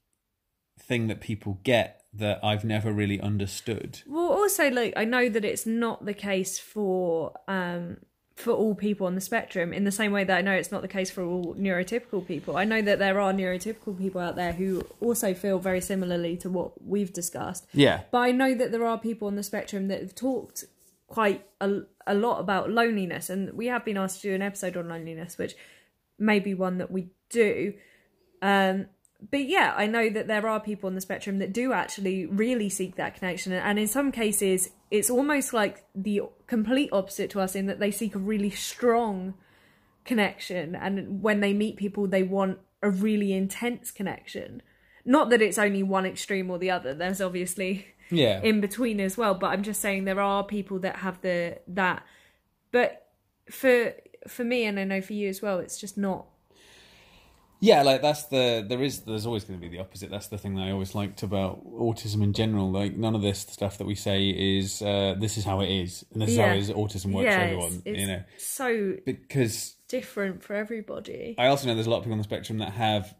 thing 0.80 1.08
that 1.08 1.20
people 1.20 1.60
get 1.62 2.04
that 2.18 2.40
I've 2.42 2.64
never 2.64 2.92
really 2.92 3.20
understood. 3.20 4.02
Well, 4.06 4.32
also, 4.32 4.70
like 4.70 4.94
I 4.96 5.04
know 5.04 5.28
that 5.28 5.44
it's 5.44 5.66
not 5.66 6.04
the 6.04 6.14
case 6.14 6.58
for 6.58 7.32
um 7.48 7.98
for 8.36 8.52
all 8.52 8.74
people 8.74 9.06
on 9.06 9.14
the 9.14 9.20
spectrum. 9.20 9.72
In 9.72 9.84
the 9.84 9.90
same 9.90 10.12
way 10.12 10.22
that 10.22 10.36
I 10.36 10.42
know 10.42 10.52
it's 10.52 10.70
not 10.70 10.82
the 10.82 10.88
case 10.88 11.10
for 11.10 11.24
all 11.24 11.54
neurotypical 11.54 12.26
people. 12.26 12.56
I 12.58 12.64
know 12.64 12.82
that 12.82 12.98
there 12.98 13.18
are 13.18 13.32
neurotypical 13.32 13.96
people 13.98 14.20
out 14.20 14.36
there 14.36 14.52
who 14.52 14.86
also 15.00 15.32
feel 15.32 15.58
very 15.58 15.80
similarly 15.80 16.36
to 16.38 16.50
what 16.50 16.72
we've 16.86 17.12
discussed. 17.12 17.66
Yeah, 17.72 18.02
But 18.10 18.18
I 18.18 18.32
know 18.32 18.54
that 18.54 18.72
there 18.72 18.84
are 18.84 18.98
people 18.98 19.26
on 19.26 19.36
the 19.36 19.42
spectrum 19.42 19.88
that 19.88 20.02
have 20.02 20.14
talked 20.14 20.64
quite 21.06 21.46
a, 21.62 21.80
a 22.06 22.14
lot 22.14 22.40
about 22.40 22.70
loneliness, 22.70 23.30
and 23.30 23.54
we 23.54 23.68
have 23.68 23.86
been 23.86 23.96
asked 23.96 24.20
to 24.20 24.28
do 24.28 24.34
an 24.34 24.42
episode 24.42 24.76
on 24.76 24.86
loneliness, 24.86 25.38
which 25.38 25.54
may 26.18 26.38
be 26.38 26.52
one 26.52 26.76
that 26.76 26.90
we 26.90 27.08
do. 27.30 27.72
Um, 28.42 28.86
but 29.30 29.48
yeah, 29.48 29.74
I 29.76 29.86
know 29.86 30.10
that 30.10 30.26
there 30.26 30.46
are 30.46 30.60
people 30.60 30.88
on 30.88 30.94
the 30.94 31.00
spectrum 31.00 31.38
that 31.38 31.52
do 31.52 31.72
actually 31.72 32.26
really 32.26 32.68
seek 32.68 32.96
that 32.96 33.14
connection, 33.14 33.52
and 33.52 33.78
in 33.78 33.86
some 33.86 34.12
cases, 34.12 34.70
it's 34.90 35.10
almost 35.10 35.52
like 35.52 35.84
the 35.94 36.22
complete 36.46 36.90
opposite 36.92 37.30
to 37.30 37.40
us 37.40 37.54
in 37.54 37.66
that 37.66 37.80
they 37.80 37.90
seek 37.90 38.14
a 38.14 38.18
really 38.18 38.50
strong 38.50 39.34
connection, 40.04 40.74
and 40.74 41.22
when 41.22 41.40
they 41.40 41.52
meet 41.52 41.76
people, 41.76 42.06
they 42.06 42.22
want 42.22 42.58
a 42.82 42.90
really 42.90 43.32
intense 43.32 43.90
connection. 43.90 44.62
Not 45.04 45.30
that 45.30 45.40
it's 45.40 45.58
only 45.58 45.82
one 45.82 46.04
extreme 46.04 46.50
or 46.50 46.58
the 46.58 46.70
other. 46.70 46.92
There's 46.92 47.20
obviously 47.20 47.86
yeah, 48.10 48.40
in 48.42 48.60
between 48.60 49.00
as 49.00 49.16
well. 49.16 49.34
But 49.34 49.48
i'm 49.48 49.62
just 49.62 49.80
saying 49.80 50.04
there 50.04 50.20
are 50.20 50.44
people 50.44 50.78
that 50.80 50.96
have 50.96 51.20
the 51.22 51.58
that. 51.68 52.04
But 52.72 53.06
for 53.50 53.94
for 54.26 54.42
me 54.42 54.64
and 54.64 54.80
i 54.80 54.82
know 54.82 55.00
for 55.00 55.12
you 55.12 55.28
as 55.28 55.40
well 55.40 55.60
it's 55.60 55.78
just 55.78 55.96
not 55.96 56.26
Yeah, 57.60 57.82
like 57.82 58.02
that's 58.02 58.24
the 58.24 58.64
there 58.68 58.82
is 58.82 59.00
there's 59.00 59.24
always 59.24 59.44
going 59.44 59.58
to 59.58 59.66
be 59.66 59.74
the 59.74 59.80
opposite. 59.80 60.10
That's 60.10 60.28
the 60.28 60.36
thing 60.38 60.56
that 60.56 60.62
I 60.62 60.70
always 60.72 60.94
liked 60.94 61.22
about 61.22 61.64
autism 61.66 62.22
in 62.22 62.32
general. 62.32 62.70
Like 62.70 62.96
none 62.96 63.14
of 63.14 63.22
this 63.22 63.40
stuff 63.40 63.78
that 63.78 63.86
we 63.86 63.94
say 63.94 64.28
is 64.28 64.82
uh, 64.82 65.14
this 65.18 65.38
is 65.38 65.44
how 65.44 65.60
it 65.60 65.70
is, 65.70 66.04
and 66.12 66.20
this 66.22 66.30
Yeah. 66.30 66.52
is 66.54 66.68
how 66.68 66.74
autism 66.74 67.12
works 67.12 67.24
yeah 67.24 67.36
for 67.38 67.42
it's, 67.44 67.52
everyone. 67.52 67.82
it's 67.86 68.00
you 68.00 68.06
know, 68.06 68.22
so 68.36 68.96
because 69.06 69.76
different 69.88 70.42
for 70.42 70.54
everybody 70.54 71.36
I 71.38 71.46
also 71.46 71.66
know 71.68 71.74
there's 71.74 71.86
a 71.86 71.90
lot 71.90 71.98
of 71.98 72.02
people 72.02 72.12
on 72.14 72.18
the 72.18 72.24
spectrum 72.24 72.58
that 72.58 72.72
have 72.72 73.14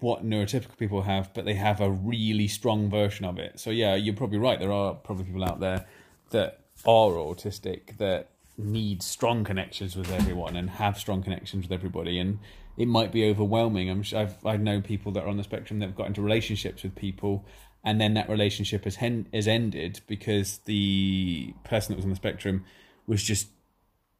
what 0.00 0.24
neurotypical 0.24 0.76
people 0.76 1.02
have, 1.02 1.32
but 1.34 1.44
they 1.44 1.54
have 1.54 1.80
a 1.80 1.90
really 1.90 2.48
strong 2.48 2.90
version 2.90 3.24
of 3.24 3.38
it. 3.38 3.58
So 3.60 3.70
yeah, 3.70 3.94
you're 3.94 4.14
probably 4.16 4.38
right. 4.38 4.58
There 4.58 4.72
are 4.72 4.94
probably 4.94 5.24
people 5.24 5.44
out 5.44 5.60
there 5.60 5.86
that 6.30 6.66
are 6.84 7.10
autistic 7.12 7.96
that 7.98 8.30
need 8.58 9.02
strong 9.02 9.44
connections 9.44 9.96
with 9.96 10.10
everyone 10.10 10.56
and 10.56 10.70
have 10.70 10.98
strong 10.98 11.22
connections 11.22 11.64
with 11.64 11.72
everybody, 11.72 12.18
and 12.18 12.38
it 12.76 12.86
might 12.86 13.12
be 13.12 13.28
overwhelming. 13.28 13.88
I'm 13.90 14.02
sure 14.02 14.20
I've 14.20 14.44
I 14.46 14.56
know 14.56 14.80
people 14.80 15.12
that 15.12 15.24
are 15.24 15.28
on 15.28 15.36
the 15.36 15.44
spectrum 15.44 15.78
that 15.80 15.86
have 15.86 15.96
got 15.96 16.06
into 16.06 16.22
relationships 16.22 16.82
with 16.82 16.94
people, 16.94 17.44
and 17.84 18.00
then 18.00 18.14
that 18.14 18.28
relationship 18.28 18.84
has 18.84 18.96
hen- 18.96 19.28
has 19.32 19.46
ended 19.48 20.00
because 20.06 20.58
the 20.66 21.54
person 21.64 21.92
that 21.92 21.96
was 21.96 22.04
on 22.04 22.10
the 22.10 22.16
spectrum 22.16 22.64
was 23.06 23.22
just 23.22 23.48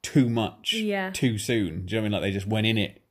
too 0.02 0.28
much 0.28 0.72
Yeah. 0.74 1.10
too 1.10 1.36
soon. 1.38 1.86
Do 1.86 1.94
you 1.94 2.00
know 2.00 2.02
what 2.02 2.06
I 2.06 2.08
mean? 2.08 2.12
Like 2.12 2.22
they 2.22 2.30
just 2.32 2.46
went 2.46 2.66
in 2.66 2.78
it 2.78 3.02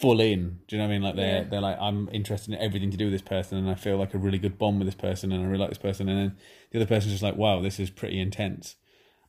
full 0.00 0.20
in. 0.20 0.60
Do 0.68 0.76
you 0.76 0.78
know 0.82 0.86
what 0.86 0.92
I 0.92 0.94
mean? 0.94 1.02
Like 1.02 1.16
they're 1.16 1.42
Yeah. 1.42 1.48
they're 1.48 1.60
like 1.60 1.78
I'm 1.80 2.08
interested 2.12 2.54
in 2.54 2.60
everything 2.60 2.90
to 2.90 2.96
do 2.96 3.06
with 3.06 3.12
this 3.14 3.22
person, 3.22 3.58
and 3.58 3.68
I 3.68 3.74
feel 3.74 3.96
like 3.96 4.14
a 4.14 4.18
really 4.18 4.38
good 4.38 4.58
bond 4.58 4.78
with 4.78 4.86
this 4.86 4.94
person, 4.94 5.32
and 5.32 5.42
I 5.42 5.46
really 5.46 5.58
like 5.58 5.70
this 5.70 5.78
person, 5.78 6.08
and 6.08 6.18
then 6.18 6.36
the 6.70 6.78
other 6.78 6.86
person's 6.86 7.12
just 7.14 7.22
like, 7.22 7.36
wow, 7.36 7.60
this 7.60 7.80
is 7.80 7.90
pretty 7.90 8.20
intense. 8.20 8.76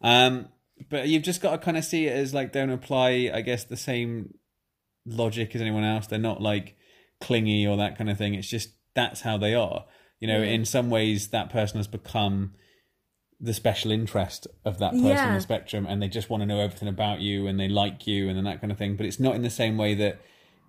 Um, 0.02 0.49
but 0.89 1.07
you've 1.07 1.23
just 1.23 1.41
got 1.41 1.52
to 1.52 1.57
kind 1.57 1.76
of 1.77 1.84
see 1.85 2.06
it 2.06 2.11
as 2.15 2.34
like 2.35 2.52
don't 2.52 2.69
apply, 2.69 3.31
I 3.34 3.41
guess, 3.41 3.64
the 3.64 3.77
same 3.77 4.35
logic 5.07 5.55
as 5.55 5.61
anyone 5.61 5.84
else. 5.84 6.07
They're 6.07 6.19
not 6.19 6.41
like 6.41 6.75
clingy 7.21 7.65
or 7.65 7.77
that 7.77 7.97
kind 7.97 8.09
of 8.09 8.17
thing. 8.17 8.34
It's 8.35 8.47
just 8.49 8.69
that's 8.93 9.21
how 9.21 9.38
they 9.38 9.53
are. 9.55 9.85
You 10.19 10.27
know, 10.27 10.39
Yeah. 10.41 10.49
in 10.51 10.65
some 10.65 10.89
ways, 10.89 11.29
that 11.29 11.49
person 11.49 11.77
has 11.77 11.88
become 11.88 12.53
the 13.39 13.53
special 13.53 13.91
interest 13.91 14.47
of 14.65 14.79
that 14.79 14.91
person 14.93 15.27
on 15.27 15.34
the 15.35 15.41
spectrum 15.41 15.85
and 15.88 16.01
they 16.01 16.07
just 16.07 16.27
want 16.27 16.41
to 16.41 16.47
know 16.47 16.59
everything 16.59 16.88
about 16.88 17.19
you 17.19 17.45
and 17.45 17.59
they 17.59 17.67
like 17.67 18.07
you 18.07 18.27
and 18.27 18.35
then 18.35 18.45
that 18.45 18.59
kind 18.59 18.71
of 18.71 18.79
thing 18.79 18.95
but 18.95 19.05
it's 19.05 19.19
not 19.19 19.35
in 19.35 19.43
the 19.43 19.49
same 19.51 19.77
way 19.77 19.93
that 19.93 20.19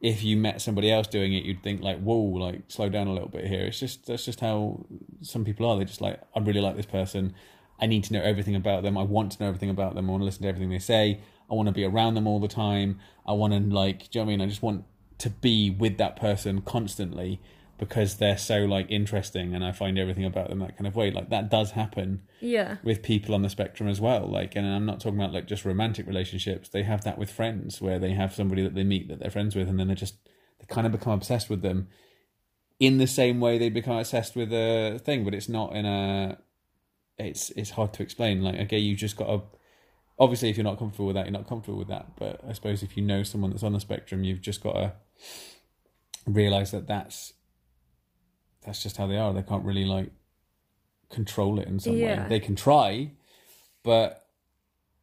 if 0.02 0.22
you 0.22 0.36
met 0.36 0.60
somebody 0.60 0.92
else 0.92 1.06
doing 1.06 1.32
it 1.32 1.44
you'd 1.46 1.62
think 1.62 1.80
like 1.80 1.98
whoa 2.00 2.18
like 2.18 2.60
slow 2.68 2.90
down 2.90 3.06
a 3.06 3.12
little 3.14 3.30
bit 3.30 3.46
here 3.46 3.64
it's 3.64 3.80
just 3.80 4.04
that's 4.06 4.26
just 4.26 4.40
how 4.40 4.84
some 5.22 5.46
people 5.46 5.64
are 5.66 5.76
they're 5.76 5.86
just 5.86 6.02
like 6.02 6.20
i 6.36 6.40
really 6.40 6.60
like 6.60 6.76
this 6.76 6.84
person 6.84 7.32
i 7.80 7.86
need 7.86 8.04
to 8.04 8.12
know 8.12 8.20
everything 8.20 8.54
about 8.54 8.82
them 8.82 8.98
i 8.98 9.02
want 9.02 9.32
to 9.32 9.42
know 9.42 9.48
everything 9.48 9.70
about 9.70 9.94
them 9.94 10.06
i 10.06 10.10
want 10.12 10.20
to 10.20 10.26
listen 10.26 10.42
to 10.42 10.48
everything 10.48 10.68
they 10.68 10.78
say 10.78 11.18
i 11.50 11.54
want 11.54 11.66
to 11.66 11.72
be 11.72 11.84
around 11.84 12.14
them 12.14 12.26
all 12.26 12.40
the 12.40 12.48
time 12.48 12.98
i 13.26 13.32
want 13.32 13.52
to 13.52 13.60
like 13.74 14.10
do 14.10 14.18
you 14.18 14.20
know 14.20 14.26
what 14.26 14.32
i 14.32 14.36
mean 14.36 14.40
i 14.40 14.46
just 14.46 14.62
want 14.62 14.84
to 15.18 15.30
be 15.30 15.70
with 15.70 15.98
that 15.98 16.16
person 16.16 16.60
constantly 16.60 17.40
because 17.78 18.16
they're 18.16 18.38
so 18.38 18.58
like 18.64 18.86
interesting 18.90 19.54
and 19.54 19.64
i 19.64 19.72
find 19.72 19.98
everything 19.98 20.24
about 20.24 20.48
them 20.48 20.58
that 20.58 20.76
kind 20.76 20.86
of 20.86 20.96
way 20.96 21.10
like 21.10 21.30
that 21.30 21.50
does 21.50 21.72
happen 21.72 22.22
yeah 22.40 22.76
with 22.82 23.02
people 23.02 23.34
on 23.34 23.42
the 23.42 23.48
spectrum 23.50 23.88
as 23.88 24.00
well. 24.00 24.26
Like, 24.26 24.56
and 24.56 24.66
I'm 24.66 24.86
not 24.86 25.00
talking 25.00 25.18
about 25.18 25.32
like 25.32 25.46
just 25.46 25.64
romantic 25.64 26.06
relationships. 26.06 26.68
They 26.68 26.82
have 26.82 27.04
that 27.04 27.18
with 27.18 27.30
friends 27.30 27.80
where 27.80 27.98
they 27.98 28.12
have 28.12 28.34
somebody 28.34 28.62
that 28.62 28.74
they 28.74 28.84
meet 28.84 29.08
that 29.08 29.18
they're 29.18 29.30
friends 29.30 29.56
with, 29.56 29.68
and 29.68 29.78
then 29.78 29.88
they 29.88 29.94
just 29.94 30.16
they 30.58 30.66
kind 30.66 30.86
of 30.86 30.92
become 30.92 31.12
obsessed 31.12 31.50
with 31.50 31.62
them 31.62 31.88
in 32.80 32.98
the 32.98 33.06
same 33.06 33.40
way 33.40 33.58
they 33.58 33.70
become 33.70 33.96
obsessed 33.96 34.36
with 34.36 34.52
a 34.52 35.00
thing. 35.04 35.24
But 35.24 35.34
it's 35.34 35.48
not 35.48 35.74
in 35.74 35.86
a. 35.86 36.38
It's 37.18 37.50
it's 37.50 37.70
hard 37.70 37.92
to 37.94 38.02
explain. 38.02 38.42
Like, 38.42 38.58
okay, 38.60 38.78
you 38.78 38.94
just 38.96 39.16
got 39.16 39.26
to. 39.26 39.42
Obviously, 40.20 40.50
if 40.50 40.56
you're 40.56 40.64
not 40.64 40.78
comfortable 40.78 41.06
with 41.06 41.14
that, 41.16 41.26
you're 41.26 41.32
not 41.32 41.48
comfortable 41.48 41.78
with 41.78 41.88
that. 41.88 42.16
But 42.16 42.40
I 42.48 42.52
suppose 42.52 42.82
if 42.82 42.96
you 42.96 43.02
know 43.04 43.22
someone 43.22 43.50
that's 43.50 43.62
on 43.62 43.72
the 43.72 43.80
spectrum, 43.80 44.24
you've 44.24 44.40
just 44.40 44.62
got 44.62 44.72
to 44.72 44.92
realize 46.26 46.70
that 46.72 46.86
that's 46.86 47.32
that's 48.64 48.82
just 48.82 48.96
how 48.96 49.06
they 49.06 49.16
are. 49.16 49.32
They 49.32 49.42
can't 49.42 49.64
really 49.64 49.84
like 49.84 50.10
control 51.10 51.58
it 51.58 51.68
in 51.68 51.78
some 51.78 51.94
way. 51.94 52.28
They 52.28 52.40
can 52.40 52.56
try, 52.56 53.12
but 53.82 54.26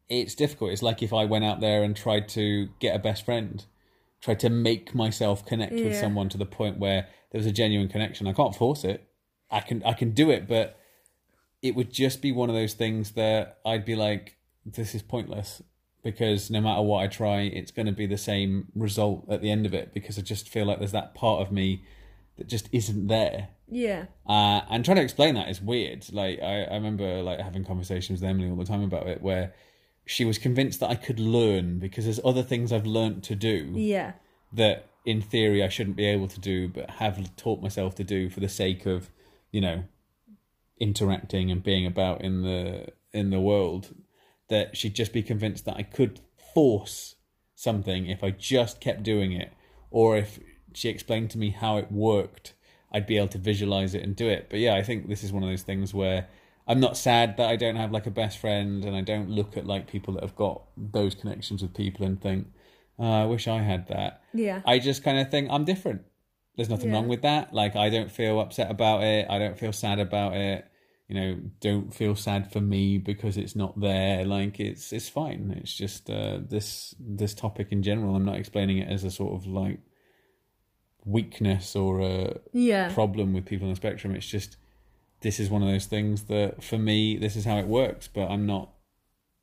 it's 0.08 0.34
difficult. 0.34 0.70
It's 0.70 0.82
like 0.82 1.02
if 1.02 1.12
I 1.12 1.24
went 1.24 1.44
out 1.44 1.60
there 1.60 1.82
and 1.82 1.96
tried 1.96 2.28
to 2.30 2.68
get 2.78 2.94
a 2.94 2.98
best 2.98 3.24
friend, 3.24 3.64
tried 4.20 4.38
to 4.40 4.50
make 4.50 4.94
myself 4.94 5.44
connect 5.44 5.72
with 5.72 5.96
someone 6.00 6.28
to 6.28 6.38
the 6.38 6.46
point 6.46 6.78
where 6.78 7.08
there 7.32 7.38
was 7.38 7.46
a 7.46 7.52
genuine 7.52 7.88
connection. 7.88 8.26
I 8.28 8.32
can't 8.32 8.54
force 8.54 8.84
it. 8.84 9.08
I 9.50 9.60
can 9.60 9.82
I 9.84 9.94
can 9.94 10.12
do 10.12 10.30
it, 10.30 10.46
but 10.46 10.78
it 11.62 11.74
would 11.74 11.90
just 11.90 12.22
be 12.22 12.30
one 12.32 12.48
of 12.48 12.54
those 12.54 12.74
things 12.74 13.12
that 13.12 13.58
I'd 13.64 13.84
be 13.84 13.96
like, 13.96 14.35
this 14.74 14.94
is 14.94 15.02
pointless 15.02 15.62
because 16.02 16.50
no 16.50 16.60
matter 16.60 16.82
what 16.82 17.02
I 17.02 17.06
try, 17.06 17.40
it's 17.40 17.70
going 17.70 17.86
to 17.86 17.92
be 17.92 18.06
the 18.06 18.18
same 18.18 18.68
result 18.74 19.26
at 19.30 19.42
the 19.42 19.50
end 19.50 19.66
of 19.66 19.74
it 19.74 19.92
because 19.94 20.18
I 20.18 20.22
just 20.22 20.48
feel 20.48 20.66
like 20.66 20.78
there's 20.78 20.92
that 20.92 21.14
part 21.14 21.40
of 21.40 21.50
me 21.50 21.84
that 22.36 22.46
just 22.48 22.68
isn't 22.72 23.06
there. 23.08 23.48
yeah 23.68 24.06
Uh, 24.26 24.60
and 24.70 24.84
trying 24.84 24.98
to 24.98 25.02
explain 25.02 25.34
that 25.34 25.48
is 25.48 25.60
weird. 25.60 26.06
Like 26.12 26.40
I, 26.40 26.64
I 26.64 26.74
remember 26.74 27.22
like 27.22 27.40
having 27.40 27.64
conversations 27.64 28.20
with 28.20 28.28
Emily 28.28 28.50
all 28.50 28.56
the 28.56 28.64
time 28.64 28.82
about 28.82 29.06
it, 29.08 29.22
where 29.22 29.54
she 30.04 30.24
was 30.24 30.38
convinced 30.38 30.80
that 30.80 30.90
I 30.90 30.94
could 30.94 31.18
learn 31.18 31.78
because 31.78 32.04
there's 32.04 32.20
other 32.24 32.42
things 32.42 32.72
I've 32.72 32.86
learned 32.86 33.24
to 33.24 33.34
do 33.34 33.72
yeah 33.74 34.12
that 34.52 34.86
in 35.04 35.22
theory 35.22 35.62
I 35.62 35.68
shouldn't 35.68 35.96
be 35.96 36.06
able 36.06 36.28
to 36.28 36.40
do, 36.40 36.68
but 36.68 36.90
have 36.90 37.34
taught 37.36 37.62
myself 37.62 37.94
to 37.96 38.04
do 38.04 38.28
for 38.28 38.40
the 38.40 38.48
sake 38.48 38.86
of, 38.86 39.10
you 39.50 39.60
know, 39.60 39.84
interacting 40.78 41.50
and 41.50 41.62
being 41.62 41.86
about 41.86 42.20
in 42.22 42.42
the 42.42 42.88
in 43.12 43.30
the 43.30 43.40
world. 43.40 43.94
That 44.48 44.76
she'd 44.76 44.94
just 44.94 45.12
be 45.12 45.22
convinced 45.22 45.64
that 45.64 45.76
I 45.76 45.82
could 45.82 46.20
force 46.54 47.16
something 47.54 48.06
if 48.06 48.22
I 48.22 48.30
just 48.30 48.80
kept 48.80 49.02
doing 49.02 49.32
it, 49.32 49.52
or 49.90 50.16
if 50.16 50.38
she 50.74 50.88
explained 50.88 51.30
to 51.30 51.38
me 51.38 51.50
how 51.50 51.78
it 51.78 51.90
worked, 51.90 52.54
I'd 52.92 53.06
be 53.06 53.16
able 53.16 53.28
to 53.28 53.38
visualize 53.38 53.94
it 53.94 54.02
and 54.02 54.14
do 54.14 54.28
it. 54.28 54.46
But 54.50 54.60
yeah, 54.60 54.74
I 54.74 54.82
think 54.82 55.08
this 55.08 55.24
is 55.24 55.32
one 55.32 55.42
of 55.42 55.48
those 55.48 55.62
things 55.62 55.92
where 55.94 56.28
I'm 56.68 56.80
not 56.80 56.96
sad 56.96 57.36
that 57.38 57.48
I 57.48 57.56
don't 57.56 57.76
have 57.76 57.92
like 57.92 58.06
a 58.06 58.10
best 58.10 58.38
friend, 58.38 58.84
and 58.84 58.94
I 58.96 59.00
don't 59.00 59.30
look 59.30 59.56
at 59.56 59.66
like 59.66 59.86
people 59.88 60.14
that 60.14 60.22
have 60.22 60.36
got 60.36 60.62
those 60.76 61.14
connections 61.14 61.62
with 61.62 61.74
people 61.74 62.06
and 62.06 62.20
think, 62.20 62.46
oh, 62.98 63.22
I 63.22 63.24
wish 63.26 63.48
I 63.48 63.58
had 63.62 63.88
that. 63.88 64.22
yeah 64.32 64.62
I 64.64 64.78
just 64.78 65.02
kind 65.02 65.18
of 65.18 65.30
think 65.30 65.48
I'm 65.50 65.64
different. 65.64 66.02
There's 66.56 66.70
nothing 66.70 66.88
Yeah. 66.90 66.94
wrong 66.96 67.08
with 67.08 67.22
that. 67.22 67.52
Like 67.52 67.74
I 67.76 67.90
don't 67.90 68.10
feel 68.10 68.40
upset 68.40 68.70
about 68.70 69.02
it. 69.02 69.26
I 69.28 69.38
don't 69.38 69.58
feel 69.58 69.72
sad 69.72 69.98
about 69.98 70.34
it. 70.36 70.66
You 71.08 71.14
know, 71.14 71.36
don't 71.60 71.94
feel 71.94 72.16
sad 72.16 72.50
for 72.52 72.60
me 72.60 72.98
because 72.98 73.36
it's 73.36 73.54
not 73.54 73.78
there. 73.80 74.24
Like 74.24 74.58
it's 74.58 74.92
it's 74.92 75.08
fine. 75.08 75.54
It's 75.60 75.72
just 75.74 76.10
uh, 76.10 76.38
this 76.48 76.94
this 76.98 77.34
topic 77.34 77.68
in 77.70 77.82
general. 77.82 78.16
I'm 78.16 78.24
not 78.24 78.36
explaining 78.36 78.78
it 78.78 78.88
as 78.90 79.04
a 79.04 79.10
sort 79.10 79.34
of 79.34 79.46
like 79.46 79.78
weakness 81.04 81.76
or 81.76 82.00
a 82.00 82.40
Yeah. 82.52 82.92
problem 82.92 83.32
with 83.32 83.44
people 83.46 83.66
on 83.66 83.72
the 83.72 83.76
spectrum. 83.76 84.14
It's 84.14 84.26
just 84.26 84.56
this 85.20 85.38
is 85.40 85.48
one 85.48 85.62
of 85.62 85.68
those 85.68 85.86
things 85.86 86.24
that 86.24 86.62
for 86.62 86.78
me 86.78 87.16
this 87.16 87.36
is 87.36 87.44
how 87.44 87.58
it 87.58 87.66
works. 87.66 88.08
But 88.08 88.28
I'm 88.30 88.46
not. 88.46 88.70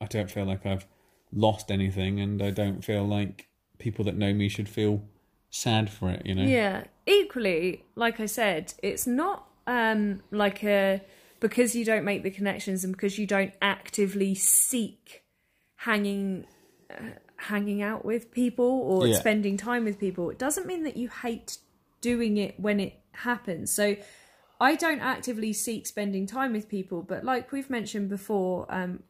I 0.02 0.06
don't 0.07 0.30
feel 0.30 0.45
like 0.45 0.65
I've 0.65 0.85
lost 1.31 1.72
anything, 1.72 2.19
and 2.19 2.41
I 2.41 2.49
don't 2.52 2.84
feel 2.84 3.07
like 3.07 3.48
people 3.80 4.03
that 4.06 4.18
know 4.18 4.34
me 4.34 4.49
should 4.49 4.68
feel 4.69 5.02
sad 5.49 5.90
for 5.90 6.10
it. 6.10 6.26
You 6.26 6.35
know. 6.35 6.44
Yeah. 6.44 6.84
Equally, 7.06 7.84
like 7.95 8.19
I 8.19 8.26
said, 8.26 8.73
it's 8.84 9.07
not 9.07 9.48
um 9.65 10.22
like 10.31 10.64
a 10.64 11.02
because 11.44 11.76
you 11.76 11.84
don't 11.84 12.06
make 12.06 12.24
the 12.24 12.32
connections 12.32 12.86
and 12.86 12.94
because 12.94 13.20
you 13.20 13.28
don't 13.28 13.53
actively 13.61 14.34
seek 14.34 15.24
hanging 15.76 16.45
uh, 16.90 16.95
hanging 17.36 17.82
out 17.82 18.06
with 18.06 18.32
people 18.32 18.65
or 18.65 19.06
Yeah. 19.07 19.15
spending 19.20 19.57
time 19.57 19.84
with 19.84 19.99
people. 19.99 20.30
It 20.30 20.40
doesn't 20.40 20.65
mean 20.65 20.84
that 20.84 20.95
you 20.95 21.10
hate 21.10 21.57
doing 21.99 22.38
it 22.38 22.57
when 22.57 22.80
it 22.80 22.94
happens. 23.11 23.74
So 23.74 23.98
I 24.61 24.76
don't 24.76 25.02
actively 25.02 25.52
seek 25.52 25.86
spending 25.86 26.26
time 26.26 26.53
with 26.53 26.70
people, 26.70 27.02
but 27.02 27.26
like 27.26 27.52
we've 27.52 27.70
mentioned 27.70 28.07
before, 28.07 28.65
um, 28.74 29.03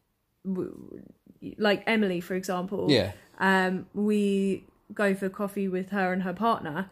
w- 0.44 1.02
like 1.56 1.84
Emily, 1.86 2.20
for 2.20 2.34
example, 2.34 2.90
Yeah. 2.90 3.12
um, 3.38 3.86
we 3.94 4.66
go 4.92 5.14
for 5.14 5.28
coffee 5.28 5.68
with 5.68 5.90
her 5.90 6.12
and 6.12 6.24
her 6.24 6.32
partner. 6.32 6.90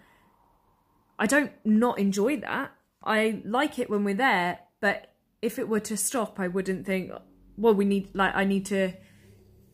I 1.18 1.26
don't 1.26 1.50
not 1.64 1.98
enjoy 1.98 2.36
that. 2.38 2.70
I 3.02 3.42
like 3.44 3.80
it 3.80 3.90
when 3.90 4.04
we're 4.04 4.14
there, 4.14 4.60
but 4.80 5.11
if 5.42 5.58
it 5.58 5.68
were 5.68 5.80
to 5.80 5.96
stop, 5.96 6.38
I 6.38 6.48
wouldn't 6.48 6.86
think, 6.86 7.12
well, 7.56 7.74
we 7.74 7.84
need 7.84 8.10
like 8.14 8.34
I 8.34 8.44
need 8.44 8.64
to, 8.66 8.92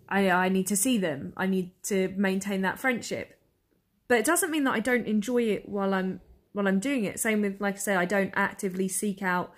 I 0.09 0.31
I 0.31 0.49
need 0.49 0.67
to 0.69 0.77
see 0.77 0.99
them. 0.99 1.35
I 1.37 1.47
need 1.47 1.71
to 1.85 2.09
maintain 2.17 2.63
that 2.63 2.79
friendship. 2.79 3.39
But 4.09 4.19
it 4.19 4.25
doesn't 4.25 4.51
mean 4.51 4.65
that 4.65 4.75
I 4.75 4.81
don't 4.81 5.07
enjoy 5.07 5.43
it 5.43 5.69
while 5.69 5.93
I'm 5.93 6.21
while 6.53 6.67
I'm 6.67 6.81
doing 6.81 7.05
it. 7.05 7.21
Same 7.21 7.43
with 7.43 7.61
like 7.61 7.75
I 7.75 7.79
say, 7.79 7.95
I 7.95 8.07
don't 8.07 8.33
actively 8.35 8.89
seek 8.89 9.23
out 9.23 9.53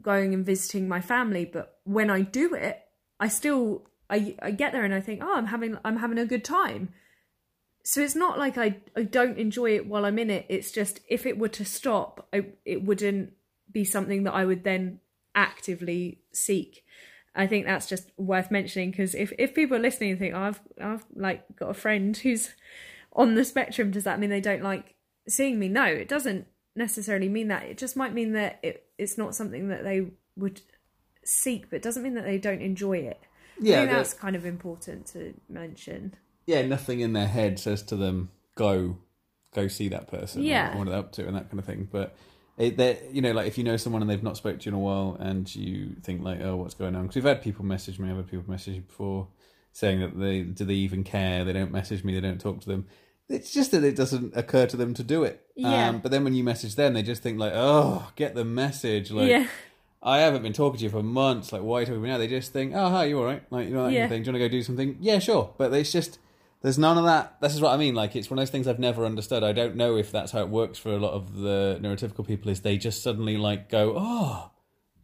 going 0.00 0.32
and 0.32 0.46
visiting 0.46 0.88
my 0.88 1.00
family, 1.00 1.44
but 1.44 1.78
when 1.84 2.08
I 2.08 2.22
do 2.22 2.54
it, 2.54 2.80
I 3.18 3.28
still 3.28 3.88
I 4.08 4.36
I 4.40 4.52
get 4.52 4.72
there 4.72 4.84
and 4.84 4.94
I 4.94 5.00
think, 5.00 5.22
oh, 5.22 5.36
I'm 5.36 5.46
having 5.46 5.76
I'm 5.84 5.98
having 5.98 6.18
a 6.18 6.26
good 6.26 6.44
time. 6.44 6.90
So 7.84 8.00
it's 8.00 8.14
not 8.14 8.38
like 8.38 8.56
I 8.56 8.76
I 8.96 9.02
don't 9.02 9.38
enjoy 9.38 9.74
it 9.74 9.86
while 9.86 10.04
I'm 10.04 10.18
in 10.18 10.30
it. 10.30 10.46
It's 10.48 10.70
just 10.70 11.00
if 11.08 11.26
it 11.26 11.36
were 11.36 11.48
to 11.48 11.64
stop, 11.64 12.28
I, 12.32 12.46
it 12.64 12.84
wouldn't 12.84 13.32
be 13.70 13.84
something 13.84 14.22
that 14.24 14.34
I 14.34 14.44
would 14.44 14.62
then 14.62 15.00
actively 15.34 16.20
seek. 16.32 16.84
I 17.34 17.46
think 17.46 17.64
that's 17.66 17.88
just 17.88 18.10
worth 18.18 18.50
mentioning 18.50 18.90
because 18.90 19.14
if, 19.14 19.32
if 19.38 19.54
people 19.54 19.76
are 19.76 19.80
listening 19.80 20.10
and 20.10 20.18
think, 20.18 20.34
oh, 20.34 20.40
I've 20.40 20.60
I've 20.80 21.04
like 21.14 21.44
got 21.56 21.70
a 21.70 21.74
friend 21.74 22.16
who's 22.16 22.50
on 23.14 23.34
the 23.34 23.44
spectrum, 23.44 23.90
does 23.90 24.04
that 24.04 24.20
mean 24.20 24.30
they 24.30 24.40
don't 24.40 24.62
like 24.62 24.94
seeing 25.28 25.58
me? 25.58 25.68
No, 25.68 25.84
it 25.84 26.08
doesn't 26.08 26.46
necessarily 26.76 27.28
mean 27.28 27.48
that. 27.48 27.64
It 27.64 27.78
just 27.78 27.96
might 27.96 28.12
mean 28.12 28.32
that 28.32 28.58
it, 28.62 28.84
it's 28.98 29.16
not 29.16 29.34
something 29.34 29.68
that 29.68 29.82
they 29.84 30.08
would 30.36 30.60
seek, 31.24 31.70
but 31.70 31.76
it 31.76 31.82
doesn't 31.82 32.02
mean 32.02 32.14
that 32.14 32.24
they 32.24 32.38
don't 32.38 32.60
enjoy 32.62 32.98
it. 32.98 33.20
I 33.22 33.64
Yeah, 33.64 33.80
think 33.80 33.92
that's 33.92 34.14
kind 34.14 34.36
of 34.36 34.44
important 34.44 35.06
to 35.08 35.34
mention. 35.48 36.16
yeah, 36.46 36.62
nothing 36.66 37.00
in 37.00 37.12
their 37.12 37.28
head 37.28 37.58
says 37.58 37.82
to 37.84 37.96
them, 37.96 38.30
"Go, 38.56 38.98
go 39.54 39.68
see 39.68 39.88
that 39.88 40.08
person." 40.08 40.42
Yeah. 40.42 40.74
or 40.74 40.78
what 40.78 40.88
they're 40.88 40.98
up 40.98 41.12
to 41.12 41.26
and 41.26 41.36
that 41.36 41.48
kind 41.48 41.58
of 41.58 41.64
thing. 41.64 41.88
But 41.90 42.14
it, 42.58 42.76
they, 42.76 42.98
you 43.12 43.22
know, 43.22 43.32
like 43.32 43.46
if 43.46 43.56
you 43.58 43.64
know 43.64 43.76
someone 43.76 44.02
and 44.02 44.10
they've 44.10 44.22
not 44.22 44.36
spoke 44.36 44.60
to 44.60 44.64
you 44.66 44.70
in 44.70 44.74
a 44.74 44.78
while, 44.78 45.16
and 45.18 45.54
you 45.54 45.96
think 46.02 46.22
like, 46.22 46.40
"Oh, 46.42 46.56
what's 46.56 46.74
going 46.74 46.94
on?" 46.94 47.02
Because 47.02 47.16
we've 47.16 47.24
had 47.24 47.42
people 47.42 47.64
message 47.64 47.98
me, 47.98 48.10
I've 48.10 48.16
had 48.16 48.28
people 48.30 48.50
message 48.50 48.74
me 48.74 48.80
before, 48.80 49.28
saying 49.72 50.00
that 50.00 50.18
they 50.18 50.42
do 50.42 50.64
they 50.64 50.74
even 50.74 51.02
care? 51.04 51.44
They 51.44 51.52
don't 51.52 51.72
message 51.72 52.04
me, 52.04 52.14
they 52.14 52.20
don't 52.20 52.40
talk 52.40 52.60
to 52.60 52.68
them. 52.68 52.86
It's 53.28 53.52
just 53.52 53.70
that 53.70 53.82
it 53.84 53.96
doesn't 53.96 54.36
occur 54.36 54.66
to 54.66 54.76
them 54.76 54.92
to 54.94 55.02
do 55.02 55.24
it. 55.24 55.46
Yeah. 55.56 55.88
Um, 55.88 56.00
but 56.00 56.10
then 56.10 56.24
when 56.24 56.34
you 56.34 56.44
message 56.44 56.74
them, 56.74 56.92
they 56.94 57.02
just 57.02 57.22
think 57.22 57.38
like, 57.38 57.52
"Oh, 57.54 58.10
get 58.16 58.34
the 58.34 58.44
message." 58.44 59.10
Like, 59.10 59.30
yeah, 59.30 59.46
I 60.02 60.18
haven't 60.18 60.42
been 60.42 60.52
talking 60.52 60.78
to 60.78 60.84
you 60.84 60.90
for 60.90 61.02
months. 61.02 61.52
Like, 61.52 61.62
why 61.62 61.78
are 61.78 61.80
you 61.80 61.86
talking 61.86 62.00
to 62.00 62.04
me 62.04 62.10
now? 62.10 62.18
They 62.18 62.26
just 62.26 62.52
think, 62.52 62.72
oh, 62.74 62.88
hi, 62.90 63.04
you 63.04 63.18
all 63.20 63.24
right? 63.24 63.42
Like, 63.52 63.68
you 63.68 63.72
know, 63.74 63.84
that 63.84 63.88
kind 63.90 63.94
Yeah. 63.94 64.04
of 64.04 64.10
thing. 64.10 64.22
Do 64.24 64.26
you 64.26 64.32
want 64.32 64.42
to 64.42 64.48
go 64.48 64.52
do 64.52 64.62
something? 64.62 64.96
Yeah, 65.00 65.20
sure. 65.20 65.54
But 65.56 65.72
it's 65.74 65.92
just, 65.92 66.18
there's 66.62 66.78
none 66.78 66.96
of 66.96 67.04
that. 67.04 67.40
This 67.40 67.54
is 67.54 67.60
what 67.60 67.72
I 67.72 67.76
mean. 67.76 67.94
Like, 67.94 68.16
it's 68.16 68.30
one 68.30 68.38
of 68.38 68.42
those 68.42 68.50
things 68.50 68.68
I've 68.68 68.78
never 68.78 69.04
understood. 69.04 69.42
I 69.42 69.52
don't 69.52 69.76
know 69.76 69.96
if 69.96 70.10
that's 70.12 70.32
how 70.32 70.40
it 70.40 70.48
works 70.48 70.78
for 70.78 70.90
a 70.92 70.98
lot 70.98 71.12
of 71.12 71.34
the 71.34 71.78
neurotypical 71.82 72.26
people. 72.26 72.50
Is 72.50 72.60
they 72.60 72.78
just 72.78 73.02
suddenly 73.02 73.36
like 73.36 73.68
go, 73.68 73.94
oh, 73.96 74.50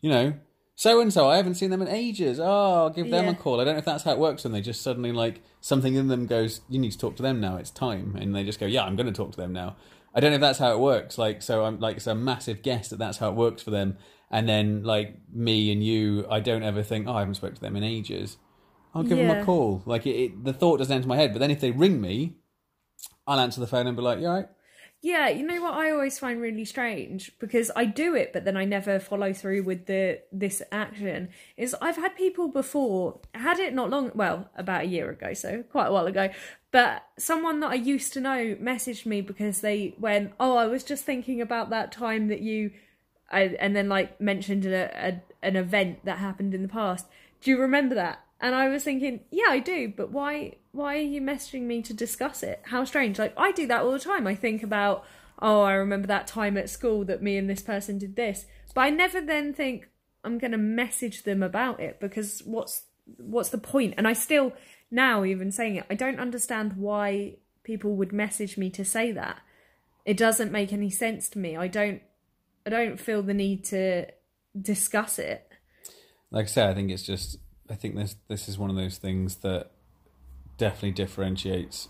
you 0.00 0.10
know, 0.10 0.34
so 0.76 1.00
and 1.00 1.12
so. 1.12 1.28
I 1.28 1.36
haven't 1.36 1.54
seen 1.56 1.70
them 1.70 1.82
in 1.82 1.88
ages. 1.88 2.38
Oh, 2.38 2.44
I'll 2.84 2.90
give 2.90 3.10
them 3.10 3.24
Yeah. 3.24 3.32
a 3.32 3.34
call. 3.34 3.60
I 3.60 3.64
don't 3.64 3.74
know 3.74 3.80
if 3.80 3.84
that's 3.84 4.04
how 4.04 4.12
it 4.12 4.18
works. 4.18 4.44
And 4.44 4.54
they 4.54 4.60
just 4.60 4.82
suddenly 4.82 5.10
like 5.10 5.42
something 5.60 5.94
in 5.96 6.06
them 6.06 6.26
goes, 6.26 6.60
you 6.68 6.78
need 6.78 6.92
to 6.92 6.98
talk 6.98 7.16
to 7.16 7.22
them 7.22 7.40
now. 7.40 7.56
It's 7.56 7.70
time. 7.70 8.14
And 8.16 8.34
they 8.34 8.44
just 8.44 8.60
go, 8.60 8.66
yeah, 8.66 8.84
I'm 8.84 8.94
going 8.94 9.06
to 9.08 9.12
talk 9.12 9.32
to 9.32 9.36
them 9.36 9.52
now. 9.52 9.76
I 10.14 10.20
don't 10.20 10.30
know 10.30 10.36
if 10.36 10.40
that's 10.40 10.60
how 10.60 10.72
it 10.72 10.78
works. 10.78 11.18
Like, 11.18 11.42
so 11.42 11.64
I'm 11.64 11.80
like, 11.80 11.96
it's 11.96 12.06
a 12.06 12.14
massive 12.14 12.62
guess 12.62 12.88
that 12.90 12.98
that's 12.98 13.18
how 13.18 13.28
it 13.28 13.34
works 13.34 13.62
for 13.62 13.70
them. 13.70 13.98
And 14.30 14.48
then, 14.48 14.82
like 14.84 15.16
me 15.32 15.72
and 15.72 15.82
you, 15.82 16.26
I 16.30 16.40
don't 16.40 16.62
ever 16.62 16.82
think, 16.82 17.08
oh, 17.08 17.12
I 17.12 17.20
haven't 17.20 17.34
spoken 17.34 17.56
to 17.56 17.60
them 17.60 17.76
in 17.76 17.82
ages. 17.82 18.36
I'll 18.98 19.04
give 19.04 19.18
them 19.18 19.30
a 19.30 19.44
call. 19.44 19.82
Like, 19.86 20.06
it, 20.06 20.10
it, 20.10 20.44
the 20.44 20.52
thought 20.52 20.78
doesn't 20.78 20.94
enter 20.94 21.08
my 21.08 21.16
head. 21.16 21.32
But 21.32 21.38
then 21.38 21.50
if 21.50 21.60
they 21.60 21.70
ring 21.70 22.00
me, 22.00 22.34
I'll 23.26 23.40
answer 23.40 23.60
the 23.60 23.66
phone 23.66 23.86
and 23.86 23.96
be 23.96 24.02
like, 24.02 24.18
you 24.18 24.26
all 24.26 24.34
right? 24.34 24.48
yeah. 25.00 25.28
You 25.28 25.46
know 25.46 25.62
what 25.62 25.74
I 25.74 25.90
always 25.90 26.18
find 26.18 26.40
really 26.40 26.64
strange 26.64 27.30
because 27.38 27.70
I 27.76 27.84
do 27.84 28.16
it, 28.16 28.32
but 28.32 28.44
then 28.44 28.56
I 28.56 28.64
never 28.64 28.98
follow 28.98 29.32
through 29.32 29.62
with 29.62 29.86
the 29.86 30.20
this 30.32 30.60
action. 30.72 31.28
Is 31.56 31.76
I've 31.80 31.96
had 31.96 32.16
people 32.16 32.48
before 32.48 33.20
had 33.34 33.60
it 33.60 33.74
not 33.74 33.90
long, 33.90 34.10
well, 34.14 34.50
about 34.56 34.82
a 34.82 34.86
year 34.86 35.08
ago, 35.10 35.34
so 35.34 35.62
quite 35.70 35.86
a 35.86 35.92
while 35.92 36.06
ago. 36.06 36.30
But 36.72 37.04
someone 37.16 37.60
that 37.60 37.70
I 37.70 37.74
used 37.74 38.12
to 38.14 38.20
know 38.20 38.56
messaged 38.56 39.06
me 39.06 39.20
because 39.20 39.60
they 39.60 39.94
went, 39.98 40.32
"Oh, 40.40 40.56
I 40.56 40.66
was 40.66 40.82
just 40.82 41.04
thinking 41.04 41.40
about 41.40 41.70
that 41.70 41.92
time 41.92 42.26
that 42.28 42.40
you," 42.40 42.72
I, 43.30 43.56
and 43.60 43.76
then 43.76 43.88
like 43.88 44.20
mentioned 44.20 44.66
a, 44.66 44.90
a, 44.94 45.22
an 45.46 45.54
event 45.54 46.04
that 46.04 46.18
happened 46.18 46.54
in 46.54 46.62
the 46.62 46.68
past. 46.68 47.06
Do 47.40 47.52
you 47.52 47.60
remember 47.60 47.94
that? 47.94 48.24
And 48.40 48.54
I 48.54 48.68
was 48.68 48.84
thinking, 48.84 49.20
yeah, 49.30 49.48
I 49.48 49.58
do, 49.58 49.92
but 49.96 50.10
why 50.10 50.56
why 50.72 50.96
are 50.96 51.00
you 51.00 51.20
messaging 51.20 51.62
me 51.62 51.82
to 51.82 51.92
discuss 51.92 52.42
it? 52.42 52.60
How 52.66 52.84
strange. 52.84 53.18
Like 53.18 53.34
I 53.36 53.52
do 53.52 53.66
that 53.66 53.82
all 53.82 53.92
the 53.92 53.98
time. 53.98 54.26
I 54.26 54.34
think 54.34 54.62
about, 54.62 55.04
oh, 55.40 55.62
I 55.62 55.72
remember 55.72 56.06
that 56.06 56.28
time 56.28 56.56
at 56.56 56.70
school 56.70 57.04
that 57.06 57.22
me 57.22 57.36
and 57.36 57.50
this 57.50 57.62
person 57.62 57.98
did 57.98 58.14
this. 58.14 58.46
But 58.74 58.82
I 58.82 58.90
never 58.90 59.20
then 59.20 59.52
think 59.52 59.88
I'm 60.22 60.38
going 60.38 60.52
to 60.52 60.58
message 60.58 61.24
them 61.24 61.42
about 61.42 61.80
it 61.80 61.98
because 62.00 62.42
what's 62.44 62.82
what's 63.16 63.48
the 63.48 63.58
point? 63.58 63.94
And 63.96 64.06
I 64.06 64.12
still 64.12 64.52
now 64.90 65.24
even 65.24 65.50
saying 65.50 65.76
it, 65.76 65.86
I 65.90 65.94
don't 65.94 66.20
understand 66.20 66.74
why 66.76 67.38
people 67.64 67.96
would 67.96 68.12
message 68.12 68.56
me 68.56 68.70
to 68.70 68.84
say 68.84 69.10
that. 69.12 69.40
It 70.04 70.16
doesn't 70.16 70.52
make 70.52 70.72
any 70.72 70.90
sense 70.90 71.28
to 71.30 71.38
me. 71.38 71.56
I 71.56 71.66
don't 71.66 72.02
I 72.64 72.70
don't 72.70 73.00
feel 73.00 73.22
the 73.22 73.34
need 73.34 73.64
to 73.66 74.06
discuss 74.60 75.18
it. 75.18 75.50
like 76.30 76.44
I 76.44 76.48
say, 76.48 76.68
I 76.68 76.74
think 76.74 76.90
it's 76.90 77.02
just 77.02 77.38
I 77.70 77.74
think 77.74 77.96
this 77.96 78.16
this 78.28 78.48
is 78.48 78.58
one 78.58 78.70
of 78.70 78.76
those 78.76 78.98
things 78.98 79.36
that 79.36 79.70
definitely 80.56 80.92
differentiates 80.92 81.88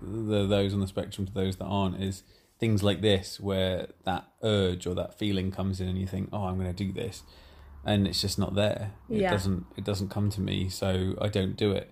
the 0.00 0.46
those 0.46 0.74
on 0.74 0.80
the 0.80 0.86
spectrum 0.86 1.26
to 1.26 1.32
those 1.32 1.56
that 1.56 1.64
aren't 1.64 2.00
is 2.02 2.22
things 2.58 2.82
like 2.82 3.00
this 3.00 3.38
where 3.40 3.88
that 4.04 4.24
urge 4.42 4.86
or 4.86 4.94
that 4.94 5.18
feeling 5.18 5.50
comes 5.50 5.80
in 5.80 5.88
and 5.88 5.98
you 5.98 6.06
think, 6.06 6.28
Oh, 6.32 6.44
I'm 6.44 6.56
gonna 6.56 6.72
do 6.72 6.92
this 6.92 7.22
and 7.84 8.06
it's 8.06 8.20
just 8.20 8.38
not 8.38 8.54
there. 8.54 8.92
It 9.10 9.20
Yeah. 9.22 9.30
doesn't 9.30 9.66
it 9.76 9.84
doesn't 9.84 10.08
come 10.10 10.30
to 10.30 10.40
me, 10.40 10.68
so 10.68 11.16
I 11.20 11.28
don't 11.28 11.56
do 11.56 11.72
it. 11.72 11.90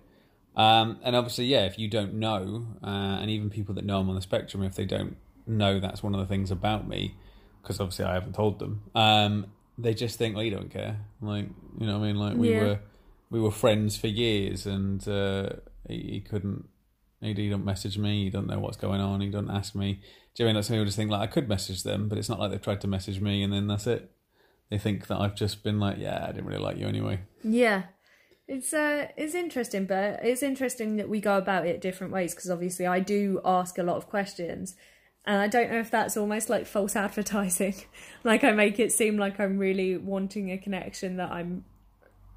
Um, 0.55 0.99
and 1.03 1.15
obviously, 1.15 1.45
yeah, 1.45 1.65
if 1.65 1.77
you 1.77 1.89
don't 1.89 2.13
know, 2.13 2.67
uh, 2.81 2.87
and 3.19 3.29
even 3.29 3.49
people 3.49 3.75
that 3.75 3.83
know 3.85 3.99
I'm 3.99 4.07
on 4.09 4.15
the 4.15 4.21
spectrum, 4.21 4.63
if 4.63 4.75
they 4.75 4.85
don't 4.85 5.17
know 5.45 5.79
that's 5.79 6.01
one 6.01 6.13
of 6.15 6.19
the 6.21 6.25
things 6.27 6.49
about 6.49 6.87
me, 6.87 7.15
because 7.61 7.79
obviously 7.79 8.05
I 8.05 8.13
haven't 8.13 8.33
told 8.35 8.59
them, 8.59 8.81
um, 8.95 9.47
they 9.77 9.93
just 9.93 10.17
think, 10.17 10.33
well, 10.35 10.43
you 10.45 10.51
don't 10.51 10.69
care. 10.69 10.97
Like, 11.21 11.47
you 11.77 11.85
know 11.85 11.99
what 11.99 12.05
I 12.05 12.07
mean? 12.07 12.15
Like, 12.19 12.37
we 12.37 12.51
Yeah. 12.51 12.57
were 12.57 12.79
we 13.35 13.41
were 13.41 13.51
friends 13.51 13.97
for 13.97 14.07
years, 14.07 14.65
and 14.65 15.05
uh, 15.09 15.49
he, 15.89 15.97
he 15.97 16.21
couldn't, 16.21 16.69
he, 17.19 17.33
he 17.33 17.49
don't 17.49 17.65
message 17.65 17.97
me, 17.97 18.23
he 18.23 18.29
don't 18.29 18.47
know 18.47 18.59
what's 18.59 18.77
going 18.77 19.01
on, 19.01 19.19
he 19.19 19.29
don't 19.29 19.51
ask 19.51 19.75
me. 19.75 19.99
Do 20.33 20.43
you 20.43 20.53
know 20.53 20.57
what 20.57 20.71
I 20.71 20.83
just 20.85 20.95
think, 20.95 21.11
like, 21.11 21.19
I 21.19 21.27
could 21.27 21.49
message 21.49 21.83
them, 21.83 22.07
but 22.07 22.17
it's 22.17 22.29
not 22.29 22.39
like 22.39 22.51
they've 22.51 22.61
tried 22.61 22.79
to 22.81 22.87
message 22.87 23.19
me, 23.19 23.43
and 23.43 23.51
then 23.51 23.67
that's 23.67 23.87
it. 23.87 24.09
They 24.69 24.77
think 24.77 25.07
that 25.07 25.19
I've 25.19 25.35
just 25.35 25.63
been 25.63 25.81
like, 25.81 25.97
yeah, 25.97 26.23
I 26.23 26.31
didn't 26.31 26.45
really 26.45 26.63
like 26.63 26.77
you 26.77 26.87
anyway. 26.87 27.19
Yeah. 27.43 27.83
It's 28.47 28.73
uh 28.73 29.07
it's 29.17 29.33
interesting, 29.33 29.85
but 29.85 30.19
it's 30.23 30.43
interesting 30.43 30.97
that 30.97 31.09
we 31.09 31.19
go 31.19 31.37
about 31.37 31.65
it 31.65 31.81
different 31.81 32.13
ways 32.13 32.33
because 32.35 32.51
obviously 32.51 32.85
I 32.85 32.99
do 32.99 33.41
ask 33.43 33.77
a 33.79 33.83
lot 33.83 33.97
of 33.97 34.07
questions. 34.07 34.75
And 35.25 35.41
I 35.41 35.47
don't 35.47 35.71
know 35.71 35.79
if 35.79 35.89
that's 35.89 36.15
almost 36.15 36.49
like 36.49 36.67
false 36.67 36.95
advertising. 36.95 37.75
like 38.23 38.43
I 38.43 38.51
make 38.51 38.79
it 38.79 38.91
seem 38.91 39.17
like 39.17 39.39
I'm 39.39 39.57
really 39.57 39.97
wanting 39.97 40.51
a 40.51 40.57
connection 40.57 41.17
that 41.17 41.31
I'm 41.31 41.65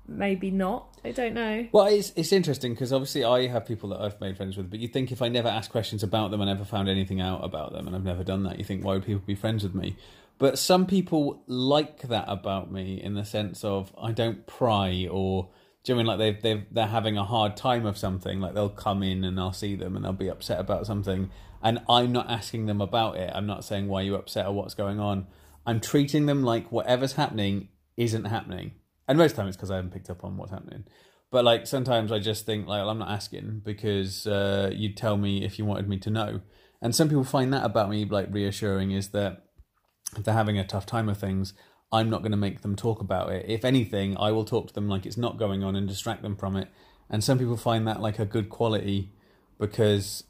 maybe 0.09 0.51
not. 0.51 0.98
I 1.05 1.12
don't 1.12 1.35
know. 1.35 1.68
Well, 1.70 1.86
it's 1.86 2.12
it's 2.16 2.32
interesting 2.32 2.72
because 2.72 2.93
obviously 2.93 3.24
I 3.24 3.47
have 3.47 3.66
people 3.66 3.90
that 3.90 4.01
I've 4.01 4.20
made 4.20 4.36
friends 4.36 4.56
with, 4.56 4.70
but 4.70 4.80
you 4.80 4.89
think 4.89 5.12
if 5.12 5.22
I 5.22 5.28
never 5.28 5.48
asked 5.48 5.70
questions 5.70 6.02
about 6.02 6.30
them, 6.30 6.43
I 6.43 6.47
never 6.47 6.64
found 6.64 6.89
anything 6.89 7.20
out 7.20 7.44
about 7.44 7.72
them, 7.72 7.86
and 7.86 7.94
I've 7.94 8.05
never 8.05 8.24
done 8.24 8.43
that. 8.44 8.59
You 8.59 8.64
think 8.64 8.85
why 8.85 8.94
would 8.94 9.05
people 9.05 9.22
be 9.26 9.35
friends 9.35 9.62
with 9.62 9.74
me? 9.74 9.97
But 10.39 10.59
some 10.59 10.86
people 10.86 11.43
like 11.47 12.02
that 12.02 12.26
about 12.28 12.72
me 12.72 13.01
in 13.01 13.14
the 13.14 13.24
sense 13.24 13.64
of 13.64 13.93
I 14.01 14.12
don't 14.12 14.47
pry 14.47 15.09
or 15.10 15.51
do 15.82 15.93
you 15.93 15.97
mean 15.97 16.06
like 16.06 16.18
they've 16.18 16.40
they've 16.40 16.64
they're 16.70 16.86
having 16.86 17.18
a 17.18 17.24
hard 17.24 17.56
time 17.56 17.86
of 17.86 17.98
something 17.98 18.40
like 18.40 18.55
they'll 18.55 18.68
come 18.68 19.02
in 19.02 19.24
and 19.24 19.39
I'll 19.39 19.52
see 19.52 19.74
them 19.74 19.97
and 19.97 20.05
they'll 20.05 20.12
be 20.12 20.30
upset 20.30 20.60
about 20.60 20.86
something 20.86 21.30
and 21.60 21.80
I'm 21.89 22.12
not 22.12 22.30
asking 22.30 22.66
them 22.66 22.80
about 22.80 23.16
it. 23.16 23.32
I'm 23.35 23.47
not 23.47 23.64
saying 23.64 23.89
why 23.89 24.02
you 24.02 24.14
upset 24.14 24.47
or 24.47 24.52
what's 24.52 24.74
going 24.74 25.01
on. 25.01 25.26
I'm 25.66 25.80
treating 25.80 26.26
them 26.26 26.44
like 26.44 26.70
whatever's 26.70 27.14
happening 27.14 27.68
isn't 27.97 28.26
happening. 28.26 28.72
And 29.09 29.18
most 29.18 29.30
of 29.32 29.36
the 29.36 29.43
time 29.43 29.48
it's 29.48 29.56
because 29.56 29.70
I 29.70 29.76
haven't 29.76 29.93
picked 29.93 30.10
up 30.10 30.22
on 30.22 30.36
what's 30.36 30.52
happening. 30.52 30.85
But 31.30 31.44
like 31.44 31.66
sometimes 31.66 32.12
I 32.12 32.18
just 32.18 32.47
think 32.47 32.66
like 32.66 32.80
well, 32.80 32.90
I'm 32.90 32.98
not 32.98 33.10
asking 33.10 33.62
because 33.64 34.26
uh, 34.26 34.70
you'd 34.74 34.97
tell 34.97 35.16
me 35.16 35.44
if 35.44 35.59
you 35.59 35.64
wanted 35.64 35.89
me 35.89 35.98
to 35.98 36.10
know. 36.10 36.40
And 36.80 36.94
some 36.94 37.09
people 37.09 37.24
find 37.24 37.52
that 37.52 37.64
about 37.64 37.90
me 37.90 38.05
like 38.05 38.28
reassuring 38.30 38.93
is 38.93 39.09
that 39.09 39.44
if 40.16 40.24
they're 40.24 40.35
having 40.35 40.59
a 40.59 40.66
tough 40.66 40.86
time 40.86 41.09
of 41.09 41.18
things, 41.18 41.52
I'm 41.90 42.09
not 42.09 42.20
going 42.22 42.32
to 42.32 42.39
make 42.39 42.60
them 42.62 42.76
talk 42.76 43.01
about 43.01 43.32
it. 43.32 43.47
If 43.48 43.64
anything, 43.64 44.16
I 44.18 44.30
will 44.30 44.44
talk 44.44 44.68
to 44.68 44.74
them 44.74 44.89
like 44.89 45.05
it's 45.06 45.16
not 45.16 45.39
going 45.39 45.64
on 45.64 45.74
and 45.74 45.89
distract 45.89 46.22
them 46.22 46.36
from 46.36 46.56
it. 46.56 46.68
And 47.10 47.24
some 47.24 47.39
people 47.39 47.56
find 47.56 47.86
that 47.86 48.01
like 48.01 48.18
a 48.18 48.26
good 48.26 48.48
quality 48.51 49.10
because 49.59 50.24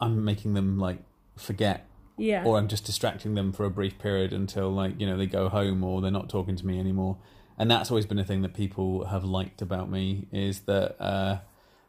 I'm 0.00 0.24
making 0.24 0.54
them 0.54 0.78
like 0.78 0.98
forget 1.36 1.86
Yeah. 2.16 2.44
or 2.44 2.58
I'm 2.58 2.68
just 2.68 2.84
distracting 2.84 3.34
them 3.34 3.52
for 3.52 3.64
a 3.64 3.70
brief 3.70 3.98
period 3.98 4.32
until 4.32 4.70
like 4.70 5.00
you 5.00 5.06
know 5.06 5.16
they 5.16 5.26
go 5.26 5.48
home 5.48 5.82
or 5.84 6.00
they're 6.00 6.10
not 6.10 6.28
talking 6.28 6.56
to 6.56 6.66
me 6.66 6.78
anymore. 6.78 7.18
And 7.58 7.70
that's 7.70 7.90
always 7.90 8.06
been 8.06 8.18
a 8.18 8.24
thing 8.24 8.42
that 8.42 8.54
people 8.54 9.06
have 9.06 9.24
liked 9.24 9.62
about 9.62 9.90
me 9.90 10.28
is 10.30 10.60
that 10.62 11.00
uh, 11.00 11.38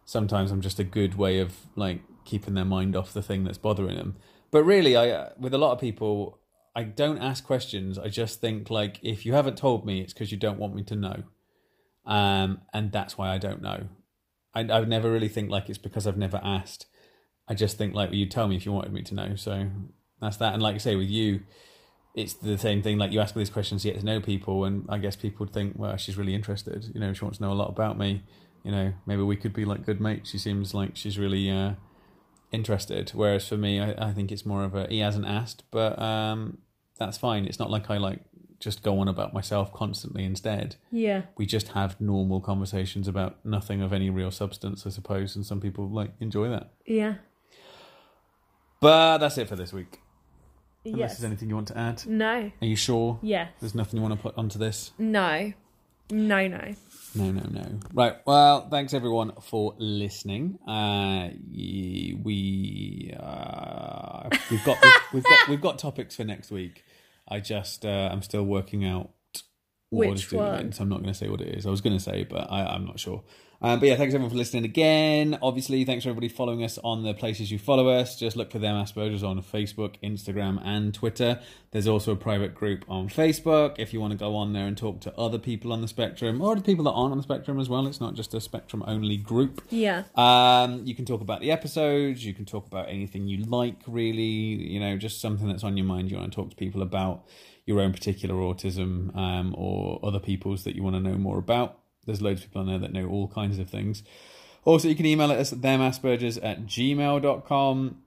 sometimes 0.05 0.51
I'm 0.51 0.61
just 0.61 0.79
a 0.79 0.83
good 0.83 1.15
way 1.15 1.39
of 1.39 1.53
like 1.75 2.01
keeping 2.25 2.53
their 2.53 2.65
mind 2.65 2.95
off 2.95 3.13
the 3.13 3.21
thing 3.21 3.43
that's 3.43 3.57
bothering 3.57 3.97
them. 3.97 4.15
But 4.51 4.63
really, 4.63 4.95
I 4.95 5.09
uh, 5.09 5.29
with 5.37 5.53
a 5.53 5.57
lot 5.57 5.73
of 5.73 5.79
people, 5.79 6.39
I 6.75 6.83
don't 6.83 7.17
ask 7.17 7.43
questions. 7.43 7.99
I 7.99 8.07
just 8.07 8.39
think 8.39 8.69
like 8.69 8.99
if 9.03 9.25
you 9.25 9.33
haven't 9.33 9.57
told 9.57 9.85
me, 9.85 10.01
it's 10.01 10.13
because 10.13 10.31
you 10.31 10.37
don't 10.37 10.59
want 10.59 10.73
me 10.73 10.83
to 10.83 10.95
know, 10.95 11.23
um, 12.05 12.61
and 12.73 12.91
that's 12.91 13.17
why 13.17 13.29
I 13.29 13.37
don't 13.37 13.61
know. 13.61 13.87
I 14.53 14.61
I 14.61 14.85
never 14.85 15.11
really 15.11 15.27
think 15.27 15.49
like 15.49 15.69
it's 15.69 15.77
because 15.77 16.07
I've 16.07 16.17
never 16.17 16.39
asked. 16.41 16.85
I 17.49 17.53
just 17.55 17.77
think 17.77 17.93
like 17.93 18.11
you'd 18.13 18.31
tell 18.31 18.47
me 18.47 18.55
if 18.55 18.65
you 18.65 18.71
wanted 18.71 18.93
me 18.93 19.03
to 19.03 19.15
know. 19.15 19.35
So 19.35 19.67
that's 20.21 20.37
that. 20.37 20.53
And 20.53 20.63
like 20.63 20.75
I 20.75 20.79
say 20.79 20.95
with 20.95 21.09
you, 21.09 21.41
it's 22.17 22.33
the 22.33 22.57
same 22.57 22.81
thing. 22.81 22.97
Like 22.97 23.11
you 23.11 23.19
ask 23.19 23.35
all 23.35 23.39
these 23.39 23.51
questions 23.51 23.83
to 23.83 23.91
get 23.91 23.99
to 23.99 24.05
know 24.05 24.19
people, 24.19 24.65
and 24.65 24.85
I 24.89 24.97
guess 24.97 25.15
people 25.15 25.45
would 25.45 25.53
think, 25.53 25.73
well, 25.77 25.95
she's 25.97 26.17
really 26.17 26.33
interested. 26.33 26.89
You 26.93 26.99
know, 26.99 27.13
she 27.13 27.23
wants 27.23 27.37
to 27.37 27.43
know 27.43 27.51
a 27.51 27.53
lot 27.53 27.69
about 27.69 27.97
me. 27.97 28.23
You 28.63 28.71
know, 28.71 28.93
maybe 29.05 29.21
we 29.21 29.35
could 29.35 29.53
be 29.53 29.65
like 29.65 29.85
good 29.85 30.01
mates. 30.01 30.31
She 30.31 30.39
seems 30.39 30.73
like 30.73 30.95
she's 30.95 31.19
really 31.19 31.49
uh, 31.49 31.73
interested. 32.51 33.11
Whereas 33.11 33.47
for 33.47 33.55
me, 33.55 33.79
I, 33.79 34.09
I 34.09 34.13
think 34.13 34.31
it's 34.31 34.47
more 34.47 34.63
of 34.63 34.73
a 34.73 34.87
he 34.87 34.99
hasn't 34.99 35.27
asked, 35.27 35.63
but 35.69 35.97
um, 36.01 36.57
that's 36.97 37.19
fine. 37.19 37.45
It's 37.45 37.59
not 37.59 37.69
like 37.69 37.91
I 37.91 37.97
like 37.97 38.21
just 38.59 38.81
go 38.81 38.99
on 38.99 39.07
about 39.07 39.31
myself 39.31 39.71
constantly. 39.71 40.23
Instead, 40.23 40.75
yeah. 40.91 41.21
we 41.37 41.45
just 41.45 41.69
have 41.69 42.01
normal 42.01 42.41
conversations 42.41 43.07
about 43.07 43.45
nothing 43.45 43.83
of 43.83 43.93
any 43.93 44.09
real 44.09 44.31
substance, 44.31 44.87
I 44.87 44.89
suppose. 44.89 45.35
And 45.35 45.45
some 45.45 45.61
people 45.61 45.87
like 45.87 46.13
enjoy 46.19 46.49
that. 46.49 46.71
Yeah. 46.83 47.15
But 48.81 49.19
that's 49.19 49.37
it 49.37 49.47
for 49.47 49.55
this 49.55 49.71
week. 49.71 49.99
Unless 50.93 50.99
Yes. 51.11 51.17
there's 51.17 51.25
anything 51.29 51.49
you 51.49 51.55
want 51.55 51.67
to 51.69 51.77
add. 51.77 52.05
No. 52.05 52.51
Are 52.61 52.65
you 52.65 52.75
sure? 52.75 53.19
Yes. 53.21 53.51
There's 53.59 53.75
nothing 53.75 53.97
you 53.97 54.01
want 54.03 54.15
to 54.15 54.21
put 54.21 54.37
onto 54.37 54.57
this? 54.59 54.91
No. 54.97 55.53
No, 56.09 56.47
no. 56.47 56.73
No, 57.15 57.31
no, 57.31 57.43
no. 57.49 57.79
Right. 57.93 58.15
Well, 58.25 58.69
thanks 58.69 58.93
everyone 58.93 59.33
for 59.41 59.73
listening. 59.77 60.57
Uh, 60.67 61.29
we 62.23 63.13
uh, 63.19 64.29
we've 64.51 64.63
got 64.63 64.77
we've, 64.83 64.93
we've 65.13 65.23
got 65.23 65.47
we've 65.49 65.61
got 65.61 65.79
topics 65.79 66.15
for 66.15 66.23
next 66.23 66.51
week. 66.51 66.83
I 67.27 67.39
just 67.39 67.85
uh, 67.85 68.09
I'm 68.11 68.21
still 68.21 68.43
working 68.43 68.85
out 68.85 69.09
what 69.89 70.09
Which 70.09 70.31
one? 70.31 70.71
so 70.73 70.83
I'm 70.83 70.89
not 70.89 70.97
going 71.01 71.13
to 71.13 71.17
say 71.17 71.27
what 71.29 71.41
it 71.41 71.55
is. 71.57 71.65
I 71.65 71.69
was 71.69 71.81
going 71.81 71.97
to 71.97 72.03
say, 72.03 72.23
but 72.23 72.51
I, 72.51 72.65
I'm 72.65 72.85
not 72.85 72.99
sure. 72.99 73.23
Um, 73.61 73.79
but 73.79 73.89
yeah, 73.89 73.95
thanks 73.95 74.13
everyone 74.13 74.29
for 74.29 74.37
listening 74.37 74.65
again. 74.65 75.39
Obviously, 75.41 75.83
thanks 75.83 76.03
for 76.03 76.09
everybody 76.09 76.29
following 76.29 76.63
us 76.63 76.77
on 76.83 77.03
the 77.03 77.13
places 77.13 77.51
you 77.51 77.57
follow 77.57 77.89
us. 77.89 78.17
Just 78.19 78.35
look 78.35 78.51
for 78.51 78.59
them 78.59 78.75
Asperger's 78.75 79.23
on 79.23 79.41
Facebook, 79.41 79.95
Instagram, 80.03 80.61
and 80.63 80.93
Twitter. 80.93 81.39
There's 81.71 81.87
also 81.87 82.11
a 82.11 82.15
private 82.15 82.53
group 82.53 82.85
on 82.87 83.09
Facebook 83.09 83.75
if 83.79 83.93
you 83.93 83.99
want 83.99 84.11
to 84.11 84.17
go 84.17 84.35
on 84.35 84.53
there 84.53 84.67
and 84.67 84.77
talk 84.77 85.01
to 85.01 85.17
other 85.17 85.39
people 85.39 85.73
on 85.73 85.81
the 85.81 85.87
spectrum 85.87 86.41
or 86.41 86.55
the 86.55 86.61
people 86.61 86.85
that 86.85 86.91
aren't 86.91 87.11
on 87.11 87.17
the 87.17 87.23
spectrum 87.23 87.59
as 87.59 87.67
well. 87.67 87.87
It's 87.87 87.99
not 87.99 88.13
just 88.13 88.33
a 88.35 88.41
spectrum 88.41 88.83
only 88.85 89.17
group. 89.17 89.63
Yeah. 89.69 90.03
Um, 90.15 90.85
you 90.85 90.93
can 90.93 91.05
talk 91.05 91.21
about 91.21 91.41
the 91.41 91.51
episodes. 91.51 92.23
You 92.23 92.35
can 92.35 92.45
talk 92.45 92.67
about 92.67 92.89
anything 92.89 93.27
you 93.27 93.43
like, 93.43 93.81
really. 93.87 94.21
You 94.23 94.79
know, 94.79 94.97
just 94.97 95.19
something 95.19 95.47
that's 95.47 95.63
on 95.63 95.77
your 95.77 95.85
mind. 95.85 96.11
You 96.11 96.17
want 96.17 96.31
to 96.31 96.35
talk 96.35 96.51
to 96.51 96.55
people 96.55 96.83
about 96.83 97.25
your 97.65 97.81
own 97.81 97.91
particular 97.91 98.35
autism 98.35 99.15
um, 99.15 99.53
or 99.57 99.99
other 100.03 100.19
people's 100.19 100.63
that 100.63 100.75
you 100.75 100.83
want 100.83 100.95
to 100.95 101.01
know 101.01 101.17
more 101.17 101.37
about. 101.39 101.79
There's 102.07 102.21
loads 102.21 102.41
of 102.41 102.47
people 102.47 102.61
on 102.61 102.67
there 102.67 102.79
that 102.79 102.91
know 102.91 103.07
all 103.07 103.27
kinds 103.27 103.59
of 103.59 103.69
things. 103.69 104.01
Also, 104.65 104.87
you 104.87 104.95
can 104.95 105.05
email 105.05 105.31
us 105.31 105.53
at 105.53 105.59
themaspergers 105.59 106.43
at 106.43 106.65
gmail.com 106.65 108.01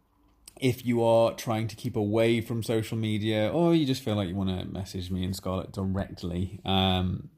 if 0.60 0.84
you 0.84 1.02
are 1.02 1.32
trying 1.32 1.68
to 1.68 1.76
keep 1.76 1.96
away 1.96 2.40
from 2.40 2.62
social 2.62 2.98
media 2.98 3.48
or 3.50 3.74
you 3.74 3.86
just 3.86 4.02
feel 4.02 4.14
like 4.14 4.28
you 4.28 4.34
want 4.34 4.50
to 4.50 4.66
message 4.66 5.10
me 5.10 5.24
and 5.24 5.34
Scarlett 5.34 5.72
directly. 5.72 6.60
Um, 6.64 7.30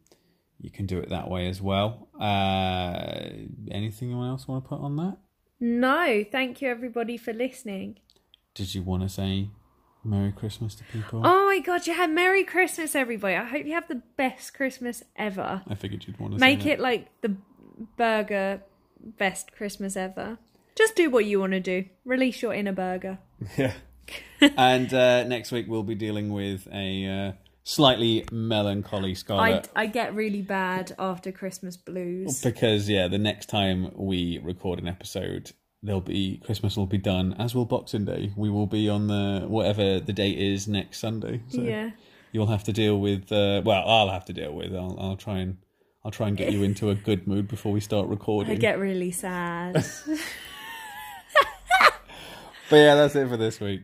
you 0.60 0.70
can 0.70 0.86
do 0.86 0.98
it 0.98 1.09
that 1.10 1.28
way 1.28 1.48
as 1.48 1.60
well. 1.60 2.09
Uh, 2.18 3.28
anything 3.70 4.12
else 4.12 4.48
want 4.48 4.64
to 4.64 4.68
put 4.68 4.80
on 4.80 4.97
that? 4.97 5.18
No. 5.60 6.24
Thank 6.30 6.62
you, 6.62 6.68
everybody, 6.68 7.16
for 7.16 7.32
listening. 7.32 7.98
Did 8.55 8.74
you 8.74 8.82
want 8.82 9.02
to 9.02 9.09
say 9.09 9.51
Merry 10.04 10.32
Christmas 10.32 10.74
to 10.76 10.84
people? 10.84 11.22
Oh 11.24 11.46
my 11.46 11.60
God, 11.60 11.86
you 11.86 11.94
had 11.94 12.10
Merry 12.10 12.44
Christmas, 12.44 12.94
everybody. 12.94 13.35
I 13.36 13.44
hope 13.44 13.66
you 13.66 13.72
have 13.72 13.88
the 13.88 14.02
best 14.16 14.54
Christmas 14.54 15.02
ever. 15.16 15.62
I 15.68 15.74
figured 15.74 16.06
you'd 16.06 16.18
want 16.18 16.35
to 16.35 16.40
Make 16.40 16.66
it 16.66 16.80
like 16.80 17.09
the 17.20 17.36
burger 17.96 18.62
best 19.01 19.52
Christmas 19.52 19.96
ever. 19.96 20.38
Just 20.74 20.96
do 20.96 21.10
what 21.10 21.24
you 21.24 21.40
want 21.40 21.52
to 21.52 21.60
do. 21.60 21.85
Release 22.04 22.43
your 22.43 22.54
inner 22.54 22.72
burger. 22.72 23.18
Yeah. 23.56 23.74
and 24.59 24.93
uh, 24.93 25.24
next 25.24 25.52
week 25.52 25.66
we'll 25.68 25.85
be 25.85 25.94
dealing 25.94 26.32
with 26.32 26.66
a 26.72 27.06
uh, 27.06 27.32
slightly 27.64 28.27
melancholy 28.30 29.10
I, 29.10 29.14
Scarlet. 29.14 29.68
I 29.74 29.86
get 29.86 30.14
really 30.14 30.43
bad 30.43 30.94
after 30.98 31.32
Christmas 31.32 31.77
blues. 31.77 32.43
Because 32.43 32.88
yeah, 32.88 33.09
the 33.09 33.18
next 33.18 33.46
time 33.46 33.93
we 33.94 34.38
record 34.43 34.78
an 34.80 34.88
episode, 34.88 35.52
there'll 35.82 36.01
be 36.01 36.40
Christmas 36.44 36.77
will 36.77 36.86
be 36.86 36.98
done, 36.98 37.35
as 37.38 37.54
will 37.54 37.64
Boxing 37.64 38.04
Day. 38.04 38.32
We 38.36 38.51
will 38.51 38.66
be 38.66 38.88
on 38.88 39.09
the 39.09 39.44
whatever 39.48 40.01
the 40.01 40.12
date 40.12 40.38
is 40.38 40.69
next 40.69 40.98
Sunday. 40.98 41.40
So 41.48 41.61
Yeah. 41.61 41.90
you'll 42.32 42.46
have 42.46 42.64
to 42.64 42.72
deal 42.72 42.98
with. 43.01 43.30
Uh, 43.32 43.62
well, 43.64 43.82
I'll 43.86 44.11
have 44.11 44.24
to 44.27 44.32
deal 44.32 44.52
with. 44.52 44.74
I'll, 44.74 44.96
I'll 45.01 45.16
try 45.16 45.38
and 45.38 45.59
I'll 46.04 46.11
try 46.11 46.28
and 46.28 46.36
get 46.36 46.52
you 46.52 46.62
into 46.69 46.90
a 46.90 46.94
good 46.94 47.27
mood 47.27 47.48
before 47.48 47.72
we 47.72 47.80
start 47.80 48.09
recording. 48.09 48.52
I 48.52 48.56
get 48.56 48.78
really 48.78 49.11
sad. 49.11 49.85
But 52.70 52.77
yeah, 52.78 52.94
that's 52.94 53.14
it 53.16 53.28
for 53.28 53.36
this 53.36 53.61
week. 53.61 53.82